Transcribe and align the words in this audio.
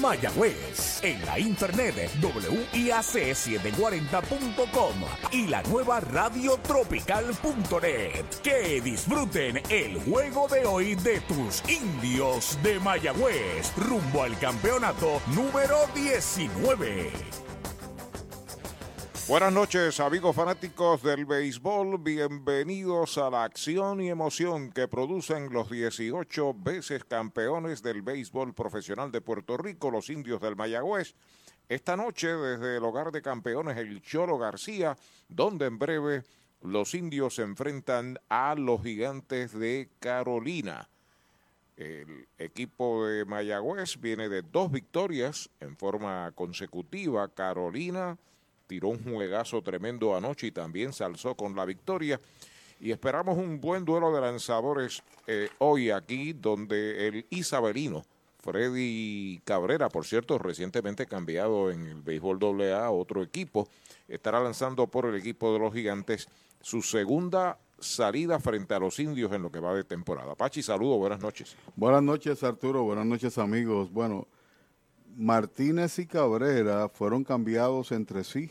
Mayagüez. 0.00 1.02
En 1.02 1.22
la 1.26 1.38
internet 1.38 2.10
WIAC740.com 2.20 4.94
y 5.30 5.48
la 5.48 5.62
nueva 5.64 6.00
radiotropical.net. 6.00 8.24
Que 8.42 8.80
disfruten 8.80 9.60
el 9.68 10.00
juego 10.00 10.48
de 10.48 10.64
hoy 10.64 10.94
de 10.96 11.20
tus 11.20 11.62
indios 11.68 12.58
de 12.62 12.80
Mayagüez 12.80 13.76
rumbo 13.76 14.22
al 14.22 14.38
campeonato 14.38 15.20
número 15.34 15.86
19. 15.94 17.41
Buenas 19.28 19.52
noches 19.52 20.00
amigos 20.00 20.34
fanáticos 20.34 21.00
del 21.00 21.26
béisbol, 21.26 21.96
bienvenidos 21.98 23.18
a 23.18 23.30
la 23.30 23.44
acción 23.44 24.00
y 24.00 24.10
emoción 24.10 24.72
que 24.72 24.88
producen 24.88 25.52
los 25.52 25.70
18 25.70 26.54
veces 26.54 27.04
campeones 27.04 27.84
del 27.84 28.02
béisbol 28.02 28.52
profesional 28.52 29.12
de 29.12 29.20
Puerto 29.20 29.56
Rico, 29.56 29.92
los 29.92 30.10
indios 30.10 30.40
del 30.40 30.56
Mayagüez. 30.56 31.14
Esta 31.68 31.96
noche 31.96 32.34
desde 32.34 32.78
el 32.78 32.84
hogar 32.84 33.12
de 33.12 33.22
campeones 33.22 33.78
el 33.78 34.02
Cholo 34.02 34.38
García, 34.38 34.98
donde 35.28 35.66
en 35.66 35.78
breve 35.78 36.24
los 36.60 36.92
indios 36.92 37.36
se 37.36 37.42
enfrentan 37.42 38.18
a 38.28 38.56
los 38.56 38.82
gigantes 38.82 39.56
de 39.56 39.88
Carolina. 40.00 40.88
El 41.76 42.26
equipo 42.38 43.06
de 43.06 43.24
Mayagüez 43.24 44.00
viene 44.00 44.28
de 44.28 44.42
dos 44.42 44.72
victorias 44.72 45.48
en 45.60 45.76
forma 45.76 46.32
consecutiva. 46.34 47.28
Carolina 47.28 48.18
tiró 48.72 48.88
un 48.88 49.04
juegazo 49.04 49.60
tremendo 49.60 50.16
anoche 50.16 50.46
y 50.46 50.50
también 50.50 50.94
se 50.94 51.04
alzó 51.04 51.34
con 51.34 51.54
la 51.54 51.66
victoria. 51.66 52.18
Y 52.80 52.90
esperamos 52.90 53.36
un 53.36 53.60
buen 53.60 53.84
duelo 53.84 54.10
de 54.14 54.22
lanzadores 54.22 55.02
eh, 55.26 55.50
hoy 55.58 55.90
aquí, 55.90 56.32
donde 56.32 57.06
el 57.06 57.26
isabelino 57.28 58.02
Freddy 58.38 59.42
Cabrera, 59.44 59.90
por 59.90 60.06
cierto, 60.06 60.38
recientemente 60.38 61.04
cambiado 61.04 61.70
en 61.70 61.86
el 61.86 62.00
béisbol 62.00 62.38
AA 62.62 62.86
a 62.86 62.90
otro 62.90 63.22
equipo, 63.22 63.68
estará 64.08 64.40
lanzando 64.40 64.86
por 64.86 65.04
el 65.04 65.16
equipo 65.16 65.52
de 65.52 65.58
los 65.58 65.74
gigantes 65.74 66.26
su 66.62 66.80
segunda 66.80 67.58
salida 67.78 68.40
frente 68.40 68.72
a 68.72 68.78
los 68.78 68.98
indios 68.98 69.32
en 69.32 69.42
lo 69.42 69.52
que 69.52 69.60
va 69.60 69.74
de 69.74 69.84
temporada. 69.84 70.34
Pachi, 70.34 70.62
saludo, 70.62 70.96
buenas 70.96 71.20
noches. 71.20 71.56
Buenas 71.76 72.02
noches, 72.02 72.42
Arturo, 72.42 72.84
buenas 72.84 73.04
noches, 73.04 73.36
amigos. 73.36 73.92
Bueno, 73.92 74.26
Martínez 75.14 75.98
y 75.98 76.06
Cabrera 76.06 76.88
fueron 76.88 77.22
cambiados 77.22 77.92
entre 77.92 78.24
sí 78.24 78.50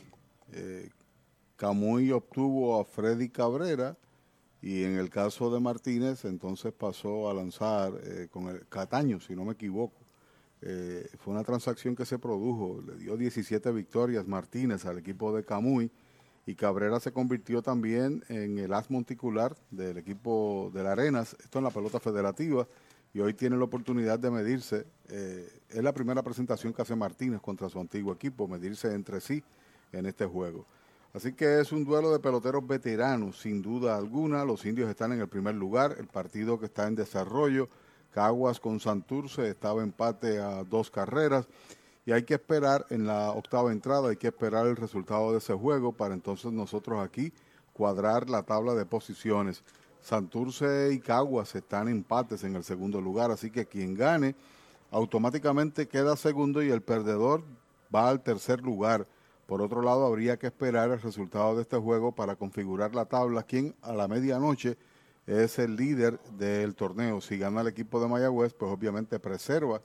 eh, 0.54 0.90
Camuy 1.56 2.12
obtuvo 2.12 2.80
a 2.80 2.86
Freddy 2.86 3.30
Cabrera 3.30 3.96
y 4.62 4.84
en 4.84 4.98
el 4.98 5.10
caso 5.10 5.52
de 5.52 5.60
Martínez 5.60 6.26
entonces 6.26 6.74
pasó 6.74 7.30
a 7.30 7.34
lanzar 7.34 7.94
eh, 8.04 8.28
con 8.32 8.48
el 8.48 8.68
Cataño, 8.68 9.20
si 9.20 9.36
no 9.36 9.46
me 9.46 9.54
equivoco. 9.54 9.98
Eh, 10.64 11.10
fue 11.20 11.34
una 11.34 11.44
transacción 11.44 11.96
que 11.96 12.06
se 12.06 12.20
produjo, 12.20 12.82
le 12.86 12.96
dio 12.98 13.18
17 13.18 13.72
victorias 13.72 14.28
Martínez 14.28 14.86
al 14.86 15.00
equipo 15.00 15.36
de 15.36 15.44
Camuy 15.44 15.92
y 16.46 16.56
Cabrera 16.56 17.00
se 17.00 17.12
convirtió 17.12 17.62
también 17.62 18.24
en 18.28 18.58
el 18.58 18.74
as 18.74 18.90
monticular 18.90 19.56
del 19.70 19.98
equipo 19.98 20.72
de 20.74 20.84
la 20.84 20.92
Arenas, 20.94 21.36
esto 21.44 21.60
en 21.60 21.66
la 21.66 21.72
pelota 21.72 22.00
federativa, 22.00 22.68
y 23.14 23.20
hoy 23.20 23.34
tiene 23.34 23.58
la 23.58 23.66
oportunidad 23.66 24.18
de 24.18 24.32
medirse, 24.32 24.88
es 25.10 25.84
la 25.84 25.94
primera 25.94 26.24
presentación 26.24 26.74
que 26.74 26.82
hace 26.82 26.96
Martínez 26.96 27.42
contra 27.42 27.70
su 27.70 27.80
antiguo 27.80 28.14
equipo, 28.14 28.48
medirse 28.48 28.94
entre 28.94 29.20
sí 29.20 29.44
en 29.92 30.06
este 30.06 30.26
juego. 30.26 30.66
Así 31.14 31.34
que 31.34 31.60
es 31.60 31.72
un 31.72 31.84
duelo 31.84 32.12
de 32.12 32.20
peloteros 32.20 32.66
veteranos, 32.66 33.42
sin 33.42 33.62
duda 33.62 33.98
alguna. 33.98 34.46
Los 34.46 34.66
indios 34.66 34.90
están 34.90 35.12
en 35.12 35.20
el 35.20 35.28
primer 35.28 35.56
lugar, 35.56 35.96
el 36.00 36.08
partido 36.08 36.60
que 36.60 36.68
está 36.68 36.88
en 36.88 36.96
desarrollo. 36.96 37.68
Caguas 38.12 38.60
con 38.60 38.80
Santurce 38.80 39.50
estaba 39.50 39.84
empate 39.84 40.40
a 40.40 40.64
dos 40.64 40.90
carreras. 40.90 41.48
Y 42.06 42.14
hay 42.14 42.24
que 42.24 42.36
esperar 42.36 42.86
en 42.90 43.06
la 43.06 43.32
octava 43.32 43.72
entrada, 43.72 44.10
hay 44.10 44.18
que 44.18 44.28
esperar 44.28 44.66
el 44.68 44.76
resultado 44.76 45.32
de 45.32 45.38
ese 45.38 45.54
juego 45.54 45.92
para 45.92 46.14
entonces 46.14 46.52
nosotros 46.52 47.04
aquí 47.04 47.32
cuadrar 47.74 48.30
la 48.30 48.44
tabla 48.44 48.74
de 48.74 48.86
posiciones. 48.86 49.64
Santurce 50.02 50.92
y 50.94 51.00
Caguas 51.00 51.54
están 51.56 51.88
empates 51.88 52.44
en 52.44 52.56
el 52.56 52.64
segundo 52.64 53.00
lugar, 53.00 53.32
así 53.32 53.52
que 53.52 53.68
quien 53.68 53.94
gane 53.94 54.36
automáticamente 54.90 55.88
queda 55.88 56.16
segundo 56.16 56.62
y 56.62 56.70
el 56.70 56.82
perdedor 56.82 57.44
va 57.94 58.10
al 58.10 58.22
tercer 58.22 58.62
lugar. 58.62 59.08
Por 59.52 59.62
otro 59.62 59.82
lado, 59.82 60.06
habría 60.06 60.40
que 60.40 60.48
esperar 60.48 60.92
el 60.92 61.02
resultado 61.02 61.58
de 61.58 61.64
este 61.64 61.76
juego 61.76 62.14
para 62.14 62.38
configurar 62.38 62.96
la 62.96 63.04
tabla, 63.04 63.44
quien 63.44 63.76
a 63.82 63.92
la 63.92 64.08
medianoche 64.08 64.78
es 65.28 65.60
el 65.60 65.76
líder 65.76 66.22
del 66.38 66.74
torneo. 66.74 67.20
Si 67.20 67.38
gana 67.38 67.60
el 67.60 67.68
equipo 67.68 68.00
de 68.00 68.08
Mayagüez, 68.08 68.54
pues 68.54 68.72
obviamente 68.72 69.20
preserva 69.20 69.82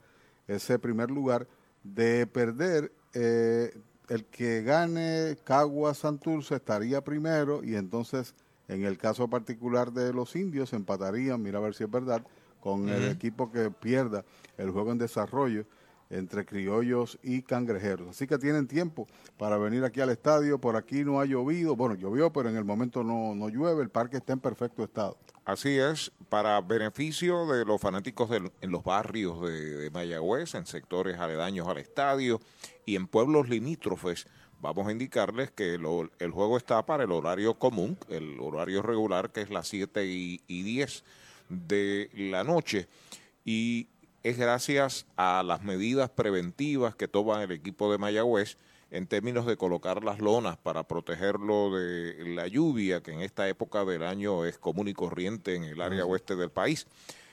ese 0.46 0.78
primer 0.78 1.10
lugar. 1.10 1.48
De 1.82 2.28
perder, 2.28 2.92
eh, 3.12 3.76
el 4.08 4.26
que 4.26 4.62
gane 4.62 5.36
Cagua 5.42 5.94
Santurce 5.94 6.54
estaría 6.54 7.02
primero 7.02 7.64
y 7.64 7.74
entonces 7.74 8.36
en 8.68 8.84
el 8.84 8.96
caso 8.96 9.26
particular 9.26 9.92
de 9.92 10.12
los 10.12 10.36
indios 10.36 10.74
empatarían, 10.74 11.42
mira 11.42 11.58
a 11.58 11.62
ver 11.62 11.74
si 11.74 11.82
es 11.82 11.90
verdad, 11.90 12.24
con 12.60 12.88
el 12.88 13.08
equipo 13.08 13.50
que 13.50 13.72
pierda 13.72 14.24
el 14.58 14.70
juego 14.70 14.92
en 14.92 14.98
desarrollo 14.98 15.64
entre 16.10 16.44
criollos 16.44 17.18
y 17.22 17.42
cangrejeros. 17.42 18.08
Así 18.10 18.26
que 18.26 18.38
tienen 18.38 18.66
tiempo 18.66 19.06
para 19.36 19.56
venir 19.58 19.84
aquí 19.84 20.00
al 20.00 20.10
estadio. 20.10 20.60
Por 20.60 20.76
aquí 20.76 21.04
no 21.04 21.20
ha 21.20 21.24
llovido. 21.24 21.76
Bueno, 21.76 21.94
llovió, 21.94 22.32
pero 22.32 22.48
en 22.48 22.56
el 22.56 22.64
momento 22.64 23.02
no, 23.02 23.34
no 23.34 23.48
llueve. 23.48 23.82
El 23.82 23.90
parque 23.90 24.18
está 24.18 24.32
en 24.32 24.40
perfecto 24.40 24.84
estado. 24.84 25.16
Así 25.46 25.78
es, 25.78 26.10
para 26.28 26.60
beneficio 26.60 27.46
de 27.46 27.64
los 27.64 27.80
fanáticos 27.80 28.28
en 28.32 28.70
los 28.72 28.82
barrios 28.82 29.40
de, 29.42 29.90
Mayagüez, 29.92 30.56
en 30.56 30.66
sectores 30.66 31.20
aledaños 31.20 31.68
al 31.68 31.78
estadio 31.78 32.40
y 32.84 32.96
en 32.96 33.06
pueblos 33.06 33.48
limítrofes, 33.48 34.26
vamos 34.60 34.88
a 34.88 34.90
indicarles 34.90 35.52
que 35.52 35.74
el 35.74 36.30
juego 36.32 36.56
está 36.56 36.84
para 36.84 37.04
el 37.04 37.12
horario 37.12 37.54
común, 37.60 37.96
el 38.08 38.40
horario 38.40 38.82
regular 38.82 39.30
que 39.30 39.42
es 39.42 39.50
las 39.50 39.68
7 39.68 40.04
y, 40.06 40.40
y 40.48 40.62
10 40.64 41.04
de 41.48 42.10
la 42.12 42.42
noche. 42.42 42.88
Y 43.44 43.86
es 44.26 44.38
gracias 44.38 45.06
a 45.14 45.44
las 45.44 45.62
medidas 45.62 46.10
preventivas 46.10 46.96
que 46.96 47.06
toma 47.06 47.44
el 47.44 47.52
equipo 47.52 47.92
de 47.92 47.98
Mayagüez 47.98 48.56
en 48.90 49.06
términos 49.06 49.46
de 49.46 49.56
colocar 49.56 50.02
las 50.02 50.18
lonas 50.18 50.56
para 50.56 50.82
protegerlo 50.82 51.70
de 51.70 52.34
la 52.34 52.48
lluvia, 52.48 53.04
que 53.04 53.12
en 53.12 53.20
esta 53.20 53.48
época 53.48 53.84
del 53.84 54.02
año 54.02 54.44
es 54.44 54.58
común 54.58 54.88
y 54.88 54.94
corriente 54.94 55.54
en 55.54 55.62
el 55.62 55.80
área 55.80 56.04
oeste 56.04 56.34
del 56.34 56.50
país. 56.50 56.88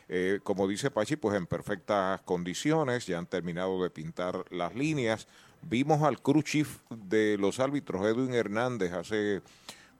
Eh, 0.07 0.39
como 0.43 0.67
dice 0.67 0.91
Pachi, 0.91 1.15
pues 1.15 1.35
en 1.35 1.47
perfectas 1.47 2.21
condiciones, 2.21 3.07
ya 3.07 3.17
han 3.17 3.25
terminado 3.25 3.81
de 3.81 3.89
pintar 3.89 4.45
las 4.51 4.75
líneas. 4.75 5.27
Vimos 5.63 6.03
al 6.03 6.21
crew 6.21 6.43
chief 6.43 6.77
de 6.91 7.37
los 7.39 7.59
árbitros, 7.59 8.05
Edwin 8.05 8.35
Hernández, 8.35 8.93
hace 8.93 9.41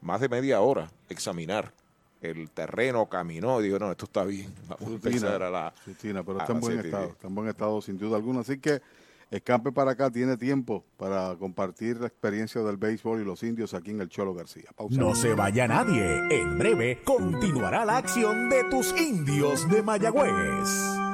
más 0.00 0.20
de 0.20 0.28
media 0.28 0.60
hora 0.60 0.92
examinar 1.08 1.72
el 2.30 2.50
terreno 2.50 3.08
caminó 3.08 3.60
y 3.60 3.64
digo, 3.64 3.78
no, 3.78 3.90
esto 3.90 4.06
está 4.06 4.24
bien. 4.24 4.52
Vamos 4.68 4.88
a 4.88 4.94
empezar 4.94 5.42
a 5.42 5.50
la. 5.50 5.74
pero 6.02 6.38
está 6.38 6.52
en 6.52 6.60
buen 6.60 6.80
estado, 6.80 7.08
está 7.08 7.26
en 7.26 7.34
buen 7.34 7.48
estado 7.48 7.82
sin 7.82 7.98
duda 7.98 8.16
alguna. 8.16 8.40
Así 8.40 8.58
que 8.58 8.80
Escampe 9.34 9.72
para 9.72 9.92
acá 9.92 10.10
tiene 10.10 10.36
tiempo 10.36 10.84
para 10.96 11.34
compartir 11.36 11.98
la 11.98 12.06
experiencia 12.06 12.62
del 12.62 12.76
béisbol 12.76 13.20
y 13.20 13.24
los 13.24 13.42
indios 13.42 13.74
aquí 13.74 13.90
en 13.90 14.00
el 14.00 14.08
Cholo 14.08 14.32
García. 14.32 14.70
No 14.90 15.14
se 15.16 15.34
vaya 15.34 15.66
nadie. 15.66 16.22
En 16.30 16.56
breve 16.56 17.00
continuará 17.04 17.84
la 17.84 17.96
acción 17.96 18.48
de 18.48 18.62
tus 18.70 18.94
indios 18.96 19.68
de 19.68 19.82
Mayagüez. 19.82 21.13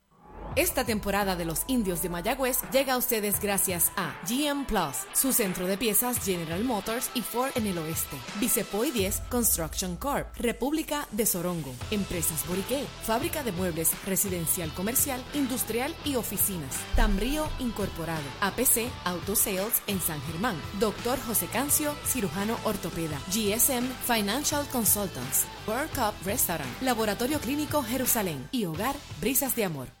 Esta 0.57 0.83
temporada 0.83 1.37
de 1.37 1.45
los 1.45 1.63
indios 1.67 2.01
de 2.01 2.09
Mayagüez 2.09 2.57
llega 2.73 2.95
a 2.95 2.97
ustedes 2.97 3.39
gracias 3.39 3.89
a 3.95 4.13
GM 4.27 4.65
Plus, 4.65 5.07
su 5.13 5.31
centro 5.31 5.65
de 5.65 5.77
piezas 5.77 6.19
General 6.25 6.61
Motors 6.65 7.09
y 7.13 7.21
Ford 7.21 7.51
en 7.55 7.67
el 7.67 7.77
oeste. 7.77 8.17
Vicepoy 8.37 8.91
10 8.91 9.21
Construction 9.29 9.95
Corp, 9.95 10.27
República 10.35 11.07
de 11.11 11.25
Sorongo, 11.25 11.73
Empresas 11.89 12.45
Boriqué, 12.49 12.83
Fábrica 13.03 13.43
de 13.43 13.53
Muebles, 13.53 13.93
Residencial 14.05 14.73
Comercial, 14.73 15.23
Industrial 15.33 15.95
y 16.03 16.17
Oficinas. 16.17 16.75
Tambrío 16.97 17.47
Incorporado, 17.59 18.25
APC 18.41 18.89
Auto 19.05 19.37
Sales 19.37 19.81
en 19.87 20.01
San 20.01 20.21
Germán. 20.23 20.57
Doctor 20.81 21.17
José 21.27 21.45
Cancio, 21.45 21.95
cirujano 22.05 22.57
ortopeda. 22.65 23.17
GSM 23.29 23.85
Financial 24.05 24.67
Consultants. 24.67 25.45
World 25.65 25.91
Cup 25.91 26.13
Restaurant, 26.25 26.81
Laboratorio 26.81 27.39
Clínico 27.39 27.83
Jerusalén 27.83 28.49
y 28.51 28.65
Hogar 28.65 28.97
Brisas 29.21 29.55
de 29.55 29.63
Amor. 29.63 30.00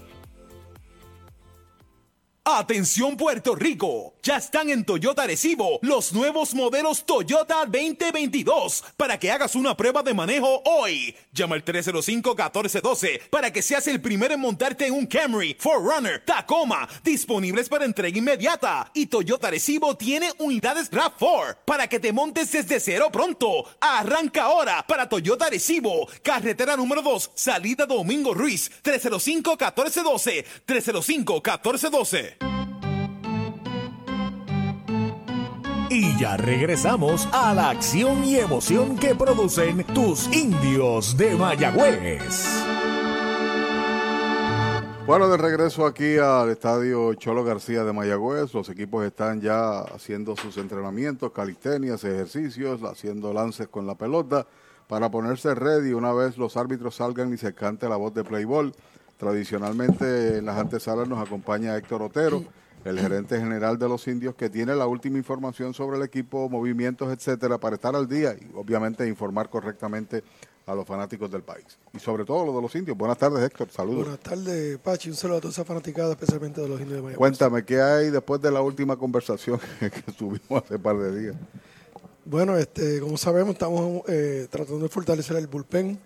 Atención 2.43 3.17
Puerto 3.17 3.53
Rico, 3.53 4.15
ya 4.23 4.37
están 4.37 4.71
en 4.71 4.83
Toyota 4.83 5.27
Recibo 5.27 5.77
los 5.83 6.11
nuevos 6.11 6.55
modelos 6.55 7.05
Toyota 7.05 7.65
2022 7.67 8.83
para 8.97 9.19
que 9.19 9.29
hagas 9.29 9.53
una 9.53 9.77
prueba 9.77 10.01
de 10.01 10.15
manejo 10.15 10.63
hoy. 10.65 11.15
Llama 11.33 11.53
al 11.53 11.63
305-1412 11.63 13.29
para 13.29 13.53
que 13.53 13.61
seas 13.61 13.85
el 13.85 14.01
primero 14.01 14.33
en 14.33 14.39
montarte 14.39 14.87
en 14.87 14.93
un 14.93 15.05
Camry, 15.05 15.55
Forerunner, 15.59 16.25
Tacoma, 16.25 16.89
disponibles 17.03 17.69
para 17.69 17.85
entrega 17.85 18.17
inmediata. 18.17 18.89
Y 18.95 19.05
Toyota 19.05 19.51
Recibo 19.51 19.95
tiene 19.95 20.31
unidades 20.39 20.89
RAV4 20.89 21.57
para 21.63 21.87
que 21.87 21.99
te 21.99 22.11
montes 22.11 22.51
desde 22.51 22.79
cero 22.79 23.09
pronto. 23.11 23.65
Arranca 23.79 24.45
ahora 24.45 24.83
para 24.87 25.07
Toyota 25.07 25.47
Recibo, 25.47 26.07
carretera 26.23 26.75
número 26.75 27.03
2, 27.03 27.33
salida 27.35 27.85
Domingo 27.85 28.33
Ruiz, 28.33 28.71
305-1412, 28.83 30.43
305-1412. 30.65 32.31
Y 35.93 36.17
ya 36.17 36.37
regresamos 36.37 37.27
a 37.33 37.53
la 37.53 37.69
acción 37.69 38.23
y 38.23 38.37
emoción 38.37 38.97
que 38.97 39.13
producen 39.13 39.83
tus 39.93 40.33
indios 40.33 41.17
de 41.17 41.35
Mayagüez. 41.35 42.47
Bueno, 45.05 45.27
de 45.27 45.35
regreso 45.35 45.85
aquí 45.85 46.17
al 46.17 46.49
estadio 46.49 47.13
Cholo 47.15 47.43
García 47.43 47.83
de 47.83 47.91
Mayagüez, 47.91 48.53
los 48.53 48.69
equipos 48.69 49.03
están 49.03 49.41
ya 49.41 49.81
haciendo 49.81 50.37
sus 50.37 50.55
entrenamientos, 50.55 51.33
calistenias, 51.33 52.05
ejercicios, 52.05 52.83
haciendo 52.83 53.33
lances 53.33 53.67
con 53.67 53.85
la 53.85 53.95
pelota 53.95 54.47
para 54.87 55.11
ponerse 55.11 55.53
ready 55.53 55.91
una 55.91 56.13
vez 56.13 56.37
los 56.37 56.55
árbitros 56.55 56.95
salgan 56.95 57.33
y 57.33 57.37
se 57.37 57.53
cante 57.53 57.89
la 57.89 57.97
voz 57.97 58.13
de 58.13 58.23
Playboy. 58.23 58.71
Tradicionalmente 59.17 60.37
en 60.37 60.45
las 60.45 60.57
antesalas 60.57 61.09
nos 61.09 61.19
acompaña 61.21 61.75
Héctor 61.75 62.01
Otero 62.01 62.45
el 62.83 62.99
gerente 62.99 63.39
general 63.39 63.77
de 63.77 63.87
los 63.87 64.07
indios, 64.07 64.35
que 64.35 64.49
tiene 64.49 64.75
la 64.75 64.87
última 64.87 65.17
información 65.17 65.73
sobre 65.73 65.97
el 65.97 66.03
equipo, 66.03 66.49
movimientos, 66.49 67.11
etcétera, 67.11 67.57
para 67.57 67.75
estar 67.75 67.95
al 67.95 68.07
día 68.07 68.33
y 68.33 68.49
obviamente 68.55 69.07
informar 69.07 69.49
correctamente 69.49 70.23
a 70.65 70.75
los 70.75 70.85
fanáticos 70.85 71.29
del 71.31 71.41
país. 71.43 71.65
Y 71.93 71.99
sobre 71.99 72.23
todo 72.23 72.45
los 72.45 72.55
de 72.55 72.61
los 72.61 72.75
indios. 72.75 72.97
Buenas 72.97 73.17
tardes, 73.17 73.43
Héctor. 73.43 73.69
Saludos. 73.71 74.03
Buenas 74.03 74.19
tardes, 74.19 74.77
Pachi. 74.77 75.09
Un 75.09 75.15
saludo 75.15 75.37
a 75.37 75.41
toda 75.41 75.51
esa 75.51 75.65
fanaticada, 75.65 76.11
especialmente 76.11 76.61
de 76.61 76.67
los 76.67 76.79
indios 76.79 76.97
de 76.97 77.01
Miami. 77.01 77.17
Cuéntame, 77.17 77.63
¿qué 77.63 77.81
hay 77.81 78.09
después 78.09 78.41
de 78.41 78.51
la 78.51 78.61
última 78.61 78.95
conversación 78.95 79.59
que 79.79 80.11
tuvimos 80.13 80.63
hace 80.63 80.75
un 80.75 80.81
par 80.81 80.97
de 80.97 81.19
días? 81.19 81.35
Bueno, 82.23 82.55
este, 82.57 82.99
como 82.99 83.17
sabemos, 83.17 83.53
estamos 83.53 84.03
eh, 84.07 84.47
tratando 84.49 84.83
de 84.83 84.89
fortalecer 84.89 85.37
el 85.37 85.47
bullpen. 85.47 85.99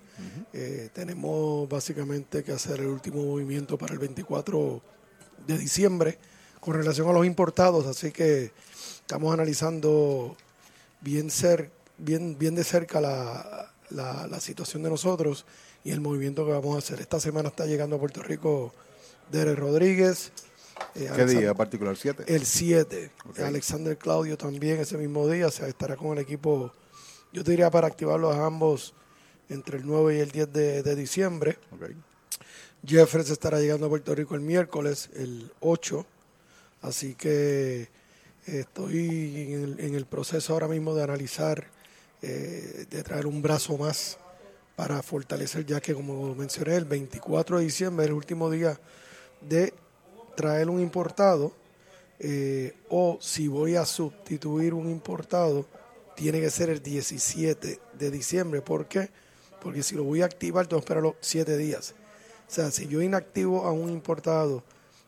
eh, 0.53 0.89
tenemos 0.93 1.67
básicamente 1.67 2.43
que 2.43 2.53
hacer 2.53 2.79
el 2.79 2.87
último 2.87 3.23
movimiento 3.23 3.77
para 3.77 3.93
el 3.93 3.99
24 3.99 4.81
de 5.45 5.57
diciembre 5.57 6.17
con 6.65 6.73
relación 6.73 7.07
a 7.07 7.13
los 7.13 7.25
importados, 7.27 7.85
así 7.85 8.11
que 8.11 8.51
estamos 9.01 9.31
analizando 9.31 10.35
bien, 11.01 11.29
bien, 11.99 12.37
bien 12.39 12.55
de 12.55 12.63
cerca 12.63 12.99
la, 12.99 13.71
la, 13.91 14.25
la 14.25 14.39
situación 14.39 14.81
de 14.81 14.89
nosotros 14.89 15.45
y 15.83 15.91
el 15.91 16.01
movimiento 16.01 16.43
que 16.43 16.51
vamos 16.53 16.75
a 16.75 16.79
hacer. 16.79 16.99
Esta 16.99 17.19
semana 17.19 17.49
está 17.49 17.67
llegando 17.67 17.97
a 17.97 17.99
Puerto 17.99 18.23
Rico 18.23 18.73
Derek 19.31 19.59
Rodríguez. 19.59 20.31
eh, 20.95 21.01
¿Qué 21.01 21.01
día 21.03 21.13
Alexander- 21.23 21.55
particular? 21.55 21.95
¿Siete? 21.97 22.23
El 22.27 22.45
7. 22.47 23.11
Ok. 23.29 23.39
Alexander 23.41 23.95
Claudio 23.95 24.35
también 24.35 24.79
ese 24.79 24.97
mismo 24.97 25.27
día. 25.29 25.45
O 25.47 25.51
sea, 25.51 25.67
estará 25.67 25.95
con 25.95 26.13
el 26.13 26.17
equipo, 26.17 26.73
yo 27.31 27.43
te 27.43 27.51
diría 27.51 27.69
para 27.69 27.85
activarlos 27.85 28.35
a 28.35 28.43
ambos 28.45 28.95
entre 29.49 29.77
el 29.77 29.85
9 29.85 30.17
y 30.17 30.19
el 30.19 30.31
10 30.31 30.51
de, 30.51 30.81
de 30.81 30.95
diciembre. 30.95 31.59
Ok. 31.71 31.91
Jeffers 32.83 33.29
estará 33.29 33.59
llegando 33.59 33.85
a 33.85 33.89
Puerto 33.89 34.15
Rico 34.15 34.33
el 34.33 34.41
miércoles, 34.41 35.11
el 35.13 35.51
8. 35.59 36.05
Así 36.85 37.15
que 37.15 37.87
estoy 38.45 39.75
en 39.79 39.95
el, 39.95 40.05
proceso 40.05 40.53
ahora 40.53 40.67
mismo 40.67 40.93
de 40.93 41.03
analizar, 41.03 41.65
eh, 42.21 42.85
de 42.87 43.01
traer 43.01 43.25
un 43.25 43.41
brazo 43.41 43.75
más 43.75 44.19
para 44.75 45.01
fortalecer, 45.01 45.65
ya 45.65 45.81
que 45.81 45.95
como 45.95 46.35
mencioné, 46.35 46.75
el 46.75 46.85
24 46.85 47.57
de 47.57 47.63
diciembre 47.63 48.05
es 48.05 48.09
el 48.09 48.15
último 48.15 48.51
día 48.51 48.79
de 49.41 49.73
traer 50.35 50.69
un 50.69 50.79
importado, 50.79 51.53
eh, 52.19 52.75
o 52.89 53.17
si 53.19 53.47
voy 53.47 53.75
a 53.75 53.85
sustituir 53.85 54.75
un 54.75 54.87
importado, 54.91 55.65
tiene 56.15 56.39
que 56.39 56.51
ser 56.51 56.69
el 56.69 56.83
17 56.83 57.79
de 57.97 58.11
diciembre. 58.11 58.61
¿Por 58.61 58.87
qué? 58.87 59.09
Porque 59.59 59.81
si 59.81 59.95
lo 59.95 60.03
voy 60.03 60.21
a 60.21 60.25
activar, 60.25 60.67
tengo 60.67 60.81
que 60.81 60.85
esperar 60.85 61.01
los 61.01 61.15
7 61.19 61.57
días. 61.57 61.95
O 62.47 62.51
sea, 62.51 62.69
si 62.69 62.87
yo 62.87 63.01
inactivo 63.01 63.65
a 63.65 63.71
un 63.71 63.89
importado, 63.89 64.63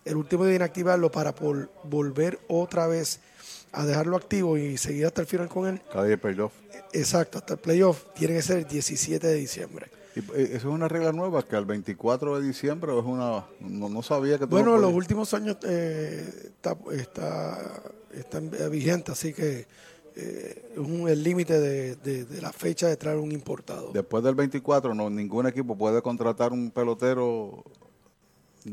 el 0.07 0.15
último 0.17 0.43
día 0.43 0.51
de 0.51 0.55
inactivarlo 0.57 1.11
para 1.11 1.33
por- 1.35 1.69
volver 1.83 2.39
otra 2.47 2.87
vez 2.87 3.19
a 3.71 3.85
dejarlo 3.85 4.15
activo 4.17 4.57
y 4.57 4.77
seguir 4.77 5.05
hasta 5.05 5.21
el 5.21 5.27
final 5.27 5.49
con 5.49 5.67
él, 5.67 5.81
Cada 5.91 6.05
día 6.05 6.17
playoff. 6.17 6.53
exacto, 6.93 7.37
hasta 7.37 7.53
el 7.53 7.59
playoff, 7.59 8.05
tiene 8.15 8.33
que 8.35 8.41
ser 8.41 8.57
el 8.59 8.65
17 8.67 9.27
de 9.27 9.33
diciembre. 9.35 9.87
¿Y, 10.15 10.19
eh, 10.19 10.23
¿Eso 10.53 10.55
es 10.69 10.73
una 10.73 10.87
regla 10.87 11.11
nueva 11.11 11.43
que 11.43 11.55
al 11.55 11.65
24 11.65 12.39
de 12.39 12.47
diciembre 12.47 12.97
es 12.97 13.05
una... 13.05 13.45
No, 13.59 13.87
no 13.89 14.01
sabía 14.01 14.39
que 14.39 14.45
Bueno, 14.45 14.71
no 14.71 14.75
en 14.77 14.81
los 14.81 14.93
últimos 14.93 15.31
años 15.33 15.57
eh, 15.63 16.27
está, 16.45 16.75
está, 16.91 17.83
está 18.13 18.37
en- 18.39 18.71
vigente, 18.71 19.11
así 19.11 19.31
que 19.33 19.67
eh, 20.15 20.69
es 20.73 20.77
un- 20.79 21.07
el 21.07 21.21
límite 21.21 21.59
de, 21.59 21.95
de- 21.97 22.25
de 22.25 22.41
la 22.41 22.51
fecha 22.51 22.87
de 22.87 22.95
traer 22.97 23.17
un 23.19 23.31
importado. 23.31 23.91
Después 23.93 24.23
del 24.23 24.33
24, 24.33 24.95
no, 24.95 25.09
ningún 25.11 25.45
equipo 25.45 25.77
puede 25.77 26.01
contratar 26.01 26.51
un 26.51 26.71
pelotero 26.71 27.63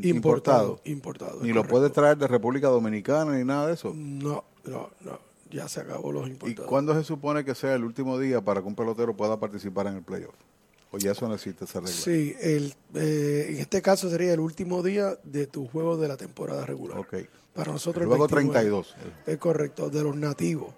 importado. 0.03 0.81
Importado. 0.85 1.41
Ni 1.43 1.49
lo 1.49 1.57
correcto. 1.61 1.71
puede 1.71 1.91
traer 1.91 2.17
de 2.19 2.27
República 2.29 2.69
Dominicana 2.69 3.37
ni 3.37 3.45
nada 3.45 3.69
de 3.69 3.75
eso. 3.75 3.93
No, 3.95 4.45
no, 4.65 4.91
no. 5.01 5.19
Ya 5.51 5.69
se 5.69 5.81
acabó 5.81 6.11
los 6.11 6.27
¿Y 6.27 6.33
importados. 6.33 6.69
cuándo 6.69 6.95
se 6.95 7.05
supone 7.05 7.45
que 7.45 7.55
sea 7.55 7.75
el 7.75 7.85
último 7.85 8.19
día 8.19 8.41
para 8.41 8.61
que 8.61 8.67
un 8.67 8.75
pelotero 8.75 9.17
pueda 9.17 9.39
participar 9.39 9.87
en 9.87 9.97
el 9.97 10.03
playoff? 10.03 10.35
O 10.91 10.99
ya 10.99 11.13
eso 11.13 11.29
no 11.29 11.35
existe 11.35 11.65
esa 11.65 11.81
regla. 11.81 11.95
Sí, 11.95 12.35
el, 12.41 12.75
eh, 12.95 13.47
en 13.51 13.57
este 13.59 13.83
caso 13.83 14.09
sería 14.11 14.33
el 14.33 14.41
último 14.41 14.83
día 14.83 15.19
de 15.25 15.47
tu 15.47 15.67
juego 15.67 15.97
de 15.97 16.09
la 16.09 16.17
temporada 16.17 16.65
regular. 16.67 16.99
Ok. 16.99 17.15
Para 17.53 17.73
nosotros 17.73 18.03
el 18.03 18.09
Luego 18.09 18.27
29. 18.27 18.53
32. 18.53 18.97
Es 19.27 19.39
correcto, 19.39 19.91
de 19.91 20.03
los 20.03 20.17
nativos. 20.17 20.75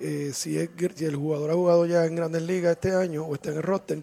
Eh, 0.00 0.32
si, 0.34 0.58
es, 0.58 0.70
si 0.96 1.04
el 1.04 1.16
jugador 1.16 1.50
ha 1.50 1.54
jugado 1.54 1.86
ya 1.86 2.04
en 2.04 2.14
Grandes 2.16 2.42
Ligas 2.42 2.72
este 2.72 2.94
año 2.94 3.24
o 3.24 3.34
está 3.34 3.50
en 3.50 3.56
el 3.56 3.62
roster, 3.62 4.02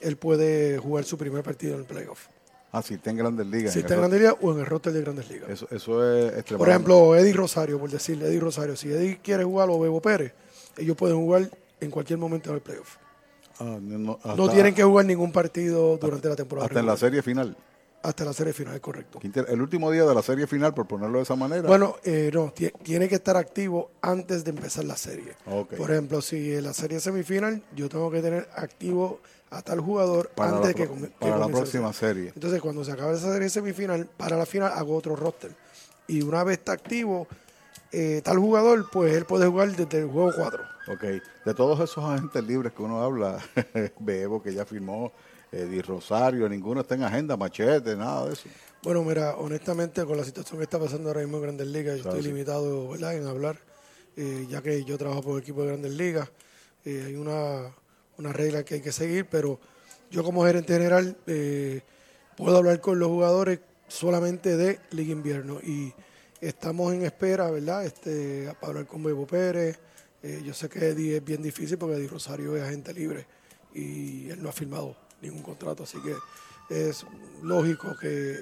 él 0.00 0.16
puede 0.16 0.78
jugar 0.78 1.04
su 1.04 1.18
primer 1.18 1.42
partido 1.42 1.74
en 1.74 1.80
el 1.80 1.86
playoff. 1.86 2.26
Ah, 2.78 2.82
si 2.82 2.94
está 2.94 3.10
en 3.10 3.16
Grandes 3.16 3.46
Ligas. 3.46 3.72
Si 3.72 3.78
está 3.80 3.94
en 3.94 4.00
Grandes 4.00 4.20
Ligas 4.20 4.36
o 4.40 4.52
en 4.52 4.60
el 4.60 4.66
roster 4.66 4.92
de 4.92 5.00
Grandes 5.00 5.28
Ligas. 5.30 5.48
Eso, 5.50 5.66
eso 5.70 6.04
es 6.16 6.32
extremadamente- 6.36 6.56
Por 6.58 6.68
ejemplo, 6.68 7.16
Eddie 7.16 7.32
Rosario, 7.32 7.78
por 7.78 7.90
decirle, 7.90 8.26
Eddie 8.28 8.40
Rosario. 8.40 8.76
Si 8.76 8.90
Eddie 8.92 9.18
quiere 9.22 9.44
jugar 9.44 9.68
o 9.70 9.78
Bebo 9.78 10.00
Pérez, 10.02 10.32
ellos 10.76 10.96
pueden 10.96 11.16
jugar 11.16 11.48
en 11.80 11.90
cualquier 11.90 12.18
momento 12.18 12.50
del 12.52 12.60
playoff. 12.60 12.96
Ah, 13.58 13.78
no, 13.80 14.18
tienen 14.50 14.74
que 14.74 14.82
jugar 14.84 15.06
ningún 15.06 15.32
partido 15.32 15.96
durante 15.96 16.28
la 16.28 16.36
temporada. 16.36 16.66
Hasta 16.66 16.80
en 16.80 16.86
la 16.86 16.96
serie 16.96 17.22
final. 17.22 17.56
Hasta 18.02 18.24
la 18.24 18.32
serie 18.34 18.52
final, 18.52 18.74
es 18.74 18.80
correcto. 18.80 19.18
El 19.48 19.60
último 19.60 19.90
día 19.90 20.04
de 20.04 20.14
la 20.14 20.22
serie 20.22 20.46
final, 20.46 20.72
por 20.74 20.86
ponerlo 20.86 21.16
de 21.18 21.24
esa 21.24 21.34
manera. 21.34 21.66
Bueno, 21.66 21.96
eh, 22.04 22.30
no, 22.32 22.52
tie- 22.54 22.72
tiene 22.82 23.08
que 23.08 23.16
estar 23.16 23.36
activo 23.36 23.90
antes 24.02 24.44
de 24.44 24.50
empezar 24.50 24.84
la 24.84 24.96
serie. 24.96 25.32
Por 25.76 25.90
ejemplo, 25.90 26.20
si 26.20 26.52
en 26.52 26.62
la 26.64 26.74
serie 26.74 27.00
semifinal, 27.00 27.62
yo 27.74 27.88
tengo 27.88 28.10
que 28.10 28.20
tener 28.20 28.48
activo 28.54 29.20
a 29.50 29.62
tal 29.62 29.80
jugador 29.80 30.28
para 30.30 30.56
antes 30.56 30.76
la, 30.78 31.08
que, 31.18 31.28
la 31.30 31.48
próxima 31.48 31.92
serie. 31.92 32.32
Entonces, 32.34 32.60
cuando 32.60 32.84
se 32.84 32.92
acabe 32.92 33.16
esa 33.16 33.32
serie 33.32 33.48
semifinal, 33.48 34.06
para 34.16 34.36
la 34.36 34.46
final 34.46 34.72
hago 34.74 34.96
otro 34.96 35.14
roster. 35.16 35.52
Y 36.08 36.22
una 36.22 36.44
vez 36.44 36.58
está 36.58 36.72
activo 36.72 37.26
eh, 37.92 38.20
tal 38.24 38.38
jugador, 38.38 38.88
pues 38.90 39.14
él 39.14 39.24
puede 39.24 39.46
jugar 39.46 39.74
desde 39.74 40.00
el 40.00 40.08
juego 40.08 40.32
4. 40.36 40.62
Ok, 40.88 41.02
de 41.44 41.54
todos 41.54 41.78
esos 41.80 42.04
agentes 42.04 42.44
libres 42.44 42.72
que 42.72 42.82
uno 42.82 43.02
habla, 43.02 43.38
Bebo 43.98 44.42
que 44.42 44.52
ya 44.52 44.64
firmó, 44.64 45.12
Eddie 45.50 45.82
Rosario, 45.82 46.48
ninguno 46.48 46.80
está 46.82 46.94
en 46.96 47.04
agenda, 47.04 47.36
Machete, 47.36 47.96
nada 47.96 48.26
de 48.26 48.34
eso. 48.34 48.48
Bueno, 48.82 49.02
mira, 49.02 49.36
honestamente, 49.36 50.04
con 50.04 50.16
la 50.16 50.24
situación 50.24 50.58
que 50.58 50.64
está 50.64 50.78
pasando 50.78 51.08
ahora 51.08 51.20
mismo 51.22 51.38
en 51.38 51.42
Grandes 51.44 51.66
Ligas, 51.68 51.96
yo 51.96 52.02
Claro, 52.02 52.18
estoy 52.18 52.30
sí. 52.30 52.34
limitado 52.34 52.88
¿verdad? 52.90 53.14
en 53.16 53.26
hablar, 53.26 53.58
eh, 54.16 54.46
ya 54.48 54.62
que 54.62 54.84
yo 54.84 54.96
trabajo 54.98 55.22
por 55.22 55.36
el 55.36 55.42
equipo 55.42 55.62
de 55.62 55.68
Grandes 55.68 55.92
Ligas. 55.92 56.28
eh, 56.84 57.04
hay 57.06 57.16
una, 57.16 57.72
una 58.18 58.32
regla 58.32 58.64
que 58.64 58.74
hay 58.74 58.80
que 58.80 58.92
seguir, 58.92 59.26
pero 59.26 59.58
yo 60.10 60.24
como 60.24 60.44
gerente 60.44 60.72
general 60.72 61.16
eh, 61.26 61.82
puedo 62.36 62.56
hablar 62.56 62.80
con 62.80 62.98
los 62.98 63.08
jugadores 63.08 63.60
solamente 63.88 64.56
de 64.56 64.80
Liga 64.90 65.12
Invierno 65.12 65.60
y 65.62 65.92
estamos 66.40 66.92
en 66.92 67.02
espera, 67.02 67.50
¿verdad? 67.50 67.84
Este, 67.84 68.52
para 68.60 68.68
hablar 68.68 68.86
con 68.86 69.02
Bebo 69.02 69.26
Pérez. 69.26 69.78
Eh, 70.22 70.42
yo 70.44 70.54
sé 70.54 70.68
que 70.68 70.88
Eddie 70.88 71.18
es 71.18 71.24
bien 71.24 71.42
difícil 71.42 71.78
porque 71.78 71.96
Eddie 71.96 72.08
Rosario 72.08 72.56
es 72.56 72.62
agente 72.62 72.92
libre 72.92 73.26
y 73.74 74.28
él 74.30 74.42
no 74.42 74.48
ha 74.48 74.52
firmado 74.52 74.96
ningún 75.20 75.42
contrato, 75.42 75.84
así 75.84 75.98
que 76.00 76.14
es 76.68 77.04
lógico 77.42 77.96
que 78.00 78.38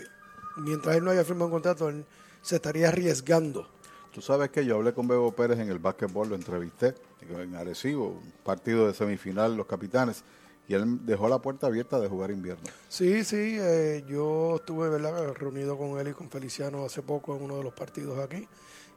mientras 0.59 0.97
él 0.97 1.05
no 1.05 1.11
haya 1.11 1.25
firmado 1.25 1.47
un 1.47 1.53
contrato, 1.53 1.89
él 1.89 2.05
se 2.43 2.57
estaría 2.57 2.89
arriesgando. 2.89 3.69
Tú 4.13 4.23
sabes 4.23 4.51
que 4.51 4.65
yo 4.65 4.77
hablé 4.77 4.95
con 4.95 5.09
Bebo 5.09 5.33
Pérez 5.33 5.59
en 5.59 5.69
el 5.69 5.79
básquetbol, 5.79 6.29
lo 6.29 6.35
entrevisté 6.37 6.95
en 7.31 7.55
Arecibo, 7.55 8.09
un 8.09 8.33
partido 8.45 8.87
de 8.87 8.95
semifinal, 8.95 9.57
los 9.57 9.67
capitanes, 9.67 10.25
y 10.67 10.75
él 10.75 11.05
dejó 11.05 11.29
la 11.29 11.39
puerta 11.39 11.67
abierta 11.67 12.01
de 12.01 12.09
jugar 12.09 12.31
invierno. 12.31 12.65
Sí, 12.89 13.25
sí, 13.25 13.57
eh, 13.61 14.05
yo 14.09 14.57
estuve 14.57 14.89
¿verdad? 14.89 15.33
reunido 15.35 15.77
con 15.77 15.99
él 15.99 16.09
y 16.09 16.13
con 16.13 16.31
Feliciano 16.31 16.85
hace 16.85 17.03
poco 17.03 17.37
en 17.37 17.43
uno 17.43 17.59
de 17.59 17.65
los 17.65 17.75
partidos 17.75 18.19
aquí. 18.19 18.49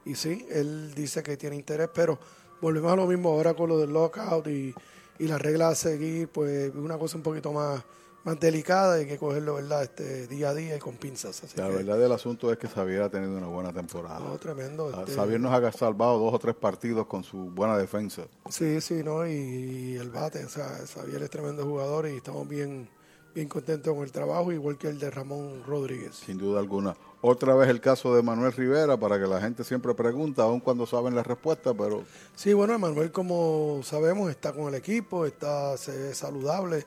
Y 0.05 0.15
sí, 0.15 0.47
él 0.49 0.93
dice 0.95 1.21
que 1.21 1.35
tiene 1.35 1.57
interés, 1.57 1.89
pero 1.93 2.17
volvemos 2.61 2.91
a 2.93 2.95
lo 2.95 3.05
mismo 3.05 3.29
ahora 3.29 3.53
con 3.53 3.67
lo 3.67 3.77
del 3.77 3.91
lockout 3.91 4.47
y, 4.47 4.73
y 5.19 5.27
la 5.27 5.37
regla 5.37 5.69
a 5.69 5.75
seguir, 5.75 6.29
pues 6.29 6.69
es 6.69 6.75
una 6.75 6.97
cosa 6.97 7.17
un 7.17 7.23
poquito 7.23 7.51
más, 7.51 7.83
más 8.27 8.39
delicada 8.41 8.97
y 8.97 9.01
hay 9.03 9.07
que 9.07 9.17
cogerlo 9.17 9.55
¿verdad? 9.55 9.83
Este, 9.83 10.27
día 10.27 10.49
a 10.49 10.53
día 10.53 10.75
y 10.75 10.79
con 10.79 10.95
pinzas. 10.95 11.41
Así 11.43 11.57
La 11.57 11.69
que, 11.69 11.77
verdad 11.77 11.97
del 11.97 12.11
asunto 12.11 12.51
es 12.51 12.57
que 12.57 12.67
Xavier 12.67 13.03
ha 13.03 13.09
tenido 13.09 13.37
una 13.37 13.47
buena 13.47 13.71
temporada. 13.71 14.19
no, 14.19 14.37
tremendo. 14.37 14.91
Ah, 14.93 14.99
este, 14.99 15.15
Xavier 15.15 15.39
nos 15.39 15.53
ha 15.53 15.71
salvado 15.71 16.19
dos 16.19 16.33
o 16.33 16.39
tres 16.39 16.55
partidos 16.55 17.07
con 17.07 17.23
su 17.23 17.37
buena 17.37 17.77
defensa. 17.77 18.23
Sí, 18.49 18.81
sí, 18.81 19.01
¿no? 19.01 19.25
Y, 19.25 19.95
el 19.95 20.09
bate, 20.09 20.43
o 20.43 20.49
sea, 20.49 20.67
Xavier 20.93 21.23
es 21.23 21.29
tremendo 21.29 21.63
jugador 21.63 22.09
y 22.09 22.17
estamos 22.17 22.45
bien, 22.49 22.89
bien 23.33 23.47
contentos 23.47 23.93
con 23.93 24.03
el 24.03 24.11
trabajo, 24.11 24.51
igual 24.51 24.77
que 24.77 24.89
el 24.89 24.99
de 24.99 25.09
Ramón 25.09 25.63
Rodríguez. 25.65 26.15
Sin 26.15 26.37
duda 26.37 26.59
alguna. 26.59 26.97
Otra 27.21 27.55
vez 27.55 27.69
el 27.69 27.79
caso 27.79 28.13
de 28.13 28.23
Manuel 28.23 28.51
Rivera, 28.51 28.97
para 28.97 29.17
que 29.17 29.25
la 29.25 29.39
gente 29.39 29.63
siempre 29.63 29.93
pregunta, 29.93 30.43
aun 30.43 30.59
cuando 30.59 30.85
saben 30.85 31.15
la 31.15 31.23
respuesta, 31.23 31.73
pero 31.73 32.03
Sí, 32.35 32.51
bueno, 32.51 32.73
Emanuel, 32.73 33.09
como 33.13 33.79
sabemos, 33.83 34.29
está 34.29 34.51
con 34.51 34.67
el 34.67 34.75
equipo, 34.75 35.25
está 35.25 35.77
se 35.77 35.97
ve 35.97 36.13
saludable. 36.13 36.85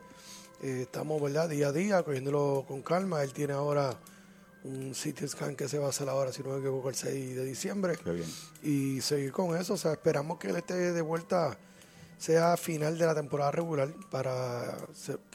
Eh, 0.62 0.82
estamos, 0.82 1.20
¿verdad? 1.22 1.48
Día 1.48 1.68
a 1.68 1.72
día, 1.72 2.02
cogiéndolo 2.02 2.64
con 2.68 2.82
calma. 2.82 3.22
Él 3.22 3.32
tiene 3.32 3.54
ahora 3.54 3.98
un 4.62 4.92
CT 4.92 5.26
scan 5.26 5.56
que 5.56 5.68
se 5.68 5.78
va 5.78 5.86
a 5.86 5.88
hacer 5.88 6.08
ahora, 6.08 6.32
si 6.32 6.42
no 6.42 6.50
me 6.50 6.58
equivoco, 6.58 6.90
el 6.90 6.94
6 6.94 7.36
de 7.36 7.44
diciembre. 7.44 7.96
qué 8.02 8.12
bien. 8.12 8.28
Y 8.62 9.00
seguir 9.00 9.32
con 9.32 9.56
eso. 9.56 9.74
O 9.74 9.78
sea, 9.78 9.92
esperamos 9.92 10.38
que 10.38 10.48
él 10.48 10.56
esté 10.56 10.92
de 10.92 11.00
vuelta, 11.00 11.56
sea 12.20 12.54
final 12.58 12.98
de 12.98 13.06
la 13.06 13.14
temporada 13.14 13.50
regular, 13.50 13.88
para, 14.10 14.76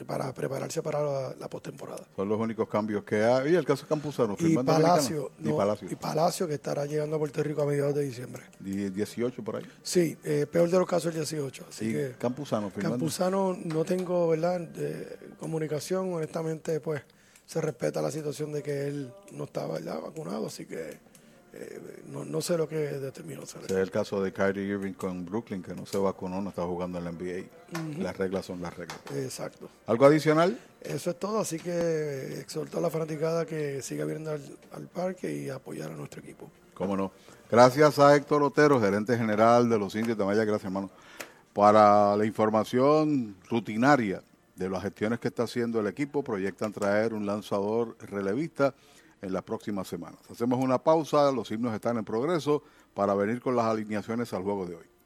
para 0.06 0.32
prepararse 0.32 0.82
para 0.82 1.02
la, 1.02 1.34
la 1.36 1.48
postemporada. 1.48 2.04
Son 2.14 2.28
los 2.28 2.38
únicos 2.38 2.68
cambios 2.68 3.02
que 3.02 3.24
hay. 3.24 3.52
Y 3.52 3.56
el 3.56 3.64
caso 3.64 3.86
Campuzano, 3.88 4.36
Y 4.38 4.54
Palacio, 4.56 5.32
no, 5.40 5.50
y 5.50 5.52
Palacio. 5.56 5.88
y 5.90 5.96
Palacio, 5.96 6.46
que 6.46 6.54
estará 6.54 6.86
llegando 6.86 7.16
a 7.16 7.18
Puerto 7.18 7.42
Rico 7.42 7.62
a 7.62 7.66
mediados 7.66 7.92
de 7.96 8.04
diciembre. 8.04 8.44
Die- 8.60 8.88
18 8.90 9.42
por 9.42 9.56
ahí. 9.56 9.66
Sí, 9.82 10.16
eh, 10.22 10.46
peor 10.50 10.70
de 10.70 10.78
los 10.78 10.86
casos 10.86 11.06
el 11.06 11.14
18. 11.14 11.66
Así 11.68 11.88
y 11.88 11.92
que 11.92 12.14
Campuzano 12.18 12.70
firmando. 12.70 12.96
Campuzano 12.98 13.58
no 13.64 13.84
tengo, 13.84 14.28
¿verdad? 14.28 14.60
De 14.60 15.18
comunicación, 15.40 16.14
honestamente, 16.14 16.78
pues 16.78 17.02
se 17.46 17.60
respeta 17.60 18.00
la 18.00 18.12
situación 18.12 18.52
de 18.52 18.62
que 18.62 18.86
él 18.86 19.12
no 19.32 19.44
estaba 19.44 19.74
¿verdad? 19.74 20.00
vacunado, 20.00 20.46
así 20.46 20.66
que 20.66 20.98
eh, 21.58 22.02
no, 22.08 22.24
no 22.24 22.40
sé 22.40 22.56
lo 22.56 22.68
que 22.68 22.76
determinó. 22.76 23.42
Ese 23.42 23.58
es 23.58 23.70
el 23.70 23.90
caso 23.90 24.22
de 24.22 24.32
Kyrie 24.32 24.64
Irving 24.64 24.92
con 24.92 25.24
Brooklyn, 25.24 25.62
que 25.62 25.74
no 25.74 25.86
se 25.86 25.98
vacunó, 25.98 26.40
no 26.40 26.50
está 26.50 26.62
jugando 26.62 26.98
en 26.98 27.04
la 27.04 27.12
NBA. 27.12 28.02
Las 28.02 28.16
reglas 28.16 28.46
son 28.46 28.60
las 28.60 28.76
reglas. 28.76 28.98
Exacto. 29.14 29.68
¿Algo 29.86 30.06
adicional? 30.06 30.58
Eso 30.80 31.10
es 31.10 31.18
todo, 31.18 31.40
así 31.40 31.58
que 31.58 32.40
exhorto 32.40 32.78
a 32.78 32.80
la 32.80 32.90
fanaticada 32.90 33.46
que 33.46 33.82
siga 33.82 34.04
viendo 34.04 34.30
al, 34.30 34.42
al 34.72 34.86
parque 34.88 35.32
y 35.32 35.48
apoyar 35.48 35.90
a 35.90 35.94
nuestro 35.94 36.20
equipo. 36.20 36.50
Cómo 36.74 36.96
no. 36.96 37.10
Gracias 37.50 37.98
a 37.98 38.14
Héctor 38.14 38.42
Otero, 38.42 38.80
gerente 38.80 39.16
general 39.16 39.68
de 39.68 39.78
los 39.78 39.94
indios 39.94 40.18
de 40.18 40.24
Maya. 40.24 40.44
Gracias, 40.44 40.64
hermano. 40.64 40.90
Para 41.52 42.16
la 42.16 42.26
información 42.26 43.36
rutinaria 43.48 44.22
de 44.56 44.68
las 44.68 44.82
gestiones 44.82 45.20
que 45.20 45.28
está 45.28 45.44
haciendo 45.44 45.80
el 45.80 45.86
equipo, 45.86 46.22
proyectan 46.22 46.72
traer 46.72 47.14
un 47.14 47.24
lanzador 47.24 47.96
relevista 48.00 48.74
en 49.26 49.32
las 49.32 49.42
próximas 49.42 49.88
semanas. 49.88 50.20
Hacemos 50.30 50.58
una 50.58 50.78
pausa, 50.78 51.30
los 51.32 51.50
himnos 51.50 51.74
están 51.74 51.98
en 51.98 52.04
progreso 52.04 52.62
para 52.94 53.14
venir 53.14 53.40
con 53.40 53.56
las 53.56 53.66
alineaciones 53.66 54.32
al 54.32 54.42
juego 54.42 54.66
de 54.66 54.76
hoy. 54.76 54.86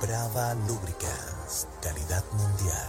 Brava 0.00 0.54
Lubricants, 0.68 1.66
calidad 1.82 2.24
mundial. 2.32 2.88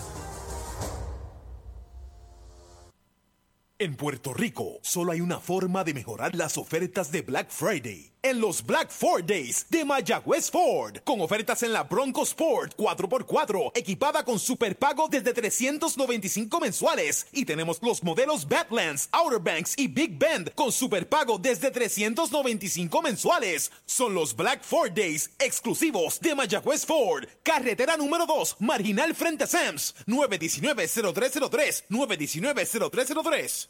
En 3.79 3.95
Puerto 3.95 4.33
Rico, 4.33 4.77
solo 4.83 5.13
hay 5.13 5.21
una 5.21 5.39
forma 5.39 5.83
de 5.83 5.95
mejorar 5.95 6.35
las 6.35 6.57
ofertas 6.57 7.11
de 7.11 7.23
Black 7.23 7.49
Friday. 7.49 8.11
En 8.21 8.41
los 8.41 8.65
Black 8.65 8.91
Ford 8.91 9.23
Days 9.23 9.65
de 9.69 9.85
Mayagüez 9.85 10.51
Ford, 10.51 10.97
con 11.05 11.21
ofertas 11.21 11.63
en 11.63 11.71
la 11.71 11.83
Bronco 11.83 12.23
Sport 12.23 12.75
4x4, 12.75 13.71
equipada 13.75 14.25
con 14.25 14.37
superpago 14.37 15.07
desde 15.07 15.33
395 15.33 16.59
mensuales. 16.59 17.27
Y 17.31 17.45
tenemos 17.45 17.81
los 17.81 18.03
modelos 18.03 18.45
Badlands, 18.45 19.07
Outer 19.13 19.39
Banks 19.39 19.73
y 19.77 19.87
Big 19.87 20.17
Bend 20.17 20.53
con 20.53 20.73
superpago 20.73 21.37
desde 21.37 21.71
395 21.71 23.01
mensuales. 23.01 23.71
Son 23.85 24.13
los 24.13 24.35
Black 24.35 24.65
Ford 24.65 24.91
Days 24.91 25.29
exclusivos 25.39 26.19
de 26.19 26.35
Mayagüez 26.35 26.85
Ford. 26.85 27.23
Carretera 27.41 27.95
número 27.95 28.25
2, 28.25 28.57
marginal 28.59 29.15
frente 29.15 29.45
a 29.45 29.47
Sams, 29.47 29.95
919-0303, 30.07 31.85
919-0303. 31.89 33.69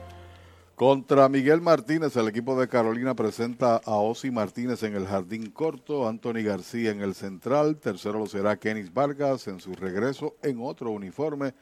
Contra 0.81 1.29
Miguel 1.29 1.61
Martínez, 1.61 2.15
el 2.15 2.27
equipo 2.27 2.59
de 2.59 2.67
Carolina 2.67 3.13
presenta 3.13 3.75
a 3.85 3.97
Osi 3.97 4.31
Martínez 4.31 4.81
en 4.81 4.95
el 4.95 5.05
jardín 5.05 5.51
corto, 5.51 6.07
Anthony 6.07 6.41
García 6.43 6.89
en 6.89 7.01
el 7.01 7.13
central, 7.13 7.77
tercero 7.77 8.17
lo 8.17 8.25
será 8.25 8.57
Kenis 8.57 8.91
Vargas 8.91 9.47
en 9.47 9.59
su 9.59 9.73
regreso 9.73 10.37
en 10.41 10.59
otro 10.59 10.89
uniforme. 10.89 11.53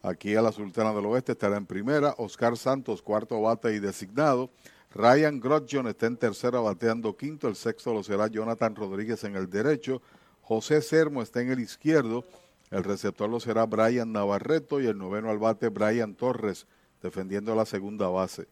Aquí 0.00 0.36
a 0.36 0.40
la 0.40 0.52
Sultana 0.52 0.94
del 0.94 1.04
Oeste 1.04 1.32
estará 1.32 1.58
en 1.58 1.66
primera, 1.66 2.14
Oscar 2.16 2.56
Santos 2.56 3.02
cuarto 3.02 3.42
bate 3.42 3.74
y 3.74 3.78
designado, 3.78 4.48
Ryan 4.94 5.38
Grodjon 5.38 5.88
está 5.88 6.06
en 6.06 6.16
tercera 6.16 6.58
bateando 6.60 7.14
quinto, 7.14 7.48
el 7.48 7.56
sexto 7.56 7.92
lo 7.92 8.02
será 8.02 8.28
Jonathan 8.28 8.74
Rodríguez 8.74 9.22
en 9.24 9.36
el 9.36 9.50
derecho, 9.50 10.00
José 10.40 10.80
Sermo 10.80 11.20
está 11.20 11.42
en 11.42 11.50
el 11.50 11.60
izquierdo. 11.60 12.24
El 12.70 12.84
receptor 12.84 13.28
lo 13.28 13.38
será 13.38 13.66
Brian 13.66 14.12
Navarreto 14.12 14.80
y 14.80 14.86
el 14.86 14.96
noveno 14.96 15.28
al 15.28 15.38
bate 15.38 15.68
Brian 15.68 16.14
Torres 16.14 16.66
defendiendo 17.02 17.54
la 17.54 17.66
segunda 17.66 18.08
base. 18.08 18.48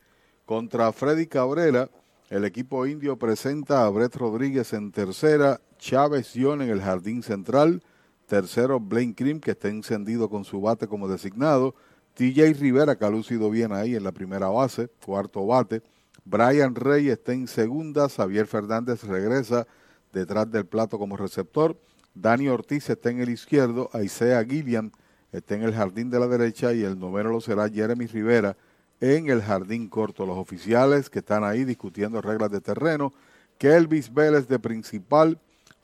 Contra 0.50 0.90
Freddy 0.90 1.28
Cabrera, 1.28 1.88
el 2.28 2.44
equipo 2.44 2.84
indio 2.84 3.16
presenta 3.16 3.86
a 3.86 3.88
Brett 3.88 4.16
Rodríguez 4.16 4.72
en 4.72 4.90
tercera, 4.90 5.60
Chávez 5.78 6.32
John 6.34 6.60
en 6.60 6.70
el 6.70 6.80
jardín 6.80 7.22
central, 7.22 7.84
tercero 8.26 8.80
Blaine 8.80 9.14
Krim 9.14 9.38
que 9.38 9.52
está 9.52 9.68
encendido 9.68 10.28
con 10.28 10.44
su 10.44 10.60
bate 10.60 10.88
como 10.88 11.06
designado, 11.06 11.76
TJ 12.14 12.54
Rivera 12.54 12.98
que 12.98 13.04
ha 13.04 13.10
lucido 13.10 13.48
bien 13.48 13.70
ahí 13.70 13.94
en 13.94 14.02
la 14.02 14.10
primera 14.10 14.48
base, 14.48 14.88
cuarto 15.06 15.46
bate, 15.46 15.82
Brian 16.24 16.74
Rey 16.74 17.10
está 17.10 17.32
en 17.32 17.46
segunda, 17.46 18.08
Xavier 18.08 18.48
Fernández 18.48 19.04
regresa 19.04 19.68
detrás 20.12 20.50
del 20.50 20.66
plato 20.66 20.98
como 20.98 21.16
receptor, 21.16 21.78
Dani 22.12 22.48
Ortiz 22.48 22.90
está 22.90 23.10
en 23.10 23.20
el 23.20 23.28
izquierdo, 23.28 23.88
Isaiah 24.02 24.44
Gilliam 24.44 24.90
está 25.30 25.54
en 25.54 25.62
el 25.62 25.74
jardín 25.74 26.10
de 26.10 26.18
la 26.18 26.26
derecha 26.26 26.72
y 26.72 26.82
el 26.82 26.98
noveno 26.98 27.30
lo 27.30 27.40
será 27.40 27.68
Jeremy 27.68 28.06
Rivera 28.06 28.56
en 29.00 29.28
el 29.28 29.42
jardín 29.42 29.88
corto. 29.88 30.26
Los 30.26 30.38
oficiales 30.38 31.10
que 31.10 31.20
están 31.20 31.44
ahí 31.44 31.64
discutiendo 31.64 32.20
reglas 32.20 32.50
de 32.50 32.60
terreno, 32.60 33.12
Kelvis 33.58 34.12
Vélez 34.12 34.48
de 34.48 34.58
principal, 34.58 35.38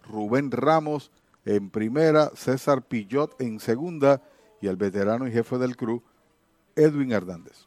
Rubén 0.08 0.50
Ramos 0.50 1.10
en 1.44 1.70
primera, 1.70 2.30
César 2.34 2.82
Pillot 2.82 3.40
en 3.40 3.60
segunda 3.60 4.22
y 4.60 4.66
el 4.66 4.76
veterano 4.76 5.26
y 5.26 5.32
jefe 5.32 5.58
del 5.58 5.76
club, 5.76 6.02
Edwin 6.74 7.12
Hernández. 7.12 7.66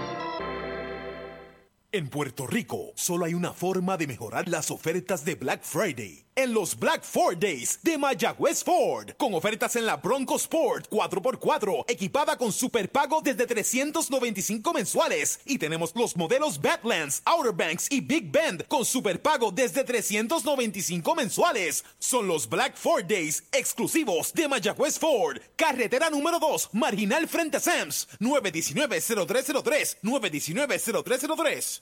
En 1.93 2.07
Puerto 2.07 2.47
Rico, 2.47 2.93
solo 2.95 3.25
hay 3.25 3.33
una 3.33 3.51
forma 3.51 3.97
de 3.97 4.07
mejorar 4.07 4.47
las 4.47 4.71
ofertas 4.71 5.25
de 5.25 5.35
Black 5.35 5.61
Friday. 5.61 6.23
En 6.33 6.53
los 6.53 6.79
Black 6.79 7.03
Ford 7.03 7.37
Days 7.37 7.79
de 7.83 7.97
Mayagüez 7.97 8.63
Ford, 8.63 9.09
con 9.17 9.33
ofertas 9.33 9.75
en 9.75 9.85
la 9.85 9.97
Bronco 9.97 10.37
Sport 10.37 10.89
4x4, 10.89 11.83
equipada 11.89 12.37
con 12.37 12.53
superpago 12.53 13.19
desde 13.21 13.45
395 13.45 14.73
mensuales. 14.73 15.41
Y 15.45 15.57
tenemos 15.57 15.91
los 15.93 16.15
modelos 16.15 16.61
Badlands, 16.61 17.21
Outer 17.25 17.51
Banks 17.51 17.87
y 17.89 17.99
Big 17.99 18.31
Bend 18.31 18.65
con 18.69 18.85
superpago 18.85 19.51
desde 19.51 19.83
395 19.83 21.15
mensuales. 21.15 21.83
Son 21.99 22.25
los 22.25 22.47
Black 22.47 22.77
Ford 22.77 23.03
Days 23.03 23.43
exclusivos 23.51 24.31
de 24.31 24.47
Mayagüez 24.47 24.99
Ford. 24.99 25.37
Carretera 25.57 26.09
número 26.09 26.39
2, 26.39 26.69
marginal 26.71 27.27
frente 27.27 27.57
a 27.57 27.59
Sams, 27.59 28.07
919-0303, 28.21 29.97
919-0303. 30.01 31.81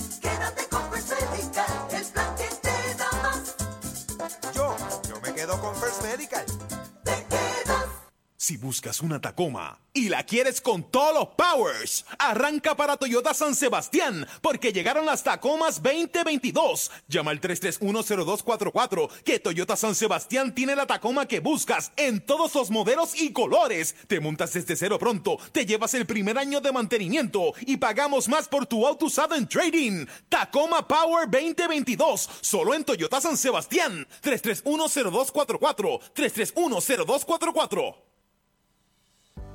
Si 8.41 8.57
buscas 8.57 9.01
una 9.01 9.21
Tacoma 9.21 9.79
y 9.93 10.09
la 10.09 10.23
quieres 10.23 10.61
con 10.61 10.89
todos 10.89 11.13
los 11.13 11.27
powers, 11.35 12.05
arranca 12.17 12.75
para 12.75 12.97
Toyota 12.97 13.35
San 13.35 13.53
Sebastián, 13.53 14.25
porque 14.41 14.73
llegaron 14.73 15.05
las 15.05 15.23
Tacomas 15.23 15.83
2022. 15.83 16.89
Llama 17.07 17.29
al 17.29 17.39
3310244, 17.39 19.09
que 19.23 19.37
Toyota 19.37 19.75
San 19.75 19.93
Sebastián 19.93 20.55
tiene 20.55 20.75
la 20.75 20.87
Tacoma 20.87 21.27
que 21.27 21.39
buscas 21.39 21.91
en 21.97 22.19
todos 22.19 22.55
los 22.55 22.71
modelos 22.71 23.13
y 23.13 23.31
colores. 23.31 23.93
Te 24.07 24.19
montas 24.19 24.53
desde 24.53 24.75
cero 24.75 24.97
pronto, 24.97 25.37
te 25.51 25.67
llevas 25.67 25.93
el 25.93 26.07
primer 26.07 26.39
año 26.39 26.61
de 26.61 26.71
mantenimiento 26.71 27.53
y 27.67 27.77
pagamos 27.77 28.27
más 28.27 28.47
por 28.47 28.65
tu 28.65 28.87
auto 28.87 29.05
usado 29.05 29.35
en 29.35 29.47
trading. 29.47 30.07
Tacoma 30.29 30.87
Power 30.87 31.29
2022, 31.29 32.27
solo 32.41 32.73
en 32.73 32.85
Toyota 32.85 33.21
San 33.21 33.37
Sebastián. 33.37 34.07
3310244, 34.23 35.99
3310244. 36.15 38.10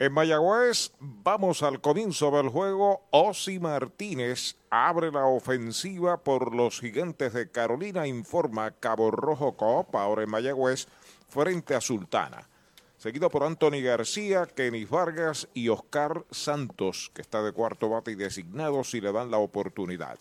En 0.00 0.12
Mayagüez, 0.12 0.92
vamos 1.00 1.64
al 1.64 1.80
comienzo 1.80 2.30
del 2.30 2.50
juego. 2.50 3.02
Osi 3.10 3.58
Martínez 3.58 4.54
abre 4.70 5.10
la 5.10 5.26
ofensiva 5.26 6.22
por 6.22 6.54
los 6.54 6.78
gigantes 6.78 7.32
de 7.32 7.50
Carolina, 7.50 8.06
informa 8.06 8.70
Cabo 8.70 9.10
Rojo 9.10 9.56
Coop, 9.56 9.96
ahora 9.96 10.22
en 10.22 10.30
Mayagüez, 10.30 10.86
frente 11.28 11.74
a 11.74 11.80
Sultana. 11.80 12.48
Seguido 12.96 13.28
por 13.28 13.42
Anthony 13.42 13.82
García, 13.82 14.46
Kenny 14.46 14.84
Vargas 14.84 15.48
y 15.52 15.68
Oscar 15.68 16.24
Santos, 16.30 17.10
que 17.12 17.22
está 17.22 17.42
de 17.42 17.50
cuarto 17.50 17.88
bate 17.88 18.12
y 18.12 18.14
designado 18.14 18.84
si 18.84 19.00
le 19.00 19.10
dan 19.10 19.32
la 19.32 19.38
oportunidad. 19.38 20.20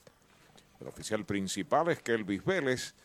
El 0.82 0.88
oficial 0.88 1.24
principal 1.24 1.90
es 1.90 2.02
Kelvis 2.02 2.44
Vélez 2.44 2.96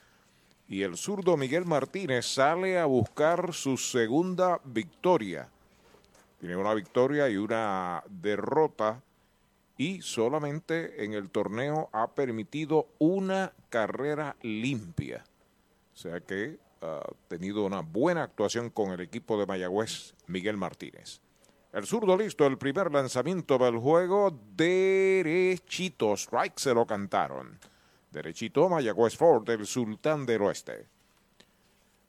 y 0.69 0.85
el 0.85 0.97
zurdo 0.97 1.37
Miguel 1.37 1.67
Martínez 1.67 2.25
sale 2.25 2.79
a 2.79 2.87
buscar 2.87 3.53
su 3.53 3.77
segunda 3.77 4.59
victoria 4.65 5.51
tiene 6.43 6.57
una 6.57 6.75
victoria 6.75 7.29
y 7.29 7.37
una 7.37 8.03
derrota 8.11 9.01
y 9.77 10.03
solamente 10.03 11.05
en 11.05 11.13
el 11.13 11.31
torneo 11.31 11.89
ha 11.93 12.17
permitido 12.17 12.89
una 12.99 13.53
carrera 13.71 14.35
limpia. 14.43 15.23
O 15.95 15.97
sea 15.97 16.19
que 16.19 16.59
ha 16.81 17.01
tenido 17.29 17.65
una 17.65 17.83
buena 17.83 18.25
actuación 18.25 18.71
con 18.71 18.91
el 18.91 19.03
equipo 19.03 19.39
de 19.39 19.47
Mayagüez, 19.47 20.17
Miguel 20.27 20.57
Martínez. 20.57 21.21
El 21.73 21.87
zurdo 21.87 22.17
listo, 22.17 22.45
el 22.45 22.59
primer 22.59 22.91
lanzamiento 22.91 23.57
del 23.59 23.79
juego, 23.79 24.37
derechito, 24.57 26.15
strike 26.15 26.59
se 26.59 26.75
lo 26.75 26.89
cantaron. 26.89 27.57
Derechito, 28.11 28.69
Mayagüez 28.69 29.17
Ford, 29.17 29.49
el 29.49 29.65
sultán 29.65 30.27
del 30.27 30.43
oeste. 30.43 30.89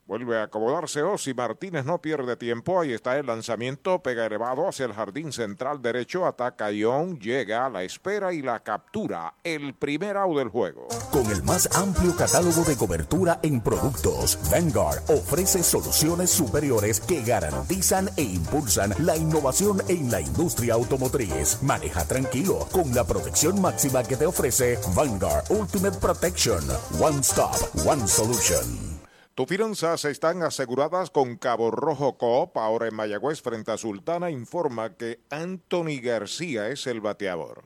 Vuelve 0.05 0.37
a 0.37 0.43
acomodarse 0.43 1.01
Osi 1.01 1.33
Martínez, 1.33 1.85
no 1.85 2.01
pierde 2.01 2.35
tiempo. 2.35 2.79
Ahí 2.79 2.91
está 2.91 3.17
el 3.17 3.25
lanzamiento, 3.25 4.03
pega 4.03 4.25
elevado 4.25 4.67
hacia 4.67 4.85
el 4.85 4.93
jardín 4.93 5.31
central 5.31 5.81
derecho, 5.81 6.25
ataca 6.25 6.71
Young, 6.71 7.19
llega 7.19 7.65
a 7.65 7.69
la 7.69 7.83
espera 7.83 8.33
y 8.33 8.41
la 8.41 8.59
captura. 8.59 9.33
El 9.45 9.73
primer 9.73 10.17
out 10.17 10.37
del 10.37 10.49
juego. 10.49 10.87
Con 11.11 11.31
el 11.31 11.41
más 11.43 11.73
amplio 11.77 12.13
catálogo 12.17 12.63
de 12.63 12.75
cobertura 12.75 13.39
en 13.43 13.61
productos, 13.61 14.37
Vanguard 14.51 15.01
ofrece 15.09 15.63
soluciones 15.63 16.31
superiores 16.31 16.99
que 16.99 17.23
garantizan 17.23 18.09
e 18.17 18.23
impulsan 18.23 18.93
la 18.99 19.15
innovación 19.15 19.81
en 19.87 20.11
la 20.11 20.19
industria 20.19 20.73
automotriz. 20.73 21.63
Maneja 21.63 22.05
tranquilo 22.05 22.67
con 22.73 22.93
la 22.93 23.05
protección 23.05 23.61
máxima 23.61 24.03
que 24.03 24.17
te 24.17 24.25
ofrece 24.25 24.77
Vanguard 24.93 25.45
Ultimate 25.49 25.97
Protection. 25.99 26.61
One 26.99 27.19
Stop, 27.21 27.55
One 27.85 28.05
Solution. 28.05 28.92
Tus 29.35 29.47
finanzas 29.47 30.05
están 30.05 30.43
aseguradas 30.43 31.09
con 31.09 31.37
Cabo 31.37 31.71
Rojo 31.71 32.19
Coop. 32.19 32.55
Ahora 32.55 32.87
en 32.87 32.93
Mayagüez, 32.93 33.41
frente 33.41 33.71
a 33.71 33.77
Sultana, 33.77 34.29
informa 34.29 34.93
que 34.93 35.21
Anthony 35.31 35.99
García 36.03 36.69
es 36.69 36.85
el 36.85 37.01
bateador. 37.01 37.63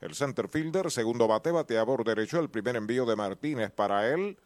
El 0.00 0.14
center 0.14 0.48
fielder, 0.48 0.88
segundo 0.92 1.26
bate, 1.26 1.50
bateador 1.50 2.04
derecho. 2.04 2.38
El 2.38 2.48
primer 2.48 2.76
envío 2.76 3.06
de 3.06 3.16
Martínez 3.16 3.72
para 3.72 4.06
él, 4.08 4.38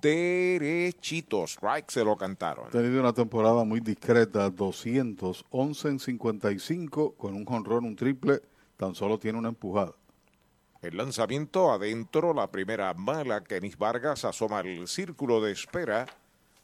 derechito. 0.00 1.48
Strike 1.48 1.90
se 1.90 2.04
lo 2.04 2.16
cantaron. 2.16 2.68
Ha 2.68 2.70
tenido 2.70 3.00
una 3.00 3.12
temporada 3.12 3.64
muy 3.64 3.80
discreta, 3.80 4.48
211 4.50 5.88
en 5.88 5.98
55, 5.98 7.14
con 7.16 7.34
un 7.34 7.44
jonrón, 7.44 7.86
un 7.86 7.96
triple, 7.96 8.40
tan 8.76 8.94
solo 8.94 9.18
tiene 9.18 9.36
una 9.36 9.48
empujada. 9.48 9.94
El 10.84 10.98
lanzamiento 10.98 11.72
adentro, 11.72 12.34
la 12.34 12.50
primera 12.50 12.92
mala, 12.92 13.42
Kenis 13.42 13.78
Vargas 13.78 14.26
asoma 14.26 14.60
el 14.60 14.86
círculo 14.86 15.40
de 15.40 15.50
espera 15.50 16.04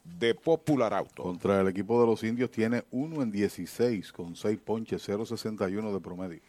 de 0.04 0.35
Popular 0.35 0.92
Auto. 0.92 1.22
Contra 1.22 1.62
el 1.62 1.68
equipo 1.68 1.98
de 1.98 2.06
los 2.06 2.22
indios 2.22 2.50
tiene 2.50 2.85
1 2.90 3.22
en 3.22 3.33
16 3.33 4.12
con 4.12 4.37
6 4.37 4.59
ponches, 4.62 5.09
0.61 5.09 5.90
de 5.90 6.00
promedio. 6.00 6.42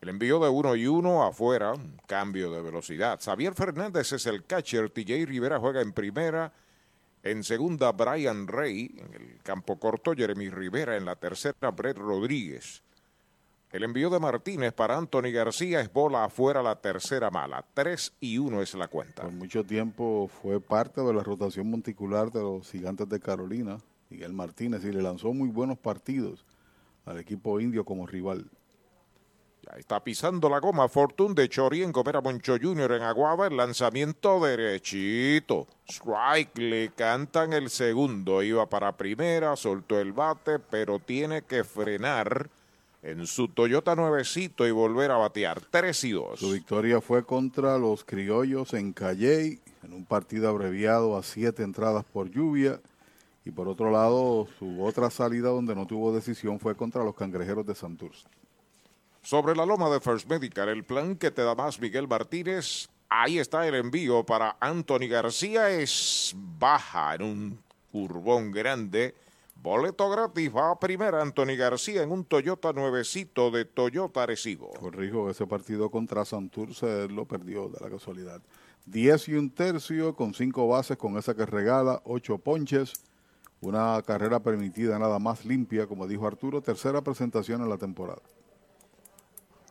El 0.00 0.08
envío 0.08 0.40
de 0.40 0.48
uno 0.48 0.74
y 0.74 0.88
uno 0.88 1.24
afuera, 1.24 1.74
un 1.74 1.96
cambio 2.08 2.50
de 2.50 2.60
velocidad. 2.60 3.20
Xavier 3.22 3.54
Fernández 3.54 4.12
es 4.12 4.26
el 4.26 4.44
catcher, 4.44 4.90
TJ 4.90 5.26
Rivera 5.26 5.60
juega 5.60 5.82
en 5.82 5.92
primera, 5.92 6.52
en 7.22 7.44
segunda 7.44 7.92
Brian 7.92 8.48
Rey, 8.48 8.92
en 8.98 9.14
el 9.14 9.38
campo 9.44 9.78
corto 9.78 10.12
Jeremy 10.12 10.50
Rivera, 10.50 10.96
en 10.96 11.04
la 11.04 11.14
tercera 11.14 11.70
Brett 11.70 11.98
Rodríguez. 11.98 12.82
El 13.76 13.84
envío 13.84 14.08
de 14.08 14.18
Martínez 14.18 14.72
para 14.72 14.96
Anthony 14.96 15.30
García 15.34 15.82
es 15.82 15.92
bola 15.92 16.24
afuera 16.24 16.62
la 16.62 16.76
tercera 16.76 17.30
mala. 17.30 17.62
3 17.74 18.14
y 18.20 18.38
1 18.38 18.62
es 18.62 18.72
la 18.72 18.88
cuenta. 18.88 19.24
Por 19.24 19.32
mucho 19.32 19.64
tiempo 19.64 20.30
fue 20.40 20.62
parte 20.62 21.02
de 21.02 21.12
la 21.12 21.22
rotación 21.22 21.68
monticular 21.68 22.32
de 22.32 22.40
los 22.40 22.70
gigantes 22.70 23.06
de 23.06 23.20
Carolina, 23.20 23.76
Miguel 24.08 24.32
Martínez, 24.32 24.82
y 24.82 24.92
le 24.92 25.02
lanzó 25.02 25.34
muy 25.34 25.50
buenos 25.50 25.76
partidos 25.76 26.46
al 27.04 27.18
equipo 27.18 27.60
indio 27.60 27.84
como 27.84 28.06
rival. 28.06 28.50
Ya 29.60 29.76
está 29.76 30.02
pisando 30.02 30.48
la 30.48 30.58
goma 30.60 30.88
Fortune 30.88 31.34
de 31.34 31.46
Chori 31.46 31.82
en 31.82 31.92
Gomera 31.92 32.22
Moncho 32.22 32.56
Jr. 32.58 32.92
en 32.92 33.02
Aguaba. 33.02 33.46
El 33.46 33.58
lanzamiento 33.58 34.40
derechito. 34.40 35.66
Strike, 35.86 36.56
le 36.56 36.92
cantan 36.94 37.52
el 37.52 37.68
segundo. 37.68 38.42
Iba 38.42 38.70
para 38.70 38.96
primera, 38.96 39.54
soltó 39.54 40.00
el 40.00 40.14
bate, 40.14 40.60
pero 40.60 40.98
tiene 40.98 41.42
que 41.42 41.62
frenar 41.62 42.48
en 43.06 43.24
su 43.28 43.46
Toyota 43.46 43.94
nuevecito 43.94 44.66
y 44.66 44.72
volver 44.72 45.12
a 45.12 45.16
batear. 45.16 45.60
3 45.70 46.04
y 46.04 46.10
2. 46.10 46.40
Su 46.40 46.50
victoria 46.50 47.00
fue 47.00 47.24
contra 47.24 47.78
los 47.78 48.04
criollos 48.04 48.74
en 48.74 48.92
Calley, 48.92 49.60
en 49.84 49.92
un 49.92 50.04
partido 50.04 50.48
abreviado 50.48 51.16
a 51.16 51.22
siete 51.22 51.62
entradas 51.62 52.04
por 52.04 52.28
lluvia. 52.28 52.80
Y 53.44 53.52
por 53.52 53.68
otro 53.68 53.92
lado, 53.92 54.48
su 54.58 54.84
otra 54.84 55.08
salida 55.08 55.50
donde 55.50 55.76
no 55.76 55.86
tuvo 55.86 56.12
decisión 56.12 56.58
fue 56.58 56.74
contra 56.74 57.04
los 57.04 57.14
cangrejeros 57.14 57.64
de 57.64 57.76
Santurce. 57.76 58.26
Sobre 59.22 59.54
la 59.54 59.64
loma 59.64 59.88
de 59.88 60.00
First 60.00 60.28
Medical, 60.28 60.68
el 60.68 60.82
plan 60.82 61.14
que 61.14 61.30
te 61.30 61.42
da 61.42 61.54
más 61.54 61.80
Miguel 61.80 62.08
Martínez. 62.08 62.88
Ahí 63.08 63.38
está 63.38 63.68
el 63.68 63.76
envío 63.76 64.24
para 64.26 64.56
Anthony 64.58 65.06
García. 65.08 65.70
Es 65.70 66.34
baja 66.58 67.14
en 67.14 67.22
un 67.22 67.58
curvón 67.92 68.50
grande. 68.50 69.14
Boleto 69.66 70.08
gratis 70.08 70.54
va 70.54 70.70
a 70.70 70.78
primera 70.78 71.20
Anthony 71.20 71.56
García 71.56 72.04
en 72.04 72.12
un 72.12 72.24
Toyota 72.24 72.72
nuevecito 72.72 73.50
de 73.50 73.64
Toyota 73.64 74.22
Arecibo. 74.22 74.70
Corrijo, 74.74 75.28
ese 75.28 75.44
partido 75.44 75.90
contra 75.90 76.24
Santurce 76.24 77.08
lo 77.08 77.24
perdió 77.24 77.68
de 77.68 77.80
la 77.80 77.90
casualidad. 77.90 78.40
10 78.84 79.28
y 79.30 79.34
un 79.34 79.50
tercio 79.50 80.14
con 80.14 80.34
cinco 80.34 80.68
bases 80.68 80.96
con 80.96 81.18
esa 81.18 81.34
que 81.34 81.44
regala, 81.44 82.00
ocho 82.04 82.38
ponches, 82.38 82.92
una 83.60 84.00
carrera 84.06 84.38
permitida 84.38 85.00
nada 85.00 85.18
más 85.18 85.44
limpia, 85.44 85.88
como 85.88 86.06
dijo 86.06 86.28
Arturo, 86.28 86.62
tercera 86.62 87.02
presentación 87.02 87.60
en 87.60 87.68
la 87.68 87.76
temporada. 87.76 88.22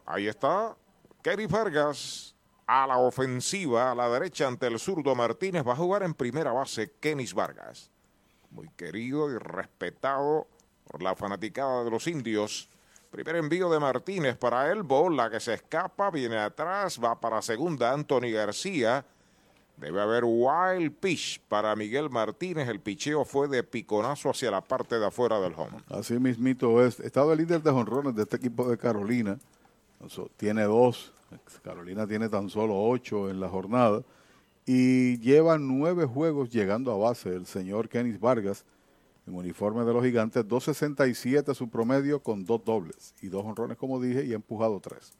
Ahí 0.05 0.27
está 0.27 0.75
Kerry 1.21 1.45
Vargas 1.45 2.35
a 2.67 2.85
la 2.85 2.97
ofensiva, 2.97 3.91
a 3.91 3.95
la 3.95 4.09
derecha 4.09 4.45
ante 4.45 4.67
el 4.67 4.77
zurdo 4.77 5.15
Martínez. 5.15 5.65
Va 5.65 5.71
a 5.71 5.77
jugar 5.77 6.03
en 6.03 6.13
primera 6.13 6.51
base 6.51 6.91
Kenis 6.99 7.33
Vargas. 7.33 7.94
Muy 8.55 8.69
querido 8.69 9.29
y 9.29 9.37
respetado 9.37 10.47
por 10.89 11.03
la 11.03 11.13
fanaticada 11.13 11.83
de 11.83 11.91
los 11.91 12.07
indios. 12.07 12.69
Primer 13.11 13.35
envío 13.35 13.69
de 13.69 13.81
Martínez 13.81 14.37
para 14.37 14.71
él, 14.71 14.83
bola 14.83 15.29
que 15.29 15.41
se 15.41 15.55
escapa, 15.55 16.09
viene 16.09 16.37
atrás, 16.37 16.97
va 17.03 17.19
para 17.19 17.41
segunda 17.41 17.91
Anthony 17.91 18.31
García. 18.31 19.05
Debe 19.75 20.01
haber 20.01 20.23
wild 20.25 20.93
pitch 21.01 21.41
para 21.49 21.75
Miguel 21.75 22.09
Martínez. 22.09 22.69
El 22.69 22.79
picheo 22.79 23.25
fue 23.25 23.49
de 23.49 23.61
piconazo 23.61 24.29
hacia 24.29 24.49
la 24.49 24.61
parte 24.61 24.97
de 24.97 25.05
afuera 25.05 25.37
del 25.41 25.53
home. 25.53 25.83
Así 25.89 26.17
mismito 26.17 26.81
es. 26.85 27.01
Estaba 27.01 27.33
el 27.33 27.39
líder 27.39 27.61
de 27.61 27.71
jonrones 27.71 28.15
de 28.15 28.23
este 28.23 28.37
equipo 28.37 28.69
de 28.69 28.77
Carolina. 28.77 29.37
Tiene 30.37 30.63
dos. 30.63 31.11
Carolina 31.61 32.07
tiene 32.07 32.29
tan 32.29 32.49
solo 32.49 32.81
ocho 32.81 33.29
en 33.29 33.41
la 33.41 33.49
jornada. 33.49 34.01
Y 34.65 35.19
lleva 35.19 35.57
nueve 35.57 36.05
juegos 36.05 36.49
llegando 36.49 36.91
a 36.91 36.97
base 36.97 37.29
el 37.29 37.45
señor 37.45 37.87
Kenis 37.87 38.19
Vargas 38.19 38.65
en 39.27 39.35
uniforme 39.35 39.83
de 39.83 39.93
los 39.93 40.03
gigantes. 40.03 40.45
2.67 40.45 41.53
su 41.53 41.69
promedio 41.69 42.19
con 42.19 42.45
dos 42.45 42.63
dobles 42.63 43.13
y 43.21 43.27
dos 43.27 43.45
honrones, 43.45 43.77
como 43.77 43.99
dije, 43.99 44.25
y 44.25 44.33
ha 44.33 44.35
empujado 44.35 44.79
tres. 44.79 45.13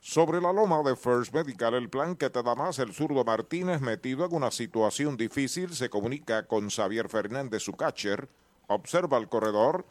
Sobre 0.00 0.38
la 0.38 0.52
loma 0.52 0.82
de 0.82 0.96
First 0.96 1.32
Medical, 1.32 1.72
el 1.72 1.88
plan 1.88 2.14
que 2.14 2.28
te 2.28 2.42
da 2.42 2.54
más 2.54 2.78
el 2.78 2.92
zurdo 2.92 3.24
Martínez, 3.24 3.80
metido 3.80 4.26
en 4.26 4.34
una 4.34 4.50
situación 4.50 5.16
difícil, 5.16 5.74
se 5.74 5.88
comunica 5.88 6.46
con 6.46 6.68
Xavier 6.68 7.08
Fernández, 7.08 7.62
su 7.62 7.72
catcher. 7.72 8.28
Observa 8.66 9.16
el 9.16 9.28
corredor. 9.28 9.86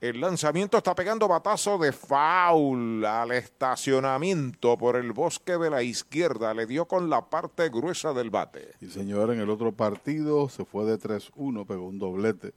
El 0.00 0.20
lanzamiento 0.20 0.78
está 0.78 0.94
pegando 0.94 1.26
batazo 1.26 1.76
de 1.76 1.90
foul 1.90 3.04
al 3.04 3.32
estacionamiento 3.32 4.78
por 4.78 4.94
el 4.94 5.10
bosque 5.10 5.58
de 5.58 5.70
la 5.70 5.82
izquierda. 5.82 6.54
Le 6.54 6.66
dio 6.66 6.84
con 6.84 7.10
la 7.10 7.28
parte 7.28 7.68
gruesa 7.68 8.12
del 8.12 8.30
bate. 8.30 8.74
Y 8.80 8.86
señor, 8.90 9.32
en 9.32 9.40
el 9.40 9.50
otro 9.50 9.72
partido 9.72 10.48
se 10.48 10.64
fue 10.64 10.84
de 10.84 11.00
3-1, 11.00 11.66
pegó 11.66 11.88
un 11.88 11.98
doblete. 11.98 12.54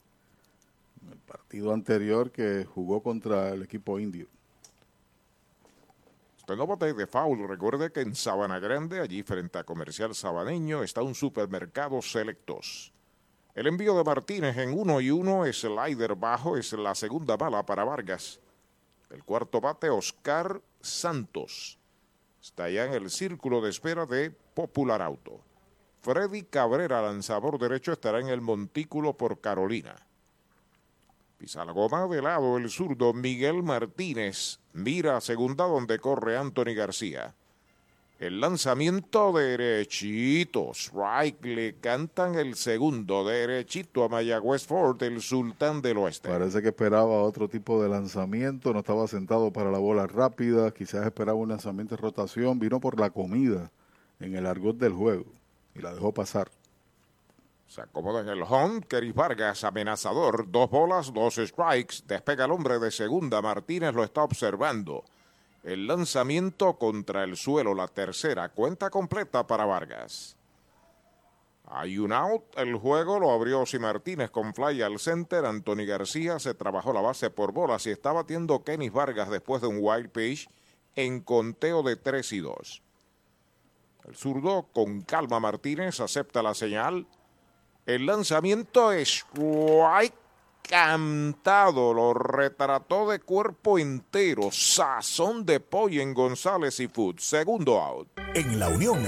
En 1.01 1.13
el 1.13 1.17
partido 1.17 1.73
anterior 1.73 2.29
que 2.29 2.63
jugó 2.63 3.01
contra 3.01 3.49
el 3.49 3.63
equipo 3.63 3.99
indio. 3.99 4.27
Usted 6.37 6.55
no 6.55 6.67
bote 6.67 6.93
de 6.93 7.07
foul. 7.07 7.47
Recuerde 7.47 7.91
que 7.91 8.01
en 8.01 8.13
Sabana 8.13 8.59
Grande, 8.59 8.99
allí 8.99 9.23
frente 9.23 9.57
a 9.57 9.63
Comercial 9.63 10.13
Sabaneño, 10.13 10.83
está 10.83 11.01
un 11.01 11.15
supermercado 11.15 12.03
Selectos. 12.03 12.93
El 13.53 13.67
envío 13.67 13.97
de 13.97 14.03
Martínez 14.05 14.57
en 14.57 14.77
uno 14.77 15.01
y 15.01 15.11
uno, 15.11 15.43
slider 15.51 16.15
bajo, 16.15 16.55
es 16.55 16.71
la 16.71 16.95
segunda 16.95 17.35
bala 17.35 17.65
para 17.65 17.83
Vargas. 17.83 18.39
El 19.09 19.25
cuarto 19.25 19.59
bate, 19.59 19.89
Oscar 19.89 20.61
Santos. 20.79 21.77
Está 22.41 22.69
ya 22.69 22.85
en 22.85 22.93
el 22.93 23.09
círculo 23.09 23.59
de 23.59 23.69
espera 23.69 24.05
de 24.05 24.31
Popular 24.31 25.01
Auto. 25.01 25.41
Freddy 25.99 26.43
Cabrera, 26.43 27.01
lanzador 27.01 27.59
derecho, 27.59 27.91
estará 27.91 28.21
en 28.21 28.29
el 28.29 28.39
montículo 28.39 29.17
por 29.17 29.41
Carolina. 29.41 29.95
Pisa 31.37 31.65
la 31.65 31.73
goma 31.73 32.07
de 32.07 32.21
lado 32.21 32.57
el 32.57 32.69
zurdo 32.69 33.13
Miguel 33.13 33.63
Martínez. 33.63 34.59
Mira 34.73 35.17
a 35.17 35.21
segunda 35.21 35.65
donde 35.65 35.99
corre 35.99 36.37
Anthony 36.37 36.73
García. 36.73 37.35
El 38.21 38.39
lanzamiento 38.39 39.33
derechito. 39.33 40.75
Strike 40.75 41.43
le 41.43 41.73
cantan 41.77 42.35
el 42.35 42.53
segundo. 42.53 43.25
Derechito 43.25 44.03
a 44.03 44.09
Mayagüez 44.09 44.67
Ford, 44.67 45.01
el 45.01 45.23
sultán 45.23 45.81
del 45.81 45.97
oeste. 45.97 46.29
Parece 46.29 46.61
que 46.61 46.67
esperaba 46.67 47.23
otro 47.23 47.49
tipo 47.49 47.81
de 47.81 47.89
lanzamiento. 47.89 48.73
No 48.73 48.81
estaba 48.81 49.07
sentado 49.07 49.51
para 49.51 49.71
la 49.71 49.79
bola 49.79 50.05
rápida. 50.05 50.69
Quizás 50.69 51.03
esperaba 51.03 51.39
un 51.39 51.49
lanzamiento 51.49 51.95
de 51.95 52.01
rotación. 52.03 52.59
Vino 52.59 52.79
por 52.79 52.99
la 52.99 53.09
comida 53.09 53.71
en 54.19 54.35
el 54.35 54.45
argot 54.45 54.77
del 54.77 54.93
juego 54.93 55.25
y 55.73 55.81
la 55.81 55.91
dejó 55.91 56.13
pasar. 56.13 56.51
Se 57.65 57.81
acomoda 57.81 58.21
en 58.21 58.29
el 58.29 58.43
home. 58.43 58.81
Keris 58.81 59.15
Vargas, 59.15 59.63
amenazador. 59.63 60.45
Dos 60.51 60.69
bolas, 60.69 61.11
dos 61.11 61.37
strikes. 61.37 62.03
Despega 62.05 62.45
el 62.45 62.51
hombre 62.51 62.77
de 62.77 62.91
segunda. 62.91 63.41
Martínez 63.41 63.95
lo 63.95 64.03
está 64.03 64.21
observando. 64.21 65.05
El 65.63 65.85
lanzamiento 65.85 66.77
contra 66.77 67.23
el 67.23 67.37
suelo, 67.37 67.75
la 67.75 67.87
tercera, 67.87 68.49
cuenta 68.49 68.89
completa 68.89 69.45
para 69.45 69.65
Vargas. 69.65 70.35
Hay 71.65 71.97
un 71.99 72.11
out, 72.11 72.43
el 72.57 72.75
juego 72.75 73.19
lo 73.19 73.31
abrió 73.31 73.65
Si 73.65 73.79
Martínez 73.79 74.29
con 74.29 74.53
fly 74.53 74.81
al 74.81 74.99
center, 74.99 75.45
Anthony 75.45 75.85
García 75.85 76.39
se 76.39 76.53
trabajó 76.53 76.91
la 76.91 76.99
base 76.99 77.29
por 77.29 77.53
bolas 77.53 77.85
y 77.85 77.91
está 77.91 78.11
batiendo 78.11 78.63
Kenis 78.63 78.91
Vargas 78.91 79.29
después 79.29 79.61
de 79.61 79.67
un 79.67 79.77
wild 79.79 80.09
pitch 80.09 80.49
en 80.95 81.21
conteo 81.21 81.83
de 81.83 81.95
3 81.95 82.33
y 82.33 82.39
2. 82.39 82.81
El 84.05 84.15
zurdo 84.15 84.67
con 84.73 85.01
calma 85.01 85.39
Martínez 85.39 85.99
acepta 85.99 86.41
la 86.43 86.55
señal. 86.55 87.05
El 87.85 88.05
lanzamiento 88.05 88.91
es 88.91 89.09
strike 89.09 90.20
cantado, 90.71 91.93
lo 91.93 92.13
retrató 92.13 93.11
de 93.11 93.19
cuerpo 93.19 93.77
entero, 93.77 94.49
sazón 94.51 95.45
de 95.45 95.59
pollo 95.59 96.01
en 96.01 96.13
González 96.13 96.79
y 96.79 96.87
Food, 96.87 97.19
segundo 97.19 97.77
out. 97.77 98.07
En 98.33 98.57
la 98.57 98.69
Unión 98.69 99.05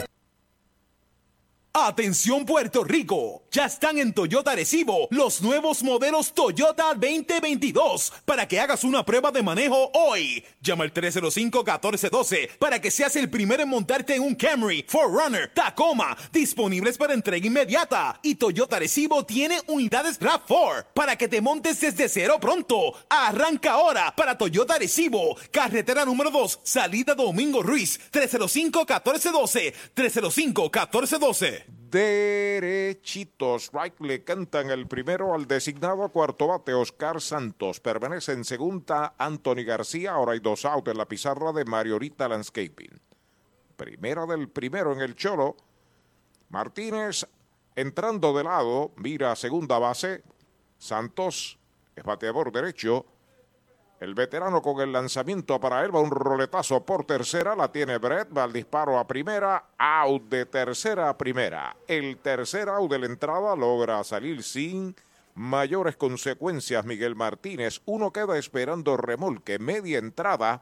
Atención 1.76 2.46
Puerto 2.46 2.84
Rico, 2.84 3.48
ya 3.50 3.66
están 3.66 3.98
en 3.98 4.14
Toyota 4.14 4.52
Arecibo 4.52 5.08
los 5.10 5.42
nuevos 5.42 5.82
modelos 5.82 6.32
Toyota 6.32 6.94
2022 6.94 8.14
para 8.26 8.48
que 8.48 8.60
hagas 8.60 8.84
una 8.84 9.04
prueba 9.04 9.32
de 9.32 9.42
manejo 9.42 9.90
hoy. 9.96 10.46
Llama 10.62 10.84
al 10.84 10.94
305-1412 10.94 12.58
para 12.60 12.80
que 12.80 12.92
seas 12.92 13.16
el 13.16 13.28
primero 13.28 13.64
en 13.64 13.70
montarte 13.70 14.14
en 14.14 14.22
un 14.22 14.36
Camry, 14.36 14.86
Forerunner, 14.88 15.52
Tacoma, 15.52 16.16
disponibles 16.32 16.96
para 16.96 17.16
entrega 17.16 17.48
inmediata. 17.48 18.20
Y 18.22 18.36
Toyota 18.36 18.76
Arecibo 18.76 19.26
tiene 19.26 19.60
unidades 19.66 20.20
RAV4 20.20 20.86
para 20.94 21.16
que 21.16 21.28
te 21.28 21.42
montes 21.42 21.82
desde 21.82 22.08
cero 22.08 22.38
pronto. 22.40 22.94
Arranca 23.10 23.72
ahora 23.72 24.16
para 24.16 24.38
Toyota 24.38 24.76
Arecibo, 24.76 25.36
carretera 25.50 26.06
número 26.06 26.30
2, 26.30 26.60
salida 26.62 27.16
Domingo 27.16 27.64
Ruiz, 27.64 28.00
305-1412, 28.12 29.74
305-1412 29.96 31.63
derechitos. 31.94 33.70
Right 33.72 34.00
le 34.00 34.24
cantan 34.24 34.72
el 34.72 34.88
primero 34.88 35.36
al 35.36 35.48
designado 35.48 36.10
cuarto 36.10 36.48
bate 36.48 36.74
Oscar 36.74 37.22
Santos. 37.22 37.80
Permanece 37.80 38.32
en 38.32 38.44
segunda 38.44 39.14
Anthony 39.18 39.64
García. 39.64 40.14
Ahora 40.14 40.32
hay 40.32 40.40
dos 40.40 40.66
out 40.66 40.88
en 40.88 40.98
la 40.98 41.08
pizarra 41.08 41.54
de 41.54 41.66
Mariorita 41.66 42.28
Landscaping. 42.28 43.00
Primera 43.78 44.26
del 44.26 44.50
primero 44.50 44.92
en 44.92 45.02
el 45.02 45.16
Cholo. 45.16 45.56
Martínez 46.50 47.28
entrando 47.76 48.36
de 48.36 48.44
lado. 48.44 48.92
Mira 48.96 49.36
segunda 49.36 49.78
base. 49.78 50.24
Santos 50.80 51.60
es 51.96 52.04
bateador 52.04 52.52
derecho. 52.52 53.06
El 54.04 54.16
veterano 54.16 54.62
con 54.62 54.82
el 54.82 54.92
lanzamiento 54.92 55.62
para 55.62 55.82
él 55.86 55.96
va 55.96 56.02
un 56.02 56.12
roletazo 56.12 56.86
por 56.86 57.06
tercera, 57.06 57.56
la 57.56 57.72
tiene 57.72 58.00
Brett, 58.00 58.38
va 58.38 58.44
al 58.44 58.52
disparo 58.52 59.00
a 59.00 59.08
primera, 59.08 59.64
out 59.78 60.24
de 60.24 60.46
tercera 60.46 61.08
a 61.08 61.18
primera. 61.18 61.74
El 61.88 62.18
tercer 62.18 62.68
out 62.68 62.92
de 62.92 63.00
la 63.00 63.06
entrada 63.06 63.56
logra 63.56 64.04
salir 64.04 64.44
sin 64.44 64.94
mayores 65.36 65.96
consecuencias 65.96 66.84
Miguel 66.84 67.16
Martínez. 67.16 67.80
Uno 67.86 68.12
queda 68.12 68.38
esperando 68.38 68.98
remolque, 68.98 69.58
media 69.58 70.00
entrada. 70.00 70.62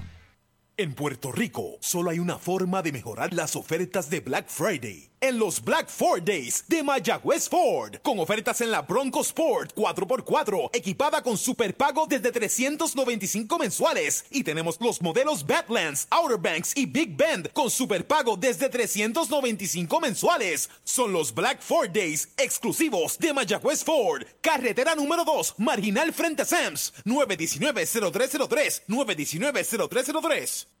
En 0.81 0.95
Puerto 0.95 1.31
Rico, 1.31 1.77
solo 1.79 2.09
hay 2.09 2.17
una 2.17 2.39
forma 2.39 2.81
de 2.81 2.91
mejorar 2.91 3.35
las 3.35 3.55
ofertas 3.55 4.09
de 4.09 4.19
Black 4.19 4.49
Friday. 4.49 5.10
En 5.23 5.37
los 5.37 5.63
Black 5.63 5.87
Ford 5.87 6.23
Days 6.23 6.63
de 6.67 6.81
Mayagüez 6.81 7.47
Ford, 7.47 7.97
con 8.01 8.17
ofertas 8.17 8.59
en 8.61 8.71
la 8.71 8.81
Bronco 8.81 9.21
Sport 9.21 9.75
4x4, 9.75 10.71
equipada 10.73 11.21
con 11.21 11.37
superpago 11.37 12.07
desde 12.07 12.31
395 12.31 13.59
mensuales. 13.59 14.25
Y 14.31 14.43
tenemos 14.43 14.81
los 14.81 14.99
modelos 14.99 15.45
Badlands, 15.45 16.07
Outer 16.09 16.39
Banks 16.39 16.75
y 16.75 16.87
Big 16.87 17.15
Bend 17.15 17.53
con 17.53 17.69
superpago 17.69 18.35
desde 18.35 18.67
395 18.67 19.99
mensuales. 19.99 20.71
Son 20.83 21.13
los 21.13 21.31
Black 21.35 21.61
Ford 21.61 21.91
Days 21.91 22.29
exclusivos 22.37 23.19
de 23.19 23.31
Mayagüez 23.31 23.83
Ford. 23.83 24.23
Carretera 24.41 24.95
número 24.95 25.23
2, 25.23 25.53
marginal 25.59 26.13
frente 26.13 26.41
a 26.41 26.45
Sams, 26.45 26.95
919-0303, 27.05 28.85
919-0303. 28.87 30.80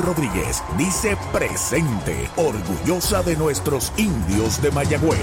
Rodríguez 0.01 0.63
dice 0.77 1.15
presente, 1.31 2.29
orgullosa 2.35 3.21
de 3.23 3.35
nuestros 3.35 3.93
indios 3.97 4.61
de 4.61 4.71
Mayagüez. 4.71 5.17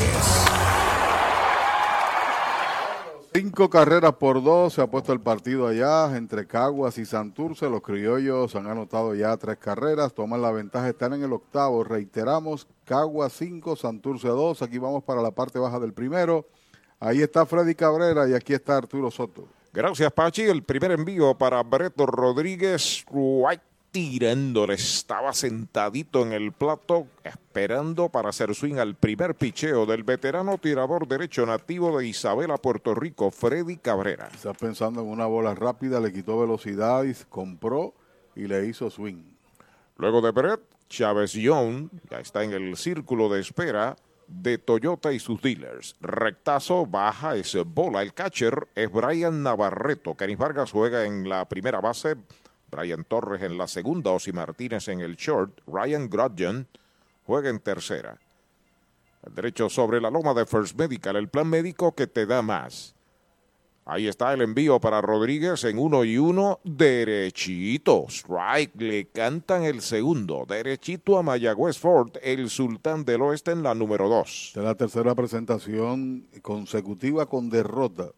Cinco 3.35 3.69
carreras 3.69 4.14
por 4.14 4.43
dos, 4.43 4.75
se 4.75 4.81
ha 4.81 4.87
puesto 4.87 5.12
el 5.12 5.21
partido 5.21 5.67
allá 5.67 6.17
entre 6.17 6.47
Caguas 6.47 6.97
y 6.99 7.05
Santurce. 7.05 7.69
Los 7.69 7.83
criollos 7.83 8.57
han 8.57 8.67
anotado 8.67 9.14
ya 9.14 9.37
tres 9.37 9.59
carreras, 9.59 10.14
toman 10.14 10.43
la 10.43 10.51
ventaja, 10.51 10.88
están 10.88 11.12
en 11.12 11.23
el 11.23 11.33
octavo. 11.33 11.85
Reiteramos, 11.85 12.67
Caguas 12.85 13.33
5, 13.35 13.77
Santurce 13.77 14.29
2. 14.29 14.62
Aquí 14.62 14.79
vamos 14.79 15.05
para 15.05 15.21
la 15.21 15.31
parte 15.31 15.59
baja 15.59 15.79
del 15.79 15.93
primero. 15.93 16.47
Ahí 17.01 17.21
está 17.21 17.45
Freddy 17.47 17.75
Cabrera 17.75 18.29
y 18.29 18.35
aquí 18.35 18.55
está 18.55 18.77
Arturo 18.77 19.11
Soto. 19.11 19.47
Gracias, 19.73 20.11
Pachi. 20.11 20.43
El 20.43 20.62
primer 20.62 20.93
envío 20.93 21.37
para 21.37 21.62
Breto 21.62 22.07
Rodríguez. 22.07 23.05
White 23.11 23.62
tirándole. 23.91 24.74
Estaba 24.74 25.32
sentadito 25.32 26.22
en 26.22 26.32
el 26.32 26.53
plato 26.53 27.07
esperando 27.24 28.09
para 28.09 28.30
hacer 28.30 28.55
swing 28.55 28.76
al 28.76 28.95
primer 28.95 29.34
picheo 29.34 29.86
del 29.86 30.03
veterano 30.03 30.59
tirador 30.59 31.09
derecho 31.09 31.47
nativo 31.47 31.99
de 31.99 32.07
Isabela, 32.07 32.57
Puerto 32.59 32.95
Rico, 32.95 33.30
Freddy 33.30 33.76
Cabrera. 33.76 34.28
Está 34.34 34.55
pensando 34.55 35.01
en 35.01 35.09
una 35.09 35.26
bola 35.26 35.55
rápida, 35.55 36.01
le 36.01 36.12
quitó 36.12 36.39
velocidad 36.39 37.05
y 37.05 37.14
compró 37.28 37.95
y 38.36 38.47
le 38.47 38.66
hizo 38.66 38.91
swing. 38.91 39.22
Luego 39.97 40.20
de 40.20 40.30
Brett, 40.30 40.61
Chávez 40.89 41.32
Young 41.32 41.91
ya 42.11 42.20
está 42.20 42.45
en 42.45 42.53
el 42.53 42.76
círculo 42.76 43.28
de 43.28 43.41
espera 43.41 43.97
de 44.28 44.59
Toyota 44.59 45.12
y 45.12 45.18
sus 45.18 45.41
dealers. 45.41 45.97
Rectazo, 46.01 46.86
baja, 46.86 47.34
es 47.34 47.57
bola. 47.66 48.03
El 48.03 48.12
catcher 48.12 48.68
es 48.74 48.91
Brian 48.93 49.43
Navarreto. 49.43 50.14
Canis 50.14 50.39
Vargas 50.39 50.70
juega 50.70 51.05
en 51.05 51.28
la 51.28 51.49
primera 51.49 51.80
base. 51.80 52.16
Brian 52.71 53.05
Torres 53.05 53.43
en 53.43 53.57
la 53.57 53.66
segunda, 53.66 54.11
Osi 54.11 54.33
Martínez 54.33 54.89
en 54.89 55.01
el 55.01 55.16
short, 55.16 55.61
Ryan 55.66 56.09
Grudgeon 56.09 56.66
juega 57.25 57.51
en 57.51 57.61
tercera. 57.61 58.19
El 59.27 59.35
derecho 59.35 59.69
sobre 59.69 60.01
la 60.01 60.11
loma 60.11 60.35
de 60.35 60.47
First 60.47 60.79
Medical, 60.79 61.16
el 61.16 61.29
plan 61.29 61.49
médico 61.49 61.95
que 61.95 62.07
te 62.07 62.27
da 62.27 62.43
más. 62.43 62.95
Ahí 63.91 64.07
está 64.07 64.35
el 64.35 64.43
envío 64.43 64.79
para 64.81 65.01
Rodríguez 65.01 65.64
en 65.64 65.79
uno 65.79 66.05
y 66.05 66.19
uno, 66.19 66.61
derechito. 66.62 68.05
Strike, 68.09 68.79
le 68.79 69.07
cantan 69.07 69.64
el 69.64 69.81
segundo. 69.81 70.45
Derechito 70.47 71.16
a 71.16 71.23
Mayagüez 71.23 71.79
Ford, 71.79 72.11
el 72.23 72.51
sultán 72.51 73.07
del 73.07 73.23
oeste 73.23 73.51
en 73.53 73.62
la 73.62 73.75
número 73.75 74.11
dos. 74.11 74.49
Esta 74.49 74.61
es 74.61 74.66
la 74.66 74.75
tercera 74.75 75.14
presentación 75.14 76.29
consecutiva 76.43 77.25
con 77.25 77.49
derrota. 77.49 78.11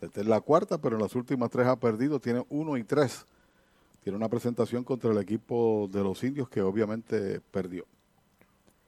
Esta 0.00 0.20
es 0.20 0.26
la 0.28 0.40
cuarta, 0.40 0.78
pero 0.78 0.94
en 0.94 1.02
las 1.02 1.16
últimas 1.16 1.50
tres 1.50 1.66
ha 1.66 1.74
perdido. 1.74 2.20
Tiene 2.20 2.44
uno 2.48 2.76
y 2.76 2.84
tres. 2.84 3.26
Tiene 4.02 4.16
una 4.16 4.28
presentación 4.28 4.84
contra 4.84 5.10
el 5.10 5.18
equipo 5.18 5.88
de 5.90 6.02
los 6.02 6.22
indios 6.22 6.48
que 6.48 6.62
obviamente 6.62 7.40
perdió. 7.50 7.84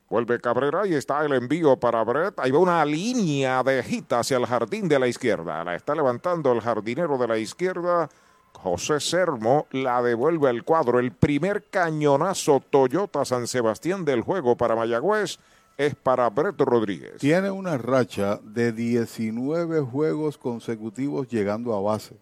Vuelve 0.09 0.41
Cabrera 0.41 0.89
y 0.89 0.95
está 0.95 1.25
el 1.25 1.33
envío 1.33 1.77
para 1.77 2.03
Brett. 2.03 2.39
Ahí 2.41 2.51
va 2.51 2.59
una 2.59 2.85
línea 2.85 3.63
de 3.63 3.81
hit 3.85 4.13
hacia 4.13 4.39
el 4.39 4.47
jardín 4.47 4.89
de 4.89 4.99
la 4.99 5.07
izquierda. 5.07 5.63
La 5.63 5.77
está 5.77 5.95
levantando 5.95 6.51
el 6.51 6.61
jardinero 6.61 7.17
de 7.17 7.29
la 7.29 7.39
izquierda. 7.39 8.09
José 8.53 8.99
Sermo 8.99 9.67
la 9.71 10.03
devuelve 10.03 10.49
al 10.49 10.65
cuadro. 10.65 10.99
El 10.99 11.13
primer 11.13 11.71
cañonazo 11.71 12.61
Toyota 12.69 13.25
San 13.25 13.47
Sebastián 13.47 14.05
del 14.05 14.23
juego 14.23 14.57
para 14.57 14.75
Mayagüez 14.75 15.39
es 15.77 15.95
para 15.95 16.29
Brett 16.29 16.61
Rodríguez. 16.61 17.19
Tiene 17.19 17.51
una 17.51 17.79
racha 17.79 18.41
de 18.43 18.73
19 18.73 19.81
juegos 19.81 20.37
consecutivos 20.37 21.29
llegando 21.29 21.73
a 21.73 21.81
base. 21.81 22.17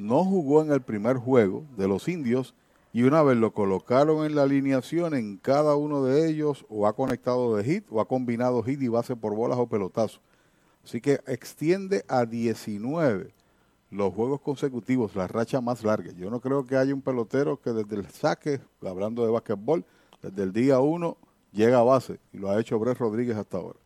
No 0.00 0.24
jugó 0.24 0.62
en 0.62 0.72
el 0.72 0.80
primer 0.80 1.18
juego 1.18 1.64
de 1.76 1.86
los 1.86 2.08
indios 2.08 2.54
y 2.90 3.02
una 3.02 3.22
vez 3.22 3.36
lo 3.36 3.52
colocaron 3.52 4.24
en 4.24 4.34
la 4.34 4.44
alineación, 4.44 5.14
en 5.14 5.36
cada 5.36 5.76
uno 5.76 6.02
de 6.02 6.26
ellos 6.26 6.64
o 6.70 6.86
ha 6.86 6.94
conectado 6.94 7.54
de 7.54 7.64
hit 7.64 7.84
o 7.90 8.00
ha 8.00 8.08
combinado 8.08 8.62
hit 8.62 8.80
y 8.80 8.88
base 8.88 9.14
por 9.14 9.34
bolas 9.34 9.58
o 9.58 9.66
pelotazos. 9.66 10.22
Así 10.82 11.02
que 11.02 11.20
extiende 11.26 12.06
a 12.08 12.24
19 12.24 13.34
los 13.90 14.14
juegos 14.14 14.40
consecutivos, 14.40 15.14
la 15.14 15.28
racha 15.28 15.60
más 15.60 15.84
larga. 15.84 16.12
Yo 16.12 16.30
no 16.30 16.40
creo 16.40 16.64
que 16.64 16.78
haya 16.78 16.94
un 16.94 17.02
pelotero 17.02 17.60
que 17.60 17.70
desde 17.70 17.96
el 17.96 18.08
saque, 18.08 18.58
hablando 18.80 19.22
de 19.26 19.32
básquetbol, 19.32 19.84
desde 20.22 20.42
el 20.42 20.54
día 20.54 20.80
uno 20.80 21.18
llega 21.52 21.78
a 21.78 21.82
base 21.82 22.20
y 22.32 22.38
lo 22.38 22.50
ha 22.50 22.58
hecho 22.58 22.78
Brett 22.78 22.96
Rodríguez 22.96 23.36
hasta 23.36 23.58
ahora. 23.58 23.78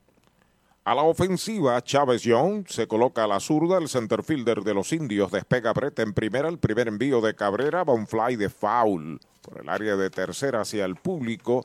A 0.87 0.95
la 0.95 1.03
ofensiva, 1.03 1.81
Chávez 1.81 2.25
Young 2.25 2.69
se 2.69 2.87
coloca 2.87 3.25
a 3.25 3.27
la 3.27 3.41
zurda, 3.41 3.79
el 3.79 3.89
centerfielder 3.89 4.61
de 4.61 4.75
los 4.75 4.93
indios 4.93 5.33
despega 5.33 5.73
Brett 5.73 5.99
en 6.01 6.13
primera, 6.13 6.47
el 6.47 6.59
primer 6.59 6.89
envío 6.89 7.23
de 7.23 7.35
Cabrera, 7.35 7.85
va 7.85 7.95
un 7.95 8.07
fly 8.07 8.37
de 8.37 8.51
foul 8.51 9.19
por 9.41 9.63
el 9.63 9.71
área 9.71 9.97
de 9.97 10.11
tercera 10.11 10.61
hacia 10.61 10.85
el 10.85 10.97
público. 10.97 11.65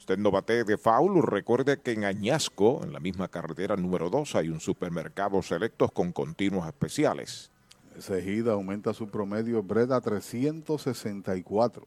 Usted 0.00 0.18
no 0.18 0.32
bate 0.32 0.64
de 0.64 0.76
foul, 0.78 1.22
recuerde 1.22 1.78
que 1.80 1.92
en 1.92 2.04
Añasco, 2.04 2.80
en 2.82 2.92
la 2.92 2.98
misma 2.98 3.28
carretera 3.28 3.76
número 3.76 4.10
2, 4.10 4.34
hay 4.34 4.48
un 4.48 4.58
supermercado 4.58 5.40
selectos 5.42 5.92
con 5.92 6.10
continuos 6.10 6.66
especiales. 6.66 7.52
Hit 7.94 8.48
aumenta 8.48 8.92
su 8.94 9.06
promedio 9.06 9.62
Brett 9.62 9.92
a 9.92 10.00
364. 10.00 11.86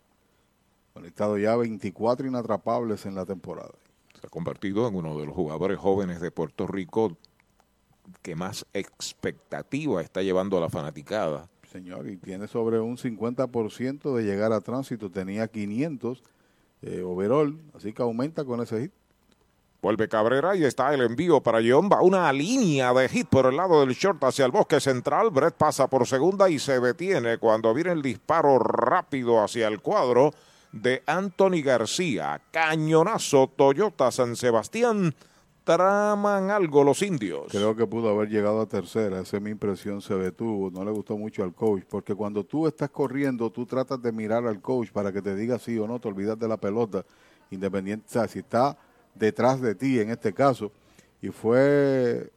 Conectado 0.93 1.37
ya 1.37 1.57
24 1.57 2.25
inatrapables 2.25 3.05
en 3.05 3.15
la 3.15 3.25
temporada. 3.25 3.73
Se 4.19 4.27
ha 4.27 4.29
convertido 4.29 4.87
en 4.87 4.95
uno 4.95 5.17
de 5.17 5.25
los 5.25 5.35
jugadores 5.35 5.77
jóvenes 5.77 6.19
de 6.19 6.31
Puerto 6.31 6.67
Rico 6.67 7.15
que 8.21 8.35
más 8.35 8.65
expectativa 8.73 10.01
está 10.01 10.21
llevando 10.21 10.57
a 10.57 10.61
la 10.61 10.69
fanaticada. 10.69 11.47
Señor, 11.71 12.09
y 12.09 12.17
tiene 12.17 12.47
sobre 12.47 12.79
un 12.79 12.97
50% 12.97 14.13
de 14.15 14.23
llegar 14.23 14.51
a 14.51 14.61
tránsito. 14.61 15.09
Tenía 15.09 15.47
500 15.47 16.23
eh, 16.81 17.01
overall, 17.01 17.57
así 17.75 17.93
que 17.93 18.01
aumenta 18.01 18.43
con 18.43 18.61
ese 18.61 18.81
hit. 18.81 18.91
Vuelve 19.81 20.09
Cabrera 20.09 20.57
y 20.57 20.65
está 20.65 20.93
el 20.93 21.01
envío 21.01 21.41
para 21.41 21.59
John. 21.65 21.89
Va 21.89 22.01
una 22.01 22.33
línea 22.33 22.91
de 22.93 23.07
hit 23.07 23.27
por 23.27 23.45
el 23.45 23.55
lado 23.55 23.79
del 23.79 23.95
short 23.95 24.21
hacia 24.25 24.45
el 24.45 24.51
bosque 24.51 24.81
central. 24.81 25.29
Brett 25.29 25.55
pasa 25.55 25.87
por 25.87 26.05
segunda 26.05 26.49
y 26.49 26.59
se 26.59 26.81
detiene 26.81 27.37
cuando 27.37 27.73
viene 27.73 27.91
el 27.91 28.01
disparo 28.01 28.59
rápido 28.59 29.41
hacia 29.41 29.69
el 29.69 29.79
cuadro 29.81 30.31
de 30.71 31.03
Anthony 31.05 31.61
García. 31.63 32.41
Cañonazo 32.51 33.47
Toyota 33.55 34.11
San 34.11 34.35
Sebastián. 34.35 35.13
Traman 35.63 36.49
algo 36.49 36.83
los 36.83 37.01
indios. 37.03 37.47
Creo 37.51 37.75
que 37.75 37.85
pudo 37.85 38.09
haber 38.09 38.29
llegado 38.29 38.61
a 38.61 38.65
tercera. 38.65 39.19
Esa 39.19 39.37
es 39.37 39.43
mi 39.43 39.51
impresión. 39.51 40.01
Se 40.01 40.15
detuvo. 40.15 40.71
No 40.71 40.83
le 40.83 40.91
gustó 40.91 41.17
mucho 41.17 41.43
al 41.43 41.53
coach. 41.53 41.83
Porque 41.87 42.15
cuando 42.15 42.43
tú 42.43 42.67
estás 42.67 42.89
corriendo, 42.89 43.51
tú 43.51 43.65
tratas 43.65 44.01
de 44.01 44.11
mirar 44.11 44.47
al 44.47 44.61
coach 44.61 44.89
para 44.91 45.11
que 45.11 45.21
te 45.21 45.35
diga 45.35 45.59
sí 45.59 45.77
o 45.77 45.87
no. 45.87 45.99
Te 45.99 46.07
olvidas 46.07 46.39
de 46.39 46.47
la 46.47 46.57
pelota. 46.57 47.05
Independiente. 47.51 48.05
O 48.07 48.11
sea, 48.11 48.27
si 48.27 48.39
está 48.39 48.77
detrás 49.13 49.61
de 49.61 49.75
ti 49.75 49.99
en 49.99 50.09
este 50.09 50.33
caso. 50.33 50.71
Y 51.21 51.29
fue 51.29 52.31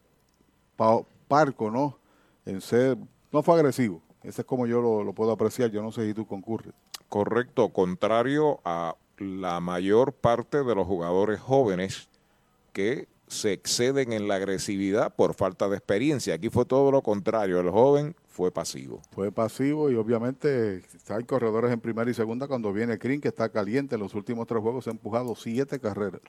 parco, 1.27 1.71
¿no? 1.71 1.97
En 2.45 2.61
ser. 2.61 2.97
No 3.31 3.41
fue 3.41 3.55
agresivo. 3.55 3.99
Ese 4.21 4.41
es 4.41 4.45
como 4.45 4.67
yo 4.67 4.79
lo, 4.79 5.03
lo 5.03 5.13
puedo 5.13 5.31
apreciar. 5.31 5.71
Yo 5.71 5.81
no 5.81 5.91
sé 5.91 6.05
si 6.05 6.13
tú 6.13 6.27
concurres. 6.27 6.73
Correcto, 7.13 7.69
contrario 7.69 8.59
a 8.65 8.95
la 9.19 9.59
mayor 9.59 10.13
parte 10.13 10.63
de 10.63 10.73
los 10.73 10.87
jugadores 10.87 11.39
jóvenes 11.39 12.09
que 12.71 13.07
se 13.27 13.53
exceden 13.53 14.13
en 14.13 14.27
la 14.27 14.33
agresividad 14.37 15.13
por 15.13 15.35
falta 15.35 15.69
de 15.69 15.77
experiencia. 15.77 16.33
Aquí 16.33 16.49
fue 16.49 16.65
todo 16.65 16.91
lo 16.91 17.03
contrario, 17.03 17.59
el 17.59 17.69
joven 17.69 18.15
fue 18.25 18.49
pasivo. 18.49 18.99
Fue 19.11 19.31
pasivo 19.31 19.91
y 19.91 19.95
obviamente 19.95 20.81
hay 21.07 21.23
corredores 21.25 21.71
en 21.71 21.81
primera 21.81 22.09
y 22.09 22.15
segunda 22.15 22.47
cuando 22.47 22.73
viene 22.73 22.97
Green 22.97 23.21
que 23.21 23.27
está 23.27 23.47
caliente. 23.49 23.93
En 23.93 24.01
los 24.01 24.15
últimos 24.15 24.47
tres 24.47 24.63
juegos 24.63 24.85
se 24.85 24.89
ha 24.89 24.93
empujado 24.93 25.35
siete 25.35 25.79
carreras. 25.79 26.21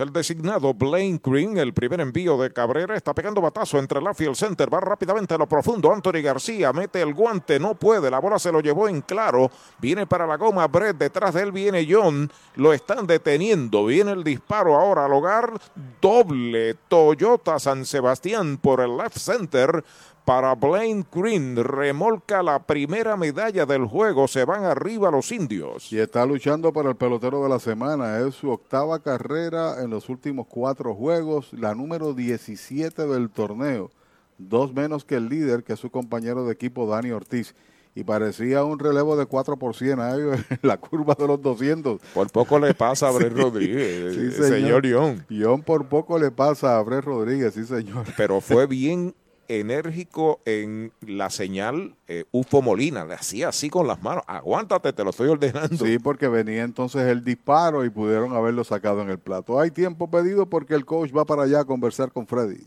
El 0.00 0.12
designado 0.12 0.74
Blaine 0.74 1.20
Green, 1.22 1.56
el 1.56 1.72
primer 1.72 2.00
envío 2.00 2.36
de 2.36 2.52
Cabrera, 2.52 2.96
está 2.96 3.14
pegando 3.14 3.40
batazo 3.40 3.78
entre 3.78 4.02
la 4.02 4.12
field 4.12 4.34
center, 4.34 4.72
va 4.72 4.80
rápidamente 4.80 5.34
a 5.34 5.38
lo 5.38 5.46
profundo, 5.46 5.92
Anthony 5.92 6.22
García 6.22 6.72
mete 6.72 7.00
el 7.00 7.14
guante, 7.14 7.58
no 7.58 7.74
puede, 7.74 8.10
la 8.10 8.18
bola 8.18 8.38
se 8.38 8.52
lo 8.52 8.60
llevó 8.60 8.88
en 8.88 9.00
claro, 9.00 9.50
viene 9.78 10.06
para 10.06 10.26
la 10.26 10.36
goma 10.36 10.66
Brett, 10.66 10.98
detrás 10.98 11.34
de 11.34 11.42
él 11.42 11.52
viene 11.52 11.86
John, 11.88 12.30
lo 12.56 12.72
están 12.72 13.06
deteniendo, 13.06 13.86
viene 13.86 14.12
el 14.12 14.24
disparo 14.24 14.74
ahora 14.74 15.06
al 15.06 15.12
hogar, 15.12 15.52
doble 16.00 16.74
Toyota 16.88 17.58
San 17.58 17.84
Sebastián 17.86 18.58
por 18.58 18.80
el 18.80 18.96
left 18.96 19.18
center, 19.18 19.82
para 20.26 20.56
Blaine 20.56 21.06
Green. 21.10 21.56
Remolca 21.56 22.42
la 22.42 22.58
primera 22.58 23.16
medalla 23.16 23.64
del 23.64 23.86
juego. 23.86 24.26
Se 24.26 24.44
van 24.44 24.64
arriba 24.64 25.10
los 25.12 25.30
indios. 25.30 25.92
Y 25.92 26.00
está 26.00 26.26
luchando 26.26 26.72
para 26.72 26.90
el 26.90 26.96
pelotero 26.96 27.44
de 27.44 27.48
la 27.48 27.60
semana. 27.60 28.18
Es 28.18 28.34
su 28.34 28.50
octava 28.50 28.98
carrera 28.98 29.80
en 29.82 29.90
los 29.90 30.08
últimos 30.08 30.48
cuatro 30.48 30.96
juegos. 30.96 31.52
La 31.52 31.76
número 31.76 32.12
17 32.12 33.06
del 33.06 33.30
torneo. 33.30 33.92
Dos 34.36 34.74
menos 34.74 35.04
que 35.04 35.14
el 35.14 35.28
líder, 35.28 35.62
que 35.62 35.74
es 35.74 35.78
su 35.78 35.90
compañero 35.90 36.44
de 36.44 36.52
equipo 36.52 36.88
Dani 36.88 37.12
Ortiz. 37.12 37.54
Y 37.94 38.02
parecía 38.02 38.64
un 38.64 38.80
relevo 38.80 39.16
de 39.16 39.26
4 39.26 39.56
por 39.56 39.76
100 39.76 40.00
en 40.00 40.44
la 40.62 40.76
curva 40.76 41.14
de 41.16 41.28
los 41.28 41.40
200. 41.40 42.00
Por 42.12 42.30
poco 42.30 42.58
le 42.58 42.74
pasa 42.74 43.08
a 43.08 43.12
Brett 43.12 43.32
sí, 43.36 43.40
Rodríguez, 43.40 44.14
sí, 44.14 44.32
señor, 44.32 44.82
señor 44.82 44.86
John. 44.92 45.26
John 45.30 45.62
por 45.62 45.88
poco 45.88 46.18
le 46.18 46.32
pasa 46.32 46.76
a 46.76 46.82
Brett 46.82 47.04
Rodríguez, 47.04 47.54
sí 47.54 47.64
señor. 47.64 48.04
Pero 48.16 48.40
fue 48.40 48.66
bien 48.66 49.14
enérgico 49.48 50.40
en 50.44 50.92
la 51.00 51.30
señal 51.30 51.96
eh, 52.08 52.24
UFO 52.32 52.62
Molina, 52.62 53.04
le 53.04 53.14
hacía 53.14 53.48
así 53.48 53.70
con 53.70 53.86
las 53.86 54.02
manos, 54.02 54.24
aguántate, 54.26 54.92
te 54.92 55.04
lo 55.04 55.10
estoy 55.10 55.28
ordenando. 55.28 55.84
Sí, 55.84 55.98
porque 55.98 56.28
venía 56.28 56.62
entonces 56.62 57.02
el 57.02 57.24
disparo 57.24 57.84
y 57.84 57.90
pudieron 57.90 58.34
haberlo 58.34 58.64
sacado 58.64 59.02
en 59.02 59.10
el 59.10 59.18
plato. 59.18 59.58
Hay 59.60 59.70
tiempo 59.70 60.10
pedido 60.10 60.46
porque 60.46 60.74
el 60.74 60.84
coach 60.84 61.10
va 61.16 61.24
para 61.24 61.42
allá 61.42 61.60
a 61.60 61.64
conversar 61.64 62.12
con 62.12 62.26
Freddy. 62.26 62.66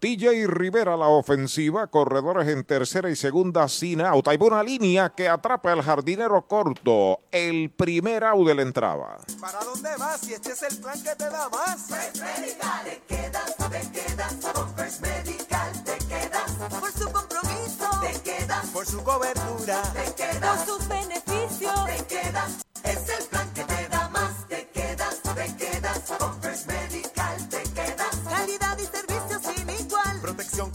TJ 0.00 0.46
Rivera 0.46 0.96
la 0.96 1.08
ofensiva, 1.08 1.86
corredores 1.88 2.48
en 2.48 2.64
tercera 2.64 3.10
y 3.10 3.16
segunda 3.16 3.68
sin 3.68 4.00
out. 4.00 4.26
Hay 4.28 4.38
una 4.40 4.62
línea 4.62 5.10
que 5.10 5.28
atrapa 5.28 5.72
al 5.72 5.82
jardinero 5.82 6.40
corto. 6.48 7.20
El 7.30 7.70
primer 7.70 8.24
out 8.24 8.46
de 8.46 8.54
la 8.54 8.62
entrada. 8.62 9.18
¿Para 9.38 9.62
dónde 9.62 9.90
vas 9.98 10.20
si 10.20 10.32
este 10.32 10.52
es 10.52 10.62
el 10.62 10.78
plan 10.78 11.02
que 11.02 11.14
te 11.14 11.24
da 11.24 11.50
más? 11.50 11.82
First 11.82 12.16
Medical, 12.22 12.84
te 12.84 13.02
quedas, 13.06 13.56
te 13.56 13.90
quedas. 14.00 14.34
Con 14.54 14.74
First 14.74 15.00
Medical 15.02 15.84
te 15.84 15.98
quedas. 16.06 16.50
Por 16.80 16.92
su 16.92 17.12
compromiso, 17.12 17.90
te 18.00 18.20
quedas. 18.22 18.66
Por 18.68 18.86
su 18.86 19.04
cobertura, 19.04 19.82
te 19.92 20.14
quedas. 20.14 20.64
Por 20.64 20.66
sus 20.66 20.88
beneficios, 20.88 21.84
te 21.84 22.06
quedas. 22.06 22.64
Es 22.84 23.08
el 23.18 23.24
plan 23.26 23.52
que 23.52 23.64
te 23.64 23.79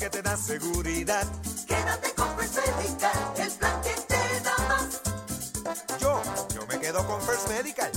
que 0.05 0.09
te 0.11 0.21
da 0.21 0.37
seguridad. 0.37 1.25
Quédate 1.67 2.13
con 2.15 2.27
First 2.37 2.57
Medical, 2.77 3.11
el 3.39 3.51
plan 3.53 3.81
que 3.81 3.89
te 4.07 4.43
da 4.43 4.67
más. 4.69 5.01
Yo, 5.99 6.21
yo 6.53 6.67
me 6.67 6.79
quedo 6.79 7.07
con 7.07 7.19
First 7.21 7.49
Medical. 7.49 7.91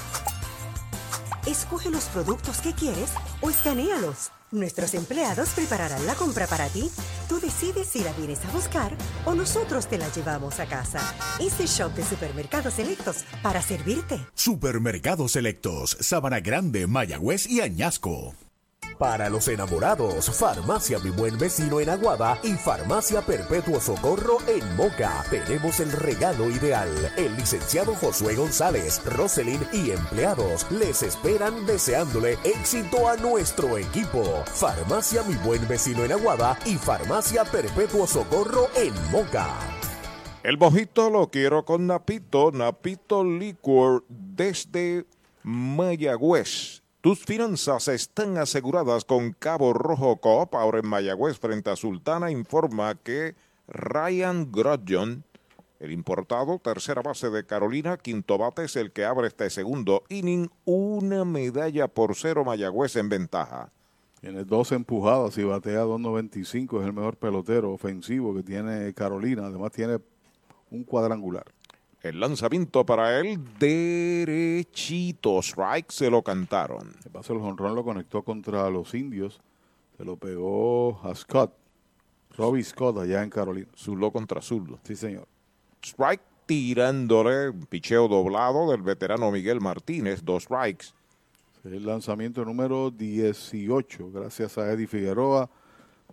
Escoge 1.47 1.89
los 1.89 2.05
productos 2.05 2.61
que 2.61 2.73
quieres 2.73 3.11
o 3.41 3.49
escanealos. 3.49 4.31
Nuestros 4.51 4.93
empleados 4.93 5.49
prepararán 5.49 6.05
la 6.05 6.13
compra 6.13 6.45
para 6.45 6.67
ti. 6.67 6.89
Tú 7.29 7.39
decides 7.39 7.87
si 7.87 8.03
la 8.03 8.11
vienes 8.13 8.43
a 8.45 8.51
buscar 8.51 8.91
o 9.25 9.33
nosotros 9.33 9.87
te 9.87 9.97
la 9.97 10.09
llevamos 10.09 10.59
a 10.59 10.65
casa. 10.65 10.99
Easy 11.39 11.65
Shop 11.65 11.93
de 11.93 12.03
Supermercados 12.03 12.73
Selectos 12.73 13.23
para 13.41 13.61
servirte. 13.61 14.19
Supermercados 14.35 15.31
Selectos, 15.31 15.97
Sabana 15.99 16.41
Grande, 16.41 16.85
Mayagüez 16.85 17.47
y 17.47 17.61
Añasco. 17.61 18.35
Para 18.97 19.29
los 19.29 19.47
enamorados, 19.47 20.29
Farmacia 20.29 20.99
Mi 20.99 21.09
Buen 21.09 21.37
Vecino 21.37 21.79
en 21.79 21.89
Aguada 21.89 22.39
y 22.43 22.53
Farmacia 22.53 23.21
Perpetuo 23.21 23.79
Socorro 23.79 24.37
en 24.47 24.75
Moca. 24.75 25.23
Tenemos 25.29 25.79
el 25.79 25.91
regalo 25.91 26.49
ideal. 26.49 26.89
El 27.17 27.35
licenciado 27.35 27.95
Josué 27.95 28.35
González, 28.35 29.01
Roselyn 29.05 29.61
y 29.73 29.91
empleados 29.91 30.69
les 30.71 31.03
esperan 31.03 31.65
deseándole 31.65 32.37
éxito 32.43 33.07
a 33.09 33.17
nuestro 33.17 33.77
equipo. 33.77 34.23
Farmacia 34.45 35.23
Mi 35.23 35.35
Buen 35.35 35.67
Vecino 35.67 36.03
en 36.03 36.11
Aguada 36.11 36.57
y 36.65 36.75
Farmacia 36.75 37.43
Perpetuo 37.43 38.05
Socorro 38.05 38.67
en 38.75 38.93
Moca. 39.11 39.47
El 40.43 40.57
mojito 40.57 41.09
lo 41.09 41.29
quiero 41.29 41.65
con 41.65 41.85
Napito, 41.87 42.51
Napito 42.51 43.23
Liquor 43.23 44.03
desde 44.09 45.05
Mayagüez. 45.43 46.80
Tus 47.01 47.25
finanzas 47.25 47.87
están 47.87 48.37
aseguradas 48.37 49.05
con 49.05 49.31
Cabo 49.31 49.73
Rojo 49.73 50.17
Coop. 50.17 50.53
Ahora 50.53 50.77
en 50.77 50.87
Mayagüez, 50.87 51.39
frente 51.39 51.71
a 51.71 51.75
Sultana, 51.75 52.29
informa 52.29 52.93
que 52.93 53.33
Ryan 53.67 54.51
Grodjon, 54.51 55.23
el 55.79 55.93
importado, 55.93 56.59
tercera 56.59 57.01
base 57.01 57.31
de 57.31 57.43
Carolina, 57.43 57.97
quinto 57.97 58.37
bate 58.37 58.65
es 58.65 58.75
el 58.75 58.91
que 58.91 59.03
abre 59.03 59.29
este 59.29 59.49
segundo 59.49 60.03
inning. 60.09 60.51
Una 60.65 61.25
medalla 61.25 61.87
por 61.87 62.15
cero 62.15 62.45
Mayagüez 62.45 62.95
en 62.95 63.09
ventaja. 63.09 63.71
Tiene 64.19 64.43
dos 64.43 64.71
empujadas 64.71 65.35
y 65.39 65.43
batea 65.43 65.83
2.95. 65.83 66.81
Es 66.81 66.85
el 66.85 66.93
mejor 66.93 67.17
pelotero 67.17 67.71
ofensivo 67.71 68.35
que 68.35 68.43
tiene 68.43 68.93
Carolina. 68.93 69.47
Además 69.47 69.71
tiene 69.71 69.97
un 70.69 70.83
cuadrangular. 70.83 71.45
El 72.03 72.19
lanzamiento 72.19 72.83
para 72.83 73.19
él 73.19 73.39
derechito. 73.59 75.39
Strike 75.39 75.91
se 75.91 76.09
lo 76.09 76.23
cantaron. 76.23 76.95
El 77.05 77.11
paso 77.11 77.33
del 77.33 77.43
jonrón 77.43 77.75
lo 77.75 77.83
conectó 77.83 78.23
contra 78.23 78.69
los 78.71 78.95
indios. 78.95 79.39
Se 79.97 80.03
lo 80.03 80.17
pegó 80.17 80.99
a 81.03 81.13
Scott. 81.13 81.53
Robbie 82.35 82.63
Scott 82.63 82.97
allá 82.97 83.21
en 83.21 83.29
Carolina. 83.29 83.67
Zurdo 83.75 84.11
contra 84.11 84.41
zurdo. 84.41 84.79
Sí, 84.83 84.95
señor. 84.95 85.27
Strike 85.83 86.23
tirándole 86.47 87.49
un 87.49 87.67
picheo 87.67 88.07
doblado 88.07 88.71
del 88.71 88.81
veterano 88.81 89.29
Miguel 89.29 89.61
Martínez. 89.61 90.23
Dos 90.23 90.43
strikes. 90.43 90.87
El 91.63 91.85
lanzamiento 91.85 92.43
número 92.43 92.89
18, 92.89 94.11
gracias 94.11 94.57
a 94.57 94.71
Eddie 94.71 94.87
Figueroa. 94.87 95.51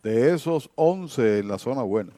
De 0.03 0.35
esos 0.35 0.71
11 0.75 1.39
en 1.39 1.49
la 1.49 1.59
zona 1.59 1.83
buena. 1.83 2.13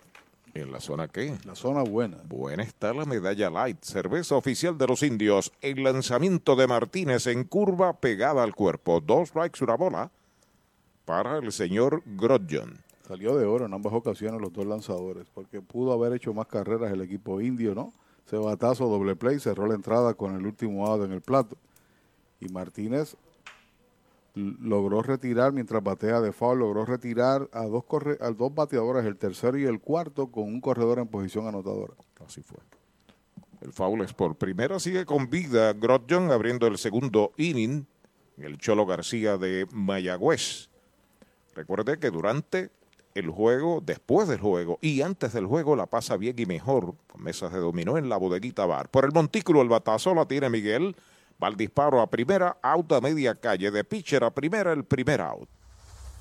¿En 0.60 0.72
la 0.72 0.80
zona 0.80 1.08
qué? 1.08 1.38
La 1.46 1.54
zona 1.54 1.82
buena. 1.82 2.18
Buena 2.28 2.62
está 2.62 2.92
la 2.92 3.06
medalla 3.06 3.48
light, 3.48 3.82
cerveza 3.82 4.36
oficial 4.36 4.76
de 4.76 4.86
los 4.86 5.02
indios. 5.02 5.52
El 5.62 5.82
lanzamiento 5.82 6.54
de 6.54 6.66
Martínez 6.66 7.26
en 7.28 7.44
curva 7.44 7.94
pegada 7.94 8.42
al 8.42 8.54
cuerpo. 8.54 9.00
Dos 9.00 9.30
strikes, 9.30 9.64
una 9.64 9.76
bola 9.76 10.10
para 11.06 11.38
el 11.38 11.50
señor 11.50 12.02
Grodjon. 12.04 12.76
Salió 13.08 13.36
de 13.36 13.46
oro 13.46 13.64
en 13.64 13.72
ambas 13.72 13.94
ocasiones 13.94 14.38
los 14.38 14.52
dos 14.52 14.66
lanzadores, 14.66 15.26
porque 15.32 15.62
pudo 15.62 15.92
haber 15.94 16.12
hecho 16.12 16.34
más 16.34 16.46
carreras 16.46 16.92
el 16.92 17.00
equipo 17.00 17.40
indio, 17.40 17.74
¿no? 17.74 17.94
Ese 18.26 18.36
batazo 18.36 18.86
doble 18.86 19.16
play 19.16 19.40
cerró 19.40 19.66
la 19.66 19.74
entrada 19.74 20.12
con 20.12 20.36
el 20.36 20.44
último 20.44 20.86
out 20.86 21.06
en 21.06 21.12
el 21.12 21.22
plato. 21.22 21.56
Y 22.38 22.48
Martínez 22.50 23.16
logró 24.60 25.02
retirar 25.02 25.52
mientras 25.52 25.82
batea 25.82 26.20
de 26.20 26.32
foul, 26.32 26.58
logró 26.58 26.84
retirar 26.84 27.48
a 27.52 27.64
dos, 27.64 27.84
dos 28.36 28.54
bateadores, 28.54 29.04
el 29.04 29.16
tercero 29.16 29.58
y 29.58 29.64
el 29.64 29.80
cuarto, 29.80 30.30
con 30.30 30.44
un 30.44 30.60
corredor 30.60 30.98
en 30.98 31.08
posición 31.08 31.46
anotadora. 31.46 31.94
Así 32.24 32.42
fue. 32.42 32.58
El 33.60 33.72
foul 33.72 34.00
es 34.02 34.14
por 34.14 34.36
primera, 34.36 34.78
sigue 34.80 35.04
con 35.04 35.28
vida 35.28 35.72
Grodjon 35.74 36.30
abriendo 36.30 36.66
el 36.66 36.78
segundo 36.78 37.32
inning. 37.36 37.86
El 38.38 38.56
Cholo 38.56 38.86
García 38.86 39.36
de 39.36 39.66
Mayagüez. 39.70 40.70
Recuerde 41.54 41.98
que 41.98 42.10
durante 42.10 42.70
el 43.14 43.28
juego, 43.28 43.82
después 43.84 44.28
del 44.28 44.40
juego 44.40 44.78
y 44.80 45.02
antes 45.02 45.32
del 45.32 45.46
juego 45.46 45.76
la 45.76 45.86
pasa 45.86 46.16
bien 46.16 46.36
y 46.38 46.46
mejor 46.46 46.94
con 47.06 47.22
mesas 47.22 47.52
de 47.52 47.58
dominó 47.58 47.98
en 47.98 48.08
la 48.08 48.16
bodeguita 48.16 48.66
bar. 48.66 48.88
Por 48.88 49.04
el 49.04 49.12
montículo 49.12 49.62
el 49.62 49.68
batazo 49.68 50.14
la 50.14 50.26
tiene 50.26 50.48
Miguel. 50.48 50.96
Va 51.42 51.50
disparo 51.50 52.00
a 52.00 52.06
primera, 52.10 52.58
out 52.62 52.92
a 52.92 53.00
media 53.00 53.34
calle. 53.34 53.70
De 53.70 53.84
pitcher 53.84 54.24
a 54.24 54.30
primera, 54.30 54.72
el 54.72 54.84
primer 54.84 55.20
out. 55.20 55.48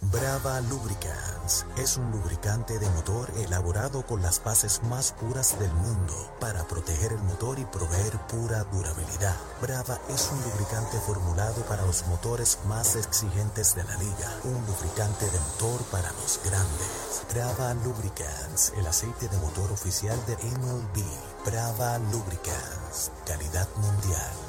Brava 0.02 0.62
Lubricants 0.62 1.66
es 1.78 1.98
un 1.98 2.10
lubricante 2.12 2.80
de 2.80 2.90
motor 2.92 3.30
elaborado 3.38 4.06
con 4.06 4.22
las 4.22 4.42
bases 4.42 4.82
más 4.84 5.12
puras 5.12 5.60
del 5.60 5.72
mundo 5.74 6.14
para 6.40 6.66
proteger 6.66 7.12
el 7.12 7.20
motor 7.20 7.60
y 7.60 7.66
proveer 7.66 8.14
pura 8.30 8.64
durabilidad. 8.64 9.36
Brava 9.62 10.00
es 10.08 10.32
un 10.32 10.42
lubricante 10.42 10.98
formulado 11.06 11.64
para 11.64 11.86
los 11.86 12.08
motores 12.08 12.60
más 12.66 12.96
exigentes 12.96 13.76
de 13.76 13.84
la 13.84 13.98
liga, 13.98 14.38
un 14.46 14.66
lubricante 14.66 15.26
de 15.26 15.40
motor 15.40 15.82
para 15.92 16.10
los 16.14 16.40
grandes. 16.46 17.26
Brava 17.34 17.74
Lubricants, 17.84 18.72
el 18.78 18.88
aceite 18.88 19.28
de 19.28 19.38
motor 19.40 19.70
oficial 19.70 20.18
de 20.28 20.36
MLB. 20.36 21.04
Brava 21.46 22.00
Lubricants, 22.00 23.12
calidad 23.26 23.68
mundial. 23.76 24.49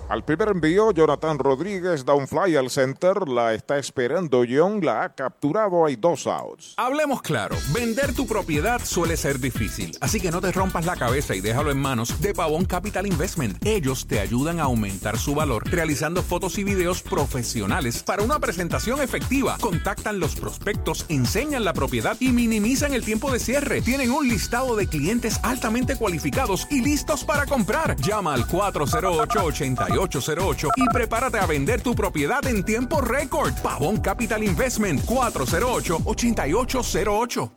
Al 0.11 0.25
primer 0.25 0.49
envío, 0.49 0.91
Jonathan 0.91 1.39
Rodríguez 1.39 2.03
da 2.03 2.13
un 2.13 2.27
fly 2.27 2.57
al 2.57 2.69
center, 2.69 3.29
la 3.29 3.53
está 3.53 3.77
esperando 3.77 4.43
John, 4.45 4.83
la 4.83 5.03
ha 5.05 5.15
capturado, 5.15 5.85
hay 5.85 5.95
dos 5.95 6.27
outs. 6.27 6.73
Hablemos 6.75 7.21
claro, 7.21 7.55
vender 7.73 8.13
tu 8.13 8.27
propiedad 8.27 8.81
suele 8.83 9.15
ser 9.15 9.39
difícil, 9.39 9.97
así 10.01 10.19
que 10.19 10.29
no 10.29 10.41
te 10.41 10.51
rompas 10.51 10.85
la 10.85 10.97
cabeza 10.97 11.33
y 11.33 11.39
déjalo 11.39 11.71
en 11.71 11.79
manos 11.79 12.19
de 12.19 12.33
Pavón 12.33 12.65
Capital 12.65 13.07
Investment. 13.07 13.65
Ellos 13.65 14.05
te 14.05 14.19
ayudan 14.19 14.59
a 14.59 14.63
aumentar 14.63 15.17
su 15.17 15.33
valor 15.33 15.63
realizando 15.71 16.23
fotos 16.23 16.57
y 16.57 16.65
videos 16.65 17.01
profesionales 17.01 18.03
para 18.03 18.21
una 18.21 18.37
presentación 18.37 18.99
efectiva. 18.99 19.55
Contactan 19.61 20.19
los 20.19 20.35
prospectos, 20.35 21.05
enseñan 21.07 21.63
la 21.63 21.71
propiedad 21.71 22.17
y 22.19 22.33
minimizan 22.33 22.93
el 22.93 23.05
tiempo 23.05 23.31
de 23.31 23.39
cierre. 23.39 23.81
Tienen 23.81 24.11
un 24.11 24.27
listado 24.27 24.75
de 24.75 24.87
clientes 24.87 25.39
altamente 25.41 25.95
cualificados 25.95 26.67
y 26.69 26.81
listos 26.81 27.23
para 27.23 27.45
comprar. 27.45 27.95
Llama 27.95 28.33
al 28.33 28.45
408 28.45 29.45
88 29.45 30.00
808 30.01 30.67
y 30.75 30.89
prepárate 30.89 31.37
a 31.37 31.45
vender 31.45 31.81
tu 31.81 31.95
propiedad 31.95 32.45
en 32.47 32.65
tiempo 32.65 32.99
récord. 33.01 33.53
Pavón 33.61 34.01
Capital 34.01 34.43
Investment 34.43 35.05
408-8808. 35.05 37.51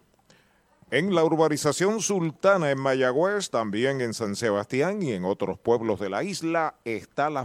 En 0.90 1.14
la 1.14 1.24
urbanización 1.24 2.02
sultana 2.02 2.70
en 2.70 2.78
Mayagüez, 2.78 3.48
también 3.50 4.00
en 4.00 4.14
San 4.14 4.36
Sebastián 4.36 5.02
y 5.02 5.10
en 5.12 5.24
otros 5.24 5.58
pueblos 5.58 5.98
de 5.98 6.08
la 6.10 6.22
isla, 6.22 6.76
está 6.84 7.30
la, 7.30 7.44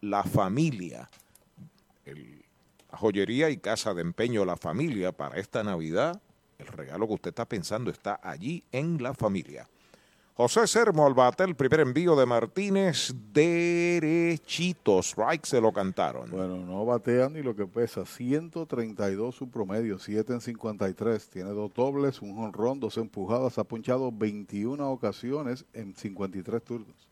la 0.00 0.24
familia. 0.24 1.08
La 2.90 2.96
joyería 2.96 3.50
y 3.50 3.58
casa 3.58 3.92
de 3.92 4.00
empeño 4.00 4.46
La 4.46 4.56
Familia 4.56 5.12
para 5.12 5.38
esta 5.38 5.62
Navidad. 5.62 6.22
El 6.58 6.66
regalo 6.66 7.06
que 7.06 7.12
usted 7.14 7.28
está 7.28 7.44
pensando 7.44 7.90
está 7.90 8.18
allí 8.22 8.64
en 8.72 9.02
la 9.02 9.12
familia. 9.14 9.68
José 10.40 10.68
Sermo 10.68 11.04
al 11.04 11.14
bate, 11.14 11.42
el 11.42 11.56
primer 11.56 11.80
envío 11.80 12.14
de 12.14 12.24
Martínez, 12.24 13.12
derechito, 13.32 15.00
strike 15.00 15.44
se 15.44 15.60
lo 15.60 15.72
cantaron. 15.72 16.30
Bueno, 16.30 16.58
no 16.58 16.86
batea 16.86 17.28
ni 17.28 17.42
lo 17.42 17.56
que 17.56 17.66
pesa, 17.66 18.06
132 18.06 19.34
su 19.34 19.50
promedio, 19.50 19.98
7 19.98 20.34
en 20.34 20.40
53, 20.40 21.28
tiene 21.28 21.50
dos 21.50 21.74
dobles, 21.74 22.22
un 22.22 22.38
honrón, 22.38 22.78
dos 22.78 22.98
empujadas, 22.98 23.58
ha 23.58 23.64
punchado 23.64 24.12
21 24.12 24.88
ocasiones 24.88 25.64
en 25.72 25.96
53 25.96 26.62
turnos. 26.62 27.08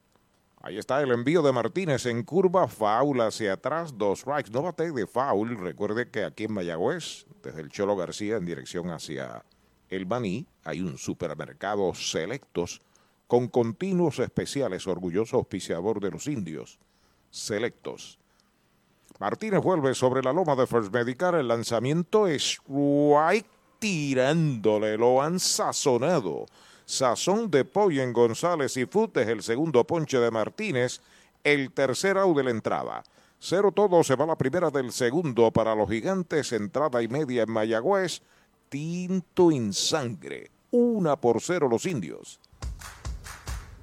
Ahí 0.62 0.78
está 0.78 1.02
el 1.02 1.10
envío 1.10 1.42
de 1.42 1.50
Martínez 1.50 2.06
en 2.06 2.22
curva, 2.22 2.68
foul 2.68 3.20
hacia 3.22 3.54
atrás, 3.54 3.98
dos 3.98 4.20
strikes, 4.20 4.52
no 4.52 4.62
bate 4.62 4.92
de 4.92 5.04
foul, 5.08 5.58
recuerde 5.58 6.08
que 6.10 6.22
aquí 6.22 6.44
en 6.44 6.52
Mayagüez, 6.52 7.26
desde 7.42 7.60
el 7.60 7.70
Cholo 7.70 7.96
García 7.96 8.36
en 8.36 8.46
dirección 8.46 8.90
hacia 8.90 9.44
el 9.88 10.04
Baní, 10.04 10.46
hay 10.62 10.80
un 10.80 10.96
supermercado 10.96 11.92
selectos 11.92 12.82
con 13.26 13.48
continuos 13.48 14.18
especiales, 14.18 14.86
orgulloso 14.86 15.36
auspiciador 15.36 16.00
de 16.00 16.10
los 16.10 16.26
indios, 16.26 16.78
selectos. 17.30 18.18
Martínez 19.18 19.62
vuelve 19.62 19.94
sobre 19.94 20.22
la 20.22 20.32
loma 20.32 20.54
de 20.56 20.66
First 20.66 20.92
Medical, 20.92 21.36
el 21.36 21.48
lanzamiento 21.48 22.26
es 22.26 22.60
tirándole, 23.78 24.96
lo 24.96 25.22
han 25.22 25.40
sazonado. 25.40 26.46
Sazón 26.84 27.50
de 27.50 27.64
pollo 27.64 28.02
en 28.02 28.12
González 28.12 28.76
y 28.76 28.86
Futes, 28.86 29.26
el 29.26 29.42
segundo 29.42 29.84
ponche 29.84 30.18
de 30.18 30.30
Martínez, 30.30 31.00
el 31.42 31.72
tercer 31.72 32.16
out 32.16 32.36
de 32.36 32.44
la 32.44 32.50
entrada. 32.50 33.02
Cero 33.38 33.72
todo, 33.72 34.02
se 34.04 34.14
va 34.14 34.26
la 34.26 34.38
primera 34.38 34.70
del 34.70 34.92
segundo 34.92 35.50
para 35.50 35.74
los 35.74 35.88
gigantes, 35.90 36.52
entrada 36.52 37.02
y 37.02 37.08
media 37.08 37.42
en 37.42 37.50
Mayagüez, 37.50 38.22
tinto 38.68 39.50
en 39.50 39.72
sangre, 39.72 40.50
una 40.70 41.16
por 41.20 41.40
cero 41.40 41.68
los 41.68 41.86
indios. 41.86 42.40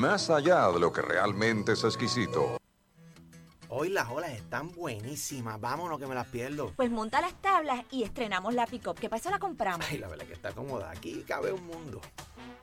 más 0.00 0.30
allá 0.30 0.72
de 0.72 0.80
lo 0.80 0.92
que 0.92 1.02
realmente 1.02 1.72
es 1.72 1.84
exquisito. 1.84 2.56
Hoy 3.68 3.90
las 3.90 4.08
olas 4.08 4.30
están 4.30 4.72
buenísimas. 4.72 5.60
Vámonos 5.60 5.98
que 5.98 6.06
me 6.06 6.14
las 6.14 6.26
pierdo. 6.26 6.72
Pues 6.74 6.90
monta 6.90 7.20
las 7.20 7.34
tablas 7.34 7.84
y 7.90 8.02
estrenamos 8.02 8.54
la 8.54 8.66
pick-up, 8.66 8.98
que 8.98 9.08
para 9.08 9.20
eso 9.20 9.30
la 9.30 9.38
compramos. 9.38 9.86
Ay, 9.88 9.98
la 9.98 10.08
verdad 10.08 10.26
que 10.26 10.32
está 10.32 10.52
cómoda. 10.52 10.90
Aquí 10.90 11.22
cabe 11.28 11.52
un 11.52 11.64
mundo. 11.66 12.00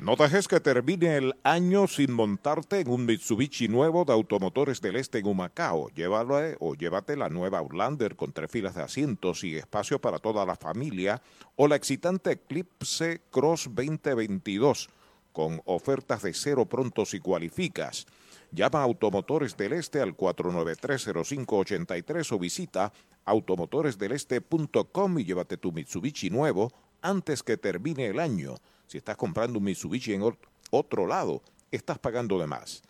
No 0.00 0.16
dejes 0.16 0.48
que 0.48 0.58
termine 0.60 1.18
el 1.18 1.34
año 1.42 1.86
sin 1.86 2.12
montarte 2.12 2.80
en 2.80 2.88
un 2.88 3.04
Mitsubishi 3.04 3.68
nuevo 3.68 4.06
de 4.06 4.14
Automotores 4.14 4.80
del 4.80 4.96
Este 4.96 5.18
en 5.18 5.26
Humacao. 5.26 5.90
Llévalo 5.90 6.42
eh, 6.42 6.56
o 6.58 6.74
llévate 6.74 7.18
la 7.18 7.28
nueva 7.28 7.58
Outlander 7.58 8.16
con 8.16 8.32
tres 8.32 8.50
filas 8.50 8.74
de 8.74 8.82
asientos 8.82 9.44
y 9.44 9.56
espacio 9.56 10.00
para 10.00 10.18
toda 10.18 10.46
la 10.46 10.56
familia 10.56 11.20
o 11.54 11.68
la 11.68 11.76
excitante 11.76 12.30
Eclipse 12.30 13.20
Cross 13.30 13.68
2022 13.74 14.88
con 15.32 15.60
ofertas 15.66 16.22
de 16.22 16.32
cero 16.32 16.64
pronto 16.64 17.04
si 17.04 17.20
cualificas. 17.20 18.06
Llama 18.52 18.78
a 18.78 18.84
Automotores 18.84 19.54
del 19.54 19.74
Este 19.74 20.00
al 20.00 20.16
493-0583 20.16 22.32
o 22.32 22.38
visita 22.38 22.90
automotoresdeleste.com 23.26 25.18
y 25.18 25.26
llévate 25.26 25.58
tu 25.58 25.72
Mitsubishi 25.72 26.30
nuevo 26.30 26.72
antes 27.02 27.42
que 27.42 27.58
termine 27.58 28.06
el 28.06 28.18
año. 28.18 28.54
Si 28.90 28.98
estás 28.98 29.16
comprando 29.16 29.56
un 29.60 29.64
Mitsubishi 29.64 30.14
en 30.14 30.36
otro 30.72 31.06
lado, 31.06 31.42
estás 31.70 32.00
pagando 32.00 32.40
de 32.40 32.48
más. 32.48 32.82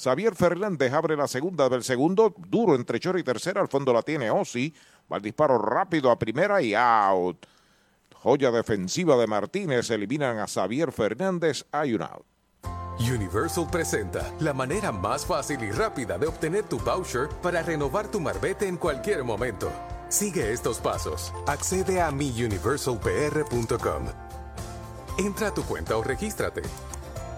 Xavier 0.00 0.36
Fernández 0.36 0.92
abre 0.92 1.16
la 1.16 1.26
segunda 1.26 1.68
del 1.68 1.82
segundo, 1.82 2.32
duro 2.36 2.76
entre 2.76 3.00
chorro 3.00 3.18
y 3.18 3.24
tercera, 3.24 3.60
al 3.60 3.66
fondo 3.66 3.92
la 3.92 4.02
tiene 4.02 4.30
Osi, 4.30 4.72
va 5.12 5.16
el 5.16 5.22
disparo 5.24 5.58
rápido 5.58 6.12
a 6.12 6.18
primera 6.18 6.62
y 6.62 6.76
out. 6.76 7.44
Joya 8.22 8.52
defensiva 8.52 9.16
de 9.16 9.26
Martínez, 9.26 9.90
eliminan 9.90 10.38
a 10.38 10.46
Xavier 10.46 10.92
Fernández, 10.92 11.66
hay 11.72 11.94
un 11.94 12.02
out. 12.02 12.24
Universal 13.00 13.66
presenta 13.68 14.32
la 14.38 14.52
manera 14.52 14.92
más 14.92 15.26
fácil 15.26 15.60
y 15.64 15.72
rápida 15.72 16.18
de 16.18 16.28
obtener 16.28 16.68
tu 16.68 16.78
voucher 16.78 17.30
para 17.42 17.64
renovar 17.64 18.08
tu 18.08 18.20
marbete 18.20 18.68
en 18.68 18.76
cualquier 18.76 19.24
momento. 19.24 19.72
Sigue 20.08 20.52
estos 20.52 20.78
pasos. 20.78 21.34
Accede 21.48 22.00
a 22.00 22.12
miuniversalpr.com. 22.12 24.04
Entra 25.18 25.48
a 25.48 25.54
tu 25.54 25.64
cuenta 25.64 25.96
o 25.96 26.02
regístrate. 26.04 26.62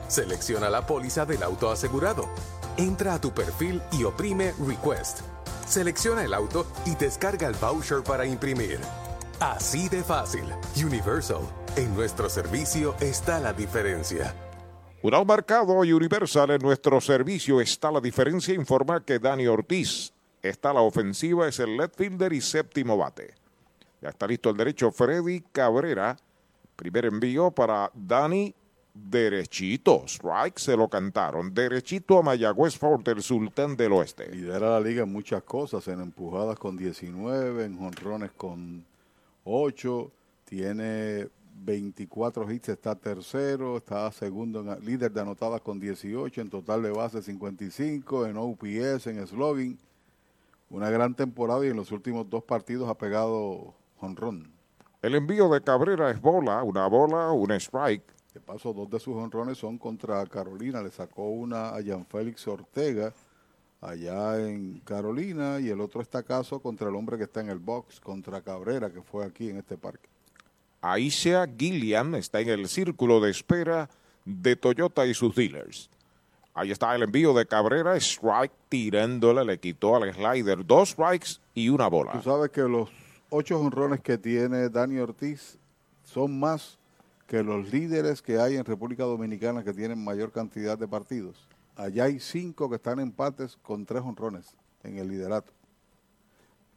Selecciona 0.07 0.69
la 0.69 0.85
póliza 0.85 1.25
del 1.25 1.43
auto 1.43 1.71
asegurado. 1.71 2.29
Entra 2.77 3.15
a 3.15 3.21
tu 3.21 3.33
perfil 3.33 3.81
y 3.93 4.05
oprime 4.05 4.53
Request. 4.67 5.21
Selecciona 5.67 6.23
el 6.23 6.35
auto 6.35 6.67
y 6.85 6.95
descarga 6.95 7.49
el 7.49 7.55
voucher 7.55 8.03
para 8.03 8.27
imprimir. 8.27 8.79
Así 9.41 9.89
de 9.89 10.05
fácil. 10.05 10.45
Universal. 10.77 11.41
En 11.75 11.95
nuestro 11.95 12.29
servicio 12.29 12.95
está 13.01 13.41
la 13.41 13.55
diferencia. 13.55 14.35
Un 15.03 15.27
marcado 15.27 15.83
y 15.83 15.95
Universal 15.95 16.51
en 16.51 16.61
nuestro 16.61 17.01
servicio 17.01 17.63
está 17.63 17.91
la 17.91 18.03
diferencia. 18.03 18.53
Informa 18.53 19.03
que 19.03 19.19
Dani 19.19 19.47
Ortiz 19.47 20.13
está 20.43 20.71
a 20.71 20.75
la 20.75 20.83
ofensiva, 20.83 21.49
es 21.49 21.59
el 21.59 21.79
left 21.79 21.97
fielder 21.97 22.35
y 22.35 22.43
séptimo 22.43 22.99
bate. 22.99 23.33
Ya 24.03 24.11
está 24.11 24.27
listo 24.27 24.51
el 24.51 24.59
derecho 24.59 24.93
Freddy 24.93 25.41
Cabrera. 25.53 26.19
Primer 26.81 27.05
envío 27.05 27.51
para 27.51 27.91
Dani 27.93 28.55
derechito. 28.95 30.05
Strike 30.07 30.59
se 30.59 30.75
lo 30.75 30.89
cantaron. 30.89 31.53
Derechito 31.53 32.17
a 32.17 32.23
Mayagüez 32.23 32.79
Fort, 32.79 33.07
el 33.09 33.23
sultán 33.23 33.77
del 33.77 33.93
oeste. 33.93 34.35
Lidera 34.35 34.71
la 34.71 34.81
liga 34.81 35.03
en 35.03 35.13
muchas 35.13 35.43
cosas, 35.43 35.87
en 35.89 36.01
empujadas 36.01 36.59
con 36.59 36.79
19, 36.79 37.67
en 37.67 37.77
jonrones 37.77 38.31
con 38.33 38.83
8, 39.45 40.11
tiene 40.47 41.29
24 41.63 42.51
hits, 42.51 42.71
está 42.71 42.95
tercero, 42.95 43.77
está 43.77 44.11
segundo, 44.11 44.61
en, 44.61 44.83
líder 44.83 45.13
de 45.13 45.21
anotadas 45.21 45.61
con 45.61 45.79
18, 45.79 46.41
en 46.41 46.49
total 46.49 46.83
de 46.83 46.93
base 46.93 47.21
55, 47.21 48.25
en 48.25 48.39
OPS, 48.39 49.07
en 49.09 49.27
slogan. 49.27 49.77
Una 50.71 50.89
gran 50.89 51.15
temporada 51.15 51.67
y 51.67 51.69
en 51.69 51.77
los 51.77 51.93
últimos 51.93 52.31
dos 52.31 52.43
partidos 52.43 52.89
ha 52.89 52.97
pegado 52.97 53.75
jonrón. 53.99 54.60
El 55.03 55.15
envío 55.15 55.49
de 55.49 55.63
Cabrera 55.63 56.11
es 56.11 56.21
bola, 56.21 56.63
una 56.63 56.87
bola, 56.87 57.33
un 57.33 57.51
strike. 57.53 58.05
De 58.35 58.41
paso, 58.41 58.75
dos 58.75 58.91
de 58.91 59.01
sus 59.01 59.17
honrones 59.17 59.57
son 59.57 59.79
contra 59.79 60.25
Carolina. 60.27 60.83
Le 60.83 60.91
sacó 60.91 61.31
una 61.31 61.71
a 61.71 61.83
Jan 61.83 62.05
Félix 62.05 62.47
Ortega 62.47 63.11
allá 63.81 64.39
en 64.47 64.81
Carolina 64.81 65.59
y 65.59 65.71
el 65.71 65.81
otro 65.81 66.03
está 66.03 66.23
caso 66.23 66.61
contra 66.61 66.91
el 66.91 66.95
hombre 66.95 67.17
que 67.17 67.25
está 67.25 67.41
en 67.41 67.49
el 67.49 67.59
box, 67.59 67.99
contra 67.99 68.43
Cabrera, 68.43 68.91
que 68.91 69.01
fue 69.01 69.25
aquí 69.25 69.49
en 69.49 69.57
este 69.57 69.79
parque. 69.79 70.07
Aisha 70.83 71.47
Gilliam 71.47 72.15
está 72.15 72.41
en 72.41 72.51
el 72.51 72.69
círculo 72.69 73.21
de 73.21 73.31
espera 73.31 73.89
de 74.27 74.55
Toyota 74.55 75.07
y 75.07 75.15
sus 75.15 75.35
dealers. 75.35 75.89
Ahí 76.53 76.73
está 76.73 76.95
el 76.95 77.05
envío 77.05 77.33
de 77.33 77.47
Cabrera, 77.47 77.97
strike 77.97 78.53
tirándole, 78.69 79.47
le 79.47 79.59
quitó 79.59 79.97
al 79.97 80.13
slider 80.13 80.67
dos 80.67 80.91
strikes 80.91 81.41
y 81.55 81.71
una 81.71 81.87
bola. 81.87 82.13
Tú 82.13 82.23
sabes 82.23 82.51
que 82.51 82.63
los 82.63 82.91
ocho 83.31 83.59
honrones 83.59 84.01
que 84.01 84.19
tiene 84.19 84.69
Dani 84.69 84.99
Ortiz 84.99 85.57
son 86.03 86.39
más 86.39 86.79
que 87.27 87.43
los 87.43 87.73
líderes 87.73 88.21
que 88.21 88.39
hay 88.41 88.57
en 88.57 88.65
República 88.65 89.05
Dominicana 89.05 89.63
que 89.63 89.73
tienen 89.73 90.03
mayor 90.03 90.33
cantidad 90.33 90.77
de 90.77 90.89
partidos. 90.89 91.49
Allá 91.77 92.05
hay 92.05 92.19
cinco 92.19 92.69
que 92.69 92.77
están 92.77 92.99
empates 92.99 93.57
con 93.63 93.87
tres 93.87 94.03
honrones 94.03 94.57
en 94.83 94.99
el 94.99 95.09
liderato. 95.09 95.53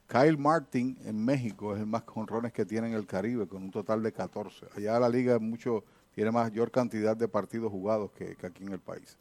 Kyle 0.08 0.38
Martin 0.38 0.95
en 1.06 1.26
México 1.26 1.74
es 1.74 1.80
el 1.80 1.88
más 1.88 2.04
honrones 2.14 2.54
que 2.54 2.66
tiene 2.66 2.88
en 2.88 2.93
el 2.93 3.08
Caribe, 3.08 3.47
con 3.47 3.64
un 3.64 3.72
total 3.72 4.04
de 4.04 4.12
14. 4.12 4.68
Allá 4.78 4.99
la 4.99 5.10
liga 5.10 5.39
mucho, 5.39 5.84
tiene 6.14 6.30
mayor 6.30 6.70
cantidad 6.70 7.18
de 7.18 7.28
partidos 7.28 7.72
jugados 7.72 8.12
que 8.12 8.38
aquí 8.43 8.64
en 8.64 8.74
el 8.74 8.80
país. 8.80 9.18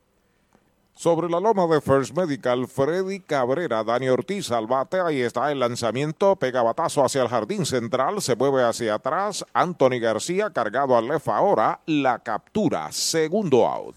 Sobre 0.95 1.29
la 1.29 1.41
loma 1.41 1.67
de 1.67 1.81
First 1.81 2.17
Medical, 2.17 2.69
Freddy 2.69 3.21
Cabrera, 3.21 3.83
Dani 3.83 4.09
Ortiz 4.09 4.51
al 4.53 4.67
bate, 4.67 5.01
ahí 5.01 5.21
está 5.21 5.51
el 5.51 5.59
lanzamiento, 5.59 6.37
pega 6.37 6.63
batazo 6.63 7.05
hacia 7.05 7.23
el 7.23 7.29
jardín 7.29 7.65
central, 7.67 8.21
se 8.21 8.37
mueve 8.37 8.63
hacia 8.63 8.95
atrás, 8.95 9.45
Anthony 9.53 9.99
García 10.01 10.51
cargado 10.51 10.97
al 10.97 11.09
left 11.09 11.29
ahora, 11.29 11.81
la 11.87 12.19
captura, 12.19 12.93
segundo 12.93 13.67
out. 13.67 13.97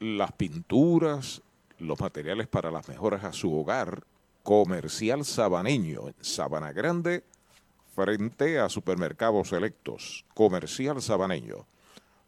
las 0.00 0.32
pinturas, 0.32 1.42
los 1.78 2.00
materiales 2.00 2.46
para 2.46 2.70
las 2.70 2.88
mejoras 2.88 3.24
a 3.24 3.32
su 3.32 3.56
hogar, 3.56 4.02
comercial 4.42 5.24
sabaneño 5.24 6.12
Sabana 6.20 6.72
Grande, 6.72 7.24
frente 7.94 8.58
a 8.58 8.68
supermercados 8.68 9.48
selectos, 9.48 10.24
comercial 10.34 11.02
sabaneño. 11.02 11.66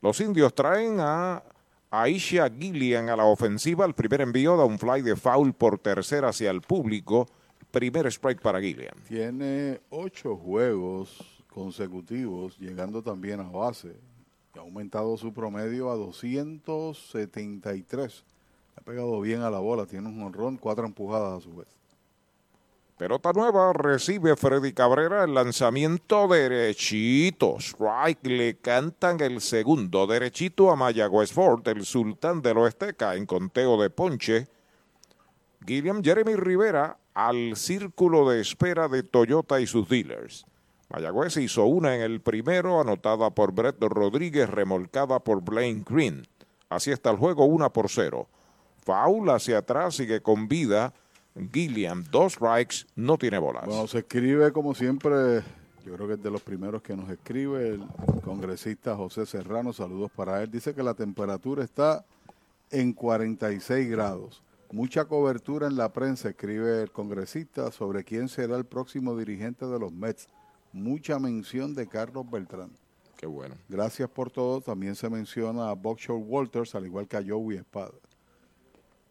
Los 0.02 0.20
indios 0.20 0.54
traen 0.54 0.98
a 1.00 1.42
Aisha 1.90 2.48
Gillian 2.50 3.08
a 3.08 3.16
la 3.16 3.24
ofensiva, 3.24 3.84
el 3.84 3.94
primer 3.94 4.20
envío 4.20 4.56
da 4.56 4.64
un 4.64 4.78
fly 4.78 5.02
de 5.02 5.16
foul 5.16 5.52
por 5.52 5.78
tercera 5.78 6.28
hacia 6.28 6.50
el 6.50 6.60
público, 6.60 7.26
primer 7.70 8.06
strike 8.06 8.40
para 8.40 8.60
Gillian. 8.60 8.94
Tiene 9.08 9.80
ocho 9.90 10.36
juegos 10.36 11.42
consecutivos, 11.48 12.58
llegando 12.58 13.02
también 13.02 13.40
a 13.40 13.48
base 13.50 13.96
ha 14.59 14.62
aumentado 14.62 15.16
su 15.16 15.32
promedio 15.32 15.90
a 15.90 15.96
273. 15.96 18.24
Ha 18.76 18.80
pegado 18.80 19.20
bien 19.20 19.42
a 19.42 19.51
la 19.51 19.61
bola, 19.61 19.86
tiene 19.86 20.09
un 20.09 20.20
honrón, 20.22 20.57
cuatro 20.57 20.84
empujadas 20.86 21.38
a 21.38 21.40
su 21.40 21.55
vez. 21.55 21.68
Pelota 22.96 23.32
nueva, 23.32 23.72
recibe 23.72 24.34
Freddy 24.36 24.72
Cabrera 24.74 25.24
el 25.24 25.32
lanzamiento 25.32 26.28
derechito. 26.28 27.57
Strike, 27.59 28.26
le 28.26 28.59
cantan 28.59 29.18
el 29.20 29.40
segundo 29.40 30.07
derechito 30.07 30.70
a 30.70 30.76
Mayagüez 30.76 31.32
Ford, 31.32 31.66
el 31.68 31.86
sultán 31.86 32.42
del 32.42 32.59
oeste, 32.59 32.94
en 33.14 33.24
conteo 33.24 33.80
de 33.80 33.88
ponche. 33.88 34.48
Guilliam 35.61 36.03
Jeremy 36.03 36.36
Rivera 36.36 36.98
al 37.14 37.57
círculo 37.57 38.28
de 38.28 38.42
espera 38.42 38.86
de 38.88 39.03
Toyota 39.03 39.62
y 39.62 39.66
sus 39.66 39.88
dealers. 39.88 40.44
Mayagüez 40.91 41.36
hizo 41.36 41.66
una 41.66 41.95
en 41.95 42.03
el 42.03 42.20
primero, 42.20 42.80
anotada 42.80 43.30
por 43.30 43.53
Brett 43.53 43.80
Rodríguez, 43.80 44.51
remolcada 44.51 45.20
por 45.20 45.41
Blaine 45.41 45.84
Green. 45.88 46.26
Así 46.68 46.91
está 46.91 47.11
el 47.11 47.16
juego, 47.16 47.45
una 47.45 47.68
por 47.70 47.88
cero. 47.88 48.26
Foul 48.84 49.30
hacia 49.30 49.59
atrás, 49.59 49.95
sigue 49.95 50.20
con 50.20 50.49
vida. 50.49 50.93
Gilliam, 51.53 52.05
dos 52.11 52.32
strikes, 52.32 52.86
no 52.97 53.16
tiene 53.18 53.38
bolas. 53.38 53.66
Bueno, 53.66 53.86
se 53.86 53.99
escribe 53.99 54.53
como 54.53 54.74
siempre, 54.74 55.43
yo 55.84 55.95
creo 55.95 56.09
que 56.09 56.14
es 56.14 56.22
de 56.22 56.30
los 56.30 56.43
primeros 56.43 56.82
que 56.82 56.97
nos 56.97 57.09
escribe 57.09 57.68
el 57.68 57.84
congresista 58.24 58.97
José 58.97 59.26
Serrano, 59.26 59.72
saludos 59.72 60.11
para 60.11 60.43
él. 60.43 60.51
Dice 60.51 60.74
que 60.74 60.82
la 60.82 60.95
temperatura 60.95 61.62
está 61.62 62.05
en 62.72 62.93
46 62.93 63.88
grados. 63.88 64.43
Mucha 64.72 65.05
cobertura 65.05 65.68
en 65.68 65.76
la 65.76 65.93
prensa, 65.93 66.30
escribe 66.30 66.82
el 66.82 66.91
congresista, 66.91 67.70
sobre 67.70 68.03
quién 68.03 68.28
será 68.28 68.57
el 68.57 68.64
próximo 68.64 69.16
dirigente 69.16 69.66
de 69.66 69.78
los 69.78 69.93
Mets 69.93 70.28
mucha 70.72 71.18
mención 71.18 71.74
de 71.74 71.86
Carlos 71.86 72.30
Beltrán. 72.30 72.70
Qué 73.16 73.26
bueno. 73.26 73.54
Gracias 73.68 74.08
por 74.08 74.30
todo. 74.30 74.60
También 74.60 74.94
se 74.94 75.10
menciona 75.10 75.68
a 75.68 75.74
Buckshot 75.74 76.22
Walters, 76.24 76.74
al 76.74 76.86
igual 76.86 77.06
que 77.06 77.18
a 77.18 77.22
Joey 77.26 77.58
Espada. 77.58 77.92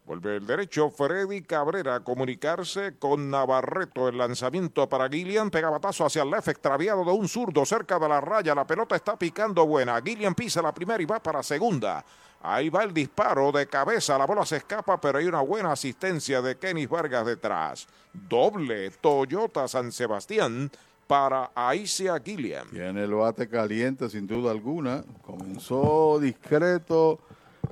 Vuelve 0.05 0.38
el 0.38 0.47
derecho 0.47 0.89
Freddy 0.89 1.43
Cabrera 1.43 1.95
a 1.95 1.99
comunicarse 1.99 2.97
con 2.97 3.30
Navarreto. 3.30 4.07
El 4.07 4.18
lanzamiento 4.18 4.89
para 4.89 5.07
Gillian. 5.07 5.51
Pega 5.51 5.70
batazo 5.70 6.03
hacia 6.03 6.24
el 6.24 6.32
left, 6.32 6.47
extraviado 6.47 7.05
de 7.05 7.12
un 7.12 7.28
zurdo 7.28 7.64
cerca 7.64 7.99
de 7.99 8.10
la 8.10 8.20
raya. 8.20 8.55
La 8.55 8.66
pelota 8.66 8.95
está 8.95 9.16
picando 9.16 9.68
buena. 9.68 10.01
Gillian 10.01 10.34
pisa 10.34 10.64
la 10.64 10.74
primera 10.74 11.03
y 11.03 11.05
va 11.05 11.22
para 11.22 11.43
segunda. 11.43 12.03
Ahí 12.41 12.70
va 12.70 12.84
el 12.84 12.93
disparo 12.93 13.51
de 13.51 13.68
cabeza, 13.68 14.18
la 14.18 14.26
bola 14.26 14.45
se 14.45 14.57
escapa, 14.57 14.99
pero 14.99 15.18
hay 15.18 15.26
una 15.26 15.41
buena 15.41 15.74
asistencia 15.74 16.41
de 16.41 16.57
Kenny 16.57 16.86
Vargas 16.86 17.26
detrás. 17.26 17.86
Doble 18.14 18.91
Toyota 18.91 19.68
San 19.68 19.91
Sebastián 19.91 20.72
para 21.10 21.49
Aicia 21.55 22.22
Gilliam. 22.24 22.70
Tiene 22.70 23.03
el 23.03 23.16
bate 23.16 23.49
caliente 23.49 24.07
sin 24.12 24.28
duda 24.28 24.51
alguna. 24.51 25.03
Comenzó 25.24 26.20
discreto, 26.20 27.18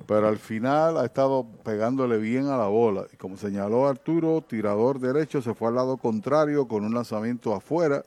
pero 0.07 0.27
al 0.27 0.39
final 0.39 0.97
ha 0.97 1.05
estado 1.05 1.45
pegándole 1.63 2.17
bien 2.17 2.47
a 2.47 2.57
la 2.57 2.65
bola. 2.65 3.05
Y 3.13 3.15
como 3.15 3.37
señaló 3.37 3.87
Arturo, 3.87 4.41
tirador 4.41 4.99
derecho 4.99 5.39
se 5.43 5.53
fue 5.53 5.67
al 5.67 5.75
lado 5.75 5.97
contrario 5.97 6.67
con 6.67 6.83
un 6.83 6.95
lanzamiento 6.95 7.53
afuera 7.53 8.03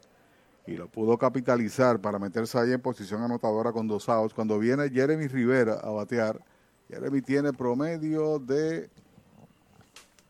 y 0.67 0.73
lo 0.73 0.89
pudo 0.89 1.17
capitalizar 1.17 2.01
para 2.01 2.19
meterse 2.19 2.59
ahí 2.59 2.73
en 2.73 2.81
posición 2.81 3.23
anotadora 3.23 3.71
con 3.71 3.87
dos 3.87 4.09
outs. 4.09 4.35
Cuando 4.35 4.59
viene 4.59 4.91
Jeremy 4.91 5.29
Rivera 5.29 5.75
a 5.75 5.91
batear, 5.91 6.41
Jeremy 6.89 7.23
tiene 7.23 7.53
promedio 7.53 8.41
de 8.41 8.91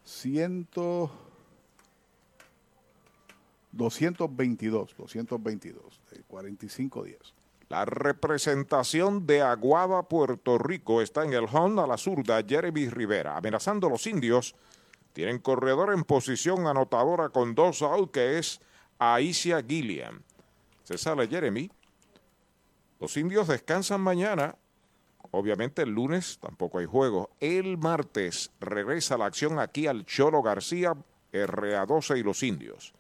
100, 0.05 0.69
222, 3.73 4.95
222, 4.97 6.01
de 6.11 6.23
45 6.25 7.05
días. 7.05 7.35
La 7.69 7.85
representación 7.85 9.27
de 9.27 9.43
Aguada, 9.43 10.03
Puerto 10.03 10.59
Rico, 10.59 11.01
está 11.01 11.25
en 11.25 11.33
el 11.33 11.45
home 11.45 11.81
a 11.81 11.87
la 11.87 11.97
zurda 11.97 12.43
Jeremy 12.43 12.89
Rivera. 12.89 13.37
Amenazando 13.37 13.87
a 13.87 13.91
los 13.91 14.09
indios, 14.09 14.57
tienen 15.13 15.39
corredor 15.39 15.93
en 15.93 16.03
posición 16.03 16.67
anotadora 16.67 17.29
con 17.29 17.55
dos 17.55 17.83
outs, 17.83 18.11
que 18.13 18.39
es 18.39 18.61
Aicia 18.99 19.63
Gilliam. 19.63 20.21
Se 20.83 20.99
sale 20.99 21.29
Jeremy. 21.29 21.71
Los 22.99 23.17
indios 23.17 23.47
descansan 23.47 24.01
mañana. 24.01 24.57
Obviamente 25.31 25.83
el 25.83 25.91
lunes 25.91 26.39
tampoco 26.41 26.79
hay 26.79 26.87
juego. 26.87 27.31
El 27.39 27.79
martes 27.79 28.51
regresa 28.59 29.17
la 29.17 29.27
acción 29.27 29.61
aquí 29.61 29.87
al 29.87 30.05
Cholo 30.05 30.43
García, 30.43 30.95
RA12 31.33 32.19
y 32.19 32.23
los 32.25 32.43
indios. 32.43 32.93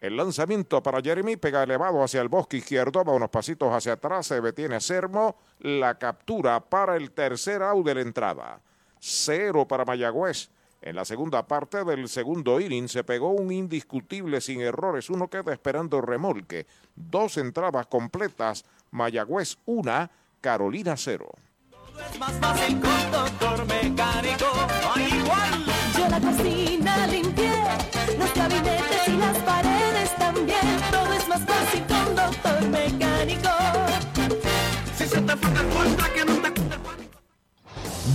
El 0.00 0.16
lanzamiento 0.16 0.82
para 0.82 1.00
Jeremy 1.00 1.36
pega 1.36 1.62
elevado 1.62 2.02
hacia 2.02 2.20
el 2.20 2.28
bosque 2.28 2.58
izquierdo, 2.58 3.02
va 3.02 3.14
unos 3.14 3.30
pasitos 3.30 3.72
hacia 3.72 3.94
atrás, 3.94 4.26
se 4.26 4.40
detiene 4.40 4.80
Sermo, 4.80 5.36
la 5.60 5.98
captura 5.98 6.60
para 6.60 6.96
el 6.96 7.10
tercer 7.12 7.62
out 7.62 7.86
de 7.86 7.94
la 7.94 8.00
entrada. 8.02 8.60
Cero 9.00 9.66
para 9.66 9.84
Mayagüez. 9.84 10.50
En 10.82 10.94
la 10.96 11.04
segunda 11.04 11.46
parte 11.46 11.82
del 11.84 12.08
segundo 12.08 12.60
inning 12.60 12.88
se 12.88 13.02
pegó 13.02 13.30
un 13.30 13.50
indiscutible 13.50 14.40
sin 14.40 14.60
errores, 14.60 15.08
uno 15.08 15.28
queda 15.28 15.52
esperando 15.52 16.00
remolque. 16.00 16.66
Dos 16.94 17.38
entradas 17.38 17.86
completas, 17.86 18.64
Mayagüez 18.90 19.56
una, 19.64 20.10
Carolina 20.42 20.96
cero. 20.96 21.30
Es 22.08 22.18
más 22.18 22.32
fácil 22.34 22.80
con 22.80 23.10
doctor 23.10 23.66
mecánico, 23.66 24.02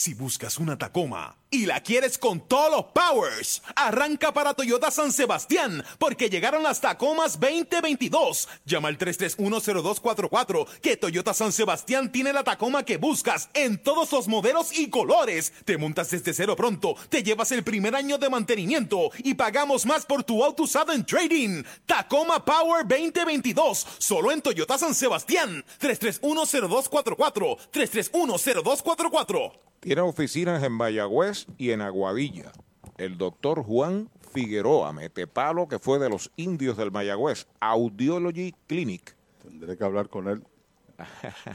Si 0.00 0.14
buscas 0.14 0.56
una 0.56 0.78
Tacoma 0.78 1.36
y 1.50 1.66
la 1.66 1.82
quieres 1.82 2.16
con 2.16 2.40
todos 2.40 2.70
los 2.70 2.84
powers, 2.86 3.62
arranca 3.76 4.32
para 4.32 4.54
Toyota 4.54 4.90
San 4.90 5.12
Sebastián 5.12 5.84
porque 5.98 6.30
llegaron 6.30 6.62
las 6.62 6.80
Tacomas 6.80 7.38
2022. 7.38 8.48
Llama 8.64 8.88
al 8.88 8.96
3310244 8.96 10.66
que 10.80 10.96
Toyota 10.96 11.34
San 11.34 11.52
Sebastián 11.52 12.10
tiene 12.10 12.32
la 12.32 12.44
Tacoma 12.44 12.82
que 12.82 12.96
buscas 12.96 13.50
en 13.52 13.76
todos 13.76 14.10
los 14.12 14.26
modelos 14.26 14.72
y 14.72 14.88
colores. 14.88 15.52
Te 15.66 15.76
montas 15.76 16.08
desde 16.08 16.32
cero 16.32 16.56
pronto, 16.56 16.96
te 17.10 17.22
llevas 17.22 17.52
el 17.52 17.62
primer 17.62 17.94
año 17.94 18.16
de 18.16 18.30
mantenimiento 18.30 19.10
y 19.18 19.34
pagamos 19.34 19.84
más 19.84 20.06
por 20.06 20.24
tu 20.24 20.42
auto 20.42 20.62
usado 20.62 20.94
en 20.94 21.04
trading. 21.04 21.62
Tacoma 21.84 22.42
Power 22.42 22.88
2022, 22.88 23.86
solo 23.98 24.32
en 24.32 24.40
Toyota 24.40 24.78
San 24.78 24.94
Sebastián. 24.94 25.62
3310244 25.78 27.58
3310244 27.70 29.69
Tiene 29.80 30.02
oficinas 30.02 30.62
en 30.62 30.72
Mayagüez 30.72 31.46
y 31.56 31.70
en 31.70 31.80
Aguadilla. 31.80 32.52
El 32.98 33.16
doctor 33.16 33.62
Juan 33.62 34.10
Figueroa, 34.30 34.92
metepalo 34.92 35.68
que 35.68 35.78
fue 35.78 35.98
de 35.98 36.10
los 36.10 36.30
indios 36.36 36.76
del 36.76 36.90
Mayagüez, 36.90 37.46
Audiology 37.60 38.54
Clinic. 38.66 39.16
Tendré 39.42 39.78
que 39.78 39.84
hablar 39.84 40.10
con 40.10 40.28
él. 40.28 40.44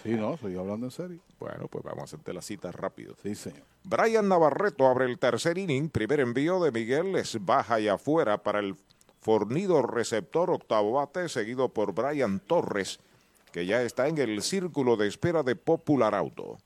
Sí, 0.01 0.09
no, 0.13 0.33
estoy 0.33 0.57
hablando 0.57 0.87
en 0.87 0.91
serio. 0.91 1.19
Bueno, 1.37 1.67
pues 1.67 1.83
vamos 1.83 2.01
a 2.01 2.03
hacerte 2.05 2.33
la 2.33 2.41
cita 2.41 2.71
rápido. 2.71 3.13
Sí, 3.21 3.35
señor. 3.35 3.61
Brian 3.83 4.27
Navarreto 4.27 4.87
abre 4.87 5.05
el 5.05 5.19
tercer 5.19 5.59
inning. 5.59 5.89
Primer 5.89 6.21
envío 6.21 6.63
de 6.63 6.71
Miguel 6.71 7.15
es 7.17 7.37
baja 7.45 7.79
y 7.79 7.87
afuera 7.87 8.41
para 8.41 8.59
el 8.59 8.75
fornido 9.21 9.83
receptor 9.83 10.49
octavo 10.49 10.93
bate, 10.93 11.29
seguido 11.29 11.69
por 11.69 11.93
Brian 11.93 12.39
Torres, 12.39 12.99
que 13.51 13.67
ya 13.67 13.83
está 13.83 14.07
en 14.07 14.17
el 14.17 14.41
círculo 14.41 14.95
de 14.95 15.07
espera 15.07 15.43
de 15.43 15.55
Popular 15.55 16.15
Auto. 16.15 16.57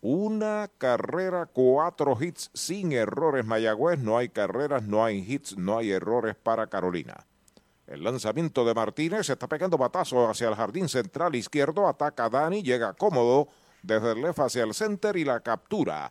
Una 0.00 0.70
carrera, 0.78 1.46
cuatro 1.46 2.16
hits 2.20 2.50
sin 2.54 2.92
errores 2.92 3.44
Mayagüez. 3.44 3.98
No 3.98 4.16
hay 4.16 4.28
carreras, 4.28 4.84
no 4.84 5.04
hay 5.04 5.18
hits, 5.18 5.56
no 5.56 5.78
hay 5.78 5.90
errores 5.90 6.36
para 6.36 6.68
Carolina. 6.68 7.26
El 7.86 8.04
lanzamiento 8.04 8.64
de 8.64 8.74
Martínez 8.74 9.28
está 9.28 9.48
pegando 9.48 9.78
batazo 9.78 10.28
hacia 10.28 10.48
el 10.48 10.54
jardín 10.54 10.88
central 10.88 11.34
izquierdo. 11.34 11.88
Ataca 11.88 12.28
Dani, 12.28 12.62
llega 12.62 12.92
cómodo 12.92 13.48
desde 13.82 14.12
el 14.12 14.22
left 14.22 14.38
hacia 14.38 14.62
el 14.62 14.74
center 14.74 15.16
y 15.16 15.24
la 15.24 15.40
captura. 15.40 16.10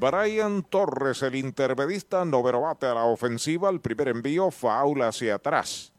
Brian 0.00 0.62
Torres, 0.62 1.22
el 1.22 1.34
intermedista, 1.34 2.24
noveno 2.24 2.60
bate 2.60 2.86
a 2.86 2.94
la 2.94 3.04
ofensiva. 3.04 3.68
El 3.68 3.80
primer 3.80 4.06
envío, 4.06 4.52
faula 4.52 5.08
hacia 5.08 5.34
atrás. 5.34 5.92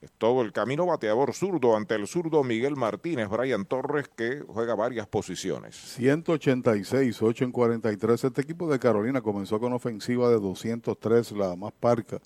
Es 0.00 0.10
todo 0.16 0.40
el 0.40 0.52
camino 0.52 0.86
bateador 0.86 1.34
zurdo 1.34 1.76
ante 1.76 1.96
el 1.96 2.06
zurdo 2.06 2.42
Miguel 2.42 2.76
Martínez, 2.76 3.28
Brian 3.28 3.66
Torres, 3.66 4.08
que 4.08 4.42
juega 4.46 4.74
varias 4.74 5.06
posiciones. 5.06 5.76
186, 5.76 7.20
8 7.20 7.44
en 7.44 7.52
43. 7.52 8.24
Este 8.24 8.40
equipo 8.40 8.70
de 8.70 8.78
Carolina 8.78 9.20
comenzó 9.20 9.60
con 9.60 9.74
ofensiva 9.74 10.30
de 10.30 10.40
203, 10.40 11.32
la 11.32 11.56
más 11.56 11.72
parca, 11.72 12.18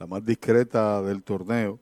la 0.00 0.08
más 0.08 0.24
discreta 0.24 1.00
del 1.02 1.22
torneo, 1.22 1.78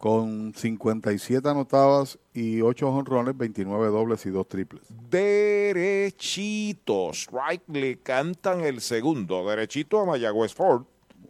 con 0.00 0.52
57 0.54 1.46
anotadas 1.46 2.18
y 2.32 2.62
8 2.62 2.88
honrones, 2.88 3.36
29 3.36 3.88
dobles 3.88 4.24
y 4.24 4.30
2 4.30 4.48
triples. 4.48 4.82
Derechito, 5.10 7.10
strike 7.12 7.68
le 7.68 7.98
cantan 7.98 8.62
el 8.62 8.80
segundo, 8.80 9.46
derechito 9.46 10.00
a 10.00 10.06
Mayagüez 10.06 10.54
Ford. 10.54 10.84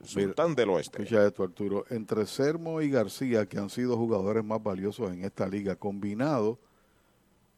Sultán 0.04 0.54
del 0.54 0.70
Oeste. 0.70 1.02
Escucha 1.02 1.26
esto, 1.26 1.42
Arturo. 1.42 1.84
Entre 1.90 2.24
Sermo 2.26 2.80
y 2.80 2.90
García, 2.90 3.44
que 3.44 3.58
han 3.58 3.70
sido 3.70 3.96
jugadores 3.96 4.44
más 4.44 4.62
valiosos 4.62 5.10
en 5.10 5.24
esta 5.24 5.48
liga, 5.48 5.74
combinado, 5.74 6.60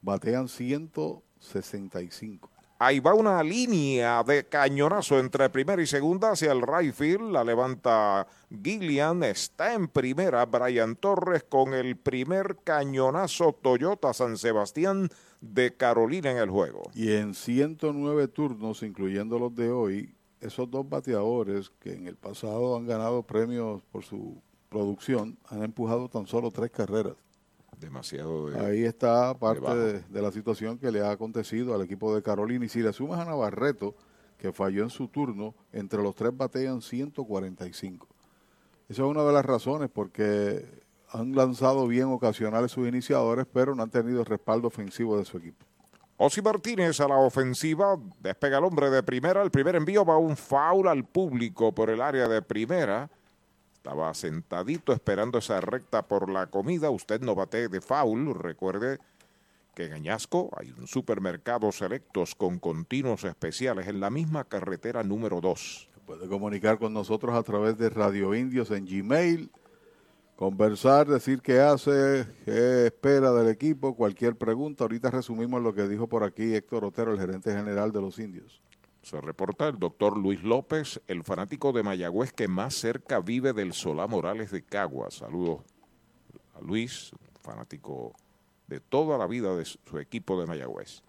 batean 0.00 0.48
165. 0.48 2.48
Ahí 2.84 2.98
va 2.98 3.14
una 3.14 3.44
línea 3.44 4.24
de 4.24 4.48
cañonazo 4.48 5.20
entre 5.20 5.48
primera 5.50 5.80
y 5.80 5.86
segunda 5.86 6.32
hacia 6.32 6.50
el 6.50 6.62
right 6.62 6.92
field. 6.92 7.30
La 7.30 7.44
levanta 7.44 8.26
Gillian. 8.50 9.22
Está 9.22 9.74
en 9.74 9.86
primera 9.86 10.44
Brian 10.46 10.96
Torres 10.96 11.44
con 11.48 11.74
el 11.74 11.96
primer 11.96 12.56
cañonazo 12.64 13.52
Toyota 13.52 14.12
San 14.12 14.36
Sebastián 14.36 15.08
de 15.40 15.76
Carolina 15.76 16.32
en 16.32 16.38
el 16.38 16.50
juego. 16.50 16.90
Y 16.92 17.12
en 17.12 17.34
109 17.34 18.26
turnos, 18.26 18.82
incluyendo 18.82 19.38
los 19.38 19.54
de 19.54 19.70
hoy, 19.70 20.16
esos 20.40 20.68
dos 20.68 20.88
bateadores 20.88 21.70
que 21.78 21.92
en 21.92 22.08
el 22.08 22.16
pasado 22.16 22.76
han 22.76 22.88
ganado 22.88 23.22
premios 23.22 23.80
por 23.92 24.02
su 24.02 24.42
producción 24.68 25.38
han 25.46 25.62
empujado 25.62 26.08
tan 26.08 26.26
solo 26.26 26.50
tres 26.50 26.72
carreras. 26.72 27.14
Demasiado. 27.82 28.50
De, 28.50 28.64
Ahí 28.64 28.84
está 28.84 29.36
parte 29.38 29.74
de, 29.74 30.00
de, 30.00 30.22
la 30.22 30.32
situación 30.32 30.78
que 30.78 30.90
le 30.90 31.00
ha 31.00 31.10
acontecido 31.10 31.74
al 31.74 31.82
equipo 31.82 32.14
de 32.14 32.22
Carolina. 32.22 32.64
Y 32.64 32.68
si 32.68 32.80
le 32.80 32.92
sumas 32.92 33.20
a 33.20 33.24
Navarreto, 33.24 33.94
que 34.38 34.52
falló 34.52 34.82
en 34.82 34.90
su 34.90 35.08
turno, 35.08 35.54
entre 35.72 36.02
los 36.02 36.14
tres 36.14 36.36
batean 36.36 36.80
145. 36.80 38.08
Esa 38.88 39.02
es 39.02 39.08
una 39.08 39.22
de 39.22 39.32
las 39.32 39.44
razones 39.44 39.88
porque 39.88 40.82
han 41.10 41.34
lanzado 41.34 41.86
bien 41.86 42.06
ocasionales 42.06 42.72
sus 42.72 42.88
iniciadores, 42.88 43.46
pero 43.52 43.74
no 43.74 43.82
han 43.82 43.90
tenido 43.90 44.20
el 44.20 44.26
respaldo 44.26 44.68
ofensivo 44.68 45.18
de 45.18 45.24
su 45.24 45.38
equipo. 45.38 45.64
Osi 46.16 46.42
Martínez 46.42 47.00
a 47.00 47.08
la 47.08 47.16
ofensiva, 47.16 47.96
despega 48.20 48.58
el 48.58 48.64
hombre 48.64 48.90
de 48.90 49.02
primera, 49.02 49.42
el 49.42 49.50
primer 49.50 49.76
envío 49.76 50.04
va 50.04 50.16
un 50.16 50.36
foul 50.36 50.88
al 50.88 51.04
público 51.04 51.72
por 51.72 51.90
el 51.90 52.00
área 52.00 52.28
de 52.28 52.42
primera. 52.42 53.10
Estaba 53.82 54.14
sentadito 54.14 54.92
esperando 54.92 55.38
esa 55.38 55.60
recta 55.60 56.06
por 56.06 56.30
la 56.30 56.46
comida. 56.46 56.88
Usted 56.88 57.20
no 57.20 57.34
bate 57.34 57.66
de 57.68 57.80
foul. 57.80 58.32
Recuerde 58.32 59.00
que 59.74 59.86
en 59.86 59.94
Añasco 59.94 60.50
hay 60.56 60.72
un 60.78 60.86
supermercado 60.86 61.72
selectos 61.72 62.36
con 62.36 62.60
continuos 62.60 63.24
especiales 63.24 63.88
en 63.88 63.98
la 63.98 64.08
misma 64.08 64.44
carretera 64.44 65.02
número 65.02 65.40
2. 65.40 65.88
Se 65.94 66.00
puede 66.00 66.28
comunicar 66.28 66.78
con 66.78 66.94
nosotros 66.94 67.34
a 67.34 67.42
través 67.42 67.76
de 67.76 67.90
Radio 67.90 68.36
Indios 68.36 68.70
en 68.70 68.86
Gmail 68.86 69.50
conversar, 70.36 71.08
decir 71.08 71.40
qué 71.42 71.58
hace, 71.58 72.24
qué 72.44 72.86
espera 72.86 73.32
del 73.32 73.48
equipo, 73.48 73.96
cualquier 73.96 74.36
pregunta. 74.36 74.84
Ahorita 74.84 75.10
resumimos 75.10 75.60
lo 75.60 75.74
que 75.74 75.88
dijo 75.88 76.06
por 76.06 76.22
aquí 76.22 76.54
Héctor 76.54 76.84
Otero, 76.84 77.12
el 77.12 77.18
gerente 77.18 77.52
general 77.52 77.90
de 77.90 78.00
los 78.00 78.20
indios. 78.20 78.62
Se 79.02 79.20
reporta 79.20 79.66
el 79.68 79.78
doctor 79.78 80.16
Luis 80.16 80.42
López, 80.42 81.00
el 81.08 81.24
fanático 81.24 81.72
de 81.72 81.82
Mayagüez 81.82 82.32
que 82.32 82.46
más 82.46 82.74
cerca 82.74 83.20
vive 83.20 83.52
del 83.52 83.72
Solá 83.72 84.06
Morales 84.06 84.52
de 84.52 84.62
Caguas. 84.62 85.14
Saludos 85.14 85.62
a 86.54 86.60
Luis, 86.60 87.10
fanático 87.42 88.14
de 88.68 88.78
toda 88.78 89.18
la 89.18 89.26
vida 89.26 89.56
de 89.56 89.64
su 89.64 89.98
equipo 89.98 90.40
de 90.40 90.46
Mayagüez. 90.46 91.02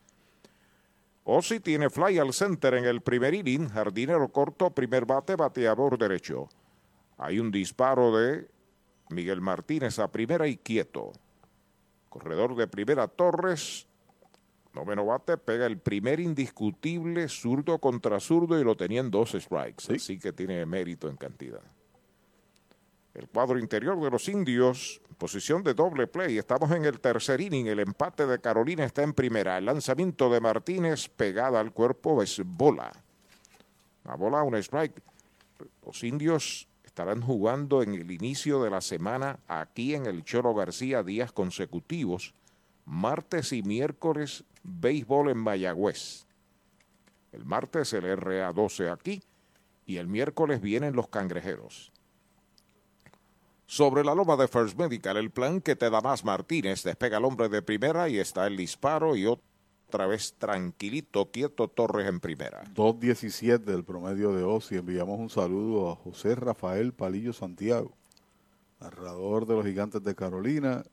Osi 1.23 1.59
tiene 1.59 1.89
fly 1.89 2.17
al 2.17 2.33
center 2.33 2.73
en 2.73 2.85
el 2.85 3.01
primer 3.01 3.33
inning, 3.33 3.69
jardinero 3.69 4.27
corto, 4.29 4.71
primer 4.71 5.05
bate, 5.05 5.35
bateador 5.35 5.97
derecho. 5.97 6.49
Hay 7.17 7.39
un 7.39 7.51
disparo 7.51 8.17
de 8.17 8.49
Miguel 9.09 9.39
Martínez 9.39 9.99
a 9.99 10.11
primera 10.11 10.47
y 10.47 10.57
quieto. 10.57 11.13
Corredor 12.09 12.55
de 12.55 12.67
primera 12.67 13.07
Torres. 13.07 13.87
Noveno 14.73 15.05
bate, 15.05 15.37
pega 15.37 15.67
el 15.67 15.77
primer 15.77 16.19
indiscutible 16.19 17.27
zurdo 17.29 17.77
contra 17.79 18.19
zurdo 18.19 18.59
y 18.59 18.63
lo 18.63 18.75
tenía 18.75 19.01
en 19.01 19.11
dos 19.11 19.31
strikes. 19.31 19.83
¿Sí? 19.85 19.93
Así 19.93 20.19
que 20.19 20.33
tiene 20.33 20.65
mérito 20.65 21.07
en 21.07 21.15
cantidad. 21.15 21.61
El 23.13 23.27
cuadro 23.27 23.59
interior 23.59 24.01
de 24.01 24.09
los 24.09 24.27
indios, 24.27 24.99
posición 25.19 25.61
de 25.61 25.75
doble 25.75 26.07
play. 26.07 26.39
Estamos 26.39 26.71
en 26.71 26.85
el 26.85 26.99
tercer 26.99 27.39
inning. 27.41 27.67
El 27.67 27.79
empate 27.79 28.25
de 28.25 28.41
Carolina 28.41 28.83
está 28.83 29.03
en 29.03 29.13
primera. 29.13 29.59
El 29.59 29.65
lanzamiento 29.65 30.31
de 30.31 30.41
Martínez 30.41 31.07
pegada 31.09 31.59
al 31.59 31.71
cuerpo 31.71 32.23
es 32.23 32.41
bola. 32.43 32.91
La 34.05 34.15
bola, 34.15 34.41
un 34.41 34.55
strike. 34.55 34.99
Los 35.85 36.03
indios 36.03 36.67
estarán 36.83 37.21
jugando 37.21 37.83
en 37.83 37.93
el 37.93 38.11
inicio 38.11 38.63
de 38.63 38.71
la 38.71 38.81
semana 38.81 39.39
aquí 39.47 39.93
en 39.93 40.07
el 40.07 40.23
Choro 40.23 40.55
García 40.55 41.03
días 41.03 41.31
consecutivos, 41.31 42.33
martes 42.85 43.53
y 43.53 43.61
miércoles, 43.61 44.43
béisbol 44.63 45.29
en 45.29 45.37
Mayagüez. 45.37 46.25
El 47.31 47.45
martes 47.45 47.93
el 47.93 48.03
RA12 48.03 48.91
aquí 48.91 49.21
y 49.85 49.97
el 49.97 50.07
miércoles 50.07 50.61
vienen 50.61 50.95
los 50.95 51.07
cangrejeros. 51.07 51.91
Sobre 53.65 54.03
la 54.03 54.13
loma 54.13 54.35
de 54.35 54.47
First 54.47 54.77
Medical, 54.77 55.17
el 55.17 55.31
plan 55.31 55.59
que 55.61 55.75
te 55.75 55.89
da 55.89 56.01
más 56.01 56.23
Martínez 56.23 56.83
despega 56.83 57.17
el 57.17 57.25
hombre 57.25 57.49
de 57.49 57.61
primera 57.61 58.07
y 58.07 58.19
está 58.19 58.45
el 58.45 58.57
disparo 58.57 59.15
y 59.15 59.25
otra 59.25 60.05
vez 60.05 60.35
tranquilito, 60.37 61.31
quieto 61.31 61.67
Torres 61.67 62.07
en 62.07 62.19
primera. 62.19 62.63
2.17 62.75 63.59
del 63.59 63.83
promedio 63.83 64.33
de 64.33 64.43
Osi. 64.43 64.75
Enviamos 64.75 65.19
un 65.19 65.29
saludo 65.29 65.91
a 65.91 65.95
José 65.95 66.35
Rafael 66.35 66.93
Palillo 66.93 67.33
Santiago, 67.33 67.93
narrador 68.79 69.47
de 69.47 69.55
los 69.55 69.65
Gigantes 69.65 70.03
de 70.03 70.13
Carolina. 70.13 70.83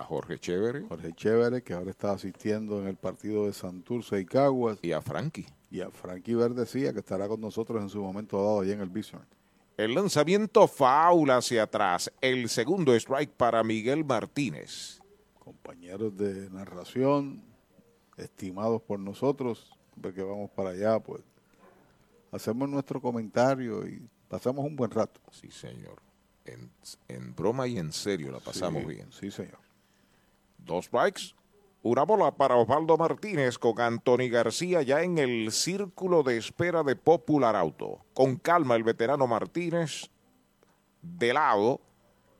A 0.00 0.04
Jorge 0.04 0.38
Chévere. 0.38 0.86
Jorge 0.88 1.12
Chévere, 1.12 1.62
que 1.62 1.74
ahora 1.74 1.90
está 1.90 2.12
asistiendo 2.12 2.80
en 2.80 2.88
el 2.88 2.96
partido 2.96 3.44
de 3.44 3.52
Santurce 3.52 4.18
y 4.18 4.24
Caguas. 4.24 4.78
Y 4.80 4.92
a 4.92 5.02
Frankie. 5.02 5.44
Y 5.70 5.82
a 5.82 5.90
Frankie 5.90 6.34
Verdecía, 6.34 6.94
que 6.94 7.00
estará 7.00 7.28
con 7.28 7.38
nosotros 7.38 7.82
en 7.82 7.90
su 7.90 8.00
momento 8.00 8.38
dado 8.38 8.60
allá 8.60 8.72
en 8.72 8.80
el 8.80 8.88
Bison. 8.88 9.20
El 9.76 9.94
lanzamiento 9.94 10.66
faula 10.66 11.36
hacia 11.36 11.64
atrás. 11.64 12.10
El 12.22 12.48
segundo 12.48 12.94
strike 12.94 13.30
para 13.32 13.62
Miguel 13.62 14.02
Martínez. 14.02 15.02
Compañeros 15.38 16.16
de 16.16 16.48
narración, 16.48 17.42
estimados 18.16 18.80
por 18.80 18.98
nosotros, 18.98 19.70
porque 20.00 20.22
vamos 20.22 20.50
para 20.52 20.70
allá, 20.70 20.98
pues 20.98 21.20
hacemos 22.32 22.70
nuestro 22.70 23.02
comentario 23.02 23.86
y 23.86 24.08
pasamos 24.28 24.64
un 24.64 24.76
buen 24.76 24.92
rato. 24.92 25.20
Sí, 25.30 25.50
señor. 25.50 26.00
En, 26.46 26.70
en 27.08 27.34
broma 27.36 27.68
y 27.68 27.76
en 27.76 27.92
serio 27.92 28.32
la 28.32 28.40
pasamos 28.40 28.80
sí, 28.80 28.88
bien. 28.88 29.12
Sí, 29.12 29.30
señor. 29.30 29.69
Dos 30.64 30.86
strikes, 30.86 31.34
una 31.82 32.02
bola 32.02 32.36
para 32.36 32.56
Osvaldo 32.56 32.98
Martínez 32.98 33.58
con 33.58 33.80
Anthony 33.80 34.28
García 34.30 34.82
ya 34.82 35.02
en 35.02 35.16
el 35.16 35.50
círculo 35.50 36.22
de 36.22 36.36
espera 36.36 36.82
de 36.82 36.94
Popular 36.94 37.56
Auto. 37.56 38.04
Con 38.12 38.36
calma 38.36 38.76
el 38.76 38.84
veterano 38.84 39.26
Martínez 39.26 40.10
de 41.00 41.32
lado. 41.32 41.80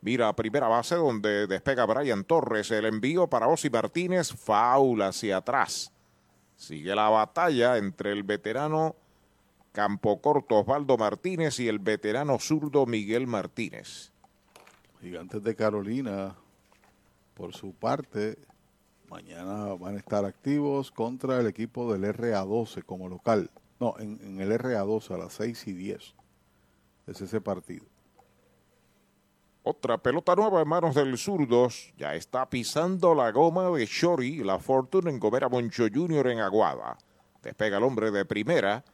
Mira 0.03 0.29
a 0.29 0.37
primera 0.37 0.69
base 0.69 0.95
donde 0.95 1.47
despega 1.47 1.87
Brian 1.87 2.25
Torres. 2.25 2.71
El 2.71 2.85
envío 2.85 3.29
para 3.29 3.49
Osi 3.49 3.71
Martínez. 3.71 4.33
Faula 4.33 5.09
hacia 5.09 5.39
atrás. 5.39 5.93
Sigue 6.57 6.95
la 6.95 7.09
batalla 7.09 7.79
entre 7.79 8.13
el 8.13 8.23
veterano 8.23 8.95
Campo 9.73 10.21
Corto 10.21 10.59
Osvaldo 10.59 10.99
Martínez 10.99 11.61
y 11.61 11.69
el 11.69 11.79
veterano 11.79 12.39
zurdo 12.39 12.85
Miguel 12.85 13.27
Martínez. 13.27 14.13
Gigantes 15.01 15.43
de 15.43 15.55
Carolina, 15.55 16.37
por 17.41 17.55
su 17.55 17.73
parte, 17.73 18.37
mañana 19.09 19.73
van 19.73 19.95
a 19.95 19.99
estar 19.99 20.27
activos 20.27 20.91
contra 20.91 21.41
el 21.41 21.47
equipo 21.47 21.91
del 21.91 22.05
RA12 22.05 22.85
como 22.85 23.09
local. 23.09 23.51
No, 23.81 23.95
en, 23.99 24.39
el 24.39 24.51
RA12 24.51 25.15
a 25.15 25.17
las 25.17 25.33
6 25.33 25.69
y 25.69 25.73
10. 25.73 26.15
Es 27.07 27.21
ese 27.23 27.41
partido. 27.41 27.87
Otra 29.63 29.97
pelota 29.97 30.37
nueva 30.37 30.61
en 30.61 30.69
manos 30.69 30.95
del 30.95 31.17
zurdos. 31.17 31.95
Ya 31.97 32.15
está 32.15 32.47
pisando 32.51 33.15
la 33.15 33.33
goma 33.33 33.71
de 33.71 33.87
Shori, 33.87 34.45
la 34.45 34.59
Fortune 34.59 35.11
en 35.11 35.19
Gomera 35.19 35.49
Moncho 35.49 35.87
Jr. 35.91 36.27
en 36.27 36.41
Aguada. 36.41 36.99
Despega 37.43 37.79
el 37.79 37.85
hombre 37.85 38.11
de 38.11 38.27
primera. 38.27 38.85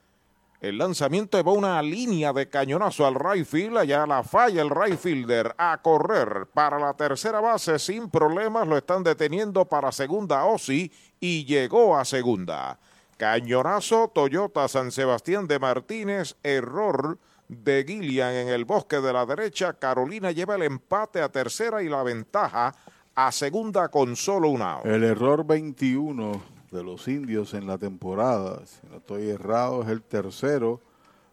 El 0.60 0.78
lanzamiento 0.78 1.42
va 1.44 1.52
una 1.52 1.82
línea 1.82 2.32
de 2.32 2.48
cañonazo 2.48 3.06
al 3.06 3.14
right 3.14 3.46
field. 3.46 3.76
Allá 3.76 4.06
la 4.06 4.22
falla 4.22 4.62
el 4.62 4.70
right 4.70 4.98
fielder 4.98 5.54
a 5.58 5.80
correr 5.82 6.46
para 6.52 6.78
la 6.78 6.94
tercera 6.94 7.40
base 7.40 7.78
sin 7.78 8.08
problemas. 8.08 8.66
Lo 8.66 8.76
están 8.76 9.04
deteniendo 9.04 9.66
para 9.66 9.92
segunda 9.92 10.44
Osi 10.46 10.90
y 11.20 11.44
llegó 11.44 11.96
a 11.96 12.04
segunda. 12.04 12.78
Cañonazo 13.18 14.10
Toyota 14.14 14.66
San 14.68 14.90
Sebastián 14.92 15.46
de 15.46 15.58
Martínez. 15.58 16.36
Error 16.42 17.18
de 17.48 17.84
Gillian 17.86 18.34
en 18.34 18.48
el 18.48 18.64
bosque 18.64 19.00
de 19.00 19.12
la 19.12 19.26
derecha. 19.26 19.74
Carolina 19.74 20.32
lleva 20.32 20.54
el 20.54 20.62
empate 20.62 21.20
a 21.20 21.28
tercera 21.28 21.82
y 21.82 21.88
la 21.88 22.02
ventaja 22.02 22.74
a 23.14 23.30
segunda 23.30 23.88
con 23.88 24.16
solo 24.16 24.48
un 24.48 24.62
out. 24.62 24.86
El 24.86 25.04
error 25.04 25.46
21 25.46 26.55
de 26.76 26.84
los 26.84 27.08
indios 27.08 27.54
en 27.54 27.66
la 27.66 27.78
temporada, 27.78 28.64
si 28.66 28.86
no 28.88 28.98
estoy 28.98 29.30
errado, 29.30 29.82
es 29.82 29.88
el 29.88 30.02
tercero 30.02 30.80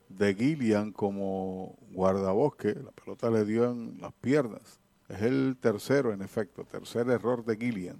de 0.07 0.33
Gillian 0.33 0.91
como 0.91 1.75
guardabosque. 1.91 2.75
La 2.75 2.91
pelota 2.91 3.29
le 3.29 3.45
dio 3.45 3.69
en 3.69 3.97
las 3.99 4.13
piernas. 4.13 4.79
Es 5.09 5.21
el 5.21 5.57
tercero, 5.59 6.13
en 6.13 6.21
efecto, 6.21 6.63
tercer 6.63 7.09
error 7.09 7.43
de 7.43 7.57
Gillian. 7.57 7.97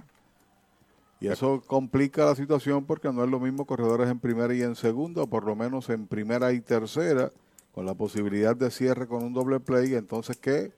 Y 1.20 1.28
eso 1.28 1.62
complica 1.66 2.26
la 2.26 2.36
situación 2.36 2.86
porque 2.86 3.12
no 3.12 3.24
es 3.24 3.30
lo 3.30 3.40
mismo 3.40 3.66
corredores 3.66 4.10
en 4.10 4.20
primera 4.20 4.54
y 4.54 4.62
en 4.62 4.76
segunda, 4.76 5.24
o 5.24 5.28
por 5.28 5.46
lo 5.46 5.56
menos 5.56 5.90
en 5.90 6.08
primera 6.08 6.52
y 6.54 6.62
tercera, 6.62 7.32
con 7.74 7.86
la 7.86 7.94
posibilidad 7.94 8.56
de 8.56 8.72
cierre 8.72 9.08
con 9.08 9.24
un 9.24 9.34
doble 9.34 9.60
play. 9.60 9.96
Entonces, 9.96 10.38
que 10.38 10.72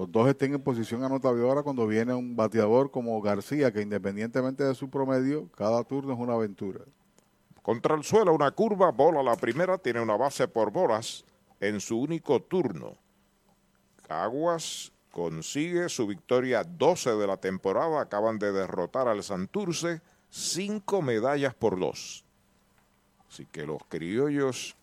los 0.00 0.10
dos 0.10 0.28
estén 0.28 0.54
en 0.54 0.62
posición 0.62 1.04
anotadora 1.04 1.62
cuando 1.62 1.86
viene 1.86 2.14
un 2.14 2.34
bateador 2.34 2.90
como 2.90 3.20
García, 3.20 3.70
que 3.70 3.82
independientemente 3.82 4.64
de 4.64 4.74
su 4.74 4.88
promedio, 4.88 5.50
cada 5.54 5.84
turno 5.84 6.14
es 6.14 6.18
una 6.18 6.32
aventura. 6.32 6.80
Contra 7.60 7.96
el 7.96 8.02
suelo, 8.02 8.32
una 8.32 8.50
curva, 8.50 8.92
bola 8.92 9.22
la 9.22 9.36
primera, 9.36 9.76
tiene 9.76 10.00
una 10.00 10.16
base 10.16 10.48
por 10.48 10.72
bolas 10.72 11.26
en 11.60 11.80
su 11.80 12.00
único 12.00 12.40
turno. 12.40 12.96
Caguas 14.08 14.90
consigue 15.12 15.90
su 15.90 16.06
victoria 16.06 16.64
12 16.64 17.16
de 17.16 17.26
la 17.26 17.36
temporada. 17.36 18.00
Acaban 18.00 18.38
de 18.38 18.52
derrotar 18.52 19.06
al 19.06 19.22
Santurce, 19.22 20.00
cinco 20.30 21.02
medallas 21.02 21.52
por 21.52 21.78
dos. 21.78 22.24
Así 23.28 23.44
que 23.44 23.66
los 23.66 23.84
criollos, 23.86 24.74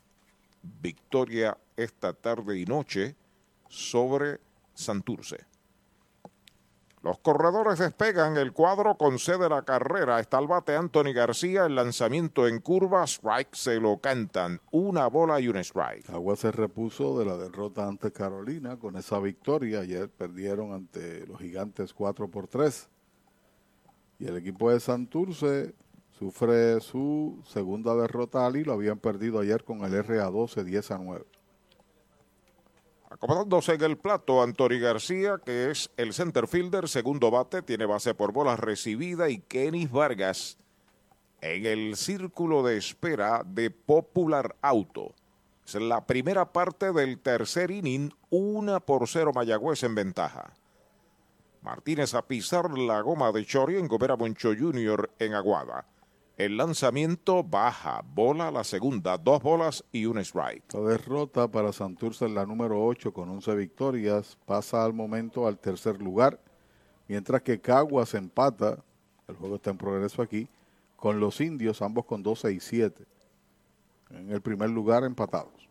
victoria 0.62 1.58
esta 1.76 2.14
tarde 2.14 2.60
y 2.60 2.66
noche 2.66 3.16
sobre 3.68 4.46
Santurce. 4.78 5.46
Los 7.04 7.20
corredores 7.20 7.80
despegan, 7.80 8.38
el 8.38 8.54
cuadro 8.54 8.96
concede 8.96 9.48
la 9.50 9.62
carrera. 9.62 10.20
Está 10.20 10.40
el 10.40 10.48
bate 10.48 10.76
Anthony 10.76 11.14
García, 11.14 11.66
el 11.66 11.76
lanzamiento 11.76 12.48
en 12.48 12.60
curva, 12.60 13.04
strike 13.06 13.56
se 13.56 13.80
lo 13.80 14.00
cantan. 14.00 14.60
Una 14.72 15.08
bola 15.08 15.40
y 15.40 15.48
un 15.48 15.58
strike. 15.58 16.10
Agua 16.10 16.36
se 16.36 16.52
repuso 16.52 17.18
de 17.18 17.26
la 17.26 17.38
derrota 17.38 17.88
ante 17.88 18.12
Carolina 18.12 18.78
con 18.78 18.98
esa 18.98 19.20
victoria. 19.20 19.80
Ayer 19.82 20.10
perdieron 20.10 20.74
ante 20.74 21.26
los 21.28 21.40
gigantes 21.40 21.94
4 21.94 22.30
por 22.30 22.48
3. 22.48 22.90
Y 24.20 24.26
el 24.26 24.36
equipo 24.38 24.72
de 24.72 24.80
Santurce 24.80 25.76
sufre 26.10 26.82
su 26.82 27.42
segunda 27.46 27.96
derrota 27.96 28.46
al 28.46 28.62
lo 28.64 28.74
habían 28.74 29.00
perdido 29.00 29.40
ayer 29.40 29.64
con 29.64 29.82
el 29.86 29.94
RA12 29.94 30.64
10 30.64 30.92
a 30.92 30.98
9. 30.98 31.37
Acomodándose 33.10 33.74
en 33.74 33.84
el 33.84 33.98
plato, 33.98 34.42
Anthony 34.42 34.80
García, 34.82 35.40
que 35.44 35.72
es 35.72 35.90
el 35.96 36.14
center 36.14 36.48
fielder, 36.48 36.90
segundo 36.90 37.32
bate, 37.32 37.62
tiene 37.62 37.86
base 37.86 38.14
por 38.14 38.34
bolas 38.34 38.60
recibida 38.60 39.30
y 39.30 39.40
Kenny 39.40 39.88
Vargas 39.88 40.58
en 41.42 41.66
el 41.66 41.96
círculo 41.96 42.64
de 42.64 42.78
espera 42.78 43.44
de 43.46 43.72
Popular 43.72 44.56
Auto. 44.62 45.14
Es 45.66 45.76
la 45.76 46.06
primera 46.06 46.52
parte 46.52 46.92
del 46.92 47.20
tercer 47.20 47.72
inning, 47.72 48.12
una 48.30 48.80
por 48.80 49.08
cero 49.08 49.32
Mayagüez 49.34 49.84
en 49.84 49.96
ventaja. 49.96 50.54
Martínez 51.62 52.14
a 52.14 52.22
pisar 52.22 52.78
la 52.78 53.02
goma 53.02 53.32
de 53.32 53.46
Chori 53.46 53.78
en 53.78 53.88
Gobera 53.88 54.16
Moncho 54.16 54.54
Jr. 54.58 55.12
en 55.20 55.34
Aguada. 55.34 55.86
El 56.38 56.56
lanzamiento 56.56 57.44
baja, 57.44 58.04
bola 58.14 58.52
la 58.52 58.64
segunda, 58.64 59.18
dos 59.18 59.42
bolas 59.42 59.84
y 59.92 60.06
un 60.06 60.20
strike. 60.20 60.72
La 60.76 60.82
derrota 60.82 61.48
para 61.48 61.74
Santurce 61.74 62.26
en 62.26 62.36
la 62.36 62.46
número 62.46 62.86
8 62.86 63.12
con 63.12 63.28
11 63.28 63.56
victorias 63.56 64.38
pasa 64.46 64.86
al 64.86 64.94
momento 64.94 65.48
al 65.48 65.58
tercer 65.58 66.00
lugar, 66.00 66.40
mientras 67.08 67.42
que 67.42 67.60
Caguas 67.60 68.14
empata, 68.14 68.78
el 69.28 69.36
juego 69.36 69.56
está 69.56 69.72
en 69.72 69.80
progreso 69.80 70.22
aquí, 70.22 70.48
con 70.96 71.20
los 71.20 71.42
indios, 71.42 71.82
ambos 71.82 72.06
con 72.06 72.22
12 72.22 72.52
y 72.52 72.60
7. 72.60 73.04
En 74.12 74.32
el 74.32 74.42
primer 74.42 74.70
lugar 74.70 75.06
empatados. 75.06 75.68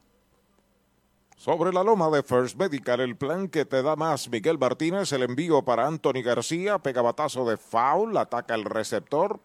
Sobre 1.36 1.72
la 1.72 1.84
loma 1.84 2.10
de 2.10 2.24
First 2.24 2.56
Medical, 2.56 2.98
el 2.98 3.16
plan 3.16 3.46
que 3.46 3.66
te 3.66 3.82
da 3.82 3.94
más 3.94 4.28
Miguel 4.28 4.58
Martínez, 4.58 5.12
el 5.12 5.22
envío 5.22 5.64
para 5.64 5.86
Anthony 5.86 6.22
García, 6.24 6.80
pega 6.80 7.02
batazo 7.02 7.48
de 7.48 7.56
foul, 7.56 8.16
ataca 8.16 8.56
el 8.56 8.64
receptor, 8.64 9.38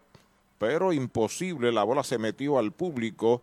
pero 0.62 0.92
imposible. 0.92 1.72
La 1.72 1.82
bola 1.82 2.04
se 2.04 2.18
metió 2.18 2.56
al 2.56 2.70
público 2.70 3.42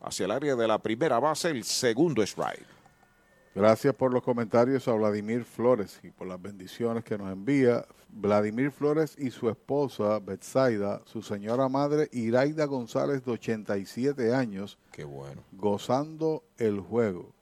hacia 0.00 0.24
el 0.24 0.30
área 0.30 0.56
de 0.56 0.66
la 0.66 0.78
primera 0.78 1.20
base, 1.20 1.50
el 1.50 1.64
segundo 1.64 2.22
strike. 2.22 2.64
Gracias 3.54 3.94
por 3.94 4.10
los 4.10 4.22
comentarios 4.22 4.88
a 4.88 4.94
Vladimir 4.94 5.44
Flores 5.44 6.00
y 6.02 6.08
por 6.08 6.26
las 6.26 6.40
bendiciones 6.40 7.04
que 7.04 7.18
nos 7.18 7.30
envía. 7.30 7.84
Vladimir 8.08 8.70
Flores 8.70 9.16
y 9.18 9.30
su 9.30 9.50
esposa, 9.50 10.18
Betsaida, 10.18 11.02
su 11.04 11.20
señora 11.20 11.68
madre, 11.68 12.08
Iraida 12.10 12.64
González, 12.64 13.22
de 13.22 13.32
87 13.32 14.34
años. 14.34 14.78
Qué 14.92 15.04
bueno. 15.04 15.42
Gozando 15.52 16.42
el 16.56 16.80
juego 16.80 17.34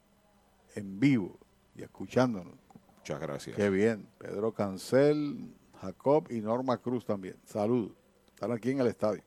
en 0.75 0.99
vivo 0.99 1.39
y 1.73 1.83
escuchándonos. 1.83 2.55
Muchas 2.97 3.21
gracias. 3.21 3.55
Qué 3.55 3.69
bien. 3.69 4.09
Pedro 4.17 4.51
Cancel, 4.51 5.53
Jacob 5.79 6.27
y 6.29 6.41
Norma 6.41 6.79
Cruz 6.79 7.05
también. 7.05 7.37
Saludos. 7.45 7.93
Están 8.35 8.51
aquí 8.51 8.71
en 8.71 8.81
el 8.81 8.87
estadio. 8.87 9.23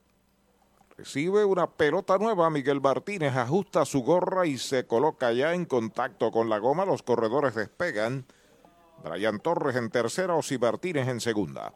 Recibe 0.95 1.43
una 1.43 1.65
pelota 1.65 2.19
nueva. 2.19 2.49
Miguel 2.51 2.79
Martínez 2.79 3.35
ajusta 3.35 3.83
su 3.83 4.03
gorra 4.03 4.45
y 4.45 4.59
se 4.59 4.85
coloca 4.85 5.31
ya 5.31 5.55
en 5.55 5.65
contacto 5.65 6.29
con 6.29 6.47
la 6.47 6.59
goma. 6.59 6.85
Los 6.85 7.01
corredores 7.01 7.55
despegan. 7.55 8.25
Brian 9.03 9.39
Torres 9.39 9.75
en 9.77 9.89
tercera, 9.89 10.35
Osi 10.35 10.59
Martínez 10.59 11.07
en 11.07 11.21
segunda. 11.21 11.73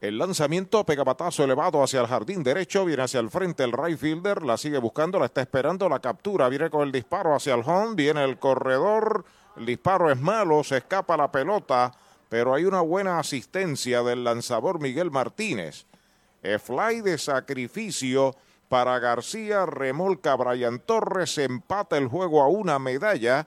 El 0.00 0.16
lanzamiento 0.16 0.84
pega 0.84 1.02
batazo 1.02 1.42
elevado 1.42 1.82
hacia 1.82 2.00
el 2.00 2.06
jardín 2.06 2.44
derecho, 2.44 2.84
viene 2.84 3.02
hacia 3.02 3.18
el 3.18 3.30
frente 3.30 3.64
el 3.64 3.72
right 3.72 3.98
fielder, 3.98 4.44
la 4.44 4.56
sigue 4.56 4.78
buscando, 4.78 5.18
la 5.18 5.26
está 5.26 5.40
esperando, 5.40 5.88
la 5.88 5.98
captura, 5.98 6.48
viene 6.48 6.70
con 6.70 6.82
el 6.82 6.92
disparo 6.92 7.34
hacia 7.34 7.54
el 7.54 7.62
home, 7.66 7.96
viene 7.96 8.22
el 8.22 8.38
corredor, 8.38 9.24
el 9.56 9.66
disparo 9.66 10.12
es 10.12 10.20
malo, 10.20 10.62
se 10.62 10.76
escapa 10.76 11.16
la 11.16 11.32
pelota, 11.32 11.90
pero 12.28 12.54
hay 12.54 12.64
una 12.64 12.80
buena 12.80 13.18
asistencia 13.18 14.04
del 14.04 14.22
lanzador 14.22 14.80
Miguel 14.80 15.10
Martínez. 15.10 15.84
Fly 16.42 17.00
de 17.02 17.18
sacrificio 17.18 18.34
para 18.68 18.98
García, 18.98 19.66
remolca. 19.66 20.36
Brian 20.36 20.78
Torres, 20.78 21.38
empata 21.38 21.96
el 21.96 22.08
juego 22.08 22.42
a 22.42 22.48
una 22.48 22.78
medalla 22.78 23.46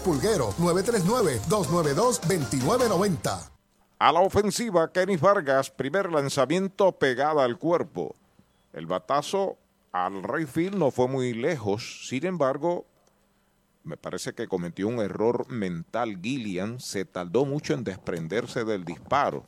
Pulguero 0.03 0.49
939-292-2990. 0.59 3.49
A 3.99 4.11
la 4.11 4.21
ofensiva, 4.21 4.91
Kenny 4.91 5.17
Vargas, 5.17 5.69
primer 5.69 6.11
lanzamiento 6.11 6.91
pegada 6.93 7.43
al 7.43 7.59
cuerpo. 7.59 8.15
El 8.73 8.87
batazo 8.87 9.57
al 9.91 10.23
Rayfield 10.23 10.75
no 10.75 10.89
fue 10.91 11.07
muy 11.07 11.33
lejos, 11.33 12.07
sin 12.07 12.25
embargo, 12.25 12.85
me 13.83 13.97
parece 13.97 14.33
que 14.33 14.47
cometió 14.47 14.87
un 14.87 14.99
error 14.99 15.47
mental 15.49 16.19
Gillian, 16.21 16.79
se 16.79 17.03
tardó 17.05 17.45
mucho 17.45 17.73
en 17.73 17.83
desprenderse 17.83 18.63
del 18.63 18.85
disparo 18.85 19.43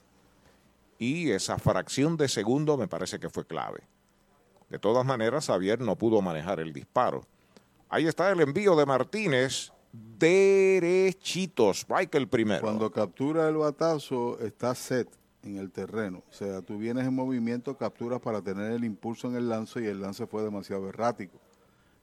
y 1.04 1.32
esa 1.32 1.58
fracción 1.58 2.16
de 2.16 2.30
segundo 2.30 2.78
me 2.78 2.88
parece 2.88 3.20
que 3.20 3.30
fue 3.30 3.46
clave. 3.46 3.82
De 4.70 4.80
todas 4.80 5.06
maneras, 5.06 5.48
Javier 5.48 5.82
no 5.82 5.98
pudo 5.98 6.22
manejar 6.22 6.60
el 6.60 6.72
disparo. 6.72 7.26
Ahí 7.90 8.08
está 8.08 8.32
el 8.32 8.40
envío 8.40 8.76
de 8.76 8.86
Martínez 8.86 9.73
derechitos. 9.94 11.82
Strike 11.82 12.16
el 12.16 12.28
primero. 12.28 12.62
Cuando 12.62 12.92
captura 12.92 13.48
el 13.48 13.56
batazo, 13.56 14.40
está 14.40 14.76
set 14.76 15.08
en 15.44 15.58
el 15.58 15.72
terreno. 15.72 16.24
O 16.30 16.34
sea, 16.34 16.62
tú 16.62 16.78
vienes 16.78 17.06
en 17.06 17.14
movimiento, 17.14 17.78
capturas 17.78 18.20
para 18.20 18.42
tener 18.42 18.72
el 18.72 18.84
impulso 18.84 19.28
en 19.28 19.36
el 19.36 19.50
lance 19.50 19.82
y 19.82 19.86
el 19.86 20.02
lance 20.02 20.26
fue 20.26 20.44
demasiado 20.44 20.90
errático. 20.90 21.40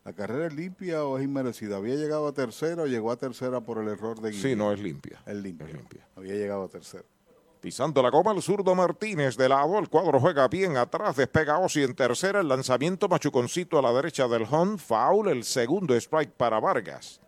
¿La 0.04 0.12
carrera 0.14 0.46
es 0.46 0.54
limpia 0.54 1.04
o 1.04 1.18
es 1.18 1.24
inmerecida? 1.24 1.76
¿Había 1.76 1.94
llegado 1.96 2.26
a 2.26 2.32
tercera 2.32 2.82
o 2.82 2.86
llegó 2.86 3.12
a 3.12 3.16
tercera 3.16 3.60
por 3.60 3.78
el 3.78 3.88
error 3.88 4.20
de 4.20 4.30
Guillermo? 4.30 4.48
Sí, 4.48 4.56
no, 4.56 4.72
es 4.72 4.80
limpia. 4.80 5.20
Es 5.26 5.36
limpia. 5.36 5.66
Es 5.66 5.74
limpia. 5.74 6.08
Había 6.16 6.34
llegado 6.34 6.64
a 6.64 6.68
tercera. 6.68 7.04
Pisando 7.60 8.02
la 8.02 8.08
goma 8.08 8.32
el 8.32 8.40
zurdo 8.40 8.74
Martínez 8.74 9.36
de 9.36 9.46
lado, 9.46 9.78
el 9.78 9.90
cuadro 9.90 10.18
juega 10.18 10.48
bien 10.48 10.78
atrás, 10.78 11.16
despega 11.16 11.58
Osi 11.58 11.82
en 11.82 11.94
tercera, 11.94 12.40
el 12.40 12.48
lanzamiento 12.48 13.06
machuconcito 13.06 13.78
a 13.78 13.82
la 13.82 13.92
derecha 13.92 14.26
del 14.28 14.46
home, 14.50 14.78
foul, 14.78 15.28
el 15.28 15.44
segundo 15.44 15.94
strike 15.94 16.32
para 16.32 16.58
Vargas. 16.58 17.20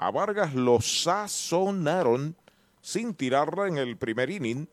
A 0.00 0.10
Vargas 0.10 0.54
lo 0.54 0.80
sazonaron 0.80 2.34
sin 2.80 3.12
tirarla 3.12 3.68
en 3.68 3.76
el 3.76 3.98
primer 3.98 4.30
inning. 4.30 4.66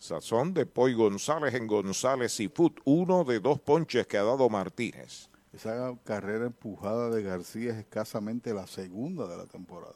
Sazón 0.00 0.54
de 0.54 0.66
Poy 0.66 0.92
González 0.92 1.54
en 1.54 1.68
González 1.68 2.40
y 2.40 2.48
Foot, 2.48 2.80
uno 2.84 3.22
de 3.22 3.38
dos 3.38 3.60
ponches 3.60 4.08
que 4.08 4.18
ha 4.18 4.24
dado 4.24 4.48
Martínez. 4.48 5.30
Esa 5.52 5.96
carrera 6.02 6.46
empujada 6.46 7.10
de 7.10 7.22
García 7.22 7.74
es 7.74 7.78
escasamente 7.78 8.52
la 8.52 8.66
segunda 8.66 9.28
de 9.28 9.36
la 9.36 9.46
temporada. 9.46 9.94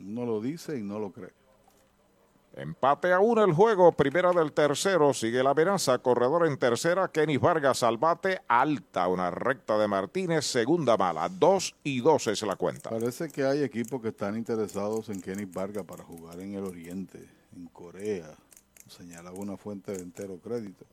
Uno 0.00 0.24
lo 0.24 0.40
dice 0.40 0.78
y 0.78 0.82
no 0.82 0.98
lo 0.98 1.12
cree. 1.12 1.37
Empate 2.58 3.12
a 3.12 3.20
uno 3.20 3.44
el 3.44 3.52
juego, 3.52 3.92
primera 3.92 4.32
del 4.32 4.52
tercero, 4.52 5.14
sigue 5.14 5.44
la 5.44 5.50
amenaza, 5.50 5.98
corredor 5.98 6.44
en 6.44 6.58
tercera, 6.58 7.06
Kenny 7.06 7.36
Vargas 7.36 7.84
al 7.84 7.98
bate, 7.98 8.40
alta, 8.48 9.06
una 9.06 9.30
recta 9.30 9.78
de 9.78 9.86
Martínez, 9.86 10.44
segunda 10.44 10.96
mala, 10.96 11.28
dos 11.28 11.76
y 11.84 12.00
dos 12.00 12.26
es 12.26 12.42
la 12.42 12.56
cuenta. 12.56 12.90
Parece 12.90 13.28
que 13.28 13.44
hay 13.44 13.62
equipos 13.62 14.02
que 14.02 14.08
están 14.08 14.36
interesados 14.36 15.08
en 15.08 15.20
Kenny 15.20 15.44
Vargas 15.44 15.84
para 15.84 16.02
jugar 16.02 16.40
en 16.40 16.54
el 16.54 16.64
Oriente, 16.64 17.28
en 17.54 17.68
Corea, 17.68 18.34
señalaba 18.88 19.38
una 19.38 19.56
fuente 19.56 19.92
de 19.92 20.02
entero 20.02 20.40
crédito. 20.42 20.84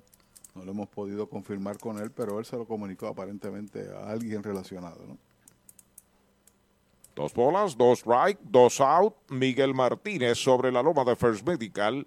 No 0.53 0.63
lo 0.65 0.71
hemos 0.71 0.87
podido 0.89 1.27
confirmar 1.27 1.79
con 1.79 1.97
él, 1.97 2.11
pero 2.11 2.37
él 2.37 2.45
se 2.45 2.57
lo 2.57 2.67
comunicó 2.67 3.07
aparentemente 3.07 3.89
a 3.91 4.11
alguien 4.11 4.43
relacionado, 4.43 5.03
¿no? 5.07 5.17
Dos 7.15 7.33
bolas, 7.33 7.77
dos 7.77 7.99
strike, 7.99 8.39
dos 8.43 8.81
out. 8.81 9.15
Miguel 9.29 9.73
Martínez 9.73 10.37
sobre 10.37 10.69
la 10.69 10.83
loma 10.83 11.05
de 11.05 11.15
First 11.15 11.47
Medical. 11.47 12.05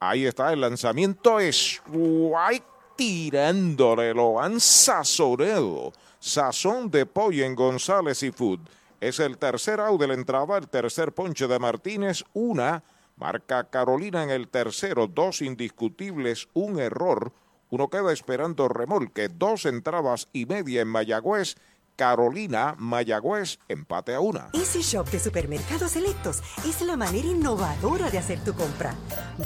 Ahí 0.00 0.26
está 0.26 0.52
el 0.52 0.60
lanzamiento. 0.60 1.38
Strike 1.38 2.64
tirándole. 2.96 4.12
Lo 4.12 4.40
han 4.40 4.58
sazonado. 4.58 5.92
Sazón 6.18 6.90
de 6.90 7.06
pollo 7.06 7.44
en 7.44 7.54
González 7.54 8.24
y 8.24 8.32
Food. 8.32 8.58
Es 9.00 9.20
el 9.20 9.38
tercer 9.38 9.78
out 9.78 10.00
de 10.00 10.08
la 10.08 10.14
entrada, 10.14 10.58
el 10.58 10.68
tercer 10.68 11.12
ponche 11.12 11.46
de 11.46 11.60
Martínez. 11.60 12.24
Una. 12.32 12.82
Marca 13.16 13.70
Carolina 13.70 14.24
en 14.24 14.30
el 14.30 14.48
tercero. 14.48 15.06
Dos 15.06 15.40
indiscutibles, 15.40 16.48
un 16.52 16.80
error. 16.80 17.32
Uno 17.70 17.88
queda 17.88 18.12
esperando 18.12 18.66
remolque. 18.66 19.28
Dos 19.28 19.66
entradas 19.66 20.28
y 20.32 20.46
media 20.46 20.82
en 20.82 20.88
Mayagüez 20.88 21.54
Carolina, 22.02 22.74
Mayagüez, 22.78 23.60
empate 23.68 24.12
a 24.12 24.18
una. 24.18 24.48
Easy 24.54 24.82
Shop 24.82 25.08
de 25.08 25.20
Supermercados 25.20 25.92
Selectos 25.92 26.42
es 26.66 26.82
la 26.82 26.96
manera 26.96 27.28
innovadora 27.28 28.10
de 28.10 28.18
hacer 28.18 28.42
tu 28.42 28.54
compra. 28.54 28.96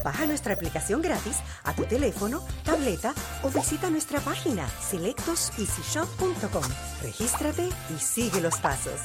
Baja 0.03 0.25
nuestra 0.25 0.55
aplicación 0.55 1.03
gratis 1.03 1.37
a 1.65 1.75
tu 1.75 1.85
teléfono, 1.85 2.41
tableta 2.65 3.13
o 3.43 3.51
visita 3.51 3.91
nuestra 3.91 4.21
página 4.21 4.67
selectoseasyshop.com. 4.81 6.65
Regístrate 7.03 7.69
y 7.95 7.99
sigue 7.99 8.41
los 8.41 8.57
pasos. 8.57 9.01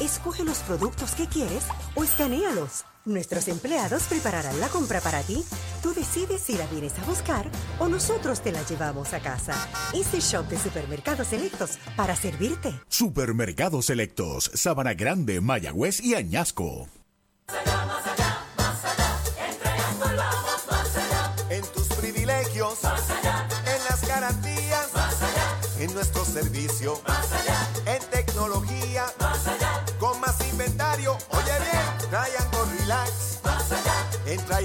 Escoge 0.00 0.44
los 0.44 0.58
productos 0.58 1.14
que 1.14 1.28
quieres 1.28 1.66
o 1.94 2.04
escanealos. 2.04 2.84
Nuestros 3.06 3.48
empleados 3.48 4.02
prepararán 4.04 4.60
la 4.60 4.68
compra 4.68 5.00
para 5.00 5.22
ti. 5.22 5.42
Tú 5.82 5.94
decides 5.94 6.42
si 6.42 6.56
la 6.58 6.66
vienes 6.66 6.98
a 6.98 7.04
buscar 7.04 7.46
o 7.78 7.88
nosotros 7.88 8.42
te 8.42 8.52
la 8.52 8.62
llevamos 8.66 9.14
a 9.14 9.20
casa. 9.20 9.54
Easy 9.94 10.18
Shop 10.20 10.46
de 10.48 10.58
Supermercados 10.58 11.28
Selectos 11.28 11.78
para 11.96 12.14
servirte. 12.14 12.78
Supermercados 12.88 13.86
Selectos, 13.86 14.50
Sabana 14.54 14.92
Grande, 14.94 15.40
Mayagüez 15.40 16.00
y 16.00 16.14
Añasco. 16.14 16.88
En 21.48 21.62
tus 21.72 21.88
privilegios, 21.88 22.82
más 22.82 23.10
allá. 23.10 23.48
en 23.64 23.84
las 23.88 24.06
garantías, 24.06 24.92
más 24.94 25.22
allá. 25.22 25.60
en 25.80 25.94
nuestro 25.94 26.24
servicio, 26.24 27.00
más 27.08 27.32
allá. 27.32 27.79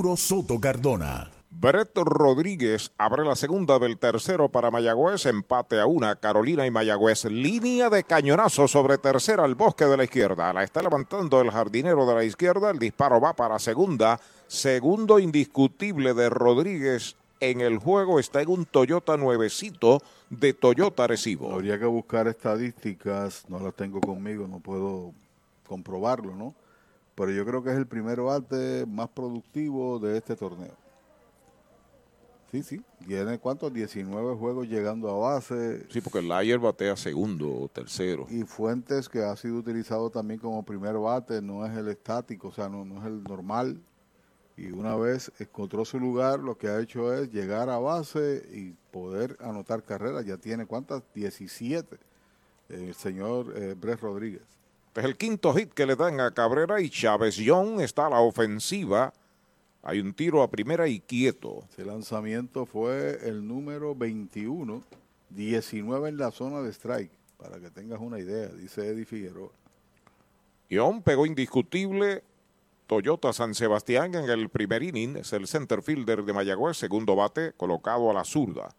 Soto 0.00 0.58
Cardona. 0.58 1.30
Brett 1.50 1.94
Rodríguez 1.94 2.90
abre 2.96 3.22
la 3.22 3.36
segunda 3.36 3.78
del 3.78 3.98
tercero 3.98 4.48
para 4.48 4.70
Mayagüez, 4.70 5.26
empate 5.26 5.78
a 5.78 5.84
una, 5.84 6.16
Carolina 6.16 6.64
y 6.64 6.70
Mayagüez, 6.70 7.26
línea 7.26 7.90
de 7.90 8.04
cañonazo 8.04 8.66
sobre 8.66 8.96
tercera 8.96 9.44
al 9.44 9.56
bosque 9.56 9.84
de 9.84 9.98
la 9.98 10.04
izquierda, 10.04 10.54
la 10.54 10.64
está 10.64 10.80
levantando 10.80 11.40
el 11.42 11.50
jardinero 11.50 12.06
de 12.06 12.14
la 12.14 12.24
izquierda, 12.24 12.70
el 12.70 12.78
disparo 12.78 13.20
va 13.20 13.34
para 13.34 13.58
segunda, 13.58 14.18
segundo 14.46 15.18
indiscutible 15.18 16.14
de 16.14 16.30
Rodríguez 16.30 17.16
en 17.40 17.60
el 17.60 17.76
juego, 17.76 18.18
está 18.18 18.40
en 18.40 18.48
un 18.48 18.64
Toyota 18.64 19.18
nuevecito 19.18 20.00
de 20.30 20.54
Toyota 20.54 21.06
Recibo. 21.08 21.52
Habría 21.52 21.78
que 21.78 21.84
buscar 21.84 22.26
estadísticas, 22.26 23.44
no 23.48 23.60
las 23.60 23.74
tengo 23.74 24.00
conmigo, 24.00 24.48
no 24.48 24.60
puedo 24.60 25.12
comprobarlo, 25.68 26.34
¿no? 26.34 26.54
Pero 27.20 27.32
yo 27.32 27.44
creo 27.44 27.62
que 27.62 27.68
es 27.68 27.76
el 27.76 27.86
primer 27.86 28.22
bate 28.22 28.86
más 28.86 29.10
productivo 29.10 29.98
de 29.98 30.16
este 30.16 30.34
torneo. 30.34 30.74
Sí, 32.50 32.62
sí, 32.62 32.82
tiene 33.06 33.38
cuántos, 33.38 33.74
19 33.74 34.36
juegos 34.36 34.66
llegando 34.66 35.10
a 35.10 35.34
base. 35.34 35.86
Sí, 35.90 36.00
porque 36.00 36.20
el 36.20 36.28
Layer 36.28 36.58
batea 36.58 36.96
segundo 36.96 37.54
o 37.54 37.68
tercero. 37.68 38.26
Y 38.30 38.44
Fuentes, 38.44 39.06
que 39.06 39.22
ha 39.22 39.36
sido 39.36 39.56
utilizado 39.56 40.08
también 40.08 40.40
como 40.40 40.64
primer 40.64 40.96
bate, 40.96 41.42
no 41.42 41.66
es 41.66 41.76
el 41.76 41.88
estático, 41.88 42.48
o 42.48 42.52
sea, 42.52 42.70
no, 42.70 42.86
no 42.86 43.00
es 43.00 43.06
el 43.06 43.22
normal. 43.22 43.78
Y 44.56 44.72
una 44.72 44.96
vez 44.96 45.30
encontró 45.38 45.84
su 45.84 46.00
lugar, 46.00 46.40
lo 46.40 46.56
que 46.56 46.68
ha 46.68 46.80
hecho 46.80 47.12
es 47.12 47.30
llegar 47.30 47.68
a 47.68 47.76
base 47.76 48.48
y 48.50 48.70
poder 48.90 49.36
anotar 49.40 49.82
carreras. 49.82 50.24
Ya 50.24 50.38
tiene 50.38 50.64
cuántas, 50.64 51.02
17, 51.14 51.98
el 52.70 52.94
señor 52.94 53.52
eh, 53.58 53.74
Brett 53.78 54.00
Rodríguez. 54.00 54.59
Este 54.90 55.02
es 55.02 55.06
el 55.06 55.16
quinto 55.16 55.54
hit 55.54 55.72
que 55.72 55.86
le 55.86 55.94
dan 55.94 56.18
a 56.18 56.32
Cabrera 56.32 56.80
y 56.80 56.90
Chávez 56.90 57.36
Young 57.36 57.80
está 57.80 58.06
a 58.06 58.10
la 58.10 58.18
ofensiva. 58.22 59.12
Hay 59.84 60.00
un 60.00 60.12
tiro 60.12 60.42
a 60.42 60.50
primera 60.50 60.88
y 60.88 60.98
quieto. 60.98 61.62
Ese 61.70 61.84
lanzamiento 61.84 62.66
fue 62.66 63.20
el 63.22 63.46
número 63.46 63.94
21, 63.94 64.82
19 65.28 66.08
en 66.08 66.16
la 66.16 66.32
zona 66.32 66.60
de 66.62 66.70
strike, 66.72 67.12
para 67.36 67.60
que 67.60 67.70
tengas 67.70 68.00
una 68.00 68.18
idea, 68.18 68.48
dice 68.48 68.84
Eddie 68.84 69.04
Figueroa. 69.04 69.52
Young 70.68 71.04
pegó 71.04 71.24
indiscutible. 71.24 72.24
Toyota 72.88 73.32
San 73.32 73.54
Sebastián 73.54 74.12
en 74.16 74.28
el 74.28 74.48
primer 74.48 74.82
inning, 74.82 75.18
es 75.18 75.32
el 75.32 75.46
center 75.46 75.82
fielder 75.82 76.24
de 76.24 76.32
Mayagüez, 76.32 76.76
segundo 76.76 77.14
bate, 77.14 77.52
colocado 77.52 78.10
a 78.10 78.14
la 78.14 78.24
zurda. 78.24 78.74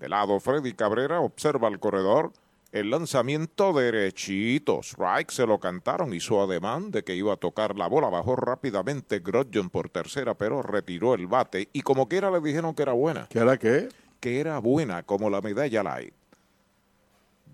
De 0.00 0.08
lado, 0.08 0.40
Freddy 0.40 0.72
Cabrera 0.72 1.20
observa 1.20 1.68
el 1.68 1.78
corredor. 1.78 2.32
El 2.76 2.90
lanzamiento 2.90 3.72
derechito. 3.72 4.80
Strike 4.82 5.30
se 5.30 5.46
lo 5.46 5.58
cantaron. 5.58 6.12
Hizo 6.12 6.42
ademán 6.42 6.90
de 6.90 7.04
que 7.04 7.14
iba 7.14 7.32
a 7.32 7.36
tocar 7.38 7.74
la 7.74 7.86
bola. 7.86 8.10
Bajó 8.10 8.36
rápidamente 8.36 9.20
Grodjon 9.20 9.70
por 9.70 9.88
tercera, 9.88 10.34
pero 10.34 10.60
retiró 10.60 11.14
el 11.14 11.26
bate. 11.26 11.70
Y 11.72 11.80
como 11.80 12.06
quiera 12.06 12.30
le 12.30 12.40
dijeron 12.42 12.74
que 12.74 12.82
era 12.82 12.92
buena. 12.92 13.28
¿Que 13.28 13.38
era 13.38 13.56
qué? 13.56 13.88
que 14.20 14.40
era 14.40 14.58
buena 14.58 15.02
como 15.02 15.30
la 15.30 15.40
medalla 15.40 15.82
light. 15.82 16.12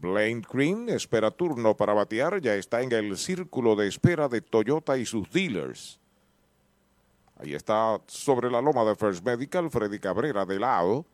Blaine 0.00 0.42
Green 0.50 0.88
espera 0.88 1.30
turno 1.30 1.76
para 1.76 1.92
batear, 1.92 2.40
ya 2.40 2.54
está 2.54 2.82
en 2.82 2.90
el 2.90 3.16
círculo 3.16 3.76
de 3.76 3.86
espera 3.86 4.28
de 4.28 4.40
Toyota 4.40 4.98
y 4.98 5.06
sus 5.06 5.30
dealers. 5.30 6.00
Ahí 7.38 7.54
está 7.54 8.00
sobre 8.06 8.50
la 8.50 8.60
loma 8.60 8.84
de 8.84 8.96
First 8.96 9.24
Medical, 9.24 9.70
Freddy 9.70 9.98
Cabrera 10.00 10.44
de 10.44 10.58
lado. 10.58 11.06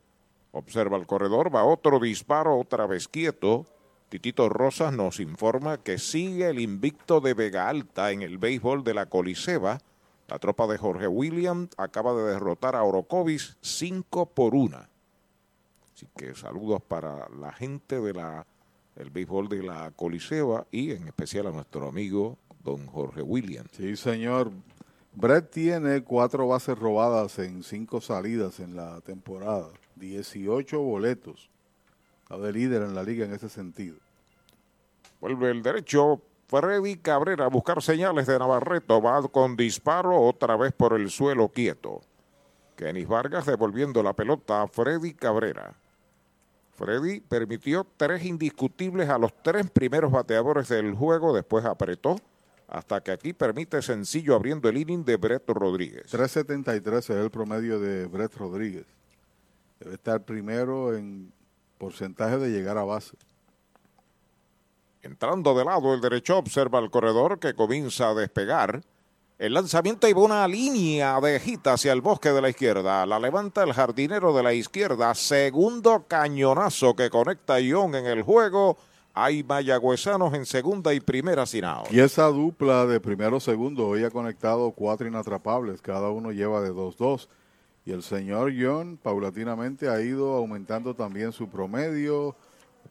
Observa 0.51 0.97
el 0.97 1.05
corredor, 1.05 1.53
va 1.53 1.63
otro 1.63 1.99
disparo, 1.99 2.57
otra 2.57 2.87
vez 2.87 3.07
quieto. 3.07 3.67
Titito 4.09 4.49
Rosas 4.49 4.91
nos 4.91 5.19
informa 5.19 5.77
que 5.77 5.99
sigue 5.99 6.49
el 6.49 6.59
invicto 6.59 7.21
de 7.21 7.35
Vega 7.35 7.69
Alta 7.69 8.11
en 8.11 8.23
el 8.23 8.39
béisbol 8.39 8.83
de 8.83 8.95
la 8.95 9.05
Coliseba. 9.05 9.79
La 10.27 10.39
tropa 10.39 10.65
de 10.65 10.79
Jorge 10.79 11.07
Williams 11.07 11.69
acaba 11.77 12.15
de 12.15 12.23
derrotar 12.33 12.75
a 12.75 12.83
Orocovis 12.83 13.57
5 13.61 14.25
por 14.31 14.55
1. 14.55 14.77
Así 15.93 16.07
que 16.17 16.33
saludos 16.33 16.81
para 16.81 17.29
la 17.29 17.51
gente 17.51 18.01
de 18.01 18.13
la 18.13 18.47
el 18.95 19.11
béisbol 19.11 19.47
de 19.47 19.63
la 19.63 19.91
Coliseba 19.91 20.65
y 20.71 20.91
en 20.91 21.07
especial 21.07 21.47
a 21.47 21.51
nuestro 21.51 21.87
amigo 21.87 22.37
don 22.63 22.85
Jorge 22.87 23.21
Williams. 23.21 23.69
Sí, 23.73 23.95
señor. 23.95 24.51
Brett 25.13 25.51
tiene 25.51 26.03
cuatro 26.03 26.47
bases 26.47 26.77
robadas 26.77 27.39
en 27.39 27.63
cinco 27.63 28.01
salidas 28.01 28.59
en 28.59 28.75
la 28.75 29.01
temporada, 29.01 29.69
18 29.95 30.79
boletos. 30.79 31.49
Está 32.29 32.43
de 32.45 32.53
líder 32.53 32.83
en 32.83 32.93
la 32.93 33.01
liga 33.01 33.25
en 33.25 33.33
ese 33.33 33.49
sentido. 33.49 33.97
Vuelve 35.19 35.49
el 35.49 35.63
derecho 35.63 36.21
Freddy 36.47 36.97
Cabrera 36.97 37.45
a 37.45 37.49
buscar 37.49 37.81
señales 37.81 38.27
de 38.27 38.37
Navarreto. 38.37 39.01
Va 39.01 39.27
con 39.29 39.55
disparo 39.55 40.15
otra 40.15 40.55
vez 40.55 40.71
por 40.71 40.93
el 40.93 41.09
suelo 41.09 41.47
quieto. 41.49 42.01
Kenis 42.75 43.07
Vargas 43.07 43.47
devolviendo 43.47 44.03
la 44.03 44.13
pelota 44.13 44.61
a 44.61 44.67
Freddy 44.67 45.15
Cabrera. 45.15 45.73
Freddy 46.75 47.19
permitió 47.19 47.83
tres 47.97 48.23
indiscutibles 48.23 49.09
a 49.09 49.17
los 49.17 49.33
tres 49.41 49.67
primeros 49.71 50.11
bateadores 50.11 50.69
del 50.69 50.93
juego, 50.93 51.33
después 51.33 51.65
apretó 51.65 52.17
hasta 52.67 53.01
que 53.01 53.09
aquí 53.09 53.33
permite 53.33 53.81
sencillo 53.81 54.35
abriendo 54.35 54.69
el 54.69 54.77
inning 54.77 55.03
de 55.03 55.17
Brett 55.17 55.49
Rodríguez. 55.49 56.13
3.73 56.13 56.97
es 56.97 57.09
el 57.09 57.31
promedio 57.31 57.79
de 57.79 58.05
Brett 58.05 58.35
Rodríguez. 58.35 58.85
Debe 59.79 59.95
estar 59.95 60.23
primero 60.23 60.95
en 60.95 61.33
porcentaje 61.79 62.37
de 62.37 62.49
llegar 62.51 62.77
a 62.77 62.83
base. 62.83 63.17
Entrando 65.01 65.57
de 65.57 65.65
lado 65.65 65.93
el 65.93 66.01
derecho 66.01 66.37
observa 66.37 66.77
el 66.79 66.91
corredor 66.91 67.39
que 67.39 67.55
comienza 67.55 68.09
a 68.09 68.13
despegar. 68.13 68.83
El 69.39 69.53
lanzamiento 69.53 70.05
iba 70.09 70.21
una 70.21 70.45
línea 70.45 71.19
de 71.21 71.39
gita 71.39 71.73
hacia 71.73 71.93
el 71.93 72.01
bosque 72.01 72.29
de 72.29 72.41
la 72.41 72.49
izquierda. 72.49 73.05
La 73.05 73.17
levanta 73.17 73.63
el 73.63 73.71
jardinero 73.71 74.33
de 74.33 74.43
la 74.43 74.53
izquierda. 74.53 75.15
Segundo 75.15 76.05
cañonazo 76.09 76.93
que 76.93 77.09
conecta 77.09 77.55
a 77.55 77.59
Ion 77.61 77.95
en 77.95 78.05
el 78.05 78.21
juego. 78.21 78.77
Hay 79.13 79.43
mayagüezanos 79.43 80.33
en 80.33 80.45
segunda 80.45 80.93
y 80.93 80.99
primera 80.99 81.45
sin. 81.45 81.63
Y 81.89 82.01
esa 82.01 82.27
dupla 82.27 82.85
de 82.85 82.99
primero 82.99 83.39
segundo 83.39 83.87
hoy 83.87 84.03
ha 84.03 84.11
conectado 84.11 84.71
cuatro 84.71 85.07
inatrapables. 85.07 85.81
Cada 85.81 86.09
uno 86.09 86.33
lleva 86.33 86.59
de 86.61 86.71
2-2. 86.73 87.29
Y 87.89 87.91
el 87.91 88.03
señor 88.03 88.53
John 88.55 88.99
paulatinamente 89.01 89.89
ha 89.89 89.99
ido 89.99 90.35
aumentando 90.35 90.93
también 90.93 91.31
su 91.31 91.49
promedio. 91.49 92.35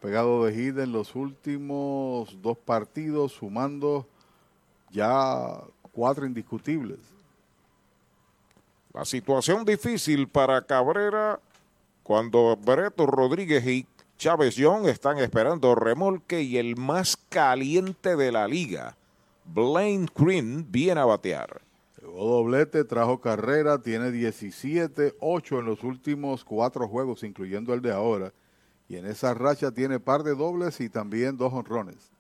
Pegado 0.01 0.45
de 0.45 0.53
hit 0.53 0.77
en 0.77 0.91
los 0.91 1.15
últimos 1.15 2.37
dos 2.43 2.59
partidos, 2.59 3.31
sumando 3.31 4.09
ya 4.91 5.61
cuatro 5.93 6.27
indiscutibles. 6.27 6.99
La 8.93 9.05
situación 9.05 9.65
difícil 9.65 10.27
para 10.27 10.63
Cabrera 10.63 11.39
cuando 12.03 12.57
Breto 12.57 13.07
Rodríguez 13.07 13.65
y 13.69 13.87
Chávez 14.17 14.57
Young 14.57 14.87
están 14.87 15.19
esperando 15.19 15.77
remolque 15.77 16.43
y 16.43 16.59
el 16.59 16.75
más 16.75 17.17
caliente 17.29 18.17
de 18.17 18.33
la 18.33 18.49
liga, 18.49 18.97
Blaine 19.45 20.09
Green, 20.13 20.67
viene 20.69 21.01
a 21.01 21.05
batear. 21.05 21.68
Llegó 22.09 22.25
doblete, 22.25 22.85
trajo 22.85 23.21
carrera, 23.21 23.83
tiene 23.83 24.11
17, 24.11 25.17
8 25.21 25.59
en 25.59 25.67
los 25.67 25.85
últimos 25.85 26.43
cuatro 26.43 26.89
juegos, 26.89 27.23
incluyendo 27.23 27.75
el 27.75 27.83
de 27.83 27.93
ahora. 27.93 28.33
Y 28.89 28.97
en 28.97 29.05
esa 29.05 29.35
racha 29.35 29.73
tiene 29.73 30.01
par 30.01 30.23
de 30.23 30.35
dobles 30.35 30.81
y 30.81 30.89
también 30.89 31.37
dos 31.37 31.53
honrones. 31.53 32.11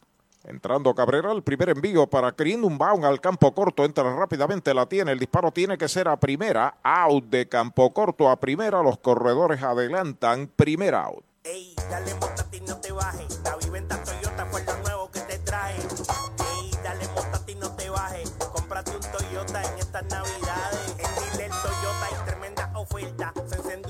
Entrando 0.44 0.94
Cabrera, 0.94 1.32
el 1.32 1.43
primer 1.43 1.70
envío 1.70 2.06
para 2.06 2.32
Green, 2.32 2.65
un 2.65 2.77
bound 2.77 3.06
al 3.06 3.20
campo 3.20 3.55
corto, 3.55 3.82
entra 3.85 4.15
rápidamente, 4.15 4.74
la 4.74 4.86
tiene, 4.86 5.12
el 5.12 5.19
disparo 5.19 5.51
tiene 5.52 5.78
que 5.78 5.89
ser 5.89 6.06
a 6.06 6.20
primera, 6.20 6.77
out 6.82 7.24
de 7.24 7.48
campo 7.48 7.93
corto 7.94 8.28
a 8.28 8.39
primera, 8.39 8.82
los 8.82 8.98
corredores 8.98 9.62
adelantan, 9.62 10.48
primer 10.55 10.94
out. 10.94 11.24
Ey, 11.44 11.74
dale 11.90 12.15
montate 12.20 12.59
y 12.59 12.60
no 12.60 12.77
te 12.77 12.93
bajes, 12.93 13.43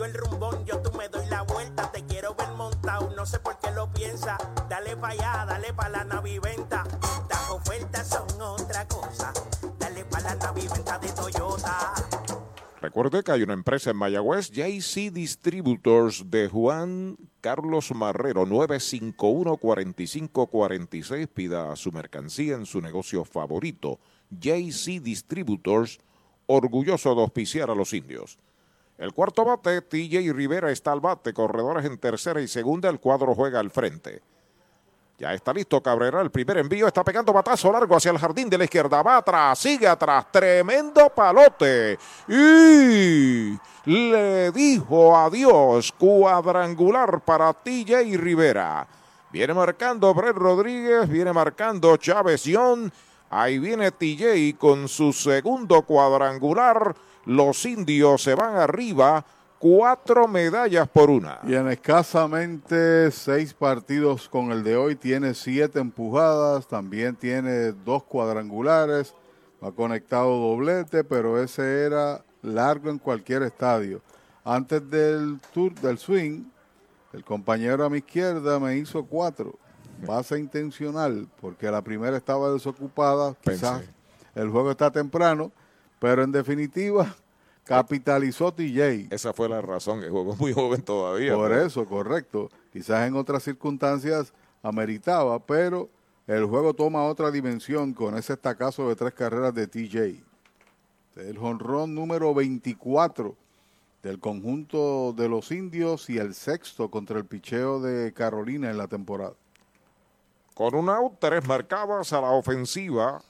el 0.05 0.15
rumbón, 0.15 0.65
yo 0.65 0.81
tú 0.81 0.97
me 0.97 1.09
doy 1.09 1.27
la 1.27 1.43
vuelta, 1.43 1.91
te 1.91 2.05
quiero 2.05 2.35
ver 2.35 2.51
montado, 2.57 3.13
no 3.17 3.27
sé 3.27 3.41
por 3.41 3.59
qué 3.59 3.73
lo 3.73 3.93
piensa. 3.93 4.39
Dale 4.69 4.97
pa' 4.97 5.09
allá, 5.09 5.45
dale 5.47 5.73
pa' 5.73 5.89
la 5.89 6.05
naviventa. 6.05 6.85
Las 7.29 7.51
ofertas 7.51 8.09
son 8.09 8.41
otra 8.41 8.87
cosa. 8.87 9.33
Dale 9.79 10.05
pa' 10.05 10.21
la 10.21 10.37
naviventa 10.37 10.99
de 10.99 11.09
Toyota. 11.09 11.95
Recuerde 12.81 13.25
que 13.25 13.33
hay 13.33 13.43
una 13.43 13.55
empresa 13.55 13.91
en 13.91 13.97
Mayagüez, 13.97 14.53
JC 14.53 15.11
Distributors 15.11 16.31
de 16.31 16.49
Juan 16.49 17.17
Carlos 17.41 17.93
Marrero, 17.93 18.47
951-4546. 18.47 21.27
Pida 21.27 21.75
su 21.75 21.91
mercancía 21.91 22.55
en 22.55 22.67
su 22.67 22.81
negocio 22.81 23.25
favorito. 23.25 23.99
JC 24.31 25.03
Distributors, 25.03 25.99
orgulloso 26.47 27.17
de 27.17 27.23
auspiciar 27.23 27.69
a 27.69 27.75
los 27.75 27.93
indios. 27.93 28.39
El 28.99 29.13
cuarto 29.13 29.45
bate, 29.45 29.81
TJ 29.81 30.33
Rivera 30.33 30.73
está 30.73 30.91
al 30.91 31.01
bate, 31.01 31.33
corredores 31.33 31.85
en 31.85 31.99
tercera 31.99 32.41
y 32.41 32.49
segunda, 32.49 32.89
el 32.89 32.99
cuadro 32.99 33.33
juega 33.33 33.61
al 33.61 33.71
frente. 33.71 34.21
Ya 35.19 35.33
está 35.35 35.53
listo 35.53 35.81
Cabrera, 35.81 36.21
el 36.21 36.31
primer 36.31 36.59
envío 36.59 36.87
está 36.87 37.03
pegando 37.05 37.33
batazo 37.33 37.73
largo 37.73 37.97
hacia 37.97 38.13
el 38.13 38.19
jardín 38.19 38.49
de 38.49 38.59
la 38.59 38.65
izquierda, 38.65 39.03
va 39.03 39.17
atrás, 39.17 39.59
sigue 39.59 39.89
atrás, 39.89 40.27
tremendo 40.31 41.11
palote 41.11 41.99
y 42.29 43.59
le 43.85 44.53
dijo 44.53 45.17
adiós, 45.17 45.93
cuadrangular 45.93 47.21
para 47.21 47.53
TJ 47.53 48.17
Rivera. 48.17 48.87
Viene 49.31 49.55
marcando 49.55 50.15
Brett 50.15 50.37
Rodríguez, 50.37 51.09
viene 51.09 51.33
marcando 51.33 51.97
Chávez 51.97 52.45
Young, 52.45 52.91
ahí 53.31 53.59
viene 53.59 53.91
TJ 53.91 54.57
con 54.57 54.89
su 54.89 55.13
segundo 55.13 55.83
cuadrangular, 55.83 56.95
los 57.29 57.67
indios 57.67 58.23
se 58.23 58.35
van 58.35 58.57
arriba 58.57 59.23
cuatro 59.59 60.27
medallas 60.27 60.89
por 60.89 61.11
una. 61.11 61.41
Y 61.47 61.55
en 61.55 61.69
escasamente 61.69 63.11
seis 63.11 63.53
partidos 63.53 64.31
con 64.31 64.51
el 64.51 64.65
de 64.65 64.77
hoy 64.77 64.97
tiene 64.97 65.35
siete 65.35 65.79
empujadas, 65.79 66.67
también 66.67 67.17
tiene 67.17 67.73
dos 67.73 68.03
cuadrangulares, 68.05 69.15
ha 69.61 69.71
conectado 69.73 70.39
doblete, 70.39 71.05
pero 71.05 71.43
ese 71.43 71.85
era 71.85 72.25
largo 72.41 72.89
en 72.89 72.99
cualquier 72.99 73.43
estadio. 73.43 74.01
Antes 74.43 74.89
del 74.89 75.39
tour 75.53 75.75
del 75.75 75.99
swing, 75.99 76.45
el 77.13 77.25
compañero 77.25 77.85
a 77.85 77.91
mi 77.91 77.99
izquierda 77.99 78.59
me 78.59 78.79
hizo 78.79 79.05
cuatro, 79.05 79.59
base 80.07 80.39
intencional, 80.39 81.29
porque 81.43 81.71
la 81.71 81.83
primera 81.83 82.17
estaba 82.17 82.51
desocupada, 82.51 83.35
quizás 83.43 83.83
el 84.35 84.49
juego 84.49 84.71
está 84.71 84.91
temprano, 84.91 85.53
pero 85.99 86.23
en 86.23 86.33
definitiva 86.33 87.15
capitalizó 87.65 88.53
TJ. 88.53 89.09
Esa 89.11 89.33
fue 89.33 89.49
la 89.49 89.61
razón, 89.61 90.03
el 90.03 90.11
juego 90.11 90.33
es 90.33 90.39
muy 90.41 90.53
joven 90.53 90.83
todavía. 90.83 91.35
Por 91.35 91.51
pero- 91.51 91.67
eso, 91.67 91.85
correcto. 91.87 92.51
Quizás 92.73 93.07
en 93.07 93.17
otras 93.17 93.43
circunstancias 93.43 94.33
ameritaba, 94.63 95.39
pero 95.39 95.89
el 96.27 96.45
juego 96.47 96.75
toma 96.75 97.05
otra 97.05 97.31
dimensión 97.31 97.93
con 97.93 98.17
ese 98.17 98.35
estacazo 98.35 98.89
de 98.89 98.97
tres 98.97 99.13
carreras 99.15 99.55
de 99.55 99.67
TJ. 99.67 100.23
El 101.17 101.37
jonrón 101.39 101.95
número 101.95 102.33
24 102.33 103.35
del 104.03 104.21
conjunto 104.21 105.13
de 105.17 105.29
los 105.29 105.51
indios 105.51 106.09
y 106.09 106.19
el 106.19 106.35
sexto 106.35 106.89
contra 106.91 107.19
el 107.19 107.25
picheo 107.25 107.81
de 107.81 108.13
Carolina 108.13 108.71
en 108.71 108.79
la 108.79 108.87
temporada. 108.87 109.35
Con 110.55 110.75
un 110.75 110.89
out, 110.89 111.15
tres 111.19 111.47
marcadas 111.47 112.13
a 112.13 112.21
la 112.21 112.31
ofensiva. 112.31 113.21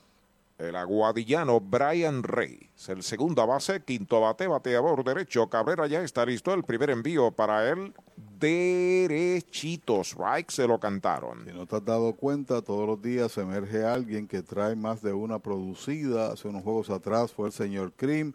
El 0.58 0.74
aguadillano 0.74 1.60
Brian 1.60 2.24
Rey. 2.24 2.68
Es 2.76 2.88
el 2.88 3.04
segunda 3.04 3.44
base, 3.44 3.80
quinto 3.84 4.20
bate, 4.20 4.48
bateador 4.48 5.04
derecho. 5.04 5.48
Cabrera 5.48 5.86
ya 5.86 6.02
está 6.02 6.26
listo. 6.26 6.52
El 6.52 6.64
primer 6.64 6.90
envío 6.90 7.30
para 7.30 7.70
él. 7.70 7.94
Derechito. 8.40 10.00
Strike 10.02 10.50
se 10.50 10.66
lo 10.66 10.80
cantaron. 10.80 11.44
Si 11.46 11.52
no 11.52 11.64
te 11.66 11.76
has 11.76 11.84
dado 11.84 12.12
cuenta, 12.14 12.60
todos 12.60 12.88
los 12.88 13.00
días 13.00 13.38
emerge 13.38 13.84
alguien 13.84 14.26
que 14.26 14.42
trae 14.42 14.74
más 14.74 15.00
de 15.00 15.12
una 15.12 15.38
producida. 15.38 16.32
Hace 16.32 16.48
unos 16.48 16.64
juegos 16.64 16.90
atrás 16.90 17.32
fue 17.32 17.46
el 17.46 17.52
señor 17.52 17.92
Krim. 17.92 18.32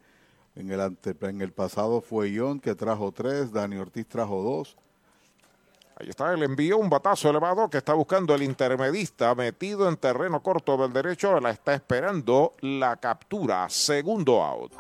En 0.56 0.72
el, 0.72 0.80
ante, 0.80 1.16
en 1.28 1.42
el 1.42 1.52
pasado 1.52 2.00
fue 2.00 2.32
Ion 2.32 2.62
que 2.62 2.74
trajo 2.74 3.12
tres, 3.12 3.52
Dani 3.52 3.76
Ortiz 3.76 4.08
trajo 4.08 4.42
dos. 4.42 4.78
Ahí 5.96 6.10
está 6.10 6.34
el 6.34 6.44
envío, 6.44 6.78
un 6.78 6.90
batazo 6.90 7.30
elevado 7.30 7.70
que 7.70 7.78
está 7.78 7.94
buscando 7.94 8.34
el 8.34 8.44
intermedista 8.44 9.36
metido 9.36 9.88
en 9.88 9.98
terreno 9.98 10.42
corto 10.42 10.76
del 10.78 10.92
derecho. 10.92 11.40
La 11.40 11.52
está 11.52 11.74
esperando 11.74 12.56
la 12.62 12.98
captura. 12.98 13.70
Segundo 13.70 14.44
out 14.44 14.74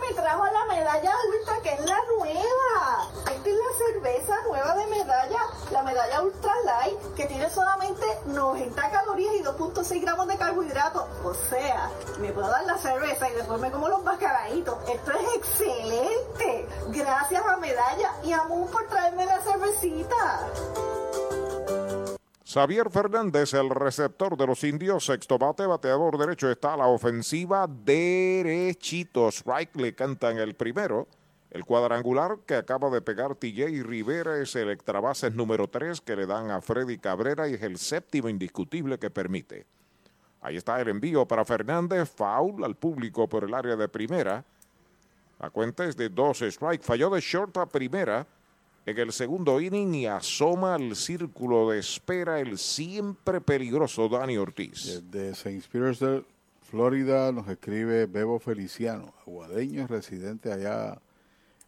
me 0.00 0.14
trajo 0.14 0.44
la 0.46 0.64
medalla 0.66 1.12
ultra, 1.28 1.60
que 1.62 1.72
es 1.72 1.80
la 1.80 1.98
nueva. 2.16 3.10
Esta 3.30 3.48
es 3.48 3.56
la 3.56 3.72
cerveza 3.92 4.34
nueva 4.48 4.74
de 4.74 4.86
medalla, 4.86 5.40
la 5.72 5.82
medalla 5.82 6.22
ultra 6.22 6.52
light, 6.64 7.14
que 7.14 7.26
tiene 7.26 7.48
solamente 7.50 8.04
90 8.26 8.90
calorías 8.90 9.34
y 9.34 9.42
2.6 9.42 10.00
gramos 10.00 10.28
de 10.28 10.36
carbohidratos. 10.36 11.04
O 11.24 11.34
sea, 11.34 11.90
me 12.20 12.32
puedo 12.32 12.48
dar 12.48 12.64
la 12.64 12.78
cerveza 12.78 13.30
y 13.30 13.34
después 13.34 13.60
me 13.60 13.70
como 13.70 13.88
los 13.88 14.02
bacalaitos. 14.04 14.76
Esto 14.88 15.12
es 15.12 15.36
excelente. 15.36 16.68
Gracias 16.88 17.44
a 17.44 17.56
Medalla 17.56 18.12
y 18.24 18.32
a 18.32 18.44
Moon 18.44 18.68
por 18.70 18.86
traerme 18.88 19.26
la 19.26 19.40
cervecita. 19.40 20.40
Xavier 22.44 22.90
Fernández, 22.90 23.52
el 23.54 23.70
receptor 23.70 24.36
de 24.36 24.46
los 24.46 24.62
indios, 24.64 25.04
sexto 25.04 25.36
bate, 25.36 25.66
bateador 25.66 26.16
derecho, 26.16 26.50
está 26.50 26.74
a 26.74 26.76
la 26.76 26.86
ofensiva 26.86 27.66
derechito. 27.68 29.28
Strike 29.28 29.76
le 29.76 29.94
cantan 29.94 30.38
el 30.38 30.54
primero. 30.54 31.06
El 31.50 31.64
cuadrangular 31.64 32.38
que 32.44 32.54
acaba 32.54 32.90
de 32.90 33.00
pegar 33.00 33.34
TJ 33.36 33.82
Rivera 33.84 34.38
es 34.38 34.56
el 34.56 34.70
extrabases 34.70 35.34
número 35.34 35.68
3 35.68 36.00
que 36.00 36.16
le 36.16 36.26
dan 36.26 36.50
a 36.50 36.60
Freddy 36.60 36.98
Cabrera 36.98 37.48
y 37.48 37.54
es 37.54 37.62
el 37.62 37.78
séptimo 37.78 38.28
indiscutible 38.28 38.98
que 38.98 39.10
permite. 39.10 39.66
Ahí 40.40 40.56
está 40.56 40.80
el 40.80 40.88
envío 40.88 41.26
para 41.26 41.44
Fernández, 41.44 42.08
foul 42.08 42.64
al 42.64 42.76
público 42.76 43.28
por 43.28 43.44
el 43.44 43.54
área 43.54 43.76
de 43.76 43.88
primera. 43.88 44.44
La 45.40 45.50
cuenta 45.50 45.84
es 45.84 45.96
de 45.96 46.08
dos 46.08 46.42
strike. 46.42 46.82
Falló 46.82 47.10
de 47.10 47.20
short 47.20 47.56
a 47.58 47.66
primera 47.66 48.26
en 48.84 48.98
el 48.98 49.12
segundo 49.12 49.60
inning 49.60 49.94
y 49.94 50.06
asoma 50.06 50.74
al 50.74 50.94
círculo 50.94 51.70
de 51.70 51.80
espera 51.80 52.38
el 52.38 52.58
siempre 52.58 53.40
peligroso 53.40 54.08
Dani 54.08 54.36
Ortiz. 54.36 55.02
Desde 55.02 55.30
St. 55.30 55.62
Petersburg, 55.70 56.24
Florida, 56.62 57.32
nos 57.32 57.48
escribe 57.48 58.06
Bebo 58.06 58.38
Feliciano, 58.38 59.12
aguadeño 59.26 59.86
residente 59.86 60.52
allá 60.52 61.00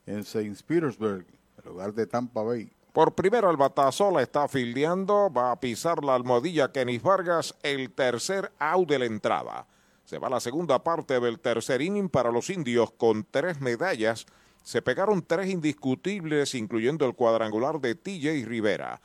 en 0.08 0.20
St. 0.20 0.56
Petersburg, 0.66 1.26
el 1.62 1.70
lugar 1.70 1.94
de 1.94 2.06
Tampa 2.06 2.42
Bay. 2.42 2.70
Por 2.92 3.14
primero 3.14 3.50
el 3.50 3.56
batazo 3.56 4.18
está 4.18 4.48
fildeando, 4.48 5.30
va 5.30 5.52
a 5.52 5.60
pisar 5.60 6.02
la 6.02 6.14
almohadilla 6.14 6.72
Kenis 6.72 7.02
Vargas, 7.02 7.54
el 7.62 7.92
tercer 7.92 8.50
out 8.58 8.88
de 8.88 8.98
la 8.98 9.04
entrada. 9.04 9.66
Se 10.04 10.18
va 10.18 10.28
la 10.30 10.40
segunda 10.40 10.82
parte 10.82 11.20
del 11.20 11.38
tercer 11.38 11.82
inning 11.82 12.08
para 12.08 12.32
los 12.32 12.50
indios 12.50 12.90
con 12.92 13.26
tres 13.30 13.60
medallas 13.60 14.26
se 14.68 14.82
pegaron 14.82 15.22
tres 15.22 15.48
indiscutibles, 15.48 16.54
incluyendo 16.54 17.06
el 17.06 17.14
cuadrangular 17.14 17.80
de 17.80 17.94
TJ 17.94 18.44
Rivera. 18.44 19.00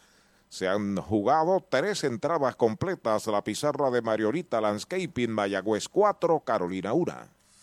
Se 0.49 0.67
han 0.67 0.97
jugado 0.97 1.65
tres 1.69 2.03
entradas 2.03 2.57
completas 2.57 3.27
la 3.27 3.45
pizarra 3.45 3.89
de 3.89 4.01
Mariorita 4.01 4.59
Landscaping, 4.59 5.31
Mayagüez 5.31 5.87
4, 5.87 6.41
Carolina 6.41 6.91
1. 6.91 7.13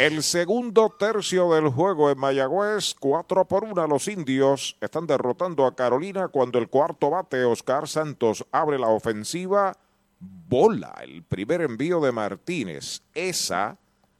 El 0.00 0.22
segundo 0.22 0.88
tercio 0.98 1.52
del 1.52 1.68
juego 1.68 2.10
en 2.10 2.16
Mayagüez, 2.16 2.94
4 2.98 3.44
por 3.44 3.64
1 3.64 3.86
los 3.86 4.08
indios 4.08 4.78
están 4.80 5.06
derrotando 5.06 5.66
a 5.66 5.74
Carolina 5.74 6.28
cuando 6.28 6.58
el 6.58 6.70
cuarto 6.70 7.10
bate 7.10 7.44
Oscar 7.44 7.86
Santos 7.86 8.46
abre 8.50 8.78
la 8.78 8.88
ofensiva. 8.88 9.76
Bola, 10.18 10.94
el 11.02 11.22
primer 11.22 11.60
envío 11.60 12.00
de 12.00 12.12
Martínez. 12.12 13.02
Esa 13.12 13.76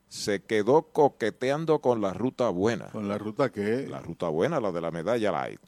se 0.07 0.43
quedó 0.43 0.82
coqueteando 0.93 1.78
con 1.78 2.02
la 2.02 2.12
ruta 2.12 2.51
buena. 2.51 2.89
¿Con 2.89 3.09
la 3.09 3.16
ruta 3.16 3.48
qué? 3.51 3.86
La 3.89 4.01
ruta 4.01 4.28
buena, 4.28 4.61
la 4.61 4.73
de 4.73 4.82
la 4.82 4.90
medalla 4.90 5.32
light. 5.32 5.62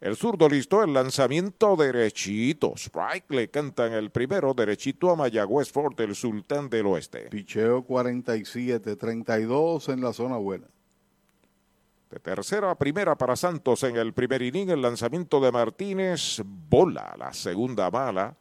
El 0.00 0.16
zurdo 0.16 0.48
listo, 0.48 0.82
el 0.82 0.92
lanzamiento 0.92 1.76
derechito. 1.76 2.74
Strike 2.76 3.30
le 3.30 3.48
cantan 3.48 3.92
el 3.92 4.10
primero, 4.10 4.52
derechito 4.52 5.10
a 5.10 5.16
Mayagüez 5.16 5.72
Fort, 5.72 5.98
el 6.00 6.14
sultán 6.14 6.68
del 6.68 6.86
oeste. 6.86 7.28
Picheo 7.30 7.84
47, 7.84 8.96
32 8.96 9.88
en 9.88 10.00
la 10.02 10.12
zona 10.12 10.36
buena. 10.36 10.66
De 12.10 12.20
tercera 12.20 12.70
a 12.70 12.78
primera 12.78 13.16
para 13.16 13.34
Santos 13.34 13.82
en 13.82 13.96
el 13.96 14.12
primer 14.12 14.42
inning, 14.42 14.68
el 14.68 14.82
lanzamiento 14.82 15.40
de 15.40 15.50
Martínez, 15.50 16.42
bola, 16.44 17.14
la 17.18 17.32
segunda 17.32 17.90
mala. 17.90 18.36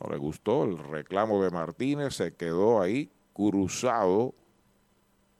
No 0.00 0.10
le 0.10 0.16
gustó 0.16 0.64
el 0.64 0.78
reclamo 0.78 1.42
de 1.42 1.50
Martínez, 1.50 2.14
se 2.14 2.34
quedó 2.34 2.80
ahí 2.80 3.10
cruzado 3.34 4.34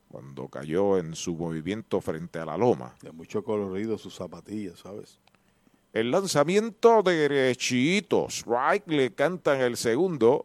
cuando 0.07 0.47
cayó 0.49 0.97
en 0.97 1.15
su 1.15 1.35
movimiento 1.35 2.01
frente 2.01 2.39
a 2.39 2.45
la 2.45 2.57
loma. 2.57 2.95
De 3.01 3.11
mucho 3.11 3.43
colorido 3.43 3.97
sus 3.97 4.15
zapatillas, 4.15 4.79
¿sabes? 4.79 5.19
El 5.93 6.11
lanzamiento 6.11 7.01
derechito. 7.01 8.27
Strike 8.29 8.87
le 8.87 9.13
cantan 9.13 9.61
el 9.61 9.77
segundo. 9.77 10.43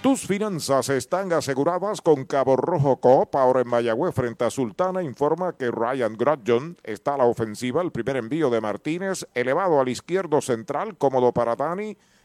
Tus 0.02 0.26
finanzas 0.26 0.88
están 0.88 1.30
aseguradas 1.34 2.00
con 2.00 2.24
Cabo 2.24 2.56
Rojo 2.56 2.96
Coop. 2.96 3.36
Ahora 3.36 3.60
en 3.60 3.68
Mayagüez 3.68 4.14
frente 4.14 4.46
a 4.46 4.50
Sultana 4.50 5.02
informa 5.02 5.52
que 5.52 5.70
Ryan 5.70 6.16
Grodjon 6.16 6.78
está 6.84 7.14
a 7.14 7.18
la 7.18 7.26
ofensiva. 7.26 7.82
El 7.82 7.92
primer 7.92 8.16
envío 8.16 8.48
de 8.48 8.62
Martínez 8.62 9.26
elevado 9.34 9.78
al 9.78 9.90
izquierdo 9.90 10.40
central, 10.40 10.96
cómodo 10.96 11.32
para 11.32 11.54
Dani 11.54 11.98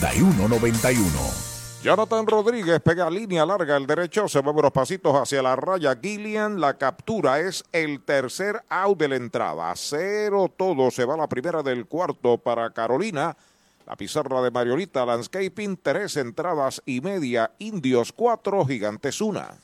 832-9191. 0.00 1.54
Jonathan 1.82 2.26
Rodríguez 2.26 2.80
pega 2.80 3.10
línea 3.10 3.44
larga 3.44 3.76
el 3.76 3.86
derecho, 3.86 4.26
se 4.26 4.40
mueve 4.40 4.60
unos 4.60 4.72
pasitos 4.72 5.14
hacia 5.14 5.42
la 5.42 5.54
raya. 5.54 5.94
Gillian, 6.00 6.58
la 6.58 6.74
captura 6.78 7.40
es 7.40 7.62
el 7.72 8.00
tercer 8.00 8.62
out 8.70 8.98
de 8.98 9.08
la 9.08 9.16
entrada. 9.16 9.72
Cero 9.76 10.50
todo, 10.56 10.90
se 10.90 11.04
va 11.04 11.16
la 11.16 11.28
primera 11.28 11.62
del 11.62 11.86
cuarto 11.86 12.38
para 12.38 12.70
Carolina. 12.70 13.36
La 13.86 13.96
pizarra 13.96 14.40
de 14.40 14.50
Mariolita 14.50 15.04
Landscaping, 15.04 15.76
tres 15.76 16.16
entradas 16.16 16.80
y 16.86 17.02
media. 17.02 17.50
Indios 17.58 18.12
cuatro, 18.12 18.64
Gigantes 18.64 19.20
una. 19.20 19.63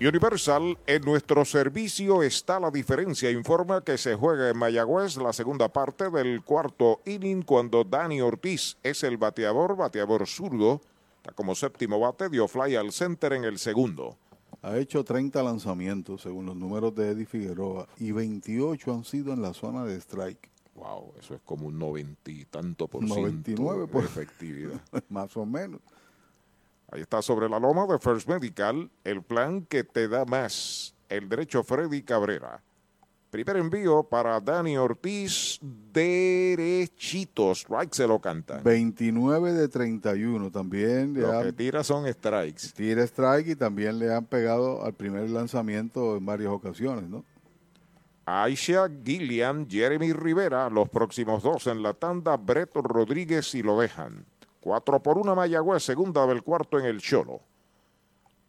Universal, 0.00 0.78
en 0.86 1.02
nuestro 1.02 1.44
servicio 1.44 2.22
está 2.22 2.58
la 2.58 2.70
diferencia. 2.70 3.30
Informa 3.30 3.84
que 3.84 3.98
se 3.98 4.14
juega 4.14 4.48
en 4.48 4.56
Mayagüez 4.56 5.18
la 5.18 5.34
segunda 5.34 5.68
parte 5.68 6.08
del 6.08 6.42
cuarto 6.42 7.00
inning 7.04 7.42
cuando 7.42 7.84
Dani 7.84 8.22
Ortiz 8.22 8.78
es 8.82 9.02
el 9.02 9.18
bateador, 9.18 9.76
bateador 9.76 10.26
zurdo. 10.26 10.80
Está 11.18 11.32
como 11.32 11.54
séptimo 11.54 12.00
bate, 12.00 12.30
dio 12.30 12.48
fly 12.48 12.76
al 12.76 12.92
center 12.92 13.34
en 13.34 13.44
el 13.44 13.58
segundo. 13.58 14.16
Ha 14.62 14.78
hecho 14.78 15.04
30 15.04 15.42
lanzamientos 15.42 16.22
según 16.22 16.46
los 16.46 16.56
números 16.56 16.94
de 16.94 17.10
Eddie 17.10 17.26
Figueroa 17.26 17.86
y 17.98 18.12
28 18.12 18.94
han 18.94 19.04
sido 19.04 19.34
en 19.34 19.42
la 19.42 19.52
zona 19.52 19.84
de 19.84 19.96
strike. 19.96 20.48
Wow, 20.76 21.12
eso 21.18 21.34
es 21.34 21.42
como 21.44 21.66
un 21.66 21.78
noventa 21.78 22.30
y 22.30 22.46
tanto 22.46 22.88
por 22.88 23.04
99 23.04 23.86
por 23.86 24.04
efectividad. 24.04 24.80
Más 25.10 25.36
o 25.36 25.44
menos. 25.44 25.82
Ahí 26.92 27.00
está 27.02 27.22
sobre 27.22 27.48
la 27.48 27.58
loma 27.60 27.86
de 27.86 27.98
First 27.98 28.28
Medical, 28.28 28.90
el 29.04 29.22
plan 29.22 29.62
que 29.66 29.84
te 29.84 30.08
da 30.08 30.24
más. 30.24 30.94
El 31.08 31.28
derecho 31.28 31.62
Freddy 31.62 32.02
Cabrera. 32.02 32.60
Primer 33.30 33.58
envío 33.58 34.02
para 34.02 34.40
Dani 34.40 34.76
Ortiz, 34.76 35.60
derechito, 35.92 37.52
strike 37.52 37.94
se 37.94 38.06
lo 38.08 38.18
canta. 38.18 38.58
29 38.64 39.52
de 39.52 39.68
31 39.68 40.50
también. 40.50 41.14
Le 41.14 41.20
Lo 41.20 41.38
han- 41.38 41.44
que 41.44 41.52
tira 41.52 41.84
son 41.84 42.12
strikes. 42.12 42.72
tira 42.74 43.04
strike 43.04 43.48
y 43.50 43.54
también 43.56 43.98
le 44.00 44.12
han 44.12 44.24
pegado 44.24 44.84
al 44.84 44.94
primer 44.94 45.30
lanzamiento 45.30 46.16
en 46.16 46.26
varias 46.26 46.50
ocasiones, 46.50 47.08
¿no? 47.08 47.24
Aisha 48.26 48.88
Gillian, 49.04 49.68
Jeremy 49.68 50.12
Rivera, 50.12 50.68
los 50.68 50.88
próximos 50.88 51.42
dos 51.42 51.66
en 51.68 51.82
la 51.82 51.94
tanda, 51.94 52.36
Breto 52.36 52.82
Rodríguez 52.82 53.54
y 53.54 53.62
lo 53.62 53.80
dejan. 53.80 54.24
Cuatro 54.60 55.02
por 55.02 55.16
una 55.16 55.34
Mayagüez, 55.34 55.82
segunda 55.82 56.26
del 56.26 56.42
cuarto 56.42 56.78
en 56.78 56.84
el 56.84 57.00
Cholo. 57.00 57.40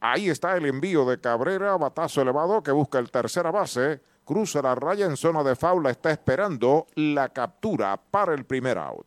Ahí 0.01 0.29
está 0.29 0.57
el 0.57 0.65
envío 0.65 1.05
de 1.05 1.21
Cabrera, 1.21 1.77
batazo 1.77 2.21
elevado 2.21 2.61
que 2.63 2.71
busca 2.71 2.99
el 2.99 3.11
tercera 3.11 3.51
base. 3.51 4.01
cruza 4.25 4.61
la 4.61 4.75
raya 4.75 5.05
en 5.05 5.15
zona 5.15 5.43
de 5.43 5.55
faula, 5.55 5.89
está 5.89 6.11
esperando 6.11 6.87
la 6.95 7.29
captura 7.29 7.99
para 8.09 8.33
el 8.33 8.45
primer 8.45 8.77
out. 8.77 9.05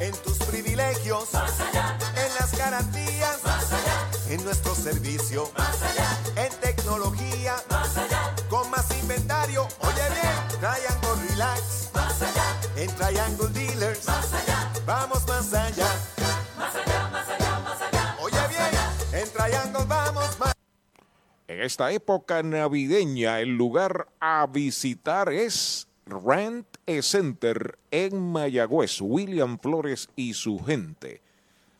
En 0.00 0.12
tus 0.22 0.38
privilegios, 0.38 1.34
en 1.34 2.34
las 2.38 2.56
garantías, 2.56 3.42
en 4.30 4.44
nuestro 4.44 4.74
servicio, 4.74 5.50
en 5.56 5.97
Triangle 13.08 13.48
Dealers, 13.54 14.06
vamos 14.84 15.26
más 15.26 15.54
allá. 15.54 15.88
Oye 18.20 18.36
bien, 18.50 19.22
en 19.22 19.32
Triangle 19.32 19.84
vamos 19.88 20.38
más 20.38 20.52
En 21.46 21.62
esta 21.62 21.90
época 21.90 22.42
navideña, 22.42 23.40
el 23.40 23.56
lugar 23.56 24.08
a 24.20 24.46
visitar 24.46 25.32
es 25.32 25.88
Rent 26.04 26.66
a 26.86 27.00
Center 27.00 27.78
en 27.90 28.30
Mayagüez. 28.30 29.00
William 29.00 29.58
Flores 29.58 30.10
y 30.14 30.34
su 30.34 30.58
gente. 30.58 31.22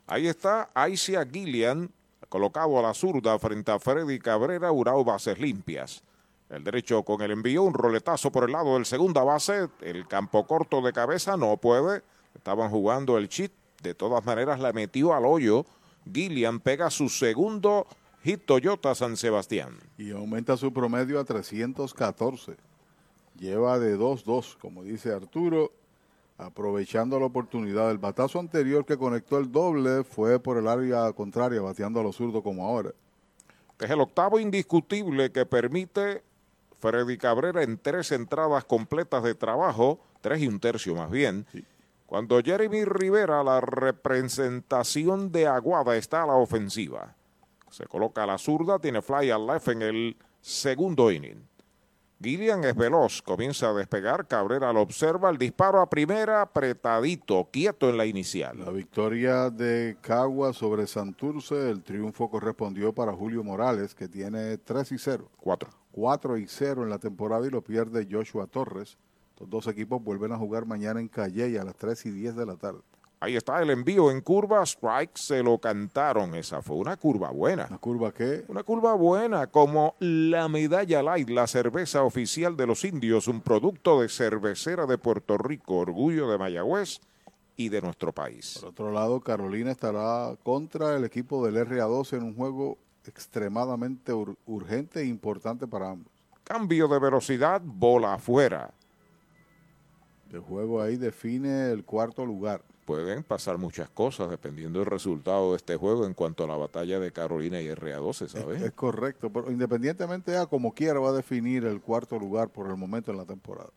Ahí 0.07 0.29
está 0.29 0.71
Aicia 0.73 1.27
Gillian, 1.31 1.91
colocado 2.31 2.79
a 2.79 2.83
la 2.83 2.95
zurda 2.95 3.39
frente 3.39 3.71
a 3.71 3.79
Freddy 3.79 4.19
Cabrera, 4.19 4.73
Urao 4.73 5.05
bases 5.05 5.39
limpias. 5.39 6.03
El 6.51 6.65
derecho 6.65 7.03
con 7.03 7.21
el 7.21 7.31
envío, 7.31 7.63
un 7.63 7.75
roletazo 7.75 8.33
por 8.33 8.45
el 8.45 8.53
lado 8.53 8.75
del 8.75 8.87
segunda 8.87 9.23
base. 9.23 9.69
El 9.83 10.07
campo 10.09 10.47
corto 10.47 10.81
de 10.81 10.93
cabeza 10.93 11.37
no 11.37 11.57
puede. 11.59 12.03
Estaban 12.35 12.71
jugando 12.71 13.19
el 13.19 13.29
chit. 13.29 13.53
De 13.83 13.95
todas 13.95 14.25
maneras, 14.25 14.59
la 14.59 14.73
metió 14.73 15.15
al 15.15 15.27
hoyo. 15.27 15.67
Gillian 16.11 16.59
pega 16.61 16.91
su 16.91 17.09
segundo 17.09 17.87
hit 18.25 18.45
Toyota 18.45 18.95
San 18.95 19.17
Sebastián. 19.17 19.79
Y 19.97 20.11
aumenta 20.11 20.57
su 20.57 20.73
promedio 20.73 21.21
a 21.21 21.25
314. 21.25 22.57
Lleva 23.39 23.79
de 23.79 23.97
2-2, 23.97 24.57
como 24.59 24.83
dice 24.83 25.13
Arturo, 25.13 25.71
aprovechando 26.39 27.21
la 27.21 27.27
oportunidad. 27.27 27.91
El 27.91 27.99
batazo 27.99 28.41
anterior 28.41 28.85
que 28.85 28.97
conectó 28.97 29.39
el 29.39 29.53
doble 29.53 30.03
fue 30.03 30.41
por 30.41 30.57
el 30.57 30.67
área 30.67 31.13
contraria, 31.13 31.61
bateando 31.61 32.01
a 32.01 32.03
los 32.03 32.17
zurdos 32.17 32.43
como 32.43 32.67
ahora. 32.67 32.91
es 33.79 33.91
el 33.91 34.01
octavo 34.01 34.41
indiscutible 34.41 35.31
que 35.31 35.47
permite 35.47 36.23
Freddy 36.79 37.19
Cabrera 37.19 37.63
en 37.63 37.79
tres 37.79 38.13
entradas 38.13 38.65
completas 38.65 39.23
de 39.23 39.35
trabajo, 39.35 40.01
tres 40.21 40.41
y 40.41 40.49
un 40.49 40.61
tercio 40.61 40.95
más 40.95 41.11
bien. 41.11 41.47
Cuando 42.07 42.41
Jeremy 42.41 42.85
Rivera, 42.85 43.43
la 43.43 43.61
representación 43.61 45.31
de 45.31 45.47
Aguada, 45.47 45.97
está 45.97 46.23
a 46.23 46.27
la 46.27 46.35
ofensiva. 46.35 47.15
Se 47.71 47.85
coloca 47.87 48.23
a 48.23 48.27
la 48.27 48.39
zurda, 48.39 48.79
tiene 48.79 49.03
fly 49.03 49.31
al 49.31 49.47
left 49.47 49.69
en 49.69 49.83
el 49.83 50.17
segundo 50.41 51.11
inning. 51.11 51.47
Gillian 52.21 52.65
es 52.65 52.75
veloz, 52.75 53.23
comienza 53.23 53.71
a 53.71 53.75
despegar, 53.75 54.27
Cabrera 54.27 54.73
lo 54.73 54.81
observa, 54.81 55.31
el 55.31 55.39
disparo 55.39 55.81
a 55.81 55.89
primera, 55.89 56.43
apretadito, 56.43 57.49
quieto 57.53 57.89
en 57.91 57.97
la 57.97 58.07
inicial. 58.07 58.59
La 58.59 58.73
victoria 58.73 59.51
de 59.51 59.97
Cagua 60.01 60.53
sobre 60.53 60.89
Santurce, 60.89 61.71
el 61.71 61.85
triunfo 61.85 62.29
correspondió 62.29 62.93
para 62.93 63.13
Julio 63.13 63.45
Morales, 63.45 63.95
que 63.95 64.09
tiene 64.09 64.59
3 64.59 64.93
y 64.93 64.99
0. 64.99 65.31
4. 65.37 65.71
4 65.99 66.39
y 66.39 66.47
0 66.47 66.85
en 66.85 66.91
la 66.91 66.99
temporada 66.99 67.45
y 67.45 67.51
lo 67.51 67.61
pierde 67.61 68.07
Joshua 68.09 68.47
Torres. 68.47 68.97
Los 69.41 69.51
dos 69.51 69.67
equipos 69.67 70.03
vuelven 70.03 70.31
a 70.31 70.39
jugar 70.39 70.65
mañana 70.65 71.01
en 71.01 71.09
Calle 71.09 71.59
a 71.59 71.65
las 71.65 71.75
3 71.75 72.07
y 72.07 72.11
10 72.13 72.37
de 72.37 72.47
la 72.47 72.55
tarde. 72.55 72.81
Ahí 73.19 73.35
está 73.35 73.61
el 73.61 73.71
envío 73.71 74.13
en 74.13 74.21
curva, 74.21 74.63
strike, 74.63 75.17
se 75.17 75.43
lo 75.43 75.59
cantaron. 75.59 76.37
Esa 76.37 76.63
fue 76.63 76.77
una 76.77 76.97
curva 76.97 77.31
buena. 77.31 77.67
¿Una 77.69 77.79
curva 77.79 78.13
qué? 78.13 78.45
Una 78.47 78.63
curva 78.63 78.95
buena, 78.95 79.49
como 79.49 79.97
la 79.99 80.49
medalla 80.49 81.03
light, 81.03 81.29
la 81.31 81.49
cerveza 81.49 82.05
oficial 82.05 82.57
de 82.57 82.69
los 82.69 82.85
indios, 82.85 83.27
un 83.27 83.41
producto 83.41 84.01
de 84.01 84.09
cervecera 84.09 84.87
de 84.87 84.99
Puerto 84.99 85.37
Rico, 85.37 85.79
orgullo 85.79 86.31
de 86.31 86.39
Mayagüez 86.39 87.01
y 87.57 87.71
de 87.71 87.83
nuestro 87.83 88.13
país. 88.13 88.59
Por 88.61 88.69
otro 88.69 88.93
lado, 88.93 89.21
Carolina 89.21 89.73
estará 89.73 90.37
contra 90.45 90.95
el 90.95 91.05
equipo 91.05 91.45
del 91.45 91.57
RA12 91.67 92.19
en 92.19 92.23
un 92.23 92.37
juego 92.37 92.79
extremadamente 93.09 94.13
ur 94.13 94.37
urgente 94.47 95.01
e 95.01 95.07
importante 95.07 95.67
para 95.67 95.91
ambos. 95.91 96.13
Cambio 96.45 96.89
de 96.89 96.99
velocidad, 96.99 97.61
bola 97.65 98.15
afuera. 98.15 98.71
El 100.33 100.41
juego 100.41 100.83
ahí 100.83 100.97
define 100.97 101.71
el 101.71 101.85
cuarto 101.85 102.25
lugar. 102.25 102.63
Pueden 102.85 103.23
pasar 103.23 103.59
muchas 103.59 103.91
cosas 103.91 104.31
dependiendo 104.31 104.79
del 104.79 104.87
resultado 104.87 105.51
de 105.51 105.57
este 105.57 105.77
juego 105.77 106.07
en 106.07 106.15
cuanto 106.15 106.45
a 106.45 106.47
la 106.47 106.57
batalla 106.57 106.99
de 106.99 107.13
Carolina 107.13 107.61
y 107.61 107.69
RA12, 107.69 108.29
¿sabes? 108.29 108.61
Es, 108.61 108.69
es 108.69 108.73
correcto, 108.73 109.31
pero 109.31 109.51
independientemente 109.51 110.37
a 110.37 110.47
como 110.47 110.73
quiera 110.73 110.99
va 110.99 111.11
a 111.11 111.13
definir 111.13 111.65
el 111.65 111.81
cuarto 111.81 112.19
lugar 112.19 112.49
por 112.49 112.67
el 112.69 112.77
momento 112.77 113.11
en 113.11 113.19
la 113.19 113.27
temporada. 113.27 113.71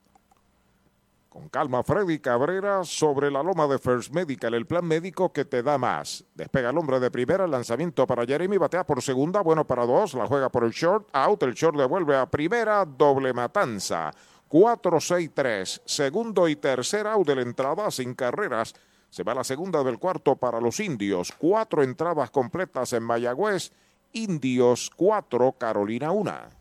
Con 1.31 1.47
calma, 1.47 1.81
Freddy 1.81 2.19
Cabrera 2.19 2.83
sobre 2.83 3.31
la 3.31 3.41
loma 3.41 3.65
de 3.65 3.79
First 3.79 4.13
Medical, 4.13 4.53
el 4.53 4.67
plan 4.67 4.83
médico 4.83 5.31
que 5.31 5.45
te 5.45 5.63
da 5.63 5.77
más. 5.77 6.25
Despega 6.35 6.71
el 6.71 6.77
hombre 6.77 6.99
de 6.99 7.09
primera, 7.09 7.45
el 7.45 7.51
lanzamiento 7.51 8.05
para 8.05 8.25
Jeremy, 8.25 8.57
batea 8.57 8.85
por 8.85 9.01
segunda, 9.01 9.39
bueno 9.39 9.65
para 9.65 9.85
dos, 9.85 10.13
la 10.13 10.27
juega 10.27 10.49
por 10.49 10.65
el 10.65 10.71
short, 10.71 11.07
out, 11.13 11.41
el 11.43 11.53
short 11.53 11.77
devuelve 11.77 12.17
a 12.17 12.29
primera, 12.29 12.83
doble 12.83 13.31
matanza. 13.31 14.11
4-6-3, 14.49 15.83
segundo 15.85 16.49
y 16.49 16.57
tercer 16.57 17.07
out 17.07 17.25
de 17.25 17.35
la 17.35 17.43
entrada 17.43 17.89
sin 17.91 18.13
carreras. 18.13 18.73
Se 19.09 19.23
va 19.23 19.33
la 19.33 19.45
segunda 19.45 19.85
del 19.85 19.99
cuarto 19.99 20.35
para 20.35 20.59
los 20.59 20.81
indios. 20.81 21.31
Cuatro 21.37 21.81
entradas 21.81 22.29
completas 22.29 22.91
en 22.91 23.03
Mayagüez. 23.03 23.71
Indios 24.11 24.91
4, 24.97 25.53
Carolina 25.53 26.11
1. 26.11 26.60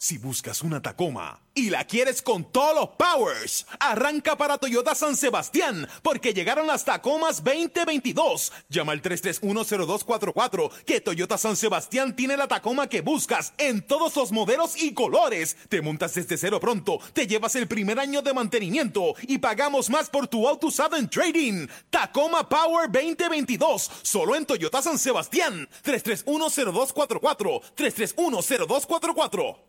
Si 0.00 0.16
buscas 0.16 0.62
una 0.62 0.80
Tacoma 0.80 1.42
y 1.54 1.70
la 1.70 1.84
quieres 1.84 2.22
con 2.22 2.44
todos 2.52 2.72
los 2.72 2.90
powers, 2.90 3.66
arranca 3.80 4.38
para 4.38 4.56
Toyota 4.56 4.94
San 4.94 5.16
Sebastián, 5.16 5.88
porque 6.04 6.32
llegaron 6.32 6.68
las 6.68 6.84
Tacomas 6.84 7.42
2022. 7.42 8.52
Llama 8.68 8.92
al 8.92 9.02
3310244, 9.02 10.70
que 10.86 11.00
Toyota 11.00 11.36
San 11.36 11.56
Sebastián 11.56 12.14
tiene 12.14 12.36
la 12.36 12.46
Tacoma 12.46 12.86
que 12.86 13.00
buscas 13.00 13.54
en 13.58 13.84
todos 13.84 14.14
los 14.14 14.30
modelos 14.30 14.80
y 14.80 14.94
colores. 14.94 15.56
Te 15.68 15.82
montas 15.82 16.14
desde 16.14 16.38
cero 16.38 16.60
pronto, 16.60 17.00
te 17.12 17.26
llevas 17.26 17.56
el 17.56 17.66
primer 17.66 17.98
año 17.98 18.22
de 18.22 18.34
mantenimiento 18.34 19.16
y 19.22 19.38
pagamos 19.38 19.90
más 19.90 20.08
por 20.10 20.28
tu 20.28 20.46
auto 20.46 20.68
usado 20.68 20.94
en 20.94 21.10
trading. 21.10 21.66
Tacoma 21.90 22.48
Power 22.48 22.88
2022, 22.88 23.90
solo 24.02 24.36
en 24.36 24.46
Toyota 24.46 24.80
San 24.80 25.00
Sebastián. 25.00 25.68
3310244, 25.82 27.62
3310244. 27.74 29.68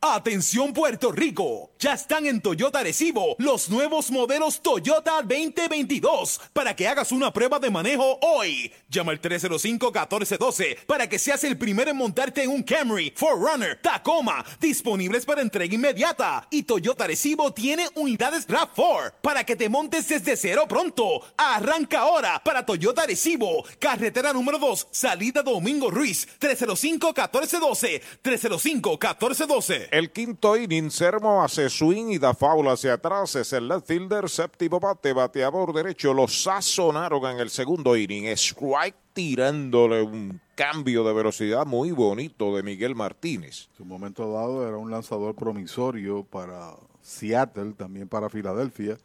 Atención 0.00 0.74
Puerto 0.74 1.10
Rico, 1.10 1.70
ya 1.78 1.94
están 1.94 2.26
en 2.26 2.42
Toyota 2.42 2.82
Recibo 2.82 3.34
los 3.38 3.70
nuevos 3.70 4.10
modelos 4.10 4.60
Toyota 4.60 5.22
2022 5.22 6.40
para 6.52 6.76
que 6.76 6.86
hagas 6.86 7.12
una 7.12 7.32
prueba 7.32 7.58
de 7.58 7.70
manejo 7.70 8.18
hoy. 8.20 8.70
Llama 8.90 9.12
al 9.12 9.22
305-1412 9.22 10.84
para 10.86 11.08
que 11.08 11.18
seas 11.18 11.44
el 11.44 11.56
primero 11.56 11.90
en 11.90 11.96
montarte 11.96 12.42
en 12.42 12.50
un 12.50 12.62
Camry, 12.62 13.12
Forerunner, 13.16 13.80
Tacoma, 13.80 14.44
disponibles 14.60 15.24
para 15.24 15.40
entrega 15.40 15.74
inmediata. 15.74 16.46
Y 16.50 16.64
Toyota 16.64 17.06
Recibo 17.06 17.52
tiene 17.52 17.88
unidades 17.94 18.46
RAV4 18.46 19.14
para 19.22 19.44
que 19.44 19.56
te 19.56 19.68
montes 19.68 20.08
desde 20.08 20.36
cero 20.36 20.66
pronto. 20.68 21.22
Arranca 21.38 22.00
ahora 22.00 22.42
para 22.44 22.66
Toyota 22.66 23.06
Recibo, 23.06 23.64
carretera 23.78 24.34
número 24.34 24.58
2, 24.58 24.88
salida 24.90 25.42
Domingo 25.42 25.90
Ruiz, 25.90 26.28
305-1412, 26.38 28.02
305-1412. 28.22 29.95
El 29.96 30.10
quinto 30.10 30.58
inning, 30.58 30.90
Sermo 30.90 31.42
hace 31.42 31.70
swing 31.70 32.10
y 32.10 32.18
da 32.18 32.34
foul 32.34 32.68
hacia 32.68 32.92
atrás. 32.92 33.34
Es 33.34 33.54
el 33.54 33.66
left 33.66 33.86
fielder, 33.86 34.28
séptimo 34.28 34.78
bate, 34.78 35.14
bateador 35.14 35.72
derecho. 35.72 36.12
Lo 36.12 36.28
sazonaron 36.28 37.24
en 37.24 37.38
el 37.38 37.48
segundo 37.48 37.96
inning. 37.96 38.26
Strike 38.26 38.98
tirándole 39.14 40.02
un 40.02 40.38
cambio 40.54 41.02
de 41.02 41.14
velocidad 41.14 41.64
muy 41.64 41.92
bonito 41.92 42.54
de 42.54 42.62
Miguel 42.62 42.94
Martínez. 42.94 43.70
En 43.78 43.84
un 43.84 43.88
momento 43.88 44.30
dado 44.30 44.68
era 44.68 44.76
un 44.76 44.90
lanzador 44.90 45.34
promisorio 45.34 46.24
para 46.24 46.74
Seattle, 47.00 47.72
también 47.72 48.06
para 48.06 48.28
Filadelfia. 48.28 48.98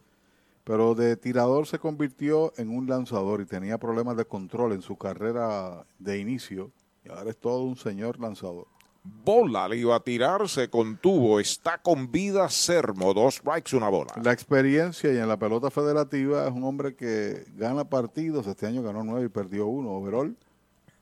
Pero 0.62 0.94
de 0.94 1.16
tirador 1.16 1.66
se 1.66 1.78
convirtió 1.78 2.52
en 2.58 2.68
un 2.68 2.86
lanzador 2.86 3.40
y 3.40 3.46
tenía 3.46 3.78
problemas 3.78 4.18
de 4.18 4.26
control 4.26 4.72
en 4.72 4.82
su 4.82 4.98
carrera 4.98 5.86
de 5.98 6.18
inicio. 6.18 6.70
Y 7.02 7.08
ahora 7.08 7.30
es 7.30 7.38
todo 7.38 7.62
un 7.62 7.78
señor 7.78 8.20
lanzador 8.20 8.66
bola 9.02 9.68
le 9.68 9.78
iba 9.78 9.96
a 9.96 10.00
tirar, 10.00 10.48
se 10.48 10.68
contuvo, 10.68 11.40
está 11.40 11.78
con 11.78 12.10
vida 12.10 12.48
Sermo, 12.48 13.14
dos 13.14 13.36
strikes, 13.36 13.76
una 13.76 13.88
bola. 13.88 14.12
La 14.22 14.32
experiencia 14.32 15.12
y 15.12 15.18
en 15.18 15.28
la 15.28 15.36
pelota 15.36 15.70
federativa 15.70 16.46
es 16.46 16.52
un 16.52 16.64
hombre 16.64 16.94
que 16.94 17.44
gana 17.56 17.84
partidos, 17.84 18.46
este 18.46 18.66
año 18.66 18.82
ganó 18.82 19.02
nueve 19.04 19.26
y 19.26 19.28
perdió 19.28 19.66
uno 19.66 19.90
overall 19.90 20.36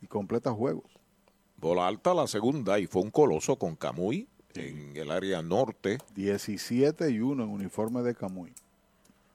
y 0.00 0.06
completa 0.06 0.52
juegos. 0.52 0.90
Bola 1.56 1.86
alta 1.86 2.14
la 2.14 2.26
segunda 2.26 2.78
y 2.78 2.86
fue 2.86 3.02
un 3.02 3.10
coloso 3.10 3.56
con 3.56 3.76
Camuy 3.76 4.26
en 4.54 4.96
el 4.96 5.10
área 5.10 5.42
norte. 5.42 5.98
17 6.14 7.10
y 7.10 7.20
1 7.20 7.44
en 7.44 7.50
uniforme 7.50 8.02
de 8.02 8.14
Camuy. 8.14 8.52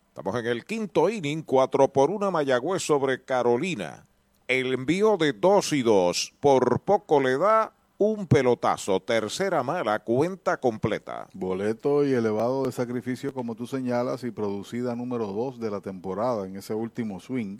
Estamos 0.07 0.35
en 0.39 0.47
el 0.47 0.65
quinto 0.65 1.09
inning, 1.09 1.43
4 1.43 1.89
por 1.89 2.09
1 2.09 2.31
Mayagüez 2.31 2.81
sobre 2.81 3.23
Carolina. 3.23 4.05
El 4.47 4.73
envío 4.73 5.17
de 5.17 5.33
2 5.33 5.73
y 5.73 5.81
2 5.83 6.33
por 6.39 6.79
poco 6.81 7.19
le 7.19 7.37
da 7.37 7.74
un 7.97 8.27
pelotazo, 8.27 8.99
tercera 8.99 9.63
mala, 9.63 9.99
cuenta 9.99 10.57
completa. 10.57 11.29
Boleto 11.33 12.05
y 12.05 12.13
elevado 12.13 12.65
de 12.65 12.71
sacrificio, 12.71 13.33
como 13.33 13.55
tú 13.55 13.67
señalas, 13.67 14.23
y 14.23 14.31
producida 14.31 14.95
número 14.95 15.27
dos 15.27 15.59
de 15.59 15.71
la 15.71 15.79
temporada 15.79 16.45
en 16.45 16.57
ese 16.57 16.73
último 16.73 17.19
swing, 17.19 17.59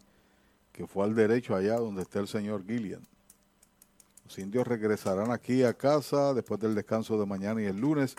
que 0.73 0.87
fue 0.87 1.05
al 1.05 1.15
derecho 1.15 1.55
allá 1.55 1.75
donde 1.75 2.01
está 2.01 2.19
el 2.19 2.27
señor 2.27 2.65
Gillian. 2.65 3.01
Los 4.25 4.37
indios 4.39 4.67
regresarán 4.67 5.31
aquí 5.31 5.63
a 5.63 5.73
casa 5.73 6.33
después 6.33 6.59
del 6.59 6.75
descanso 6.75 7.17
de 7.17 7.25
mañana 7.25 7.61
y 7.61 7.65
el 7.65 7.77
lunes, 7.77 8.15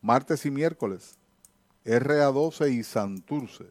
martes 0.00 0.46
y 0.46 0.50
miércoles. 0.50 1.16
RA12 1.84 2.72
y 2.72 2.82
Santurce. 2.84 3.70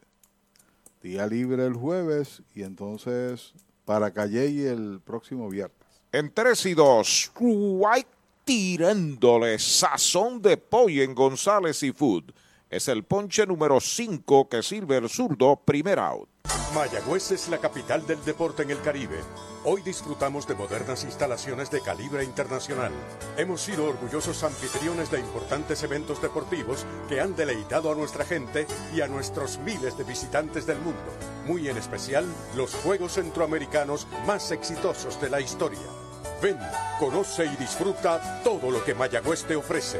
Día 1.03 1.27
libre 1.27 1.65
el 1.65 1.75
jueves 1.75 2.41
y 2.55 2.63
entonces 2.63 3.53
para 3.85 4.11
Calle 4.11 4.69
el 4.69 4.99
próximo 5.05 5.47
viernes. 5.49 5.76
En 6.13 6.33
3 6.33 6.65
y 6.67 6.73
2, 6.73 7.31
White 7.37 8.09
tirándole 8.45 9.59
sazón 9.59 10.41
de 10.41 10.55
pollo 10.55 11.03
en 11.03 11.13
González 11.13 11.83
y 11.83 11.91
Food. 11.91 12.31
Es 12.69 12.87
el 12.87 13.03
ponche 13.03 13.45
número 13.45 13.81
5 13.81 14.47
que 14.47 14.63
sirve 14.63 14.95
el 14.95 15.09
zurdo, 15.09 15.57
primer 15.57 15.99
out. 15.99 16.29
Mayagüez 16.73 17.31
es 17.31 17.49
la 17.49 17.57
capital 17.57 18.07
del 18.07 18.23
deporte 18.23 18.63
en 18.63 18.71
el 18.71 18.81
Caribe. 18.81 19.19
Hoy 19.65 19.81
disfrutamos 19.81 20.47
de 20.47 20.55
modernas 20.55 21.03
instalaciones 21.03 21.71
de 21.71 21.81
calibre 21.81 22.23
internacional. 22.23 22.93
Hemos 23.37 23.59
sido 23.59 23.85
orgullosos 23.85 24.43
anfitriones 24.43 25.11
de 25.11 25.19
importantes 25.19 25.83
eventos 25.83 26.21
deportivos 26.21 26.85
que 27.09 27.19
han 27.19 27.35
deleitado 27.35 27.91
a 27.91 27.95
nuestra 27.95 28.23
gente 28.23 28.65
y 28.95 29.01
a 29.01 29.07
nuestros 29.07 29.59
miles 29.59 29.97
de 29.97 30.05
visitantes 30.05 30.65
del 30.65 30.79
mundo. 30.79 31.11
Muy 31.45 31.67
en 31.67 31.75
especial, 31.75 32.25
los 32.55 32.75
Juegos 32.75 33.13
Centroamericanos 33.13 34.07
más 34.25 34.51
exitosos 34.51 35.19
de 35.19 35.29
la 35.29 35.41
historia. 35.41 35.96
Ven, 36.41 36.57
conoce 36.99 37.45
y 37.45 37.55
disfruta 37.55 38.41
todo 38.43 38.69
lo 38.69 38.83
que 38.83 38.93
Mayagüez 38.93 39.43
te 39.45 39.55
ofrece. 39.55 39.99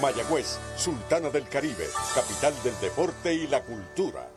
Mayagüez, 0.00 0.60
Sultana 0.76 1.28
del 1.30 1.48
Caribe, 1.48 1.86
capital 2.14 2.54
del 2.62 2.78
deporte 2.80 3.34
y 3.34 3.48
la 3.48 3.62
cultura. 3.62 4.28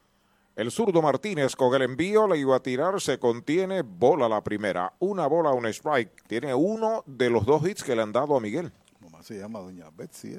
El 0.57 0.73
zurdo 0.73 1.01
Martínez 1.01 1.55
con 1.55 1.73
el 1.75 1.83
envío 1.83 2.27
le 2.27 2.37
iba 2.37 2.57
a 2.57 2.61
tirar, 2.61 3.01
se 3.01 3.21
contiene, 3.21 3.83
bola 3.83 4.29
la 4.29 4.43
primera. 4.43 4.93
Una 4.99 5.29
bola, 5.29 5.53
un 5.53 5.67
strike. 5.67 6.25
Tiene 6.27 6.53
uno 6.53 7.05
de 7.07 7.31
los 7.31 7.47
dos 7.47 7.65
hits 7.69 7.85
que 7.85 7.95
le 7.95 8.03
han 8.03 8.11
dado 8.11 8.37
a 8.37 8.41
Miguel. 8.41 8.73
Mamá 9.01 9.23
se 9.23 9.39
llama 9.39 9.61
Doña 9.61 9.89
Betsy. 9.91 10.37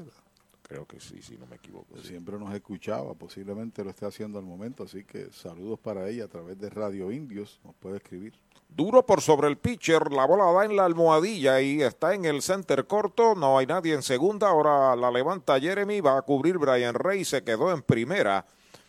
Creo 0.63 0.85
que 0.85 0.99
sí, 0.99 1.21
si 1.21 1.37
no 1.37 1.47
me 1.47 1.55
equivoco. 1.55 1.95
sí. 1.95 2.09
Siempre 2.09 2.37
nos 2.37 2.53
escuchaba, 2.53 3.13
posiblemente 3.13 3.81
lo 3.81 3.91
esté 3.91 4.05
haciendo 4.05 4.37
al 4.37 4.45
momento, 4.45 4.83
así 4.83 5.05
que 5.05 5.31
saludos 5.31 5.79
para 5.79 6.09
ella 6.09 6.25
a 6.25 6.27
través 6.27 6.59
de 6.59 6.69
Radio 6.69 7.13
Indios, 7.13 7.61
nos 7.63 7.73
puede 7.75 7.95
escribir. 7.95 8.33
Duro 8.69 9.05
por 9.05 9.21
sobre 9.21 9.47
el 9.47 9.57
pitcher, 9.57 10.11
la 10.11 10.25
bola 10.25 10.45
da 10.53 10.63
en 10.63 10.75
la 10.75 10.85
almohadilla 10.85 11.59
y 11.59 11.81
está 11.81 12.13
en 12.13 12.23
el 12.23 12.41
center 12.41 12.85
corto, 12.87 13.35
no 13.35 13.57
hay 13.57 13.65
nadie 13.65 13.93
en 13.93 14.03
segunda, 14.03 14.47
ahora 14.47 14.95
la 14.95 15.11
levanta 15.11 15.59
Jeremy, 15.59 15.99
va 15.99 16.17
a 16.17 16.21
cubrir 16.21 16.57
Brian 16.57 16.93
Rey, 16.93 17.25
se 17.25 17.43
quedó 17.43 17.73
en 17.73 17.81
primera. 17.81 18.45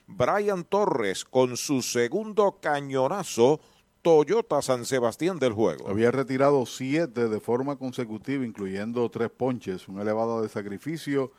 Brian 0.06 0.64
Torres 0.64 1.24
con 1.24 1.56
su 1.56 1.82
segundo 1.82 2.58
cañonazo, 2.60 3.60
Toyota 4.02 4.62
San 4.62 4.84
Sebastián 4.84 5.38
del 5.38 5.52
juego. 5.52 5.88
Había 5.88 6.10
retirado 6.10 6.64
siete 6.66 7.28
de 7.28 7.40
forma 7.40 7.76
consecutiva, 7.76 8.44
incluyendo 8.44 9.08
tres 9.10 9.30
ponches, 9.30 9.88
un 9.88 10.00
elevado 10.00 10.42
de 10.42 10.48
sacrificio 10.48 11.32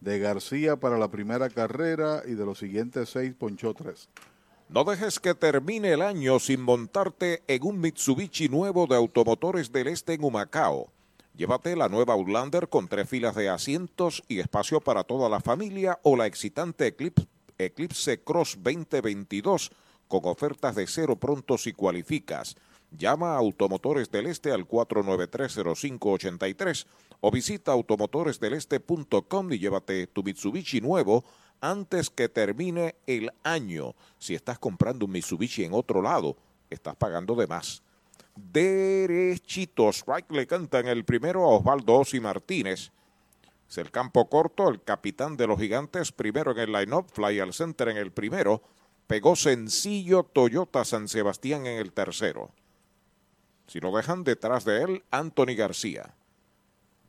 de 0.00 0.18
García 0.18 0.76
para 0.76 0.98
la 0.98 1.08
primera 1.08 1.48
carrera 1.48 2.22
y 2.26 2.32
de 2.32 2.44
los 2.44 2.58
siguientes 2.58 3.10
seis 3.10 3.32
ponchó 3.38 3.74
tres. 3.74 4.08
No 4.72 4.84
dejes 4.84 5.20
que 5.20 5.34
termine 5.34 5.92
el 5.92 6.00
año 6.00 6.38
sin 6.38 6.62
montarte 6.62 7.42
en 7.46 7.62
un 7.62 7.78
Mitsubishi 7.78 8.48
nuevo 8.48 8.86
de 8.86 8.96
Automotores 8.96 9.70
del 9.70 9.88
Este 9.88 10.14
en 10.14 10.24
Humacao. 10.24 10.90
Llévate 11.36 11.76
la 11.76 11.90
nueva 11.90 12.14
Outlander 12.14 12.70
con 12.70 12.88
tres 12.88 13.06
filas 13.06 13.34
de 13.34 13.50
asientos 13.50 14.22
y 14.28 14.40
espacio 14.40 14.80
para 14.80 15.04
toda 15.04 15.28
la 15.28 15.40
familia 15.40 15.98
o 16.04 16.16
la 16.16 16.24
excitante 16.24 16.86
Eclipse, 16.86 17.26
Eclipse 17.58 18.22
Cross 18.24 18.60
2022 18.62 19.72
con 20.08 20.20
ofertas 20.24 20.74
de 20.74 20.86
cero 20.86 21.16
pronto 21.16 21.58
si 21.58 21.74
cualificas. 21.74 22.56
Llama 22.96 23.34
a 23.34 23.38
Automotores 23.38 24.10
del 24.10 24.26
Este 24.26 24.52
al 24.52 24.68
4930583 24.68 26.86
o 27.20 27.30
visita 27.30 27.72
automotoresdeleste.com 27.72 29.52
y 29.52 29.58
llévate 29.58 30.06
tu 30.08 30.22
Mitsubishi 30.22 30.82
nuevo 30.82 31.24
antes 31.60 32.10
que 32.10 32.28
termine 32.28 32.96
el 33.06 33.30
año. 33.44 33.94
Si 34.18 34.34
estás 34.34 34.58
comprando 34.58 35.06
un 35.06 35.12
Mitsubishi 35.12 35.64
en 35.64 35.72
otro 35.72 36.02
lado, 36.02 36.36
estás 36.68 36.94
pagando 36.96 37.34
de 37.34 37.46
más. 37.46 37.82
Derechito, 38.36 39.88
strike 39.90 40.30
le 40.32 40.46
cantan 40.46 40.86
el 40.88 41.04
primero 41.04 41.44
a 41.44 41.56
Osvaldo 41.56 41.94
Ossi 41.94 42.20
Martínez. 42.20 42.92
Es 43.68 43.78
el 43.78 43.90
campo 43.90 44.28
corto, 44.28 44.68
el 44.68 44.82
capitán 44.82 45.38
de 45.38 45.46
los 45.46 45.58
gigantes, 45.58 46.12
primero 46.12 46.52
en 46.52 46.58
el 46.58 46.72
line-up, 46.72 47.06
fly 47.10 47.40
al 47.40 47.54
center 47.54 47.88
en 47.88 47.96
el 47.96 48.12
primero. 48.12 48.62
Pegó 49.06 49.34
sencillo 49.34 50.24
Toyota 50.24 50.84
San 50.84 51.08
Sebastián 51.08 51.66
en 51.66 51.78
el 51.78 51.92
tercero. 51.92 52.50
Si 53.72 53.80
lo 53.80 53.90
dejan 53.90 54.22
detrás 54.22 54.66
de 54.66 54.82
él, 54.82 55.02
Anthony 55.10 55.56
García. 55.56 56.14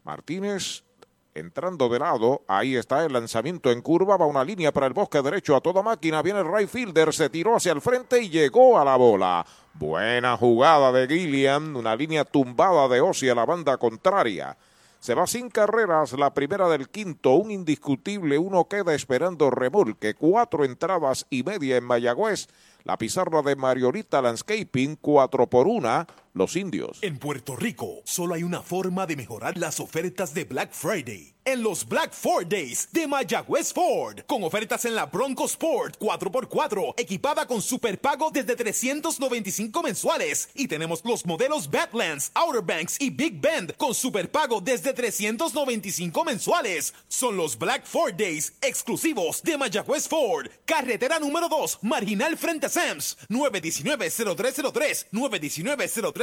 Martínez 0.05 0.85
entrando 1.33 1.89
de 1.89 1.99
lado, 1.99 2.43
ahí 2.47 2.77
está 2.77 3.03
el 3.03 3.11
lanzamiento 3.11 3.69
en 3.69 3.81
curva, 3.81 4.15
va 4.15 4.27
una 4.27 4.45
línea 4.45 4.71
para 4.71 4.87
el 4.87 4.93
bosque 4.93 5.21
derecho 5.21 5.57
a 5.57 5.61
toda 5.61 5.83
máquina, 5.83 6.21
viene 6.21 6.39
el 6.39 6.47
right 6.49 6.69
fielder, 6.69 7.13
se 7.13 7.29
tiró 7.29 7.57
hacia 7.57 7.73
el 7.73 7.81
frente 7.81 8.23
y 8.23 8.29
llegó 8.29 8.79
a 8.79 8.85
la 8.85 8.95
bola. 8.95 9.45
Buena 9.73 10.37
jugada 10.37 10.93
de 10.93 11.05
Gilliam, 11.05 11.75
una 11.75 11.97
línea 11.97 12.23
tumbada 12.23 12.87
de 12.87 13.01
Ossi 13.01 13.27
a 13.27 13.35
la 13.35 13.45
banda 13.45 13.75
contraria. 13.75 14.55
Se 15.01 15.15
va 15.15 15.27
sin 15.27 15.49
carreras 15.49 16.13
la 16.13 16.33
primera 16.33 16.69
del 16.69 16.87
quinto, 16.87 17.31
un 17.33 17.51
indiscutible, 17.51 18.37
uno 18.37 18.69
queda 18.69 18.95
esperando 18.95 19.49
remolque, 19.49 20.13
cuatro 20.13 20.63
entradas 20.63 21.25
y 21.29 21.43
media 21.43 21.75
en 21.75 21.83
Mayagüez. 21.83 22.47
La 22.85 22.97
pizarra 22.97 23.41
de 23.41 23.57
Mariorita 23.57 24.21
Landscaping, 24.21 24.95
cuatro 24.95 25.47
por 25.47 25.67
una, 25.67 26.07
los 26.33 26.55
indios. 26.55 26.99
En 27.01 27.17
Puerto 27.19 27.55
Rico, 27.55 28.01
solo 28.05 28.33
hay 28.33 28.43
una 28.43 28.61
forma 28.61 29.05
de 29.05 29.15
mejorar 29.15 29.57
las 29.57 29.79
ofertas 29.79 30.33
de 30.33 30.45
Black 30.45 30.71
Friday. 30.73 31.33
En 31.45 31.61
los 31.61 31.85
Black 31.85 32.13
Ford 32.13 32.47
Days 32.47 32.87
de 32.93 33.05
Mayagüez 33.05 33.73
Ford, 33.73 34.21
con 34.25 34.43
ofertas 34.45 34.85
en 34.85 34.95
la 34.95 35.07
Bronco 35.07 35.45
Sport 35.45 35.99
4x4, 35.99 36.93
equipada 36.95 37.45
con 37.45 37.61
superpago 37.61 38.31
desde 38.31 38.55
395 38.55 39.83
mensuales. 39.83 40.49
Y 40.55 40.69
tenemos 40.69 41.03
los 41.03 41.25
modelos 41.25 41.69
Badlands, 41.69 42.31
Outer 42.33 42.61
Banks 42.61 42.95
y 43.01 43.09
Big 43.09 43.41
Bend 43.41 43.75
con 43.75 43.93
superpago 43.93 44.61
desde 44.61 44.93
395 44.93 46.23
mensuales. 46.23 46.93
Son 47.09 47.35
los 47.35 47.57
Black 47.57 47.85
Ford 47.85 48.13
Days 48.13 48.53
exclusivos 48.61 49.43
de 49.43 49.57
Mayagüez 49.57 50.07
Ford. 50.07 50.47
Carretera 50.63 51.19
número 51.19 51.49
2, 51.49 51.79
marginal 51.81 52.37
frente 52.37 52.67
a 52.67 52.69
Sams, 52.69 53.17
919-0303, 53.29 55.07
919-0303. 55.11 56.22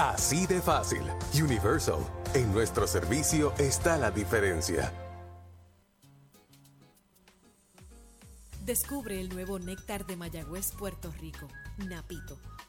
Así 0.00 0.46
de 0.46 0.62
fácil. 0.62 1.02
Universal. 1.34 1.98
En 2.32 2.50
nuestro 2.54 2.86
servicio 2.86 3.52
está 3.58 3.98
la 3.98 4.10
diferencia. 4.10 4.90
Descubre 8.64 9.20
el 9.20 9.28
nuevo 9.28 9.58
néctar 9.58 10.06
de 10.06 10.16
Mayagüez, 10.16 10.72
Puerto 10.72 11.12
Rico, 11.20 11.48
Napito, 11.76 12.38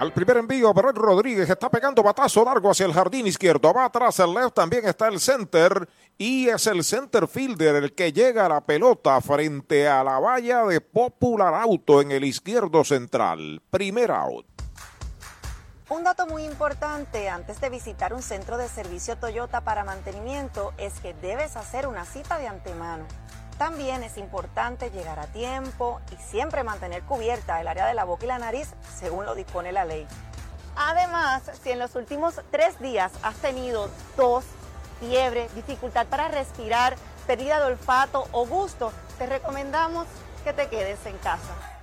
Al 0.00 0.14
primer 0.14 0.38
envío, 0.38 0.72
Brett 0.72 0.96
Rodríguez 0.96 1.50
está 1.50 1.68
pegando 1.68 2.02
batazo 2.02 2.42
largo 2.42 2.70
hacia 2.70 2.86
el 2.86 2.94
jardín 2.94 3.26
izquierdo. 3.26 3.70
Va 3.74 3.84
atrás 3.84 4.18
el 4.18 4.32
left, 4.32 4.54
también 4.54 4.88
está 4.88 5.08
el 5.08 5.20
center. 5.20 5.86
Y 6.16 6.48
es 6.48 6.66
el 6.68 6.82
center 6.84 7.28
fielder 7.28 7.74
el 7.74 7.94
que 7.94 8.10
llega 8.10 8.46
a 8.46 8.48
la 8.48 8.62
pelota 8.62 9.20
frente 9.20 9.86
a 9.86 10.02
la 10.02 10.18
valla 10.18 10.64
de 10.64 10.80
Popular 10.80 11.52
Auto 11.52 12.00
en 12.00 12.12
el 12.12 12.24
izquierdo 12.24 12.82
central. 12.82 13.60
Primer 13.68 14.10
out. 14.10 14.46
Un 15.90 16.02
dato 16.02 16.26
muy 16.26 16.44
importante 16.44 17.28
antes 17.28 17.60
de 17.60 17.68
visitar 17.68 18.14
un 18.14 18.22
centro 18.22 18.56
de 18.56 18.68
servicio 18.68 19.18
Toyota 19.18 19.64
para 19.64 19.84
mantenimiento 19.84 20.72
es 20.78 20.98
que 21.00 21.12
debes 21.12 21.58
hacer 21.58 21.86
una 21.86 22.06
cita 22.06 22.38
de 22.38 22.48
antemano. 22.48 23.04
También 23.60 24.02
es 24.02 24.16
importante 24.16 24.90
llegar 24.90 25.18
a 25.18 25.26
tiempo 25.26 26.00
y 26.10 26.16
siempre 26.16 26.64
mantener 26.64 27.02
cubierta 27.02 27.60
el 27.60 27.68
área 27.68 27.86
de 27.86 27.92
la 27.92 28.04
boca 28.04 28.24
y 28.24 28.28
la 28.28 28.38
nariz 28.38 28.70
según 28.98 29.26
lo 29.26 29.34
dispone 29.34 29.70
la 29.70 29.84
ley. 29.84 30.06
Además, 30.76 31.42
si 31.62 31.70
en 31.70 31.78
los 31.78 31.94
últimos 31.94 32.40
tres 32.50 32.80
días 32.80 33.12
has 33.22 33.34
tenido 33.34 33.90
tos, 34.16 34.46
fiebre, 35.00 35.50
dificultad 35.54 36.06
para 36.06 36.28
respirar, 36.28 36.96
pérdida 37.26 37.58
de 37.58 37.66
olfato 37.66 38.28
o 38.32 38.46
gusto, 38.46 38.94
te 39.18 39.26
recomendamos 39.26 40.06
que 40.42 40.54
te 40.54 40.68
quedes 40.68 41.04
en 41.04 41.18
casa. 41.18 41.79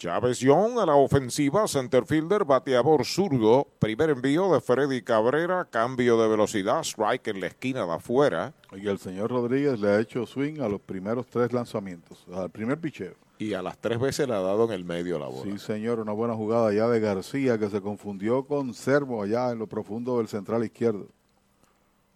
Chávez 0.00 0.40
Young 0.40 0.78
a 0.78 0.86
la 0.86 0.94
ofensiva, 0.94 1.68
centerfielder, 1.68 2.46
bateador 2.46 3.04
zurdo, 3.04 3.66
primer 3.78 4.08
envío 4.08 4.50
de 4.50 4.62
Freddy 4.62 5.02
Cabrera, 5.02 5.66
cambio 5.66 6.16
de 6.16 6.26
velocidad, 6.26 6.80
strike 6.82 7.28
en 7.28 7.40
la 7.40 7.48
esquina 7.48 7.84
de 7.84 7.92
afuera. 7.92 8.54
Y 8.74 8.88
el 8.88 8.98
señor 8.98 9.28
Rodríguez 9.30 9.78
le 9.78 9.90
ha 9.90 10.00
hecho 10.00 10.24
swing 10.24 10.62
a 10.62 10.70
los 10.70 10.80
primeros 10.80 11.26
tres 11.26 11.52
lanzamientos, 11.52 12.24
al 12.32 12.48
primer 12.48 12.80
picheo. 12.80 13.12
Y 13.36 13.52
a 13.52 13.60
las 13.60 13.76
tres 13.76 14.00
veces 14.00 14.26
le 14.26 14.32
ha 14.32 14.40
dado 14.40 14.64
en 14.64 14.70
el 14.70 14.86
medio 14.86 15.18
la 15.18 15.26
bola. 15.26 15.42
Sí, 15.42 15.58
señor, 15.58 16.00
una 16.00 16.12
buena 16.12 16.32
jugada 16.32 16.68
allá 16.68 16.88
de 16.88 16.98
García 16.98 17.58
que 17.58 17.68
se 17.68 17.82
confundió 17.82 18.44
con 18.44 18.72
Servo 18.72 19.22
allá 19.22 19.50
en 19.50 19.58
lo 19.58 19.66
profundo 19.66 20.16
del 20.16 20.28
central 20.28 20.64
izquierdo. 20.64 21.08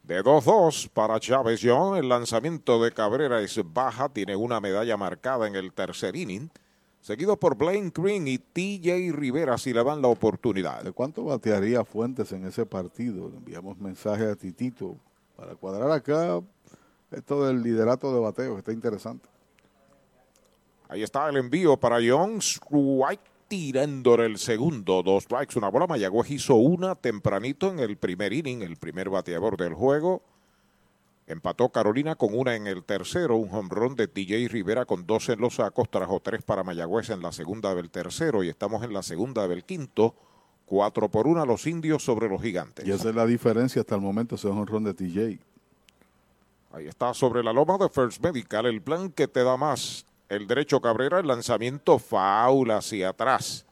De 0.05 0.25
2-2 0.25 0.89
para 0.89 1.21
Chávez 1.21 1.61
Young, 1.61 1.99
el 1.99 2.09
lanzamiento 2.09 2.83
de 2.83 2.93
Cabrera 2.93 3.43
es 3.43 3.61
baja, 3.63 4.09
tiene 4.09 4.37
una 4.37 4.59
medalla 4.59 4.97
marcada 4.97 5.47
en 5.47 5.55
el 5.55 5.75
tercer 5.75 6.17
inning 6.17 6.51
seguido 7.05 7.37
por 7.37 7.55
Blaine 7.55 7.93
Green 7.95 8.27
y 8.27 8.39
TJ 8.39 9.13
Rivera 9.13 9.59
si 9.59 9.75
le 9.75 9.85
dan 9.85 10.01
la 10.01 10.09
oportunidad. 10.09 10.83
¿De 10.83 10.93
cuánto 10.93 11.23
batearía 11.25 11.85
Fuentes 11.85 12.33
en 12.33 12.47
ese 12.47 12.65
partido? 12.65 13.29
Le 13.29 13.37
enviamos 13.37 13.79
mensaje 13.79 14.25
a 14.25 14.35
Titito 14.35 14.97
para 15.37 15.55
cuadrar 15.55 15.91
acá 15.91 16.41
esto 17.11 17.47
del 17.47 17.63
liderato 17.63 18.13
de 18.15 18.21
bateo, 18.21 18.55
que 18.55 18.61
está 18.61 18.73
interesante. 18.73 19.29
Ahí 20.89 21.03
está 21.03 21.29
el 21.29 21.37
envío 21.37 21.77
para 21.77 22.01
Young, 22.01 22.39
strike 22.41 23.21
tirándole 23.49 24.25
el 24.25 24.39
segundo, 24.39 25.03
dos 25.03 25.25
strikes, 25.25 25.59
una 25.59 25.69
bola. 25.69 25.87
Mayagüez 25.87 26.31
hizo 26.31 26.55
una 26.55 26.95
tempranito 26.95 27.71
en 27.71 27.81
el 27.81 27.99
primer 27.99 28.33
inning, 28.33 28.63
el 28.63 28.77
primer 28.77 29.11
bateador 29.11 29.59
del 29.59 29.75
juego. 29.75 30.23
Empató 31.27 31.71
Carolina 31.71 32.17
con 32.17 32.35
una 32.35 32.55
en 32.55 32.67
el 32.67 32.85
tercero, 32.85 33.37
un 33.37 33.49
home 33.51 33.71
run 33.71 33.97
de 33.97 34.09
TJ 34.09 34.49
Rivera 34.49 34.85
con 34.85 35.07
dos 35.07 35.31
en 35.31 35.41
los 35.41 35.55
sacos, 35.55 35.91
trajo 35.91 36.21
tres 36.21 36.43
para 36.43 36.63
Mayagüez 36.63 37.09
en 37.11 37.23
la 37.23 37.33
segunda 37.33 37.75
del 37.75 37.91
tercero 37.91 38.45
y 38.45 38.51
estamos 38.51 38.83
en 38.85 38.93
la 38.93 39.03
segunda 39.03 39.49
del 39.49 39.65
quinto. 39.65 40.15
Cuatro 40.67 41.11
por 41.11 41.27
una 41.27 41.45
los 41.47 41.67
indios 41.67 42.03
sobre 42.03 42.29
los 42.29 42.43
gigantes. 42.43 42.87
Y 42.87 42.91
esa 42.91 43.09
es 43.09 43.15
la 43.15 43.27
diferencia 43.27 43.81
hasta 43.81 43.95
el 43.95 44.01
momento, 44.03 44.35
ese 44.35 44.49
home 44.49 44.67
run 44.67 44.85
de 44.85 44.95
TJ. 44.95 45.39
Ahí 46.73 46.89
está 46.89 47.15
sobre 47.15 47.43
la 47.43 47.53
loma 47.53 47.79
de 47.79 47.89
First 47.89 48.23
Medical, 48.23 48.67
el 48.67 48.83
plan 48.83 49.11
que 49.11 49.29
te 49.29 49.45
da 49.45 49.57
más. 49.57 50.05
El 50.29 50.47
derecho 50.47 50.81
Cabrera, 50.81 51.21
el 51.21 51.27
lanzamiento 51.27 51.99
foul 51.99 52.71
hacia 52.71 53.11
atrás. 53.11 53.65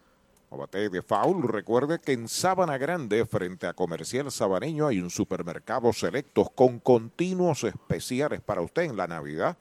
O 0.54 0.58
bate 0.58 0.90
de 0.90 1.00
foul, 1.00 1.48
recuerde 1.48 1.98
que 1.98 2.12
en 2.12 2.28
Sabana 2.28 2.76
Grande, 2.76 3.24
frente 3.24 3.66
a 3.66 3.72
Comercial 3.72 4.30
Sabaneño, 4.30 4.86
hay 4.86 5.00
un 5.00 5.08
supermercado 5.08 5.94
selectos 5.94 6.50
con 6.50 6.78
continuos 6.78 7.64
especiales 7.64 8.42
para 8.42 8.60
usted 8.60 8.82
en 8.82 8.98
la 8.98 9.06
Navidad. 9.06 9.56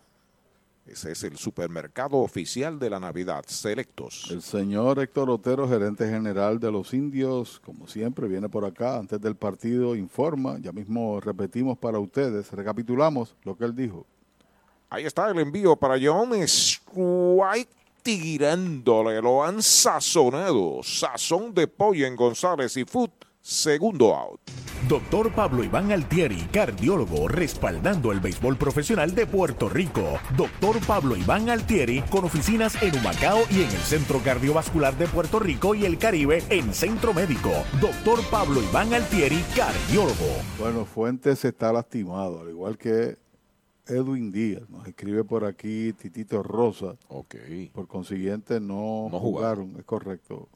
Ese 0.85 1.13
es 1.13 1.23
el 1.23 1.37
supermercado 1.37 2.17
oficial 2.17 2.77
de 2.77 2.89
la 2.89 2.99
Navidad, 2.99 3.45
Selectos. 3.47 4.27
El 4.31 4.41
señor 4.41 4.99
Héctor 4.99 5.29
Otero, 5.29 5.65
gerente 5.65 6.09
general 6.09 6.59
de 6.59 6.69
los 6.69 6.93
indios, 6.93 7.61
como 7.63 7.87
siempre, 7.87 8.27
viene 8.27 8.49
por 8.49 8.65
acá 8.65 8.97
antes 8.97 9.21
del 9.21 9.37
partido, 9.37 9.95
informa, 9.95 10.57
ya 10.59 10.73
mismo 10.73 11.21
repetimos 11.21 11.77
para 11.77 11.99
ustedes, 11.99 12.51
recapitulamos 12.51 13.37
lo 13.43 13.55
que 13.55 13.63
él 13.63 13.73
dijo. 13.73 14.05
Ahí 14.89 15.05
está 15.05 15.31
el 15.31 15.39
envío 15.39 15.77
para 15.77 15.95
John 15.97 16.31
White 16.31 17.80
tirándole, 18.03 19.21
lo 19.21 19.43
han 19.43 19.61
sazonado. 19.61 20.81
Sazón 20.83 21.53
de 21.53 21.67
pollo 21.67 22.05
en 22.05 22.15
González 22.15 22.75
y 22.77 22.85
Food, 22.85 23.11
segundo 23.41 24.15
out. 24.15 24.41
Doctor 24.87 25.31
Pablo 25.33 25.63
Iván 25.63 25.91
Altieri, 25.91 26.47
cardiólogo, 26.51 27.27
respaldando 27.27 28.11
el 28.11 28.19
béisbol 28.19 28.57
profesional 28.57 29.13
de 29.13 29.27
Puerto 29.27 29.69
Rico. 29.69 30.19
Doctor 30.35 30.79
Pablo 30.85 31.15
Iván 31.15 31.49
Altieri, 31.49 32.01
con 32.09 32.25
oficinas 32.25 32.81
en 32.81 32.97
Humacao 32.97 33.41
y 33.51 33.61
en 33.61 33.69
el 33.69 33.81
Centro 33.81 34.19
Cardiovascular 34.23 34.97
de 34.97 35.07
Puerto 35.07 35.39
Rico 35.39 35.75
y 35.75 35.85
el 35.85 35.97
Caribe 35.99 36.43
en 36.49 36.73
Centro 36.73 37.13
Médico. 37.13 37.51
Doctor 37.79 38.19
Pablo 38.31 38.61
Iván 38.61 38.93
Altieri, 38.93 39.43
cardiólogo. 39.55 40.35
Bueno, 40.57 40.85
Fuentes 40.85 41.45
está 41.45 41.71
lastimado, 41.71 42.41
al 42.41 42.49
igual 42.49 42.77
que 42.77 43.17
Edwin 43.87 44.31
Díaz. 44.31 44.69
Nos 44.69 44.87
escribe 44.87 45.23
por 45.23 45.45
aquí 45.45 45.93
Titito 45.93 46.43
Rosa. 46.43 46.95
Ok. 47.07 47.35
Por 47.73 47.87
consiguiente, 47.87 48.59
no, 48.59 49.09
jugaron, 49.11 49.75
es 49.77 49.85
correcto. 49.85 50.49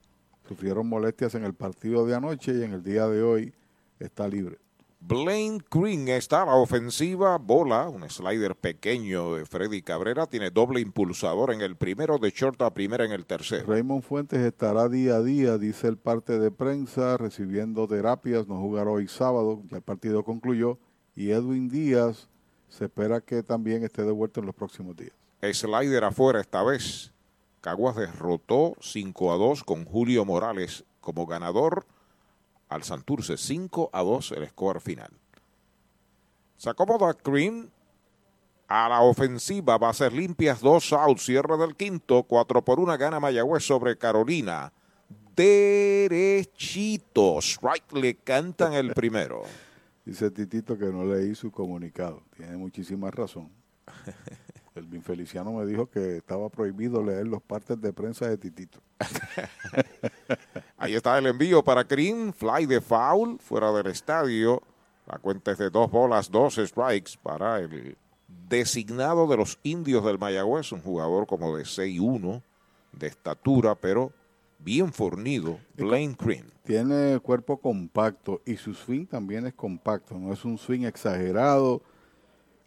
Sufrieron 0.48 0.88
molestias 0.88 1.36
en 1.36 1.44
el 1.44 1.54
partido 1.54 2.06
de 2.06 2.16
anoche 2.16 2.54
y 2.54 2.64
en 2.64 2.74
el 2.74 2.84
día 2.84 3.08
de 3.08 3.24
hoy 3.24 3.54
está 4.00 4.28
libre. 4.28 4.60
Blaine 5.08 5.60
Green 5.70 6.08
está 6.08 6.42
a 6.42 6.46
la 6.48 6.56
ofensiva, 6.56 7.38
bola, 7.38 7.90
un 7.90 8.10
slider 8.10 8.56
pequeño 8.56 9.36
de 9.36 9.46
Freddy 9.46 9.84
Cabrera, 9.84 10.26
tiene 10.26 10.50
doble 10.50 10.80
impulsador 10.80 11.54
en 11.54 11.62
el 11.62 11.76
primero, 11.76 12.18
de 12.18 12.32
short 12.32 12.60
a 12.64 12.74
primera 12.74 13.06
en 13.06 13.12
el 13.12 13.28
tercero. 13.28 13.68
Raymond 13.68 14.02
Fuentes 14.02 14.40
estará 14.40 14.90
día 14.90 15.18
a 15.18 15.22
día, 15.22 15.60
dice 15.60 15.90
el 15.90 15.98
parte 15.98 16.40
de 16.40 16.50
prensa, 16.50 17.18
recibiendo 17.18 17.88
terapias, 17.88 18.48
no 18.48 18.60
jugará 18.60 18.90
hoy 18.90 19.08
sábado, 19.08 19.62
ya 19.70 19.78
el 19.78 19.84
partido 19.84 20.24
concluyó, 20.24 20.80
y 21.16 21.30
Edwin 21.30 21.70
Díaz 21.70 22.28
se 22.78 22.86
espera 22.86 23.22
que 23.22 23.42
también 23.42 23.84
esté 23.84 24.04
de 24.04 24.12
vuelta 24.12 24.42
en 24.42 24.48
los 24.48 24.56
próximos 24.56 24.98
días. 24.98 25.14
Slider 25.42 26.04
afuera 26.04 26.42
esta 26.42 26.62
vez. 26.64 27.12
Caguas 27.62 27.96
derrotó 27.96 28.76
5 28.82 29.32
a 29.32 29.38
2 29.38 29.64
con 29.64 29.86
Julio 29.86 30.26
Morales 30.26 30.84
como 31.00 31.26
ganador 31.26 31.86
al 32.68 32.84
Santurce. 32.84 33.38
5 33.38 33.92
a 33.94 34.04
2 34.04 34.34
el 34.34 34.50
score 34.50 34.82
final. 34.82 35.12
Se 36.58 36.70
acomoda 36.70 37.16
Green 37.24 37.72
a 38.68 38.90
la 38.90 39.00
ofensiva. 39.02 39.78
Va 39.78 39.90
a 39.90 39.94
ser 39.94 40.12
limpias 40.12 40.60
2 40.60 40.92
outs. 40.94 41.26
Cierre 41.26 41.58
del 41.58 41.76
quinto. 41.76 42.24
4 42.24 42.64
por 42.64 42.80
1 42.80 42.98
gana 42.98 43.22
Mayagüez 43.22 43.64
sobre 43.64 43.98
Carolina. 43.98 44.74
Derechito. 45.36 47.40
Strike 47.42 47.94
le 47.94 48.16
cantan 48.16 48.74
el 48.74 48.94
primero. 48.94 49.44
Dice 50.06 50.30
Titito 50.30 50.78
que 50.78 50.86
no 50.86 51.04
leí 51.04 51.34
su 51.34 51.52
comunicado. 51.52 52.22
Tiene 52.38 52.56
muchísima 52.58 53.10
razón. 53.10 53.50
El 54.76 55.02
Feliciano 55.02 55.52
me 55.54 55.66
dijo 55.66 55.90
que 55.90 56.18
estaba 56.18 56.50
prohibido 56.50 57.02
leer 57.02 57.26
los 57.26 57.42
partes 57.42 57.80
de 57.82 57.92
prensa 57.92 58.28
de 58.28 58.38
Titito. 58.38 58.80
Ahí 60.78 60.94
está 60.94 61.18
el 61.18 61.28
envío 61.28 61.64
para 61.64 61.84
Green. 61.84 62.34
Fly 62.34 62.66
de 62.66 62.82
foul 62.82 63.40
fuera 63.40 63.72
del 63.72 63.88
estadio. 63.88 64.62
La 65.08 65.18
cuenta 65.18 65.52
es 65.52 65.58
de 65.58 65.70
dos 65.70 65.90
bolas, 65.90 66.30
dos 66.30 66.56
strikes 66.56 67.14
para 67.22 67.60
el 67.60 67.98
designado 68.28 69.28
de 69.28 69.38
los 69.38 69.60
indios 69.64 70.04
del 70.04 70.20
Mayagüez. 70.20 70.72
Un 70.74 70.82
jugador 70.82 71.26
como 71.26 71.56
de 71.56 71.64
6-1 71.64 72.44
de 72.92 73.08
estatura, 73.08 73.76
pero 73.76 74.12
bien 74.66 74.92
fornido, 74.92 75.60
Blaine 75.78 76.18
Green. 76.20 76.52
Tiene 76.64 77.20
cuerpo 77.20 77.58
compacto 77.58 78.42
y 78.46 78.58
su 78.58 78.74
swing 78.74 79.06
también 79.06 79.46
es 79.46 79.54
compacto, 79.54 80.18
no 80.18 80.34
es 80.34 80.44
un 80.44 80.58
swing 80.58 80.82
exagerado. 80.82 81.84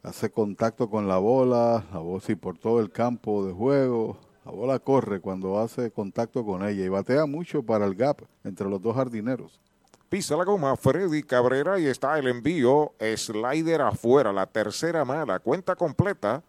Hace 0.04 0.30
contacto 0.30 0.88
con 0.88 1.08
la 1.08 1.18
bola, 1.18 1.84
la 1.92 1.98
bola 1.98 2.22
y 2.28 2.36
por 2.36 2.56
todo 2.56 2.78
el 2.80 2.90
campo 2.90 3.44
de 3.44 3.52
juego. 3.52 4.16
La 4.44 4.52
bola 4.52 4.78
corre 4.78 5.20
cuando 5.20 5.58
hace 5.58 5.90
contacto 5.90 6.46
con 6.46 6.62
ella 6.62 6.84
y 6.84 6.88
batea 6.88 7.26
mucho 7.26 7.64
para 7.64 7.84
el 7.84 7.96
gap 7.96 8.22
entre 8.44 8.68
los 8.68 8.80
dos 8.80 8.94
jardineros. 8.94 9.60
Pisa 10.08 10.36
la 10.36 10.44
goma 10.44 10.76
Freddy 10.76 11.24
Cabrera 11.24 11.80
y 11.80 11.86
está 11.86 12.16
el 12.18 12.28
envío. 12.28 12.92
Slider 13.00 13.82
afuera, 13.82 14.32
la 14.32 14.46
tercera 14.46 15.04
mala, 15.04 15.40
cuenta 15.40 15.74
completa. 15.74 16.44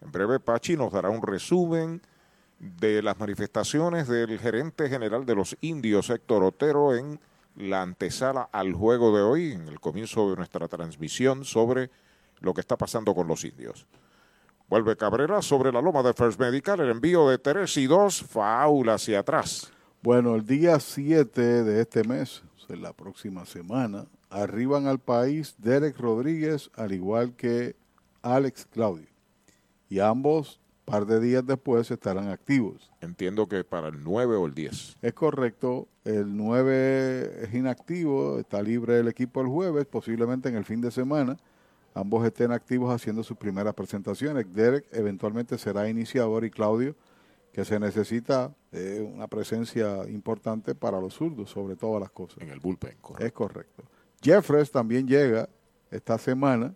En 0.00 0.12
breve 0.12 0.38
Pachi 0.38 0.76
nos 0.76 0.92
dará 0.92 1.10
un 1.10 1.20
resumen 1.20 2.00
de 2.58 3.02
las 3.02 3.18
manifestaciones 3.18 4.08
del 4.08 4.38
gerente 4.38 4.88
general 4.88 5.26
de 5.26 5.34
los 5.34 5.56
indios, 5.60 6.10
Héctor 6.10 6.44
Otero, 6.44 6.94
en 6.94 7.20
la 7.56 7.82
antesala 7.82 8.48
al 8.52 8.72
juego 8.72 9.16
de 9.16 9.22
hoy, 9.22 9.52
en 9.52 9.68
el 9.68 9.80
comienzo 9.80 10.30
de 10.30 10.36
nuestra 10.36 10.68
transmisión 10.68 11.44
sobre 11.44 11.90
lo 12.40 12.54
que 12.54 12.60
está 12.60 12.76
pasando 12.76 13.14
con 13.14 13.26
los 13.26 13.44
indios. 13.44 13.86
Vuelve 14.68 14.96
Cabrera 14.96 15.42
sobre 15.42 15.72
la 15.72 15.82
loma 15.82 16.02
de 16.02 16.14
First 16.14 16.40
Medical, 16.40 16.80
el 16.80 16.90
envío 16.90 17.28
de 17.28 17.38
tres 17.38 17.76
y 17.76 17.86
dos, 17.86 18.22
faula 18.22 18.94
hacia 18.94 19.20
atrás. 19.20 19.70
Bueno, 20.02 20.34
el 20.34 20.46
día 20.46 20.80
7 20.80 21.64
de 21.64 21.80
este 21.80 22.04
mes, 22.04 22.42
en 22.68 22.82
la 22.82 22.92
próxima 22.92 23.46
semana, 23.46 24.06
arriban 24.30 24.86
al 24.86 24.98
país 24.98 25.54
Derek 25.58 25.98
Rodríguez, 25.98 26.70
al 26.74 26.92
igual 26.92 27.34
que 27.36 27.76
Alex 28.22 28.66
Claudio. 28.66 29.08
Y 29.88 30.00
ambos 30.00 30.60
par 30.84 31.06
de 31.06 31.20
días 31.20 31.46
después 31.46 31.90
estarán 31.90 32.28
activos. 32.28 32.90
Entiendo 33.00 33.48
que 33.48 33.64
para 33.64 33.88
el 33.88 34.02
9 34.02 34.36
o 34.36 34.46
el 34.46 34.54
10. 34.54 34.96
Es 35.00 35.12
correcto, 35.14 35.88
el 36.04 36.36
9 36.36 37.44
es 37.44 37.54
inactivo, 37.54 38.38
está 38.38 38.62
libre 38.62 39.00
el 39.00 39.08
equipo 39.08 39.40
el 39.40 39.48
jueves, 39.48 39.86
posiblemente 39.86 40.48
en 40.48 40.56
el 40.56 40.64
fin 40.64 40.80
de 40.80 40.90
semana. 40.90 41.36
Ambos 41.94 42.26
estén 42.26 42.52
activos 42.52 42.92
haciendo 42.92 43.22
sus 43.22 43.36
primeras 43.36 43.72
presentaciones. 43.74 44.52
Derek 44.52 44.86
eventualmente 44.92 45.56
será 45.58 45.88
iniciador 45.88 46.44
y 46.44 46.50
Claudio, 46.50 46.96
que 47.52 47.64
se 47.64 47.78
necesita 47.78 48.52
eh, 48.72 49.08
una 49.14 49.28
presencia 49.28 50.08
importante 50.08 50.74
para 50.74 51.00
los 51.00 51.14
zurdos, 51.14 51.50
sobre 51.50 51.76
todas 51.76 52.00
las 52.00 52.10
cosas. 52.10 52.38
En 52.42 52.50
el 52.50 52.58
bullpen, 52.58 52.96
Es 53.20 53.32
correcto. 53.32 53.84
Jeffres 54.20 54.70
también 54.72 55.06
llega 55.06 55.48
esta 55.90 56.18
semana 56.18 56.74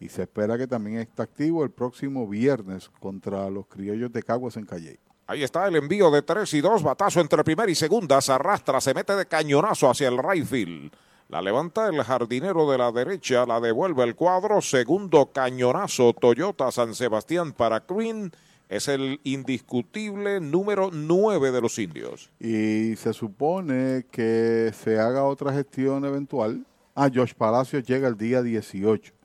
y 0.00 0.08
se 0.08 0.22
espera 0.22 0.56
que 0.56 0.66
también 0.66 0.98
esté 0.98 1.22
activo 1.22 1.64
el 1.64 1.70
próximo 1.70 2.26
viernes 2.26 2.90
contra 3.00 3.48
los 3.50 3.66
criollos 3.66 4.12
de 4.12 4.22
Caguas 4.22 4.56
en 4.56 4.66
Calle. 4.66 5.00
Ahí 5.26 5.42
está 5.42 5.66
el 5.66 5.76
envío 5.76 6.10
de 6.10 6.22
3 6.22 6.54
y 6.54 6.60
2, 6.60 6.82
batazo 6.82 7.20
entre 7.20 7.44
primera 7.44 7.70
y 7.70 7.74
segunda, 7.74 8.20
se 8.20 8.32
arrastra, 8.32 8.80
se 8.80 8.94
mete 8.94 9.14
de 9.14 9.26
cañonazo 9.26 9.90
hacia 9.90 10.08
el 10.08 10.18
right 10.18 10.46
field. 10.46 10.90
La 11.28 11.42
levanta 11.42 11.88
el 11.88 12.02
jardinero 12.02 12.70
de 12.70 12.78
la 12.78 12.90
derecha, 12.90 13.44
la 13.44 13.60
devuelve 13.60 14.04
el 14.04 14.14
cuadro, 14.14 14.62
segundo 14.62 15.30
cañonazo 15.30 16.14
Toyota 16.14 16.72
San 16.72 16.94
Sebastián 16.94 17.52
para 17.52 17.80
Green. 17.80 18.32
Es 18.70 18.88
el 18.88 19.20
indiscutible 19.24 20.40
número 20.40 20.90
9 20.90 21.52
de 21.52 21.60
los 21.60 21.78
indios. 21.78 22.30
Y 22.40 22.96
se 22.96 23.12
supone 23.12 24.06
que 24.10 24.72
se 24.72 24.98
haga 24.98 25.24
otra 25.24 25.52
gestión 25.52 26.06
eventual. 26.06 26.64
Ah, 26.94 27.10
Josh 27.14 27.34
Palacios 27.34 27.84
llega 27.84 28.08
el 28.08 28.16
día 28.16 28.42
18 28.42 29.17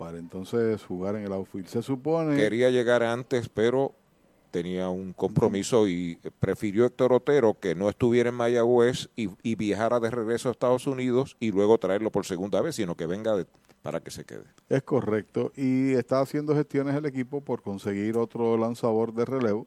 para 0.00 0.16
entonces 0.16 0.82
jugar 0.82 1.14
en 1.16 1.26
el 1.26 1.32
outfield. 1.34 1.66
Se 1.66 1.82
supone... 1.82 2.34
Quería 2.34 2.70
llegar 2.70 3.02
antes, 3.02 3.50
pero 3.50 3.92
tenía 4.50 4.88
un 4.88 5.12
compromiso 5.12 5.86
y 5.88 6.18
prefirió 6.38 6.86
Héctor 6.86 7.12
Otero 7.12 7.58
que 7.60 7.74
no 7.74 7.90
estuviera 7.90 8.30
en 8.30 8.34
Mayagüez 8.34 9.10
y, 9.14 9.28
y, 9.42 9.56
viajara 9.56 10.00
de 10.00 10.10
regreso 10.10 10.48
a 10.48 10.52
Estados 10.52 10.86
Unidos 10.86 11.36
y 11.38 11.52
luego 11.52 11.76
traerlo 11.76 12.10
por 12.10 12.24
segunda 12.24 12.62
vez, 12.62 12.76
sino 12.76 12.96
que 12.96 13.04
venga 13.04 13.36
de, 13.36 13.44
para 13.82 14.00
que 14.00 14.10
se 14.10 14.24
quede. 14.24 14.44
Es 14.70 14.82
correcto. 14.84 15.52
Y 15.54 15.92
está 15.92 16.22
haciendo 16.22 16.54
gestiones 16.54 16.96
el 16.96 17.04
equipo 17.04 17.42
por 17.42 17.60
conseguir 17.60 18.16
otro 18.16 18.56
lanzador 18.56 19.12
de 19.12 19.26
relevo. 19.26 19.66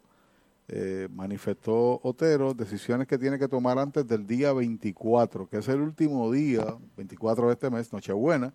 Eh, 0.67 1.09
manifestó 1.11 1.99
Otero 2.01 2.55
decisiones 2.55 3.05
que 3.07 3.19
tiene 3.19 3.37
que 3.37 3.47
tomar 3.47 3.77
antes 3.77 4.07
del 4.07 4.25
día 4.25 4.51
24, 4.51 5.47
que 5.47 5.57
es 5.57 5.67
el 5.67 5.79
último 5.79 6.31
día, 6.31 6.75
24 6.97 7.45
de 7.45 7.53
este 7.53 7.69
mes, 7.69 7.93
Nochebuena, 7.93 8.51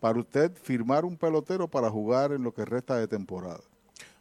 para 0.00 0.18
usted 0.18 0.52
firmar 0.54 1.04
un 1.04 1.16
pelotero 1.16 1.68
para 1.68 1.90
jugar 1.90 2.32
en 2.32 2.42
lo 2.42 2.52
que 2.52 2.64
resta 2.64 2.96
de 2.96 3.08
temporada. 3.08 3.60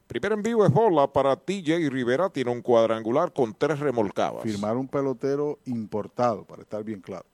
Primero 0.07 0.35
en 0.35 0.43
vivo 0.43 0.65
es 0.65 0.71
bola 0.71 1.11
para 1.11 1.35
TJ 1.35 1.89
Rivera, 1.89 2.29
tiene 2.29 2.51
un 2.51 2.61
cuadrangular 2.61 3.33
con 3.33 3.53
tres 3.55 3.79
remolcadas. 3.79 4.43
Firmar 4.43 4.77
un 4.77 4.87
pelotero 4.87 5.57
importado, 5.65 6.43
para 6.43 6.61
estar 6.61 6.83
bien 6.83 7.01
claro. 7.01 7.25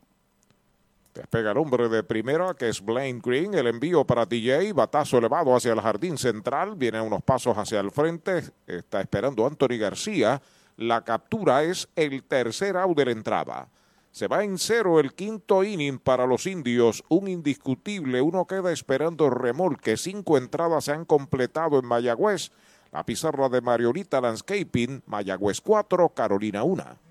Despega 1.13 1.51
el 1.51 1.57
hombre 1.57 1.89
de 1.89 2.03
primera, 2.03 2.53
que 2.53 2.69
es 2.69 2.83
Blaine 2.83 3.19
Green. 3.21 3.53
El 3.53 3.67
envío 3.67 4.05
para 4.05 4.25
TJ, 4.25 4.71
batazo 4.73 5.17
elevado 5.17 5.53
hacia 5.53 5.73
el 5.73 5.81
jardín 5.81 6.17
central. 6.17 6.75
Viene 6.75 7.01
unos 7.01 7.21
pasos 7.21 7.57
hacia 7.57 7.81
el 7.81 7.91
frente. 7.91 8.43
Está 8.65 9.01
esperando 9.01 9.45
Anthony 9.45 9.77
García. 9.77 10.41
La 10.77 11.03
captura 11.03 11.63
es 11.63 11.89
el 11.97 12.23
tercer 12.23 12.77
out 12.77 12.95
de 12.95 13.05
la 13.05 13.11
entrada. 13.11 13.67
Se 14.11 14.27
va 14.27 14.43
en 14.43 14.57
cero 14.57 14.99
el 14.99 15.13
quinto 15.13 15.63
inning 15.63 15.97
para 15.97 16.25
los 16.25 16.45
indios, 16.45 17.01
un 17.07 17.29
indiscutible, 17.29 18.21
uno 18.21 18.45
queda 18.45 18.73
esperando 18.73 19.29
remolque, 19.29 19.95
cinco 19.95 20.37
entradas 20.37 20.83
se 20.83 20.91
han 20.91 21.05
completado 21.05 21.79
en 21.79 21.85
Mayagüez, 21.85 22.51
la 22.91 23.05
pizarra 23.05 23.47
de 23.47 23.61
Mariolita 23.61 24.19
Landscaping, 24.19 25.03
Mayagüez 25.05 25.61
4, 25.61 26.09
Carolina 26.09 26.63
1. 26.63 27.10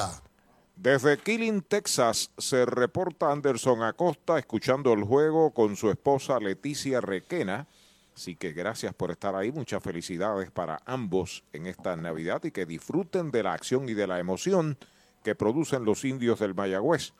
Desde 0.75 1.17
Killing, 1.17 1.61
Texas, 1.61 2.31
se 2.37 2.65
reporta 2.65 3.31
Anderson 3.31 3.83
Acosta 3.83 4.39
escuchando 4.39 4.93
el 4.93 5.03
juego 5.03 5.51
con 5.51 5.75
su 5.75 5.91
esposa 5.91 6.39
Leticia 6.39 7.01
Requena. 7.01 7.67
Así 8.15 8.35
que 8.35 8.51
gracias 8.51 8.93
por 8.93 9.11
estar 9.11 9.35
ahí. 9.35 9.51
Muchas 9.51 9.83
felicidades 9.83 10.49
para 10.49 10.81
ambos 10.85 11.43
en 11.53 11.67
esta 11.67 11.95
Navidad 11.95 12.43
y 12.43 12.51
que 12.51 12.65
disfruten 12.65 13.31
de 13.31 13.43
la 13.43 13.53
acción 13.53 13.87
y 13.89 13.93
de 13.93 14.07
la 14.07 14.19
emoción 14.19 14.77
que 15.23 15.35
producen 15.35 15.85
los 15.85 16.03
indios 16.03 16.39
del 16.39 16.55
Mayagüez. 16.55 17.13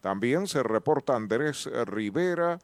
También 0.00 0.46
se 0.46 0.62
reporta 0.62 1.16
Andrés 1.16 1.68
Rivera 1.86 2.58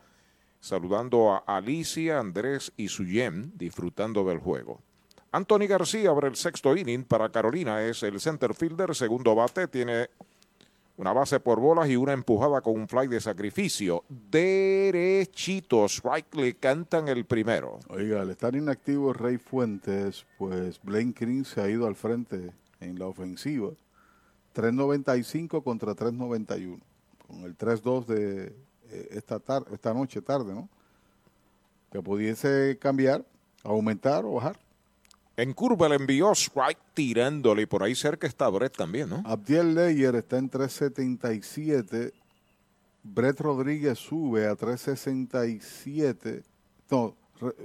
saludando 0.60 1.32
a 1.32 1.38
Alicia, 1.47 2.18
Andrés 2.18 2.72
y 2.76 2.88
Suyem 2.88 3.52
disfrutando 3.55 4.24
del 4.24 4.38
juego. 4.38 4.80
Anthony 5.36 5.66
García 5.68 6.08
abre 6.08 6.28
el 6.28 6.36
sexto 6.36 6.74
inning 6.74 7.04
para 7.04 7.28
Carolina, 7.28 7.82
es 7.82 8.02
el 8.02 8.18
center 8.22 8.54
fielder, 8.54 8.94
segundo 8.94 9.34
bate, 9.34 9.68
tiene 9.68 10.08
una 10.96 11.12
base 11.12 11.40
por 11.40 11.60
bolas 11.60 11.90
y 11.90 11.96
una 11.96 12.14
empujada 12.14 12.62
con 12.62 12.72
un 12.72 12.88
fly 12.88 13.06
de 13.06 13.20
sacrificio. 13.20 14.02
Derechitos, 14.08 15.96
strike 15.96 16.34
le 16.36 16.54
cantan 16.54 17.08
el 17.08 17.26
primero. 17.26 17.80
Oiga, 17.90 18.22
al 18.22 18.30
estar 18.30 18.56
inactivo 18.56 19.12
Rey 19.12 19.36
Fuentes, 19.36 20.24
pues 20.38 20.80
Blaine 20.82 21.12
Green 21.14 21.44
se 21.44 21.60
ha 21.60 21.68
ido 21.68 21.86
al 21.86 21.96
frente 21.96 22.50
en 22.80 22.98
la 22.98 23.04
ofensiva. 23.04 23.72
3.95 24.54 25.62
contra 25.62 25.92
3.91. 25.92 26.80
Con 27.26 27.42
el 27.42 27.58
3-2 27.58 28.06
de 28.06 28.46
eh, 28.90 29.08
esta, 29.10 29.38
tarde, 29.38 29.66
esta 29.74 29.92
noche, 29.92 30.22
tarde, 30.22 30.54
¿no? 30.54 30.66
Que 31.92 32.00
pudiese 32.00 32.78
cambiar, 32.80 33.22
aumentar 33.62 34.24
o 34.24 34.32
bajar. 34.32 34.64
En 35.36 35.52
curva 35.52 35.88
le 35.88 35.96
envió 35.96 36.32
strike 36.32 36.78
tirándole 36.94 37.62
y 37.62 37.66
por 37.66 37.82
ahí 37.82 37.94
cerca 37.94 38.26
está 38.26 38.48
Brett 38.48 38.76
también, 38.76 39.10
¿no? 39.10 39.22
Abdiel 39.26 39.74
Leyer 39.74 40.14
está 40.14 40.38
en 40.38 40.48
377. 40.48 42.12
Brett 43.02 43.40
Rodríguez 43.40 43.98
sube 43.98 44.46
a 44.46 44.56
367. 44.56 46.42
No, 46.90 47.14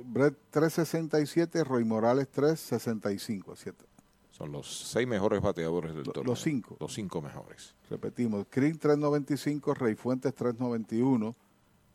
Brett 0.05 0.35
367, 0.51 1.63
Roy 1.63 1.85
Morales 1.85 2.27
365, 2.29 3.55
¿cierto? 3.55 3.85
Son 4.31 4.51
los 4.51 4.89
seis 4.89 5.07
mejores 5.07 5.41
bateadores 5.41 5.93
del 5.93 6.03
torneo. 6.03 6.23
Los 6.23 6.41
cinco. 6.41 6.75
Los 6.79 6.93
cinco 6.93 7.21
mejores. 7.21 7.75
Repetimos, 7.89 8.47
Green 8.51 8.77
395, 8.77 9.73
Rey 9.75 9.95
Fuentes 9.95 10.33
391, 10.33 11.35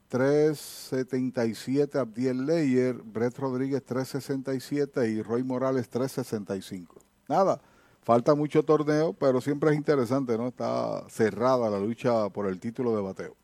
377 0.09 1.99
Abdiel 1.99 2.47
Leyer, 2.47 2.95
Brett 2.95 3.39
Rodríguez 3.39 3.85
367 3.85 5.09
y 5.11 5.23
Roy 5.23 5.43
Morales 5.43 5.89
365. 5.89 6.97
Nada, 7.29 7.61
falta 8.03 8.35
mucho 8.35 8.63
torneo, 8.63 9.13
pero 9.13 9.41
siempre 9.41 9.71
es 9.71 9.77
interesante, 9.77 10.37
¿no? 10.39 10.49
Está 10.49 11.05
cerrada 11.09 11.69
la 11.69 11.79
lucha 11.79 12.29
por 12.31 12.47
el 12.47 12.61
título 12.61 12.95
de 12.95 13.03
bateo. 13.03 13.37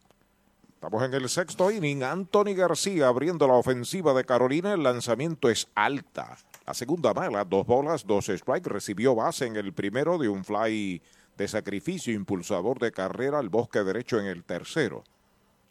Estamos 0.83 1.05
en 1.05 1.15
el 1.15 1.29
sexto 1.29 1.71
inning. 1.71 2.03
Anthony 2.03 2.55
García 2.57 3.07
abriendo 3.07 3.47
la 3.47 3.55
ofensiva 3.55 4.15
de 4.15 4.25
Carolina. 4.25 4.73
El 4.73 4.83
lanzamiento 4.83 5.49
es 5.49 5.69
alta. 5.77 6.37
La 6.67 6.75
segunda 6.75 7.15
mala, 7.15 7.45
dos 7.45 7.65
bolas, 7.65 8.05
dos 8.05 8.27
strikes. 8.27 8.69
Recibió 8.69 9.15
base 9.15 9.47
en 9.47 9.55
el 9.55 9.73
primero 9.73 10.19
de 10.19 10.29
un 10.29 10.45
fly 10.45 11.01
de 11.39 11.47
sacrificio 11.49 12.13
impulsador 12.13 12.81
de 12.81 12.91
carrera 12.91 13.39
al 13.39 13.49
bosque 13.49 13.85
derecho 13.85 14.19
en 14.19 14.27
el 14.27 14.43
tercero. 14.43 15.05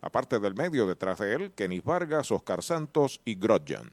La 0.02 0.10
parte 0.10 0.40
del 0.40 0.56
medio 0.56 0.88
detrás 0.88 1.20
de 1.20 1.34
él, 1.34 1.52
Kenny 1.54 1.80
Vargas, 1.80 2.32
Oscar 2.32 2.64
Santos 2.64 3.22
y 3.24 3.36
Grodjan. 3.36 3.92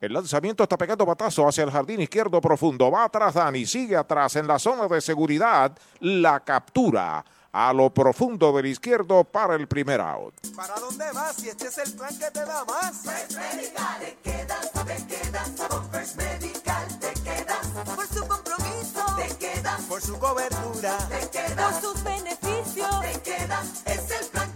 El 0.00 0.14
lanzamiento 0.14 0.64
está 0.64 0.76
pegando 0.76 1.06
batazo 1.06 1.46
hacia 1.46 1.62
el 1.62 1.70
jardín 1.70 2.00
izquierdo 2.00 2.40
profundo. 2.40 2.90
Va 2.90 3.04
atrás 3.04 3.34
Dani, 3.34 3.64
sigue 3.64 3.96
atrás 3.96 4.34
en 4.34 4.48
la 4.48 4.58
zona 4.58 4.88
de 4.88 5.00
seguridad. 5.00 5.78
La 6.00 6.40
captura 6.40 7.24
a 7.52 7.72
lo 7.72 7.90
profundo 7.90 8.52
del 8.52 8.66
izquierdo 8.66 9.22
para 9.22 9.54
el 9.54 9.68
primer 9.68 10.00
out. 10.00 10.34
¿Para 10.56 10.74
dónde 10.76 11.04
vas 11.12 11.36
si 11.36 11.50
este 11.50 11.68
es 11.68 11.78
el 11.78 11.92
plan 11.92 12.18
que 12.18 12.30
te 12.30 12.40
da 12.40 12.64
más? 12.64 13.02
First 13.02 13.38
Medical, 13.38 14.00
te 14.00 14.16
quedas, 14.22 14.72
te 14.72 15.06
quedas. 15.06 15.50
Con 15.68 15.90
First 15.90 16.16
Medical 16.16 16.98
te 16.98 17.12
quedas. 17.22 17.66
Por 17.94 18.06
su 18.08 18.26
compromiso, 18.26 19.16
te 19.16 19.36
quedas. 19.36 19.82
Por 19.82 20.00
su 20.00 20.18
cobertura, 20.18 20.98
te 21.08 21.28
quedas. 21.30 21.74
Por 21.74 21.82
sus 21.82 22.02
beneficios, 22.02 23.00
te 23.02 23.20
quedas. 23.20 23.82
Es 23.86 24.10
el 24.10 24.26
plan 24.28 24.51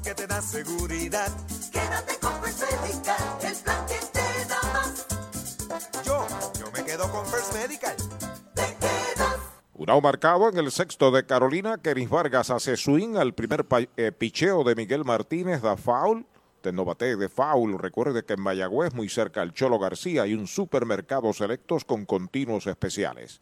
Protección 0.00 0.02
que 0.02 0.14
te 0.14 0.26
da 0.26 0.42
seguridad. 0.42 1.28
Quédate 1.72 2.18
con 2.20 2.32
First 2.42 2.62
Medical, 2.82 3.16
el 3.42 3.56
plan 3.56 3.86
que 3.86 3.98
te 4.12 4.48
da 4.48 4.72
más. 4.72 6.04
Yo, 6.04 6.26
yo 6.58 6.70
me 6.72 6.84
quedo 6.84 7.10
con 7.10 7.26
First 7.26 7.54
Medical. 7.54 7.96
Un 9.74 9.90
out 9.90 10.02
marcado 10.02 10.48
en 10.48 10.58
el 10.58 10.70
sexto 10.70 11.10
de 11.10 11.24
Carolina. 11.24 11.78
Kenis 11.78 12.10
Vargas 12.10 12.50
hace 12.50 12.76
swing 12.76 13.16
al 13.16 13.34
primer 13.34 13.66
eh, 13.96 14.12
picheo 14.12 14.62
de 14.62 14.74
Miguel 14.74 15.04
Martínez. 15.04 15.62
Da 15.62 15.76
foul. 15.76 16.26
De 16.62 16.72
no 16.72 16.84
bate 16.84 17.16
de 17.16 17.28
foul. 17.28 17.78
Recuerde 17.78 18.24
que 18.24 18.34
en 18.34 18.42
Mayagüez, 18.42 18.92
muy 18.92 19.08
cerca 19.08 19.40
al 19.40 19.54
Cholo 19.54 19.78
García, 19.78 20.22
hay 20.22 20.34
un 20.34 20.46
supermercado 20.46 21.32
selectos 21.32 21.84
con 21.84 22.04
continuos 22.04 22.66
especiales. 22.66 23.40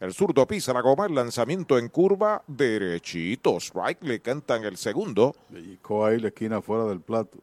El 0.00 0.14
zurdo 0.14 0.46
pisa 0.46 0.72
la 0.72 0.80
goma, 0.80 1.04
el 1.04 1.14
lanzamiento 1.14 1.76
en 1.76 1.90
curva, 1.90 2.42
derechito. 2.46 3.58
Strike 3.60 4.02
le 4.02 4.20
cantan 4.20 4.64
el 4.64 4.78
segundo. 4.78 5.36
Dedicó 5.50 6.06
ahí 6.06 6.18
la 6.18 6.28
esquina 6.28 6.62
fuera 6.62 6.84
del 6.84 7.02
plato. 7.02 7.36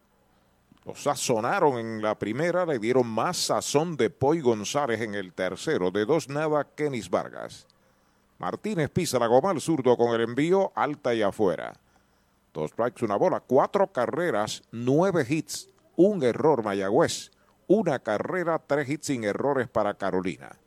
Lo 0.83 0.95
sazonaron 0.95 1.77
en 1.77 2.01
la 2.01 2.17
primera, 2.17 2.65
le 2.65 2.79
dieron 2.79 3.05
más 3.05 3.37
sazón 3.37 3.95
de 3.95 4.09
Poy 4.09 4.41
González 4.41 5.01
en 5.01 5.13
el 5.13 5.33
tercero. 5.33 5.91
De 5.91 6.03
dos 6.05 6.29
nada, 6.29 6.63
Kenis 6.63 7.11
Vargas. 7.11 7.67
Martínez 8.39 8.89
pisa 8.89 9.19
la 9.19 9.27
goma 9.27 9.51
al 9.51 9.61
zurdo 9.61 9.95
con 9.95 10.15
el 10.15 10.21
envío 10.21 10.71
alta 10.73 11.13
y 11.13 11.21
afuera. 11.21 11.73
Dos 12.55 12.71
strikes, 12.71 13.05
una 13.05 13.17
bola, 13.17 13.39
cuatro 13.39 13.85
carreras, 13.91 14.63
nueve 14.71 15.23
hits, 15.29 15.69
un 15.95 16.23
error 16.23 16.63
Mayagüez, 16.63 17.29
una 17.67 17.99
carrera, 17.99 18.57
tres 18.65 18.89
hits 18.89 19.05
sin 19.05 19.25
errores 19.25 19.67
para 19.67 19.93
Carolina. 19.93 20.57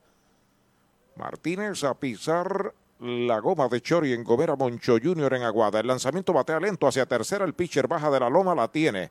Martínez 1.20 1.84
a 1.84 1.94
pisar 1.94 2.72
la 2.98 3.38
goma 3.40 3.68
de 3.68 3.80
Chori 3.80 4.12
en 4.12 4.24
Gomera 4.24 4.56
Moncho 4.56 4.96
Jr. 5.02 5.34
en 5.34 5.42
Aguada. 5.42 5.80
El 5.80 5.86
lanzamiento 5.86 6.32
batea 6.32 6.58
lento 6.58 6.86
hacia 6.86 7.06
tercera. 7.06 7.44
El 7.44 7.54
pitcher 7.54 7.86
baja 7.86 8.10
de 8.10 8.20
la 8.20 8.28
loma, 8.28 8.54
la 8.54 8.68
tiene. 8.68 9.10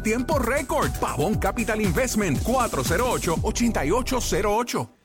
tiempo 0.01 0.39
récord. 0.39 0.89
Pavón 0.99 1.37
Capital 1.37 1.81
Investment 1.81 2.39
408-8808. 2.43 5.01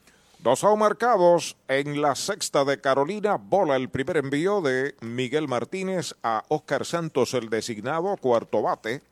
Dos 0.46 0.64
marcados 0.78 1.56
en 1.66 2.00
la 2.00 2.14
sexta 2.14 2.64
de 2.64 2.80
Carolina. 2.80 3.36
Bola 3.36 3.76
el 3.76 3.88
primer 3.88 4.18
envío 4.18 4.60
de 4.60 4.94
Miguel 5.00 5.48
Martínez 5.48 6.14
a 6.22 6.44
Oscar 6.48 6.84
Santos, 6.84 7.34
el 7.34 7.50
designado 7.50 8.16
cuarto 8.16 8.62
bate. 8.62 9.02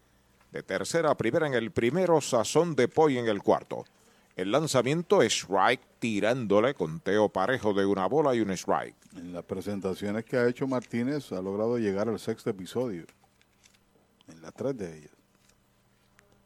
De 0.53 0.63
tercera 0.63 1.11
a 1.11 1.17
primera 1.17 1.49
en 1.49 1.55
el 1.55 1.73
primero, 1.73 2.21
sazón 2.21 2.77
de 2.77 2.87
Poy 2.87 3.19
en 3.19 3.27
el 3.27 3.43
cuarto. 3.43 3.85
El 4.37 4.53
lanzamiento 4.53 5.23
es 5.23 5.33
strike 5.33 5.83
tirándole 5.99 6.75
conteo 6.75 7.29
parejo 7.29 7.73
de 7.73 7.87
una 7.87 8.07
bola 8.07 8.35
y 8.35 8.41
un 8.41 8.53
strike. 8.53 8.97
En 9.17 9.33
las 9.33 9.45
presentaciones 9.45 10.25
que 10.25 10.37
ha 10.37 10.49
hecho 10.49 10.69
Martínez 10.69 11.33
ha 11.33 11.41
logrado 11.41 11.79
llegar 11.79 12.09
al 12.09 12.21
sexto 12.21 12.51
episodio. 12.51 13.07
En 14.29 14.41
las 14.41 14.55
tres 14.55 14.77
de 14.77 14.99
ellas. 14.99 15.14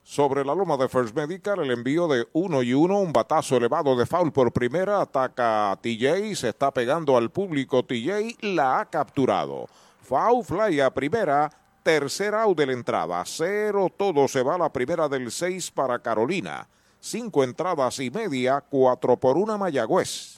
Sobre 0.09 0.43
la 0.43 0.55
loma 0.55 0.79
de 0.79 0.89
First 0.89 1.15
Medical, 1.15 1.59
el 1.61 1.71
envío 1.71 2.09
de 2.09 2.27
uno 2.33 2.63
y 2.63 2.73
uno, 2.73 2.99
un 2.99 3.13
batazo 3.13 3.59
elevado 3.59 3.95
de 3.95 4.07
foul 4.07 4.33
por 4.33 4.51
primera, 4.51 5.03
ataca 5.03 5.71
a 5.71 5.77
TJ, 5.77 6.35
se 6.35 6.49
está 6.49 6.71
pegando 6.71 7.15
al 7.15 7.31
público 7.31 7.85
TJ, 7.85 8.39
la 8.41 8.81
ha 8.81 8.87
capturado. 8.87 9.69
Foul 10.01 10.43
fly 10.43 10.81
a 10.81 10.89
primera, 10.89 11.51
tercera 11.83 12.45
out 12.45 12.57
de 12.57 12.65
la 12.65 12.73
entrada, 12.73 13.23
cero 13.27 13.89
todo 13.95 14.27
se 14.29 14.43
va 14.43 14.55
a 14.55 14.59
la 14.59 14.73
primera 14.73 15.11
del 15.11 15.31
seis 15.31 15.71
para 15.71 15.99
Carolina. 15.99 16.67
Cinco 16.99 17.45
entradas 17.45 17.99
y 17.99 18.11
media, 18.11 18.65
cuatro 18.67 19.15
por 19.19 19.37
una 19.37 19.59
Mayagüez. 19.59 20.38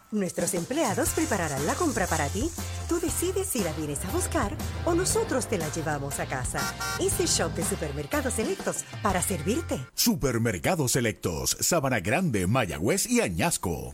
Nuestros 0.11 0.53
empleados 0.53 1.09
prepararán 1.09 1.65
la 1.65 1.73
compra 1.73 2.05
para 2.05 2.27
ti. 2.27 2.49
Tú 2.89 2.99
decides 2.99 3.47
si 3.47 3.63
la 3.63 3.71
vienes 3.73 4.03
a 4.03 4.11
buscar 4.11 4.51
o 4.85 4.93
nosotros 4.93 5.47
te 5.47 5.57
la 5.57 5.69
llevamos 5.69 6.19
a 6.19 6.25
casa. 6.25 6.59
Easy 6.99 7.25
Shop 7.25 7.53
de 7.53 7.63
Supermercados 7.63 8.33
Selectos 8.33 8.83
para 9.01 9.21
servirte. 9.21 9.79
Supermercados 9.93 10.91
Selectos, 10.91 11.55
Sabana 11.61 12.01
Grande, 12.01 12.45
Mayagüez 12.45 13.09
y 13.09 13.21
Añasco. 13.21 13.93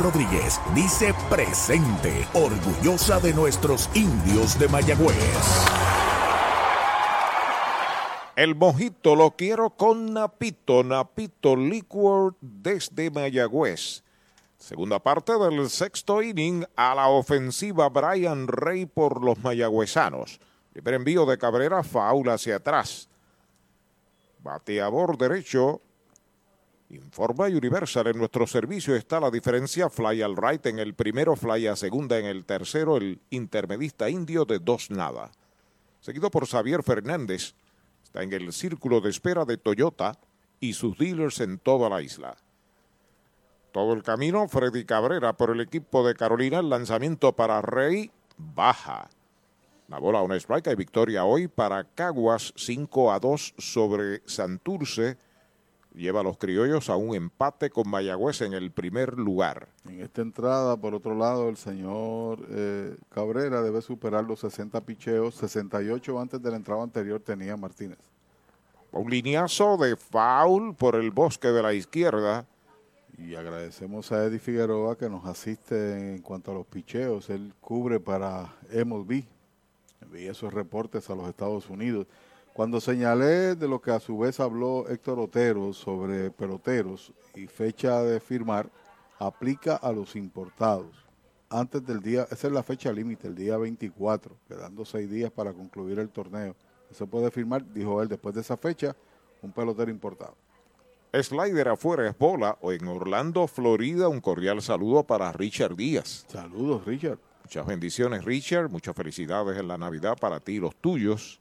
Rodríguez 0.00 0.60
dice 0.74 1.14
presente, 1.28 2.26
orgullosa 2.34 3.20
de 3.20 3.32
nuestros 3.32 3.88
indios 3.94 4.58
de 4.58 4.68
Mayagüez. 4.68 5.16
El 8.36 8.54
mojito 8.56 9.14
lo 9.14 9.32
quiero 9.36 9.70
con 9.70 10.12
Napito, 10.12 10.82
Napito 10.82 11.56
Liquor 11.56 12.34
desde 12.40 13.10
Mayagüez. 13.10 14.02
Segunda 14.58 14.98
parte 14.98 15.38
del 15.38 15.68
sexto 15.70 16.22
inning 16.22 16.64
a 16.74 16.94
la 16.94 17.08
ofensiva 17.08 17.88
Brian 17.90 18.48
Rey 18.48 18.86
por 18.86 19.22
los 19.22 19.38
mayagüezanos. 19.38 20.40
Primer 20.72 20.94
envío 20.94 21.26
de 21.26 21.38
Cabrera, 21.38 21.82
faula 21.82 22.34
hacia 22.34 22.56
atrás. 22.56 23.08
Bateador 24.40 25.16
derecho, 25.16 25.80
Informa 26.94 27.46
Universal, 27.46 28.06
en 28.06 28.18
nuestro 28.18 28.46
servicio 28.46 28.94
está 28.94 29.18
la 29.18 29.30
diferencia 29.30 29.90
fly 29.90 30.22
al 30.22 30.36
right 30.36 30.64
en 30.66 30.78
el 30.78 30.94
primero, 30.94 31.34
fly 31.34 31.66
a 31.66 31.74
segunda 31.74 32.18
en 32.18 32.26
el 32.26 32.44
tercero, 32.44 32.96
el 32.96 33.20
intermedista 33.30 34.08
indio 34.08 34.44
de 34.44 34.60
dos 34.60 34.90
nada. 34.90 35.32
Seguido 36.00 36.30
por 36.30 36.46
Xavier 36.46 36.84
Fernández, 36.84 37.54
está 38.04 38.22
en 38.22 38.32
el 38.32 38.52
círculo 38.52 39.00
de 39.00 39.10
espera 39.10 39.44
de 39.44 39.56
Toyota 39.56 40.18
y 40.60 40.74
sus 40.74 40.96
dealers 40.96 41.40
en 41.40 41.58
toda 41.58 41.88
la 41.88 42.00
isla. 42.00 42.36
Todo 43.72 43.92
el 43.92 44.04
camino, 44.04 44.46
Freddy 44.46 44.84
Cabrera 44.84 45.32
por 45.32 45.50
el 45.50 45.60
equipo 45.60 46.06
de 46.06 46.14
Carolina, 46.14 46.60
el 46.60 46.70
lanzamiento 46.70 47.34
para 47.34 47.60
Rey, 47.60 48.12
baja. 48.36 49.10
La 49.88 49.98
bola 49.98 50.20
a 50.20 50.22
un 50.22 50.32
strike, 50.32 50.68
hay 50.68 50.76
victoria 50.76 51.24
hoy 51.24 51.48
para 51.48 51.82
Caguas, 51.82 52.52
5 52.56 53.12
a 53.12 53.18
2 53.18 53.54
sobre 53.58 54.22
Santurce 54.26 55.18
lleva 55.94 56.20
a 56.20 56.22
los 56.22 56.36
criollos 56.36 56.90
a 56.90 56.96
un 56.96 57.14
empate 57.14 57.70
con 57.70 57.88
Mayagüez 57.88 58.42
en 58.42 58.52
el 58.52 58.70
primer 58.70 59.18
lugar. 59.18 59.68
En 59.88 60.00
esta 60.00 60.22
entrada, 60.22 60.76
por 60.76 60.94
otro 60.94 61.16
lado, 61.16 61.48
el 61.48 61.56
señor 61.56 62.44
eh, 62.50 62.96
Cabrera 63.10 63.62
debe 63.62 63.80
superar 63.80 64.24
los 64.24 64.40
60 64.40 64.80
picheos, 64.82 65.36
68 65.36 66.20
antes 66.20 66.42
de 66.42 66.50
la 66.50 66.56
entrada 66.56 66.82
anterior 66.82 67.20
tenía 67.20 67.56
Martínez. 67.56 67.98
Un 68.92 69.10
lineazo 69.10 69.76
de 69.76 69.96
foul 69.96 70.74
por 70.74 70.94
el 70.94 71.10
bosque 71.10 71.48
de 71.48 71.62
la 71.62 71.72
izquierda. 71.72 72.46
Y 73.18 73.34
agradecemos 73.36 74.10
a 74.12 74.24
Eddie 74.24 74.38
Figueroa 74.38 74.96
que 74.96 75.08
nos 75.08 75.24
asiste 75.24 76.14
en 76.14 76.22
cuanto 76.22 76.50
a 76.50 76.54
los 76.54 76.66
picheos. 76.66 77.30
Él 77.30 77.52
cubre 77.60 78.00
para 78.00 78.54
MLB. 78.72 79.24
Envía 80.00 80.32
esos 80.32 80.52
reportes 80.52 81.10
a 81.10 81.14
los 81.14 81.28
Estados 81.28 81.70
Unidos. 81.70 82.06
Cuando 82.54 82.80
señalé 82.80 83.56
de 83.56 83.66
lo 83.66 83.82
que 83.82 83.90
a 83.90 83.98
su 83.98 84.16
vez 84.16 84.38
habló 84.38 84.88
Héctor 84.88 85.18
Otero 85.18 85.72
sobre 85.72 86.30
peloteros 86.30 87.12
y 87.34 87.48
fecha 87.48 88.00
de 88.04 88.20
firmar, 88.20 88.70
aplica 89.18 89.74
a 89.74 89.90
los 89.90 90.14
importados. 90.14 90.94
Antes 91.50 91.84
del 91.84 92.00
día, 92.00 92.28
esa 92.30 92.46
es 92.46 92.52
la 92.52 92.62
fecha 92.62 92.92
límite, 92.92 93.26
el 93.26 93.34
día 93.34 93.56
24, 93.56 94.36
quedando 94.46 94.84
seis 94.84 95.10
días 95.10 95.32
para 95.32 95.52
concluir 95.52 95.98
el 95.98 96.10
torneo. 96.10 96.54
Se 96.92 97.04
puede 97.06 97.32
firmar, 97.32 97.64
dijo 97.72 98.00
él, 98.00 98.08
después 98.08 98.36
de 98.36 98.42
esa 98.42 98.56
fecha, 98.56 98.94
un 99.42 99.50
pelotero 99.50 99.90
importado. 99.90 100.36
Slider 101.12 101.70
afuera 101.70 102.08
es 102.08 102.16
bola 102.16 102.56
o 102.60 102.70
en 102.70 102.86
Orlando, 102.86 103.48
Florida. 103.48 104.08
Un 104.08 104.20
cordial 104.20 104.62
saludo 104.62 105.02
para 105.02 105.32
Richard 105.32 105.74
Díaz. 105.74 106.24
Saludos, 106.28 106.84
Richard. 106.84 107.18
Muchas 107.42 107.66
bendiciones, 107.66 108.24
Richard. 108.24 108.70
Muchas 108.70 108.94
felicidades 108.94 109.58
en 109.58 109.66
la 109.66 109.76
Navidad 109.76 110.16
para 110.16 110.38
ti 110.38 110.52
y 110.52 110.60
los 110.60 110.76
tuyos. 110.76 111.40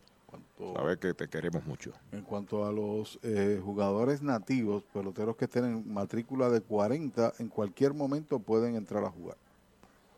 Sabes 0.58 0.98
que 0.98 1.14
te 1.14 1.28
queremos 1.28 1.66
mucho. 1.66 1.92
En 2.12 2.22
cuanto 2.22 2.66
a 2.66 2.72
los 2.72 3.20
eh, 3.24 3.60
jugadores 3.64 4.22
nativos, 4.22 4.84
peloteros 4.94 5.36
que 5.36 5.48
tienen 5.48 5.92
matrícula 5.92 6.50
de 6.50 6.62
40, 6.62 7.34
en 7.40 7.50
cualquier 7.50 7.94
momento 7.94 8.40
pueden 8.40 8.76
entrar 8.76 9.04
a 9.04 9.10
jugar. 9.10 9.38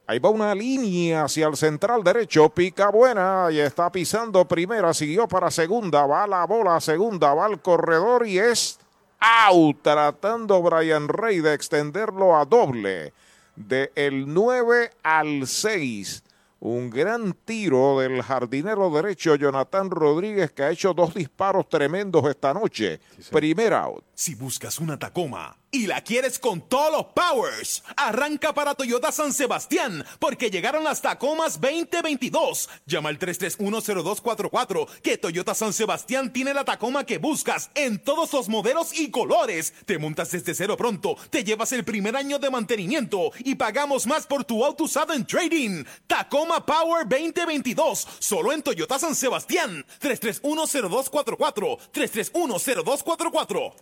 Ahí 0.08 0.20
va 0.20 0.30
una 0.30 0.54
línea 0.54 1.24
hacia 1.24 1.48
el 1.48 1.56
central 1.56 2.04
derecho, 2.04 2.50
pica 2.50 2.90
buena 2.90 3.48
y 3.52 3.60
está 3.60 3.92
pisando 3.92 4.48
primera, 4.48 4.94
siguió 4.94 5.28
para 5.28 5.50
segunda, 5.50 6.06
va 6.06 6.28
la 6.28 6.46
bola 6.46 6.80
segunda, 6.80 7.34
va 7.34 7.48
al 7.48 7.60
corredor 7.60 8.28
y 8.28 8.38
es 8.38 8.78
out, 9.20 9.82
tratando 9.82 10.62
Brian 10.62 11.08
Rey 11.08 11.40
de 11.42 11.56
extenderlo 11.56 12.38
a 12.38 12.46
doble, 12.46 13.14
de 13.56 13.92
el 13.96 14.32
9 14.32 14.92
al 15.02 15.48
6. 15.48 16.24
Un 16.60 16.90
gran 16.90 17.34
tiro 17.46 18.00
del 18.00 18.22
jardinero 18.22 18.90
derecho 18.90 19.36
Jonathan 19.36 19.90
Rodríguez 19.90 20.52
que 20.52 20.64
ha 20.64 20.72
hecho 20.72 20.94
dos 20.94 21.14
disparos 21.14 21.68
tremendos 21.70 22.28
esta 22.30 22.54
noche. 22.54 23.00
Primera 23.32 23.84
out. 23.84 24.04
Si 24.14 24.36
buscas 24.36 24.80
una 24.80 24.98
Tacoma 24.98 25.56
y 25.76 25.88
la 25.88 26.02
quieres 26.02 26.40
con 26.40 26.62
todos 26.62 26.90
los 26.90 27.06
powers, 27.08 27.84
arranca 27.98 28.54
para 28.54 28.76
Toyota 28.76 29.12
San 29.12 29.34
Sebastián 29.34 30.06
porque 30.20 30.50
llegaron 30.50 30.86
las 30.86 31.02
Tacomas 31.02 31.60
2022. 31.60 32.70
Llama 32.86 33.10
al 33.10 33.20
3310244 33.20 34.88
que 35.04 35.18
Toyota 35.18 35.54
San 35.54 35.74
Sebastián 35.74 36.32
tiene 36.32 36.54
la 36.54 36.64
Tacoma 36.64 37.06
que 37.06 37.18
buscas 37.18 37.72
en 37.76 38.00
todos 38.00 38.32
los 38.32 38.48
modelos 38.48 38.98
y 38.98 39.12
colores. 39.12 39.74
Te 39.86 39.98
montas 39.98 40.32
desde 40.32 40.56
cero 40.56 40.78
pronto, 40.78 41.18
te 41.30 41.44
llevas 41.44 41.74
el 41.74 41.84
primer 41.84 42.16
año 42.16 42.40
de 42.40 42.50
mantenimiento 42.50 43.34
y 43.40 43.56
pagamos 43.56 44.08
más 44.08 44.26
por 44.26 44.46
tu 44.46 44.64
auto 44.64 44.86
usado 44.86 45.12
en 45.12 45.28
trading. 45.28 45.84
Tacoma 46.08 46.66
Power 46.66 47.06
2022, 47.06 48.08
solo 48.20 48.54
en 48.54 48.64
Toyota 48.64 48.98
San 48.98 49.14
Sebastián. 49.14 49.86
3310244 50.00 51.78
3310244 51.92 53.74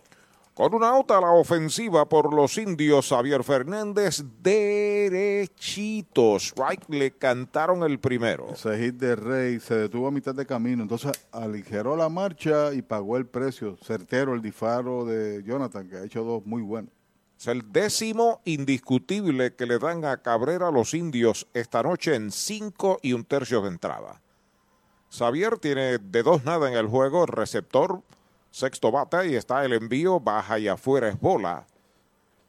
Con 0.54 0.72
una 0.72 0.88
auto 0.90 1.16
a 1.16 1.20
la 1.20 1.32
ofensiva 1.32 2.08
por 2.08 2.32
los 2.32 2.56
indios, 2.58 3.08
Javier 3.08 3.42
Fernández 3.42 4.22
derechito. 4.40 6.36
Strike 6.36 6.88
le 6.90 7.10
cantaron 7.10 7.82
el 7.82 7.98
primero. 7.98 8.50
Ese 8.50 8.78
hit 8.78 8.94
de 8.94 9.16
Rey 9.16 9.58
se 9.58 9.74
detuvo 9.74 10.06
a 10.06 10.12
mitad 10.12 10.32
de 10.32 10.46
camino, 10.46 10.84
entonces 10.84 11.10
aligeró 11.32 11.96
la 11.96 12.08
marcha 12.08 12.72
y 12.72 12.82
pagó 12.82 13.16
el 13.16 13.26
precio. 13.26 13.76
Certero 13.82 14.32
el 14.32 14.42
disparo 14.42 15.04
de 15.04 15.42
Jonathan, 15.42 15.88
que 15.88 15.96
ha 15.96 16.04
hecho 16.04 16.22
dos 16.22 16.46
muy 16.46 16.62
buenos. 16.62 16.92
Es 17.36 17.48
el 17.48 17.72
décimo 17.72 18.40
indiscutible 18.44 19.56
que 19.56 19.66
le 19.66 19.80
dan 19.80 20.04
a 20.04 20.22
Cabrera 20.22 20.70
los 20.70 20.94
indios 20.94 21.48
esta 21.52 21.82
noche 21.82 22.14
en 22.14 22.30
cinco 22.30 23.00
y 23.02 23.12
un 23.12 23.24
tercio 23.24 23.60
de 23.60 23.70
entrada. 23.70 24.22
Xavier 25.10 25.58
tiene 25.58 25.98
de 25.98 26.22
dos 26.22 26.44
nada 26.44 26.68
en 26.68 26.76
el 26.76 26.86
juego, 26.86 27.26
receptor, 27.26 28.02
sexto 28.54 28.92
bate 28.92 29.30
y 29.30 29.34
está 29.34 29.64
el 29.64 29.72
envío, 29.72 30.20
baja 30.20 30.60
y 30.60 30.68
afuera 30.68 31.08
es 31.08 31.18
bola. 31.18 31.66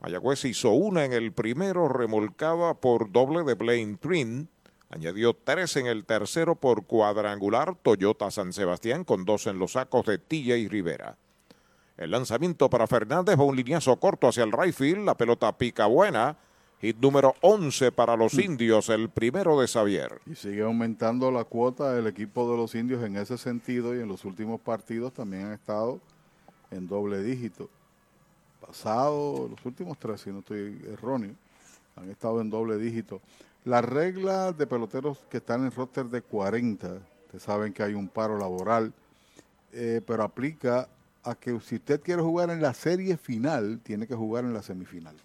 Mayagüez 0.01 0.45
hizo 0.45 0.69
una 0.69 1.03
en 1.03 1.13
el 1.13 1.31
primero, 1.31 1.89
remolcada 1.89 2.75
por 2.75 3.11
doble 3.11 3.43
de 3.43 3.55
Blaine 3.55 3.97
Trin. 3.97 4.47
Añadió 4.89 5.33
tres 5.33 5.77
en 5.77 5.87
el 5.87 6.05
tercero 6.05 6.53
por 6.53 6.85
cuadrangular 6.85 7.75
Toyota 7.81 8.29
San 8.29 8.53
Sebastián 8.53 9.03
con 9.03 9.25
dos 9.25 9.47
en 9.47 9.57
los 9.57 9.71
sacos 9.71 10.05
de 10.05 10.19
Tilla 10.19 10.55
y 10.57 10.67
Rivera. 10.67 11.17
El 11.97 12.11
lanzamiento 12.11 12.69
para 12.69 12.85
Fernández 12.85 13.39
va 13.39 13.43
un 13.43 13.55
lineazo 13.55 13.99
corto 13.99 14.27
hacia 14.27 14.43
el 14.43 14.51
right 14.51 14.75
field. 14.75 15.05
La 15.05 15.17
pelota 15.17 15.57
pica 15.57 15.87
buena. 15.87 16.37
Hit 16.81 16.97
número 16.97 17.33
11 17.41 17.93
para 17.93 18.17
los 18.17 18.33
indios, 18.33 18.89
el 18.89 19.09
primero 19.09 19.59
de 19.59 19.67
Xavier. 19.67 20.19
Y 20.25 20.35
sigue 20.35 20.61
aumentando 20.61 21.31
la 21.31 21.45
cuota 21.45 21.93
del 21.93 22.07
equipo 22.07 22.51
de 22.51 22.57
los 22.57 22.75
indios 22.75 23.01
en 23.03 23.15
ese 23.15 23.37
sentido 23.37 23.95
y 23.95 24.01
en 24.01 24.09
los 24.09 24.25
últimos 24.25 24.59
partidos 24.59 25.13
también 25.13 25.45
han 25.45 25.53
estado 25.53 26.01
en 26.71 26.87
doble 26.87 27.23
dígito. 27.23 27.69
Pasado, 28.59 29.47
los 29.49 29.65
últimos 29.65 29.97
tres, 29.97 30.21
si 30.21 30.31
no 30.31 30.39
estoy 30.39 30.81
erróneo, 30.91 31.31
han 31.95 32.09
estado 32.09 32.41
en 32.41 32.49
doble 32.49 32.77
dígito. 32.77 33.21
Las 33.63 33.85
reglas 33.85 34.57
de 34.57 34.67
peloteros 34.67 35.19
que 35.29 35.37
están 35.37 35.63
en 35.63 35.71
roster 35.71 36.05
de 36.07 36.21
40, 36.21 36.87
ustedes 37.25 37.41
saben 37.41 37.71
que 37.71 37.83
hay 37.83 37.93
un 37.93 38.09
paro 38.09 38.37
laboral, 38.37 38.93
eh, 39.71 40.01
pero 40.05 40.23
aplica 40.23 40.89
a 41.23 41.35
que 41.35 41.57
si 41.61 41.75
usted 41.75 42.01
quiere 42.01 42.21
jugar 42.21 42.49
en 42.49 42.61
la 42.61 42.73
serie 42.73 43.15
final, 43.15 43.79
tiene 43.81 44.07
que 44.07 44.13
jugar 44.13 44.43
en 44.43 44.53
la 44.53 44.61
semifinal. 44.61 45.15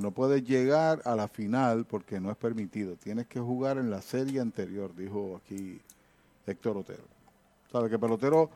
No 0.00 0.10
puede 0.12 0.42
llegar 0.42 1.02
a 1.04 1.14
la 1.16 1.28
final 1.28 1.84
porque 1.84 2.20
no 2.20 2.30
es 2.30 2.36
permitido. 2.36 2.96
Tienes 2.96 3.26
que 3.26 3.40
jugar 3.40 3.78
en 3.78 3.90
la 3.90 4.02
serie 4.02 4.40
anterior, 4.40 4.94
dijo 4.94 5.40
aquí 5.42 5.80
Héctor 6.46 6.78
Otero. 6.78 7.04
Sabe 7.70 7.90
que 7.90 7.98
pelotero 7.98 8.50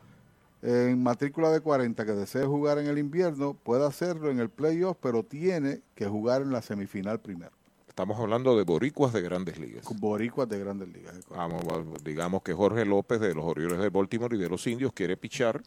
en 0.62 1.02
matrícula 1.02 1.50
de 1.50 1.60
40 1.60 2.04
que 2.04 2.12
desee 2.12 2.44
jugar 2.44 2.78
en 2.78 2.86
el 2.86 2.98
invierno 2.98 3.54
puede 3.54 3.86
hacerlo 3.86 4.30
en 4.30 4.40
el 4.40 4.48
playoff, 4.48 4.96
pero 5.00 5.22
tiene 5.22 5.82
que 5.94 6.06
jugar 6.06 6.42
en 6.42 6.50
la 6.50 6.62
semifinal 6.62 7.20
primero. 7.20 7.52
Estamos 7.88 8.18
hablando 8.18 8.56
de 8.56 8.62
boricuas 8.62 9.12
de 9.12 9.20
grandes 9.22 9.58
ligas. 9.58 9.84
Boricuas 9.98 10.48
de 10.48 10.58
grandes 10.58 10.88
ligas. 10.88 11.18
vamos, 11.28 11.64
digamos 12.04 12.42
que 12.42 12.54
Jorge 12.54 12.84
López 12.84 13.20
de 13.20 13.34
los 13.34 13.44
Orioles 13.44 13.80
de 13.80 13.88
Baltimore 13.90 14.36
y 14.36 14.38
de 14.38 14.48
los 14.48 14.66
Indios 14.66 14.92
quiere 14.92 15.16
pichar, 15.16 15.62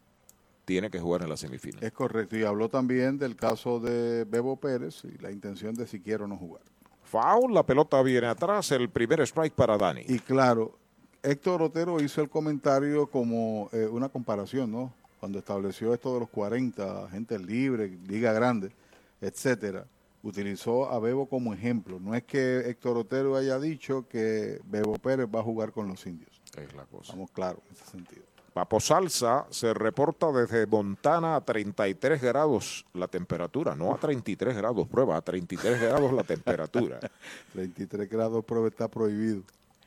tiene 0.65 0.89
que 0.89 0.99
jugar 0.99 1.23
en 1.23 1.29
la 1.29 1.37
semifinal. 1.37 1.83
Es 1.83 1.91
correcto. 1.91 2.37
Y 2.37 2.43
habló 2.43 2.69
también 2.69 3.17
del 3.17 3.35
caso 3.35 3.79
de 3.79 4.25
Bebo 4.25 4.57
Pérez 4.57 5.03
y 5.05 5.21
la 5.21 5.31
intención 5.31 5.73
de 5.75 5.87
si 5.87 5.99
quiere 5.99 6.23
o 6.23 6.27
no 6.27 6.37
jugar. 6.37 6.61
Foul, 7.03 7.53
la 7.53 7.65
pelota 7.65 8.01
viene 8.01 8.27
atrás, 8.27 8.71
el 8.71 8.89
primer 8.89 9.19
strike 9.21 9.53
para 9.53 9.77
Dani. 9.77 10.03
Y 10.07 10.19
claro, 10.19 10.77
Héctor 11.23 11.61
Otero 11.61 12.01
hizo 12.01 12.21
el 12.21 12.29
comentario 12.29 13.07
como 13.07 13.69
eh, 13.73 13.85
una 13.85 14.09
comparación, 14.09 14.71
¿no? 14.71 14.93
Cuando 15.19 15.39
estableció 15.39 15.93
esto 15.93 16.13
de 16.13 16.21
los 16.21 16.29
40, 16.29 17.09
gente 17.09 17.37
libre, 17.37 17.89
liga 18.07 18.31
grande, 18.33 18.71
etcétera, 19.19 19.85
utilizó 20.23 20.89
a 20.89 20.99
Bebo 20.99 21.27
como 21.27 21.53
ejemplo. 21.53 21.99
No 21.99 22.15
es 22.15 22.23
que 22.23 22.59
Héctor 22.61 22.97
Otero 22.97 23.35
haya 23.35 23.59
dicho 23.59 24.07
que 24.07 24.59
Bebo 24.65 24.93
Pérez 24.93 25.27
va 25.27 25.41
a 25.41 25.43
jugar 25.43 25.71
con 25.71 25.87
los 25.87 26.05
indios. 26.05 26.41
Es 26.57 26.73
la 26.73 26.85
cosa. 26.85 27.11
Estamos 27.11 27.31
claros 27.31 27.61
en 27.67 27.75
ese 27.75 27.85
sentido. 27.85 28.23
Papo 28.53 28.81
Salsa 28.81 29.45
se 29.49 29.73
reporta 29.73 30.31
desde 30.31 30.67
Montana 30.67 31.37
a 31.37 31.41
33 31.41 32.21
grados 32.21 32.85
la 32.93 33.07
temperatura, 33.07 33.75
no 33.75 33.93
a 33.93 33.97
33 33.97 34.57
grados 34.57 34.87
prueba, 34.89 35.15
a 35.15 35.21
33 35.21 35.79
grados 35.79 36.11
la 36.11 36.23
temperatura. 36.23 36.99
33 37.53 38.09
grados 38.09 38.43
prueba 38.43 38.67
está 38.67 38.89
prohibido. 38.89 39.43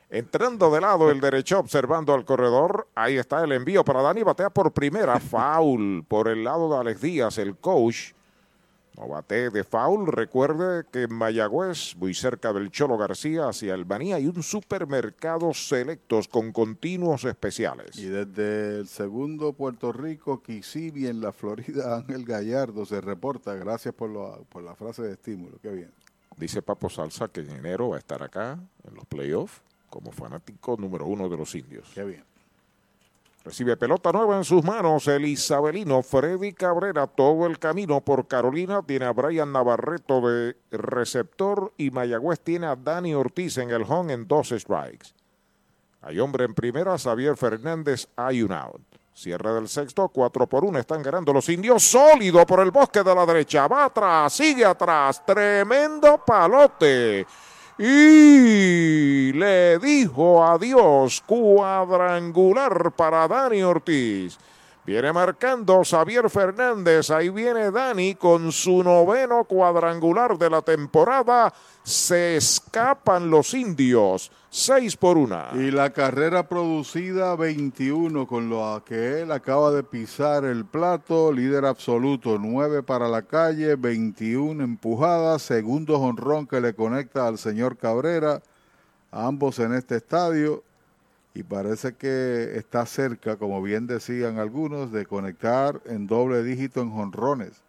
Entrando 0.09 0.71
de 0.71 0.81
lado 0.81 1.11
el 1.11 1.19
derecho, 1.19 1.59
observando 1.59 2.13
al 2.13 2.25
corredor, 2.25 2.87
ahí 2.95 3.17
está 3.17 3.43
el 3.43 3.51
envío 3.51 3.83
para 3.83 4.01
Dani, 4.01 4.23
batea 4.23 4.49
por 4.49 4.71
primera, 4.71 5.19
foul 5.19 6.03
por 6.07 6.27
el 6.27 6.43
lado 6.43 6.69
de 6.69 6.79
Alex 6.79 7.01
Díaz, 7.01 7.37
el 7.37 7.55
coach. 7.57 8.13
No 8.97 9.09
bate 9.09 9.49
de 9.49 9.63
foul, 9.65 10.07
recuerde 10.07 10.85
que 10.89 11.03
en 11.03 11.13
Mayagüez, 11.13 11.95
muy 11.97 12.13
cerca 12.13 12.53
del 12.53 12.71
Cholo 12.71 12.97
García, 12.97 13.49
hacia 13.49 13.73
Albanía, 13.73 14.15
hay 14.15 14.27
un 14.27 14.41
supermercado 14.41 15.53
selectos 15.53 16.27
con 16.29 16.53
continuos 16.53 17.25
especiales. 17.25 17.97
Y 17.97 18.05
desde 18.05 18.79
el 18.79 18.87
segundo 18.87 19.51
Puerto 19.51 19.91
Rico, 19.91 20.41
Kissimmee, 20.41 21.07
en 21.09 21.19
la 21.19 21.33
Florida, 21.33 21.97
Ángel 21.97 22.23
Gallardo 22.23 22.85
se 22.85 23.01
reporta. 23.01 23.53
Gracias 23.55 23.93
por, 23.93 24.09
lo- 24.09 24.45
por 24.49 24.63
la 24.63 24.75
frase 24.75 25.01
de 25.03 25.13
estímulo. 25.13 25.57
Qué 25.61 25.71
bien. 25.71 25.91
Dice 26.37 26.61
Papo 26.61 26.89
Salsa 26.89 27.27
que 27.27 27.41
en 27.41 27.49
enero 27.51 27.89
va 27.89 27.95
a 27.97 27.99
estar 27.99 28.21
acá 28.23 28.59
en 28.87 28.93
los 28.95 29.05
playoffs 29.05 29.61
como 29.89 30.11
fanático 30.11 30.75
número 30.77 31.05
uno 31.05 31.27
de 31.29 31.37
los 31.37 31.53
indios. 31.55 31.89
Qué 31.93 32.03
bien. 32.03 32.23
Recibe 33.45 33.77
pelota 33.77 34.11
nueva 34.11 34.37
en 34.37 34.43
sus 34.43 34.63
manos 34.63 35.07
el 35.07 35.23
isabelino 35.23 36.01
Freddy 36.01 36.51
Cabrera. 36.51 37.05
Todo 37.05 37.45
el 37.45 37.59
camino 37.59 38.01
por 38.01 38.27
Carolina 38.27 38.81
tiene 38.81 39.05
a 39.05 39.11
Brian 39.11 39.51
Navarreto 39.51 40.19
de 40.19 40.57
receptor 40.71 41.71
y 41.77 41.91
Mayagüez 41.91 42.39
tiene 42.39 42.65
a 42.65 42.75
Dani 42.75 43.13
Ortiz 43.13 43.59
en 43.59 43.69
el 43.69 43.83
home 43.83 44.13
en 44.13 44.27
dos 44.27 44.49
strikes. 44.49 45.09
Hay 46.01 46.19
hombre 46.19 46.45
en 46.45 46.55
primera, 46.55 46.97
Xavier 46.97 47.37
Fernández, 47.37 48.07
hay 48.15 48.41
un 48.41 48.51
out. 48.51 48.81
Cierre 49.13 49.53
del 49.53 49.69
sexto, 49.69 50.09
4 50.09 50.47
por 50.47 50.65
1. 50.65 50.79
Están 50.79 51.03
ganando 51.03 51.31
los 51.31 51.47
indios. 51.47 51.83
Sólido 51.83 52.45
por 52.47 52.59
el 52.61 52.71
bosque 52.71 53.03
de 53.03 53.15
la 53.15 53.25
derecha. 53.27 53.67
Va 53.67 53.85
atrás, 53.85 54.33
sigue 54.33 54.65
atrás. 54.65 55.23
Tremendo 55.23 56.17
palote. 56.25 57.25
Y 57.77 59.33
le 59.33 59.79
dijo 59.79 60.45
adiós. 60.45 61.21
Cuadrangular 61.25 62.91
para 62.91 63.27
Dani 63.27 63.63
Ortiz. 63.63 64.37
Viene 64.85 65.11
marcando 65.11 65.81
Xavier 65.83 66.29
Fernández. 66.29 67.09
Ahí 67.09 67.29
viene 67.29 67.71
Dani 67.71 68.13
con 68.13 68.51
su 68.51 68.83
noveno 68.83 69.43
cuadrangular 69.45 70.37
de 70.37 70.47
la 70.47 70.61
temporada. 70.61 71.51
Se 71.81 72.37
escapan 72.37 73.31
los 73.31 73.55
indios. 73.55 74.31
6 74.51 74.95
por 74.97 75.17
1. 75.17 75.55
Y 75.55 75.71
la 75.71 75.89
carrera 75.89 76.47
producida 76.47 77.35
21 77.35 78.27
con 78.27 78.47
lo 78.47 78.83
que 78.85 79.21
él 79.21 79.31
acaba 79.31 79.71
de 79.71 79.81
pisar 79.81 80.45
el 80.45 80.65
plato, 80.65 81.31
líder 81.33 81.65
absoluto, 81.65 82.37
9 82.39 82.83
para 82.83 83.07
la 83.07 83.23
calle, 83.23 83.75
21 83.75 84.63
empujadas, 84.63 85.41
segundo 85.41 85.97
jonrón 85.97 86.45
que 86.45 86.61
le 86.61 86.75
conecta 86.75 87.27
al 87.27 87.39
señor 87.39 87.75
Cabrera, 87.75 88.43
ambos 89.11 89.57
en 89.57 89.73
este 89.73 89.95
estadio 89.95 90.63
y 91.35 91.43
parece 91.43 91.95
que 91.95 92.57
está 92.57 92.85
cerca, 92.85 93.35
como 93.35 93.61
bien 93.61 93.87
decían 93.87 94.39
algunos, 94.39 94.93
de 94.93 95.05
conectar 95.05 95.81
en 95.85 96.07
doble 96.07 96.41
dígito 96.43 96.81
en 96.81 96.91
jonrones, 96.91 97.61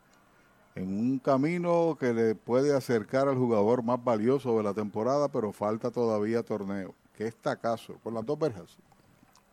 en 0.76 0.88
un 0.88 1.18
camino 1.18 1.96
que 1.98 2.14
le 2.14 2.36
puede 2.36 2.74
acercar 2.76 3.26
al 3.26 3.36
jugador 3.36 3.82
más 3.82 4.02
valioso 4.02 4.56
de 4.56 4.62
la 4.62 4.72
temporada, 4.72 5.26
pero 5.28 5.52
falta 5.52 5.90
todavía 5.90 6.44
torneo. 6.44 6.94
¿Qué 7.16 7.26
está 7.26 7.52
acaso? 7.52 7.98
¿Con 8.04 8.14
las 8.14 8.24
dos 8.24 8.38
verjas? 8.38 8.76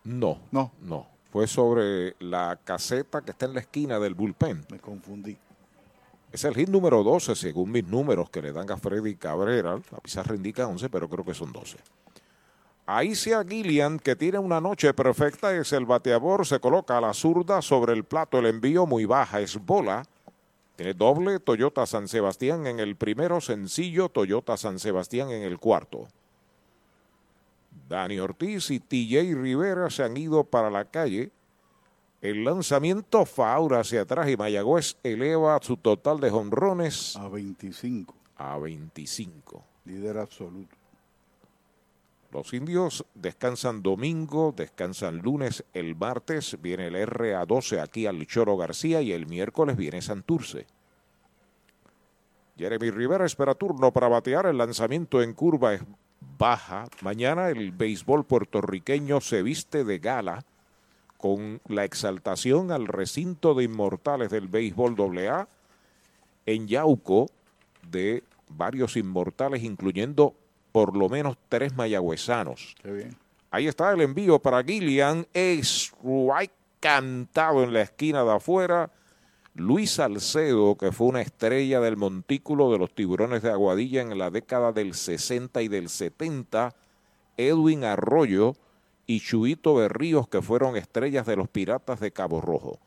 No. 0.04 0.38
No. 0.52 0.72
No. 0.80 1.08
Fue 1.32 1.48
sobre 1.48 2.16
la 2.20 2.60
caseta 2.64 3.22
que 3.22 3.32
está 3.32 3.48
en 3.48 3.56
la 3.56 3.62
esquina 3.62 4.00
del 4.00 4.14
bullpen. 4.14 4.64
Me 4.70 4.78
confundí. 4.78 5.36
Es 6.32 6.44
el 6.44 6.54
hit 6.54 6.70
número 6.70 7.04
12, 7.04 7.36
según 7.36 7.72
mis 7.72 7.88
números 7.88 8.30
que 8.30 8.44
le 8.44 8.52
dan 8.52 8.70
a 8.70 8.78
Freddy 8.78 9.16
Cabrera. 9.16 9.80
La 9.92 9.98
pizarra 10.00 10.36
indica 10.36 10.68
11, 10.68 10.90
pero 10.90 11.10
creo 11.10 11.26
que 11.26 11.34
son 11.34 11.52
12. 11.52 11.78
Ahí 12.86 13.16
sea 13.16 13.46
Gillian, 13.46 13.98
que 13.98 14.16
tiene 14.16 14.40
una 14.40 14.60
noche 14.60 14.94
perfecta, 14.94 15.56
es 15.56 15.72
el 15.72 15.86
bateador, 15.86 16.46
se 16.46 16.60
coloca 16.60 16.98
a 16.98 17.02
la 17.02 17.14
zurda 17.14 17.62
sobre 17.62 17.94
el 17.94 18.04
plato, 18.04 18.40
el 18.40 18.46
envío 18.48 18.86
muy 18.86 19.06
baja, 19.06 19.40
es 19.40 19.58
bola. 19.58 20.04
Tiene 20.76 20.94
doble 20.94 21.40
Toyota 21.40 21.86
San 21.86 22.10
Sebastián 22.10 22.68
en 22.68 22.80
el 22.80 22.98
primero, 22.98 23.40
sencillo 23.40 24.10
Toyota 24.10 24.58
San 24.58 24.80
Sebastián 24.80 25.30
en 25.30 25.44
el 25.44 25.60
cuarto. 25.60 26.08
Dani 27.88 28.20
Ortiz 28.20 28.70
y 28.72 28.80
TJ 28.80 29.34
Rivera 29.36 29.90
se 29.90 30.04
han 30.04 30.18
ido 30.18 30.44
para 30.44 30.70
la 30.70 30.84
calle. 30.84 31.32
El 32.22 32.44
lanzamiento 32.44 33.26
Faura 33.26 33.82
hacia 33.82 34.02
atrás 34.02 34.30
y 34.30 34.36
Mayagüez 34.36 34.98
eleva 35.04 35.58
su 35.62 35.78
total 35.78 36.20
de 36.20 36.30
jonrones 36.30 37.16
a 37.16 37.28
25. 37.30 38.16
A 38.38 38.58
25. 38.58 39.64
Líder 39.86 40.18
absoluto. 40.18 40.83
Los 42.34 42.52
indios 42.52 43.06
descansan 43.14 43.84
domingo, 43.84 44.56
descansan 44.58 45.20
lunes, 45.20 45.64
el 45.72 45.96
martes 45.96 46.58
viene 46.60 46.88
el 46.88 46.96
RA12 46.96 47.80
aquí 47.80 48.08
al 48.08 48.26
Choro 48.26 48.58
García 48.58 49.04
y 49.04 49.12
el 49.12 49.28
miércoles 49.28 49.78
viene 49.78 50.02
Santurce. 50.02 50.66
Jeremy 52.58 52.90
Rivera 52.90 53.28
espera 53.28 53.54
turno 53.54 53.94
para 53.94 54.08
batear, 54.08 54.48
el 54.48 54.58
lanzamiento 54.58 55.22
en 55.22 55.34
curva 55.34 55.76
es 55.76 55.84
baja. 56.40 56.86
Mañana 57.02 57.50
el 57.50 57.72
béisbol 57.72 58.26
puertorriqueño 58.26 59.22
se 59.22 59.44
viste 59.44 59.84
de 59.84 60.00
gala 60.00 60.44
con 61.18 61.62
la 61.68 61.86
exaltación 61.86 62.72
al 62.72 62.88
recinto 62.88 63.54
de 63.54 63.66
inmortales 63.66 64.32
del 64.32 64.48
béisbol 64.48 64.96
AA 65.20 65.48
en 66.48 66.68
Yauco 66.68 67.28
de 67.92 68.24
varios 68.50 68.98
inmortales, 68.98 69.62
incluyendo 69.62 70.34
por 70.74 70.98
lo 70.98 71.08
menos 71.08 71.38
tres 71.48 71.74
mayagüezanos. 71.76 72.76
Qué 72.82 72.92
bien. 72.92 73.18
Ahí 73.52 73.68
está 73.68 73.92
el 73.92 74.02
envío 74.02 74.40
para 74.40 74.64
Gillian. 74.64 75.28
Es 75.32 75.94
cantado 76.80 77.64
en 77.64 77.72
la 77.72 77.84
esquina 77.84 78.24
de 78.24 78.34
afuera. 78.34 78.92
Luis 79.54 79.92
Salcedo, 79.92 80.76
que 80.76 80.92
fue 80.92 81.08
una 81.08 81.22
estrella 81.22 81.80
del 81.80 81.96
montículo 81.96 82.72
de 82.72 82.80
los 82.80 82.96
tiburones 82.96 83.44
de 83.44 83.52
Aguadilla 83.52 84.02
en 84.02 84.18
la 84.18 84.32
década 84.32 84.72
del 84.72 84.96
60 84.96 85.62
y 85.62 85.68
del 85.68 85.90
70. 85.90 86.74
Edwin 87.38 87.84
Arroyo 87.84 88.56
y 89.06 89.20
Chuito 89.20 89.76
Berríos, 89.76 90.28
que 90.28 90.42
fueron 90.42 90.76
estrellas 90.76 91.28
de 91.28 91.36
los 91.36 91.48
Piratas 91.48 92.00
de 92.00 92.12
Cabo 92.12 92.42
Rojo. 92.42 92.80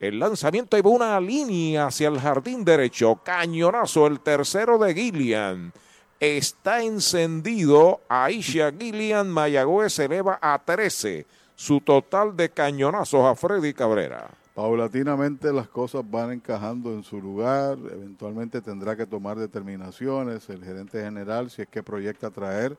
El 0.00 0.18
lanzamiento 0.18 0.78
iba 0.78 0.88
una 0.88 1.20
línea 1.20 1.88
hacia 1.88 2.08
el 2.08 2.18
jardín 2.18 2.64
derecho. 2.64 3.20
Cañonazo, 3.22 4.06
el 4.06 4.20
tercero 4.20 4.78
de 4.78 4.94
Gillian. 4.94 5.74
Está 6.20 6.82
encendido. 6.82 8.00
Aisha 8.08 8.72
Gillian 8.72 9.28
Mayagüez 9.28 9.98
eleva 9.98 10.38
a 10.40 10.58
13 10.64 11.26
su 11.54 11.80
total 11.80 12.36
de 12.36 12.50
cañonazos 12.50 13.24
a 13.24 13.34
Freddy 13.34 13.72
Cabrera. 13.72 14.30
Paulatinamente 14.54 15.52
las 15.52 15.68
cosas 15.68 16.02
van 16.10 16.32
encajando 16.32 16.94
en 16.94 17.02
su 17.02 17.20
lugar, 17.20 17.76
eventualmente 17.92 18.62
tendrá 18.62 18.96
que 18.96 19.04
tomar 19.04 19.38
determinaciones 19.38 20.48
el 20.48 20.64
gerente 20.64 21.02
general 21.02 21.50
si 21.50 21.62
es 21.62 21.68
que 21.68 21.82
proyecta 21.82 22.30
traer 22.30 22.78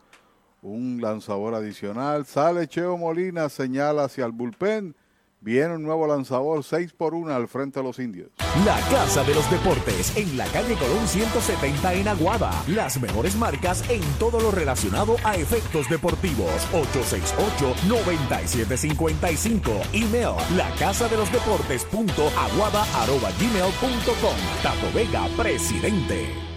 un 0.64 1.00
lanzador 1.00 1.54
adicional. 1.54 2.26
Sale 2.26 2.68
Cheo 2.68 2.98
Molina, 2.98 3.50
señala 3.50 4.06
hacia 4.06 4.26
el 4.26 4.32
bullpen 4.32 4.96
Viene 5.40 5.76
un 5.76 5.84
nuevo 5.84 6.08
lanzador 6.08 6.64
6 6.64 6.94
por 6.94 7.14
1 7.14 7.32
al 7.34 7.48
frente 7.48 7.80
de 7.80 7.86
los 7.86 8.00
indios. 8.00 8.32
La 8.66 8.80
Casa 8.90 9.24
de 9.24 9.36
los 9.36 9.50
Deportes 9.52 10.18
en 10.18 10.36
la 10.36 10.48
calle 10.48 10.74
Colón 10.76 11.08
170 11.08 11.94
en 11.94 12.08
Aguada. 12.08 12.52
Las 12.68 13.00
mejores 13.00 13.36
marcas 13.36 13.88
en 13.90 14.02
todo 14.20 14.40
lo 14.40 14.50
relacionado 14.50 15.16
a 15.24 15.36
efectos 15.36 15.88
deportivos. 15.90 16.50
868-9755. 16.74 19.62
Email 19.94 20.34
la 20.56 20.72
casa 20.80 21.08
de 21.08 21.18
los 21.18 21.32
deportes 21.32 21.86
punto 21.86 22.32
aguada 22.38 22.84
arroba 23.02 23.30
gmail 23.40 23.72
punto 23.80 24.14
com. 24.22 24.36
Tato 24.64 24.92
Vega, 24.94 25.28
presidente. 25.38 26.57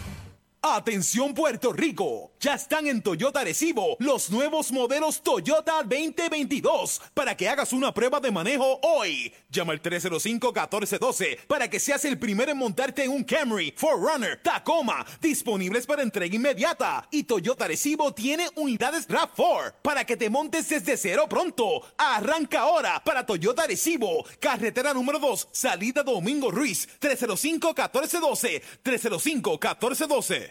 Atención 0.63 1.33
Puerto 1.33 1.73
Rico, 1.73 2.33
ya 2.39 2.53
están 2.53 2.85
en 2.85 3.01
Toyota 3.01 3.43
Recibo 3.43 3.95
los 3.97 4.29
nuevos 4.29 4.71
modelos 4.71 5.23
Toyota 5.23 5.81
2022 5.81 7.01
para 7.15 7.35
que 7.35 7.49
hagas 7.49 7.73
una 7.73 7.91
prueba 7.91 8.19
de 8.19 8.29
manejo 8.29 8.79
hoy. 8.83 9.33
Llama 9.49 9.73
al 9.73 9.81
305-1412 9.81 11.47
para 11.47 11.67
que 11.67 11.79
seas 11.79 12.05
el 12.05 12.19
primero 12.19 12.51
en 12.51 12.59
montarte 12.59 13.03
en 13.03 13.09
un 13.09 13.23
Camry, 13.23 13.73
Forerunner, 13.75 14.39
Tacoma, 14.43 15.03
disponibles 15.19 15.87
para 15.87 16.03
entrega 16.03 16.35
inmediata. 16.35 17.07
Y 17.09 17.23
Toyota 17.23 17.67
Recibo 17.67 18.13
tiene 18.13 18.47
unidades 18.53 19.07
RAV4 19.07 19.73
para 19.81 20.05
que 20.05 20.15
te 20.15 20.29
montes 20.29 20.69
desde 20.69 20.95
cero 20.95 21.25
pronto. 21.27 21.81
Arranca 21.97 22.59
ahora 22.59 23.03
para 23.03 23.25
Toyota 23.25 23.65
Recibo, 23.65 24.23
carretera 24.39 24.93
número 24.93 25.17
2, 25.17 25.47
salida 25.51 26.03
Domingo 26.03 26.51
Ruiz, 26.51 26.87
305-1412, 26.99 28.61
305-1412. 28.83 30.50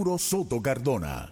Soto 0.01 0.61
Cardona. 0.61 1.31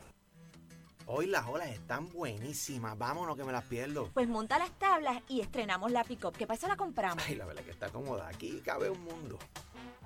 Hoy 1.08 1.26
las 1.26 1.48
olas 1.48 1.70
están 1.70 2.08
buenísimas. 2.10 2.96
Vámonos 2.96 3.36
que 3.36 3.44
me 3.44 3.52
las 3.52 3.64
pierdo. 3.64 4.10
Pues 4.14 4.28
monta 4.28 4.60
las 4.60 4.70
tablas 4.78 5.24
y 5.28 5.42
estrenamos 5.42 5.92
la 5.92 6.04
pick-up. 6.04 6.34
¿Qué 6.38 6.46
pasa? 6.46 6.68
La 6.68 6.78
compramos. 6.78 7.24
Ay, 7.28 7.36
la 7.36 7.46
verdad 7.46 7.64
que 7.64 7.72
está 7.72 7.90
cómoda. 7.90 8.28
Aquí 8.28 8.62
cabe 8.64 8.92
un 8.92 9.04
mundo. 9.04 9.40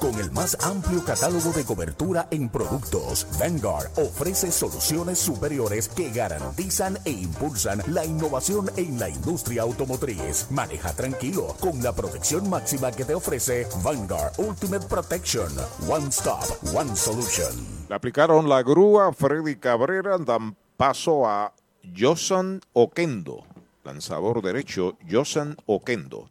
Con 0.00 0.18
el 0.18 0.30
más 0.32 0.56
amplio 0.64 1.04
catálogo 1.04 1.50
de 1.52 1.64
cobertura 1.64 2.28
en 2.30 2.48
productos, 2.48 3.26
Vanguard 3.38 3.90
ofrece 3.96 4.50
soluciones 4.50 5.18
superiores 5.18 5.88
que 5.88 6.10
garantizan 6.10 6.98
e 7.04 7.10
impulsan 7.10 7.82
la 7.88 8.04
innovación 8.04 8.70
en 8.76 8.98
la 8.98 9.08
industria 9.08 9.62
automotriz. 9.62 10.46
Maneja 10.50 10.92
tranquilo 10.92 11.54
con 11.60 11.82
la 11.82 11.94
protección 11.94 12.48
máxima 12.48 12.90
que 12.92 13.04
te 13.04 13.14
ofrece 13.14 13.66
Vanguard 13.82 14.32
Ultimate 14.38 14.86
Protection. 14.86 15.50
One 15.88 16.08
Stop, 16.08 16.44
One 16.74 16.96
Solution. 16.96 17.86
Le 17.88 17.94
aplicaron 17.94 18.48
la 18.48 18.62
grúa 18.62 19.12
Freddy 19.12 19.56
Cabrera, 19.56 20.16
dan 20.18 20.56
paso 20.76 21.26
a 21.26 21.52
Josan 21.96 22.60
Oquendo, 22.72 23.44
lanzador 23.84 24.42
derecho 24.42 24.96
Josan 25.10 25.56
Oquendo. 25.66 26.30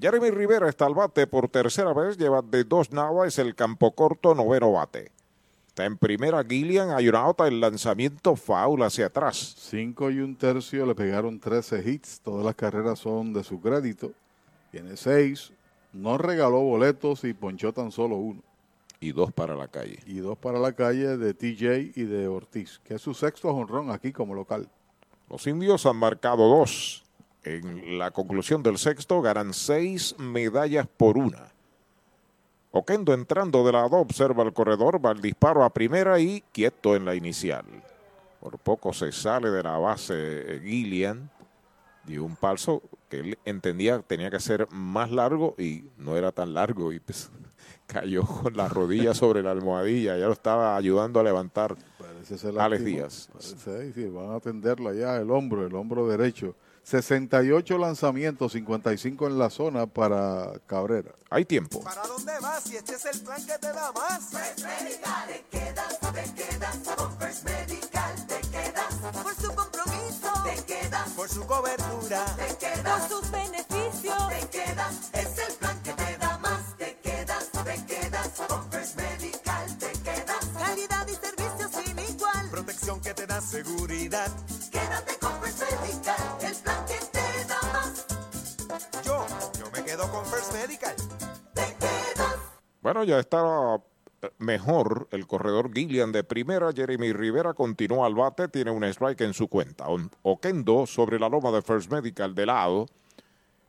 Jeremy 0.00 0.30
Rivera 0.30 0.66
está 0.70 0.86
al 0.86 0.94
bate 0.94 1.26
por 1.26 1.48
tercera 1.48 1.92
vez, 1.92 2.16
lleva 2.16 2.40
de 2.40 2.64
dos 2.64 2.90
navas 2.90 3.38
el 3.38 3.54
campo 3.54 3.94
corto, 3.94 4.34
noveno 4.34 4.72
bate. 4.72 5.12
Está 5.68 5.84
en 5.84 5.98
primera 5.98 6.42
Gillian, 6.42 6.90
hay 6.90 7.10
una 7.10 7.18
out, 7.18 7.40
el 7.40 7.60
lanzamiento 7.60 8.34
foul 8.34 8.82
hacia 8.82 9.06
atrás. 9.06 9.56
Cinco 9.58 10.10
y 10.10 10.20
un 10.20 10.36
tercio, 10.36 10.86
le 10.86 10.94
pegaron 10.94 11.38
13 11.38 11.86
hits, 11.86 12.20
todas 12.20 12.46
las 12.46 12.54
carreras 12.54 12.98
son 12.98 13.34
de 13.34 13.44
su 13.44 13.60
crédito. 13.60 14.12
Tiene 14.70 14.96
seis, 14.96 15.52
no 15.92 16.16
regaló 16.16 16.60
boletos 16.60 17.24
y 17.24 17.34
ponchó 17.34 17.74
tan 17.74 17.92
solo 17.92 18.16
uno. 18.16 18.42
Y 19.00 19.12
dos 19.12 19.32
para 19.32 19.54
la 19.54 19.68
calle. 19.68 19.98
Y 20.06 20.20
dos 20.20 20.38
para 20.38 20.58
la 20.58 20.72
calle 20.72 21.18
de 21.18 21.34
TJ 21.34 21.92
y 21.94 22.04
de 22.04 22.26
Ortiz, 22.26 22.80
que 22.84 22.94
es 22.94 23.02
su 23.02 23.12
sexto 23.12 23.52
jonrón 23.52 23.90
aquí 23.90 24.12
como 24.12 24.34
local. 24.34 24.66
Los 25.28 25.46
indios 25.46 25.84
han 25.84 25.96
marcado 25.96 26.48
dos. 26.48 27.04
En 27.44 27.98
la 27.98 28.10
conclusión 28.10 28.62
del 28.62 28.78
sexto 28.78 29.22
ganan 29.22 29.54
seis 29.54 30.14
medallas 30.18 30.86
por 30.86 31.16
una. 31.16 31.52
Oquendo 32.72 33.14
entrando 33.14 33.64
de 33.64 33.72
lado 33.72 33.96
observa 33.96 34.44
el 34.44 34.52
corredor, 34.52 35.04
va 35.04 35.10
el 35.10 35.20
disparo 35.20 35.64
a 35.64 35.70
primera 35.70 36.20
y 36.20 36.42
quieto 36.52 36.94
en 36.94 37.04
la 37.04 37.14
inicial. 37.14 37.64
Por 38.40 38.58
poco 38.58 38.92
se 38.92 39.10
sale 39.10 39.50
de 39.50 39.62
la 39.62 39.76
base 39.78 40.14
eh, 40.16 40.60
Gillian. 40.62 41.30
Dio 42.04 42.24
un 42.24 42.36
paso 42.36 42.82
que 43.08 43.20
él 43.20 43.38
entendía 43.44 44.00
tenía 44.00 44.30
que 44.30 44.40
ser 44.40 44.68
más 44.70 45.10
largo 45.10 45.54
y 45.58 45.84
no 45.98 46.16
era 46.16 46.32
tan 46.32 46.54
largo 46.54 46.92
y 46.92 47.00
pues, 47.00 47.30
cayó 47.86 48.24
con 48.24 48.56
la 48.56 48.68
rodilla 48.68 49.14
sobre 49.14 49.42
la 49.42 49.50
almohadilla. 49.50 50.16
Ya 50.16 50.26
lo 50.26 50.32
estaba 50.32 50.76
ayudando 50.76 51.20
a 51.20 51.24
levantar 51.24 51.76
Alex. 52.58 52.84
Díaz. 52.84 53.28
Parece, 53.32 53.76
ahí, 53.78 53.92
sí, 53.92 54.06
van 54.06 54.30
a 54.30 54.36
atenderlo 54.36 54.90
allá, 54.90 55.16
el 55.16 55.30
hombro, 55.30 55.66
el 55.66 55.74
hombro 55.74 56.06
derecho. 56.06 56.54
68 56.90 57.78
lanzamientos, 57.78 58.50
55 58.50 59.28
en 59.28 59.38
la 59.38 59.48
zona 59.48 59.86
para 59.86 60.54
Cabrera. 60.66 61.12
Hay 61.30 61.44
tiempo. 61.44 61.80
¿Para 61.84 62.02
dónde 62.02 62.32
vas 62.42 62.64
si 62.64 62.76
este 62.76 62.96
es 62.96 63.04
el 63.04 63.20
plan 63.20 63.46
que 63.46 63.56
te 63.58 63.68
da 63.68 63.92
más? 63.92 64.28
First 64.30 64.64
Medical, 64.64 65.28
te 65.28 65.44
quedas, 65.56 66.00
te 66.00 66.34
quedas. 66.34 66.76
Con 66.96 67.18
First 67.18 67.44
Medical 67.44 68.26
te 68.26 68.40
quedas. 68.48 68.94
Por 69.22 69.34
su 69.36 69.54
compromiso, 69.54 70.32
te 70.42 70.64
quedas. 70.64 71.10
Por 71.10 71.28
su 71.28 71.46
cobertura, 71.46 72.24
te 72.34 72.56
quedas. 72.56 73.00
Por 73.06 73.08
sus 73.08 73.30
beneficios, 73.30 74.28
te 74.28 74.48
quedas. 74.48 75.10
Es 75.12 75.38
el 75.48 75.54
plan 75.60 75.80
que 75.84 75.92
te 75.92 76.16
da 76.16 76.38
más. 76.38 76.76
Te 76.76 76.98
quedas, 77.04 77.50
te 77.52 77.86
quedas. 77.86 78.28
Con 78.48 78.68
First 78.72 78.96
Medical 78.96 79.78
te 79.78 79.92
quedas. 79.92 80.44
Calidad 80.58 81.06
y 81.06 81.14
servicio 81.14 81.68
sin 81.68 81.98
igual. 82.00 82.50
protección 82.50 83.00
que 83.00 83.14
te 83.14 83.28
da 83.28 83.40
seguridad. 83.40 84.28
Bueno, 92.92 93.04
ya 93.04 93.20
está 93.20 93.80
eh, 94.20 94.30
mejor 94.38 95.06
el 95.12 95.28
corredor 95.28 95.72
Gillian 95.72 96.10
de 96.10 96.24
primera. 96.24 96.72
Jeremy 96.72 97.12
Rivera 97.12 97.54
continúa 97.54 98.04
al 98.04 98.16
bate, 98.16 98.48
tiene 98.48 98.72
un 98.72 98.82
strike 98.82 99.20
en 99.20 99.32
su 99.32 99.46
cuenta. 99.46 99.86
Oquendo 100.22 100.86
sobre 100.88 101.20
la 101.20 101.28
loma 101.28 101.52
de 101.52 101.62
First 101.62 101.88
Medical 101.92 102.34
de 102.34 102.46
lado. 102.46 102.86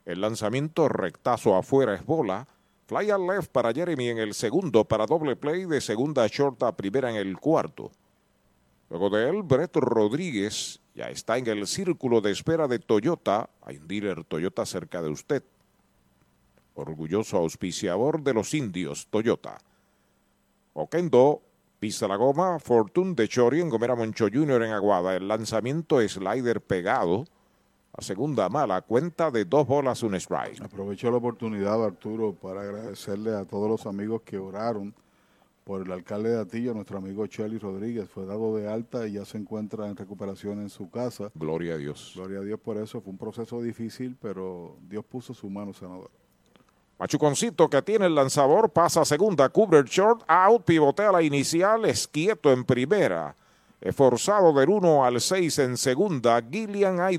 El 0.06 0.22
lanzamiento 0.22 0.88
rectazo 0.88 1.54
afuera 1.54 1.94
es 1.94 2.04
bola. 2.04 2.48
Fly 2.86 3.12
al 3.12 3.24
left 3.24 3.52
para 3.52 3.72
Jeremy 3.72 4.08
en 4.08 4.18
el 4.18 4.34
segundo 4.34 4.84
para 4.84 5.06
doble 5.06 5.36
play 5.36 5.66
de 5.66 5.80
segunda 5.80 6.26
short 6.26 6.60
a 6.64 6.76
primera 6.76 7.08
en 7.08 7.14
el 7.14 7.38
cuarto. 7.38 7.92
Luego 8.90 9.08
de 9.08 9.28
él, 9.28 9.44
Brett 9.44 9.76
Rodríguez 9.76 10.80
ya 10.96 11.10
está 11.10 11.38
en 11.38 11.46
el 11.46 11.68
círculo 11.68 12.22
de 12.22 12.32
espera 12.32 12.66
de 12.66 12.80
Toyota. 12.80 13.50
Hay 13.60 13.76
un 13.76 13.86
dealer 13.86 14.24
Toyota 14.24 14.66
cerca 14.66 15.00
de 15.00 15.10
usted. 15.10 15.44
Orgulloso 16.74 17.36
auspiciador 17.36 18.22
de 18.22 18.34
los 18.34 18.54
indios, 18.54 19.06
Toyota. 19.08 19.58
Oquendo 20.72 21.42
pisa 21.78 22.06
la 22.06 22.16
goma. 22.16 22.58
Fortune 22.58 23.14
de 23.14 23.28
Chori 23.28 23.60
en 23.60 23.68
Gomera 23.68 23.96
Moncho 23.96 24.28
Jr. 24.32 24.62
en 24.62 24.72
Aguada. 24.72 25.16
El 25.16 25.28
lanzamiento 25.28 26.00
slider 26.08 26.60
pegado. 26.60 27.24
La 27.96 28.02
segunda 28.02 28.48
mala, 28.48 28.80
cuenta 28.80 29.30
de 29.30 29.44
dos 29.44 29.66
bolas, 29.66 30.02
un 30.02 30.14
strike. 30.14 30.62
Aprovecho 30.62 31.10
la 31.10 31.18
oportunidad, 31.18 31.84
Arturo, 31.84 32.32
para 32.32 32.62
agradecerle 32.62 33.34
a 33.34 33.44
todos 33.44 33.68
los 33.68 33.84
amigos 33.84 34.22
que 34.22 34.38
oraron 34.38 34.94
por 35.64 35.82
el 35.82 35.92
alcalde 35.92 36.30
de 36.30 36.40
Atillo, 36.40 36.72
nuestro 36.72 36.98
amigo 36.98 37.26
Chelly 37.26 37.58
Rodríguez. 37.58 38.08
Fue 38.08 38.24
dado 38.24 38.56
de 38.56 38.66
alta 38.66 39.06
y 39.06 39.12
ya 39.12 39.24
se 39.24 39.36
encuentra 39.36 39.88
en 39.88 39.96
recuperación 39.96 40.60
en 40.60 40.70
su 40.70 40.88
casa. 40.88 41.30
Gloria 41.34 41.74
a 41.74 41.76
Dios. 41.76 42.12
Gloria 42.14 42.38
a 42.38 42.42
Dios 42.42 42.60
por 42.60 42.78
eso. 42.78 43.00
Fue 43.00 43.10
un 43.10 43.18
proceso 43.18 43.60
difícil, 43.60 44.16
pero 44.18 44.76
Dios 44.88 45.04
puso 45.04 45.34
su 45.34 45.50
mano 45.50 45.74
sanadora. 45.74 46.21
Machuconcito 46.98 47.68
que 47.68 47.82
tiene 47.82 48.06
el 48.06 48.14
lanzador, 48.14 48.70
pasa 48.70 49.00
a 49.00 49.04
segunda, 49.04 49.48
cubre 49.48 49.82
short, 49.84 50.22
out, 50.28 50.64
pivotea 50.64 51.12
la 51.12 51.22
inicial, 51.22 51.84
es 51.84 52.06
quieto 52.06 52.52
en 52.52 52.64
primera. 52.64 53.34
Esforzado 53.80 54.52
del 54.52 54.68
1 54.68 55.04
al 55.04 55.20
6 55.20 55.58
en 55.58 55.76
segunda, 55.76 56.40
Gillian 56.48 57.00
hay. 57.00 57.18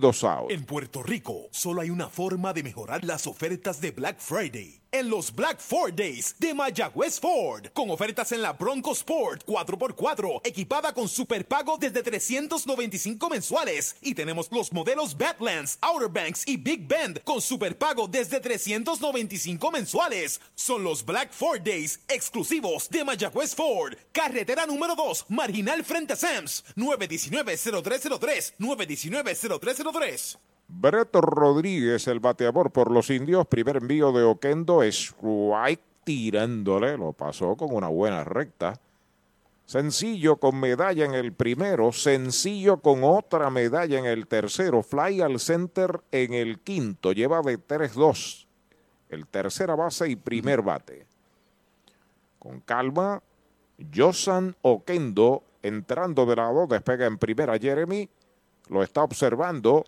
En 0.50 0.66
Puerto 0.66 1.04
Rico, 1.04 1.50
solo 1.52 1.82
hay 1.82 1.90
una 1.90 2.08
forma 2.08 2.54
de 2.54 2.64
mejorar 2.64 3.04
las 3.04 3.28
ofertas 3.28 3.82
de 3.82 3.92
Black 3.92 4.20
Friday. 4.20 4.83
En 4.96 5.10
los 5.10 5.34
Black 5.34 5.60
Ford 5.60 5.96
Days 5.96 6.36
de 6.38 6.54
Mayagüez 6.54 7.20
Ford, 7.20 7.66
con 7.74 7.90
ofertas 7.90 8.32
en 8.32 8.44
la 8.44 8.54
Bronco 8.54 8.92
Sport 8.92 9.44
4x4, 9.44 10.42
equipada 10.44 10.94
con 10.94 11.10
superpago 11.10 11.80
desde 11.80 12.04
395 12.04 13.28
mensuales. 13.28 13.96
Y 14.04 14.14
tenemos 14.14 14.52
los 14.52 14.72
modelos 14.72 15.18
Badlands, 15.18 15.80
Outer 15.82 16.10
Banks 16.10 16.44
y 16.46 16.58
Big 16.58 16.88
Bend 16.88 17.24
con 17.24 17.42
superpago 17.42 18.08
desde 18.08 18.40
395 18.40 19.72
mensuales. 19.72 20.40
Son 20.54 20.84
los 20.84 21.04
Black 21.04 21.34
Ford 21.34 21.62
Days 21.64 22.00
exclusivos 22.08 22.88
de 22.88 23.04
Mayagüez 23.04 23.56
Ford. 23.56 23.96
Carretera 24.12 24.68
número 24.68 24.96
2, 24.96 25.26
marginal 25.30 25.84
frente 25.84 26.14
a 26.14 26.16
Sams, 26.16 26.64
919-0303, 26.76 28.54
919-0303. 28.60 30.38
Breto 30.68 31.22
Rodríguez, 31.22 32.08
el 32.08 32.20
bateador 32.20 32.72
por 32.72 32.92
los 32.92 33.10
indios, 33.10 33.48
primer 33.48 33.78
envío 33.78 34.12
de 34.12 34.24
Oquendo, 34.24 34.82
strike 34.84 35.82
tirándole, 36.04 36.98
lo 36.98 37.14
pasó 37.14 37.56
con 37.56 37.74
una 37.74 37.88
buena 37.88 38.24
recta. 38.24 38.80
Sencillo 39.66 40.38
con 40.38 40.60
medalla 40.60 41.06
en 41.06 41.14
el 41.14 41.32
primero, 41.32 41.92
sencillo 41.94 42.78
con 42.78 43.04
otra 43.04 43.50
medalla 43.50 43.98
en 43.98 44.06
el 44.06 44.28
tercero, 44.28 44.84
fly 44.84 45.22
al 45.22 45.40
center 45.40 46.02
en 46.12 46.34
el 46.34 46.60
quinto, 46.60 47.14
lleva 47.14 47.42
de 47.42 47.58
3-2, 47.58 48.46
el 49.10 49.26
tercera 49.26 49.76
base 49.76 50.10
y 50.10 50.16
primer 50.18 50.62
bate. 50.62 51.06
Con 52.40 52.60
calma, 52.60 53.24
Josan 53.96 54.56
Oquendo 54.62 55.44
entrando 55.62 56.26
de 56.26 56.36
lado, 56.36 56.68
despega 56.68 57.06
en 57.06 57.18
primera 57.18 57.58
Jeremy, 57.58 58.10
lo 58.68 58.84
está 58.84 59.02
observando, 59.02 59.86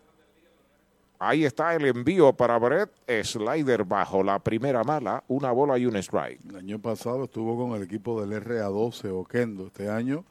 Ahí 1.20 1.46
está 1.46 1.74
el 1.76 1.86
envío 1.86 2.34
para 2.34 2.58
Brett. 2.60 2.90
Slider 3.24 3.84
bajo 3.86 4.24
la 4.24 4.40
primera 4.40 4.84
mala, 4.84 5.24
una 5.28 5.52
bola 5.52 5.78
y 5.78 5.86
un 5.86 5.96
strike. 5.96 6.40
El 6.50 6.58
año 6.58 6.80
pasado 6.80 7.24
estuvo 7.24 7.58
con 7.58 7.78
el 7.78 7.84
equipo 7.84 8.24
del 8.24 8.44
RA12 8.44 9.12
Oquendo. 9.12 9.68
Este 9.68 9.90
año, 9.90 10.26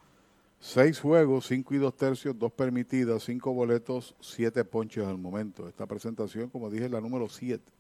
seis 0.60 1.00
juegos, 1.00 1.46
cinco 1.46 1.74
y 1.74 1.78
dos 1.78 1.96
tercios, 1.96 2.38
dos 2.38 2.52
permitidas, 2.52 3.24
cinco 3.24 3.52
boletos, 3.54 4.14
siete 4.20 4.64
ponches 4.64 5.06
al 5.06 5.18
momento. 5.18 5.68
Esta 5.68 5.86
presentación, 5.86 6.50
como 6.50 6.68
dije, 6.68 6.84
es 6.86 6.90
la 6.90 7.00
número 7.00 7.28
siete. 7.28 7.72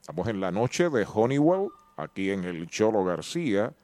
Estamos 0.00 0.28
en 0.28 0.40
la 0.40 0.52
noche 0.52 0.88
de 0.88 1.04
Honeywell, 1.12 1.68
aquí 1.96 2.30
en 2.30 2.44
el 2.44 2.68
Cholo 2.68 3.04
García 3.04 3.74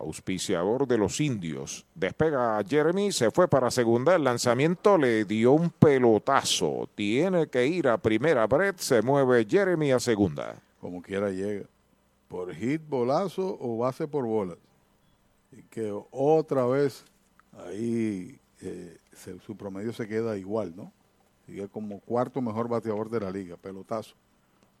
auspiciador 0.00 0.86
de 0.86 0.98
los 0.98 1.20
indios. 1.20 1.86
Despega 1.94 2.62
Jeremy, 2.66 3.12
se 3.12 3.30
fue 3.30 3.48
para 3.48 3.70
segunda, 3.70 4.16
el 4.16 4.24
lanzamiento 4.24 4.98
le 4.98 5.24
dio 5.24 5.52
un 5.52 5.70
pelotazo. 5.70 6.88
Tiene 6.94 7.46
que 7.48 7.66
ir 7.66 7.88
a 7.88 7.98
primera, 7.98 8.46
Brett, 8.46 8.78
se 8.78 9.02
mueve 9.02 9.46
Jeremy 9.48 9.92
a 9.92 10.00
segunda. 10.00 10.56
Como 10.80 11.02
quiera 11.02 11.30
llega. 11.30 11.66
Por 12.28 12.54
hit, 12.54 12.82
bolazo 12.88 13.58
o 13.60 13.78
base 13.78 14.06
por 14.06 14.24
bolas. 14.24 14.56
Y 15.52 15.62
que 15.64 15.92
otra 16.10 16.64
vez 16.66 17.04
ahí 17.66 18.38
eh, 18.60 18.96
se, 19.16 19.38
su 19.40 19.56
promedio 19.56 19.92
se 19.92 20.06
queda 20.06 20.36
igual, 20.36 20.72
¿no? 20.76 20.92
Sigue 21.46 21.68
como 21.68 21.98
cuarto 22.00 22.40
mejor 22.40 22.68
bateador 22.68 23.10
de 23.10 23.20
la 23.20 23.30
liga, 23.30 23.56
pelotazo. 23.56 24.14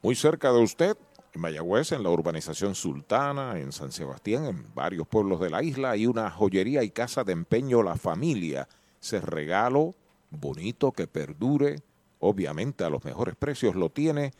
Muy 0.02 0.14
cerca 0.14 0.50
de 0.52 0.62
usted, 0.62 0.96
en 1.32 1.40
Mayagüez, 1.40 1.92
en 1.92 2.02
la 2.02 2.10
urbanización 2.10 2.74
Sultana, 2.74 3.58
en 3.58 3.72
San 3.72 3.92
Sebastián, 3.92 4.46
en 4.46 4.74
varios 4.74 5.06
pueblos 5.06 5.40
de 5.40 5.50
la 5.50 5.62
isla, 5.62 5.92
hay 5.92 6.06
una 6.06 6.30
joyería 6.30 6.82
y 6.82 6.90
casa 6.90 7.24
de 7.24 7.32
empeño 7.32 7.82
La 7.82 7.96
Familia. 7.96 8.68
Ese 9.00 9.20
regalo 9.20 9.94
bonito 10.30 10.92
que 10.92 11.06
perdure, 11.06 11.82
obviamente 12.18 12.84
a 12.84 12.90
los 12.90 13.04
mejores 13.04 13.36
precios 13.36 13.74
lo 13.74 13.90
tiene 13.90 14.32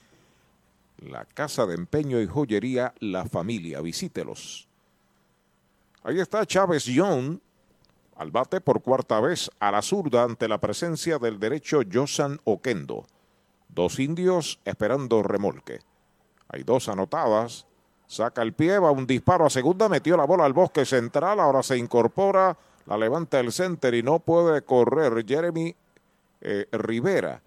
la 0.98 1.24
casa 1.24 1.66
de 1.66 1.74
empeño 1.74 2.20
y 2.20 2.26
joyería 2.26 2.94
La 2.98 3.24
Familia. 3.24 3.80
Visítelos. 3.80 4.68
Ahí 6.02 6.18
está 6.18 6.44
Chávez 6.46 6.84
Young, 6.84 7.38
al 8.16 8.30
bate 8.30 8.60
por 8.60 8.82
cuarta 8.82 9.20
vez 9.20 9.50
a 9.60 9.70
la 9.70 9.82
zurda 9.82 10.24
ante 10.24 10.48
la 10.48 10.58
presencia 10.58 11.18
del 11.18 11.38
derecho 11.38 11.80
Josan 11.90 12.40
Oquendo. 12.44 13.06
Dos 13.68 13.98
indios 13.98 14.58
esperando 14.64 15.22
remolque. 15.22 15.80
Hay 16.52 16.64
dos 16.64 16.88
anotadas. 16.88 17.66
Saca 18.06 18.42
el 18.42 18.52
pie, 18.52 18.78
va 18.80 18.90
un 18.90 19.06
disparo 19.06 19.46
a 19.46 19.50
segunda, 19.50 19.88
metió 19.88 20.16
la 20.16 20.24
bola 20.24 20.44
al 20.44 20.52
bosque 20.52 20.84
central, 20.84 21.38
ahora 21.38 21.62
se 21.62 21.78
incorpora, 21.78 22.56
la 22.86 22.98
levanta 22.98 23.38
el 23.38 23.52
center 23.52 23.94
y 23.94 24.02
no 24.02 24.18
puede 24.18 24.62
correr 24.62 25.24
Jeremy 25.24 25.76
eh, 26.40 26.66
Rivera. 26.72 27.40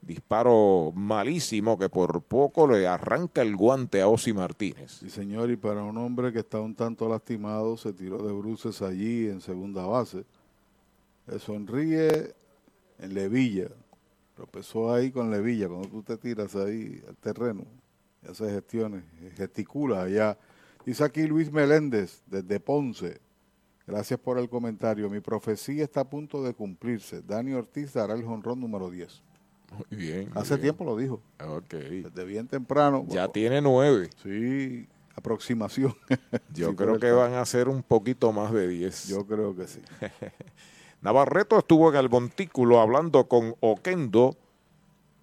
Disparo 0.00 0.92
malísimo 0.94 1.76
que 1.76 1.88
por 1.88 2.22
poco 2.22 2.68
le 2.68 2.86
arranca 2.86 3.42
el 3.42 3.56
guante 3.56 4.02
a 4.02 4.08
Osi 4.08 4.32
Martínez. 4.32 4.98
Sí, 5.00 5.10
señor, 5.10 5.50
y 5.50 5.56
para 5.56 5.82
un 5.82 5.96
hombre 5.96 6.32
que 6.32 6.40
está 6.40 6.60
un 6.60 6.76
tanto 6.76 7.08
lastimado, 7.08 7.76
se 7.76 7.92
tiró 7.92 8.18
de 8.18 8.32
bruces 8.32 8.82
allí 8.82 9.26
en 9.28 9.40
segunda 9.40 9.84
base. 9.84 10.24
Le 11.26 11.40
sonríe 11.40 12.34
en 13.00 13.14
Levilla. 13.14 13.68
Tropezó 14.36 14.92
ahí 14.92 15.10
con 15.10 15.30
Levilla, 15.30 15.66
cuando 15.66 15.88
tú 15.88 16.02
te 16.02 16.18
tiras 16.18 16.54
ahí 16.54 17.02
al 17.08 17.16
terreno 17.16 17.64
hace 18.28 18.50
gestiones, 18.50 19.04
gesticula 19.36 20.02
allá. 20.02 20.38
Dice 20.84 21.04
aquí 21.04 21.26
Luis 21.26 21.50
Meléndez, 21.52 22.22
desde 22.26 22.60
Ponce. 22.60 23.20
Gracias 23.86 24.18
por 24.18 24.38
el 24.38 24.48
comentario. 24.48 25.10
Mi 25.10 25.20
profecía 25.20 25.84
está 25.84 26.00
a 26.00 26.04
punto 26.10 26.42
de 26.42 26.54
cumplirse. 26.54 27.22
Dani 27.22 27.52
Ortiz 27.52 27.92
dará 27.92 28.14
el 28.14 28.24
jonrón 28.24 28.60
número 28.60 28.90
10. 28.90 29.22
Muy 29.90 29.98
bien. 29.98 30.28
muy 30.32 30.40
Hace 30.42 30.54
bien. 30.54 30.62
tiempo 30.62 30.84
lo 30.84 30.96
dijo. 30.96 31.20
Ok. 31.46 31.74
Desde 31.74 32.24
bien 32.24 32.46
temprano. 32.48 33.04
Ya 33.08 33.28
tiene 33.28 33.60
nueve. 33.60 34.08
Sí, 34.22 34.86
aproximación. 35.16 35.94
Yo 36.54 36.70
Sí, 36.70 36.76
creo 36.76 36.98
que 36.98 37.10
van 37.12 37.34
a 37.34 37.44
ser 37.44 37.68
un 37.68 37.82
poquito 37.82 38.32
más 38.32 38.52
de 38.52 38.68
10. 38.68 39.08
Yo 39.08 39.26
creo 39.26 39.54
que 39.54 39.66
sí. 39.66 39.80
Navarreto 41.02 41.58
estuvo 41.58 41.90
en 41.90 41.96
el 41.96 42.08
montículo 42.08 42.80
hablando 42.80 43.28
con 43.28 43.54
Oquendo, 43.60 44.36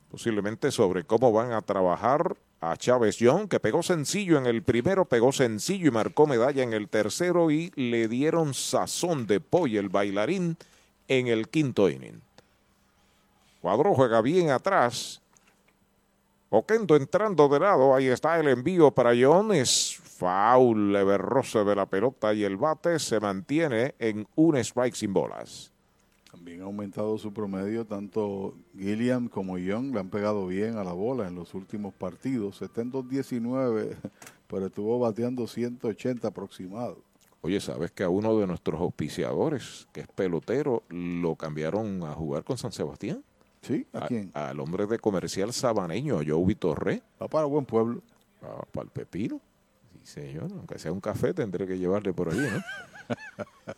posiblemente 0.09 0.69
sobre 0.71 1.03
cómo 1.03 1.31
van 1.31 1.53
a 1.53 1.61
trabajar 1.63 2.35
a 2.61 2.77
Chávez 2.77 3.17
Young, 3.17 3.49
que 3.49 3.59
pegó 3.59 3.81
sencillo 3.81 4.37
en 4.37 4.45
el 4.45 4.61
primero, 4.61 5.05
pegó 5.05 5.31
sencillo 5.31 5.87
y 5.87 5.91
marcó 5.91 6.27
medalla 6.27 6.61
en 6.61 6.73
el 6.73 6.87
tercero 6.87 7.49
y 7.49 7.71
le 7.75 8.07
dieron 8.07 8.53
sazón 8.53 9.25
de 9.25 9.39
pollo 9.39 9.79
el 9.79 9.89
bailarín 9.89 10.57
en 11.07 11.27
el 11.27 11.49
quinto 11.49 11.89
inning. 11.89 12.21
Cuadro 13.61 13.95
juega 13.95 14.21
bien 14.21 14.51
atrás. 14.51 15.21
Oquendo 16.51 16.95
entrando 16.95 17.47
de 17.47 17.59
lado, 17.59 17.95
ahí 17.95 18.07
está 18.07 18.39
el 18.39 18.47
envío 18.47 18.91
para 18.91 19.13
John, 19.19 19.53
es 19.53 19.99
foul, 20.03 20.93
leverroso 20.93 21.65
de 21.65 21.75
la 21.75 21.87
pelota 21.87 22.33
y 22.33 22.43
el 22.43 22.57
bate 22.57 22.99
se 22.99 23.19
mantiene 23.19 23.95
en 23.97 24.27
un 24.35 24.57
strike 24.57 24.93
sin 24.93 25.13
bolas. 25.13 25.70
También 26.41 26.61
ha 26.61 26.65
aumentado 26.65 27.19
su 27.19 27.31
promedio, 27.31 27.85
tanto 27.85 28.55
Gilliam 28.75 29.27
como 29.27 29.59
Young 29.59 29.93
le 29.93 29.99
han 29.99 30.09
pegado 30.09 30.47
bien 30.47 30.75
a 30.75 30.83
la 30.83 30.91
bola 30.91 31.27
en 31.27 31.35
los 31.35 31.53
últimos 31.53 31.93
partidos. 31.93 32.63
Está 32.63 32.81
en 32.81 32.91
2.19, 32.91 33.95
pero 34.47 34.65
estuvo 34.65 34.97
bateando 34.97 35.45
180 35.45 36.27
aproximado. 36.27 36.97
Oye, 37.41 37.59
¿sabes 37.59 37.91
que 37.91 38.01
a 38.01 38.09
uno 38.09 38.35
de 38.39 38.47
nuestros 38.47 38.81
auspiciadores, 38.81 39.87
que 39.91 40.01
es 40.01 40.07
pelotero, 40.07 40.81
lo 40.89 41.35
cambiaron 41.35 42.01
a 42.05 42.15
jugar 42.15 42.43
con 42.43 42.57
San 42.57 42.71
Sebastián? 42.71 43.23
¿Sí? 43.61 43.85
¿A 43.93 44.07
quién? 44.07 44.31
Al 44.33 44.59
hombre 44.61 44.87
de 44.87 44.97
comercial 44.97 45.53
sabaneño, 45.53 46.21
Joey 46.25 46.55
Torre. 46.55 47.03
Va 47.21 47.27
para 47.27 47.45
buen 47.45 47.65
pueblo. 47.65 48.01
Ah, 48.41 48.63
para 48.71 48.85
el 48.85 48.89
pepino. 48.89 49.39
Sí, 50.01 50.21
señor. 50.21 50.51
Aunque 50.53 50.79
sea 50.79 50.91
un 50.91 51.01
café, 51.01 51.35
tendré 51.35 51.67
que 51.67 51.77
llevarle 51.77 52.13
por 52.13 52.29
allí, 52.29 52.47
¿no? 52.51 52.63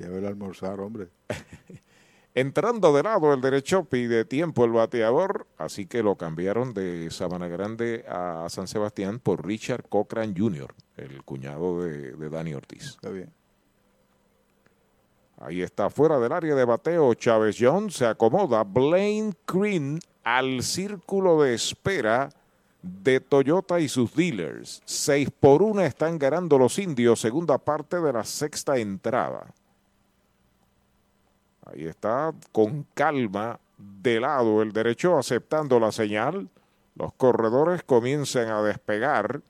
Llévele 0.00 0.26
a 0.26 0.30
almorzar, 0.30 0.80
hombre. 0.80 1.06
Entrando 2.40 2.94
de 2.94 3.02
lado 3.02 3.34
el 3.34 3.42
derecho, 3.42 3.84
pide 3.84 4.24
tiempo 4.24 4.64
el 4.64 4.70
bateador, 4.70 5.46
así 5.58 5.84
que 5.84 6.02
lo 6.02 6.16
cambiaron 6.16 6.72
de 6.72 7.10
Sabana 7.10 7.48
Grande 7.48 8.02
a 8.08 8.46
San 8.48 8.66
Sebastián 8.66 9.18
por 9.18 9.46
Richard 9.46 9.86
Cochran 9.90 10.34
Jr., 10.34 10.74
el 10.96 11.22
cuñado 11.22 11.82
de, 11.82 12.12
de 12.12 12.30
Dani 12.30 12.54
Ortiz. 12.54 12.92
Está 12.92 13.10
bien. 13.10 13.30
Ahí 15.36 15.60
está, 15.60 15.90
fuera 15.90 16.18
del 16.18 16.32
área 16.32 16.54
de 16.54 16.64
bateo, 16.64 17.12
Chávez 17.12 17.58
Jones 17.60 17.96
se 17.96 18.06
acomoda. 18.06 18.64
Blaine 18.64 19.34
Green 19.46 20.00
al 20.24 20.62
círculo 20.62 21.42
de 21.42 21.52
espera 21.52 22.30
de 22.80 23.20
Toyota 23.20 23.80
y 23.80 23.88
sus 23.90 24.14
dealers. 24.14 24.80
Seis 24.86 25.28
por 25.30 25.62
una 25.62 25.84
están 25.84 26.18
ganando 26.18 26.56
los 26.56 26.78
indios, 26.78 27.20
segunda 27.20 27.58
parte 27.58 28.00
de 28.00 28.14
la 28.14 28.24
sexta 28.24 28.78
entrada. 28.78 29.52
Ahí 31.72 31.86
está, 31.86 32.32
con 32.52 32.86
calma, 32.94 33.58
de 33.78 34.20
lado 34.20 34.62
el 34.62 34.72
derecho, 34.72 35.18
aceptando 35.18 35.78
la 35.80 35.92
señal. 35.92 36.48
Los 36.94 37.12
corredores 37.14 37.82
comienzan 37.82 38.48
a 38.48 38.62
despegar. 38.62 39.40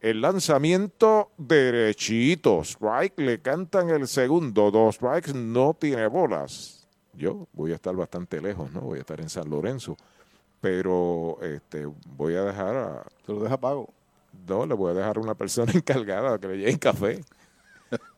El 0.00 0.20
lanzamiento 0.20 1.30
derechito. 1.38 2.62
Strike, 2.62 3.18
le 3.18 3.40
cantan 3.40 3.90
el 3.90 4.06
segundo. 4.06 4.70
Dos 4.70 4.96
strikes, 4.96 5.32
no 5.34 5.74
tiene 5.74 6.06
bolas. 6.06 6.86
Yo 7.14 7.48
voy 7.52 7.72
a 7.72 7.76
estar 7.76 7.96
bastante 7.96 8.40
lejos, 8.40 8.70
¿no? 8.72 8.82
Voy 8.82 8.98
a 8.98 9.00
estar 9.00 9.20
en 9.20 9.30
San 9.30 9.48
Lorenzo. 9.48 9.96
Pero 10.60 11.38
este, 11.42 11.86
voy 12.16 12.34
a 12.34 12.42
dejar 12.42 12.76
a. 12.76 13.06
¿Se 13.24 13.32
lo 13.32 13.42
deja 13.42 13.56
pago? 13.56 13.88
No, 14.46 14.66
le 14.66 14.74
voy 14.74 14.90
a 14.90 14.94
dejar 14.94 15.16
a 15.16 15.20
una 15.20 15.34
persona 15.34 15.72
encargada 15.74 16.38
que 16.38 16.48
le 16.48 16.58
lleve 16.58 16.78
café. 16.78 17.24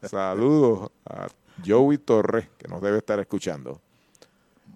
Saludos 0.02 0.90
a 1.04 1.28
Joey 1.66 1.98
Torres, 1.98 2.48
que 2.58 2.68
nos 2.68 2.80
debe 2.80 2.98
estar 2.98 3.18
escuchando. 3.18 3.80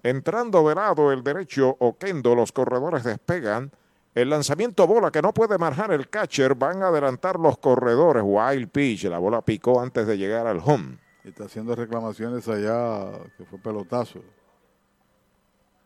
Entrando 0.03 0.67
de 0.67 0.75
lado 0.75 1.11
el 1.11 1.23
derecho, 1.23 1.77
Oquendo, 1.79 2.35
los 2.35 2.51
corredores 2.51 3.03
despegan. 3.03 3.71
El 4.13 4.29
lanzamiento 4.29 4.85
bola 4.85 5.11
que 5.11 5.21
no 5.21 5.33
puede 5.33 5.57
marcar 5.57 5.91
el 5.91 6.09
catcher, 6.09 6.55
van 6.55 6.83
a 6.83 6.89
adelantar 6.89 7.39
los 7.39 7.57
corredores. 7.57 8.23
Wild 8.25 8.69
pitch, 8.69 9.05
la 9.05 9.17
bola 9.17 9.41
picó 9.41 9.81
antes 9.81 10.05
de 10.05 10.17
llegar 10.17 10.45
al 10.45 10.61
home. 10.63 10.97
Está 11.23 11.45
haciendo 11.45 11.73
reclamaciones 11.75 12.47
allá, 12.47 13.11
que 13.37 13.45
fue 13.45 13.57
pelotazo. 13.57 14.19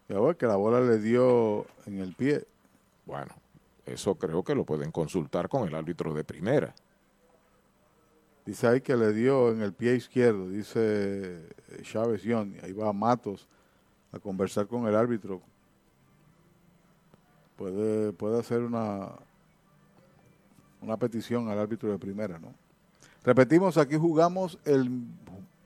Ya 0.10 0.20
ves 0.20 0.36
que 0.36 0.48
la 0.48 0.56
bola 0.56 0.82
le 0.82 0.98
dio 0.98 1.68
en 1.86 2.00
el 2.00 2.16
pie. 2.16 2.46
Bueno, 3.06 3.34
eso 3.86 4.16
creo 4.16 4.44
que 4.44 4.56
lo 4.56 4.66
pueden 4.66 4.92
consultar 4.92 5.48
con 5.48 5.68
el 5.68 5.76
árbitro 5.76 6.14
de 6.14 6.24
primera. 6.24 6.74
Dice 8.48 8.66
ahí 8.66 8.80
que 8.80 8.96
le 8.96 9.12
dio 9.12 9.52
en 9.52 9.62
el 9.62 9.74
pie 9.74 9.96
izquierdo, 9.96 10.48
dice 10.48 11.50
Chávez 11.82 12.24
Young. 12.24 12.54
Ahí 12.64 12.72
va 12.72 12.94
Matos 12.94 13.46
a 14.14 14.20
conversar 14.20 14.68
con 14.68 14.88
el 14.88 14.96
árbitro. 14.96 15.42
Puede, 17.58 18.14
puede 18.14 18.40
hacer 18.40 18.62
una, 18.62 19.10
una 20.80 20.96
petición 20.96 21.50
al 21.50 21.60
árbitro 21.60 21.92
de 21.92 22.00
primera, 22.00 22.40
¿no? 22.40 22.54
Repetimos, 23.22 23.78
aquí 23.78 23.98
jugamos 23.98 24.58
el 24.64 24.90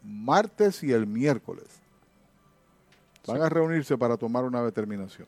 martes 0.03 0.81
y 0.81 0.91
el 0.91 1.05
miércoles. 1.05 1.67
Van 3.27 3.43
a 3.43 3.49
reunirse 3.49 3.95
para 3.95 4.17
tomar 4.17 4.43
una 4.43 4.63
determinación. 4.63 5.27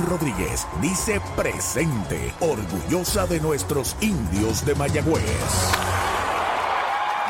Rodríguez 0.05 0.67
dice 0.81 1.21
presente, 1.35 2.33
orgullosa 2.39 3.27
de 3.27 3.39
nuestros 3.39 3.95
indios 4.01 4.65
de 4.65 4.75
Mayagüez. 4.75 5.71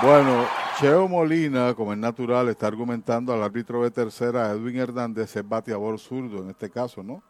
Bueno, 0.02 0.46
Cheo 0.80 1.08
Molina, 1.08 1.74
como 1.76 1.94
es 1.94 2.00
natural, 2.00 2.50
está 2.50 2.68
argumentando 2.68 3.34
al 3.34 3.44
árbitro 3.44 3.84
de 3.84 3.92
tercera, 3.92 4.52
Edwin 4.52 4.78
Hernández, 4.78 5.36
es 5.36 5.48
bateador 5.48 6.00
zurdo 6.00 6.42
en 6.42 6.50
este 6.50 6.70
caso, 6.70 7.04
¿no? 7.04 7.22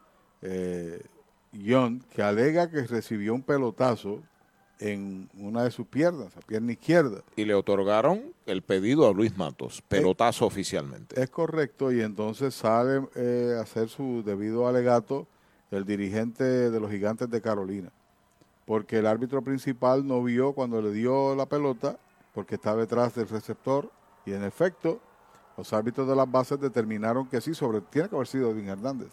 Eh, 0.42 1.02
John, 1.53 2.03
que 2.16 2.22
alega 2.22 2.70
que 2.70 2.84
recibió 2.84 3.34
un 3.34 3.44
pelotazo 3.44 4.22
en 4.80 5.30
una 5.38 5.64
de 5.64 5.72
sus 5.72 5.86
piernas, 5.86 6.36
la 6.36 6.42
pierna 6.42 6.72
izquierda. 6.72 7.24
Y 7.36 7.45
le 7.45 7.53
otorgaron 7.53 8.34
el 8.45 8.64
pedido 8.64 9.08
a 9.08 9.14
Luis 9.14 9.38
Matos, 9.38 9.82
pelotazo 9.88 10.45
oficialmente. 10.45 11.22
Es 11.22 11.30
correcto, 11.30 11.92
y 11.92 12.02
entonces 12.02 12.56
sale 12.56 13.08
eh, 13.16 13.56
a 13.58 13.61
hacer 13.61 13.90
su 13.90 14.24
debido 14.24 14.68
alegato 14.68 15.28
el 15.72 15.85
dirigente 15.85 16.43
de 16.43 16.80
los 16.80 16.91
gigantes 16.91 17.30
de 17.30 17.41
Carolina. 17.41 17.91
Porque 18.66 19.00
el 19.00 19.08
árbitro 19.08 19.41
principal 19.41 20.06
no 20.06 20.24
vio 20.24 20.53
cuando 20.53 20.82
le 20.82 20.91
dio 20.91 21.35
la 21.35 21.45
pelota, 21.45 21.98
porque 22.33 22.56
estaba 22.56 22.77
detrás 22.77 23.16
del 23.16 23.27
receptor, 23.27 23.91
y 24.25 24.33
en 24.33 24.43
efecto, 24.43 25.00
los 25.58 25.74
árbitros 25.74 26.08
de 26.08 26.16
las 26.16 26.30
bases 26.30 26.59
determinaron 26.59 27.27
que 27.27 27.41
sí, 27.41 27.53
sobre, 27.53 27.82
tiene 27.82 28.09
que 28.09 28.16
haber 28.16 28.27
sido 28.27 28.51
Edwin 28.51 28.69
Hernández. 28.69 29.09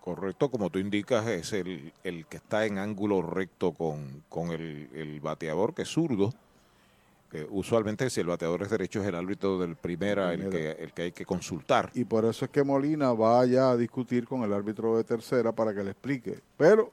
Correcto, 0.00 0.50
como 0.50 0.70
tú 0.70 0.78
indicas, 0.78 1.26
es 1.26 1.52
el, 1.52 1.92
el 2.04 2.26
que 2.26 2.38
está 2.38 2.64
en 2.64 2.78
ángulo 2.78 3.20
recto 3.20 3.72
con, 3.72 4.22
con 4.28 4.50
el, 4.50 4.88
el 4.94 5.20
bateador, 5.20 5.74
que 5.74 5.82
es 5.82 5.88
zurdo. 5.88 6.32
Que 7.30 7.46
usualmente, 7.48 8.10
si 8.10 8.20
el 8.20 8.26
bateador 8.26 8.62
es 8.62 8.70
derecho, 8.70 9.00
es 9.00 9.06
el 9.06 9.14
árbitro 9.14 9.58
del 9.58 9.76
primera 9.76 10.34
el 10.34 10.50
que, 10.50 10.72
el 10.72 10.92
que 10.92 11.02
hay 11.02 11.12
que 11.12 11.24
consultar. 11.24 11.90
Y 11.94 12.04
por 12.04 12.24
eso 12.24 12.44
es 12.44 12.50
que 12.50 12.64
Molina 12.64 13.12
va 13.12 13.40
allá 13.40 13.70
a 13.70 13.76
discutir 13.76 14.26
con 14.26 14.42
el 14.42 14.52
árbitro 14.52 14.96
de 14.96 15.04
tercera 15.04 15.52
para 15.52 15.72
que 15.72 15.84
le 15.84 15.92
explique. 15.92 16.40
Pero 16.56 16.92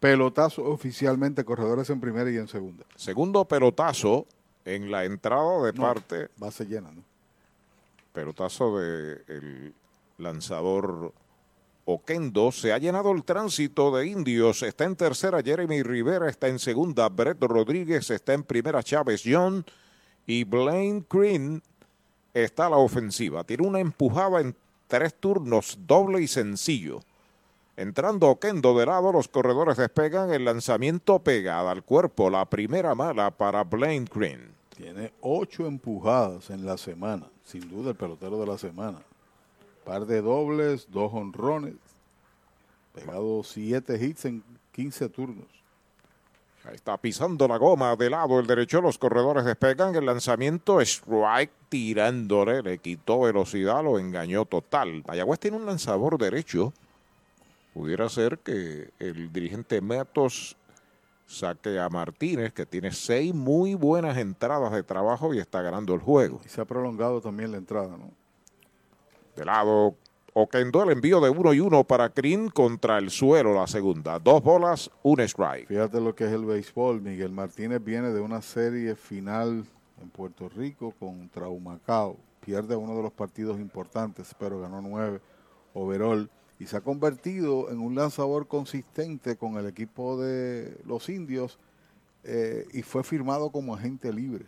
pelotazo 0.00 0.64
oficialmente, 0.64 1.44
corredores 1.44 1.90
en 1.90 2.00
primera 2.00 2.30
y 2.30 2.36
en 2.36 2.48
segunda. 2.48 2.84
Segundo 2.96 3.44
pelotazo 3.44 4.26
en 4.64 4.90
la 4.90 5.04
entrada 5.04 5.62
de 5.62 5.72
No, 5.74 5.82
parte. 5.82 6.28
Base 6.38 6.64
llena, 6.64 6.90
¿no? 6.90 7.02
Pelotazo 8.12 8.78
del 8.78 9.74
lanzador 10.18 11.12
Oquendo. 11.84 12.50
Se 12.52 12.72
ha 12.72 12.78
llenado 12.78 13.12
el 13.12 13.24
tránsito 13.24 13.94
de 13.94 14.06
indios. 14.06 14.62
Está 14.62 14.84
en 14.84 14.96
tercera 14.96 15.42
Jeremy 15.42 15.82
Rivera, 15.82 16.28
está 16.28 16.48
en 16.48 16.58
segunda 16.58 17.08
Brett 17.08 17.42
Rodríguez, 17.42 18.10
está 18.10 18.32
en 18.32 18.42
primera 18.42 18.82
Chávez 18.82 19.22
John 19.24 19.64
y 20.26 20.44
Blaine 20.44 21.04
Green 21.10 21.62
está 22.32 22.66
a 22.66 22.70
la 22.70 22.76
ofensiva. 22.76 23.44
Tiene 23.44 23.66
una 23.66 23.80
empujada 23.80 24.40
en 24.40 24.56
tres 24.88 25.14
turnos, 25.14 25.78
doble 25.86 26.20
y 26.22 26.26
sencillo. 26.26 27.00
Entrando 27.76 28.28
Oquendo 28.28 28.78
de 28.78 28.86
lado, 28.86 29.12
los 29.12 29.28
corredores 29.28 29.76
despegan 29.76 30.32
el 30.32 30.44
lanzamiento 30.44 31.18
pegada 31.18 31.70
al 31.70 31.82
cuerpo. 31.82 32.30
La 32.30 32.44
primera 32.44 32.94
mala 32.94 33.30
para 33.30 33.64
Blaine 33.64 34.08
Green. 34.12 34.54
Tiene 34.76 35.12
ocho 35.20 35.66
empujadas 35.66 36.50
en 36.50 36.66
la 36.66 36.76
semana. 36.76 37.26
Sin 37.44 37.68
duda 37.68 37.90
el 37.90 37.96
pelotero 37.96 38.38
de 38.38 38.46
la 38.46 38.58
semana. 38.58 39.00
Par 39.84 40.06
de 40.06 40.22
dobles, 40.22 40.90
dos 40.90 41.12
honrones. 41.12 41.74
Pegado 42.94 43.42
siete 43.42 44.02
hits 44.02 44.24
en 44.24 44.42
15 44.72 45.08
turnos. 45.08 45.46
Ahí 46.64 46.76
está 46.76 46.96
pisando 46.96 47.46
la 47.46 47.58
goma 47.58 47.94
de 47.94 48.08
lado 48.08 48.40
el 48.40 48.46
derecho. 48.46 48.80
Los 48.80 48.96
corredores 48.96 49.44
despegan 49.44 49.94
el 49.94 50.06
lanzamiento 50.06 50.80
strike 50.80 51.52
tirándole. 51.68 52.62
Le 52.62 52.78
quitó 52.78 53.20
velocidad, 53.20 53.84
lo 53.84 53.98
engañó 53.98 54.46
total. 54.46 55.04
Mayagüez 55.06 55.38
tiene 55.40 55.58
un 55.58 55.66
lanzador 55.66 56.16
derecho. 56.16 56.72
Pudiera 57.74 58.08
ser 58.08 58.38
que 58.38 58.92
el 58.98 59.30
dirigente 59.30 59.82
Matos 59.82 60.56
saque 61.26 61.78
a 61.78 61.88
Martínez, 61.90 62.52
que 62.54 62.64
tiene 62.64 62.92
seis 62.92 63.34
muy 63.34 63.74
buenas 63.74 64.16
entradas 64.16 64.72
de 64.72 64.82
trabajo 64.82 65.34
y 65.34 65.40
está 65.40 65.60
ganando 65.60 65.92
el 65.92 66.00
juego. 66.00 66.40
Y 66.46 66.48
se 66.48 66.60
ha 66.62 66.64
prolongado 66.64 67.20
también 67.20 67.50
la 67.50 67.58
entrada, 67.58 67.96
¿no? 67.96 68.10
De 69.36 69.44
lado, 69.44 69.96
Oquendo 70.36 70.82
el 70.82 70.90
envío 70.90 71.20
de 71.20 71.30
uno 71.30 71.54
y 71.54 71.60
uno 71.60 71.84
para 71.84 72.08
Crin 72.10 72.48
contra 72.48 72.98
el 72.98 73.10
suelo 73.10 73.54
la 73.54 73.68
segunda. 73.68 74.18
Dos 74.18 74.42
bolas, 74.42 74.90
un 75.04 75.20
strike. 75.20 75.68
Fíjate 75.68 76.00
lo 76.00 76.12
que 76.12 76.24
es 76.24 76.32
el 76.32 76.44
béisbol. 76.44 77.00
Miguel 77.00 77.30
Martínez 77.30 77.80
viene 77.84 78.08
de 78.08 78.20
una 78.20 78.42
serie 78.42 78.96
final 78.96 79.64
en 80.02 80.10
Puerto 80.10 80.48
Rico 80.48 80.92
contra 80.98 81.46
Humacao. 81.46 82.16
Pierde 82.44 82.74
uno 82.74 82.96
de 82.96 83.02
los 83.04 83.12
partidos 83.12 83.60
importantes, 83.60 84.34
pero 84.36 84.60
ganó 84.60 84.82
nueve 84.82 85.20
overall. 85.72 86.28
Y 86.58 86.66
se 86.66 86.78
ha 86.78 86.80
convertido 86.80 87.70
en 87.70 87.78
un 87.78 87.94
lanzador 87.94 88.48
consistente 88.48 89.36
con 89.36 89.56
el 89.56 89.68
equipo 89.68 90.20
de 90.20 90.76
los 90.84 91.08
indios 91.08 91.60
eh, 92.24 92.66
y 92.72 92.82
fue 92.82 93.04
firmado 93.04 93.50
como 93.50 93.72
agente 93.72 94.12
libre. 94.12 94.46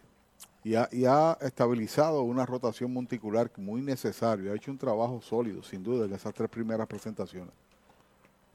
Y 0.67 0.75
ha, 0.75 1.39
estabilizado 1.43 2.23
una 2.23 2.45
rotación 2.45 2.93
monticular 2.93 3.49
muy 3.57 3.83
necesaria. 3.83 4.51
Ha 4.51 4.57
hecho 4.57 4.73
un 4.73 4.78
trabajo 4.78 5.20
sólido, 5.23 5.62
sin 5.62 5.81
duda, 5.81 6.07
en 6.07 6.12
esas 6.12 6.35
tres 6.35 6.51
primeras 6.51 6.89
presentaciones. 6.89 7.53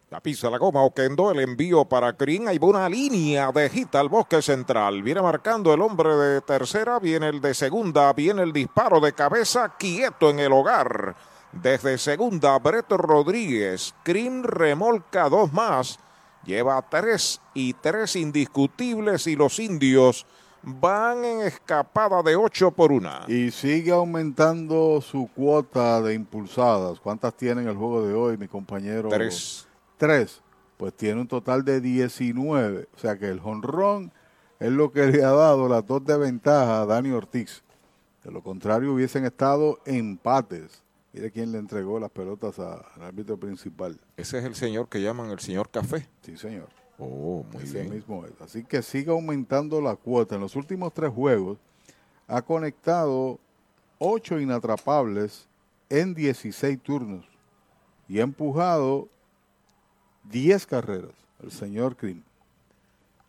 La 0.09 0.19
pisa 0.19 0.49
la 0.49 0.57
goma, 0.57 0.83
Oquendo, 0.83 1.31
el 1.31 1.39
envío 1.39 1.85
para 1.85 2.11
Crin. 2.11 2.47
Va 2.47 2.67
una 2.67 2.89
línea 2.89 3.49
de 3.53 3.69
hit 3.69 3.95
al 3.95 4.09
bosque 4.09 4.41
central. 4.41 5.01
Viene 5.01 5.21
marcando 5.21 5.73
el 5.73 5.79
hombre 5.79 6.13
de 6.13 6.41
tercera, 6.41 6.99
viene 6.99 7.29
el 7.29 7.39
de 7.39 7.53
segunda, 7.53 8.11
viene 8.11 8.43
el 8.43 8.51
disparo 8.51 8.99
de 8.99 9.13
cabeza, 9.13 9.77
quieto 9.79 10.31
en 10.31 10.39
el 10.39 10.51
hogar. 10.51 11.15
Desde 11.53 11.97
segunda, 11.97 12.59
Breto 12.59 12.97
Rodríguez. 12.97 13.95
Crin 14.03 14.43
remolca 14.43 15.29
dos 15.29 15.53
más. 15.53 15.97
Lleva 16.43 16.85
tres 16.89 17.39
y 17.53 17.71
tres 17.71 18.17
indiscutibles 18.17 19.27
y 19.27 19.37
los 19.37 19.59
indios 19.59 20.25
van 20.63 21.23
en 21.23 21.41
escapada 21.41 22.21
de 22.21 22.35
8 22.35 22.71
por 22.71 22.91
una. 22.91 23.25
Y 23.27 23.51
sigue 23.51 23.91
aumentando 23.91 25.01
su 25.01 25.29
cuota 25.35 26.01
de 26.01 26.13
impulsadas. 26.13 26.99
¿Cuántas 26.99 27.35
tienen 27.35 27.67
el 27.67 27.75
juego 27.75 28.05
de 28.05 28.13
hoy, 28.13 28.37
mi 28.37 28.47
compañero? 28.47 29.09
Tres. 29.09 29.67
Tres. 29.97 30.41
Pues 30.77 30.93
tiene 30.93 31.21
un 31.21 31.27
total 31.27 31.63
de 31.63 31.81
19. 31.81 32.87
O 32.95 32.99
sea 32.99 33.17
que 33.17 33.29
el 33.29 33.39
jonrón 33.39 34.11
es 34.59 34.71
lo 34.71 34.91
que 34.91 35.07
le 35.07 35.23
ha 35.23 35.31
dado 35.31 35.67
las 35.67 35.85
dos 35.85 36.05
de 36.05 36.17
ventaja 36.17 36.81
a 36.81 36.85
Dani 36.85 37.11
Ortiz. 37.11 37.63
De 38.23 38.31
lo 38.31 38.43
contrario, 38.43 38.93
hubiesen 38.93 39.25
estado 39.25 39.79
empates. 39.85 40.83
Mire 41.13 41.31
quién 41.31 41.51
le 41.51 41.57
entregó 41.57 41.99
las 41.99 42.11
pelotas 42.11 42.57
al 42.59 42.83
árbitro 43.01 43.37
principal. 43.37 43.99
Ese 44.15 44.37
es 44.37 44.45
el 44.45 44.55
señor 44.55 44.87
que 44.87 45.01
llaman 45.01 45.29
el 45.31 45.39
señor 45.39 45.69
Café. 45.69 46.07
Sí, 46.21 46.37
señor. 46.37 46.69
Oh, 47.03 47.43
muy 47.51 47.63
Ese 47.63 47.81
bien. 47.81 47.95
mismo 47.95 48.23
es. 48.25 48.39
Así 48.41 48.63
que 48.63 48.81
sigue 48.83 49.09
aumentando 49.11 49.81
la 49.81 49.95
cuota. 49.95 50.35
En 50.35 50.41
los 50.41 50.55
últimos 50.55 50.93
tres 50.93 51.11
juegos 51.11 51.57
ha 52.27 52.41
conectado 52.43 53.39
ocho 53.97 54.39
inatrapables 54.39 55.47
en 55.89 56.13
16 56.13 56.79
turnos 56.81 57.25
y 58.07 58.19
ha 58.19 58.23
empujado 58.23 59.07
10 60.29 60.65
carreras. 60.67 61.11
El 61.41 61.51
señor 61.51 61.95
Crim. 61.95 62.21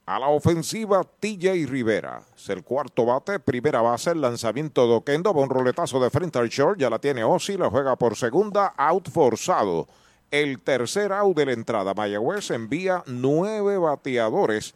A 0.04 0.18
la 0.18 0.28
ofensiva, 0.28 1.02
TJ 1.20 1.64
Rivera. 1.66 2.22
Es 2.36 2.48
el 2.50 2.62
cuarto 2.62 3.06
bate, 3.06 3.38
primera 3.38 3.80
base, 3.80 4.10
el 4.10 4.20
lanzamiento 4.20 4.86
de 4.86 4.94
Oquendo, 4.96 5.32
va 5.32 5.42
un 5.42 5.48
roletazo 5.48 5.98
de 6.00 6.10
frente 6.10 6.38
al 6.38 6.48
short, 6.48 6.78
ya 6.78 6.90
la 6.90 6.98
tiene 6.98 7.24
Ozzy, 7.24 7.56
la 7.56 7.70
juega 7.70 7.96
por 7.96 8.16
segunda, 8.16 8.74
out 8.76 9.08
forzado. 9.08 9.86
El 10.32 10.60
tercer 10.60 11.12
out 11.12 11.36
de 11.36 11.44
la 11.44 11.52
entrada, 11.52 11.92
Mayagüez 11.92 12.50
envía 12.52 13.02
nueve 13.04 13.76
bateadores 13.76 14.74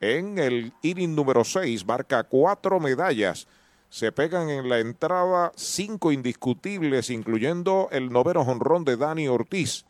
en 0.00 0.40
el 0.40 0.72
inning 0.82 1.14
número 1.14 1.44
6, 1.44 1.86
marca 1.86 2.24
cuatro 2.24 2.80
medallas. 2.80 3.46
Se 3.90 4.10
pegan 4.10 4.50
en 4.50 4.68
la 4.68 4.80
entrada 4.80 5.52
cinco 5.54 6.10
indiscutibles, 6.10 7.10
incluyendo 7.10 7.90
el 7.92 8.10
noveno 8.10 8.44
jonrón 8.44 8.82
de 8.84 8.96
Dani 8.96 9.28
Ortiz. 9.28 9.84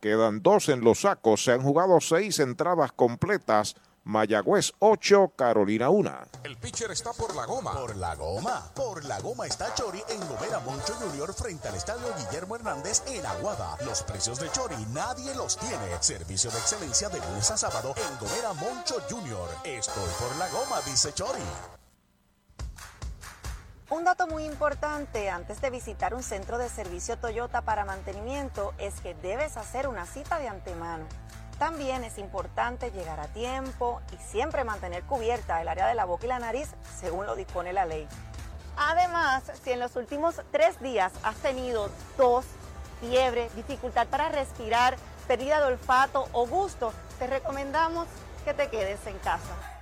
Quedan 0.00 0.42
dos 0.42 0.68
en 0.68 0.80
los 0.80 1.02
sacos. 1.02 1.44
Se 1.44 1.52
han 1.52 1.62
jugado 1.62 2.00
seis 2.00 2.40
entradas 2.40 2.90
completas. 2.90 3.76
Mayagüez 4.04 4.72
8, 4.80 5.34
Carolina 5.36 5.88
1. 5.88 6.12
El 6.42 6.56
pitcher 6.56 6.90
está 6.90 7.12
por 7.12 7.36
la 7.36 7.46
goma. 7.46 7.72
Por 7.72 7.94
la 7.96 8.16
goma. 8.16 8.72
Por 8.74 9.04
la 9.04 9.20
goma 9.20 9.46
está 9.46 9.72
Chori 9.74 10.02
en 10.08 10.18
Gomera 10.28 10.58
Moncho 10.60 10.94
Junior 10.94 11.32
frente 11.32 11.68
al 11.68 11.76
estadio 11.76 12.12
Guillermo 12.18 12.56
Hernández 12.56 13.04
en 13.06 13.24
Aguada. 13.24 13.76
Los 13.84 14.02
precios 14.02 14.40
de 14.40 14.50
Chori 14.50 14.74
nadie 14.92 15.32
los 15.36 15.56
tiene. 15.56 15.96
Servicio 16.00 16.50
de 16.50 16.58
excelencia 16.58 17.08
de 17.10 17.20
lunes 17.20 17.48
a 17.52 17.56
sábado 17.56 17.94
en 17.96 18.18
Gomera 18.18 18.52
Moncho 18.54 18.96
Junior. 19.08 19.48
Estoy 19.62 20.10
por 20.18 20.36
la 20.36 20.48
goma, 20.48 20.80
dice 20.84 21.12
Chori. 21.12 21.38
Un 23.90 24.04
dato 24.04 24.26
muy 24.26 24.46
importante 24.46 25.28
antes 25.28 25.60
de 25.60 25.70
visitar 25.70 26.14
un 26.14 26.22
centro 26.22 26.58
de 26.58 26.68
servicio 26.70 27.18
Toyota 27.18 27.60
para 27.60 27.84
mantenimiento 27.84 28.72
es 28.78 29.00
que 29.00 29.14
debes 29.14 29.56
hacer 29.56 29.86
una 29.86 30.06
cita 30.06 30.38
de 30.38 30.48
antemano. 30.48 31.04
También 31.62 32.02
es 32.02 32.18
importante 32.18 32.90
llegar 32.90 33.20
a 33.20 33.28
tiempo 33.28 34.00
y 34.12 34.16
siempre 34.16 34.64
mantener 34.64 35.04
cubierta 35.04 35.62
el 35.62 35.68
área 35.68 35.86
de 35.86 35.94
la 35.94 36.04
boca 36.04 36.24
y 36.26 36.28
la 36.28 36.40
nariz 36.40 36.68
según 36.98 37.24
lo 37.24 37.36
dispone 37.36 37.72
la 37.72 37.86
ley. 37.86 38.08
Además, 38.76 39.44
si 39.62 39.70
en 39.70 39.78
los 39.78 39.94
últimos 39.94 40.42
tres 40.50 40.80
días 40.80 41.12
has 41.22 41.36
tenido 41.36 41.88
tos, 42.16 42.46
fiebre, 43.00 43.48
dificultad 43.54 44.08
para 44.08 44.28
respirar, 44.28 44.96
pérdida 45.28 45.60
de 45.60 45.66
olfato 45.66 46.26
o 46.32 46.48
gusto, 46.48 46.92
te 47.20 47.28
recomendamos 47.28 48.08
que 48.44 48.54
te 48.54 48.68
quedes 48.68 49.06
en 49.06 49.16
casa. 49.18 49.81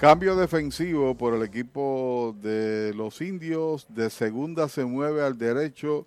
Cambio 0.00 0.34
defensivo 0.34 1.14
por 1.14 1.34
el 1.34 1.42
equipo 1.42 2.34
de 2.40 2.94
los 2.94 3.20
indios. 3.20 3.86
De 3.90 4.08
segunda 4.08 4.66
se 4.66 4.86
mueve 4.86 5.20
al 5.20 5.36
derecho 5.36 6.06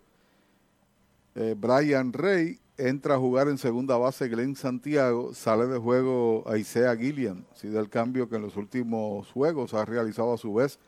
eh, 1.35 1.53
Brian 1.55 2.11
Rey. 2.11 2.59
Entra 2.75 3.13
a 3.13 3.19
jugar 3.19 3.49
en 3.49 3.59
segunda 3.59 3.95
base 3.95 4.29
Glenn 4.29 4.55
Santiago. 4.55 5.35
Sale 5.35 5.67
de 5.67 5.77
juego 5.77 6.43
Isaiah 6.57 6.95
Gillian. 6.97 7.45
Ha 7.51 7.55
sido 7.55 7.79
el 7.79 7.87
cambio 7.87 8.27
que 8.27 8.37
en 8.37 8.41
los 8.41 8.57
últimos 8.57 9.31
juegos 9.31 9.75
ha 9.75 9.85
realizado 9.85 10.33
a 10.33 10.39
su 10.39 10.55
vez 10.55 10.79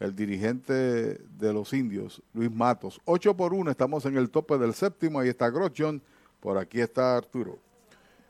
el 0.00 0.16
dirigente 0.16 0.72
de 0.72 1.52
los 1.52 1.74
indios, 1.74 2.22
Luis 2.32 2.50
Matos. 2.50 3.02
8 3.04 3.36
por 3.36 3.52
1. 3.52 3.70
Estamos 3.70 4.06
en 4.06 4.16
el 4.16 4.30
tope 4.30 4.56
del 4.56 4.72
séptimo. 4.72 5.20
Ahí 5.20 5.28
está 5.28 5.50
Grochon. 5.50 6.00
Por 6.40 6.56
aquí 6.56 6.80
está 6.80 7.18
Arturo. 7.18 7.58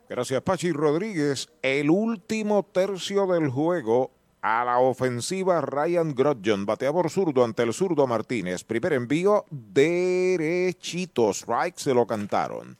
Gracias, 0.09 0.41
Pachi 0.41 0.73
Rodríguez. 0.73 1.47
El 1.61 1.89
último 1.89 2.63
tercio 2.63 3.25
del 3.27 3.47
juego 3.47 4.16
A 4.41 4.63
la 4.63 4.79
ofensiva, 4.79 5.61
Ryan 5.61 6.13
Grodjon, 6.13 6.65
bateador 6.65 7.09
zurdo 7.09 7.43
ante 7.43 7.63
el 7.63 7.73
zurdo 7.73 8.05
Martínez. 8.05 8.63
Primer 8.63 8.93
envío, 8.93 9.45
derechito. 9.49 11.31
Strike 11.33 11.79
se 11.79 11.93
lo 11.93 12.05
cantaron. 12.05 12.77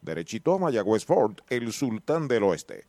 Derechito 0.00 0.58
Mayagüez 0.58 1.04
Ford, 1.04 1.36
el 1.48 1.72
sultán 1.72 2.28
del 2.28 2.44
oeste. 2.44 2.84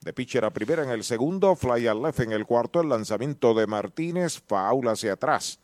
De 0.00 0.12
pitcher 0.12 0.44
a 0.44 0.50
primera 0.50 0.84
en 0.84 0.90
el 0.90 1.02
segundo, 1.02 1.56
fly 1.56 1.86
al 1.86 2.02
left 2.02 2.20
en 2.20 2.32
el 2.32 2.46
cuarto, 2.46 2.80
el 2.80 2.88
lanzamiento 2.90 3.54
de 3.54 3.66
Martínez, 3.66 4.40
foul 4.46 4.88
hacia 4.88 5.14
atrás. 5.14 5.58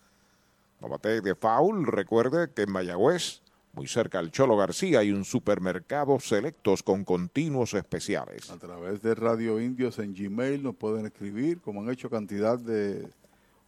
No 0.81 0.89
bate 0.89 1.21
de 1.21 1.35
foul, 1.35 1.87
recuerde 1.87 2.51
que 2.53 2.63
en 2.63 2.73
Mayagüez, 2.73 3.40
muy 3.73 3.87
cerca 3.87 4.19
al 4.19 4.31
Cholo 4.31 4.57
García, 4.57 5.01
hay 5.01 5.13
un 5.13 5.25
supermercado 5.25 6.19
selectos 6.19 6.83
con 6.83 7.05
continuos 7.05 7.75
especiales. 7.75 8.51
A 8.51 8.59
través 8.59 9.01
de 9.03 9.15
Radio 9.15 9.61
Indios 9.61 9.99
en 9.99 10.15
Gmail 10.15 10.63
nos 10.63 10.75
pueden 10.75 11.07
escribir, 11.07 11.61
como 11.61 11.81
han 11.81 11.91
hecho 11.91 12.11
cantidad 12.11 12.59
de 12.59 13.09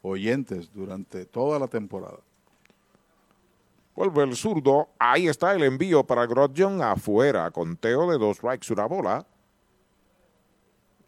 oyentes 0.02 0.72
durante 0.72 1.24
toda 1.24 1.58
la 1.58 1.68
temporada. 1.68 2.18
Vuelve 3.94 4.24
el 4.24 4.34
zurdo. 4.34 4.88
Ahí 4.98 5.28
está 5.28 5.54
el 5.54 5.62
envío 5.62 6.04
para 6.04 6.26
Grodjon 6.26 6.82
afuera. 6.82 7.50
Conteo 7.50 8.10
de 8.10 8.18
dos 8.18 8.38
strikes, 8.38 8.72
una 8.72 8.86
bola. 8.86 9.26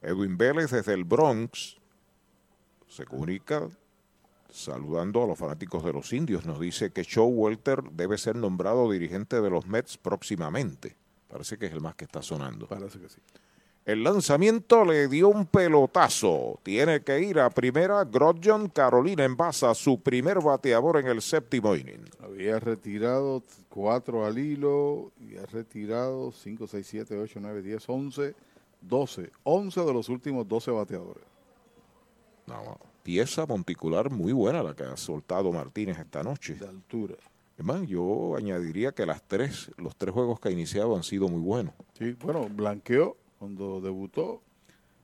Edwin 0.03 0.37
Vélez 0.37 0.71
desde 0.71 0.93
el 0.93 1.05
Bronx 1.05 1.79
se 2.87 3.07
comunica 3.07 3.69
saludando 4.55 5.25
a 5.25 5.27
los 5.27 5.39
fanáticos 5.39 5.85
de 5.85 5.93
los 5.93 6.13
indios. 6.13 6.47
Nos 6.47 6.61
dice 6.61 6.93
que 6.93 7.05
Joe 7.05 7.27
Welter 7.27 7.83
debe 7.91 8.17
ser 8.17 8.37
nombrado 8.37 8.91
dirigente 8.91 9.41
de 9.41 9.51
los 9.51 9.67
Mets 9.67 9.99
próximamente. 9.99 10.97
Parece 11.29 11.59
que 11.59 11.67
es 11.67 11.73
el 11.73 11.81
más 11.81 11.97
que 11.97 12.05
está 12.05 12.23
sonando. 12.23 12.69
Parece 12.69 13.01
que 13.01 13.09
sí. 13.09 13.21
El 13.85 14.05
lanzamiento 14.05 14.85
le 14.85 15.09
dio 15.09 15.29
un 15.29 15.45
pelotazo. 15.47 16.61
Tiene 16.63 17.03
que 17.03 17.21
ir 17.21 17.41
a 17.41 17.51
primera. 17.51 18.05
Grodjon 18.05 18.69
Carolina 18.69 19.25
en 19.25 19.37
base 19.37 19.67
su 19.75 20.01
primer 20.01 20.41
bateador 20.41 20.99
en 20.99 21.09
el 21.09 21.21
séptimo 21.21 21.75
inning. 21.75 22.05
Había 22.23 22.61
retirado 22.61 23.43
cuatro 23.69 24.25
al 24.25 24.39
hilo 24.39 25.11
y 25.21 25.37
ha 25.37 25.45
retirado 25.47 26.31
5, 26.31 26.67
6, 26.67 26.87
7, 26.87 27.19
8, 27.19 27.39
9, 27.43 27.63
10, 27.63 27.89
11, 27.89 28.35
12. 28.81 29.31
11 29.43 29.81
de 29.81 29.93
los 29.93 30.09
últimos 30.09 30.47
12 30.49 30.71
bateadores. 30.71 31.25
No, 32.47 32.79
pieza 33.05 33.47
monticular 33.47 34.11
muy 34.11 34.33
buena 34.33 34.63
la 34.65 34.75
que 34.75 34.83
ha 34.83 34.97
soltado 34.97 35.53
Martínez 35.53 35.99
esta 35.99 36.25
noche. 36.25 36.55
De 36.55 36.67
altura. 36.67 37.15
Además, 37.57 37.87
yo 37.87 38.35
añadiría 38.37 38.91
que 38.91 39.07
las 39.07 39.23
tres, 39.23 39.71
los 39.77 39.95
tres 39.95 40.13
juegos 40.13 40.41
que 40.41 40.49
ha 40.49 40.53
iniciado 40.53 40.97
han 40.97 41.05
sido 41.05 41.29
muy 41.29 41.41
buenos. 41.41 41.75
Sí, 41.97 42.17
bueno, 42.25 42.49
blanqueó 42.49 43.17
cuando 43.39 43.81
debutó, 43.81 44.43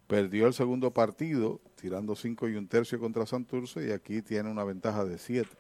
perdió 0.09 0.49
el 0.49 0.55
segundo 0.55 0.91
partido, 0.91 1.61
tirando 1.81 2.17
cinco 2.17 2.49
y 2.49 2.57
un 2.57 2.67
tercio 2.67 2.99
contra 2.99 3.27
Santurce, 3.27 3.87
y 3.87 3.93
aquí 3.93 4.23
tiene 4.23 4.51
una 4.51 4.65
ventaja 4.65 5.05
de 5.05 5.19
siete. 5.19 5.51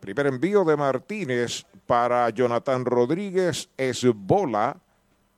Primer 0.00 0.26
envío 0.26 0.64
de 0.64 0.76
Martínez 0.76 1.64
para 1.86 2.28
Jonathan 2.28 2.84
Rodríguez 2.84 3.70
es 3.78 4.04
bola. 4.14 4.78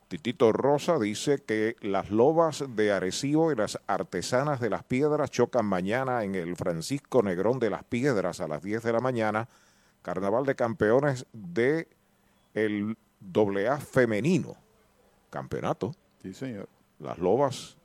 Titito 0.09 0.53
Rosa 0.53 1.01
dice 1.01 1.43
que 1.43 1.77
las 1.81 2.11
lobas 2.11 2.65
de 2.77 2.93
Arecibo 2.93 3.51
y 3.51 3.57
las 3.57 3.81
artesanas 3.89 4.61
de 4.61 4.71
las 4.71 4.85
piedras 4.85 5.33
chocan 5.33 5.67
mañana 5.67 6.23
en 6.23 6.37
el 6.37 6.55
Francisco 6.55 7.23
Negrón 7.23 7.59
de 7.59 7.71
las 7.71 7.83
Piedras 7.83 8.41
a 8.41 8.47
las 8.47 8.63
10 8.63 8.85
de 8.85 8.93
la 8.93 9.01
mañana. 9.01 9.49
Carnaval 10.03 10.47
de 10.47 10.55
campeones 10.55 11.27
de 11.33 11.89
el 12.55 12.97
AA 13.35 13.79
femenino. 13.79 14.55
Campeonato. 15.31 15.93
Sí, 16.23 16.33
señor. 16.33 16.69
Las 17.01 17.19
lobas, 17.19 17.77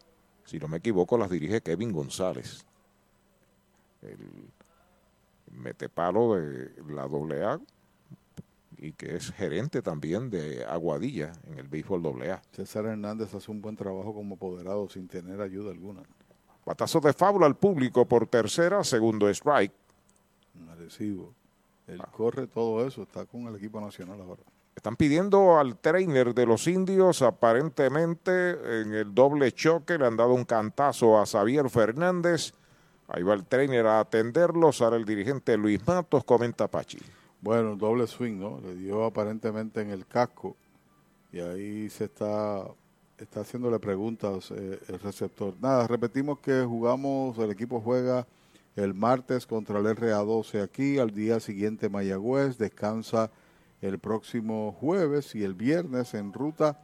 si 0.46 0.60
no 0.60 0.68
me 0.68 0.78
equivoco, 0.78 1.18
las 1.18 1.32
dirige 1.32 1.62
Kevin 1.62 1.92
González. 1.92 2.64
El 4.04 4.52
metepalo 5.52 6.36
de 6.36 6.72
la 6.88 7.04
AA 7.04 7.60
y 8.82 8.94
que 8.94 9.16
es 9.16 9.32
gerente 9.32 9.84
también 9.84 10.32
de 10.32 10.66
Aguadilla 10.66 11.32
en 11.46 11.60
el 11.60 11.68
béisbol 11.68 12.24
AA. 12.24 12.42
César 12.52 12.86
Hernández 12.88 13.34
hace 13.36 13.52
un 13.52 13.62
buen 13.62 13.76
trabajo 13.76 14.12
como 14.14 14.36
apoderado 14.36 14.90
sin 14.90 15.08
tener 15.08 15.40
ayuda 15.40 15.70
alguna. 15.70 16.02
Batazo 16.66 17.00
de 17.00 17.14
fábula 17.14 17.46
al 17.46 17.56
público 17.56 18.06
por 18.08 18.26
tercera, 18.26 18.84
segundo 18.84 19.30
strike. 19.30 19.72
Arecibo. 20.72 21.32
Él 21.88 22.02
corre 22.12 22.48
todo 22.48 22.86
eso, 22.86 23.04
está 23.04 23.26
con 23.26 23.48
el 23.48 23.56
equipo 23.56 23.80
nacional 23.80 24.20
ahora. 24.20 24.42
Están 24.76 24.96
pidiendo 24.96 25.60
al 25.60 25.78
trainer 25.78 26.34
de 26.34 26.46
los 26.46 26.68
indios, 26.68 27.22
aparentemente 27.22 28.82
en 28.82 28.94
el 28.94 29.14
doble 29.14 29.52
choque, 29.52 29.98
le 29.98 30.08
han 30.08 30.18
dado 30.18 30.34
un 30.34 30.46
cantazo 30.46 31.20
a 31.20 31.26
Xavier 31.26 31.70
Fernández. 31.70 32.54
Ahí 33.10 33.22
va 33.22 33.34
el 33.34 33.46
trainer 33.46 33.86
a 33.86 34.00
atenderlo, 34.00 34.72
sale 34.72 34.96
el 34.96 35.06
dirigente 35.06 35.58
Luis 35.58 35.86
Matos, 35.86 36.24
comenta 36.24 36.68
Pachi. 36.68 37.00
Bueno, 37.42 37.76
doble 37.76 38.06
swing, 38.06 38.40
¿no? 38.40 38.60
Le 38.62 38.76
dio 38.76 39.04
aparentemente 39.04 39.82
en 39.82 39.90
el 39.90 40.06
casco 40.06 40.56
y 41.32 41.40
ahí 41.40 41.90
se 41.90 42.06
está, 42.06 42.66
está 43.18 43.42
haciéndole 43.42 43.80
preguntas 43.80 44.52
eh, 44.52 44.80
el 44.88 45.00
receptor. 45.00 45.56
Nada, 45.60 45.88
repetimos 45.88 46.40
que 46.40 46.64
jugamos, 46.64 47.38
el 47.40 47.50
equipo 47.50 47.82
juega 47.82 48.28
el 48.76 48.94
martes 48.94 49.48
contra 49.48 49.80
el 49.80 49.86
RA12 49.86 50.64
aquí, 50.64 51.00
al 51.00 51.12
día 51.12 51.40
siguiente 51.40 51.90
Mayagüez, 51.90 52.58
descansa 52.58 53.32
el 53.82 53.98
próximo 53.98 54.78
jueves 54.80 55.34
y 55.34 55.44
el 55.44 55.56
viernes 55.56 56.14
en 56.14 56.34
ruta 56.34 56.80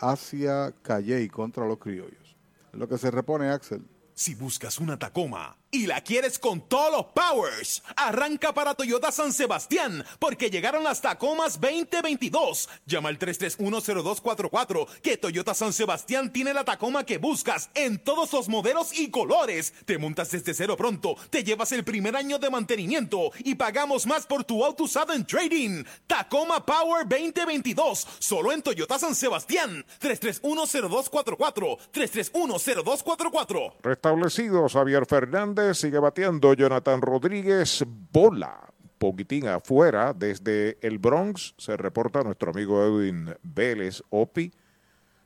hacia 0.00 0.72
Calley 0.82 1.28
contra 1.28 1.66
los 1.66 1.78
criollos. 1.78 2.36
Lo 2.72 2.88
que 2.88 2.98
se 2.98 3.10
repone 3.10 3.50
Axel. 3.50 3.84
Si 4.14 4.34
buscas 4.34 4.78
una 4.78 4.98
Tacoma 4.98 5.56
y 5.70 5.86
la 5.86 6.00
quieres 6.00 6.38
con 6.38 6.60
todos 6.60 6.92
los 6.92 7.06
powers, 7.06 7.82
arranca 7.96 8.54
para 8.54 8.74
Toyota 8.74 9.12
San 9.12 9.32
Sebastián, 9.32 10.04
porque 10.18 10.50
llegaron 10.50 10.84
las 10.84 11.00
Tacomas 11.00 11.60
2022. 11.60 12.68
Llama 12.86 13.10
al 13.10 13.18
3310244, 13.18 14.86
que 15.02 15.16
Toyota 15.16 15.54
San 15.54 15.72
Sebastián 15.72 16.32
tiene 16.32 16.54
la 16.54 16.64
Tacoma 16.64 17.04
que 17.04 17.18
buscas 17.18 17.70
en 17.74 17.98
todos 17.98 18.32
los 18.32 18.48
modelos 18.48 18.98
y 18.98 19.10
colores. 19.10 19.74
Te 19.84 19.98
montas 19.98 20.30
desde 20.30 20.54
cero 20.54 20.76
pronto, 20.76 21.16
te 21.30 21.44
llevas 21.44 21.72
el 21.72 21.84
primer 21.84 22.16
año 22.16 22.38
de 22.38 22.50
mantenimiento 22.50 23.30
y 23.38 23.54
pagamos 23.54 24.06
más 24.06 24.26
por 24.26 24.44
tu 24.44 24.64
auto 24.64 24.84
usado 24.84 25.12
en 25.12 25.26
trading. 25.26 25.84
Tacoma 26.06 26.64
Power 26.64 27.06
2022, 27.06 28.06
solo 28.18 28.52
en 28.52 28.62
Toyota 28.62 28.98
San 28.98 29.14
Sebastián. 29.14 29.84
3310244, 30.00 31.78
3310244. 31.92 33.72
Restablecido 33.82 34.68
Xavier 34.68 35.06
Fernández, 35.06 35.57
sigue 35.74 35.98
bateando 35.98 36.54
Jonathan 36.54 37.00
Rodríguez, 37.00 37.84
bola. 38.12 38.60
Poquitín 38.98 39.46
afuera, 39.46 40.12
desde 40.12 40.78
el 40.80 40.98
Bronx, 40.98 41.54
se 41.56 41.76
reporta 41.76 42.22
nuestro 42.22 42.50
amigo 42.50 42.82
Edwin 42.84 43.34
Vélez 43.42 44.02
Opi, 44.10 44.52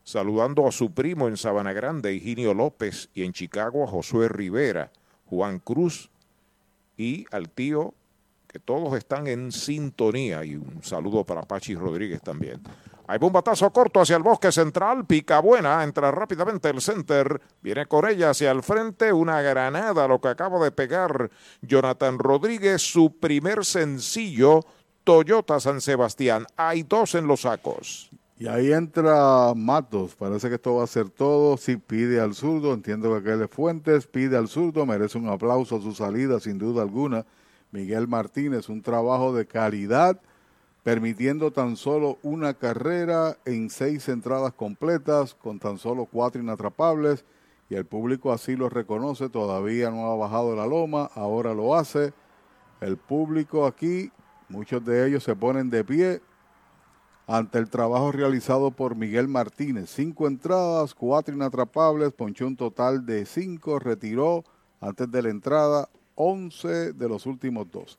saludando 0.04 0.66
a 0.66 0.72
su 0.72 0.92
primo 0.92 1.28
en 1.28 1.36
Sabana 1.36 1.72
Grande, 1.72 2.14
Higinio 2.14 2.52
López, 2.52 3.08
y 3.14 3.22
en 3.24 3.32
Chicago 3.32 3.84
a 3.84 3.86
Josué 3.86 4.28
Rivera, 4.28 4.90
Juan 5.26 5.58
Cruz, 5.58 6.10
y 6.96 7.24
al 7.30 7.48
tío, 7.48 7.94
que 8.46 8.58
todos 8.58 8.96
están 8.98 9.26
en 9.26 9.52
sintonía, 9.52 10.44
y 10.44 10.56
un 10.56 10.82
saludo 10.82 11.24
para 11.24 11.42
Pachi 11.42 11.74
Rodríguez 11.74 12.20
también. 12.20 12.60
Hay 13.12 13.18
un 13.20 13.30
batazo 13.30 13.70
corto 13.70 14.00
hacia 14.00 14.16
el 14.16 14.22
bosque 14.22 14.50
central, 14.50 15.04
pica 15.04 15.38
buena, 15.40 15.84
entra 15.84 16.10
rápidamente 16.10 16.70
el 16.70 16.80
center, 16.80 17.42
viene 17.60 17.84
con 17.84 18.08
ella 18.08 18.30
hacia 18.30 18.50
el 18.50 18.62
frente, 18.62 19.12
una 19.12 19.42
granada, 19.42 20.08
lo 20.08 20.18
que 20.18 20.28
acaba 20.28 20.64
de 20.64 20.72
pegar 20.72 21.30
Jonathan 21.60 22.18
Rodríguez, 22.18 22.80
su 22.80 23.18
primer 23.18 23.66
sencillo, 23.66 24.60
Toyota 25.04 25.60
San 25.60 25.82
Sebastián. 25.82 26.46
Hay 26.56 26.84
dos 26.84 27.14
en 27.14 27.26
los 27.26 27.42
sacos. 27.42 28.08
Y 28.38 28.46
ahí 28.46 28.72
entra 28.72 29.52
Matos, 29.54 30.14
parece 30.14 30.48
que 30.48 30.54
esto 30.54 30.76
va 30.76 30.84
a 30.84 30.86
ser 30.86 31.10
todo, 31.10 31.58
si 31.58 31.76
pide 31.76 32.18
al 32.18 32.34
zurdo, 32.34 32.72
entiendo 32.72 33.10
que 33.10 33.18
aquel 33.18 33.42
es 33.42 33.50
Fuentes, 33.50 34.06
pide 34.06 34.38
al 34.38 34.48
zurdo, 34.48 34.86
merece 34.86 35.18
un 35.18 35.28
aplauso 35.28 35.76
a 35.76 35.82
su 35.82 35.92
salida 35.92 36.40
sin 36.40 36.56
duda 36.56 36.80
alguna. 36.80 37.26
Miguel 37.72 38.08
Martínez, 38.08 38.70
un 38.70 38.80
trabajo 38.80 39.34
de 39.34 39.44
calidad 39.44 40.18
permitiendo 40.82 41.52
tan 41.52 41.76
solo 41.76 42.18
una 42.22 42.54
carrera 42.54 43.36
en 43.44 43.70
seis 43.70 44.08
entradas 44.08 44.52
completas, 44.52 45.34
con 45.34 45.58
tan 45.58 45.78
solo 45.78 46.06
cuatro 46.06 46.42
inatrapables, 46.42 47.24
y 47.70 47.74
el 47.76 47.86
público 47.86 48.32
así 48.32 48.56
lo 48.56 48.68
reconoce, 48.68 49.28
todavía 49.28 49.90
no 49.90 50.10
ha 50.10 50.16
bajado 50.16 50.56
la 50.56 50.66
loma, 50.66 51.08
ahora 51.14 51.54
lo 51.54 51.74
hace. 51.74 52.12
El 52.80 52.96
público 52.96 53.64
aquí, 53.64 54.10
muchos 54.48 54.84
de 54.84 55.06
ellos 55.06 55.22
se 55.22 55.36
ponen 55.36 55.70
de 55.70 55.84
pie 55.84 56.20
ante 57.26 57.58
el 57.58 57.70
trabajo 57.70 58.12
realizado 58.12 58.72
por 58.72 58.96
Miguel 58.96 59.28
Martínez. 59.28 59.88
Cinco 59.88 60.26
entradas, 60.26 60.94
cuatro 60.94 61.34
inatrapables, 61.34 62.12
ponchó 62.12 62.46
un 62.46 62.56
total 62.56 63.06
de 63.06 63.24
cinco, 63.24 63.78
retiró 63.78 64.44
antes 64.80 65.10
de 65.10 65.22
la 65.22 65.30
entrada 65.30 65.88
once 66.16 66.92
de 66.92 67.08
los 67.08 67.24
últimos 67.24 67.70
dos. 67.70 67.98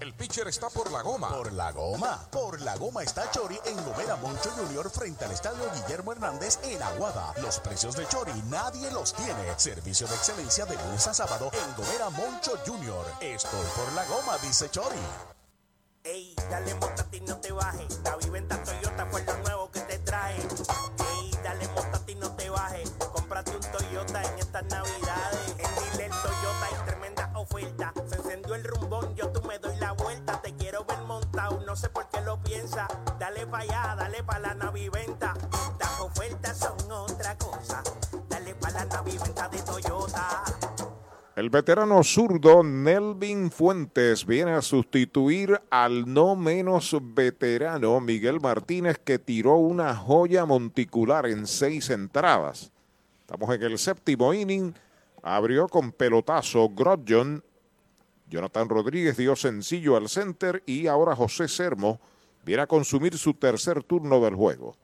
El 0.00 0.12
pitcher 0.12 0.46
está 0.48 0.68
por 0.68 0.92
la 0.92 1.00
goma. 1.02 1.30
Por 1.30 1.52
la 1.52 1.72
goma. 1.72 2.28
Por 2.30 2.60
la 2.60 2.76
goma 2.76 3.02
está 3.02 3.30
Chori 3.30 3.58
en 3.64 3.82
Gomera 3.84 4.16
Moncho 4.16 4.50
Junior 4.50 4.90
frente 4.90 5.24
al 5.24 5.32
estadio 5.32 5.64
Guillermo 5.74 6.12
Hernández 6.12 6.58
en 6.64 6.82
Aguada. 6.82 7.32
Los 7.40 7.60
precios 7.60 7.96
de 7.96 8.06
Chori 8.06 8.32
nadie 8.50 8.90
los 8.90 9.14
tiene. 9.14 9.58
Servicio 9.58 10.06
de 10.06 10.14
excelencia 10.14 10.66
de 10.66 10.76
lunes 10.76 11.06
a 11.06 11.14
sábado 11.14 11.50
en 11.52 11.76
Gomera 11.76 12.10
Moncho 12.10 12.58
Junior. 12.66 13.06
Estoy 13.20 13.66
por 13.74 13.92
la 13.94 14.04
goma, 14.04 14.36
dice 14.38 14.70
Chori. 14.70 14.96
Ey, 16.04 16.36
dale 16.50 16.74
montate 16.74 17.16
y 17.16 17.20
no 17.22 17.36
te 17.38 17.52
bajes. 17.52 17.98
La 18.04 18.16
viventa 18.16 18.62
Toyota 18.62 19.06
fue 19.10 19.24
lo 19.24 19.36
nuevo 19.38 19.70
que 19.72 19.80
te 19.80 19.98
traje. 20.00 20.40
Ey, 20.40 21.30
dale 21.42 21.66
montate 21.68 22.12
y 22.12 22.14
no 22.16 22.30
te 22.36 22.50
bajes. 22.50 22.92
Cómprate 23.12 23.56
un 23.56 23.60
Toyota 23.60 24.22
en 24.22 24.38
estas 24.38 24.64
navidades. 24.66 25.05
Sé 31.76 31.88
por 31.90 32.08
qué 32.08 32.20
lo 32.22 32.38
piensa. 32.42 32.88
Dale 33.18 33.46
allá, 33.52 33.94
dale 33.96 34.24
la 34.40 34.54
naviventa. 34.54 35.34
Las 35.78 36.58
son 36.58 36.90
otra 36.90 37.36
cosa. 37.36 37.82
Dale 38.28 38.56
la 38.60 38.84
naviventa 38.86 39.48
de 39.48 39.58
Toyota. 39.58 40.42
El 41.36 41.50
veterano 41.50 42.02
zurdo 42.02 42.62
Nelvin 42.62 43.50
Fuentes 43.50 44.24
viene 44.24 44.52
a 44.52 44.62
sustituir 44.62 45.60
al 45.68 46.10
no 46.10 46.34
menos 46.34 46.96
veterano 46.98 48.00
Miguel 48.00 48.40
Martínez 48.40 48.98
que 48.98 49.18
tiró 49.18 49.56
una 49.56 49.94
joya 49.94 50.46
monticular 50.46 51.26
en 51.26 51.46
seis 51.46 51.90
entradas. 51.90 52.72
Estamos 53.20 53.54
en 53.54 53.62
el 53.62 53.78
séptimo 53.78 54.32
inning. 54.32 54.72
Abrió 55.22 55.68
con 55.68 55.92
pelotazo 55.92 56.70
Grodjon. 56.70 57.44
Jonathan 58.28 58.68
Rodríguez 58.68 59.16
dio 59.16 59.36
sencillo 59.36 59.96
al 59.96 60.08
center 60.08 60.62
y 60.66 60.86
ahora 60.86 61.14
José 61.14 61.48
Sermo 61.48 62.00
viene 62.44 62.62
a 62.62 62.66
consumir 62.66 63.16
su 63.16 63.34
tercer 63.34 63.82
turno 63.82 64.20
del 64.20 64.34
juego. 64.34 64.74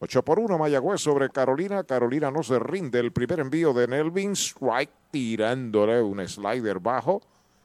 8 0.00 0.24
por 0.24 0.38
1 0.38 0.58
Mayagüez 0.58 1.00
sobre 1.00 1.28
Carolina. 1.28 1.82
Carolina 1.82 2.30
no 2.30 2.42
se 2.42 2.58
rinde. 2.58 3.00
El 3.00 3.12
primer 3.12 3.40
envío 3.40 3.72
de 3.72 3.88
Nelvin 3.88 4.32
Strike 4.32 4.92
tirándole 5.10 6.00
un 6.02 6.26
slider 6.26 6.78
bajo. 6.78 7.20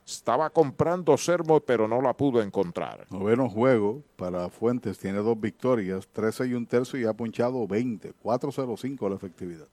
Estaba 0.06 0.50
comprando 0.50 1.16
Sermo, 1.18 1.62
pero 1.62 1.88
no 1.88 2.02
la 2.02 2.14
pudo 2.14 2.42
encontrar. 2.42 3.06
Noveno 3.10 3.48
juego 3.48 4.03
para 4.18 4.50
Fuentes, 4.50 4.98
tiene 4.98 5.20
dos 5.20 5.40
victorias, 5.40 6.10
13 6.12 6.48
y 6.48 6.53
un 6.56 6.66
tercio 6.66 7.00
y 7.00 7.06
ha 7.06 7.14
punchado 7.14 7.66
20, 7.68 8.14
4.05 8.22 9.10
la 9.10 9.16
efectividad. 9.16 9.68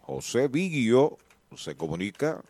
José 0.00 0.48
Vigio 0.48 1.18
se 1.54 1.76
comunica. 1.76 2.42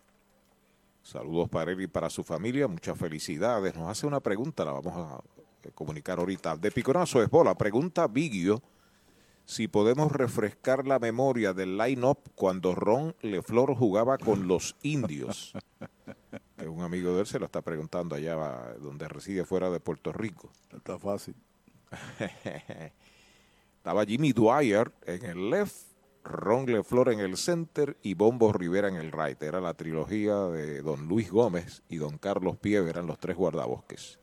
Saludos 1.08 1.48
para 1.48 1.72
él 1.72 1.80
y 1.80 1.86
para 1.86 2.10
su 2.10 2.22
familia. 2.22 2.68
Muchas 2.68 2.98
felicidades. 2.98 3.74
Nos 3.74 3.88
hace 3.88 4.06
una 4.06 4.20
pregunta, 4.20 4.62
la 4.62 4.72
vamos 4.72 4.92
a 4.94 5.18
comunicar 5.74 6.18
ahorita. 6.18 6.54
De 6.58 6.70
Piconazo 6.70 7.22
es 7.22 7.30
bola. 7.30 7.56
Pregunta 7.56 8.06
Vigio 8.06 8.62
si 9.46 9.68
podemos 9.68 10.12
refrescar 10.12 10.86
la 10.86 10.98
memoria 10.98 11.54
del 11.54 11.78
line-up 11.78 12.18
cuando 12.34 12.74
Ron 12.74 13.16
Leflor 13.22 13.74
jugaba 13.74 14.18
con 14.18 14.46
los 14.46 14.76
indios. 14.82 15.54
Un 16.66 16.82
amigo 16.82 17.14
de 17.14 17.20
él 17.20 17.26
se 17.26 17.38
lo 17.38 17.46
está 17.46 17.62
preguntando 17.62 18.14
allá 18.14 18.36
donde 18.78 19.08
reside 19.08 19.46
fuera 19.46 19.70
de 19.70 19.80
Puerto 19.80 20.12
Rico. 20.12 20.50
Está 20.76 20.98
fácil. 20.98 21.34
Estaba 23.78 24.04
Jimmy 24.04 24.34
Dwyer 24.34 24.92
en 25.06 25.24
el 25.24 25.48
left, 25.48 25.88
Ron 26.24 26.66
Leflor 26.66 27.12
en 27.12 27.20
el 27.20 27.36
center 27.36 27.97
y 28.02 28.14
Bombo 28.14 28.52
Rivera 28.52 28.88
en 28.88 28.97
el 28.97 29.12
right. 29.12 29.42
Era 29.42 29.60
la 29.60 29.74
trilogía 29.74 30.36
de 30.47 30.82
don 30.82 31.08
Luis 31.08 31.30
Gómez 31.30 31.82
y 31.88 31.97
don 31.97 32.18
Carlos 32.18 32.56
Pieve, 32.56 32.90
eran 32.90 33.06
los 33.06 33.18
tres 33.18 33.36
guardabosques. 33.36 34.18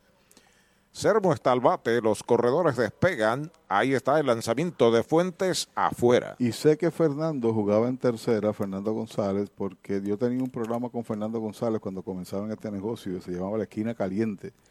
Sermo 0.96 1.34
está 1.34 1.52
al 1.52 1.60
bate, 1.60 2.00
los 2.00 2.24
corredores 2.24 2.78
despegan, 2.78 3.52
ahí 3.68 3.94
está 3.94 4.18
el 4.18 4.28
lanzamiento 4.28 4.92
de 4.92 5.04
Fuentes 5.04 5.68
afuera. 5.76 6.38
Y 6.40 6.54
sé 6.54 6.78
que 6.78 6.90
Fernando 6.90 7.54
jugaba 7.54 7.90
en 7.90 7.98
tercera, 7.98 8.54
Fernando 8.54 8.94
González, 8.94 9.50
porque 9.54 10.02
yo 10.02 10.18
tenía 10.18 10.42
un 10.42 10.50
programa 10.50 10.88
con 10.88 11.04
Fernando 11.04 11.42
González 11.42 11.82
cuando 11.82 12.02
comenzaba 12.02 12.46
en 12.46 12.54
este 12.54 12.72
negocio, 12.72 13.22
se 13.22 13.32
llamaba 13.32 13.58
La 13.58 13.64
Esquina 13.64 13.94
Caliente. 13.94 14.54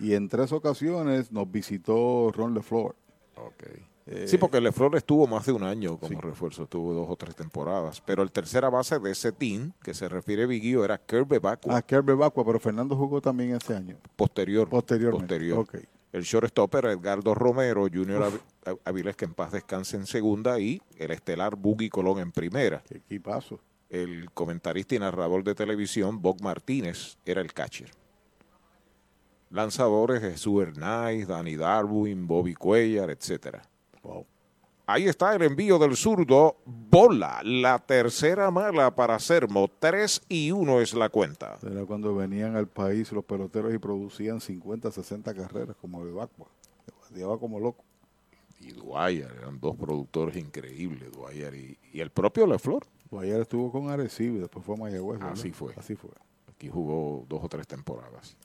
Y 0.00 0.14
en 0.14 0.28
tres 0.28 0.52
ocasiones 0.52 1.32
nos 1.32 1.50
visitó 1.50 2.30
Ron 2.32 2.54
LeFleur. 2.54 2.94
Eh, 4.06 4.26
Sí, 4.26 4.36
porque 4.36 4.60
Leflor 4.60 4.96
estuvo 4.96 5.26
más 5.28 5.46
de 5.46 5.52
un 5.52 5.62
año 5.62 5.96
como 5.96 6.20
refuerzo, 6.20 6.64
estuvo 6.64 6.92
dos 6.92 7.06
o 7.08 7.16
tres 7.16 7.36
temporadas. 7.36 8.00
Pero 8.00 8.22
el 8.22 8.32
tercera 8.32 8.68
base 8.68 8.98
de 8.98 9.10
ese 9.12 9.30
team, 9.32 9.72
que 9.82 9.94
se 9.94 10.08
refiere 10.08 10.46
Vigio, 10.46 10.84
era 10.84 10.98
Kirby 10.98 11.38
Bacua. 11.38 11.76
Ah, 11.76 11.82
Kerbe 11.82 12.14
Bacua, 12.14 12.44
pero 12.44 12.58
Fernando 12.58 12.96
jugó 12.96 13.20
también 13.20 13.54
ese 13.54 13.76
año. 13.76 13.96
Posterior. 14.16 14.68
Posteriormente. 14.68 15.26
Posterior. 15.26 15.58
Ok. 15.60 15.76
El 16.12 16.24
shortstopper 16.24 16.84
Edgardo 16.86 17.34
Romero, 17.34 17.86
Junior 17.92 18.30
Avi- 18.64 18.78
Avilés, 18.84 19.16
que 19.16 19.24
en 19.24 19.32
paz 19.34 19.50
descanse 19.52 19.96
en 19.96 20.06
segunda, 20.06 20.58
y 20.60 20.82
el 20.98 21.10
estelar 21.10 21.56
Buggy 21.56 21.88
Colón 21.88 22.18
en 22.18 22.32
primera. 22.32 22.82
Qué 22.86 22.98
equipazo. 22.98 23.60
El 23.88 24.30
comentarista 24.32 24.94
y 24.94 24.98
narrador 24.98 25.42
de 25.44 25.54
televisión, 25.54 26.20
Bob 26.20 26.42
Martínez, 26.42 27.16
era 27.24 27.40
el 27.40 27.52
catcher. 27.54 27.90
Lanzadores 29.50 30.20
Jesús 30.22 30.62
Hernández, 30.62 31.28
Danny 31.28 31.56
Darwin, 31.56 32.26
Bobby 32.26 32.54
Cuellar, 32.54 33.10
etcétera. 33.10 33.62
Ahí 34.86 35.06
está 35.06 35.34
el 35.34 35.42
envío 35.42 35.78
del 35.78 35.96
zurdo. 35.96 36.56
Bola, 36.64 37.40
la 37.44 37.78
tercera 37.78 38.50
mala 38.50 38.94
para 38.94 39.18
Sermo. 39.18 39.70
3 39.78 40.22
y 40.28 40.50
1 40.50 40.80
es 40.80 40.94
la 40.94 41.08
cuenta. 41.08 41.56
Era 41.62 41.84
cuando 41.86 42.14
venían 42.14 42.56
al 42.56 42.66
país 42.66 43.12
los 43.12 43.24
peloteros 43.24 43.72
y 43.72 43.78
producían 43.78 44.40
50, 44.40 44.90
60 44.90 45.34
carreras 45.34 45.76
como 45.80 46.04
de 46.04 46.12
Bacua. 46.12 46.48
Llevaba 47.14 47.38
como 47.38 47.60
loco. 47.60 47.84
Y 48.60 48.72
Dwyer, 48.72 49.30
eran 49.40 49.58
dos 49.60 49.76
productores 49.76 50.36
increíbles, 50.36 51.10
Dwyer 51.12 51.54
y, 51.54 51.78
y 51.92 52.00
el 52.00 52.10
propio 52.10 52.46
Leflor. 52.46 52.86
Dwyer 53.10 53.40
estuvo 53.40 53.70
con 53.72 53.88
Arecibo 53.88 54.36
y 54.36 54.40
después 54.40 54.64
fue 54.64 54.76
a 54.76 54.78
Mayagüez. 54.78 55.18
¿verdad? 55.18 55.34
Así 55.34 55.52
fue. 55.52 55.74
Así 55.76 55.96
fue. 55.96 56.10
Aquí 56.48 56.68
jugó 56.68 57.24
dos 57.28 57.42
o 57.42 57.48
tres 57.48 57.66
temporadas. 57.66 58.36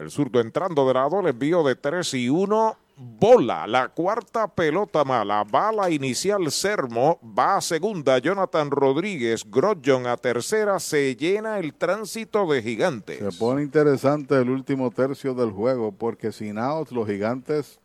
El 0.00 0.10
zurdo 0.10 0.40
entrando 0.40 0.86
de 0.88 0.94
lado, 0.94 1.20
el 1.20 1.26
envío 1.26 1.62
de 1.62 1.76
3 1.76 2.14
y 2.14 2.30
1. 2.30 2.76
Bola. 3.00 3.66
La 3.66 3.88
cuarta 3.88 4.46
pelota 4.46 5.04
mala. 5.04 5.42
Bala 5.44 5.90
inicial 5.90 6.50
Sermo. 6.50 7.18
Va 7.22 7.56
a 7.56 7.60
segunda. 7.60 8.18
Jonathan 8.18 8.70
Rodríguez. 8.70 9.44
Grodjon 9.50 10.06
a 10.06 10.16
tercera. 10.16 10.78
Se 10.78 11.16
llena 11.16 11.58
el 11.58 11.72
tránsito 11.74 12.46
de 12.46 12.62
gigantes. 12.62 13.18
Se 13.18 13.38
pone 13.38 13.62
interesante 13.62 14.36
el 14.36 14.50
último 14.50 14.90
tercio 14.90 15.34
del 15.34 15.50
juego 15.50 15.92
porque 15.92 16.30
sin 16.30 16.58
outs 16.58 16.92
los 16.92 17.08
gigantes, 17.08 17.80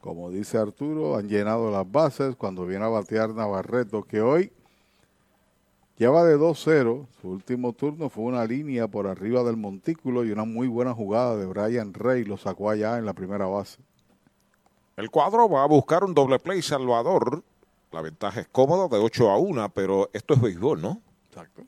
como 0.00 0.30
dice 0.30 0.58
Arturo, 0.58 1.16
han 1.16 1.28
llenado 1.28 1.70
las 1.70 1.90
bases 1.90 2.36
cuando 2.36 2.64
viene 2.64 2.84
a 2.84 2.88
batear 2.88 3.30
Navarreto 3.30 4.04
que 4.04 4.20
hoy 4.20 4.52
lleva 5.96 6.24
de 6.24 6.38
2-0. 6.38 7.06
Su 7.20 7.28
último 7.28 7.72
turno 7.72 8.08
fue 8.08 8.24
una 8.24 8.44
línea 8.44 8.86
por 8.86 9.08
arriba 9.08 9.42
del 9.42 9.56
montículo 9.56 10.24
y 10.24 10.30
una 10.30 10.44
muy 10.44 10.68
buena 10.68 10.94
jugada 10.94 11.36
de 11.36 11.46
Brian 11.46 11.92
Rey. 11.94 12.24
Lo 12.24 12.36
sacó 12.36 12.70
allá 12.70 12.98
en 12.98 13.06
la 13.06 13.12
primera 13.12 13.46
base. 13.46 13.78
El 14.96 15.10
cuadro 15.10 15.48
va 15.48 15.64
a 15.64 15.66
buscar 15.66 16.04
un 16.04 16.14
doble 16.14 16.38
play 16.38 16.62
Salvador. 16.62 17.42
La 17.92 18.02
ventaja 18.02 18.40
es 18.40 18.48
cómoda 18.48 18.88
de 18.88 19.02
8 19.02 19.30
a 19.30 19.38
1, 19.38 19.68
pero 19.70 20.10
esto 20.12 20.34
es 20.34 20.40
béisbol, 20.40 20.80
¿no? 20.80 21.00
Exacto. 21.28 21.62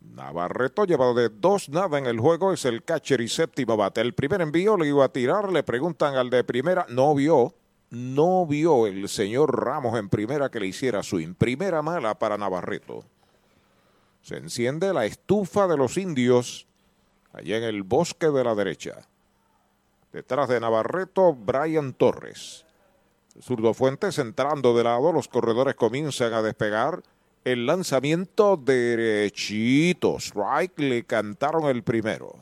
Navarreto 0.00 0.84
lleva 0.84 1.12
de 1.12 1.28
dos 1.28 1.68
nada 1.68 1.98
en 1.98 2.06
el 2.06 2.20
juego, 2.20 2.52
es 2.52 2.64
el 2.64 2.82
catcher 2.84 3.20
y 3.20 3.28
séptimo 3.28 3.76
bate. 3.76 4.00
El 4.00 4.14
primer 4.14 4.40
envío 4.40 4.76
le 4.76 4.88
iba 4.88 5.04
a 5.04 5.08
tirar, 5.08 5.52
le 5.52 5.62
preguntan 5.62 6.14
al 6.14 6.30
de 6.30 6.44
primera, 6.44 6.86
no 6.88 7.14
vio, 7.14 7.54
no 7.90 8.46
vio 8.46 8.86
el 8.86 9.08
señor 9.08 9.64
Ramos 9.64 9.98
en 9.98 10.08
primera 10.08 10.48
que 10.48 10.60
le 10.60 10.68
hiciera 10.68 11.02
swing. 11.02 11.34
Primera 11.34 11.82
mala 11.82 12.18
para 12.18 12.38
Navarreto. 12.38 13.04
Se 14.22 14.36
enciende 14.36 14.92
la 14.92 15.06
estufa 15.06 15.66
de 15.66 15.76
los 15.76 15.96
indios 15.96 16.66
allá 17.32 17.58
en 17.58 17.64
el 17.64 17.82
bosque 17.82 18.28
de 18.28 18.44
la 18.44 18.54
derecha. 18.54 19.06
Detrás 20.16 20.48
de 20.48 20.58
Navarreto, 20.60 21.34
Brian 21.34 21.92
Torres. 21.92 22.64
Zurdo 23.42 23.74
Fuentes 23.74 24.18
entrando 24.18 24.74
de 24.74 24.82
lado, 24.82 25.12
los 25.12 25.28
corredores 25.28 25.74
comienzan 25.74 26.32
a 26.32 26.40
despegar. 26.40 27.02
El 27.44 27.66
lanzamiento 27.66 28.56
derechito. 28.56 30.16
Strike 30.18 30.78
le 30.78 31.04
cantaron 31.04 31.66
el 31.66 31.82
primero. 31.82 32.32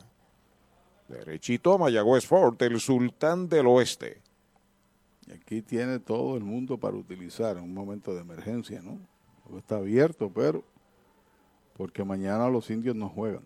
Derechito 1.09 1.77
Mayagüez 1.77 2.25
Fort, 2.25 2.61
el 2.61 2.79
sultán 2.79 3.49
del 3.49 3.67
oeste. 3.67 4.21
Y 5.27 5.33
aquí 5.33 5.61
tiene 5.61 5.99
todo 5.99 6.37
el 6.37 6.45
mundo 6.45 6.77
para 6.77 6.95
utilizar 6.95 7.57
en 7.57 7.63
un 7.65 7.73
momento 7.73 8.15
de 8.15 8.21
emergencia, 8.21 8.81
¿no? 8.81 9.01
Está 9.57 9.75
abierto, 9.75 10.31
pero 10.33 10.63
porque 11.75 12.05
mañana 12.05 12.47
los 12.47 12.69
indios 12.69 12.95
no 12.95 13.09
juegan. 13.09 13.45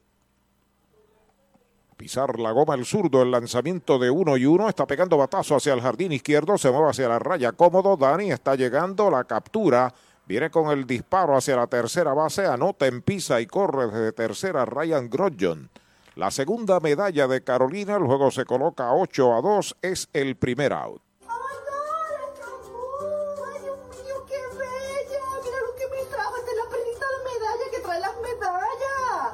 Pisar 1.99 2.39
la 2.39 2.51
goma 2.53 2.75
el 2.75 2.85
zurdo, 2.85 3.21
el 3.21 3.31
lanzamiento 3.31 3.99
de 3.99 4.09
uno 4.09 4.37
y 4.37 4.45
uno, 4.45 4.69
está 4.69 4.87
pegando 4.87 5.17
batazo 5.17 5.57
hacia 5.57 5.73
el 5.73 5.81
jardín 5.81 6.13
izquierdo, 6.13 6.57
se 6.57 6.71
mueve 6.71 6.91
hacia 6.91 7.09
la 7.09 7.19
raya 7.19 7.51
cómodo, 7.51 7.97
Dani 7.97 8.31
está 8.31 8.55
llegando, 8.55 9.11
la 9.11 9.25
captura, 9.25 9.93
viene 10.25 10.49
con 10.49 10.71
el 10.71 10.87
disparo 10.87 11.35
hacia 11.35 11.57
la 11.57 11.67
tercera 11.67 12.13
base, 12.13 12.45
anota 12.45 12.87
en 12.87 13.01
pisa 13.01 13.41
y 13.41 13.47
corre 13.47 13.87
desde 13.87 14.13
tercera 14.13 14.63
Ryan 14.63 15.09
Grodjon. 15.09 15.69
La 16.15 16.31
segunda 16.31 16.79
medalla 16.79 17.27
de 17.27 17.43
Carolina, 17.43 17.97
el 17.97 18.05
juego 18.05 18.31
se 18.31 18.45
coloca 18.45 18.93
8 18.93 19.33
a 19.33 19.41
2, 19.41 19.75
es 19.81 20.07
el 20.13 20.37
primer 20.37 20.71
out. 20.71 21.01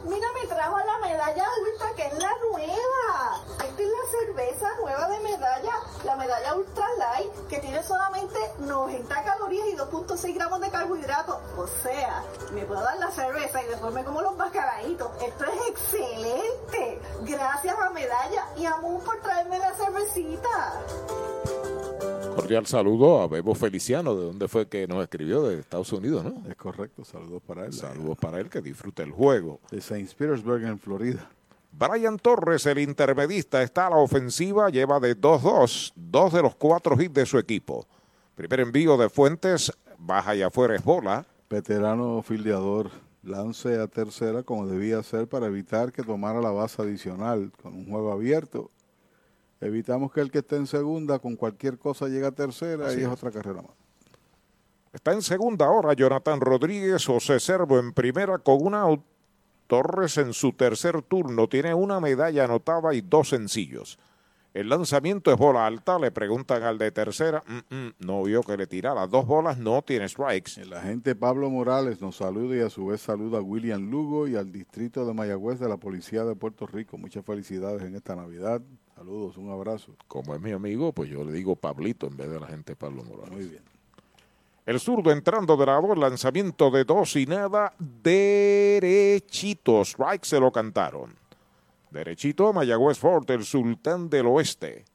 Mira, 0.07 0.27
me 0.33 0.47
trajo 0.47 0.77
la 0.77 0.97
medalla 0.99 1.45
ultra, 1.61 1.93
que 1.95 2.05
es 2.05 2.13
la 2.13 2.31
nueva. 2.37 3.43
Esta 3.53 3.81
es 3.81 3.89
la 3.89 4.11
cerveza 4.45 4.67
nueva 4.79 5.09
de 5.09 5.19
medalla, 5.21 5.73
la 6.03 6.15
medalla 6.15 6.55
ultra 6.55 6.85
light, 6.97 7.31
que 7.49 7.59
tiene 7.59 7.81
solamente 7.83 8.37
90 8.59 9.23
calorías 9.23 9.67
y 9.67 9.75
2.6 9.75 10.33
gramos 10.35 10.61
de 10.61 10.69
carbohidratos. 10.69 11.37
O 11.57 11.67
sea, 11.67 12.23
me 12.53 12.63
puedo 12.65 12.81
dar 12.81 12.97
la 12.99 13.11
cerveza 13.11 13.63
y 13.63 13.67
después 13.67 13.93
me 13.93 14.03
como 14.03 14.21
los 14.21 14.35
mascaraditos. 14.37 15.09
Esto 15.21 15.45
es 15.45 15.69
excelente. 15.69 16.99
Gracias 17.23 17.75
a 17.77 17.89
Medalla 17.89 18.47
y 18.57 18.65
a 18.65 18.77
Moon 18.77 19.03
por 19.03 19.19
traerme 19.21 19.57
la 19.59 19.73
cervecita. 19.73 20.81
Cordial 22.35 22.65
saludo 22.65 23.21
a 23.21 23.27
Bebo 23.27 23.55
Feliciano, 23.55 24.15
de 24.15 24.25
donde 24.25 24.47
fue 24.47 24.67
que 24.67 24.87
nos 24.87 25.01
escribió, 25.01 25.43
de 25.43 25.59
Estados 25.59 25.91
Unidos, 25.93 26.23
¿no? 26.23 26.43
Es 26.49 26.55
correcto, 26.55 27.05
saludos 27.05 27.41
para 27.47 27.65
él. 27.65 27.73
Saludos 27.73 28.17
para 28.17 28.39
él, 28.39 28.49
que 28.49 28.61
disfrute 28.61 29.03
el 29.03 29.11
juego. 29.11 29.59
De 29.71 29.77
St. 29.77 30.13
Petersburg, 30.17 30.63
en 30.63 30.77
Florida. 30.77 31.29
Brian 31.77 32.17
Torres, 32.17 32.65
el 32.67 32.79
intermedista, 32.79 33.61
está 33.61 33.87
a 33.87 33.89
la 33.89 33.97
ofensiva, 33.97 34.69
lleva 34.69 35.01
de 35.01 35.19
2-2, 35.19 35.91
dos 35.93 36.31
de 36.31 36.41
los 36.41 36.55
cuatro 36.55 36.95
hits 37.01 37.13
de 37.13 37.25
su 37.25 37.37
equipo. 37.37 37.85
Primer 38.33 38.61
envío 38.61 38.95
de 38.95 39.09
Fuentes, 39.09 39.73
baja 39.97 40.35
y 40.35 40.41
afuera 40.41 40.75
es 40.75 40.83
bola. 40.85 41.25
Veterano 41.49 42.21
fildeador, 42.21 42.91
lance 43.23 43.77
a 43.77 43.87
tercera 43.87 44.43
como 44.43 44.67
debía 44.67 45.03
ser 45.03 45.27
para 45.27 45.47
evitar 45.47 45.91
que 45.91 46.01
tomara 46.01 46.39
la 46.39 46.51
base 46.51 46.81
adicional 46.81 47.51
con 47.61 47.73
un 47.73 47.89
juego 47.89 48.13
abierto. 48.13 48.71
Evitamos 49.59 50.13
que 50.13 50.21
el 50.21 50.31
que 50.31 50.39
esté 50.39 50.55
en 50.55 50.67
segunda 50.67 51.19
con 51.19 51.35
cualquier 51.35 51.77
cosa 51.77 52.07
llegue 52.07 52.25
a 52.25 52.31
tercera 52.31 52.87
Así 52.87 52.99
y 52.99 53.03
es 53.03 53.07
es. 53.07 53.11
otra 53.11 53.31
carrera 53.31 53.61
más. 53.61 53.71
Está 54.93 55.11
en 55.11 55.21
segunda 55.21 55.69
hora 55.69 55.91
Jonathan 55.91 56.39
Rodríguez, 56.39 57.05
José 57.05 57.37
Servo 57.41 57.79
en 57.79 57.91
primera 57.91 58.37
con 58.37 58.65
una 58.65 58.79
out. 58.83 59.03
Torres 59.67 60.17
en 60.17 60.33
su 60.33 60.53
tercer 60.53 61.01
turno 61.01 61.47
tiene 61.47 61.73
una 61.73 61.99
medalla 61.99 62.45
anotada 62.45 62.93
y 62.93 63.01
dos 63.01 63.29
sencillos. 63.29 63.97
El 64.53 64.69
lanzamiento 64.69 65.33
es 65.33 65.37
bola 65.37 65.65
alta, 65.65 65.99
le 65.99 66.11
preguntan 66.11 66.63
al 66.63 66.77
de 66.77 66.89
tercera, 66.89 67.43
"Mm, 67.45 67.75
mm, 67.75 67.93
no 67.99 68.23
vio 68.23 68.41
que 68.41 68.55
le 68.55 68.67
tirara 68.67 69.05
dos 69.05 69.25
bolas, 69.25 69.57
no 69.57 69.81
tiene 69.81 70.07
strikes. 70.07 70.61
El 70.61 70.71
agente 70.71 71.13
Pablo 71.13 71.49
Morales 71.49 71.99
nos 71.99 72.15
saluda 72.15 72.55
y 72.55 72.61
a 72.61 72.69
su 72.69 72.85
vez 72.85 73.01
saluda 73.01 73.39
a 73.39 73.41
William 73.41 73.91
Lugo 73.91 74.29
y 74.29 74.37
al 74.37 74.53
distrito 74.53 75.05
de 75.05 75.13
Mayagüez 75.13 75.59
de 75.59 75.67
la 75.67 75.75
Policía 75.75 76.23
de 76.23 76.35
Puerto 76.35 76.67
Rico. 76.67 76.97
Muchas 76.97 77.25
felicidades 77.25 77.81
en 77.81 77.95
esta 77.95 78.15
Navidad. 78.15 78.61
Saludos, 78.95 79.35
un 79.35 79.51
abrazo. 79.51 79.97
Como 80.07 80.33
es 80.33 80.39
mi 80.39 80.51
amigo, 80.53 80.93
pues 80.93 81.09
yo 81.09 81.25
le 81.25 81.33
digo 81.33 81.57
Pablito 81.57 82.07
en 82.07 82.15
vez 82.15 82.29
de 82.29 82.39
la 82.39 82.47
gente 82.47 82.77
Pablo 82.77 83.03
Morales. 83.03 83.33
Muy 83.33 83.47
bien. 83.47 83.74
El 84.65 84.79
zurdo 84.79 85.11
entrando 85.11 85.57
de 85.57 85.65
lado, 85.67 85.93
el 85.93 85.99
lanzamiento 85.99 86.71
de 86.71 86.85
dos 86.85 87.15
y 87.15 87.27
nada, 87.27 87.71
derechito. 87.79 89.81
Strike 89.81 90.25
se 90.25 90.39
lo 90.39 90.51
cantaron. 90.51 91.13
Derechito, 91.91 92.51
Mayagüez 92.51 92.97
Fort, 92.97 93.29
el 93.29 93.45
sultán 93.45 94.09
del 94.09 94.25
oeste. 94.25 94.85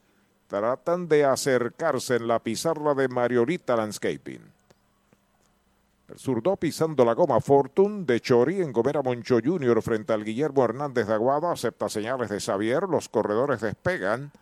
tratan 0.49 1.07
de 1.07 1.25
acercarse 1.25 2.17
en 2.17 2.27
la 2.27 2.41
pizarra 2.41 2.95
de 2.95 3.07
Mariolita 3.07 3.77
Landscaping. 3.77 4.43
El 6.09 6.19
zurdo 6.19 6.57
pisando 6.57 7.05
la 7.05 7.13
goma 7.15 7.41
Fortune 7.41 8.05
de 8.05 8.21
Chori 8.21 8.61
en 8.61 8.73
Gomera 8.73 9.01
Moncho 9.01 9.39
Jr. 9.45 9.81
frente 9.81 10.13
al 10.13 10.25
Guillermo 10.25 10.65
Hernández 10.65 11.07
de 11.07 11.15
Aguada. 11.15 11.53
Acepta 11.53 11.89
señales 11.89 12.31
de 12.31 12.41
Xavier. 12.41 12.83
Los 12.89 13.09
corredores 13.09 13.61
despegan. 13.61 14.33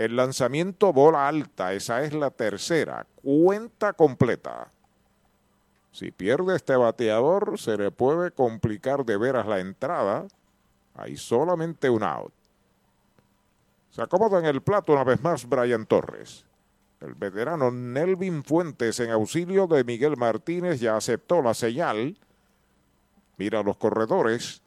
El 0.00 0.16
lanzamiento 0.16 0.94
bola 0.94 1.28
alta. 1.28 1.74
Esa 1.74 2.02
es 2.02 2.14
la 2.14 2.30
tercera. 2.30 3.06
Cuenta 3.22 3.92
completa. 3.92 4.72
Si 5.92 6.10
pierde 6.10 6.56
este 6.56 6.74
bateador, 6.74 7.58
se 7.58 7.76
le 7.76 7.90
puede 7.90 8.30
complicar 8.30 9.04
de 9.04 9.18
veras 9.18 9.46
la 9.46 9.60
entrada. 9.60 10.26
Hay 10.94 11.18
solamente 11.18 11.90
un 11.90 12.02
out. 12.02 12.32
Se 13.90 14.00
acomoda 14.00 14.38
en 14.38 14.46
el 14.46 14.62
plato 14.62 14.94
una 14.94 15.04
vez 15.04 15.20
más 15.20 15.46
Brian 15.46 15.84
Torres. 15.84 16.46
El 17.02 17.12
veterano 17.12 17.70
Nelvin 17.70 18.42
Fuentes 18.42 19.00
en 19.00 19.10
auxilio 19.10 19.66
de 19.66 19.84
Miguel 19.84 20.16
Martínez 20.16 20.80
ya 20.80 20.96
aceptó 20.96 21.42
la 21.42 21.52
señal. 21.52 22.16
Mira 23.36 23.62
los 23.62 23.76
corredores. 23.76 24.62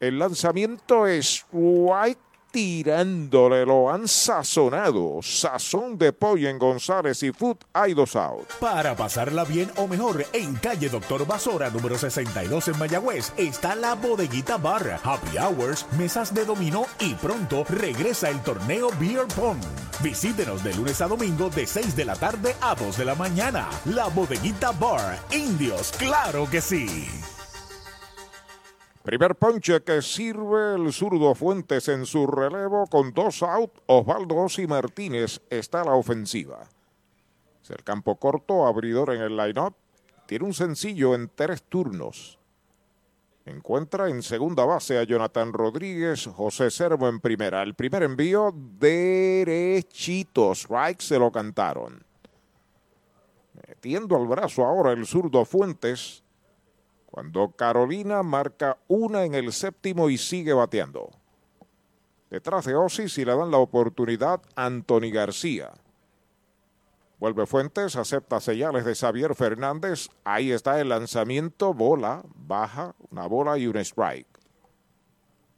El 0.00 0.18
lanzamiento 0.18 1.06
es 1.06 1.44
White 1.52 2.27
tirándole, 2.58 3.64
lo 3.64 3.88
han 3.88 4.08
sazonado. 4.08 5.20
Sazón 5.22 5.96
de 5.96 6.12
pollo 6.12 6.48
en 6.48 6.58
González 6.58 7.22
y 7.22 7.30
Food 7.30 7.58
hay 7.72 7.92
out. 7.92 8.48
Para 8.58 8.96
pasarla 8.96 9.44
bien 9.44 9.70
o 9.76 9.86
mejor, 9.86 10.26
en 10.32 10.56
calle 10.56 10.88
Doctor 10.88 11.24
Basora, 11.24 11.70
número 11.70 11.96
62 11.96 12.66
en 12.66 12.78
Mayagüez, 12.80 13.32
está 13.36 13.76
la 13.76 13.94
bodeguita 13.94 14.56
bar, 14.56 14.98
happy 15.04 15.38
hours, 15.38 15.86
mesas 15.96 16.34
de 16.34 16.44
dominó 16.44 16.86
y 16.98 17.14
pronto 17.14 17.62
regresa 17.68 18.28
el 18.28 18.42
torneo 18.42 18.88
Beer 18.98 19.28
Pong. 19.36 19.58
Visítenos 20.02 20.64
de 20.64 20.74
lunes 20.74 21.00
a 21.00 21.06
domingo 21.06 21.50
de 21.50 21.64
6 21.64 21.94
de 21.94 22.06
la 22.06 22.16
tarde 22.16 22.56
a 22.60 22.74
2 22.74 22.98
de 22.98 23.04
la 23.04 23.14
mañana. 23.14 23.68
La 23.84 24.08
bodeguita 24.08 24.72
bar, 24.72 25.16
indios, 25.30 25.92
claro 25.96 26.48
que 26.50 26.60
sí. 26.60 27.06
Primer 29.08 29.36
ponche 29.36 29.80
que 29.80 30.02
sirve 30.02 30.74
el 30.74 30.92
zurdo 30.92 31.34
Fuentes 31.34 31.88
en 31.88 32.04
su 32.04 32.26
relevo 32.26 32.86
con 32.88 33.14
dos 33.14 33.42
out. 33.42 33.72
Osvaldo 33.86 34.36
Ossi 34.36 34.66
Martínez 34.66 35.40
está 35.48 35.80
a 35.80 35.84
la 35.84 35.94
ofensiva. 35.94 36.68
Es 37.62 37.70
el 37.70 37.82
campo 37.82 38.16
corto, 38.16 38.66
abridor 38.66 39.14
en 39.14 39.22
el 39.22 39.34
line-up. 39.34 39.74
Tiene 40.26 40.44
un 40.44 40.52
sencillo 40.52 41.14
en 41.14 41.30
tres 41.34 41.62
turnos. 41.62 42.38
Encuentra 43.46 44.10
en 44.10 44.22
segunda 44.22 44.66
base 44.66 44.98
a 44.98 45.04
Jonathan 45.04 45.54
Rodríguez, 45.54 46.26
José 46.26 46.70
Servo 46.70 47.08
en 47.08 47.18
primera. 47.20 47.62
El 47.62 47.72
primer 47.72 48.02
envío 48.02 48.52
derechito. 48.78 50.52
Strike 50.52 51.00
se 51.00 51.18
lo 51.18 51.32
cantaron. 51.32 52.04
Metiendo 53.66 54.16
al 54.16 54.26
brazo 54.26 54.66
ahora 54.66 54.92
el 54.92 55.06
zurdo 55.06 55.46
Fuentes. 55.46 56.22
Cuando 57.10 57.52
Carolina 57.52 58.22
marca 58.22 58.78
una 58.86 59.24
en 59.24 59.34
el 59.34 59.52
séptimo 59.52 60.10
y 60.10 60.18
sigue 60.18 60.52
bateando. 60.52 61.10
Detrás 62.30 62.66
de 62.66 62.74
Osi, 62.76 63.08
si 63.08 63.24
le 63.24 63.34
dan 63.34 63.50
la 63.50 63.56
oportunidad, 63.56 64.42
Anthony 64.54 65.10
García. 65.10 65.72
Vuelve 67.18 67.46
Fuentes, 67.46 67.96
acepta 67.96 68.40
señales 68.40 68.84
de 68.84 68.94
Xavier 68.94 69.34
Fernández. 69.34 70.10
Ahí 70.22 70.52
está 70.52 70.80
el 70.80 70.90
lanzamiento, 70.90 71.72
bola, 71.72 72.22
baja, 72.34 72.94
una 73.10 73.26
bola 73.26 73.56
y 73.58 73.66
un 73.66 73.78
strike. 73.78 74.28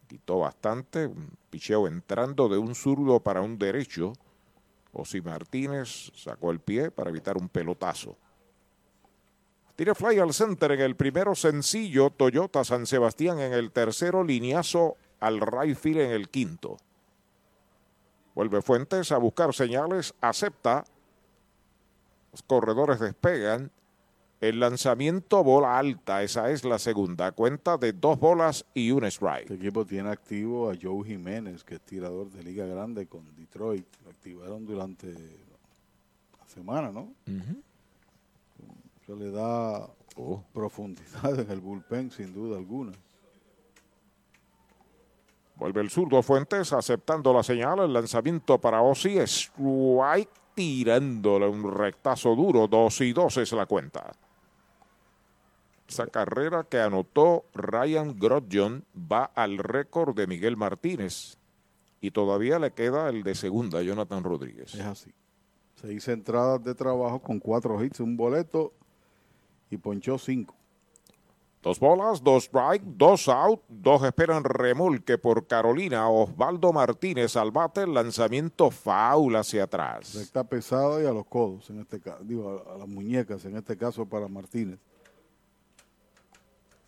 Quitó 0.07 0.39
bastante, 0.39 1.07
un 1.07 1.31
picheo 1.51 1.89
entrando 1.89 2.49
de 2.49 2.59
un 2.59 2.77
zurdo 2.77 3.21
para 3.21 3.43
un 3.43 3.59
derecho. 3.59 4.13
Osi 4.93 5.21
Martínez 5.21 6.13
sacó 6.15 6.53
el 6.53 6.61
pie 6.61 6.91
para 6.91 7.11
evitar 7.11 7.37
un 7.37 7.49
pelotazo. 7.49 8.17
Tire 9.81 9.95
fly 9.95 10.19
al 10.19 10.35
center 10.35 10.73
en 10.73 10.83
el 10.83 10.95
primero 10.95 11.35
sencillo, 11.35 12.11
Toyota 12.11 12.65
San 12.65 12.85
Sebastián 12.85 13.41
en 13.41 13.55
el 13.55 13.73
tercero, 13.73 14.23
lineazo 14.23 14.99
al 15.21 15.41
right 15.41 15.75
field 15.75 16.03
en 16.03 16.11
el 16.11 16.29
quinto. 16.29 16.77
Vuelve 18.35 18.61
Fuentes 18.61 19.11
a 19.11 19.17
buscar 19.17 19.55
señales, 19.55 20.13
acepta. 20.21 20.85
Los 22.31 22.43
corredores 22.43 23.01
despegan. 23.01 23.71
El 24.43 24.61
lanzamiento 24.61 25.43
bola 25.43 25.79
alta, 25.79 26.23
esa 26.23 26.51
es 26.51 26.63
la 26.63 26.79
segunda. 26.79 27.33
Cuenta 27.33 27.79
de 27.79 27.95
dos 27.95 28.21
bolas 28.21 28.67
y 28.75 28.91
un 28.91 29.05
strike. 29.05 29.45
Este 29.45 29.55
equipo 29.55 29.87
tiene 29.87 30.11
activo 30.11 30.71
a 30.71 30.75
Joe 30.79 31.07
Jiménez, 31.07 31.65
que 31.65 31.77
es 31.77 31.81
tirador 31.81 32.31
de 32.31 32.43
Liga 32.43 32.67
Grande 32.67 33.07
con 33.07 33.35
Detroit. 33.35 33.87
Lo 34.05 34.11
activaron 34.11 34.67
durante 34.67 35.07
la 35.11 36.47
semana, 36.49 36.93
¿no? 36.93 37.15
Eso 39.11 39.19
le 39.19 39.33
da 39.33 39.91
profundidad 40.53 41.41
en 41.41 41.51
el 41.51 41.61
bullpen, 41.61 42.13
sin 42.13 42.33
duda 42.33 42.57
alguna. 42.57 42.93
Vuelve 45.57 45.81
el 45.81 45.91
zurdo 45.91 46.23
Fuentes 46.23 46.73
aceptando 46.73 47.33
la 47.33 47.43
señal. 47.43 47.81
El 47.81 47.93
lanzamiento 47.93 48.61
para 48.61 48.83
Osi. 48.83 49.19
Strike 49.19 50.31
tirándole 50.55 51.49
un 51.49 51.75
rectazo 51.75 52.37
duro. 52.37 52.69
Dos 52.69 53.01
y 53.01 53.13
dos 53.13 53.37
es 53.39 53.51
la 53.53 53.67
cuenta. 53.67 54.13
Esa 55.89 56.07
carrera 56.07 56.63
que 56.63 56.79
anotó 56.79 57.47
Ryan 57.53 58.17
Grodjon 58.17 58.85
va 58.95 59.25
al 59.25 59.59
récord 59.59 60.15
de 60.15 60.29
Miguel 60.29 60.57
Martínez. 60.57 61.37
Y 62.01 62.13
todavía 62.13 62.61
le 62.61 62.71
queda 62.75 63.09
el 63.09 63.25
de 63.25 63.35
segunda, 63.35 63.83
Jonathan 63.83 64.23
Rodríguez. 64.23 64.73
Es 64.73 64.87
así. 64.87 65.13
Seis 65.75 66.07
entradas 66.07 66.63
de 66.63 66.77
trabajo 66.77 67.21
con 67.21 67.41
cuatro 67.41 67.83
hits, 67.83 67.99
un 67.99 68.17
boleto 68.17 68.75
y 69.71 69.77
ponchó 69.77 70.19
cinco. 70.19 70.55
Dos 71.63 71.79
bolas, 71.79 72.23
dos 72.23 72.45
strike, 72.45 72.83
dos 72.85 73.29
out, 73.29 73.61
dos 73.69 74.03
esperan 74.03 74.45
remolque 74.45 75.19
por 75.19 75.47
Carolina. 75.47 76.09
Osvaldo 76.09 76.73
Martínez 76.73 77.37
al 77.37 77.51
bate, 77.51 77.83
el 77.83 77.93
lanzamiento 77.93 78.71
foul 78.71 79.37
hacia 79.37 79.65
atrás. 79.65 80.15
Recta 80.15 80.43
pesada 80.43 81.03
y 81.03 81.07
a 81.07 81.13
los 81.13 81.27
codos, 81.27 81.69
en 81.69 81.81
este 81.81 82.01
caso, 82.01 82.25
digo, 82.25 82.65
a, 82.67 82.75
a 82.75 82.79
las 82.79 82.89
muñecas, 82.89 83.45
en 83.45 83.57
este 83.57 83.77
caso 83.77 84.07
para 84.07 84.27
Martínez. 84.27 84.79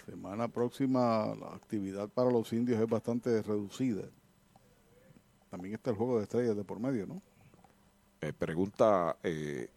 Semana 0.06 0.48
próxima 0.48 1.34
la 1.38 1.54
actividad 1.54 2.08
para 2.08 2.30
los 2.30 2.52
indios 2.52 2.80
es 2.80 2.88
bastante 2.88 3.42
reducida. 3.42 4.04
También 5.50 5.74
está 5.74 5.90
el 5.90 5.96
juego 5.96 6.16
de 6.16 6.22
estrellas 6.22 6.56
de 6.56 6.64
por 6.64 6.80
medio, 6.80 7.06
¿no? 7.06 7.20
Eh, 8.22 8.32
pregunta 8.32 9.16
eh, 9.22 9.68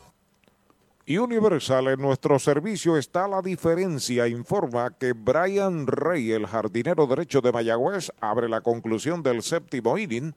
Universal 1.17 1.87
en 1.87 2.01
nuestro 2.01 2.37
servicio 2.39 2.97
está 2.97 3.27
la 3.27 3.41
diferencia. 3.41 4.27
Informa 4.27 4.91
que 4.97 5.13
Brian 5.13 5.87
Rey, 5.87 6.31
el 6.31 6.45
jardinero 6.45 7.07
derecho 7.07 7.41
de 7.41 7.51
Mayagüez, 7.51 8.11
abre 8.19 8.47
la 8.47 8.61
conclusión 8.61 9.23
del 9.23 9.41
séptimo 9.41 9.97
inning. 9.97 10.33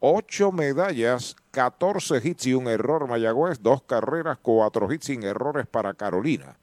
Ocho 0.00 0.52
medallas, 0.52 1.36
14 1.52 2.20
hits 2.22 2.46
y 2.46 2.54
un 2.54 2.66
error 2.66 3.08
Mayagüez, 3.08 3.62
dos 3.62 3.82
carreras, 3.82 4.38
cuatro 4.42 4.92
hits 4.92 5.06
sin 5.06 5.22
errores 5.22 5.66
para 5.66 5.94
Carolina. 5.94 6.56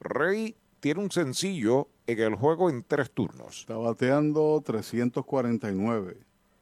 Rey 0.00 0.56
tiene 0.80 1.00
un 1.00 1.10
sencillo 1.10 1.88
en 2.06 2.20
el 2.20 2.34
juego 2.36 2.70
en 2.70 2.84
tres 2.84 3.10
turnos. 3.10 3.60
Está 3.60 3.76
bateando 3.76 4.62
349. 4.64 6.16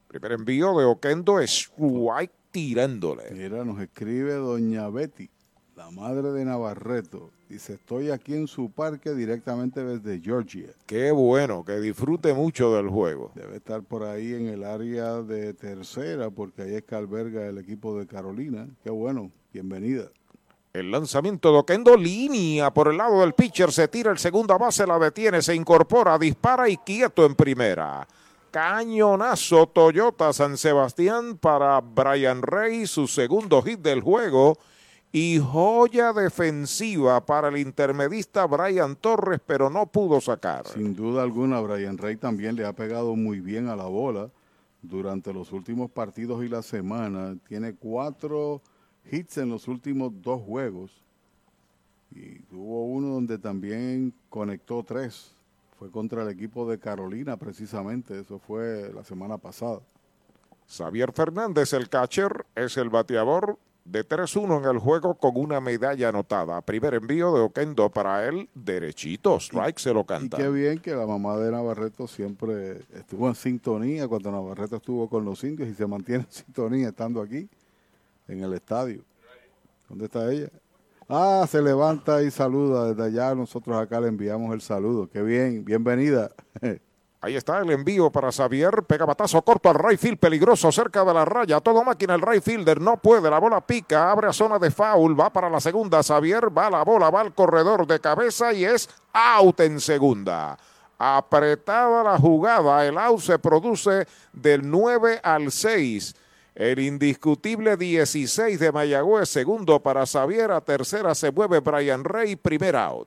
Primer 0.09 0.33
envío 0.33 0.76
de 0.76 0.84
Oquendo, 0.84 1.41
White 1.78 2.34
tirándole. 2.51 3.31
Mira, 3.33 3.65
nos 3.65 3.81
escribe 3.81 4.34
doña 4.34 4.89
Betty 4.89 5.31
la 5.76 5.91
madre 5.91 6.33
de 6.33 6.44
Navarreto. 6.44 7.31
Dice, 7.49 7.75
estoy 7.75 8.10
aquí 8.10 8.34
en 8.34 8.47
su 8.47 8.70
parque 8.70 9.15
directamente 9.15 9.84
desde 9.84 10.20
Georgia. 10.20 10.68
Qué 10.86 11.10
bueno, 11.10 11.65
que 11.65 11.81
disfrute 11.81 12.34
mucho 12.34 12.75
del 12.75 12.89
juego. 12.89 13.33
Debe 13.34 13.57
estar 13.57 13.83
por 13.83 14.05
ahí 14.05 14.34
en 14.34 14.49
el 14.49 14.65
área 14.65 15.23
de 15.23 15.55
tercera, 15.55 16.31
porque 16.31 16.62
ahí 16.62 16.75
es 16.75 16.83
que 16.83 16.94
alberga 16.94 17.47
el 17.47 17.59
equipo 17.59 17.99
de 17.99 18.07
Carolina. 18.07 18.68
Qué 18.83 18.91
bueno, 18.91 19.31
bienvenida. 19.52 20.05
El 20.73 20.91
lanzamiento 20.91 21.52
de 21.52 21.59
Oquendo, 21.59 21.97
línea 21.97 22.73
por 22.73 22.89
el 22.89 22.97
lado 22.97 23.20
del 23.20 23.34
pitcher, 23.34 23.70
se 23.73 23.89
tira 23.89 24.10
el 24.10 24.18
segunda 24.18 24.57
base, 24.57 24.86
la 24.86 24.99
detiene, 24.99 25.42
se 25.42 25.55
incorpora, 25.55 26.18
dispara 26.18 26.68
y 26.68 26.78
quieto 26.78 27.26
en 27.26 27.34
primera. 27.34 28.07
Cañonazo 28.51 29.67
Toyota 29.67 30.33
San 30.33 30.57
Sebastián 30.57 31.36
para 31.39 31.81
Brian 31.81 32.42
Rey, 32.42 32.86
su 32.86 33.07
segundo 33.07 33.62
hit 33.62 33.81
del 33.81 34.01
juego 34.01 34.59
y 35.12 35.39
joya 35.39 36.15
defensiva 36.15 37.24
para 37.24 37.49
el 37.49 37.58
intermedista 37.58 38.47
Brian 38.47 38.97
Torres, 38.97 39.41
pero 39.47 39.68
no 39.68 39.86
pudo 39.86 40.23
sacar. 40.23 40.66
Sin 40.66 40.97
duda 40.97 41.23
alguna, 41.23 41.60
Brian 41.60 41.99
Rey 41.99 42.16
también 42.16 42.57
le 42.57 42.65
ha 42.65 42.73
pegado 42.73 43.15
muy 43.15 43.41
bien 43.41 43.68
a 43.68 43.76
la 43.76 43.84
bola 43.84 44.31
durante 44.81 45.34
los 45.34 45.52
últimos 45.52 45.91
partidos 45.91 46.42
y 46.42 46.49
la 46.49 46.62
semana. 46.62 47.36
Tiene 47.47 47.74
cuatro 47.74 48.62
hits 49.10 49.36
en 49.36 49.50
los 49.50 49.68
últimos 49.68 50.12
dos 50.23 50.41
juegos 50.41 50.91
y 52.10 52.39
tuvo 52.41 52.86
uno 52.86 53.08
donde 53.08 53.36
también 53.36 54.15
conectó 54.31 54.82
tres. 54.82 55.34
Fue 55.78 55.91
contra 55.91 56.23
el 56.23 56.31
equipo 56.31 56.68
de 56.68 56.78
Carolina 56.78 57.36
precisamente, 57.36 58.18
eso 58.18 58.39
fue 58.39 58.91
la 58.94 59.05
semana 59.05 59.36
pasada. 59.36 59.81
Xavier 60.68 61.12
Fernández, 61.12 61.74
el 61.74 61.91
catcher, 61.91 62.47
es 62.55 62.78
el 62.78 62.89
bateador 62.89 63.58
de 63.85 64.07
3-1 64.09 64.59
en 64.59 64.70
el 64.70 64.78
juego 64.78 65.15
con 65.15 65.36
una 65.36 65.61
medalla 65.61 66.09
anotada. 66.09 66.61
Primer 66.61 66.94
envío 66.94 67.33
de 67.35 67.41
Oquendo 67.41 67.91
para 67.91 68.27
él, 68.27 68.49
derechito, 68.55 69.36
strike 69.36 69.78
se 69.78 69.93
lo 69.93 70.05
canta. 70.05 70.39
Y 70.39 70.43
qué 70.43 70.49
bien 70.51 70.78
que 70.78 70.94
la 70.94 71.07
mamá 71.07 71.36
de 71.36 71.51
Navarreto 71.51 72.07
siempre 72.07 72.83
estuvo 72.94 73.28
en 73.28 73.35
sintonía 73.35 74.07
cuando 74.07 74.31
Navarreto 74.31 74.77
estuvo 74.77 75.09
con 75.09 75.25
los 75.25 75.43
indios 75.44 75.69
y 75.69 75.75
se 75.75 75.86
mantiene 75.86 76.25
en 76.25 76.33
sintonía 76.33 76.89
estando 76.89 77.20
aquí 77.20 77.49
en 78.28 78.43
el 78.43 78.52
estadio. 78.55 79.02
¿Dónde 79.89 80.05
está 80.05 80.33
ella? 80.33 80.49
Ah, 81.09 81.47
se 81.49 81.61
levanta 81.61 82.23
y 82.23 82.31
saluda 82.31 82.93
desde 82.94 83.02
allá. 83.02 83.35
Nosotros 83.35 83.77
acá 83.77 84.01
le 84.01 84.09
enviamos 84.09 84.55
el 84.55 84.61
saludo. 84.61 85.09
Qué 85.09 85.23
bien, 85.23 85.65
bienvenida. 85.65 86.31
Ahí 87.25 87.36
está 87.36 87.60
el 87.60 87.70
envío 87.70 88.10
para 88.10 88.33
Xavier. 88.33 88.83
Pega 88.83 89.05
batazo 89.05 89.41
corto 89.42 89.70
al 89.70 89.76
right 89.76 89.99
field, 89.99 90.18
peligroso 90.18 90.73
cerca 90.73 91.05
de 91.05 91.15
la 91.15 91.25
raya. 91.25 91.60
Todo 91.60 91.84
máquina 91.84 92.17
el 92.17 92.20
right 92.20 92.42
fielder. 92.42 92.81
No 92.81 92.97
puede. 92.97 93.31
La 93.31 93.39
bola 93.39 93.60
pica. 93.60 94.10
Abre 94.10 94.26
a 94.26 94.33
zona 94.33 94.59
de 94.59 94.73
foul. 94.73 95.18
Va 95.18 95.33
para 95.33 95.49
la 95.49 95.60
segunda. 95.60 96.02
Xavier 96.02 96.47
va 96.47 96.68
la 96.68 96.83
bola. 96.83 97.10
Va 97.10 97.20
al 97.20 97.33
corredor 97.33 97.86
de 97.86 98.01
cabeza 98.01 98.52
y 98.52 98.65
es 98.65 98.91
out 99.12 99.60
en 99.60 99.78
segunda. 99.78 100.59
Apretada 100.99 102.02
la 102.02 102.18
jugada. 102.18 102.84
El 102.84 102.99
out 102.99 103.20
se 103.20 103.39
produce 103.39 104.09
del 104.33 104.68
9 104.68 105.20
al 105.23 105.52
6. 105.52 106.17
El 106.57 106.81
indiscutible 106.81 107.76
16 107.76 108.59
de 108.59 108.73
Mayagüez. 108.73 109.28
Segundo 109.28 109.81
para 109.81 110.07
Xavier. 110.07 110.51
A 110.51 110.60
tercera 110.60 111.15
se 111.15 111.31
mueve 111.31 111.60
Brian 111.60 112.02
Rey. 112.02 112.34
Primer 112.34 112.75
out. 112.75 113.07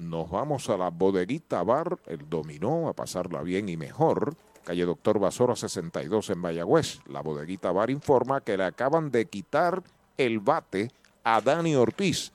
nos 0.00 0.30
vamos 0.30 0.68
a 0.70 0.76
la 0.76 0.90
bodeguita 0.90 1.62
bar, 1.62 1.98
el 2.06 2.28
dominó, 2.28 2.88
a 2.88 2.92
pasarla 2.92 3.42
bien 3.42 3.68
y 3.68 3.76
mejor. 3.76 4.34
Calle 4.64 4.84
Doctor 4.84 5.18
Basora 5.18 5.56
62 5.56 6.30
en 6.30 6.38
Mayagüez. 6.38 7.00
La 7.06 7.20
bodeguita 7.20 7.72
bar 7.72 7.90
informa 7.90 8.40
que 8.42 8.56
le 8.56 8.64
acaban 8.64 9.10
de 9.10 9.26
quitar 9.26 9.82
el 10.16 10.40
bate 10.40 10.90
a 11.24 11.40
Dani 11.40 11.74
Ortiz. 11.74 12.32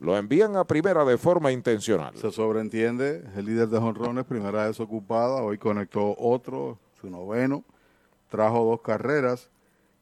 Lo 0.00 0.16
envían 0.16 0.56
a 0.56 0.64
primera 0.64 1.04
de 1.04 1.18
forma 1.18 1.52
intencional. 1.52 2.14
Se 2.16 2.30
sobreentiende, 2.30 3.24
el 3.36 3.46
líder 3.46 3.68
de 3.68 3.78
jonrones, 3.78 4.24
primera 4.24 4.66
desocupada, 4.66 5.42
hoy 5.42 5.56
conectó 5.56 6.14
otro, 6.18 6.78
su 7.00 7.08
noveno, 7.08 7.64
trajo 8.28 8.64
dos 8.64 8.80
carreras 8.80 9.50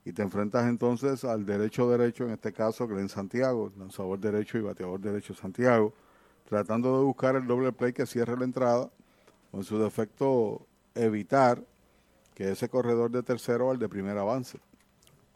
y 0.05 0.13
te 0.13 0.23
enfrentas 0.23 0.67
entonces 0.67 1.25
al 1.25 1.47
derecho 1.47 1.89
derecho, 1.89 2.25
en 2.25 2.33
este 2.33 2.53
caso 2.53 2.89
Glenn 2.89 3.09
Santiago, 3.09 3.71
lanzador 3.79 4.19
derecho 4.19 4.59
y 4.59 4.63
bateador 4.63 5.01
derecho 5.01 5.35
Santiago 5.35 5.93
tratando 6.49 6.99
de 6.99 7.05
buscar 7.05 7.37
el 7.37 7.47
doble 7.47 7.73
play 7.73 7.93
que 7.93 8.07
cierre 8.07 8.37
la 8.37 8.45
entrada, 8.45 8.91
o 9.51 9.59
en 9.59 9.65
su 9.65 9.79
defecto 9.79 10.67
evitar 10.95 11.63
que 12.35 12.51
ese 12.51 12.69
corredor 12.69 13.11
de 13.11 13.23
tercero 13.23 13.71
al 13.71 13.79
de 13.79 13.89
primer 13.89 14.17
avance. 14.19 14.59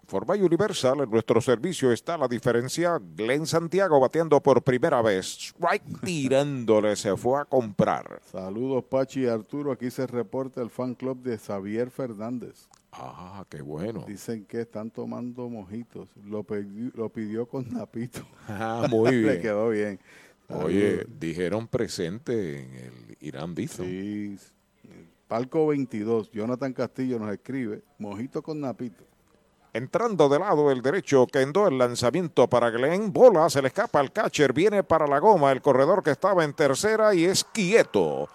Forma 0.07 0.35
Universal, 0.35 1.01
en 1.01 1.11
nuestro 1.11 1.41
servicio 1.41 1.91
está 1.91 2.17
la 2.17 2.29
diferencia. 2.29 3.01
Glenn 3.17 3.45
Santiago 3.45 3.99
bateando 3.99 4.41
por 4.41 4.63
primera 4.63 5.03
vez. 5.03 5.27
Strike 5.27 6.01
tirándole, 6.05 6.95
se 6.95 7.17
fue 7.17 7.41
a 7.41 7.45
comprar. 7.45 8.21
Saludos 8.31 8.85
Pachi 8.85 9.23
y 9.23 9.27
Arturo, 9.27 9.73
aquí 9.73 9.91
se 9.91 10.07
reporta 10.07 10.63
el 10.63 10.71
fan 10.71 10.95
club 10.95 11.23
de 11.23 11.37
Xavier 11.37 11.91
Fernández. 11.91 12.69
Ah, 12.93 13.45
qué 13.51 13.61
bueno. 13.61 14.05
Dicen 14.07 14.45
que 14.47 14.61
están 14.61 14.91
tomando 14.91 15.49
mojitos. 15.49 16.09
Lo, 16.25 16.45
pidió, 16.45 16.91
lo 16.95 17.09
pidió 17.11 17.47
con 17.47 17.69
Napito. 17.71 18.21
Ah, 18.49 18.87
muy 18.89 19.11
bien. 19.17 19.27
Le 19.27 19.41
quedó 19.41 19.69
bien. 19.71 19.99
Oye, 20.49 21.05
dijeron 21.19 21.67
presente 21.67 22.61
en 22.61 22.75
el 22.75 23.17
Irán 23.21 23.55
Bithorn. 23.55 23.89
Sí, 23.89 24.39
Palco 25.29 25.67
22, 25.67 26.31
Jonathan 26.31 26.73
Castillo 26.73 27.19
nos 27.19 27.33
escribe, 27.33 27.83
mojito 27.99 28.43
con 28.43 28.61
napito. 28.61 29.05
Entrando 29.73 30.29
de 30.29 30.39
lado 30.39 30.71
el 30.71 30.81
derecho, 30.81 31.27
Kendo 31.27 31.67
el 31.67 31.77
lanzamiento 31.77 32.49
para 32.49 32.71
Glenn. 32.71 33.13
Bola, 33.13 33.51
se 33.51 33.61
le 33.61 33.69
escapa 33.69 34.01
al 34.01 34.13
catcher, 34.13 34.53
viene 34.53 34.83
para 34.83 35.07
la 35.07 35.19
goma. 35.19 35.53
El 35.53 35.61
corredor 35.61 36.03
que 36.03 36.13
estaba 36.13 36.45
en 36.45 36.55
tercera 36.55 37.13
y 37.13 37.25
es 37.25 37.45
quieto. 37.45 38.29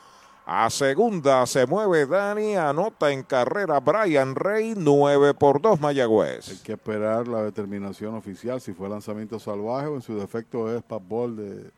A 0.45 0.69
segunda 0.69 1.45
se 1.47 1.65
mueve 1.65 2.05
Dani, 2.05 2.57
anota 2.57 3.11
en 3.11 3.23
carrera 3.23 3.79
Brian 3.79 4.35
Rey, 4.35 4.73
9 4.75 5.33
por 5.33 5.61
2 5.61 5.79
Mayagüez. 5.79 6.49
Hay 6.49 6.57
que 6.57 6.73
esperar 6.73 7.27
la 7.27 7.41
determinación 7.41 8.15
oficial 8.15 8.59
si 8.59 8.73
fue 8.73 8.89
lanzamiento 8.89 9.39
salvaje 9.39 9.87
o 9.87 9.95
en 9.95 10.01
su 10.01 10.19
defecto 10.19 10.75
es 10.75 10.83
patball 10.83 11.37
de, 11.37 11.71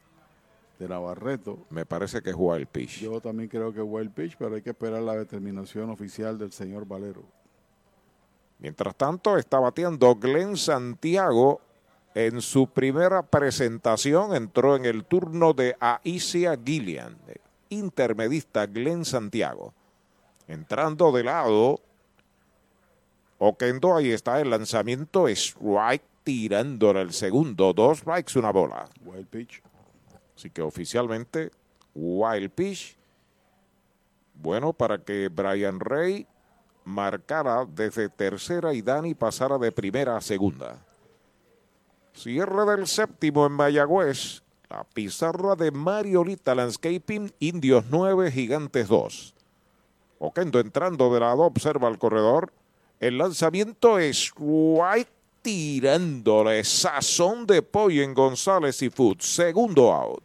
de 0.84 0.90
Navarreto. 0.90 1.66
Me 1.70 1.86
parece 1.86 2.22
que 2.22 2.30
es 2.32 2.36
wild 2.38 2.68
pitch. 2.68 3.00
Yo 3.00 3.20
también 3.22 3.50
creo 3.50 3.74
que 3.74 3.80
es 3.80 3.86
wild 3.88 4.12
pitch, 4.12 4.36
pero 4.38 4.56
hay 4.56 4.62
que 4.62 4.72
esperar 4.72 5.02
la 5.02 5.16
determinación 5.16 5.90
oficial 5.90 6.38
del 6.38 6.52
señor 6.52 6.86
Valero. 6.86 7.24
Mientras 8.60 8.96
tanto, 8.96 9.38
está 9.38 9.60
bateando 9.60 10.16
Glenn 10.16 10.58
Santiago. 10.58 11.62
En 12.16 12.42
su 12.42 12.68
primera 12.68 13.24
presentación 13.24 14.36
entró 14.36 14.76
en 14.76 14.86
el 14.86 15.04
turno 15.06 15.54
de 15.54 15.76
Aicia 15.80 16.58
Gillian, 16.64 17.18
intermedista 17.70 18.68
Glenn 18.68 19.04
Santiago. 19.04 19.74
Entrando 20.48 21.12
de 21.12 21.24
lado, 21.24 21.80
Oquendo, 23.40 23.96
ahí 23.96 24.12
está 24.12 24.40
el 24.40 24.52
lanzamiento, 24.52 25.28
strike 25.28 26.04
tirándole 26.24 27.02
el 27.02 27.12
segundo, 27.12 27.74
dos 27.74 28.00
strikes, 28.00 28.38
una 28.40 28.52
bola. 28.52 28.86
Wild 29.04 29.28
pitch. 29.28 29.62
Así 30.36 30.50
que 30.50 30.62
oficialmente, 30.62 31.52
wild 31.94 32.52
pitch. 32.52 32.98
Bueno, 34.36 34.74
para 34.74 34.98
que 34.98 35.30
Brian 35.30 35.80
Rey 35.80 36.28
marcara 36.86 37.66
desde 37.66 38.10
tercera 38.10 38.74
y 38.74 38.82
Dani 38.82 39.14
pasara 39.14 39.58
de 39.58 39.72
primera 39.72 40.18
a 40.18 40.22
segunda. 40.22 40.78
Cierre 42.14 42.66
del 42.66 42.88
séptimo 42.88 43.46
en 43.46 43.54
Mayagüez. 43.54 44.44
La 44.70 44.84
pizarra 44.84 45.56
de 45.56 45.72
Mariolita 45.72 46.56
Landscaping, 46.56 47.32
Indios 47.40 47.86
9, 47.90 48.32
Gigantes 48.32 48.88
2. 48.88 49.34
Oquendo 50.20 50.60
entrando 50.60 51.14
de 51.14 51.20
lado, 51.20 51.44
observa 51.44 51.90
el 51.90 52.00
corredor. 52.00 52.52
El 53.00 53.18
lanzamiento 53.18 54.00
es 54.00 54.32
White 54.38 55.12
tirándole 55.44 56.64
sazón 56.64 57.46
de 57.46 57.62
pollo 57.62 58.02
en 58.02 58.14
González 58.14 58.82
y 58.82 58.90
Food. 58.90 59.20
Segundo 59.20 59.94
out. 59.94 60.24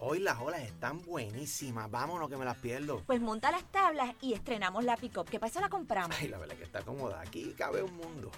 Hoy 0.00 0.18
las 0.18 0.38
olas 0.40 0.62
están 0.62 1.02
buenísimas. 1.02 1.90
Vámonos 1.90 2.28
que 2.28 2.36
me 2.36 2.44
las 2.44 2.56
pierdo. 2.56 3.02
Pues 3.06 3.20
monta 3.20 3.50
las 3.50 3.64
tablas 3.70 4.14
y 4.20 4.32
estrenamos 4.32 4.82
la 4.82 4.96
pick-up. 4.96 5.26
¿Qué 5.30 5.38
pasa? 5.38 5.60
La 5.60 5.68
compramos. 5.68 6.16
Ay, 6.18 6.28
la 6.28 6.38
verdad 6.38 6.56
que 6.56 6.64
está 6.64 6.80
cómoda. 6.82 7.20
Aquí 7.20 7.54
cabe 7.56 7.82
un 7.82 7.94
mundo. 7.96 8.30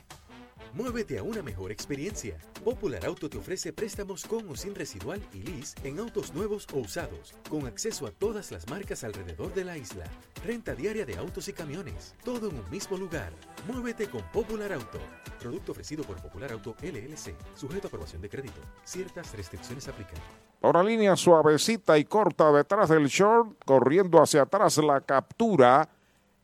Muévete 0.75 1.19
a 1.19 1.23
una 1.23 1.43
mejor 1.43 1.71
experiencia. 1.71 2.37
Popular 2.65 3.05
Auto 3.07 3.29
te 3.29 3.39
ofrece 3.39 3.73
préstamos 3.73 4.25
con 4.25 4.49
o 4.49 4.57
sin 4.57 4.75
residual 4.75 5.21
y 5.33 5.43
lease 5.43 5.77
en 5.85 5.99
autos 5.99 6.33
nuevos 6.33 6.67
o 6.73 6.79
usados, 6.79 7.35
con 7.49 7.67
acceso 7.67 8.07
a 8.07 8.11
todas 8.11 8.51
las 8.51 8.69
marcas 8.69 9.05
alrededor 9.05 9.53
de 9.53 9.65
la 9.65 9.77
isla. 9.77 10.05
Renta 10.45 10.75
diaria 10.75 11.05
de 11.05 11.17
autos 11.17 11.49
y 11.49 11.53
camiones, 11.53 12.15
todo 12.25 12.49
en 12.49 12.57
un 12.57 12.71
mismo 12.71 12.97
lugar. 12.97 13.33
Muévete 13.67 14.09
con 14.09 14.23
Popular 14.33 14.73
Auto. 14.73 14.99
Producto 15.39 15.73
ofrecido 15.73 16.05
por 16.05 16.17
Popular 16.23 16.53
Auto 16.53 16.75
LLC, 16.83 17.35
sujeto 17.57 17.87
a 17.87 17.89
aprobación 17.89 18.23
de 18.23 18.29
crédito. 18.29 18.61
Ciertas 18.85 19.35
restricciones 19.37 19.89
aplican. 19.89 20.19
Ahora 20.63 20.83
línea 20.83 21.17
suavecita 21.17 21.99
y 21.99 22.05
corta 22.05 22.53
detrás 22.53 22.89
del 22.89 23.09
short, 23.09 23.65
corriendo 23.65 24.23
hacia 24.23 24.43
atrás 24.43 24.79
la 24.79 25.01
captura. 25.01 25.89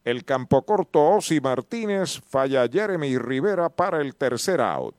El 0.08 0.24
campo 0.24 0.62
corto 0.62 1.06
Osi 1.06 1.38
Martínez, 1.38 2.22
falla 2.26 2.66
Jeremy 2.66 3.18
Rivera 3.18 3.68
para 3.68 4.00
el 4.00 4.16
tercer 4.16 4.58
out. 4.58 4.94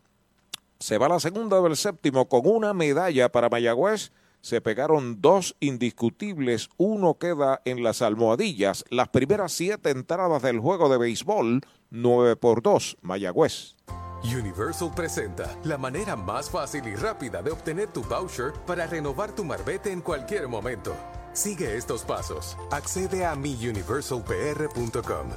Se 0.77 0.99
va 0.99 1.09
la 1.09 1.19
segunda 1.19 1.59
del 1.61 1.75
séptimo 1.77 2.29
con 2.29 2.41
una 2.43 2.75
medalla 2.75 3.31
para 3.31 3.49
Mayagüez. 3.49 4.11
Se 4.41 4.61
pegaron 4.61 5.19
dos 5.19 5.55
indiscutibles, 5.61 6.69
uno 6.77 7.15
queda 7.15 7.59
en 7.65 7.81
las 7.81 8.03
almohadillas. 8.03 8.85
Las 8.91 9.07
primeras 9.07 9.51
siete 9.51 9.89
entradas 9.89 10.43
del 10.43 10.59
juego 10.59 10.89
de 10.89 10.99
béisbol, 10.99 11.61
9 11.89 12.35
por 12.35 12.61
2, 12.61 12.97
Mayagüez. 13.01 13.77
Universal 14.23 14.91
presenta 14.95 15.57
la 15.63 15.79
manera 15.79 16.15
más 16.15 16.51
fácil 16.51 16.85
y 16.87 16.95
rápida 16.95 17.41
de 17.41 17.49
obtener 17.49 17.87
tu 17.87 18.03
voucher 18.03 18.53
para 18.67 18.85
renovar 18.85 19.33
tu 19.33 19.43
marbete 19.43 19.91
en 19.91 20.01
cualquier 20.01 20.47
momento. 20.47 20.95
Sigue 21.33 21.77
estos 21.77 22.03
pasos. 22.03 22.57
Accede 22.71 23.25
a 23.25 23.35
miuniversalpr.com. 23.35 25.29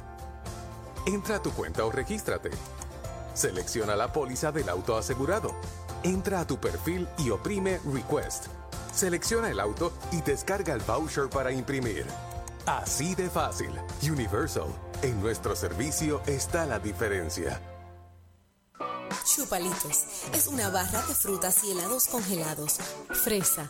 Entra 1.05 1.35
a 1.35 1.41
tu 1.41 1.51
cuenta 1.51 1.85
o 1.85 1.91
regístrate. 1.91 2.49
Selecciona 3.33 3.95
la 3.95 4.11
póliza 4.11 4.51
del 4.51 4.69
auto 4.69 4.95
asegurado. 4.97 5.53
Entra 6.03 6.41
a 6.41 6.47
tu 6.47 6.57
perfil 6.57 7.07
y 7.17 7.29
oprime 7.29 7.79
Request. 7.91 8.47
Selecciona 8.93 9.49
el 9.49 9.59
auto 9.59 9.91
y 10.11 10.21
descarga 10.21 10.73
el 10.73 10.81
voucher 10.81 11.29
para 11.29 11.51
imprimir. 11.51 12.05
Así 12.65 13.15
de 13.15 13.29
fácil. 13.29 13.71
Universal. 14.01 14.67
En 15.01 15.21
nuestro 15.21 15.55
servicio 15.55 16.21
está 16.27 16.65
la 16.65 16.79
diferencia. 16.79 17.59
Chupalitos 19.25 20.03
es 20.33 20.47
una 20.47 20.69
barra 20.69 21.01
de 21.03 21.15
frutas 21.15 21.63
y 21.63 21.71
helados 21.71 22.07
congelados. 22.07 22.77
Fresa, 23.09 23.69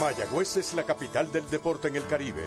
Mayagüez 0.00 0.56
es 0.56 0.72
la 0.72 0.84
capital 0.84 1.30
del 1.30 1.46
deporte 1.50 1.88
en 1.88 1.96
el 1.96 2.06
Caribe. 2.06 2.46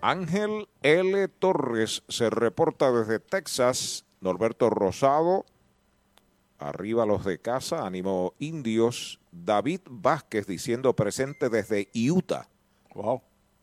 Ángel 0.00 0.68
L. 0.82 1.28
Torres 1.28 2.04
se 2.08 2.30
reporta 2.30 2.92
desde 2.92 3.18
Texas. 3.18 4.04
Norberto 4.20 4.70
Rosado, 4.70 5.44
arriba 6.58 7.06
los 7.06 7.24
de 7.24 7.40
casa, 7.40 7.86
ánimo 7.86 8.34
indios. 8.38 9.20
David 9.30 9.80
Vázquez 9.88 10.46
diciendo 10.46 10.94
presente 10.94 11.48
desde 11.48 11.88
Utah. 11.94 12.48
Wow. 12.94 13.22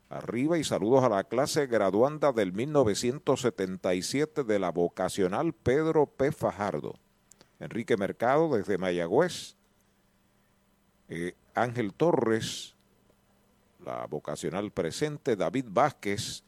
Arriba 0.10 0.58
y 0.58 0.64
saludos 0.64 1.04
a 1.04 1.10
la 1.10 1.24
clase 1.24 1.68
graduanda 1.68 2.32
del 2.32 2.54
1977 2.54 4.44
de 4.44 4.60
la 4.60 4.72
vocacional 4.72 5.54
Pedro 5.54 6.06
P. 6.06 6.32
Fajardo. 6.32 6.96
Enrique 7.60 7.98
Mercado 7.98 8.56
desde 8.56 8.78
Mayagüez. 8.78 9.56
Eh, 11.10 11.36
Ángel 11.54 11.94
Torres, 11.94 12.75
la 13.86 14.06
vocacional 14.08 14.72
presente, 14.72 15.36
David 15.36 15.66
Vázquez. 15.70 16.44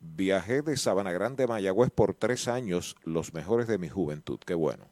Viajé 0.00 0.62
de 0.62 0.76
Sabana 0.76 1.12
Grande 1.12 1.46
Mayagüez 1.46 1.90
por 1.90 2.14
tres 2.14 2.48
años, 2.48 2.96
los 3.04 3.32
mejores 3.34 3.68
de 3.68 3.78
mi 3.78 3.88
juventud. 3.88 4.40
Qué 4.44 4.54
bueno. 4.54 4.86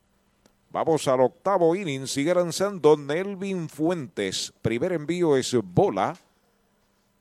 Vamos 0.71 1.09
al 1.09 1.21
octavo 1.21 1.75
inning, 1.75 2.07
sigue 2.07 2.33
lanzando 2.33 2.97
Nelvin 2.97 3.69
Fuentes. 3.69 4.53
Primer 4.63 4.93
envío 4.93 5.37
es 5.37 5.57
bola 5.65 6.17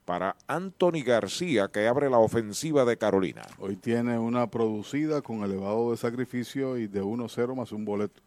para 0.05 0.35
Anthony 0.45 1.03
García, 1.03 1.69
que 1.69 1.87
abre 1.87 2.11
la 2.11 2.19
ofensiva 2.19 2.85
de 2.85 2.97
Carolina. 2.97 3.41
Hoy 3.57 3.75
tiene 3.75 4.19
una 4.19 4.49
producida 4.51 5.21
con 5.21 5.43
elevado 5.43 5.91
de 5.91 5.97
sacrificio 5.97 6.77
y 6.77 6.87
de 6.87 7.01
1-0 7.01 7.55
más 7.55 7.71
un 7.71 7.85
boleto. 7.85 8.21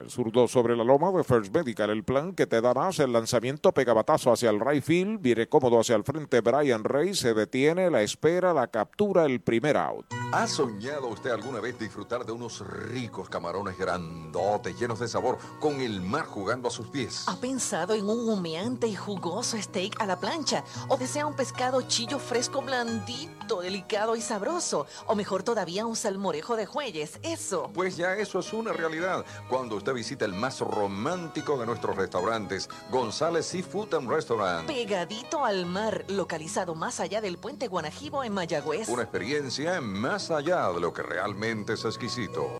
El 0.00 0.10
zurdo 0.10 0.48
sobre 0.48 0.76
la 0.76 0.82
loma 0.82 1.12
de 1.12 1.22
First 1.22 1.54
Medical, 1.54 1.88
el 1.88 2.02
plan 2.02 2.34
que 2.34 2.48
te 2.48 2.60
da 2.60 2.74
más, 2.74 2.98
el 2.98 3.12
lanzamiento 3.12 3.70
pegabatazo 3.70 4.32
hacia 4.32 4.50
el 4.50 4.58
right 4.58 4.82
field, 4.82 5.20
viene 5.20 5.48
cómodo 5.48 5.78
hacia 5.78 5.94
el 5.94 6.02
frente 6.02 6.40
Brian 6.40 6.82
Rey, 6.82 7.14
se 7.14 7.32
detiene, 7.32 7.88
la 7.92 8.02
espera, 8.02 8.52
la 8.52 8.66
captura, 8.66 9.24
el 9.24 9.40
primer 9.40 9.76
out. 9.76 10.06
¿Ha 10.32 10.48
soñado 10.48 11.06
usted 11.06 11.30
alguna 11.30 11.60
vez 11.60 11.78
disfrutar 11.78 12.26
de 12.26 12.32
unos 12.32 12.66
ricos 12.88 13.28
camarones 13.28 13.78
grandotes, 13.78 14.76
llenos 14.76 14.98
de 14.98 15.06
sabor, 15.06 15.38
con 15.60 15.80
el 15.80 16.00
mar 16.00 16.24
jugando 16.24 16.66
a 16.66 16.70
sus 16.72 16.88
pies? 16.88 17.26
¿Ha 17.28 17.36
pensado 17.36 17.94
en 17.94 18.08
un 18.10 18.28
humeante 18.28 18.88
y 18.88 18.96
jugoso 18.96 19.56
steak 19.62 20.00
a 20.00 20.06
la 20.06 20.18
plancha? 20.18 20.64
¿O 20.88 20.96
desea 20.96 21.24
un 21.24 21.36
pescado 21.36 21.82
chillo 21.82 22.18
fresco 22.18 22.62
blandito, 22.62 23.43
delicado 23.44 24.16
y 24.16 24.20
sabroso? 24.20 24.86
¿O 25.06 25.14
mejor 25.14 25.42
todavía 25.42 25.86
un 25.86 25.96
salmorejo 25.96 26.56
de 26.56 26.66
jueyes? 26.66 27.18
Eso. 27.22 27.70
Pues 27.74 27.96
ya 27.96 28.14
eso 28.14 28.38
es 28.38 28.52
una 28.52 28.72
realidad. 28.72 29.24
Cuando 29.48 29.76
usted 29.76 29.92
visita 29.92 30.24
el 30.24 30.32
más 30.32 30.60
romántico 30.60 31.58
de 31.58 31.66
nuestros 31.66 31.96
restaurantes, 31.96 32.68
González 32.90 33.46
Seafood 33.46 33.94
and 33.94 34.10
Restaurant. 34.10 34.66
Pegadito 34.66 35.44
al 35.44 35.66
mar, 35.66 36.04
localizado 36.08 36.74
más 36.74 37.00
allá 37.00 37.20
del 37.20 37.38
puente 37.38 37.68
Guanajibo 37.68 38.24
en 38.24 38.32
Mayagüez. 38.32 38.88
Una 38.88 39.02
experiencia 39.02 39.80
más 39.80 40.30
allá 40.30 40.70
de 40.72 40.80
lo 40.80 40.92
que 40.92 41.02
realmente 41.02 41.74
es 41.74 41.84
exquisito. 41.84 42.58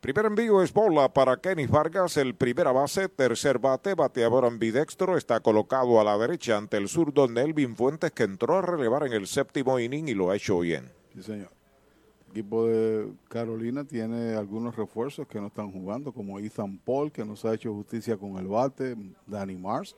Primer 0.00 0.24
envío 0.24 0.62
es 0.62 0.72
bola 0.72 1.12
para 1.12 1.36
Kenny 1.36 1.66
Vargas, 1.66 2.16
el 2.16 2.34
primera 2.34 2.72
base, 2.72 3.10
tercer 3.10 3.58
bate, 3.58 3.92
bateador 3.92 4.46
ambidextro, 4.46 5.18
está 5.18 5.40
colocado 5.40 6.00
a 6.00 6.04
la 6.04 6.16
derecha 6.16 6.56
ante 6.56 6.78
el 6.78 6.88
zurdo 6.88 7.28
Nelvin 7.28 7.76
Fuentes 7.76 8.10
que 8.12 8.22
entró 8.22 8.56
a 8.56 8.62
relevar 8.62 9.06
en 9.06 9.12
el 9.12 9.26
séptimo 9.26 9.78
inning 9.78 10.08
y 10.08 10.14
lo 10.14 10.30
ha 10.30 10.36
hecho 10.36 10.60
bien. 10.60 10.90
Sí, 11.14 11.22
señor. 11.22 11.50
El 12.24 12.30
equipo 12.30 12.64
de 12.64 13.12
Carolina 13.28 13.84
tiene 13.84 14.36
algunos 14.36 14.74
refuerzos 14.74 15.26
que 15.26 15.38
no 15.38 15.48
están 15.48 15.70
jugando, 15.70 16.12
como 16.12 16.38
Ethan 16.38 16.78
Paul, 16.78 17.12
que 17.12 17.22
nos 17.22 17.44
ha 17.44 17.52
hecho 17.52 17.74
justicia 17.74 18.16
con 18.16 18.38
el 18.38 18.46
bate, 18.46 18.96
Danny 19.26 19.56
Mars. 19.56 19.94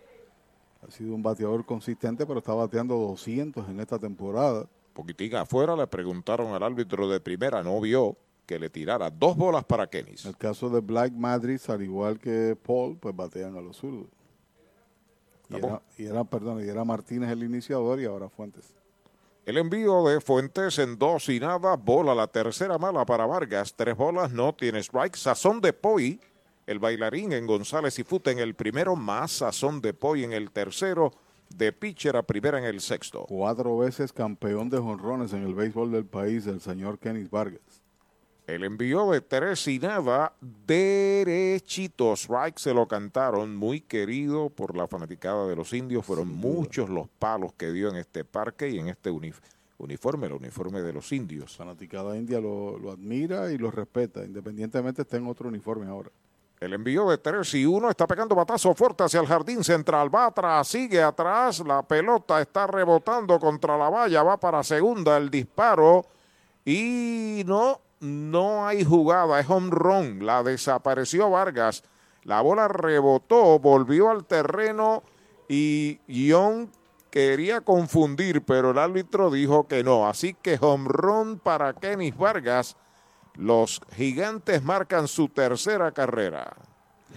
Ha 0.85 0.91
sido 0.91 1.15
un 1.15 1.23
bateador 1.23 1.65
consistente, 1.65 2.27
pero 2.27 2.41
está 2.41 2.55
bateando 2.55 2.97
200 2.97 3.69
en 3.69 3.79
esta 3.79 4.01
temporada. 4.01 4.67
Poquitica 4.95 5.43
afuera, 5.43 5.77
le 5.77 5.87
preguntaron 5.87 6.53
al 6.55 6.63
árbitro 6.65 7.09
de 7.09 7.21
primera, 7.21 7.63
no 7.63 7.81
vio 7.81 8.17
que 8.53 8.59
le 8.59 8.69
tirara 8.69 9.09
dos 9.09 9.35
bolas 9.35 9.65
para 9.65 9.87
Kenny. 9.87 10.15
En 10.25 10.29
el 10.29 10.37
caso 10.37 10.69
de 10.69 10.81
Black 10.81 11.11
Madrid, 11.15 11.59
al 11.69 11.83
igual 11.83 12.19
que 12.19 12.55
Paul, 12.55 12.99
pues 12.99 13.17
batean 13.17 13.57
a 13.57 13.63
los 13.63 13.79
zurdos. 13.79 14.09
Y 15.49 15.57
era, 15.57 15.83
y 15.97 16.05
era, 16.05 16.23
perdón, 16.25 16.63
y 16.63 16.69
era 16.69 16.85
Martínez 16.85 17.31
el 17.31 17.45
iniciador 17.45 17.99
y 17.99 18.05
ahora 18.05 18.29
Fuentes. 18.29 18.75
El 19.47 19.57
envío 19.57 20.05
de 20.05 20.21
Fuentes 20.21 20.79
en 20.79 20.99
dos 20.99 21.31
y 21.31 21.41
nada, 21.41 21.77
bola 21.77 22.15
la 22.15 22.27
tercera 22.27 22.77
mala 22.77 23.07
para 23.07 23.25
Vargas, 23.25 23.73
tres 23.75 23.97
bolas, 23.97 24.31
no 24.31 24.55
tiene 24.55 24.81
strike, 24.81 25.17
sazón 25.17 25.63
de 25.63 25.73
Poi, 25.73 26.21
el 26.67 26.79
bailarín 26.79 27.33
en 27.33 27.47
González 27.47 27.99
y 27.99 28.05
Fute 28.05 28.33
en 28.33 28.39
el 28.39 28.55
primero, 28.55 28.97
más 28.97 29.33
sazón 29.33 29.81
de 29.81 29.95
Poi 29.95 30.25
en 30.25 30.35
el 30.35 30.51
tercero, 30.51 31.11
de 31.49 31.73
pitcher 31.73 32.19
a 32.19 32.23
primera 32.23 32.59
en 32.59 32.65
el 32.65 32.83
sexto. 32.83 33.25
Cuatro 33.29 33.79
veces 33.79 34.13
campeón 34.13 34.69
de 34.69 34.77
jonrones 34.77 35.33
en 35.33 35.43
el 35.43 35.55
béisbol 35.55 35.91
del 35.91 36.05
país, 36.05 36.47
el 36.47 36.61
señor 36.61 36.99
Kenny 36.99 37.25
Vargas. 37.25 37.82
El 38.47 38.65
envío 38.65 39.11
de 39.13 39.21
tres 39.21 39.69
y 39.69 39.79
nada, 39.79 40.35
derechito, 40.41 42.13
strike 42.15 42.59
se 42.59 42.75
lo 42.75 42.89
cantaron, 42.89 43.55
muy 43.57 43.81
querido 43.81 44.51
por 44.51 44.77
la 44.77 44.89
fanaticada 44.89 45.47
de 45.47 45.55
los 45.55 45.73
indios, 45.73 46.05
fueron 46.05 46.29
muchos 46.29 46.91
los 46.91 47.09
palos 47.09 47.53
que 47.53 47.71
dio 47.71 47.89
en 47.89 47.97
este 47.97 48.25
parque 48.25 48.69
y 48.69 48.81
en 48.81 48.89
este 48.89 49.11
uniforme, 49.79 50.27
el 50.27 50.33
uniforme 50.33 50.83
de 50.83 50.93
los 50.93 51.13
indios. 51.13 51.53
La 51.53 51.67
fanaticada 51.67 52.17
india 52.17 52.41
lo, 52.41 52.79
lo 52.79 52.91
admira 52.91 53.53
y 53.53 53.59
lo 53.59 53.71
respeta, 53.71 54.25
independientemente 54.25 55.03
esté 55.03 55.19
en 55.19 55.29
otro 55.29 55.49
uniforme 55.49 55.87
ahora. 55.87 56.11
El 56.63 56.75
envío 56.75 57.11
de 57.11 57.19
3 57.19 57.55
y 57.55 57.67
1 57.67 57.91
está 57.91 58.07
pegando 58.07 58.37
batazo 58.37 58.73
fuerte 58.75 59.03
hacia 59.03 59.19
el 59.19 59.27
jardín 59.27 59.65
central. 59.65 60.15
Va 60.15 60.27
atrás, 60.27 60.69
sigue 60.69 61.03
atrás. 61.03 61.59
La 61.67 61.83
pelota 61.83 62.41
está 62.41 62.69
rebotando 62.69 63.41
contra 63.41 63.77
la 63.77 63.91
valla. 63.91 64.23
Va 64.23 64.37
para 64.37 64.63
segunda 64.63 65.17
el 65.17 65.29
disparo. 65.29 66.07
Y 66.65 67.43
no, 67.47 67.81
no 68.03 68.67
hay 68.67 68.85
jugada. 68.85 69.41
Es 69.41 69.49
home 69.49 69.71
run. 69.71 70.27
La 70.27 70.43
desapareció 70.43 71.31
Vargas. 71.31 71.85
La 72.25 72.41
bola 72.41 72.69
rebotó, 72.69 73.59
volvió 73.59 74.11
al 74.11 74.27
terreno 74.27 75.03
y 75.49 76.01
Young 76.07 76.69
quería 77.11 77.61
confundir, 77.61 78.43
pero 78.43 78.71
el 78.71 78.79
árbitro 78.79 79.31
dijo 79.31 79.67
que 79.67 79.83
no. 79.83 80.09
Así 80.09 80.35
que 80.35 80.59
home 80.61 80.89
run 80.89 81.39
para 81.39 81.73
Kenny 81.73 82.11
Vargas. 82.11 82.77
Los 83.35 83.81
gigantes 83.95 84.63
marcan 84.63 85.09
su 85.09 85.29
tercera 85.29 85.93
carrera. 85.93 86.57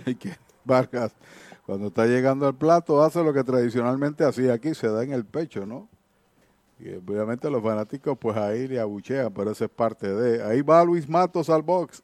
Vargas, 0.66 1.16
cuando 1.66 1.88
está 1.88 2.06
llegando 2.06 2.48
al 2.48 2.56
plato, 2.56 3.04
hace 3.04 3.24
lo 3.24 3.34
que 3.34 3.44
tradicionalmente 3.44 4.24
hacía 4.24 4.54
aquí, 4.54 4.74
se 4.74 4.88
da 4.88 5.04
en 5.04 5.14
el 5.14 5.26
pecho, 5.26 5.66
¿no? 5.66 5.90
Y 6.80 6.94
obviamente 6.94 7.50
los 7.50 7.64
fanáticos, 7.64 8.18
pues 8.20 8.36
ahí 8.36 8.68
le 8.68 8.80
abuchean, 8.80 9.34
pero 9.34 9.52
eso 9.52 9.66
es 9.66 9.72
parte 9.72 10.14
de. 10.14 10.44
Ahí 10.44 10.62
va 10.62 10.84
Luis 10.84 11.08
Matos 11.08 11.50
al 11.50 11.62
box. 11.62 12.04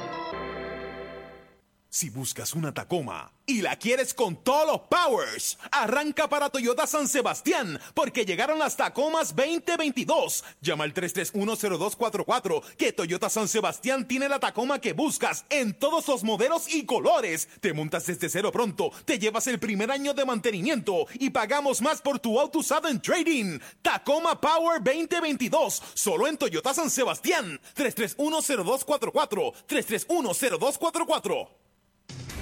Si 1.93 2.09
buscas 2.09 2.53
una 2.53 2.73
Tacoma 2.73 3.33
y 3.45 3.61
la 3.61 3.75
quieres 3.75 4.13
con 4.13 4.41
todos 4.41 4.65
los 4.65 4.79
powers, 4.87 5.57
arranca 5.73 6.29
para 6.29 6.49
Toyota 6.49 6.87
San 6.87 7.05
Sebastián, 7.05 7.77
porque 7.93 8.23
llegaron 8.23 8.59
las 8.59 8.77
Tacomas 8.77 9.35
2022. 9.35 10.45
Llama 10.61 10.85
al 10.85 10.93
3310244, 10.93 12.63
que 12.77 12.93
Toyota 12.93 13.29
San 13.29 13.49
Sebastián 13.49 14.07
tiene 14.07 14.29
la 14.29 14.39
Tacoma 14.39 14.79
que 14.79 14.93
buscas 14.93 15.43
en 15.49 15.73
todos 15.73 16.07
los 16.07 16.23
modelos 16.23 16.73
y 16.73 16.85
colores. 16.85 17.49
Te 17.59 17.73
montas 17.73 18.05
desde 18.05 18.29
cero 18.29 18.53
pronto, 18.53 18.93
te 19.03 19.19
llevas 19.19 19.47
el 19.47 19.59
primer 19.59 19.91
año 19.91 20.13
de 20.13 20.23
mantenimiento 20.23 21.07
y 21.15 21.31
pagamos 21.31 21.81
más 21.81 22.01
por 22.01 22.19
tu 22.19 22.39
auto 22.39 22.59
usado 22.59 22.87
en 22.87 23.01
trading. 23.01 23.59
Tacoma 23.81 24.39
Power 24.39 24.81
2022, 24.81 25.83
solo 25.93 26.29
en 26.29 26.37
Toyota 26.37 26.73
San 26.73 26.89
Sebastián. 26.89 27.59
3310244, 27.75 29.53
3310244. 29.67 31.60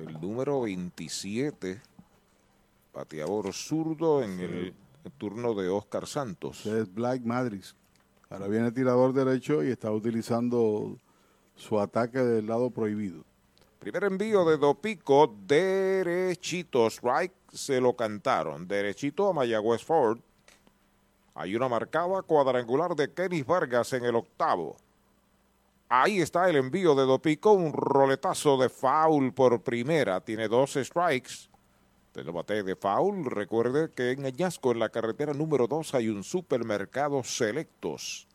el 0.00 0.20
número 0.20 0.62
27, 0.62 1.80
bateador 2.94 3.52
zurdo 3.52 4.22
en 4.22 4.40
el, 4.40 4.74
turno 5.18 5.54
de 5.54 5.68
Oscar 5.68 6.06
Santos. 6.06 6.66
Es 6.66 6.92
Black 6.92 7.22
Madrid. 7.22 7.64
Ahora 8.28 8.48
viene 8.48 8.70
tirador 8.70 9.12
derecho 9.12 9.62
y 9.62 9.70
está 9.70 9.90
utilizando 9.90 10.96
su 11.56 11.80
ataque 11.80 12.18
del 12.18 12.46
lado 12.46 12.70
prohibido. 12.70 13.24
Primer 13.78 14.04
envío 14.04 14.44
de 14.44 14.58
Dopico, 14.58 15.34
derechito, 15.46 16.86
strike, 16.88 17.32
se 17.52 17.80
lo 17.80 17.96
cantaron. 17.96 18.68
Derechito 18.68 19.28
a 19.28 19.32
Mayagüez 19.32 19.82
Ford. 19.82 20.18
Hay 21.34 21.56
una 21.56 21.68
marcada 21.68 22.22
cuadrangular 22.22 22.94
de 22.94 23.10
Kenny 23.12 23.42
Vargas 23.42 23.92
en 23.94 24.04
el 24.04 24.16
octavo. 24.16 24.76
Ahí 25.92 26.20
está 26.20 26.48
el 26.48 26.54
envío 26.54 26.94
de 26.94 27.04
Dopico, 27.04 27.50
un 27.50 27.72
roletazo 27.72 28.56
de 28.56 28.68
foul 28.68 29.34
por 29.34 29.60
primera. 29.60 30.20
Tiene 30.20 30.46
dos 30.46 30.74
strikes. 30.74 31.50
Pero 32.12 32.32
bate 32.32 32.62
de 32.62 32.76
foul. 32.76 33.24
Recuerde 33.24 33.90
que 33.92 34.12
en 34.12 34.24
Añasco, 34.24 34.70
en 34.70 34.78
la 34.78 34.90
carretera 34.90 35.34
número 35.34 35.66
2, 35.66 35.94
hay 35.96 36.08
un 36.08 36.22
supermercado 36.22 37.24
Selectos. 37.24 38.28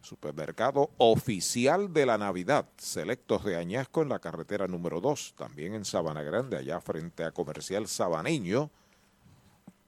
Supermercado 0.00 0.90
oficial 0.98 1.92
de 1.92 2.06
la 2.06 2.18
Navidad. 2.18 2.68
Selectos 2.76 3.44
de 3.44 3.54
Añasco 3.54 4.02
en 4.02 4.08
la 4.08 4.18
carretera 4.18 4.66
número 4.66 5.00
2. 5.00 5.34
También 5.38 5.74
en 5.74 5.84
Sabana 5.84 6.24
Grande, 6.24 6.56
allá 6.56 6.80
frente 6.80 7.22
a 7.22 7.30
Comercial 7.30 7.86
Sabaneño, 7.86 8.68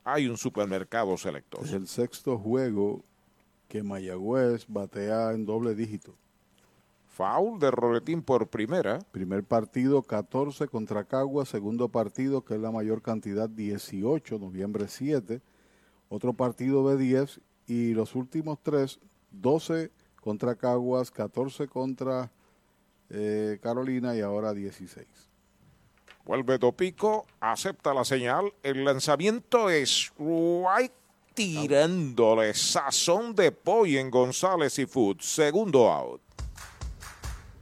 hay 0.04 0.28
un 0.28 0.36
supermercado 0.36 1.16
Selectos. 1.16 1.64
Es 1.64 1.72
el 1.72 1.88
sexto 1.88 2.38
juego 2.38 3.02
que 3.66 3.82
Mayagüez 3.82 4.66
batea 4.68 5.32
en 5.32 5.46
doble 5.46 5.74
dígito. 5.74 6.14
Foul 7.20 7.58
de 7.58 7.70
Roletín 7.70 8.22
por 8.22 8.48
primera. 8.48 8.98
Primer 9.12 9.44
partido 9.44 10.00
14 10.00 10.68
contra 10.68 11.04
Cagua, 11.04 11.44
segundo 11.44 11.90
partido 11.90 12.46
que 12.46 12.54
es 12.54 12.60
la 12.60 12.70
mayor 12.70 13.02
cantidad 13.02 13.46
18, 13.46 14.38
noviembre 14.38 14.86
7. 14.88 15.42
Otro 16.08 16.32
partido 16.32 16.88
de 16.88 16.96
10 16.96 17.42
y 17.66 17.92
los 17.92 18.14
últimos 18.14 18.58
tres 18.62 19.00
12 19.32 19.90
contra 20.22 20.54
Caguas, 20.54 21.10
14 21.10 21.68
contra 21.68 22.32
eh, 23.10 23.58
Carolina 23.60 24.16
y 24.16 24.22
ahora 24.22 24.54
16. 24.54 25.06
Vuelve 26.24 26.56
Dopico, 26.56 27.26
acepta 27.38 27.92
la 27.92 28.06
señal. 28.06 28.50
El 28.62 28.82
lanzamiento 28.82 29.68
es 29.68 30.10
White 30.16 30.94
tirándole 31.34 32.54
sazón 32.54 33.34
de 33.34 33.52
pollo 33.52 34.00
en 34.00 34.10
González 34.10 34.78
y 34.78 34.86
Food. 34.86 35.20
Segundo 35.20 35.90
out. 35.90 36.29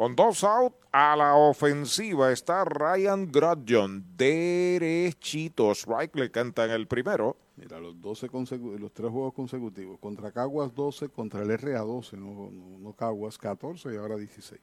Con 0.00 0.16
dos 0.16 0.44
out 0.44 0.72
a 0.92 1.14
la 1.14 1.34
ofensiva 1.34 2.32
está 2.32 2.64
Ryan 2.64 3.30
Grudgeon. 3.30 4.02
Derechitos. 4.16 5.80
Strike 5.80 6.16
le 6.16 6.30
cantan 6.30 6.70
el 6.70 6.86
primero. 6.86 7.36
Mira, 7.56 7.78
los 7.78 8.00
12 8.00 8.30
los 8.78 8.94
tres 8.94 9.10
juegos 9.10 9.34
consecutivos. 9.34 9.98
Contra 9.98 10.32
Caguas 10.32 10.74
12, 10.74 11.10
contra 11.10 11.42
el 11.42 11.50
RA 11.58 11.80
12, 11.80 12.16
no, 12.16 12.50
no, 12.50 12.94
Caguas 12.94 13.36
14 13.36 13.92
y 13.92 13.98
ahora 13.98 14.16
16. 14.16 14.58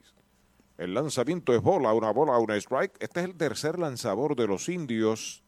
El 0.76 0.94
lanzamiento 0.94 1.54
es 1.54 1.62
bola, 1.62 1.92
una 1.92 2.10
bola, 2.10 2.36
una 2.38 2.56
strike. 2.56 2.96
Este 2.98 3.20
es 3.20 3.26
el 3.26 3.36
tercer 3.36 3.78
lanzador 3.78 4.34
de 4.34 4.48
los 4.48 4.68
indios. 4.68 5.44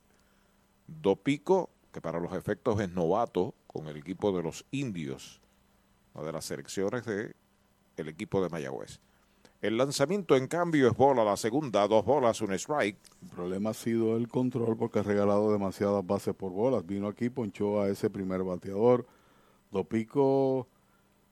Dopico, 0.87 1.69
que 1.93 2.01
para 2.01 2.21
los 2.21 2.33
efectos 2.35 2.81
es 2.81 2.91
novato 2.91 3.57
con 3.67 3.89
el 3.89 3.97
equipo 3.97 4.31
de 4.31 4.45
los 4.45 4.65
indios. 4.71 5.41
Una 6.15 6.27
de 6.27 6.31
las 6.31 6.45
selecciones 6.45 7.05
del 7.07 7.35
el 7.97 8.09
equipo 8.09 8.41
de 8.41 8.51
Mayagüez. 8.51 9.01
El 9.61 9.77
lanzamiento, 9.77 10.37
en 10.37 10.47
cambio, 10.47 10.89
es 10.89 10.97
bola 10.97 11.23
la 11.23 11.37
segunda, 11.37 11.87
dos 11.87 12.03
bolas, 12.03 12.41
un 12.41 12.53
strike. 12.55 12.97
El 13.21 13.29
problema 13.29 13.71
ha 13.71 13.75
sido 13.75 14.17
el 14.17 14.27
control 14.27 14.75
porque 14.79 15.01
ha 15.01 15.03
regalado 15.03 15.53
demasiadas 15.53 16.07
bases 16.07 16.35
por 16.35 16.51
bolas. 16.51 16.87
Vino 16.87 17.09
aquí, 17.09 17.29
ponchó 17.29 17.83
a 17.83 17.89
ese 17.91 18.09
primer 18.09 18.43
bateador. 18.43 19.07
Dopico 19.71 20.67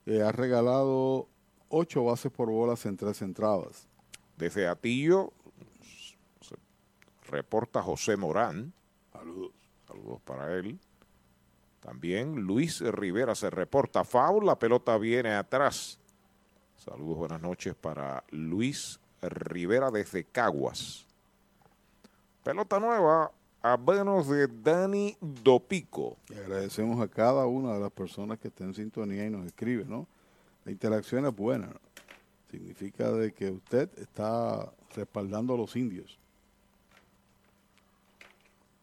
eh, 0.05 0.21
ha 0.21 0.31
regalado 0.31 1.27
ocho 1.71 2.05
bases 2.05 2.31
por 2.31 2.51
bolas 2.51 2.85
en 2.85 2.99
tres 2.99 3.23
entradas. 3.23 3.89
Desde 4.37 4.69
Atillo, 4.69 5.33
reporta 7.31 7.83
José 7.83 8.19
Morán. 8.19 8.75
Saludos. 9.11 9.53
Saludos 9.87 10.21
para 10.21 10.55
él. 10.55 10.79
También 11.81 12.43
Luis 12.43 12.83
Rivera 12.83 13.35
se 13.35 13.49
reporta 13.49 14.05
foul, 14.05 14.45
la 14.45 14.59
pelota 14.59 14.99
viene 14.99 15.33
atrás 15.33 15.99
Saludos, 16.89 17.19
buenas 17.19 17.43
noches 17.43 17.75
para 17.75 18.25
Luis 18.31 18.99
Rivera 19.21 19.91
desde 19.91 20.25
Caguas. 20.25 21.07
Pelota 22.43 22.81
nueva 22.81 23.31
a 23.61 23.77
manos 23.77 24.27
de 24.27 24.49
Dani 24.49 25.15
Dopico. 25.21 26.17
Y 26.31 26.39
agradecemos 26.39 26.99
a 27.03 27.09
cada 27.09 27.45
una 27.45 27.75
de 27.75 27.81
las 27.81 27.93
personas 27.93 28.39
que 28.39 28.49
estén 28.49 28.69
en 28.69 28.75
sintonía 28.75 29.27
y 29.27 29.29
nos 29.29 29.45
escriben, 29.45 29.91
¿no? 29.91 30.07
La 30.65 30.73
interacción 30.73 31.27
es 31.27 31.37
buena. 31.37 31.69
Significa 32.51 33.13
de 33.13 33.33
que 33.33 33.51
usted 33.51 33.91
está 33.99 34.73
respaldando 34.97 35.53
a 35.53 35.59
los 35.59 35.77
indios. 35.77 36.19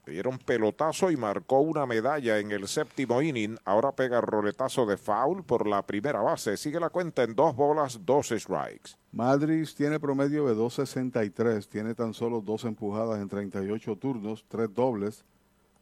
Le 0.05 0.13
dieron 0.13 0.37
pelotazo 0.37 1.09
y 1.09 1.17
marcó 1.17 1.61
una 1.61 1.87
medalla 1.87 2.37
en 2.37 2.51
el 2.51 2.67
séptimo 2.67 3.23
inning. 3.23 3.57
Ahora 3.65 3.91
pega 3.91 4.21
roletazo 4.21 4.85
de 4.85 4.97
foul 4.97 5.43
por 5.43 5.65
la 5.65 5.81
primera 5.81 6.21
base. 6.21 6.57
Sigue 6.57 6.79
la 6.79 6.91
cuenta 6.91 7.23
en 7.23 7.33
dos 7.33 7.55
bolas, 7.55 7.99
dos 8.05 8.27
strikes. 8.29 8.91
Madrid 9.11 9.67
tiene 9.75 9.99
promedio 9.99 10.45
de 10.45 10.55
2.63. 10.55 11.67
Tiene 11.67 11.95
tan 11.95 12.13
solo 12.13 12.39
dos 12.39 12.65
empujadas 12.65 13.19
en 13.19 13.27
38 13.27 13.95
turnos, 13.95 14.45
tres 14.47 14.71
dobles. 14.73 15.25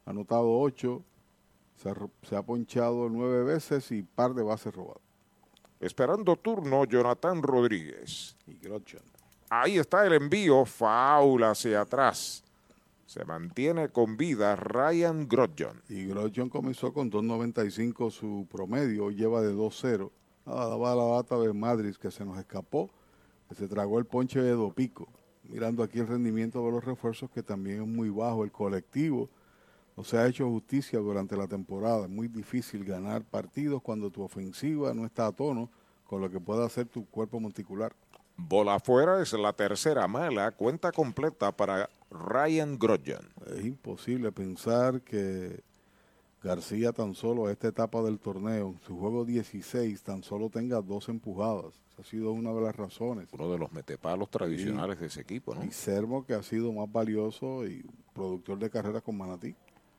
Ha 0.06 0.11
anotado 0.11 0.58
ocho. 0.58 1.03
Se 2.22 2.35
ha, 2.35 2.42
ponchado 2.43 3.10
nueve 3.10 3.43
veces 3.43 3.92
y 3.92 4.03
par 4.03 4.34
de 4.34 4.43
bases 4.43 4.74
robadas. 4.74 5.02
Esperando 5.82 6.38
turno, 6.38 6.85
Jonathan 6.85 7.42
Rodríguez. 7.42 8.38
Y 8.48 8.53
Grodjon. 8.53 9.03
Ahí 9.50 9.77
está 9.77 10.06
el 10.06 10.14
envío. 10.14 10.64
Foul 10.64 11.43
hacia 11.43 11.82
atrás. 11.82 12.43
Se 13.06 13.26
mantiene 13.26 13.90
con 13.90 14.18
vida 14.18 14.56
Ryan 14.56 15.28
Grodjon. 15.28 15.82
Y 15.90 16.06
Grodjon 16.06 16.50
comenzó 16.50 16.94
con 16.94 17.12
2.95 17.12 18.12
su 18.12 18.48
promedio, 18.50 19.12
lleva 19.12 19.42
de 19.42 19.54
2-0. 19.54 20.10
Nada, 20.46 20.68
daba 20.68 20.96
la 20.96 21.04
bata 21.04 21.38
de 21.38 21.54
Madrid 21.54 21.96
que 21.96 22.12
se 22.12 22.26
nos 22.26 22.38
escapó, 22.38 22.90
que 23.50 23.56
se 23.56 23.68
tragó 23.68 24.00
el 24.00 24.06
ponche 24.06 24.42
de 24.42 24.52
Dopico. 24.52 25.08
Mirando 25.44 25.84
aquí 25.84 26.00
el 26.00 26.08
rendimiento 26.08 26.66
de 26.66 26.72
los 26.72 26.84
refuerzos 26.84 27.30
que 27.30 27.44
también 27.44 27.82
es 27.82 27.88
muy 27.88 28.10
bajo. 28.10 28.44
El 28.44 28.52
colectivo 28.52 29.30
no 29.96 30.04
se 30.04 30.18
ha 30.18 30.28
hecho 30.28 30.50
justicia 30.50 31.00
durante 31.00 31.36
la 31.36 31.48
temporada. 31.48 32.04
Es 32.04 32.10
muy 32.10 32.28
difícil 32.28 32.84
ganar 32.84 33.24
partidos 33.24 33.82
cuando 33.82 34.10
tu 34.10 34.24
ofensiva 34.24 34.94
no 34.94 35.06
está 35.06 35.28
a 35.28 35.32
tono 35.32 35.70
con 36.06 36.22
lo 36.22 36.30
que 36.30 36.40
puede 36.40 36.66
hacer 36.66 36.88
tu 36.88 37.06
cuerpo 37.06 37.40
monticular. 37.40 37.94
Bola 38.36 38.76
afuera 38.76 39.22
es 39.22 39.34
la 39.34 39.53
tercera 39.53 40.08
mala, 40.08 40.52
cuenta 40.52 40.92
completa 40.92 41.52
para 41.52 41.90
Ryan 42.10 42.78
Grosjean. 42.80 43.28
Es 43.56 43.66
imposible 43.66 44.32
pensar 44.32 45.02
que 45.02 45.62
García 46.44 46.92
tan 46.92 47.16
solo 47.16 47.48
a 47.48 47.52
esta 47.52 47.70
etapa 47.70 48.02
del 48.02 48.20
torneo, 48.20 48.76
su 48.86 48.98
juego 48.98 49.24
16, 49.24 50.03
tan 50.03 50.24
solo 50.24 50.50
tenga 50.50 50.82
dos 50.82 51.08
empujadas. 51.08 51.74
Esa 51.94 52.02
ha 52.02 52.06
sido 52.06 52.32
una 52.34 52.52
de 52.52 52.62
las 52.62 52.76
razones. 52.76 53.30
Uno 53.32 53.50
de 53.50 53.58
los 53.58 53.72
metepalos 53.72 54.30
tradicionales 54.30 55.00
de 55.00 55.06
ese 55.06 55.22
equipo, 55.22 55.56
¿no? 55.56 55.64
Y 55.64 55.72
Sermo, 55.72 56.26
que 56.26 56.34
ha 56.34 56.44
sido 56.44 56.74
más 56.74 56.92
valioso 56.92 57.66
y 57.66 57.86
productor 58.14 58.60
de 58.60 58.70
carreras 58.70 59.03
con 59.03 59.18
Manatí. 59.18 59.56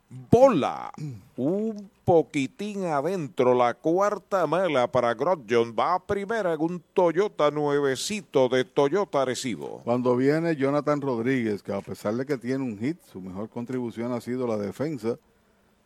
Bola, 0.08 0.92
un 1.36 1.90
poquitín 2.04 2.84
adentro, 2.84 3.54
la 3.54 3.74
cuarta 3.74 4.46
mala 4.46 4.90
para 4.90 5.14
Grosjean. 5.14 5.74
Va 5.76 5.94
a 5.94 6.06
primera 6.06 6.52
en 6.52 6.60
un 6.60 6.82
Toyota 6.92 7.50
nuevecito 7.50 8.48
de 8.48 8.64
Toyota 8.64 9.22
Arecibo. 9.22 9.80
Cuando 9.84 10.16
viene 10.16 10.54
Jonathan 10.56 11.00
Rodríguez, 11.00 11.62
que 11.62 11.72
a 11.72 11.80
pesar 11.80 12.14
de 12.14 12.26
que 12.26 12.38
tiene 12.38 12.62
un 12.62 12.78
hit, 12.78 13.00
su 13.10 13.20
mejor 13.20 13.48
contribución 13.48 14.12
ha 14.12 14.20
sido 14.20 14.46
la 14.46 14.56
defensa. 14.56 15.18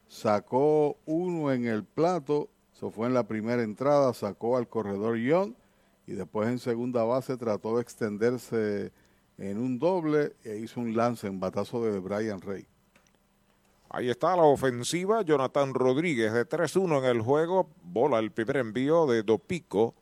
Sacó 0.09 0.97
uno 1.07 1.53
en 1.53 1.67
el 1.67 1.85
plato, 1.85 2.49
eso 2.75 2.91
fue 2.91 3.07
en 3.07 3.15
la 3.15 3.27
primera 3.27 3.63
entrada, 3.63 4.13
sacó 4.15 4.57
al 4.57 4.69
corredor 4.69 5.17
Young 5.17 5.55
y 6.07 6.13
después 6.13 6.49
en 6.49 6.59
segunda 6.59 7.05
base 7.05 7.37
trató 7.37 7.77
de 7.77 7.83
extenderse 7.83 8.93
en 9.37 9.59
un 9.59 9.79
doble 9.79 10.35
e 10.45 10.57
hizo 10.57 10.81
un 10.81 10.97
lance 10.97 11.27
en 11.27 11.39
batazo 11.39 11.83
de 11.83 11.99
Brian 11.99 12.41
Rey. 12.41 12.67
Ahí 13.91 14.11
está 14.11 14.37
la 14.37 14.43
ofensiva, 14.43 15.23
Jonathan 15.23 15.73
Rodríguez 15.73 16.33
de 16.35 16.47
3-1 16.47 16.99
en 16.99 17.05
el 17.07 17.23
juego, 17.23 17.71
bola 17.83 18.19
el 18.19 18.31
primer 18.31 18.59
envío 18.59 19.07
de 19.07 19.23
Dopico. 19.23 19.95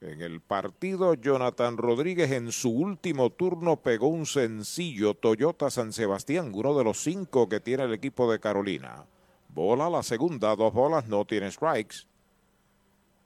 En 0.00 0.20
el 0.20 0.40
partido, 0.40 1.14
Jonathan 1.14 1.76
Rodríguez 1.76 2.30
en 2.30 2.52
su 2.52 2.70
último 2.70 3.30
turno 3.30 3.76
pegó 3.76 4.08
un 4.08 4.26
sencillo 4.26 5.14
Toyota 5.14 5.70
San 5.70 5.92
Sebastián, 5.92 6.52
uno 6.54 6.76
de 6.78 6.84
los 6.84 7.02
cinco 7.02 7.48
que 7.48 7.60
tiene 7.60 7.84
el 7.84 7.92
equipo 7.92 8.30
de 8.30 8.38
Carolina. 8.38 9.04
Bola 9.48 9.90
la 9.90 10.02
segunda, 10.04 10.54
dos 10.54 10.72
bolas, 10.72 11.08
no 11.08 11.24
tiene 11.24 11.50
strikes. 11.50 12.06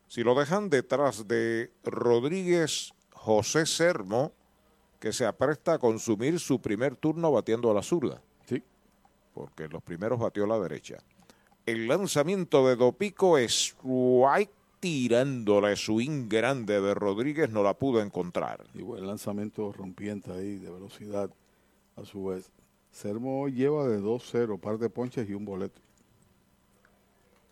Si 0.08 0.23
lo 0.23 0.34
dejan 0.34 0.70
detrás 0.70 1.28
de 1.28 1.70
Rodríguez 1.84 2.94
José 3.12 3.66
Sermo, 3.66 4.33
que 5.00 5.12
se 5.12 5.26
apresta 5.26 5.75
a 5.75 5.78
consumir 5.78 6.41
su 6.41 6.60
primer 6.60 6.97
turno 6.97 7.31
batiendo 7.31 7.70
a 7.70 7.75
la 7.75 7.83
zurda. 7.83 8.23
Porque 9.36 9.68
los 9.68 9.82
primeros 9.82 10.18
batió 10.18 10.44
a 10.44 10.47
la 10.47 10.58
derecha. 10.58 10.97
El 11.66 11.89
lanzamiento 11.89 12.66
de 12.66 12.74
Dopico 12.74 13.36
es 13.36 13.52
strike 13.52 14.50
tirándole 14.81 15.76
swing 15.76 16.26
grande 16.26 16.81
de 16.81 16.94
Rodríguez, 16.94 17.50
no 17.50 17.62
la 17.62 17.74
pudo 17.74 18.00
encontrar. 18.00 18.65
Y 18.73 18.81
buen 18.81 19.06
lanzamiento 19.06 19.73
rompiente 19.73 20.32
ahí 20.32 20.56
de 20.56 20.70
velocidad 20.70 21.28
a 21.97 22.05
su 22.06 22.24
vez. 22.24 22.50
Sermo 22.90 23.47
lleva 23.48 23.86
de 23.86 24.00
2-0, 24.00 24.58
par 24.58 24.78
de 24.78 24.89
ponches 24.89 25.28
y 25.28 25.34
un 25.34 25.44
boleto. 25.44 25.82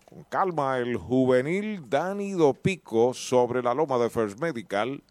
Con 0.06 0.24
calma, 0.24 0.78
el 0.78 0.96
juvenil 0.96 1.90
Dani 1.90 2.32
Dopico 2.32 3.12
sobre 3.12 3.62
la 3.62 3.74
loma 3.74 3.98
de 3.98 4.08
First 4.08 4.40
Medical. 4.40 5.02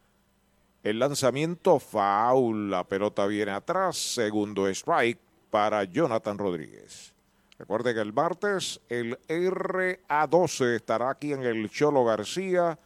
El 0.82 0.98
lanzamiento 0.98 1.78
foul, 1.78 2.72
la 2.72 2.84
pelota 2.84 3.28
viene 3.28 3.52
atrás, 3.52 3.96
segundo 3.96 4.68
strike 4.70 5.20
para 5.54 5.84
Jonathan 5.84 6.40
Rodríguez. 6.40 7.14
Recuerde 7.60 7.94
que 7.94 8.00
el 8.00 8.12
martes 8.12 8.82
el 8.90 9.20
RA12 9.28 10.78
estará 10.78 11.12
aquí 11.12 11.32
en 11.32 11.44
el 11.44 11.70
Cholo 11.70 12.04
García 12.04 12.80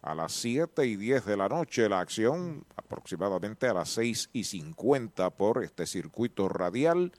a 0.00 0.14
las 0.14 0.32
7 0.32 0.86
y 0.86 0.96
10 0.96 1.26
de 1.26 1.36
la 1.36 1.50
noche. 1.50 1.90
La 1.90 2.00
acción 2.00 2.64
aproximadamente 2.74 3.68
a 3.68 3.74
las 3.74 3.90
6 3.90 4.30
y 4.32 4.44
50 4.44 5.28
por 5.28 5.62
este 5.62 5.86
circuito 5.86 6.48
radial. 6.48 7.12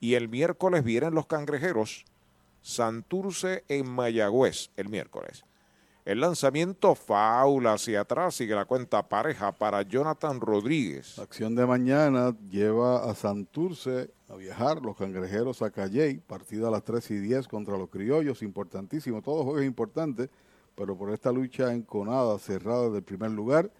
Y 0.00 0.16
el 0.16 0.28
miércoles 0.28 0.84
vienen 0.84 1.14
los 1.14 1.24
cangrejeros. 1.24 2.04
Santurce 2.60 3.64
en 3.68 3.88
Mayagüez 3.88 4.68
el 4.76 4.90
miércoles. 4.90 5.46
El 6.04 6.20
lanzamiento 6.20 6.96
faula 6.96 7.74
hacia 7.74 8.00
atrás 8.00 8.34
sigue 8.34 8.56
la 8.56 8.64
cuenta 8.64 9.08
pareja 9.08 9.52
para 9.52 9.82
Jonathan 9.82 10.40
Rodríguez. 10.40 11.16
La 11.16 11.22
acción 11.22 11.54
de 11.54 11.64
mañana 11.64 12.36
lleva 12.50 13.08
a 13.08 13.14
Santurce 13.14 14.10
a 14.32 14.36
viajar, 14.36 14.80
los 14.80 14.96
cangrejeros 14.96 15.60
a 15.60 15.70
Calley, 15.70 16.16
partida 16.16 16.68
a 16.68 16.70
las 16.70 16.82
3 16.84 17.10
y 17.10 17.18
10 17.18 17.48
contra 17.48 17.76
los 17.76 17.90
criollos, 17.90 18.42
importantísimo, 18.42 19.20
todo 19.20 19.44
juego 19.44 19.58
es 19.58 19.66
importante, 19.66 20.30
pero 20.74 20.96
por 20.96 21.12
esta 21.12 21.30
lucha 21.30 21.74
enconada, 21.74 22.38
cerrada 22.38 22.88
del 22.88 23.02
primer 23.02 23.30
lugar, 23.30 23.70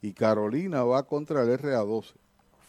y 0.00 0.12
Carolina 0.12 0.84
va 0.84 1.02
contra 1.02 1.42
el 1.42 1.58
RA12. 1.58 2.14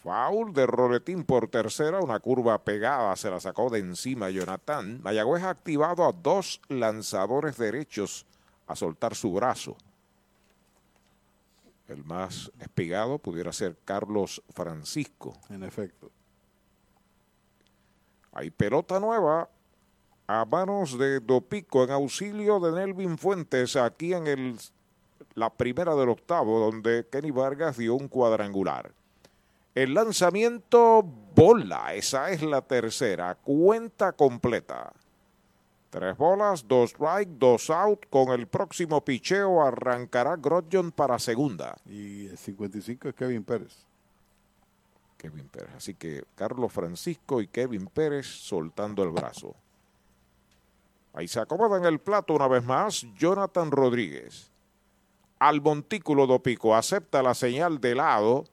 Foul 0.02 0.52
de 0.52 0.66
Roletín 0.66 1.22
por 1.22 1.46
tercera, 1.46 2.00
una 2.00 2.18
curva 2.18 2.64
pegada, 2.64 3.14
se 3.14 3.30
la 3.30 3.38
sacó 3.38 3.70
de 3.70 3.78
encima 3.78 4.30
Jonathan. 4.30 5.00
Mayagüez 5.00 5.44
ha 5.44 5.50
activado 5.50 6.06
a 6.06 6.12
dos 6.12 6.60
lanzadores 6.68 7.56
derechos 7.56 8.26
a 8.66 8.74
soltar 8.74 9.14
su 9.14 9.32
brazo. 9.32 9.76
El 11.86 12.02
más 12.04 12.50
espigado 12.58 13.18
pudiera 13.18 13.52
ser 13.52 13.76
Carlos 13.84 14.42
Francisco. 14.52 15.38
En 15.48 15.62
efecto. 15.62 16.10
Hay 18.32 18.50
pelota 18.50 19.00
nueva 19.00 19.48
a 20.26 20.44
manos 20.44 20.96
de 20.96 21.18
Dopico 21.20 21.82
en 21.82 21.90
auxilio 21.90 22.60
de 22.60 22.72
Nelvin 22.72 23.18
Fuentes 23.18 23.74
aquí 23.74 24.14
en 24.14 24.26
el, 24.28 24.58
la 25.34 25.50
primera 25.50 25.94
del 25.96 26.08
octavo 26.08 26.60
donde 26.60 27.06
Kenny 27.10 27.32
Vargas 27.32 27.76
dio 27.76 27.94
un 27.94 28.06
cuadrangular. 28.06 28.92
El 29.74 29.94
lanzamiento 29.94 31.02
bola, 31.34 31.94
esa 31.94 32.30
es 32.30 32.42
la 32.42 32.62
tercera, 32.62 33.34
cuenta 33.34 34.12
completa. 34.12 34.92
Tres 35.90 36.16
bolas, 36.16 36.68
dos 36.68 36.90
strike, 36.90 37.30
dos 37.30 37.68
out. 37.68 38.06
Con 38.08 38.30
el 38.30 38.46
próximo 38.46 39.04
picheo 39.04 39.60
arrancará 39.60 40.36
Grodjon 40.36 40.92
para 40.92 41.18
segunda. 41.18 41.76
Y 41.84 42.28
el 42.28 42.38
55 42.38 43.08
es 43.08 43.14
Kevin 43.16 43.42
Pérez. 43.42 43.89
Kevin 45.20 45.48
Pérez. 45.48 45.70
Así 45.76 45.94
que 45.94 46.24
Carlos 46.34 46.72
Francisco 46.72 47.42
y 47.42 47.46
Kevin 47.46 47.86
Pérez 47.86 48.26
soltando 48.26 49.02
el 49.02 49.10
brazo. 49.10 49.54
Ahí 51.12 51.28
se 51.28 51.40
acomoda 51.40 51.76
en 51.76 51.84
el 51.84 51.98
plato 51.98 52.32
una 52.32 52.48
vez 52.48 52.64
más 52.64 53.04
Jonathan 53.18 53.70
Rodríguez. 53.70 54.50
Al 55.38 55.60
montículo 55.60 56.26
Dopico 56.26 56.74
acepta 56.74 57.22
la 57.22 57.34
señal 57.34 57.80
de 57.80 57.94
lado. 57.94 58.44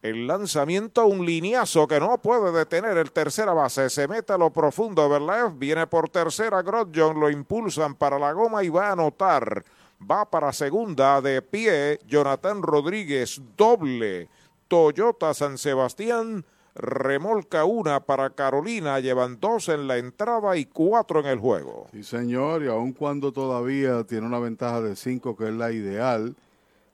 El 0.00 0.26
lanzamiento, 0.26 1.06
un 1.06 1.24
lineazo 1.24 1.86
que 1.86 2.00
no 2.00 2.18
puede 2.18 2.50
detener 2.50 2.98
el 2.98 3.12
tercera 3.12 3.52
base. 3.52 3.88
Se 3.88 4.08
mete 4.08 4.32
a 4.32 4.38
lo 4.38 4.50
profundo. 4.50 5.08
Berlev 5.08 5.56
viene 5.56 5.86
por 5.86 6.08
tercera. 6.08 6.62
Grodjon 6.62 7.20
lo 7.20 7.30
impulsan 7.30 7.94
para 7.94 8.18
la 8.18 8.32
goma 8.32 8.64
y 8.64 8.68
va 8.68 8.88
a 8.88 8.92
anotar. 8.92 9.64
Va 10.10 10.24
para 10.28 10.52
segunda 10.52 11.20
de 11.20 11.40
pie. 11.42 12.00
Jonathan 12.06 12.60
Rodríguez, 12.62 13.40
doble. 13.56 14.28
Toyota 14.72 15.34
San 15.34 15.58
Sebastián 15.58 16.46
remolca 16.74 17.66
una 17.66 18.00
para 18.00 18.30
Carolina. 18.30 19.00
Llevan 19.00 19.38
dos 19.38 19.68
en 19.68 19.86
la 19.86 19.98
entrada 19.98 20.56
y 20.56 20.64
cuatro 20.64 21.20
en 21.20 21.26
el 21.26 21.38
juego. 21.38 21.88
Sí, 21.92 22.02
señor. 22.02 22.62
Y 22.62 22.68
aun 22.68 22.94
cuando 22.94 23.32
todavía 23.32 24.02
tiene 24.04 24.26
una 24.26 24.38
ventaja 24.38 24.80
de 24.80 24.96
cinco, 24.96 25.36
que 25.36 25.48
es 25.48 25.52
la 25.52 25.72
ideal 25.72 26.34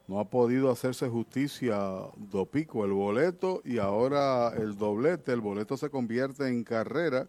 no 0.09 0.19
ha 0.19 0.25
podido 0.25 0.73
hacerse 0.73 1.09
justicia 1.09 1.79
Dopico 2.17 2.85
el 2.85 2.91
boleto 2.91 3.63
y 3.65 3.79
ahora 3.79 4.49
el 4.57 4.77
doblete, 4.77 5.33
el 5.33 5.41
boleto 5.41 5.77
se 5.77 5.89
convierte 5.89 6.49
en 6.49 6.65
carrera 6.65 7.29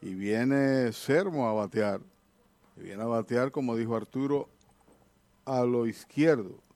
y 0.00 0.14
viene 0.14 0.92
Sermo 0.92 1.48
a 1.48 1.54
batear. 1.54 2.00
Y 2.76 2.82
viene 2.82 3.02
a 3.02 3.06
batear, 3.06 3.50
como 3.50 3.74
dijo 3.74 3.96
Arturo, 3.96 4.48
a 5.44 5.64
lo 5.64 5.88
izquierdo. 5.88 6.69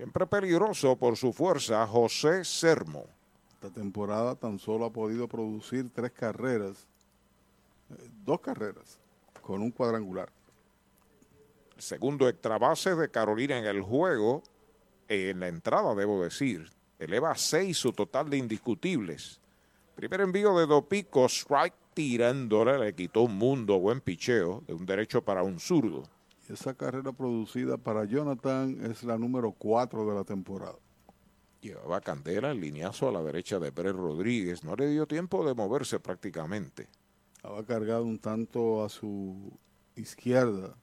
Siempre 0.00 0.26
peligroso 0.26 0.96
por 0.96 1.14
su 1.14 1.30
fuerza, 1.30 1.86
José 1.86 2.42
Sermo. 2.42 3.04
Esta 3.52 3.68
temporada 3.68 4.34
tan 4.34 4.58
solo 4.58 4.86
ha 4.86 4.90
podido 4.90 5.28
producir 5.28 5.90
tres 5.92 6.10
carreras, 6.12 6.86
eh, 7.90 8.08
dos 8.24 8.40
carreras, 8.40 8.98
con 9.42 9.60
un 9.60 9.70
cuadrangular 9.70 10.32
segundo 11.80 12.28
extra 12.28 12.58
base 12.58 12.94
de 12.94 13.10
Carolina 13.10 13.58
en 13.58 13.64
el 13.64 13.82
juego, 13.82 14.42
en 15.08 15.40
la 15.40 15.48
entrada 15.48 15.94
debo 15.94 16.22
decir, 16.22 16.70
eleva 16.98 17.32
a 17.32 17.36
seis 17.36 17.78
su 17.78 17.92
total 17.92 18.30
de 18.30 18.36
indiscutibles. 18.36 19.40
Primer 19.96 20.20
envío 20.20 20.58
de 20.58 20.66
Dopico, 20.66 21.26
strike 21.26 21.74
tirándole, 21.94 22.78
le 22.78 22.94
quitó 22.94 23.22
un 23.22 23.36
mundo, 23.36 23.78
buen 23.78 24.00
picheo, 24.00 24.62
de 24.66 24.74
un 24.74 24.86
derecho 24.86 25.22
para 25.22 25.42
un 25.42 25.58
zurdo. 25.58 26.04
Esa 26.50 26.74
carrera 26.74 27.12
producida 27.12 27.76
para 27.76 28.04
Jonathan 28.04 28.84
es 28.90 29.04
la 29.04 29.16
número 29.16 29.52
cuatro 29.52 30.06
de 30.08 30.14
la 30.14 30.24
temporada. 30.24 30.78
Llevaba 31.60 32.00
candela 32.00 32.50
el 32.50 32.60
lineazo 32.60 33.08
a 33.08 33.12
la 33.12 33.22
derecha 33.22 33.58
de 33.58 33.70
Pérez 33.70 33.94
Rodríguez, 33.94 34.64
no 34.64 34.74
le 34.74 34.88
dio 34.88 35.06
tiempo 35.06 35.46
de 35.46 35.54
moverse 35.54 36.00
prácticamente. 36.00 36.88
Estaba 37.36 37.62
cargado 37.64 38.04
un 38.04 38.18
tanto 38.18 38.82
a 38.82 38.88
su 38.88 39.52
izquierda 39.94 40.74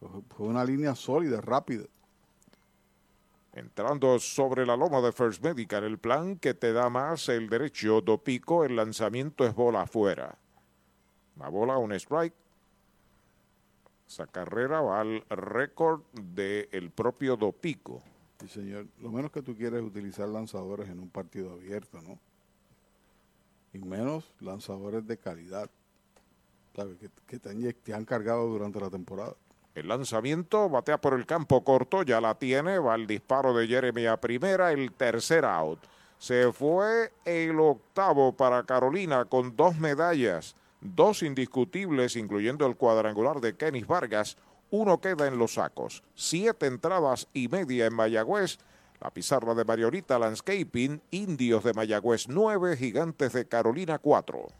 fue 0.00 0.46
una 0.46 0.64
línea 0.64 0.94
sólida, 0.94 1.40
rápida. 1.40 1.84
Entrando 3.52 4.18
sobre 4.18 4.64
la 4.64 4.76
loma 4.76 5.00
de 5.00 5.12
First 5.12 5.42
Medical, 5.42 5.84
el 5.84 5.98
plan 5.98 6.36
que 6.36 6.54
te 6.54 6.72
da 6.72 6.88
más 6.88 7.28
el 7.28 7.48
derecho 7.48 8.00
do 8.00 8.18
pico, 8.18 8.64
el 8.64 8.76
lanzamiento 8.76 9.44
es 9.44 9.54
bola 9.54 9.82
afuera. 9.82 10.38
Una 11.36 11.48
bola, 11.48 11.76
un 11.76 11.92
strike. 11.92 12.34
Esa 14.10 14.26
carrera 14.26 14.80
va 14.80 15.02
al 15.02 15.24
récord 15.28 16.00
del 16.12 16.90
propio 16.90 17.36
Dopico. 17.36 18.02
Sí, 18.40 18.48
señor. 18.48 18.86
Lo 18.98 19.12
menos 19.12 19.30
que 19.30 19.40
tú 19.40 19.56
quieres 19.56 19.78
es 19.78 19.86
utilizar 19.86 20.28
lanzadores 20.28 20.88
en 20.88 20.98
un 20.98 21.08
partido 21.08 21.52
abierto, 21.52 22.00
¿no? 22.02 22.18
Y 23.72 23.78
menos 23.78 24.28
lanzadores 24.40 25.06
de 25.06 25.16
calidad, 25.16 25.70
¿sabes? 26.74 26.98
Que, 26.98 27.08
que 27.24 27.38
te, 27.38 27.50
han, 27.50 27.72
te 27.84 27.94
han 27.94 28.04
cargado 28.04 28.48
durante 28.48 28.80
la 28.80 28.90
temporada. 28.90 29.36
El 29.76 29.86
lanzamiento 29.86 30.68
batea 30.68 31.00
por 31.00 31.14
el 31.14 31.24
campo 31.24 31.62
corto, 31.62 32.02
ya 32.02 32.20
la 32.20 32.34
tiene, 32.34 32.80
va 32.80 32.96
el 32.96 33.06
disparo 33.06 33.54
de 33.54 33.68
Jeremy 33.68 34.06
a 34.06 34.16
primera, 34.16 34.72
el 34.72 34.90
tercer 34.90 35.44
out. 35.44 35.78
Se 36.18 36.52
fue 36.52 37.12
el 37.24 37.60
octavo 37.60 38.36
para 38.36 38.64
Carolina 38.64 39.24
con 39.26 39.54
dos 39.54 39.78
medallas, 39.78 40.56
dos 40.80 41.22
indiscutibles, 41.22 42.16
incluyendo 42.16 42.66
el 42.66 42.76
cuadrangular 42.76 43.40
de 43.40 43.56
Kenis 43.56 43.86
Vargas. 43.86 44.36
Uno 44.70 45.00
queda 45.00 45.26
en 45.26 45.38
los 45.38 45.54
sacos. 45.54 46.02
Siete 46.14 46.66
entradas 46.66 47.28
y 47.32 47.48
media 47.48 47.86
en 47.86 47.94
Mayagüez. 47.94 48.58
La 49.00 49.10
pizarra 49.10 49.54
de 49.54 49.64
Mariorita 49.64 50.18
Landscaping, 50.18 51.00
Indios 51.10 51.64
de 51.64 51.72
Mayagüez 51.72 52.28
9, 52.28 52.76
Gigantes 52.76 53.32
de 53.32 53.48
Carolina 53.48 53.98
4. 53.98 54.59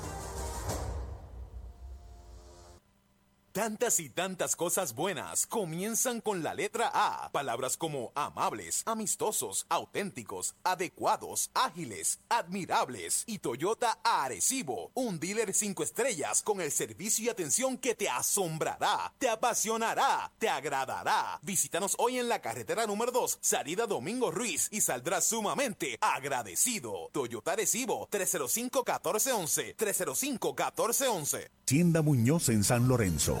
Tantas 3.51 3.99
y 3.99 4.09
tantas 4.09 4.55
cosas 4.55 4.95
buenas 4.95 5.45
comienzan 5.45 6.21
con 6.21 6.41
la 6.41 6.53
letra 6.53 6.89
A. 6.93 7.29
Palabras 7.33 7.75
como 7.75 8.13
amables, 8.15 8.81
amistosos, 8.85 9.65
auténticos, 9.67 10.55
adecuados, 10.63 11.51
ágiles, 11.53 12.21
admirables 12.29 13.25
y 13.27 13.39
Toyota 13.39 13.99
Arecibo, 14.05 14.91
un 14.93 15.19
dealer 15.19 15.53
cinco 15.53 15.83
estrellas 15.83 16.43
con 16.43 16.61
el 16.61 16.71
servicio 16.71 17.25
y 17.25 17.29
atención 17.29 17.77
que 17.77 17.93
te 17.93 18.07
asombrará, 18.07 19.13
te 19.17 19.27
apasionará, 19.27 20.31
te 20.39 20.47
agradará. 20.47 21.37
Visítanos 21.41 21.95
hoy 21.99 22.19
en 22.19 22.29
la 22.29 22.39
carretera 22.39 22.87
número 22.87 23.11
2, 23.11 23.39
salida 23.41 23.85
Domingo 23.85 24.31
Ruiz 24.31 24.69
y 24.71 24.79
saldrás 24.79 25.25
sumamente 25.25 25.97
agradecido. 25.99 27.09
Toyota 27.11 27.51
Arecibo 27.51 28.07
305-1411, 28.11 29.75
305-1411. 29.75 31.49
Hacienda 31.65 32.01
Muñoz 32.01 32.49
en 32.49 32.63
San 32.63 32.87
Lorenzo. 32.87 33.40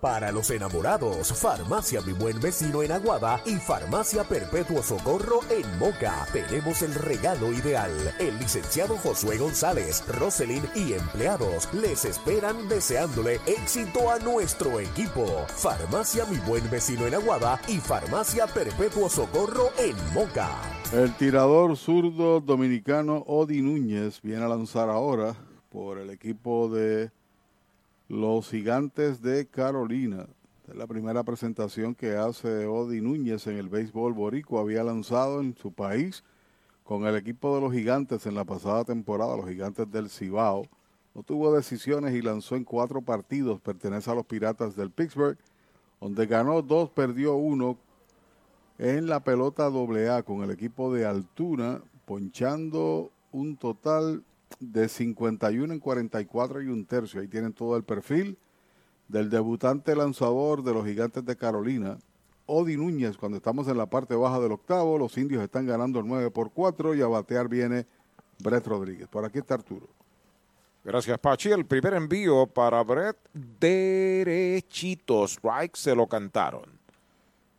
Para 0.00 0.30
los 0.30 0.50
enamorados, 0.52 1.32
Farmacia 1.32 2.00
Mi 2.02 2.12
Buen 2.12 2.38
Vecino 2.40 2.84
en 2.84 2.92
Aguada 2.92 3.40
y 3.44 3.56
Farmacia 3.56 4.22
Perpetuo 4.22 4.80
Socorro 4.80 5.40
en 5.50 5.78
Moca. 5.78 6.24
Tenemos 6.32 6.82
el 6.82 6.94
regalo 6.94 7.52
ideal. 7.52 7.90
El 8.20 8.38
licenciado 8.38 8.96
Josué 8.96 9.38
González, 9.38 10.04
Roselyn 10.06 10.62
y 10.76 10.92
empleados 10.92 11.68
les 11.72 12.04
esperan 12.04 12.68
deseándole 12.68 13.40
éxito 13.46 14.08
a 14.12 14.20
nuestro 14.20 14.78
equipo. 14.78 15.26
Farmacia 15.48 16.24
Mi 16.26 16.36
Buen 16.38 16.70
Vecino 16.70 17.08
en 17.08 17.14
Aguada 17.14 17.60
y 17.66 17.78
Farmacia 17.78 18.46
Perpetuo 18.46 19.08
Socorro 19.08 19.70
en 19.78 19.96
Moca. 20.14 20.48
El 20.92 21.12
tirador 21.16 21.76
zurdo 21.76 22.40
dominicano 22.40 23.24
Odi 23.26 23.62
Núñez 23.62 24.22
viene 24.22 24.44
a 24.44 24.48
lanzar 24.48 24.90
ahora 24.90 25.34
por 25.70 25.98
el 25.98 26.10
equipo 26.10 26.68
de 26.68 27.10
los 28.08 28.48
Gigantes 28.48 29.20
de 29.20 29.46
Carolina. 29.46 30.26
Es 30.66 30.74
la 30.74 30.86
primera 30.86 31.22
presentación 31.24 31.94
que 31.94 32.16
hace 32.16 32.66
Odi 32.66 33.02
Núñez 33.02 33.46
en 33.46 33.58
el 33.58 33.68
béisbol 33.68 34.14
borico. 34.14 34.58
Había 34.58 34.82
lanzado 34.82 35.40
en 35.40 35.54
su 35.54 35.72
país 35.72 36.24
con 36.84 37.06
el 37.06 37.16
equipo 37.16 37.54
de 37.54 37.60
los 37.60 37.72
Gigantes 37.72 38.24
en 38.24 38.34
la 38.34 38.44
pasada 38.44 38.84
temporada, 38.84 39.36
los 39.36 39.48
Gigantes 39.48 39.90
del 39.90 40.08
Cibao. 40.08 40.66
No 41.14 41.22
tuvo 41.22 41.54
decisiones 41.54 42.14
y 42.14 42.22
lanzó 42.22 42.56
en 42.56 42.64
cuatro 42.64 43.02
partidos. 43.02 43.60
Pertenece 43.60 44.10
a 44.10 44.14
los 44.14 44.24
Piratas 44.24 44.74
del 44.74 44.90
Pittsburgh, 44.90 45.36
donde 46.00 46.26
ganó 46.26 46.62
dos, 46.62 46.88
perdió 46.90 47.34
uno 47.34 47.76
en 48.78 49.06
la 49.06 49.20
pelota 49.20 49.66
AA 49.66 50.22
con 50.22 50.42
el 50.42 50.50
equipo 50.50 50.94
de 50.94 51.04
Altura, 51.04 51.82
ponchando 52.06 53.10
un 53.32 53.56
total 53.56 54.22
de 54.60 54.88
51 54.88 55.72
en 55.72 55.80
44 55.80 56.62
y 56.62 56.66
un 56.68 56.84
tercio. 56.84 57.20
Ahí 57.20 57.28
tienen 57.28 57.52
todo 57.52 57.76
el 57.76 57.84
perfil 57.84 58.38
del 59.08 59.30
debutante 59.30 59.96
lanzador 59.96 60.62
de 60.62 60.74
los 60.74 60.86
Gigantes 60.86 61.24
de 61.24 61.36
Carolina, 61.36 61.98
Odi 62.46 62.76
Núñez. 62.76 63.16
Cuando 63.16 63.38
estamos 63.38 63.68
en 63.68 63.76
la 63.76 63.86
parte 63.86 64.14
baja 64.14 64.38
del 64.40 64.52
octavo, 64.52 64.98
los 64.98 65.16
indios 65.18 65.42
están 65.42 65.66
ganando 65.66 65.98
el 66.00 66.06
9 66.06 66.30
por 66.30 66.52
4 66.52 66.94
y 66.94 67.02
a 67.02 67.06
batear 67.06 67.48
viene 67.48 67.86
Brett 68.38 68.66
Rodríguez. 68.66 69.08
Por 69.08 69.24
aquí 69.24 69.38
está 69.38 69.54
Arturo. 69.54 69.88
Gracias, 70.84 71.18
Pachi. 71.18 71.50
El 71.50 71.66
primer 71.66 71.94
envío 71.94 72.46
para 72.46 72.82
Brett, 72.82 73.16
derechito. 73.32 75.24
Strike 75.26 75.76
se 75.76 75.94
lo 75.94 76.06
cantaron. 76.06 76.78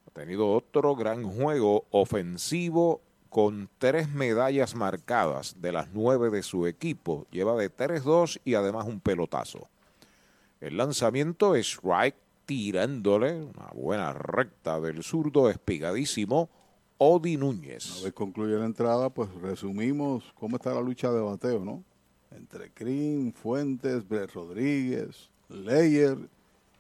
Ha 0.08 0.12
tenido 0.12 0.52
otro 0.52 0.96
gran 0.96 1.24
juego 1.24 1.86
ofensivo 1.92 3.02
con 3.30 3.70
tres 3.78 4.10
medallas 4.10 4.76
marcadas 4.76 5.62
de 5.62 5.72
las 5.72 5.90
nueve 5.94 6.30
de 6.30 6.44
su 6.44 6.68
equipo. 6.68 7.28
Lleva 7.32 7.56
de 7.56 7.72
3-2 7.72 8.42
y 8.44 8.56
además 8.56 8.86
un 8.86 9.00
pelotazo. 9.00 9.68
El 10.60 10.78
lanzamiento 10.78 11.56
es 11.56 11.68
strike 11.68 12.16
tirándole 12.46 13.44
una 13.44 13.70
buena 13.74 14.12
recta 14.12 14.82
del 14.82 15.04
zurdo 15.04 15.50
espigadísimo 15.50 16.50
Odi 16.98 17.38
Núñez. 17.38 17.98
Una 17.98 18.06
vez 18.06 18.14
concluye 18.14 18.58
la 18.58 18.66
entrada, 18.66 19.10
pues 19.10 19.30
resumimos 19.36 20.34
cómo 20.38 20.58
está 20.58 20.74
la 20.74 20.82
lucha 20.82 21.12
de 21.12 21.22
bateo, 21.22 21.64
¿no? 21.64 21.84
Entre 22.32 22.72
Crin, 22.72 23.32
Fuentes, 23.34 24.08
Brett 24.08 24.34
Rodríguez, 24.34 25.30
Leyer 25.48 26.18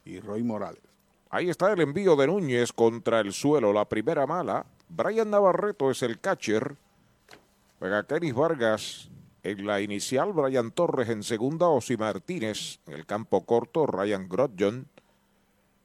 y 0.04 0.20
Roy 0.20 0.44
Morales. 0.44 0.82
Ahí 1.30 1.50
está 1.50 1.72
el 1.72 1.80
envío 1.82 2.16
de 2.16 2.28
Núñez 2.28 2.74
contra 2.74 3.20
el 3.20 3.32
suelo, 3.32 3.72
la 3.72 3.88
primera 3.88 4.26
mala. 4.26 4.66
Brian 4.90 5.30
Navarreto 5.30 5.92
es 5.92 6.02
el 6.04 6.20
catcher. 6.20 6.76
Juega 7.80 8.04
Kenis 8.04 8.34
Vargas. 8.34 9.10
En 9.42 9.66
la 9.66 9.80
inicial, 9.80 10.34
Brian 10.34 10.72
Torres. 10.72 11.10
En 11.10 11.24
segunda, 11.24 11.68
Osi 11.68 11.96
Martínez. 11.96 12.80
En 12.88 12.94
el 12.94 13.06
campo 13.06 13.46
corto, 13.46 13.86
Ryan 13.86 14.28
Grodjon. 14.28 14.88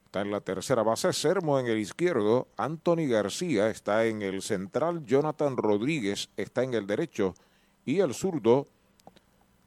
Está 0.05 0.21
en 0.21 0.31
la 0.31 0.41
tercera 0.41 0.81
base, 0.81 1.11
Sermo 1.11 1.59
en 1.59 1.67
el 1.67 1.77
izquierdo, 1.77 2.47
Anthony 2.55 3.05
García 3.09 3.69
está 3.69 4.05
en 4.05 4.21
el 4.21 4.41
central, 4.41 5.03
Jonathan 5.05 5.57
Rodríguez 5.57 6.29
está 6.37 6.63
en 6.63 6.73
el 6.73 6.87
derecho. 6.87 7.35
Y 7.83 7.99
el 7.99 8.13
zurdo 8.13 8.65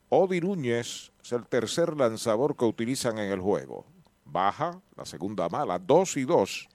Odi 0.08 0.40
Núñez 0.40 1.12
es 1.22 1.32
el 1.32 1.46
tercer 1.46 1.94
lanzador 1.94 2.56
que 2.56 2.64
utilizan 2.64 3.18
en 3.18 3.30
el 3.30 3.40
juego. 3.40 3.84
Baja, 4.24 4.80
la 4.96 5.04
segunda 5.04 5.50
mala, 5.50 5.78
dos 5.78 6.16
y 6.16 6.24
dos. 6.24 6.66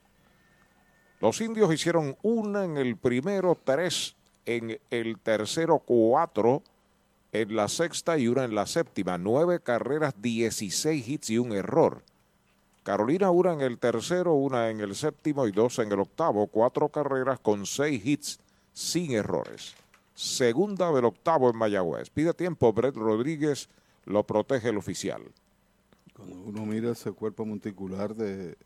Los 1.24 1.40
indios 1.40 1.74
hicieron 1.74 2.18
una 2.22 2.66
en 2.66 2.76
el 2.76 2.98
primero, 2.98 3.58
tres 3.64 4.18
en 4.46 4.78
el 4.90 5.18
tercero, 5.20 5.80
cuatro 5.80 6.64
en 7.32 7.56
la 7.56 7.70
sexta 7.70 8.18
y 8.18 8.28
una 8.28 8.44
en 8.44 8.54
la 8.54 8.66
séptima. 8.66 9.18
Nueve 9.18 9.62
carreras, 9.62 10.16
16 10.22 11.08
hits 11.08 11.30
y 11.30 11.38
un 11.38 11.54
error. 11.54 12.02
Carolina 12.84 13.32
una 13.32 13.54
en 13.54 13.62
el 13.62 13.78
tercero, 13.78 14.34
una 14.34 14.70
en 14.70 14.82
el 14.82 14.96
séptimo 14.96 15.48
y 15.48 15.54
dos 15.54 15.80
en 15.80 15.94
el 15.94 16.02
octavo. 16.02 16.48
Cuatro 16.48 16.90
carreras 16.90 17.40
con 17.40 17.66
seis 17.66 18.06
hits 18.06 18.40
sin 18.74 19.14
errores. 19.14 19.76
Segunda 20.16 20.92
del 20.92 21.06
octavo 21.06 21.50
en 21.50 21.56
Mayagüez. 21.56 22.10
Pide 22.10 22.34
tiempo, 22.34 22.74
Brett 22.74 22.98
Rodríguez 22.98 23.70
lo 24.04 24.24
protege 24.24 24.68
el 24.68 24.78
oficial. 24.78 25.22
Cuando 26.18 26.36
uno 26.36 26.66
mira 26.66 26.92
ese 26.92 27.14
cuerpo 27.14 27.46
monticular 27.46 28.14
de, 28.14 28.58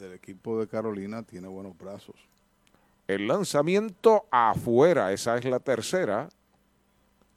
del 0.00 0.14
equipo 0.14 0.58
de 0.58 0.66
Carolina, 0.66 1.22
tiene 1.22 1.46
buenos 1.46 1.78
brazos. 1.78 2.16
El 3.06 3.28
lanzamiento 3.28 4.26
afuera, 4.30 5.12
esa 5.12 5.36
es 5.36 5.44
la 5.44 5.60
tercera. 5.60 6.28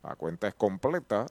La 0.02 0.16
cuenta 0.16 0.48
es 0.48 0.56
completa. 0.56 1.28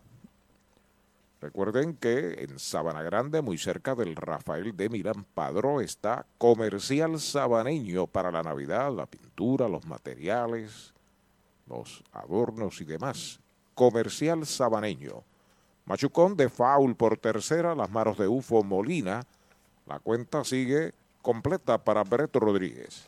Recuerden 1.41 1.97
que 1.97 2.45
en 2.45 2.59
Sabana 2.59 3.03
Grande, 3.03 3.43
muy 3.43 3.59
cerca 3.59 3.95
del 3.95 4.15
Rafael 4.15 4.77
de 4.77 4.89
Milán 4.89 5.25
Padró, 5.35 5.81
está 5.81 6.25
Comercial 6.39 7.19
Sabaneño 7.19 8.07
para 8.07 8.31
la 8.31 8.43
Navidad, 8.43 8.93
la 8.93 9.07
pintura, 9.07 9.69
los 9.69 9.85
materiales, 9.87 10.93
los 11.69 12.05
adornos 12.13 12.81
y 12.81 12.85
demás. 12.85 13.41
Comercial 13.75 14.47
Sabaneño. 14.47 15.25
Machucón 15.85 16.37
de 16.37 16.49
foul 16.49 16.95
por 16.95 17.19
tercera, 17.19 17.75
las 17.75 17.91
manos 17.91 18.19
de 18.19 18.29
Ufo 18.29 18.63
Molina. 18.63 19.25
La 19.87 19.99
cuenta 19.99 20.45
sigue 20.45 20.95
completa 21.23 21.83
para 21.83 22.05
Breto 22.05 22.41
Rodríguez. 22.41 23.07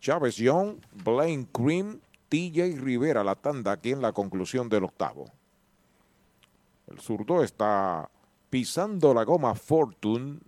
Chávez 0.00 0.36
Young, 0.36 0.76
Blaine 0.92 1.46
Cream, 1.46 2.00
TJ 2.28 2.78
Rivera 2.78 3.24
la 3.24 3.36
tanda 3.36 3.72
aquí 3.72 3.92
en 3.92 4.02
la 4.02 4.12
conclusión 4.12 4.68
del 4.68 4.84
octavo. 4.84 5.26
El 6.88 7.00
zurdo 7.00 7.42
está 7.42 8.08
pisando 8.50 9.14
la 9.14 9.24
goma 9.24 9.54
Fortune 9.54 10.38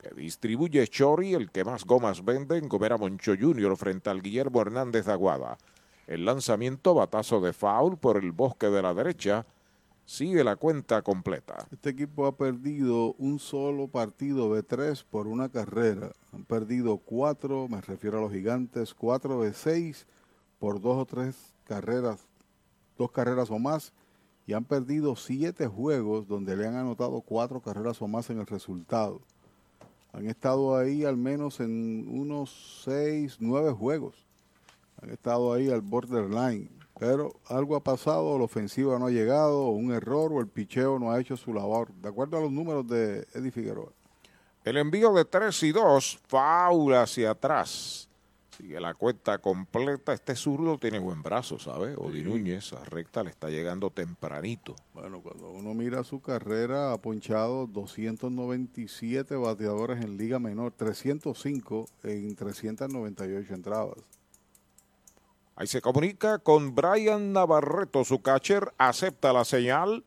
que 0.00 0.14
distribuye 0.14 0.86
Chori, 0.88 1.34
el 1.34 1.50
que 1.50 1.64
más 1.64 1.84
gomas 1.84 2.24
vende 2.24 2.58
en 2.58 2.68
Gomera 2.68 2.98
Moncho 2.98 3.32
Jr. 3.38 3.76
frente 3.76 4.10
al 4.10 4.22
Guillermo 4.22 4.60
Hernández 4.60 5.06
de 5.06 5.12
Aguada. 5.12 5.56
El 6.06 6.24
lanzamiento 6.24 6.94
batazo 6.94 7.40
de 7.40 7.52
foul 7.52 7.96
por 7.96 8.18
el 8.18 8.32
bosque 8.32 8.66
de 8.66 8.82
la 8.82 8.92
derecha. 8.92 9.46
Sigue 10.06 10.44
la 10.44 10.56
cuenta 10.56 11.00
completa. 11.00 11.66
Este 11.72 11.88
equipo 11.88 12.26
ha 12.26 12.36
perdido 12.36 13.14
un 13.14 13.38
solo 13.38 13.88
partido 13.88 14.54
de 14.54 14.62
tres 14.62 15.02
por 15.02 15.26
una 15.26 15.48
carrera. 15.48 16.12
Han 16.32 16.44
perdido 16.44 16.98
cuatro, 16.98 17.68
me 17.68 17.80
refiero 17.80 18.18
a 18.18 18.20
los 18.20 18.32
gigantes, 18.32 18.92
cuatro 18.92 19.42
de 19.42 19.54
seis 19.54 20.06
por 20.58 20.82
dos 20.82 20.98
o 20.98 21.06
tres 21.06 21.54
carreras, 21.64 22.20
dos 22.98 23.10
carreras 23.12 23.50
o 23.50 23.58
más. 23.58 23.94
Y 24.46 24.52
han 24.52 24.66
perdido 24.66 25.16
siete 25.16 25.66
juegos 25.66 26.28
donde 26.28 26.54
le 26.54 26.66
han 26.66 26.76
anotado 26.76 27.22
cuatro 27.22 27.62
carreras 27.62 28.02
o 28.02 28.06
más 28.06 28.28
en 28.28 28.40
el 28.40 28.46
resultado. 28.46 29.22
Han 30.12 30.26
estado 30.26 30.76
ahí 30.76 31.06
al 31.06 31.16
menos 31.16 31.60
en 31.60 32.06
unos 32.10 32.82
seis, 32.84 33.38
nueve 33.40 33.72
juegos. 33.72 34.26
Han 35.00 35.08
estado 35.08 35.54
ahí 35.54 35.70
al 35.70 35.80
borderline 35.80 36.83
pero 36.98 37.32
algo 37.46 37.76
ha 37.76 37.82
pasado, 37.82 38.38
la 38.38 38.44
ofensiva 38.44 38.98
no 38.98 39.06
ha 39.06 39.10
llegado, 39.10 39.66
o 39.66 39.70
un 39.70 39.92
error, 39.92 40.32
o 40.32 40.40
el 40.40 40.48
picheo 40.48 40.98
no 40.98 41.10
ha 41.10 41.20
hecho 41.20 41.36
su 41.36 41.52
labor, 41.52 41.92
de 41.94 42.08
acuerdo 42.08 42.38
a 42.38 42.40
los 42.40 42.52
números 42.52 42.86
de 42.86 43.26
Eddie 43.34 43.50
Figueroa. 43.50 43.92
El 44.64 44.78
envío 44.78 45.12
de 45.12 45.24
3 45.24 45.62
y 45.64 45.72
2, 45.72 46.20
faula 46.26 47.02
hacia 47.02 47.32
atrás. 47.32 48.08
Sigue 48.56 48.80
la 48.80 48.94
cuenta 48.94 49.38
completa. 49.38 50.12
Este 50.12 50.36
zurdo 50.36 50.78
tiene 50.78 51.00
buen 51.00 51.22
brazo, 51.22 51.58
¿sabe? 51.58 51.96
Odi 51.96 52.22
Núñez, 52.22 52.72
a 52.72 52.84
recta 52.84 53.24
le 53.24 53.30
está 53.30 53.50
llegando 53.50 53.90
tempranito. 53.90 54.76
Bueno, 54.94 55.20
cuando 55.20 55.50
uno 55.50 55.74
mira 55.74 56.04
su 56.04 56.20
carrera, 56.20 56.92
ha 56.92 56.98
ponchado 56.98 57.66
297 57.66 59.34
bateadores 59.34 60.04
en 60.04 60.16
Liga 60.16 60.38
Menor, 60.38 60.72
305 60.72 61.86
en 62.04 62.36
398 62.36 63.54
entradas. 63.54 63.98
Ahí 65.56 65.68
se 65.68 65.80
comunica 65.80 66.38
con 66.38 66.74
Brian 66.74 67.32
Navarreto, 67.32 68.04
su 68.04 68.20
catcher, 68.20 68.72
acepta 68.76 69.32
la 69.32 69.44
señal. 69.44 70.04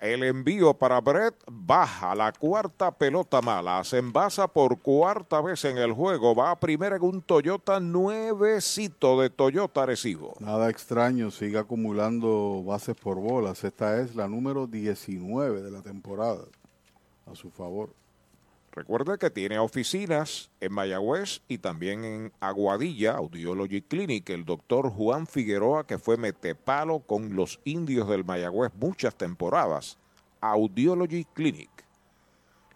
El 0.00 0.22
envío 0.22 0.74
para 0.74 1.00
Brett 1.00 1.34
baja 1.50 2.14
la 2.14 2.32
cuarta 2.32 2.92
pelota 2.92 3.40
mala. 3.40 3.82
Se 3.82 3.98
envasa 3.98 4.46
por 4.46 4.78
cuarta 4.80 5.40
vez 5.40 5.64
en 5.64 5.76
el 5.78 5.92
juego. 5.92 6.36
Va 6.36 6.52
a 6.52 6.60
primera 6.60 6.96
en 6.96 7.02
un 7.02 7.22
Toyota 7.22 7.80
nuevecito 7.80 9.20
de 9.20 9.30
Toyota 9.30 9.86
Recibo. 9.86 10.34
Nada 10.38 10.70
extraño, 10.70 11.32
sigue 11.32 11.58
acumulando 11.58 12.62
bases 12.64 12.96
por 12.96 13.16
bolas. 13.16 13.64
Esta 13.64 14.00
es 14.00 14.14
la 14.14 14.28
número 14.28 14.68
19 14.68 15.62
de 15.62 15.70
la 15.70 15.82
temporada. 15.82 16.44
A 17.26 17.34
su 17.34 17.50
favor. 17.50 17.90
Recuerde 18.72 19.18
que 19.18 19.30
tiene 19.30 19.58
oficinas 19.58 20.50
en 20.60 20.72
Mayagüez 20.72 21.42
y 21.48 21.58
también 21.58 22.04
en 22.04 22.32
Aguadilla, 22.38 23.12
Audiology 23.12 23.82
Clinic. 23.82 24.28
El 24.30 24.44
doctor 24.44 24.90
Juan 24.90 25.26
Figueroa, 25.26 25.86
que 25.86 25.98
fue 25.98 26.16
metepalo 26.16 27.00
con 27.00 27.34
los 27.34 27.60
indios 27.64 28.08
del 28.08 28.24
Mayagüez 28.24 28.72
muchas 28.74 29.16
temporadas. 29.16 29.98
Audiology 30.40 31.24
Clinic. 31.24 31.70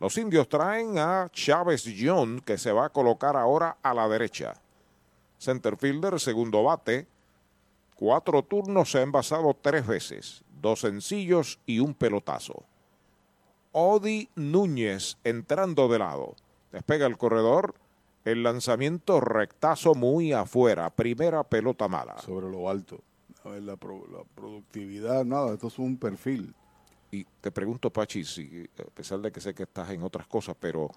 Los 0.00 0.18
indios 0.18 0.48
traen 0.48 0.98
a 0.98 1.28
Chávez 1.32 1.84
John, 1.96 2.40
que 2.40 2.58
se 2.58 2.72
va 2.72 2.86
a 2.86 2.90
colocar 2.90 3.36
ahora 3.36 3.76
a 3.82 3.94
la 3.94 4.08
derecha. 4.08 4.54
Centerfielder, 5.38 6.18
segundo 6.18 6.64
bate. 6.64 7.06
Cuatro 7.94 8.42
turnos 8.42 8.90
se 8.90 8.98
ha 8.98 9.02
envasado 9.02 9.56
tres 9.60 9.86
veces. 9.86 10.42
Dos 10.60 10.80
sencillos 10.80 11.60
y 11.66 11.78
un 11.78 11.94
pelotazo. 11.94 12.64
Odi 13.72 14.28
Núñez 14.36 15.16
entrando 15.24 15.88
de 15.88 15.98
lado. 15.98 16.36
Despega 16.72 17.06
el 17.06 17.18
corredor. 17.18 17.74
El 18.24 18.44
lanzamiento 18.44 19.20
rectazo 19.20 19.94
muy 19.94 20.32
afuera. 20.32 20.90
Primera 20.90 21.42
pelota 21.42 21.88
mala. 21.88 22.18
Sobre 22.20 22.48
lo 22.48 22.70
alto. 22.70 23.00
A 23.44 23.48
ver, 23.50 23.62
la, 23.64 23.76
pro- 23.76 24.06
la 24.06 24.22
productividad, 24.36 25.24
nada, 25.24 25.52
esto 25.54 25.66
es 25.66 25.78
un 25.80 25.96
perfil. 25.96 26.54
Y 27.10 27.24
te 27.40 27.50
pregunto, 27.50 27.90
Pachi, 27.90 28.24
si, 28.24 28.68
a 28.78 28.84
pesar 28.94 29.18
de 29.20 29.32
que 29.32 29.40
sé 29.40 29.52
que 29.54 29.64
estás 29.64 29.90
en 29.90 30.02
otras 30.02 30.26
cosas, 30.28 30.54
pero 30.58 30.90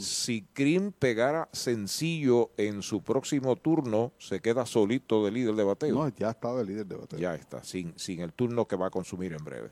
si 0.00 0.42
Krim 0.52 0.90
pegara 0.90 1.48
sencillo 1.52 2.50
en 2.56 2.82
su 2.82 3.00
próximo 3.02 3.54
turno, 3.56 4.12
se 4.18 4.40
queda 4.40 4.66
solito 4.66 5.24
de 5.24 5.30
líder 5.30 5.54
de 5.54 5.64
bateo. 5.64 5.94
No, 5.94 6.08
ya 6.08 6.30
está 6.30 6.52
de 6.54 6.64
líder 6.64 6.86
de 6.86 6.96
bateo. 6.96 7.18
Ya 7.18 7.34
está, 7.36 7.62
sin, 7.62 7.96
sin 7.98 8.20
el 8.20 8.32
turno 8.32 8.66
que 8.66 8.74
va 8.76 8.88
a 8.88 8.90
consumir 8.90 9.32
en 9.32 9.44
breve. 9.44 9.70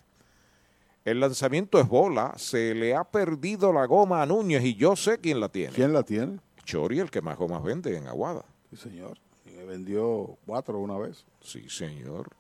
El 1.05 1.21
lanzamiento 1.21 1.79
es 1.79 1.87
bola, 1.87 2.33
se 2.37 2.75
le 2.75 2.95
ha 2.95 3.05
perdido 3.05 3.73
la 3.73 3.85
goma 3.85 4.23
a 4.23 4.27
Núñez 4.27 4.65
y 4.65 4.75
yo 4.75 4.97
sé 4.97 5.19
quién 5.19 5.39
la 5.39 5.51
tiene. 5.51 5.73
¿Quién 5.75 5.93
la 5.93 6.03
tiene? 6.03 6.41
Chori, 6.65 6.99
el 6.99 7.11
que 7.11 7.21
más 7.21 7.37
gomas 7.37 7.63
vende 7.63 7.95
en 7.97 8.09
Aguada. 8.09 8.45
Sí, 8.71 8.77
señor. 8.77 9.19
Y 9.45 9.51
me 9.51 9.65
vendió 9.65 10.39
cuatro 10.47 10.79
una 10.79 10.97
vez. 10.97 11.27
Sí, 11.43 11.69
señor. 11.69 12.31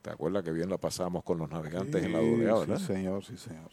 ¿Te 0.00 0.10
acuerdas 0.10 0.44
que 0.44 0.52
bien 0.52 0.70
la 0.70 0.78
pasamos 0.78 1.24
con 1.24 1.38
los 1.38 1.50
navegantes 1.50 2.00
Sí, 2.00 2.06
en 2.06 2.12
la 2.12 2.20
doblea, 2.20 2.54
verdad? 2.54 2.78
Sí, 2.78 2.84
señor, 2.84 3.24
sí, 3.24 3.36
señor. 3.36 3.70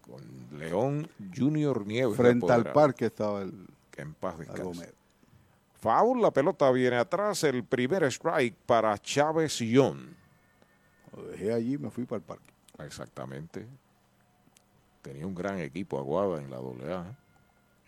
Con 0.00 0.58
León 0.58 1.08
Junior 1.32 1.86
Nieves. 1.86 2.16
Frente 2.16 2.50
al 2.50 2.72
parque 2.72 3.06
estaba 3.06 3.42
el 3.42 3.52
Que 3.92 4.02
en 4.02 4.14
paz 4.14 4.36
descanse. 4.36 4.92
Foul, 5.78 6.20
la 6.20 6.32
pelota 6.32 6.68
viene 6.72 6.96
atrás, 6.96 7.44
el 7.44 7.62
primer 7.62 8.02
strike 8.04 8.56
para 8.66 8.98
Chávez 8.98 9.58
Young. 9.58 10.15
Lo 11.16 11.24
dejé 11.24 11.52
allí 11.52 11.74
y 11.74 11.78
me 11.78 11.90
fui 11.90 12.04
para 12.04 12.18
el 12.18 12.24
parque. 12.24 12.52
Exactamente. 12.78 13.66
Tenía 15.02 15.26
un 15.26 15.34
gran 15.34 15.58
equipo 15.58 15.98
Aguada 15.98 16.40
en 16.40 16.50
la 16.50 16.58
AA. 16.58 17.16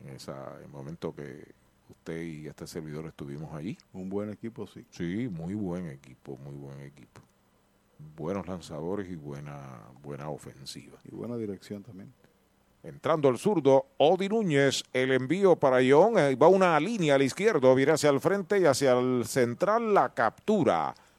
En 0.00 0.08
esa, 0.10 0.57
en 0.57 0.65
el 0.65 0.68
momento 0.68 1.15
que 1.15 1.44
usted 1.90 2.23
y 2.23 2.47
este 2.47 2.66
servidor 2.66 3.07
estuvimos 3.07 3.52
allí. 3.55 3.76
Un 3.92 4.08
buen 4.08 4.31
equipo, 4.31 4.66
sí. 4.66 4.84
Sí, 4.90 5.28
muy 5.28 5.55
buen 5.55 5.89
equipo, 5.89 6.36
muy 6.39 6.55
buen 6.55 6.81
equipo. 6.81 7.20
Buenos 8.16 8.47
lanzadores 8.47 9.10
y 9.10 9.16
buena, 9.16 9.82
buena 10.02 10.31
ofensiva. 10.31 10.98
Y 11.05 11.15
buena 11.15 11.36
dirección 11.36 11.82
también. 11.82 12.12
Entrando 12.84 13.28
el 13.28 13.39
zurdo, 13.39 13.86
Odi 13.97 14.28
Núñez, 14.28 14.84
el 14.92 15.10
envío 15.10 15.57
para 15.57 15.82
Ion, 15.82 16.16
eh, 16.16 16.36
va 16.36 16.47
una 16.47 16.78
línea 16.78 17.16
al 17.16 17.23
izquierdo, 17.23 17.74
viene 17.74 17.92
hacia 17.92 18.10
el 18.10 18.20
frente 18.20 18.60
y 18.60 18.66
hacia 18.66 18.92
el 18.92 19.24
central 19.26 19.92
la 19.92 20.15
captura. 20.15 20.94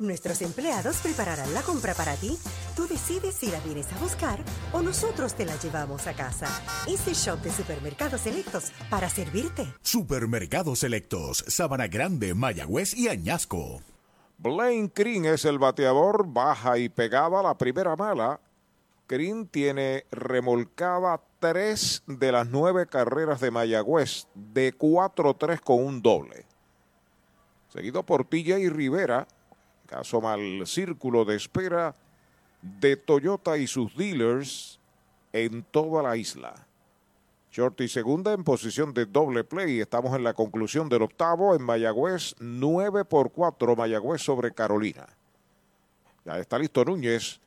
Nuestros 0.00 0.40
empleados 0.40 0.96
prepararán 1.02 1.52
la 1.52 1.60
compra 1.60 1.92
para 1.92 2.16
ti. 2.16 2.38
Tú 2.74 2.88
decides 2.88 3.34
si 3.34 3.50
la 3.50 3.60
vienes 3.60 3.92
a 3.92 3.98
buscar 3.98 4.42
o 4.72 4.80
nosotros 4.80 5.34
te 5.34 5.44
la 5.44 5.54
llevamos 5.56 6.06
a 6.06 6.14
casa. 6.14 6.48
Este 6.88 7.12
shop 7.12 7.42
de 7.42 7.50
supermercados 7.50 8.22
selectos 8.22 8.72
para 8.88 9.10
servirte. 9.10 9.66
Supermercados 9.82 10.78
Selectos, 10.78 11.44
Sabana 11.48 11.86
Grande, 11.86 12.32
Mayagüez 12.32 12.94
y 12.94 13.08
Añasco. 13.08 13.82
Blaine 14.38 14.90
Green 14.94 15.26
es 15.26 15.44
el 15.44 15.58
bateador, 15.58 16.24
baja 16.26 16.78
y 16.78 16.88
pegaba 16.88 17.42
la 17.42 17.58
primera 17.58 17.94
mala. 17.94 18.40
Green 19.06 19.48
tiene 19.48 20.06
remolcada 20.10 21.20
tres 21.40 22.02
de 22.06 22.32
las 22.32 22.48
nueve 22.48 22.86
carreras 22.86 23.40
de 23.40 23.50
Mayagüez, 23.50 24.28
de 24.34 24.72
4-3 24.72 25.60
con 25.60 25.84
un 25.84 26.00
doble. 26.00 26.46
Seguido 27.68 28.02
por 28.06 28.24
TJ 28.24 28.70
Rivera, 28.70 29.28
asoma 29.92 30.34
al 30.34 30.66
círculo 30.66 31.24
de 31.24 31.36
espera 31.36 31.94
de 32.62 32.96
Toyota 32.96 33.58
y 33.58 33.66
sus 33.66 33.96
dealers 33.96 34.78
en 35.32 35.62
toda 35.62 36.02
la 36.02 36.16
isla. 36.16 36.66
Shorty 37.52 37.88
segunda 37.88 38.32
en 38.32 38.44
posición 38.44 38.94
de 38.94 39.06
doble 39.06 39.42
play. 39.42 39.80
Estamos 39.80 40.14
en 40.14 40.22
la 40.22 40.34
conclusión 40.34 40.88
del 40.88 41.02
octavo 41.02 41.56
en 41.56 41.62
Mayagüez, 41.62 42.36
9 42.38 43.04
por 43.04 43.32
4 43.32 43.74
Mayagüez 43.74 44.22
sobre 44.22 44.52
Carolina. 44.52 45.06
Ya 46.24 46.38
está 46.38 46.58
listo 46.58 46.84
Núñez. 46.84 47.40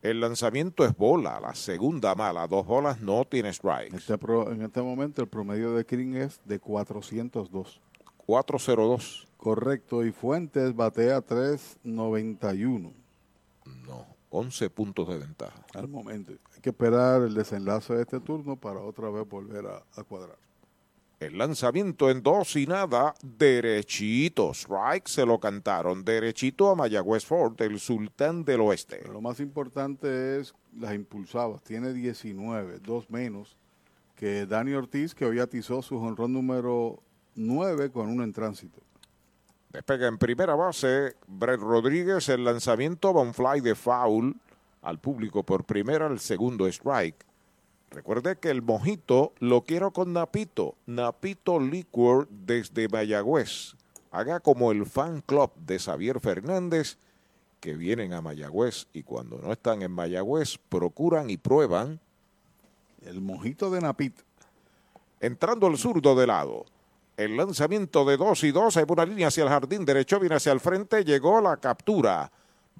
El 0.00 0.20
lanzamiento 0.20 0.84
es 0.84 0.96
bola, 0.96 1.40
la 1.40 1.56
segunda 1.56 2.14
mala, 2.14 2.46
dos 2.46 2.64
bolas 2.64 3.00
no 3.00 3.24
tiene 3.24 3.48
strike. 3.48 3.92
Este 3.94 4.14
en 4.14 4.62
este 4.62 4.80
momento 4.80 5.22
el 5.22 5.28
promedio 5.28 5.74
de 5.74 5.84
Kring 5.84 6.14
es 6.14 6.40
de 6.44 6.60
402. 6.60 7.80
402. 8.24 9.27
Correcto, 9.38 10.04
y 10.04 10.12
Fuentes 10.12 10.74
batea 10.74 11.22
391 11.22 12.92
No, 13.86 14.06
11 14.30 14.68
puntos 14.70 15.08
de 15.08 15.18
ventaja. 15.18 15.64
al 15.74 15.88
momento. 15.88 16.32
Hay 16.54 16.60
que 16.60 16.70
esperar 16.70 17.22
el 17.22 17.34
desenlace 17.34 17.94
de 17.94 18.02
este 18.02 18.20
turno 18.20 18.56
para 18.56 18.80
otra 18.80 19.08
vez 19.10 19.26
volver 19.26 19.66
a, 19.66 19.82
a 19.98 20.04
cuadrar. 20.04 20.36
El 21.20 21.38
lanzamiento 21.38 22.10
en 22.10 22.22
dos 22.22 22.54
y 22.56 22.66
nada, 22.66 23.14
derechito. 23.22 24.52
Strike 24.52 25.08
se 25.08 25.26
lo 25.26 25.40
cantaron. 25.40 26.04
Derechito 26.04 26.70
a 26.70 26.76
Mayagüez 26.76 27.24
Ford, 27.24 27.60
el 27.62 27.80
sultán 27.80 28.44
del 28.44 28.60
oeste. 28.60 29.02
Lo 29.10 29.20
más 29.20 29.40
importante 29.40 30.38
es 30.38 30.54
las 30.78 30.94
impulsadas. 30.94 31.62
Tiene 31.62 31.92
19, 31.92 32.78
dos 32.80 33.10
menos 33.10 33.56
que 34.14 34.46
Dani 34.46 34.74
Ortiz, 34.74 35.14
que 35.14 35.24
hoy 35.24 35.38
atizó 35.40 35.80
su 35.82 35.96
honrón 35.96 36.32
número 36.32 37.02
9 37.34 37.90
con 37.90 38.08
uno 38.08 38.22
en 38.22 38.32
tránsito. 38.32 38.80
Despega 39.70 40.06
en 40.06 40.16
primera 40.16 40.54
base. 40.54 41.16
Brett 41.26 41.60
Rodríguez, 41.60 42.28
el 42.30 42.44
lanzamiento 42.44 43.12
va 43.12 43.20
un 43.20 43.34
fly 43.34 43.60
de 43.60 43.74
foul 43.74 44.34
al 44.82 44.98
público 44.98 45.42
por 45.42 45.64
primera, 45.64 46.06
el 46.06 46.20
segundo 46.20 46.66
strike. 46.66 47.26
Recuerde 47.90 48.38
que 48.38 48.50
el 48.50 48.62
mojito 48.62 49.32
lo 49.38 49.62
quiero 49.62 49.92
con 49.92 50.12
Napito. 50.12 50.74
Napito 50.86 51.60
Liquor 51.60 52.28
desde 52.30 52.88
Mayagüez. 52.88 53.74
Haga 54.10 54.40
como 54.40 54.72
el 54.72 54.86
fan 54.86 55.20
club 55.20 55.52
de 55.56 55.78
Xavier 55.78 56.20
Fernández, 56.20 56.98
que 57.60 57.74
vienen 57.74 58.12
a 58.14 58.22
Mayagüez 58.22 58.86
y 58.92 59.02
cuando 59.02 59.38
no 59.38 59.52
están 59.52 59.82
en 59.82 59.92
Mayagüez 59.92 60.58
procuran 60.68 61.28
y 61.28 61.36
prueban. 61.36 62.00
El 63.02 63.20
mojito 63.20 63.70
de 63.70 63.80
Napito. 63.80 64.22
Entrando 65.20 65.66
el 65.66 65.76
zurdo 65.76 66.14
de 66.14 66.26
lado. 66.26 66.64
El 67.18 67.36
lanzamiento 67.36 68.04
de 68.04 68.16
2 68.16 68.44
y 68.44 68.52
2, 68.52 68.76
hay 68.76 68.84
una 68.86 69.04
línea 69.04 69.26
hacia 69.26 69.42
el 69.42 69.48
jardín 69.48 69.84
derecho, 69.84 70.20
viene 70.20 70.36
hacia 70.36 70.52
el 70.52 70.60
frente, 70.60 71.04
llegó 71.04 71.40
la 71.40 71.56
captura. 71.56 72.30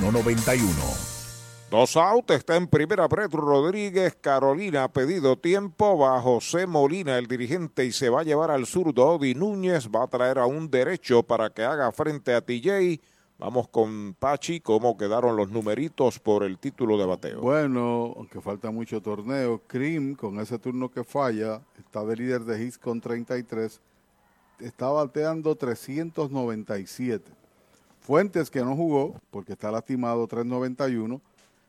Dos 1.70 1.96
out, 1.96 2.30
está 2.30 2.56
en 2.56 2.66
primera 2.66 3.06
Brett 3.08 3.32
Rodríguez, 3.32 4.16
Carolina 4.20 4.84
ha 4.84 4.92
pedido 4.92 5.38
tiempo, 5.38 5.98
va 5.98 6.20
José 6.20 6.66
Molina, 6.66 7.18
el 7.18 7.26
dirigente, 7.26 7.84
y 7.84 7.92
se 7.92 8.08
va 8.08 8.20
a 8.20 8.24
llevar 8.24 8.50
al 8.50 8.66
zurdo 8.66 9.06
Odi 9.06 9.34
Núñez, 9.34 9.88
va 9.88 10.04
a 10.04 10.06
traer 10.06 10.38
a 10.38 10.46
un 10.46 10.70
derecho 10.70 11.22
para 11.22 11.50
que 11.50 11.62
haga 11.62 11.90
frente 11.92 12.34
a 12.34 12.40
TJ. 12.40 13.00
Vamos 13.38 13.68
con 13.68 14.14
Pachi, 14.18 14.60
cómo 14.60 14.96
quedaron 14.96 15.36
los 15.36 15.50
numeritos 15.50 16.18
por 16.18 16.44
el 16.44 16.58
título 16.58 16.96
de 16.96 17.06
bateo. 17.06 17.40
Bueno, 17.40 18.14
aunque 18.16 18.40
falta 18.40 18.70
mucho 18.70 19.00
torneo, 19.00 19.62
Krim 19.66 20.14
con 20.14 20.40
ese 20.40 20.58
turno 20.58 20.90
que 20.90 21.04
falla, 21.04 21.60
está 21.78 22.04
de 22.04 22.16
líder 22.16 22.44
de 22.44 22.62
hits 22.62 22.78
con 22.78 23.00
33, 23.00 23.80
está 24.60 24.88
bateando 24.90 25.54
397. 25.56 27.41
Fuentes 28.02 28.50
que 28.50 28.64
no 28.64 28.74
jugó 28.74 29.20
porque 29.30 29.52
está 29.52 29.70
lastimado 29.70 30.26
391. 30.26 31.20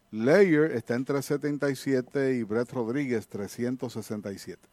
Layer 0.09 0.71
está 0.71 0.95
en 0.95 1.05
377 1.05 2.33
y 2.33 2.43
Brett 2.43 2.71
Rodríguez 2.71 3.27
367. 3.27 4.72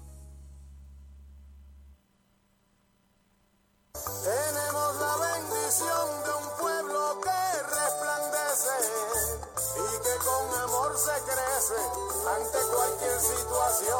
Tenemos 3.93 4.95
la 5.01 5.15
bendición 5.17 6.23
de 6.23 6.31
un 6.31 6.47
pueblo 6.59 7.19
que 7.21 7.41
resplandece 7.75 8.77
y 9.75 9.87
que 10.03 10.15
con 10.23 10.43
amor 10.61 10.97
se 10.97 11.15
crece 11.27 11.79
ante 12.29 12.59
cualquier 12.73 13.19
situación. 13.19 13.99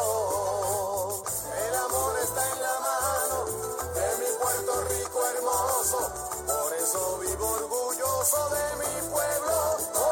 El 1.67 1.75
amor 1.75 2.13
está 2.23 2.41
en 2.53 2.61
la 2.61 2.79
mano 2.79 3.45
de 3.93 4.07
mi 4.19 4.29
Puerto 4.41 4.73
Rico 4.89 5.19
hermoso, 5.35 5.99
por 6.47 6.73
eso 6.73 7.19
vivo 7.19 7.47
orgulloso 7.51 8.49
de 8.49 8.65
mi 8.79 8.93
pueblo 9.11 9.55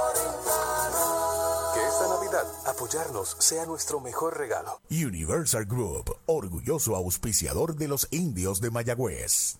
orientano. 0.10 1.74
Que 1.74 1.88
esta 1.88 2.08
Navidad 2.10 2.48
apoyarnos 2.66 3.38
sea 3.40 3.66
nuestro 3.66 4.02
mejor 4.02 4.38
regalo. 4.38 4.82
Universal 4.90 5.66
Group, 5.66 6.16
orgulloso 6.26 6.96
auspiciador 6.96 7.76
de 7.76 7.88
los 7.88 8.08
indios 8.12 8.60
de 8.60 8.72
Mayagüez. 8.72 9.60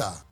939-292-2990. 0.00 0.24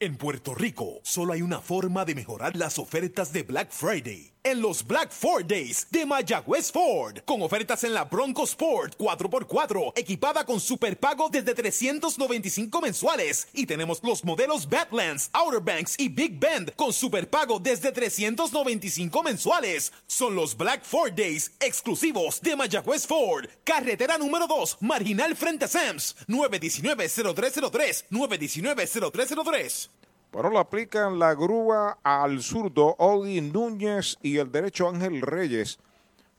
En 0.00 0.16
Puerto 0.16 0.54
Rico, 0.54 1.00
solo 1.02 1.32
hay 1.32 1.42
una 1.42 1.60
forma 1.60 2.04
de 2.04 2.14
mejorar 2.14 2.54
las 2.56 2.78
ofertas 2.78 3.32
de 3.32 3.42
Black 3.42 3.72
Friday. 3.72 4.32
En 4.44 4.62
los 4.62 4.86
Black 4.86 5.10
Ford 5.10 5.44
Days 5.46 5.86
de 5.90 6.06
Mayagüez 6.06 6.70
Ford, 6.70 7.18
con 7.24 7.42
ofertas 7.42 7.82
en 7.84 7.92
la 7.92 8.04
Bronco 8.04 8.44
Sport 8.44 8.96
4x4, 8.96 9.92
equipada 9.96 10.44
con 10.44 10.60
superpago 10.60 11.28
desde 11.28 11.54
395 11.54 12.80
mensuales. 12.80 13.48
Y 13.52 13.66
tenemos 13.66 14.00
los 14.02 14.24
modelos 14.24 14.68
Badlands, 14.68 15.30
Outer 15.32 15.60
Banks 15.60 15.96
y 15.98 16.08
Big 16.08 16.38
Bend 16.38 16.72
con 16.76 16.92
superpago 16.92 17.58
desde 17.58 17.90
395 17.90 19.22
mensuales. 19.22 19.92
Son 20.06 20.34
los 20.34 20.56
Black 20.56 20.84
Ford 20.84 21.12
Days 21.12 21.50
exclusivos 21.60 22.40
de 22.40 22.54
Mayagüez 22.54 23.06
Ford. 23.06 23.46
Carretera 23.64 24.18
número 24.18 24.46
2, 24.46 24.78
marginal 24.80 25.36
frente 25.36 25.64
a 25.64 25.68
Sams, 25.68 26.14
919-0303, 26.28 28.04
919-0303. 28.10 29.88
Bueno, 30.32 30.50
lo 30.50 30.58
aplican 30.58 31.18
la 31.18 31.34
grúa 31.34 31.98
al 32.02 32.42
zurdo 32.42 32.94
Odi 32.98 33.40
Núñez 33.40 34.18
y 34.22 34.36
el 34.36 34.52
derecho 34.52 34.88
Ángel 34.88 35.22
Reyes. 35.22 35.78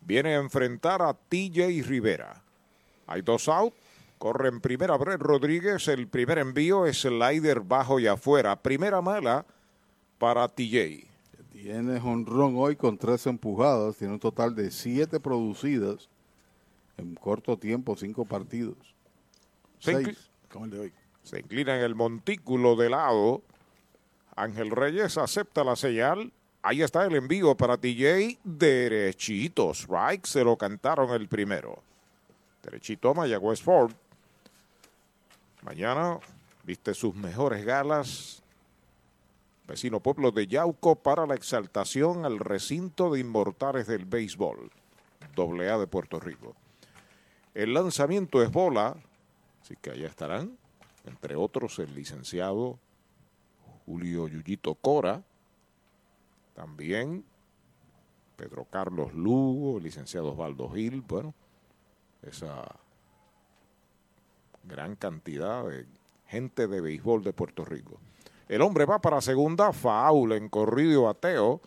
Viene 0.02 0.36
a 0.36 0.40
enfrentar 0.40 1.02
a 1.02 1.14
TJ 1.14 1.84
Rivera. 1.86 2.42
Hay 3.08 3.22
dos 3.22 3.50
out. 3.50 3.74
Corre 4.20 4.50
en 4.50 4.62
primera 4.62 4.96
Brett 4.98 5.20
Rodríguez. 5.22 5.88
El 5.88 6.08
primer 6.08 6.38
envío 6.38 6.86
es 6.86 7.02
slider 7.02 7.62
bajo 7.62 8.00
y 8.00 8.08
afuera. 8.08 8.56
Primera 8.56 9.02
mala 9.02 9.46
para 10.20 10.48
TJ. 10.48 11.08
Tiene 11.52 11.98
honrón 11.98 12.56
hoy 12.58 12.76
con 12.76 12.98
tres 12.98 13.26
empujadas. 13.26 13.98
Tiene 13.98 14.14
un 14.14 14.20
total 14.20 14.56
de 14.56 14.72
siete 14.72 15.20
producidas 15.20 16.10
en 16.98 17.16
corto 17.16 17.58
tiempo, 17.58 17.96
cinco 17.96 18.26
partidos. 18.26 18.78
Se, 19.80 19.94
Seis, 20.04 20.30
como 20.52 20.66
el 20.66 20.72
de 20.72 20.80
hoy. 20.80 20.94
se 21.24 21.40
inclina 21.40 21.76
en 21.78 21.84
el 21.84 21.96
montículo 21.96 22.76
de 22.76 22.90
lado. 22.90 23.42
Ángel 24.40 24.72
Reyes 24.72 25.18
acepta 25.18 25.66
la 25.66 25.76
señal. 25.76 26.32
Ahí 26.62 26.82
está 26.82 27.06
el 27.06 27.16
envío 27.16 27.56
para 27.56 27.78
TJ. 27.78 28.40
Derechito. 28.44 29.72
Strike. 29.72 30.26
Se 30.26 30.46
lo 30.46 30.58
cantaron 30.58 31.10
el 31.12 31.28
primero. 31.28 31.84
Derechito 32.64 33.14
Mayagüez 33.14 33.62
Ford. 33.62 33.92
Mañana 35.62 36.20
viste 36.64 36.94
sus 36.94 37.14
mejores 37.16 37.66
galas. 37.66 38.42
Vecino 39.68 40.00
pueblo 40.00 40.32
de 40.32 40.48
Yauco 40.48 40.96
para 40.96 41.28
la 41.28 41.36
exaltación 41.36 42.26
al 42.26 42.40
recinto 42.40 43.12
de 43.12 43.20
inmortales 43.20 43.88
del 43.88 44.06
béisbol. 44.06 44.72
Doble 45.36 45.70
A 45.70 45.78
de 45.78 45.86
Puerto 45.86 46.18
Rico. 46.18 46.56
El 47.54 47.74
lanzamiento 47.74 48.42
es 48.42 48.50
bola. 48.50 48.96
Así 49.62 49.76
que 49.82 49.92
allá 49.92 50.08
estarán. 50.08 50.58
Entre 51.06 51.36
otros 51.36 51.78
el 51.80 51.94
licenciado 51.94 52.80
Julio 53.90 54.28
Yuyito 54.28 54.76
Cora. 54.76 55.24
También 56.54 57.26
Pedro 58.36 58.66
Carlos 58.66 59.16
Lugo, 59.16 59.78
el 59.80 59.84
licenciado 59.84 60.34
Osvaldo 60.34 60.70
Gil. 60.70 61.02
Bueno, 61.02 61.34
esa 62.22 62.76
gran 64.64 64.96
cantidad 64.96 65.66
de 65.68 65.88
gente 66.28 66.68
de 66.68 66.82
béisbol 66.82 67.24
de 67.24 67.34
Puerto 67.34 67.66
Rico. 67.66 67.98
El 68.48 68.62
hombre 68.62 68.86
va 68.86 69.00
para 69.00 69.22
segunda, 69.22 69.74
faul 69.74 70.34
en 70.34 70.50
corrido 70.50 71.02
y 71.02 71.04
bateo 71.06 71.60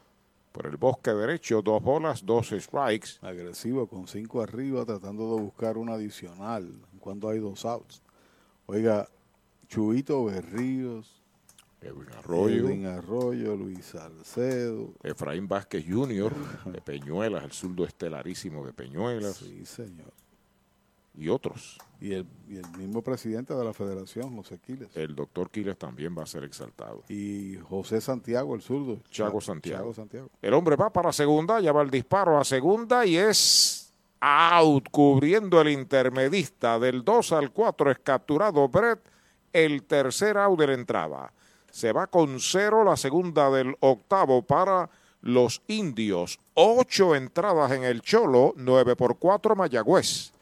por 0.52 0.66
el 0.66 0.76
bosque 0.76 1.10
derecho, 1.10 1.60
dos 1.60 1.82
bolas, 1.82 2.24
dos 2.24 2.50
strikes. 2.50 3.18
Agresivo 3.22 3.88
con 3.88 4.06
cinco 4.06 4.42
arriba, 4.42 4.84
tratando 4.84 5.34
de 5.34 5.42
buscar 5.42 5.76
un 5.76 5.88
adicional 5.88 6.72
cuando 7.00 7.28
hay 7.28 7.40
dos 7.40 7.64
outs. 7.64 8.00
Oiga, 8.66 9.08
Chuito 9.66 10.24
Berríos, 10.26 11.21
Edwin 11.82 12.08
Arroyo, 12.16 12.66
Edwin 12.68 12.86
Arroyo, 12.86 13.56
Luis 13.56 13.84
Salcedo. 13.86 14.90
Efraín 15.02 15.48
Vázquez 15.48 15.84
Jr. 15.88 16.32
de 16.66 16.80
Peñuelas, 16.80 17.44
el 17.44 17.52
zurdo 17.52 17.84
estelarísimo 17.84 18.64
de 18.64 18.72
Peñuelas. 18.72 19.36
Sí, 19.36 19.64
señor. 19.66 20.12
Y 21.14 21.28
otros. 21.28 21.76
Y 22.00 22.14
el, 22.14 22.26
y 22.48 22.56
el 22.56 22.66
mismo 22.78 23.02
presidente 23.02 23.52
de 23.54 23.62
la 23.64 23.74
federación, 23.74 24.34
José 24.34 24.58
Quiles. 24.58 24.88
El 24.96 25.14
doctor 25.14 25.50
Quiles 25.50 25.76
también 25.76 26.16
va 26.16 26.22
a 26.22 26.26
ser 26.26 26.42
exaltado. 26.44 27.02
Y 27.08 27.56
José 27.68 28.00
Santiago, 28.00 28.54
el 28.54 28.62
zurdo. 28.62 28.98
Chago 29.10 29.40
Cha- 29.40 29.46
Santiago. 29.46 29.78
Chago 29.82 29.94
Santiago. 29.94 30.30
El 30.40 30.54
hombre 30.54 30.74
va 30.76 30.90
para 30.90 31.12
segunda, 31.12 31.60
ya 31.60 31.72
va 31.72 31.82
el 31.82 31.90
disparo 31.90 32.38
a 32.38 32.44
segunda 32.44 33.04
y 33.04 33.16
es 33.18 33.92
out, 34.20 34.88
cubriendo 34.90 35.60
el 35.60 35.68
intermedista. 35.68 36.78
Del 36.78 37.04
2 37.04 37.32
al 37.32 37.52
4 37.52 37.90
es 37.90 37.98
capturado 37.98 38.66
Brett, 38.68 39.00
el 39.52 39.82
tercer 39.82 40.38
out 40.38 40.58
de 40.58 40.66
la 40.68 40.74
entrada. 40.74 41.32
Se 41.72 41.90
va 41.90 42.06
con 42.06 42.38
cero 42.38 42.84
la 42.84 42.96
segunda 42.96 43.50
del 43.50 43.74
octavo 43.80 44.42
para 44.42 44.88
los 45.22 45.62
indios. 45.68 46.38
Ocho 46.52 47.14
entradas 47.14 47.72
en 47.72 47.84
el 47.84 48.02
Cholo, 48.02 48.52
9 48.56 48.94
por 48.94 49.16
4 49.16 49.56
Mayagüez. 49.56 50.32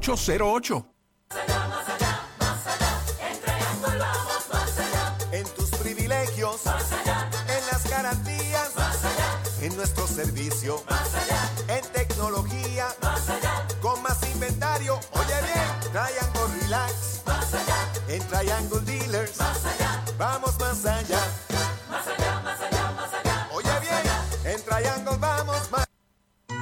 408-8808. 0.00 0.84
En 5.32 5.44
tus 5.54 5.70
privilegios. 5.70 6.60
En 6.66 7.66
las 7.70 7.90
garantías. 7.90 8.72
En 9.60 9.76
nuestro 9.76 10.06
servicio, 10.06 10.82
más 10.88 11.14
allá. 11.14 11.76
En 11.76 11.84
tecnología, 11.92 12.86
más 13.02 13.28
allá. 13.28 13.66
Con 13.80 14.00
más 14.02 14.22
inventario, 14.32 15.00
oye 15.12 15.34
bien, 15.42 15.92
Triangle 15.92 16.60
Relax, 16.62 17.22
más 17.26 17.54
allá. 17.54 17.76
En 18.06 18.22
Triangle 18.28 18.80
Dealers, 18.80 19.36
más 19.38 19.64
allá. 19.64 20.04
Vamos 20.16 20.58
más 20.60 20.84
allá. 20.86 21.20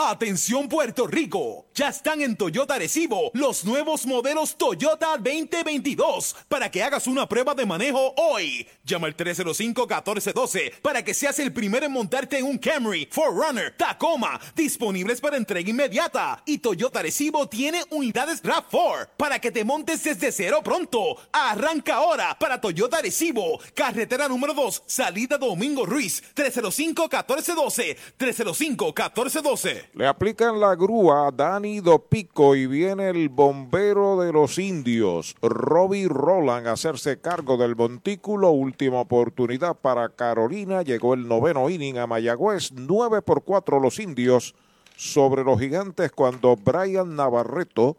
Atención 0.00 0.68
Puerto 0.68 1.08
Rico, 1.08 1.66
ya 1.74 1.88
están 1.88 2.22
en 2.22 2.36
Toyota 2.36 2.74
Arecibo 2.74 3.32
los 3.34 3.64
nuevos 3.64 4.06
modelos 4.06 4.56
Toyota 4.56 5.16
2022 5.16 6.36
para 6.46 6.70
que 6.70 6.84
hagas 6.84 7.08
una 7.08 7.28
prueba 7.28 7.52
de 7.52 7.66
manejo 7.66 8.14
hoy. 8.16 8.64
Llama 8.88 9.06
al 9.06 9.16
305-1412 9.16 10.80
para 10.80 11.04
que 11.04 11.12
seas 11.12 11.38
el 11.40 11.52
primero 11.52 11.84
en 11.84 11.92
montarte 11.92 12.38
en 12.38 12.46
un 12.46 12.56
Camry, 12.56 13.06
Forerunner, 13.10 13.76
Tacoma, 13.76 14.40
disponibles 14.56 15.20
para 15.20 15.36
entrega 15.36 15.68
inmediata. 15.68 16.42
Y 16.46 16.58
Toyota 16.58 17.00
Arecibo 17.00 17.46
tiene 17.50 17.82
unidades 17.90 18.42
RAV4 18.42 19.10
para 19.18 19.40
que 19.40 19.50
te 19.50 19.62
montes 19.62 20.02
desde 20.04 20.32
cero 20.32 20.60
pronto. 20.64 21.18
Arranca 21.30 21.96
ahora 21.96 22.34
para 22.38 22.62
Toyota 22.62 22.96
Arecibo, 22.96 23.60
carretera 23.74 24.26
número 24.26 24.54
2, 24.54 24.84
salida 24.86 25.36
Domingo 25.36 25.84
Ruiz, 25.84 26.22
305-1412, 26.34 27.94
305-1412. 28.18 29.88
Le 29.92 30.06
aplican 30.06 30.58
la 30.58 30.74
grúa 30.74 31.28
a 31.28 31.30
Dani 31.30 31.80
Dopico 31.80 32.56
y 32.56 32.66
viene 32.66 33.10
el 33.10 33.28
bombero 33.28 34.18
de 34.18 34.32
los 34.32 34.58
indios, 34.58 35.36
Robbie 35.42 36.08
Roland, 36.08 36.66
a 36.68 36.72
hacerse 36.72 37.20
cargo 37.20 37.58
del 37.58 37.76
montículo. 37.76 38.48
Última 38.78 39.00
oportunidad 39.00 39.74
para 39.74 40.08
Carolina. 40.08 40.82
Llegó 40.82 41.14
el 41.14 41.26
noveno 41.26 41.68
inning 41.68 41.98
a 41.98 42.06
Mayagüez. 42.06 42.70
9 42.70 43.22
por 43.22 43.42
4 43.42 43.80
los 43.80 43.98
indios 43.98 44.54
sobre 44.94 45.42
los 45.42 45.58
gigantes 45.58 46.12
cuando 46.12 46.54
Brian 46.54 47.16
Navarreto 47.16 47.96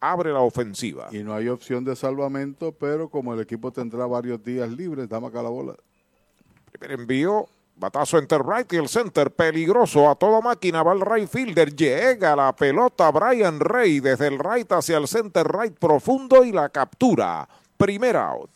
abre 0.00 0.32
la 0.32 0.40
ofensiva. 0.40 1.06
Y 1.12 1.18
no 1.18 1.32
hay 1.32 1.46
opción 1.46 1.84
de 1.84 1.94
salvamento, 1.94 2.72
pero 2.72 3.08
como 3.08 3.34
el 3.34 3.40
equipo 3.40 3.70
tendrá 3.70 4.04
varios 4.06 4.42
días 4.42 4.68
libres, 4.68 5.08
dame 5.08 5.28
acá 5.28 5.44
la 5.44 5.48
bola. 5.48 5.76
Primer 6.72 6.98
envío 6.98 7.46
Batazo 7.76 8.18
entre 8.18 8.38
right 8.38 8.72
y 8.72 8.78
el 8.78 8.88
center, 8.88 9.30
peligroso 9.30 10.10
a 10.10 10.16
toda 10.16 10.40
máquina, 10.40 10.82
va 10.82 10.92
el 10.92 11.02
right 11.02 11.28
fielder, 11.28 11.72
llega 11.72 12.34
la 12.34 12.52
pelota 12.56 13.12
Brian 13.12 13.60
Rey 13.60 14.00
desde 14.00 14.26
el 14.26 14.40
right 14.40 14.72
hacia 14.72 14.96
el 14.96 15.06
center 15.06 15.46
right 15.46 15.78
profundo 15.78 16.42
y 16.42 16.50
la 16.50 16.68
captura. 16.70 17.48
Primera 17.76 18.30
out. 18.30 18.55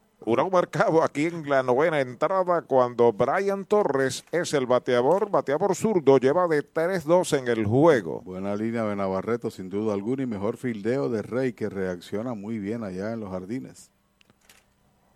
Huracán 0.23 0.51
marcado 0.51 1.01
aquí 1.01 1.25
en 1.25 1.49
la 1.49 1.63
novena 1.63 1.99
entrada 1.99 2.61
cuando 2.61 3.11
Brian 3.11 3.65
Torres 3.65 4.23
es 4.31 4.53
el 4.53 4.67
bateador, 4.67 5.31
bateador 5.31 5.75
zurdo, 5.75 6.19
lleva 6.19 6.47
de 6.47 6.63
3-2 6.63 7.39
en 7.39 7.47
el 7.47 7.65
juego. 7.65 8.21
Buena 8.21 8.55
línea 8.55 8.83
de 8.83 8.95
Navarreto, 8.95 9.49
sin 9.49 9.71
duda 9.71 9.95
alguna, 9.95 10.21
y 10.21 10.27
mejor 10.27 10.57
fildeo 10.57 11.09
de 11.09 11.23
Rey 11.23 11.53
que 11.53 11.69
reacciona 11.69 12.35
muy 12.35 12.59
bien 12.59 12.83
allá 12.83 13.13
en 13.13 13.19
los 13.19 13.31
jardines. 13.31 13.89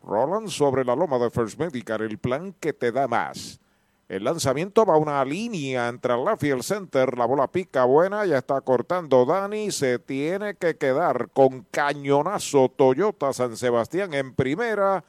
Roland 0.03 0.48
sobre 0.48 0.84
la 0.84 0.95
loma 0.95 1.19
de 1.19 1.30
First 1.30 1.59
Medical, 1.59 2.01
el 2.01 2.17
plan 2.17 2.56
que 2.59 2.74
te 2.74 2.92
da 2.92 3.08
más. 3.08 3.59
El 4.08 4.24
lanzamiento 4.24 4.85
va 4.85 4.93
a 4.93 4.98
una 4.98 5.25
línea 5.25 5.88
entre 5.88 6.14
y 6.42 6.50
el 6.50 6.61
center. 6.61 7.17
La 7.17 7.25
bola 7.25 7.48
pica 7.48 7.85
buena, 7.85 8.24
ya 8.25 8.38
está 8.38 8.61
cortando 8.61 9.25
Dani. 9.25 9.72
Se 9.72 9.98
tiene 9.98 10.56
que 10.56 10.77
quedar 10.77 11.30
con 11.34 11.66
cañonazo 11.72 12.69
Toyota 12.69 13.34
San 13.34 13.58
Sebastián 13.58 14.14
en 14.14 14.35
primera. 14.35 15.03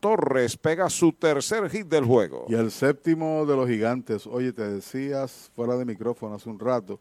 Torres 0.00 0.56
pega 0.56 0.88
su 0.88 1.12
tercer 1.12 1.68
hit 1.68 1.88
del 1.88 2.06
juego. 2.06 2.46
Y 2.48 2.54
el 2.54 2.70
séptimo 2.70 3.44
de 3.44 3.54
los 3.54 3.68
gigantes. 3.68 4.26
Oye, 4.26 4.52
te 4.54 4.66
decías 4.66 5.50
fuera 5.54 5.76
de 5.76 5.84
micrófono 5.84 6.36
hace 6.36 6.48
un 6.48 6.58
rato 6.58 7.00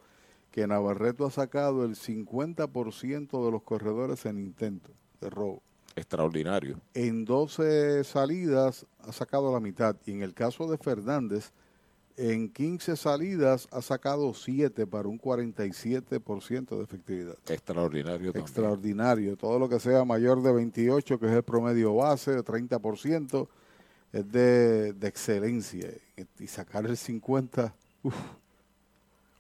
que 0.52 0.68
Navarreto 0.68 1.26
ha 1.26 1.32
sacado 1.32 1.86
el 1.86 1.96
50% 1.96 3.46
de 3.46 3.52
los 3.52 3.62
corredores 3.64 4.26
en 4.26 4.40
intento 4.40 4.92
de 5.22 5.30
robo. 5.30 5.62
Extraordinario. 5.98 6.80
En 6.94 7.26
12 7.26 8.04
salidas 8.04 8.86
ha 9.00 9.12
sacado 9.12 9.52
la 9.52 9.60
mitad. 9.60 9.96
Y 10.06 10.12
en 10.12 10.22
el 10.22 10.36
caso 10.36 10.70
de 10.70 10.78
Fernández, 10.78 11.52
en 12.18 12.50
15 12.50 12.96
salidas 12.96 13.68
ha 13.72 13.82
sacado 13.82 14.32
7 14.32 14.86
para 14.86 15.08
un 15.08 15.20
47% 15.20 16.78
de 16.78 16.84
efectividad. 16.84 17.36
Extraordinario 17.50 18.32
también. 18.32 18.44
Extraordinario. 18.44 19.36
Todo 19.38 19.58
lo 19.58 19.68
que 19.68 19.80
sea 19.80 20.06
mayor 20.06 20.44
de 20.44 20.54
28, 20.54 21.20
que 21.20 21.26
es 21.26 21.32
el 21.32 21.44
promedio 21.44 21.96
base, 21.96 22.32
de 22.32 22.44
30%, 22.44 23.48
es 24.14 24.32
de, 24.32 24.94
de 24.94 25.08
excelencia. 25.08 25.90
Y 26.40 26.46
sacar 26.46 26.86
el 26.86 26.96
50, 26.96 27.74
uf. 28.04 28.16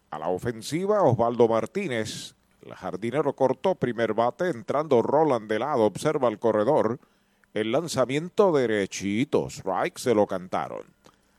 A 0.09 0.17
la 0.17 0.29
ofensiva, 0.29 1.03
Osvaldo 1.03 1.47
Martínez. 1.47 2.33
El 2.67 2.75
jardinero 2.75 3.33
cortó 3.33 3.75
primer 3.75 4.13
bate, 4.13 4.49
entrando 4.49 5.01
Roland 5.01 5.49
de 5.49 5.59
lado, 5.59 5.83
observa 5.83 6.27
el 6.27 6.37
corredor. 6.37 6.99
El 7.53 7.71
lanzamiento 7.71 8.51
derechito, 8.51 9.47
strike, 9.49 9.97
se 9.97 10.13
lo 10.13 10.27
cantaron. 10.27 10.83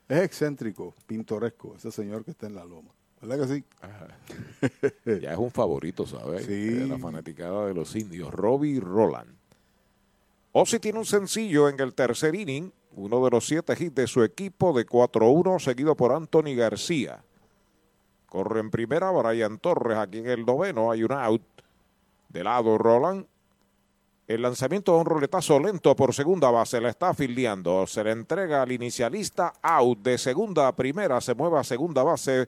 Es 0.07 0.23
excéntrico, 0.23 0.95
pintoresco, 1.05 1.75
ese 1.77 1.91
señor 1.91 2.25
que 2.25 2.31
está 2.31 2.47
en 2.47 2.55
la 2.55 2.65
loma. 2.65 2.89
¿Verdad 3.21 3.47
que 3.47 3.53
sí? 3.53 5.21
ya 5.21 5.33
es 5.33 5.37
un 5.37 5.51
favorito, 5.51 6.07
¿sabes? 6.07 6.45
Sí. 6.45 6.69
De 6.69 6.87
la 6.87 6.97
fanaticada 6.97 7.67
de 7.67 7.75
los 7.75 7.95
indios, 7.95 8.33
Robbie 8.33 8.79
Roland. 8.79 9.35
Ozzy 10.51 10.79
tiene 10.79 10.97
un 10.97 11.05
sencillo 11.05 11.69
en 11.69 11.79
el 11.79 11.93
tercer 11.93 12.33
inning, 12.33 12.71
uno 12.95 13.23
de 13.23 13.29
los 13.29 13.45
siete 13.45 13.73
hits 13.79 13.93
de 13.93 14.07
su 14.07 14.23
equipo 14.23 14.73
de 14.73 14.87
4-1, 14.87 15.59
seguido 15.59 15.95
por 15.95 16.11
Anthony 16.11 16.55
García. 16.55 17.23
Corre 18.29 18.59
en 18.59 18.69
primera 18.69 19.09
Brian 19.11 19.57
Torres, 19.57 19.97
aquí 19.97 20.19
en 20.19 20.29
el 20.29 20.45
noveno 20.45 20.91
hay 20.91 21.03
un 21.03 21.11
out. 21.11 21.41
De 22.29 22.43
lado 22.43 22.77
Roland. 22.77 23.25
El 24.27 24.43
lanzamiento 24.43 24.93
de 24.93 24.99
un 24.99 25.05
roletazo 25.05 25.59
lento 25.59 25.95
por 25.95 26.13
segunda 26.13 26.51
base, 26.51 26.79
la 26.79 26.89
está 26.89 27.15
fildeando. 27.15 27.87
Se 27.87 28.03
le 28.03 28.11
entrega 28.11 28.61
al 28.61 28.71
inicialista, 28.71 29.53
out 29.59 29.97
de 30.03 30.19
segunda 30.19 30.67
a 30.67 30.75
primera, 30.75 31.19
se 31.19 31.33
mueve 31.33 31.57
a 31.57 31.63
segunda 31.63 32.03
base. 32.03 32.47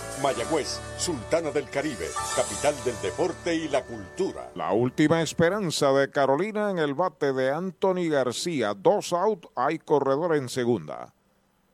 Mayagüez, 0.21 0.79
Sultana 0.97 1.49
del 1.49 1.67
Caribe, 1.69 2.07
capital 2.35 2.75
del 2.85 2.95
deporte 3.01 3.55
y 3.55 3.67
la 3.67 3.83
cultura. 3.83 4.51
La 4.53 4.71
última 4.71 5.21
esperanza 5.21 5.91
de 5.93 6.11
Carolina 6.11 6.69
en 6.69 6.77
el 6.77 6.93
bate 6.93 7.33
de 7.33 7.51
Anthony 7.51 8.07
García. 8.07 8.75
Dos 8.75 9.13
out, 9.13 9.47
hay 9.55 9.79
corredor 9.79 10.35
en 10.35 10.47
segunda. 10.47 11.11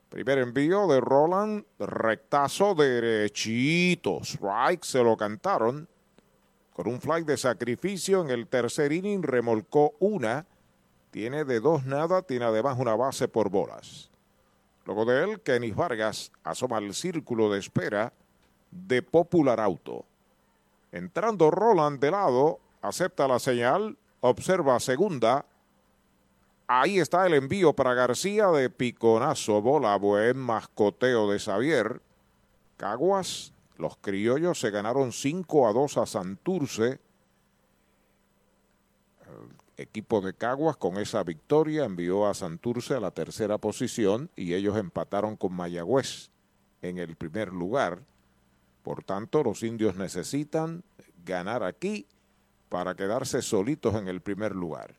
Primer 0.08 0.38
envío 0.38 0.86
de 0.86 1.00
Roland, 1.00 1.64
rectazo 1.78 2.74
derechito. 2.74 4.20
Strike, 4.22 4.84
se 4.84 5.04
lo 5.04 5.16
cantaron. 5.18 5.86
Con 6.72 6.88
un 6.88 7.00
fly 7.02 7.24
de 7.24 7.36
sacrificio 7.36 8.22
en 8.22 8.30
el 8.30 8.46
tercer 8.46 8.92
inning, 8.92 9.22
remolcó 9.22 9.94
una. 9.98 10.46
Tiene 11.10 11.44
de 11.44 11.60
dos 11.60 11.84
nada, 11.84 12.22
tiene 12.22 12.46
además 12.46 12.78
una 12.78 12.96
base 12.96 13.28
por 13.28 13.50
bolas. 13.50 14.10
Luego 14.86 15.04
de 15.04 15.22
él, 15.22 15.40
Kenis 15.42 15.76
Vargas 15.76 16.32
asoma 16.44 16.78
al 16.78 16.94
círculo 16.94 17.50
de 17.50 17.58
espera 17.58 18.14
de 18.70 19.02
Popular 19.02 19.60
Auto. 19.60 20.04
Entrando 20.92 21.50
Roland 21.50 22.00
de 22.00 22.10
lado, 22.10 22.60
acepta 22.82 23.28
la 23.28 23.38
señal, 23.38 23.96
observa 24.20 24.80
segunda. 24.80 25.44
Ahí 26.66 26.98
está 26.98 27.26
el 27.26 27.34
envío 27.34 27.72
para 27.72 27.94
García 27.94 28.48
de 28.48 28.70
piconazo, 28.70 29.62
bola, 29.62 29.96
buen 29.96 30.36
mascoteo 30.36 31.30
de 31.30 31.38
Xavier. 31.38 32.02
Caguas, 32.76 33.52
los 33.76 33.96
criollos 33.96 34.60
se 34.60 34.70
ganaron 34.70 35.12
5 35.12 35.68
a 35.68 35.72
2 35.72 35.98
a 35.98 36.06
Santurce. 36.06 37.00
El 39.26 39.50
equipo 39.76 40.20
de 40.20 40.34
Caguas 40.34 40.76
con 40.76 40.98
esa 40.98 41.22
victoria 41.22 41.84
envió 41.84 42.26
a 42.26 42.34
Santurce 42.34 42.94
a 42.94 43.00
la 43.00 43.12
tercera 43.12 43.58
posición 43.58 44.30
y 44.36 44.54
ellos 44.54 44.76
empataron 44.76 45.36
con 45.36 45.54
Mayagüez 45.54 46.30
en 46.82 46.98
el 46.98 47.16
primer 47.16 47.52
lugar. 47.52 48.02
Por 48.88 49.04
tanto, 49.04 49.42
los 49.42 49.62
indios 49.64 49.96
necesitan 49.96 50.82
ganar 51.22 51.62
aquí 51.62 52.06
para 52.70 52.94
quedarse 52.94 53.42
solitos 53.42 53.94
en 53.96 54.08
el 54.08 54.22
primer 54.22 54.56
lugar. 54.56 54.94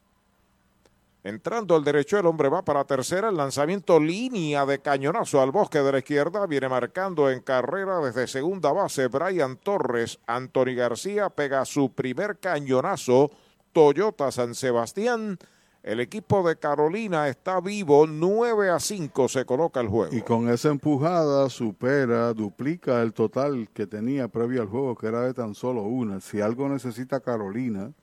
Entrando 1.23 1.75
al 1.75 1.83
derecho, 1.83 2.19
el 2.19 2.27
hombre 2.27 2.49
va 2.49 2.61
para 2.61 2.85
tercera. 2.85 3.29
El 3.29 3.37
lanzamiento 3.37 3.99
línea 3.99 4.63
de 4.67 4.77
cañonazo 4.77 5.41
al 5.41 5.49
bosque 5.49 5.79
de 5.79 5.91
la 5.91 5.97
izquierda. 5.97 6.45
Viene 6.45 6.69
marcando 6.69 7.31
en 7.31 7.41
carrera 7.41 7.97
desde 7.97 8.27
segunda 8.27 8.71
base 8.71 9.07
Brian 9.07 9.57
Torres. 9.57 10.19
Anthony 10.27 10.75
García 10.75 11.31
pega 11.31 11.65
su 11.65 11.91
primer 11.91 12.37
cañonazo. 12.37 13.31
Toyota 13.73 14.31
San 14.31 14.53
Sebastián. 14.53 15.39
El 15.81 16.01
equipo 16.01 16.45
de 16.47 16.57
Carolina 16.57 17.29
está 17.29 17.61
vivo. 17.61 18.05
9 18.05 18.69
a 18.69 18.79
5 18.79 19.29
se 19.29 19.45
coloca 19.45 19.79
el 19.79 19.87
juego. 19.87 20.13
Y 20.13 20.21
con 20.21 20.49
esa 20.49 20.69
empujada 20.69 21.49
supera, 21.49 22.33
duplica 22.33 23.01
el 23.01 23.13
total 23.13 23.69
que 23.73 23.87
tenía 23.87 24.27
previo 24.27 24.61
al 24.61 24.67
juego, 24.67 24.95
que 24.95 25.07
era 25.07 25.21
de 25.21 25.33
tan 25.33 25.55
solo 25.55 25.83
una. 25.83 26.19
Si 26.19 26.41
algo 26.41 26.67
necesita 26.67 27.21
Carolina, 27.21 27.93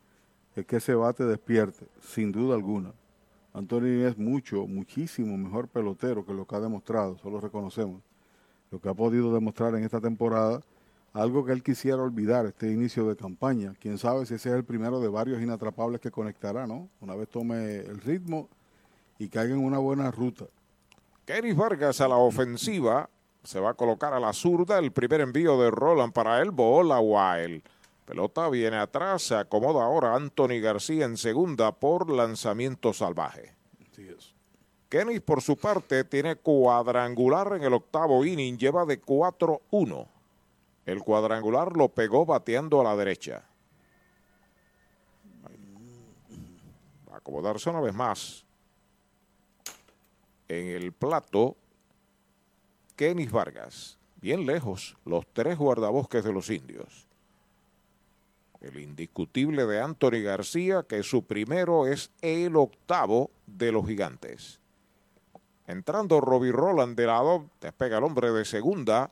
es 0.54 0.64
que 0.64 0.76
ese 0.76 0.94
bate 0.94 1.24
despierte, 1.24 1.86
sin 2.00 2.32
duda 2.32 2.54
alguna. 2.54 2.92
Anthony 3.52 4.06
es 4.06 4.16
mucho, 4.16 4.66
muchísimo 4.66 5.36
mejor 5.36 5.68
pelotero 5.68 6.24
que 6.24 6.32
lo 6.32 6.46
que 6.46 6.56
ha 6.56 6.60
demostrado, 6.60 7.16
eso 7.16 7.28
lo 7.28 7.40
reconocemos. 7.40 8.00
Lo 8.70 8.80
que 8.80 8.88
ha 8.88 8.94
podido 8.94 9.32
demostrar 9.32 9.74
en 9.74 9.84
esta 9.84 10.00
temporada, 10.00 10.60
algo 11.16 11.44
que 11.44 11.52
él 11.52 11.62
quisiera 11.62 12.02
olvidar, 12.02 12.44
este 12.44 12.70
inicio 12.70 13.08
de 13.08 13.16
campaña. 13.16 13.74
Quién 13.80 13.96
sabe 13.96 14.26
si 14.26 14.34
ese 14.34 14.50
es 14.50 14.54
el 14.54 14.64
primero 14.64 15.00
de 15.00 15.08
varios 15.08 15.40
inatrapables 15.40 16.00
que 16.00 16.10
conectará, 16.10 16.66
¿no? 16.66 16.90
Una 17.00 17.14
vez 17.14 17.28
tome 17.28 17.76
el 17.76 18.00
ritmo 18.02 18.48
y 19.18 19.28
caiga 19.28 19.54
en 19.54 19.64
una 19.64 19.78
buena 19.78 20.10
ruta. 20.10 20.44
Kenny 21.24 21.52
Vargas 21.52 22.00
a 22.00 22.08
la 22.08 22.16
ofensiva. 22.16 23.08
Se 23.42 23.60
va 23.60 23.70
a 23.70 23.74
colocar 23.74 24.12
a 24.12 24.20
la 24.20 24.32
zurda. 24.32 24.78
El 24.78 24.92
primer 24.92 25.22
envío 25.22 25.58
de 25.60 25.70
Roland 25.70 26.12
para 26.12 26.42
él. 26.42 26.50
Bola 26.50 27.00
Wild. 27.00 27.62
Pelota 28.04 28.48
viene 28.50 28.76
atrás. 28.76 29.22
Se 29.22 29.36
acomoda 29.36 29.84
ahora 29.84 30.14
Anthony 30.14 30.60
García 30.60 31.06
en 31.06 31.16
segunda 31.16 31.72
por 31.72 32.10
lanzamiento 32.10 32.92
salvaje. 32.92 33.54
Así 33.90 34.06
es. 34.06 34.34
Kenny, 34.90 35.20
por 35.20 35.40
su 35.40 35.56
parte, 35.56 36.04
tiene 36.04 36.36
cuadrangular 36.36 37.54
en 37.56 37.64
el 37.64 37.72
octavo 37.72 38.24
inning. 38.24 38.58
Lleva 38.58 38.84
de 38.84 39.00
4-1. 39.00 40.06
El 40.86 41.02
cuadrangular 41.02 41.76
lo 41.76 41.88
pegó 41.88 42.24
bateando 42.24 42.80
a 42.80 42.84
la 42.84 42.96
derecha. 42.96 43.42
Va 47.10 47.14
a 47.14 47.18
acomodarse 47.18 47.68
una 47.68 47.80
vez 47.80 47.92
más. 47.92 48.44
En 50.48 50.68
el 50.68 50.92
plato, 50.92 51.56
Kenny 52.94 53.26
Vargas. 53.26 53.98
Bien 54.20 54.46
lejos, 54.46 54.96
los 55.04 55.26
tres 55.32 55.58
guardabosques 55.58 56.24
de 56.24 56.32
los 56.32 56.50
indios. 56.50 57.06
El 58.60 58.78
indiscutible 58.80 59.66
de 59.66 59.80
Anthony 59.80 60.22
García, 60.22 60.84
que 60.84 61.02
su 61.02 61.24
primero 61.24 61.86
es 61.86 62.10
el 62.22 62.56
octavo 62.56 63.30
de 63.46 63.72
los 63.72 63.86
gigantes. 63.86 64.60
Entrando 65.66 66.20
Robbie 66.20 66.52
Roland 66.52 66.96
de 66.96 67.06
lado, 67.06 67.50
despega 67.60 67.98
el 67.98 68.04
hombre 68.04 68.30
de 68.30 68.44
segunda. 68.44 69.10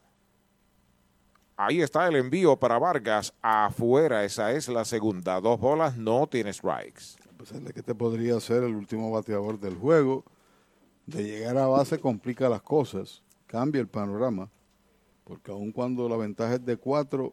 Ahí 1.56 1.82
está 1.82 2.08
el 2.08 2.16
envío 2.16 2.56
para 2.56 2.80
Vargas. 2.80 3.32
Afuera, 3.40 4.24
esa 4.24 4.50
es 4.52 4.68
la 4.68 4.84
segunda. 4.84 5.40
Dos 5.40 5.60
bolas, 5.60 5.96
no 5.96 6.26
tiene 6.26 6.52
strikes. 6.52 7.16
A 7.32 7.38
pesar 7.38 7.60
de 7.60 7.72
que 7.72 7.80
este 7.80 7.94
podría 7.94 8.40
ser 8.40 8.64
el 8.64 8.74
último 8.74 9.12
bateador 9.12 9.60
del 9.60 9.76
juego, 9.76 10.24
de 11.06 11.22
llegar 11.22 11.56
a 11.58 11.66
base 11.66 12.00
complica 12.00 12.48
las 12.48 12.62
cosas, 12.62 13.22
cambia 13.46 13.80
el 13.80 13.86
panorama, 13.86 14.50
porque 15.22 15.52
aun 15.52 15.70
cuando 15.70 16.08
la 16.08 16.16
ventaja 16.16 16.54
es 16.54 16.64
de 16.64 16.76
cuatro, 16.76 17.32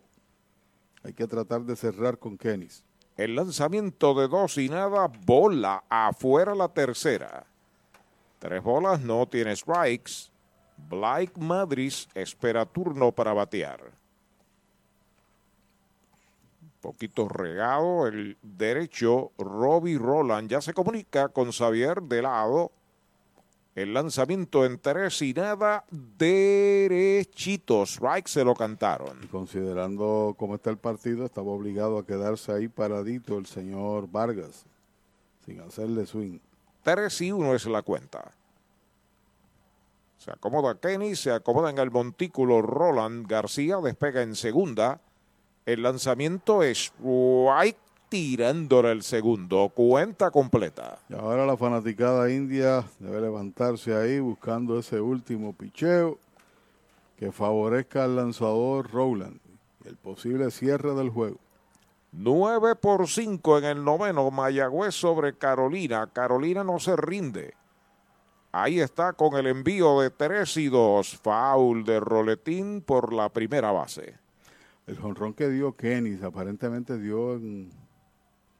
hay 1.04 1.14
que 1.14 1.26
tratar 1.26 1.62
de 1.64 1.76
cerrar 1.76 2.20
con 2.20 2.38
Kenis. 2.38 2.84
El 3.18 3.36
lanzamiento 3.36 4.14
de 4.14 4.28
dos 4.28 4.58
y 4.60 4.70
nada, 4.70 5.12
bola 5.26 5.84
afuera 5.90 6.54
la 6.54 6.68
tercera. 6.68 7.48
Tres 8.38 8.62
bolas, 8.62 9.02
no 9.02 9.28
tiene 9.28 9.56
strikes. 9.56 10.30
Blake 10.78 11.34
Madris 11.40 12.08
espera 12.14 12.66
turno 12.66 13.12
para 13.12 13.34
batear. 13.34 14.01
Poquito 16.82 17.30
regado 17.30 18.08
el 18.08 18.38
derecho. 18.42 19.32
Robbie 19.38 20.00
Roland 20.00 20.50
ya 20.50 20.62
se 20.62 20.74
comunica 20.74 21.30
con 21.30 21.52
Xavier 21.52 22.02
de 22.02 22.24
lado. 22.24 22.72
El 23.76 23.94
lanzamiento 23.94 24.66
en 24.66 24.80
tres 24.80 25.22
y 25.22 25.34
nada, 25.34 25.86
derechito. 25.90 27.84
Strike 27.84 28.28
se 28.28 28.44
lo 28.44 28.54
cantaron. 28.54 29.20
Y 29.24 29.28
considerando 29.28 30.36
cómo 30.38 30.56
está 30.56 30.72
el 30.72 30.78
partido, 30.78 31.26
estaba 31.26 31.52
obligado 31.52 31.98
a 31.98 32.06
quedarse 32.06 32.52
ahí 32.52 32.68
paradito 32.68 33.38
el 33.38 33.46
señor 33.46 34.12
Vargas, 34.12 34.66
sin 35.46 35.62
hacerle 35.62 36.06
swing. 36.06 36.40
3 36.84 37.22
y 37.22 37.32
1 37.32 37.54
es 37.56 37.66
la 37.68 37.84
cuenta. 37.84 38.32
Se 40.18 40.32
acomoda 40.32 40.80
Kenny, 40.80 41.16
se 41.16 41.32
acomoda 41.32 41.70
en 41.70 41.78
el 41.78 41.92
montículo 41.92 42.62
Roland 42.62 43.28
García, 43.28 43.78
despega 43.78 44.22
en 44.22 44.36
segunda. 44.36 45.00
El 45.66 45.84
lanzamiento 45.84 46.64
es 46.64 46.92
White 47.00 47.78
tirándole 48.10 48.92
el 48.92 49.04
segundo. 49.04 49.70
Cuenta 49.70 50.32
completa. 50.32 51.00
Y 51.08 51.14
ahora 51.14 51.46
la 51.46 51.56
fanaticada 51.56 52.30
india 52.32 52.84
debe 53.00 53.22
levantarse 53.22 53.96
ahí 53.96 54.20
buscando 54.20 54.80
ese 54.80 55.00
último 55.00 55.54
picheo 55.54 56.18
que 57.16 57.32
favorezca 57.32 58.04
al 58.04 58.16
lanzador 58.16 58.92
Rowland 58.92 59.40
y 59.86 59.88
el 59.88 59.96
posible 59.96 60.52
cierre 60.52 60.94
del 60.94 61.10
juego. 61.10 61.38
9 62.12 62.76
por 62.76 63.08
5 63.08 63.60
en 63.60 63.64
el 63.64 63.86
noveno, 63.86 64.30
Mayagüez 64.32 64.94
sobre 64.94 65.38
Carolina. 65.38 66.10
Carolina 66.12 66.64
no 66.64 66.80
se 66.80 66.96
rinde. 66.98 67.54
Ahí 68.52 68.82
está 68.82 69.14
con 69.14 69.38
el 69.38 69.48
envío 69.48 70.02
de 70.02 70.10
3 70.10 70.58
y 70.58 70.68
2. 70.68 71.20
Foul 71.24 71.86
de 71.86 72.02
Roletín 72.02 72.82
por 72.82 73.14
la 73.14 73.30
primera 73.30 73.72
base. 73.72 74.21
El 74.88 74.98
jonrón 74.98 75.34
que 75.34 75.50
dio 75.50 75.74
Kenny 75.76 76.20
aparentemente 76.24 76.98
dio 76.98 77.36
en 77.36 77.70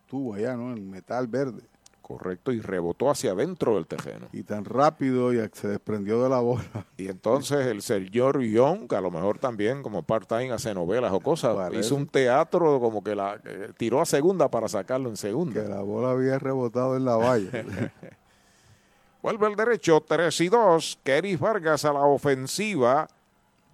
tubo 0.08 0.36
allá, 0.36 0.56
¿no? 0.56 0.72
En 0.72 0.90
metal 0.90 1.28
verde. 1.28 1.64
Correcto, 2.02 2.52
y 2.52 2.60
rebotó 2.60 3.10
hacia 3.10 3.32
adentro 3.32 3.76
del 3.76 3.88
terreno. 3.88 4.28
Y 4.34 4.44
tan 4.44 4.66
rápido 4.66 5.34
y 5.34 5.50
se 5.54 5.70
desprendió 5.70 6.22
de 6.22 6.30
la 6.30 6.40
bola. 6.40 6.64
Y 6.98 7.08
entonces 7.08 7.66
el 7.68 7.82
señor 7.82 8.42
Young, 8.42 8.88
que 8.90 8.96
a 8.96 9.02
lo 9.02 9.12
mejor 9.12 9.40
también 9.40 9.82
como 9.82 10.04
part-time 10.04 10.52
hace 10.52 10.74
novelas 10.74 11.14
o 11.14 11.22
cosas, 11.22 11.56
Parece. 11.56 11.80
hizo 11.80 11.96
un 11.96 12.08
teatro 12.08 12.80
como 12.82 13.02
que 13.04 13.16
la 13.16 13.40
que 13.40 13.72
tiró 13.78 14.02
a 14.02 14.06
segunda 14.06 14.50
para 14.50 14.68
sacarlo 14.68 15.10
en 15.10 15.16
segunda. 15.18 15.64
Que 15.64 15.70
la 15.70 15.82
bola 15.82 16.12
había 16.12 16.38
rebotado 16.38 16.98
en 16.98 17.06
la 17.06 17.16
valla. 17.16 17.50
Vuelve 19.22 19.48
el 19.48 19.56
derecho, 19.56 20.02
3 20.02 20.42
y 20.42 20.50
2. 20.50 21.00
Keris 21.04 21.40
Vargas 21.40 21.86
a 21.86 21.94
la 21.94 22.02
ofensiva. 22.02 23.08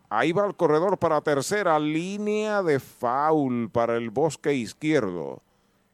Ahí 0.10 0.32
va 0.32 0.46
el 0.46 0.56
corredor 0.56 0.98
para 0.98 1.20
tercera. 1.22 1.78
Línea 1.80 2.64
de 2.64 2.80
foul 2.80 3.70
para 3.70 3.98
el 3.98 4.10
bosque 4.10 4.54
izquierdo. 4.54 5.42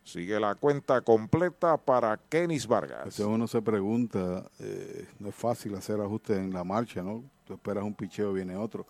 Sigue 0.04 0.40
la 0.40 0.56
cuenta 0.56 1.02
completa 1.02 1.78
para 1.78 2.18
Kenis 2.30 2.68
Vargas. 2.68 2.98
Entonces 3.00 3.26
uno 3.26 3.48
se 3.48 3.62
pregunta, 3.62 4.44
eh, 4.60 5.08
no 5.20 5.30
es 5.30 5.36
fácil 5.36 5.74
hacer 5.76 6.00
ajustes 6.02 6.38
en 6.38 6.52
la 6.54 6.64
marcha, 6.64 7.02
¿no? 7.02 7.24
Tú 7.46 7.54
esperas 7.54 7.84
un 7.86 7.94
picheo, 7.96 8.34
viene 8.34 8.56
otro. 8.58 8.86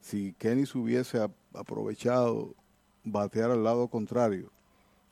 Si 0.00 0.32
Kenny 0.34 0.64
hubiese 0.74 1.22
ap- 1.22 1.30
aprovechado 1.54 2.54
batear 3.04 3.52
al 3.52 3.62
lado 3.62 3.86
contrario, 3.86 4.50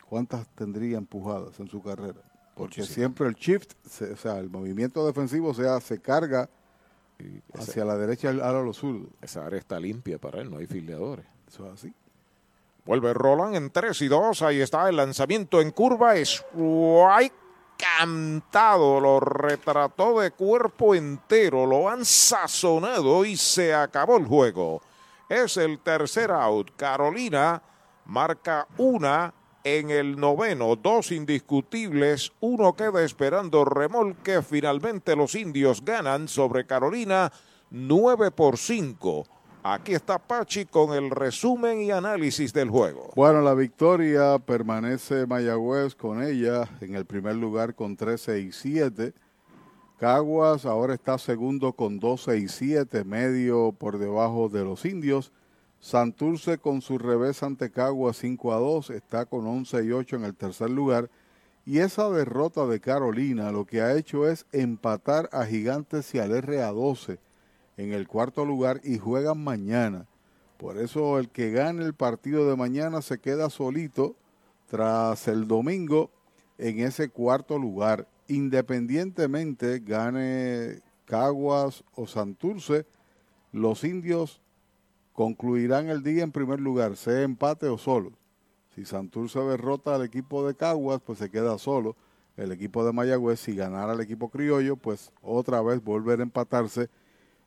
¿cuántas 0.09 0.49
tendría 0.57 0.99
empujadas 0.99 1.59
en 1.60 1.69
su 1.69 1.81
carrera? 1.81 2.20
Porque 2.57 2.83
siempre 2.83 3.28
el 3.28 3.35
shift, 3.35 3.73
se- 3.89 4.12
o 4.12 4.17
sea, 4.17 4.39
el 4.39 4.51
movimiento 4.51 5.07
defensivo 5.07 5.55
se 5.55 6.01
carga 6.01 6.51
hacia 7.55 7.84
la 7.84 7.97
derecha 7.97 8.28
al- 8.31 8.40
a 8.42 8.52
los 8.52 8.76
zurdos. 8.78 9.08
Esa 9.20 9.47
área 9.47 9.58
está 9.58 9.78
limpia 9.81 10.18
para 10.18 10.40
él, 10.40 10.50
no 10.50 10.58
hay 10.58 10.66
filiadores. 10.66 11.24
Eso 11.49 11.66
es 11.66 11.73
así. 11.74 11.94
Vuelve 12.84 13.12
Roland 13.12 13.55
en 13.57 13.70
3 13.70 14.00
y 14.02 14.08
2. 14.08 14.42
Ahí 14.42 14.60
está 14.60 14.89
el 14.89 14.97
lanzamiento 14.97 15.60
en 15.60 15.70
curva. 15.70 16.16
Es 16.16 16.44
cantado. 17.76 19.00
Lo 19.00 19.20
retrató 19.20 20.20
de 20.20 20.31
cuerpo 20.32 20.94
entero. 20.94 21.66
Lo 21.66 21.89
han 21.89 22.05
sazonado 22.05 23.24
y 23.24 23.36
se 23.36 23.74
acabó 23.74 24.16
el 24.16 24.26
juego. 24.26 24.81
Es 25.28 25.57
el 25.57 25.78
tercer 25.81 26.31
out. 26.31 26.70
Carolina 26.76 27.62
marca 28.07 28.66
una 28.78 29.32
en 29.64 29.90
el 29.90 30.18
noveno. 30.18 30.76
Dos 30.76 31.12
indiscutibles. 31.12 32.32
Uno 32.40 32.74
queda 32.74 33.02
esperando 33.05 33.64
remolque. 33.64 34.42
Finalmente 34.42 35.16
los 35.16 35.34
indios 35.34 35.84
ganan 35.84 36.28
sobre 36.28 36.66
Carolina 36.66 37.32
9 37.70 38.30
por 38.30 38.58
5. 38.58 39.24
Aquí 39.62 39.92
está 39.92 40.18
Pachi 40.18 40.64
con 40.64 40.94
el 40.94 41.10
resumen 41.10 41.82
y 41.82 41.90
análisis 41.90 42.52
del 42.52 42.70
juego. 42.70 43.10
Bueno, 43.14 43.42
la 43.42 43.52
victoria 43.52 44.39
permanece 44.39 45.26
Mayagüez 45.26 45.94
con 45.94 46.22
ella 46.22 46.66
en 46.80 46.94
el 46.94 47.05
primer 47.05 47.36
lugar 47.36 47.74
con 47.74 47.94
13 47.94 48.40
y 48.40 48.52
7. 48.52 49.12
Caguas 49.98 50.64
ahora 50.64 50.94
está 50.94 51.18
segundo 51.18 51.74
con 51.74 52.00
12 52.00 52.39
y 52.39 52.48
7, 52.48 53.05
medio 53.05 53.72
por 53.72 53.98
debajo 53.98 54.48
de 54.48 54.64
los 54.64 54.86
indios. 54.86 55.30
Santurce 55.81 56.59
con 56.59 56.83
su 56.83 56.99
revés 56.99 57.42
ante 57.42 57.70
Caguas 57.70 58.18
5 58.18 58.52
a 58.52 58.59
2 58.59 58.91
está 58.91 59.25
con 59.25 59.47
11 59.47 59.84
y 59.84 59.92
8 59.92 60.17
en 60.17 60.25
el 60.25 60.36
tercer 60.36 60.68
lugar. 60.68 61.10
Y 61.65 61.78
esa 61.78 62.10
derrota 62.10 62.67
de 62.67 62.81
Carolina 62.81 63.50
lo 63.50 63.65
que 63.65 63.81
ha 63.81 63.97
hecho 63.97 64.28
es 64.28 64.44
empatar 64.52 65.31
a 65.33 65.47
Gigantes 65.47 66.15
y 66.15 66.18
al 66.18 66.33
RA12 66.33 67.18
en 67.78 67.92
el 67.94 68.07
cuarto 68.07 68.44
lugar 68.44 68.81
y 68.84 68.99
juegan 68.99 69.42
mañana. 69.42 70.07
Por 70.59 70.76
eso 70.76 71.18
el 71.18 71.31
que 71.31 71.50
gane 71.50 71.83
el 71.84 71.94
partido 71.94 72.47
de 72.49 72.57
mañana 72.57 73.00
se 73.00 73.18
queda 73.18 73.49
solito 73.49 74.17
tras 74.68 75.28
el 75.28 75.49
domingo 75.49 76.10
en 76.59 76.81
ese 76.81 77.09
cuarto 77.09 77.59
lugar. 77.59 78.07
Independientemente 78.28 79.78
gane 79.78 80.83
Caguas 81.07 81.83
o 81.94 82.07
Santurce, 82.07 82.84
los 83.52 83.83
indios 83.83 84.42
concluirán 85.20 85.90
el 85.90 86.02
día 86.02 86.23
en 86.23 86.32
primer 86.32 86.60
lugar, 86.60 86.97
sea 86.97 87.20
empate 87.20 87.66
o 87.66 87.76
solo. 87.76 88.12
Si 88.74 88.86
Santurce 88.86 89.39
derrota 89.40 89.94
al 89.94 90.02
equipo 90.02 90.47
de 90.47 90.55
Caguas, 90.55 91.02
pues 91.05 91.18
se 91.18 91.28
queda 91.28 91.58
solo. 91.58 91.94
El 92.39 92.52
equipo 92.52 92.86
de 92.86 92.94
Mayagüez, 92.94 93.39
si 93.39 93.55
ganara 93.55 93.92
al 93.92 94.00
equipo 94.00 94.31
criollo, 94.31 94.76
pues 94.76 95.12
otra 95.20 95.60
vez 95.60 95.84
volver 95.84 96.20
a 96.20 96.23
empatarse 96.23 96.89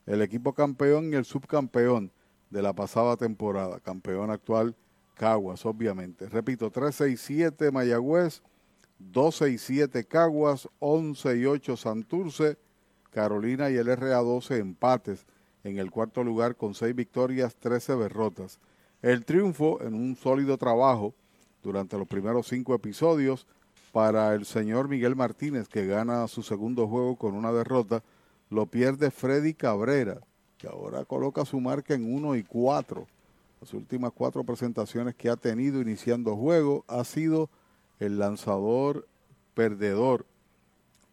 el 0.05 0.21
equipo 0.21 0.53
campeón 0.53 1.11
y 1.11 1.15
el 1.15 1.25
subcampeón 1.25 2.11
de 2.51 2.61
la 2.61 2.73
pasada 2.73 3.17
temporada. 3.17 3.79
Campeón 3.79 4.29
actual, 4.29 4.75
Caguas, 5.15 5.65
obviamente. 5.65 6.29
Repito, 6.29 6.71
3-6-7 6.71 7.71
Mayagüez, 7.71 8.43
2-6-7 9.11 10.07
Caguas, 10.07 10.69
11 10.77 11.37
y 11.37 11.45
8 11.47 11.75
Santurce, 11.75 12.55
Carolina 13.09 13.71
y 13.71 13.77
el 13.77 13.87
RA12 13.87 14.59
empates 14.59 15.25
en 15.63 15.77
el 15.77 15.91
cuarto 15.91 16.23
lugar 16.23 16.55
con 16.55 16.73
6 16.73 16.95
victorias, 16.95 17.55
13 17.55 17.95
derrotas. 17.95 18.59
El 19.01 19.25
triunfo 19.25 19.81
en 19.81 19.93
un 19.93 20.15
sólido 20.15 20.57
trabajo 20.57 21.13
durante 21.61 21.97
los 21.97 22.07
primeros 22.07 22.47
cinco 22.47 22.75
episodios 22.75 23.47
para 23.91 24.33
el 24.33 24.45
señor 24.45 24.89
Miguel 24.89 25.15
Martínez, 25.15 25.67
que 25.67 25.85
gana 25.85 26.27
su 26.27 26.41
segundo 26.43 26.87
juego 26.87 27.15
con 27.15 27.35
una 27.35 27.51
derrota, 27.51 28.03
lo 28.49 28.65
pierde 28.65 29.11
Freddy 29.11 29.53
Cabrera, 29.53 30.19
que 30.57 30.67
ahora 30.67 31.05
coloca 31.05 31.45
su 31.45 31.59
marca 31.59 31.93
en 31.93 32.13
1 32.13 32.35
y 32.35 32.43
4. 32.43 33.07
Las 33.61 33.73
últimas 33.73 34.11
cuatro 34.11 34.43
presentaciones 34.43 35.15
que 35.15 35.29
ha 35.29 35.37
tenido 35.37 35.79
iniciando 35.79 36.35
juego 36.35 36.83
ha 36.87 37.03
sido 37.03 37.49
el 37.99 38.19
lanzador 38.19 39.07
perdedor 39.53 40.25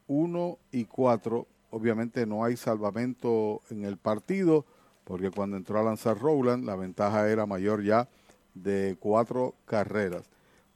1 0.08 0.58
y 0.72 0.84
4. 0.86 1.46
Obviamente 1.70 2.26
no 2.26 2.44
hay 2.44 2.57
salvamento 2.57 3.62
en 3.70 3.84
el 3.84 3.97
partido, 3.97 4.65
porque 5.05 5.31
cuando 5.31 5.57
entró 5.57 5.78
a 5.78 5.84
lanzar 5.84 6.18
Rowland 6.18 6.65
la 6.65 6.76
ventaja 6.76 7.28
era 7.28 7.47
mayor 7.47 7.82
ya 7.82 8.08
de 8.55 8.97
cuatro 8.99 9.55
carreras. 9.66 10.24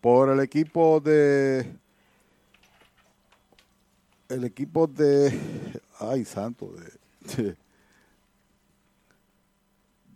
Por 0.01 0.29
el 0.29 0.41
equipo 0.41 1.01
de 1.01 1.77
el 4.29 4.45
equipo 4.45 4.87
de 4.87 5.39
ay 5.99 6.25
santo 6.25 6.73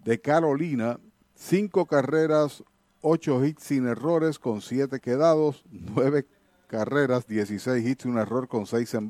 de, 0.05 0.21
Carolina 0.21 0.99
cinco 1.35 1.85
carreras 1.87 2.65
ocho 3.03 3.45
hits 3.45 3.63
sin 3.63 3.87
errores 3.87 4.39
con 4.39 4.63
siete 4.63 5.01
quedados 5.01 5.63
nueve 5.71 6.27
carreras 6.67 7.27
16 7.27 7.87
hits 7.87 8.07
un 8.07 8.19
error 8.19 8.49
con 8.49 8.67
seis 8.67 8.95
en 8.95 9.09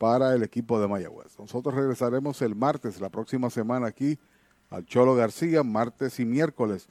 para 0.00 0.34
el 0.34 0.42
equipo 0.42 0.80
de 0.80 0.88
Mayagüez. 0.88 1.38
Nosotros 1.38 1.74
regresaremos 1.74 2.40
el 2.40 2.56
martes, 2.56 3.02
la 3.02 3.10
próxima 3.10 3.50
semana 3.50 3.88
aquí 3.88 4.18
al 4.70 4.86
Cholo 4.86 5.14
García, 5.14 5.62
martes 5.62 6.18
y 6.20 6.24
miércoles 6.24 6.88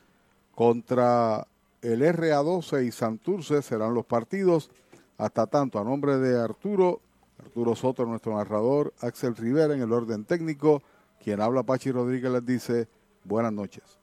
contra 0.53 1.47
el 1.81 2.03
RA12 2.03 2.85
y 2.85 2.91
Santurce 2.91 3.63
serán 3.63 3.95
los 3.95 4.05
partidos. 4.05 4.69
Hasta 5.17 5.47
tanto, 5.47 5.79
a 5.79 5.83
nombre 5.83 6.17
de 6.17 6.39
Arturo, 6.39 7.01
Arturo 7.43 7.75
Soto, 7.75 8.05
nuestro 8.05 8.38
narrador, 8.38 8.93
Axel 9.01 9.35
Rivera 9.35 9.73
en 9.73 9.81
el 9.81 9.91
orden 9.91 10.23
técnico, 10.23 10.83
quien 11.19 11.41
habla 11.41 11.63
Pachi 11.63 11.91
Rodríguez 11.91 12.31
les 12.31 12.45
dice 12.45 12.88
buenas 13.23 13.51
noches. 13.51 13.99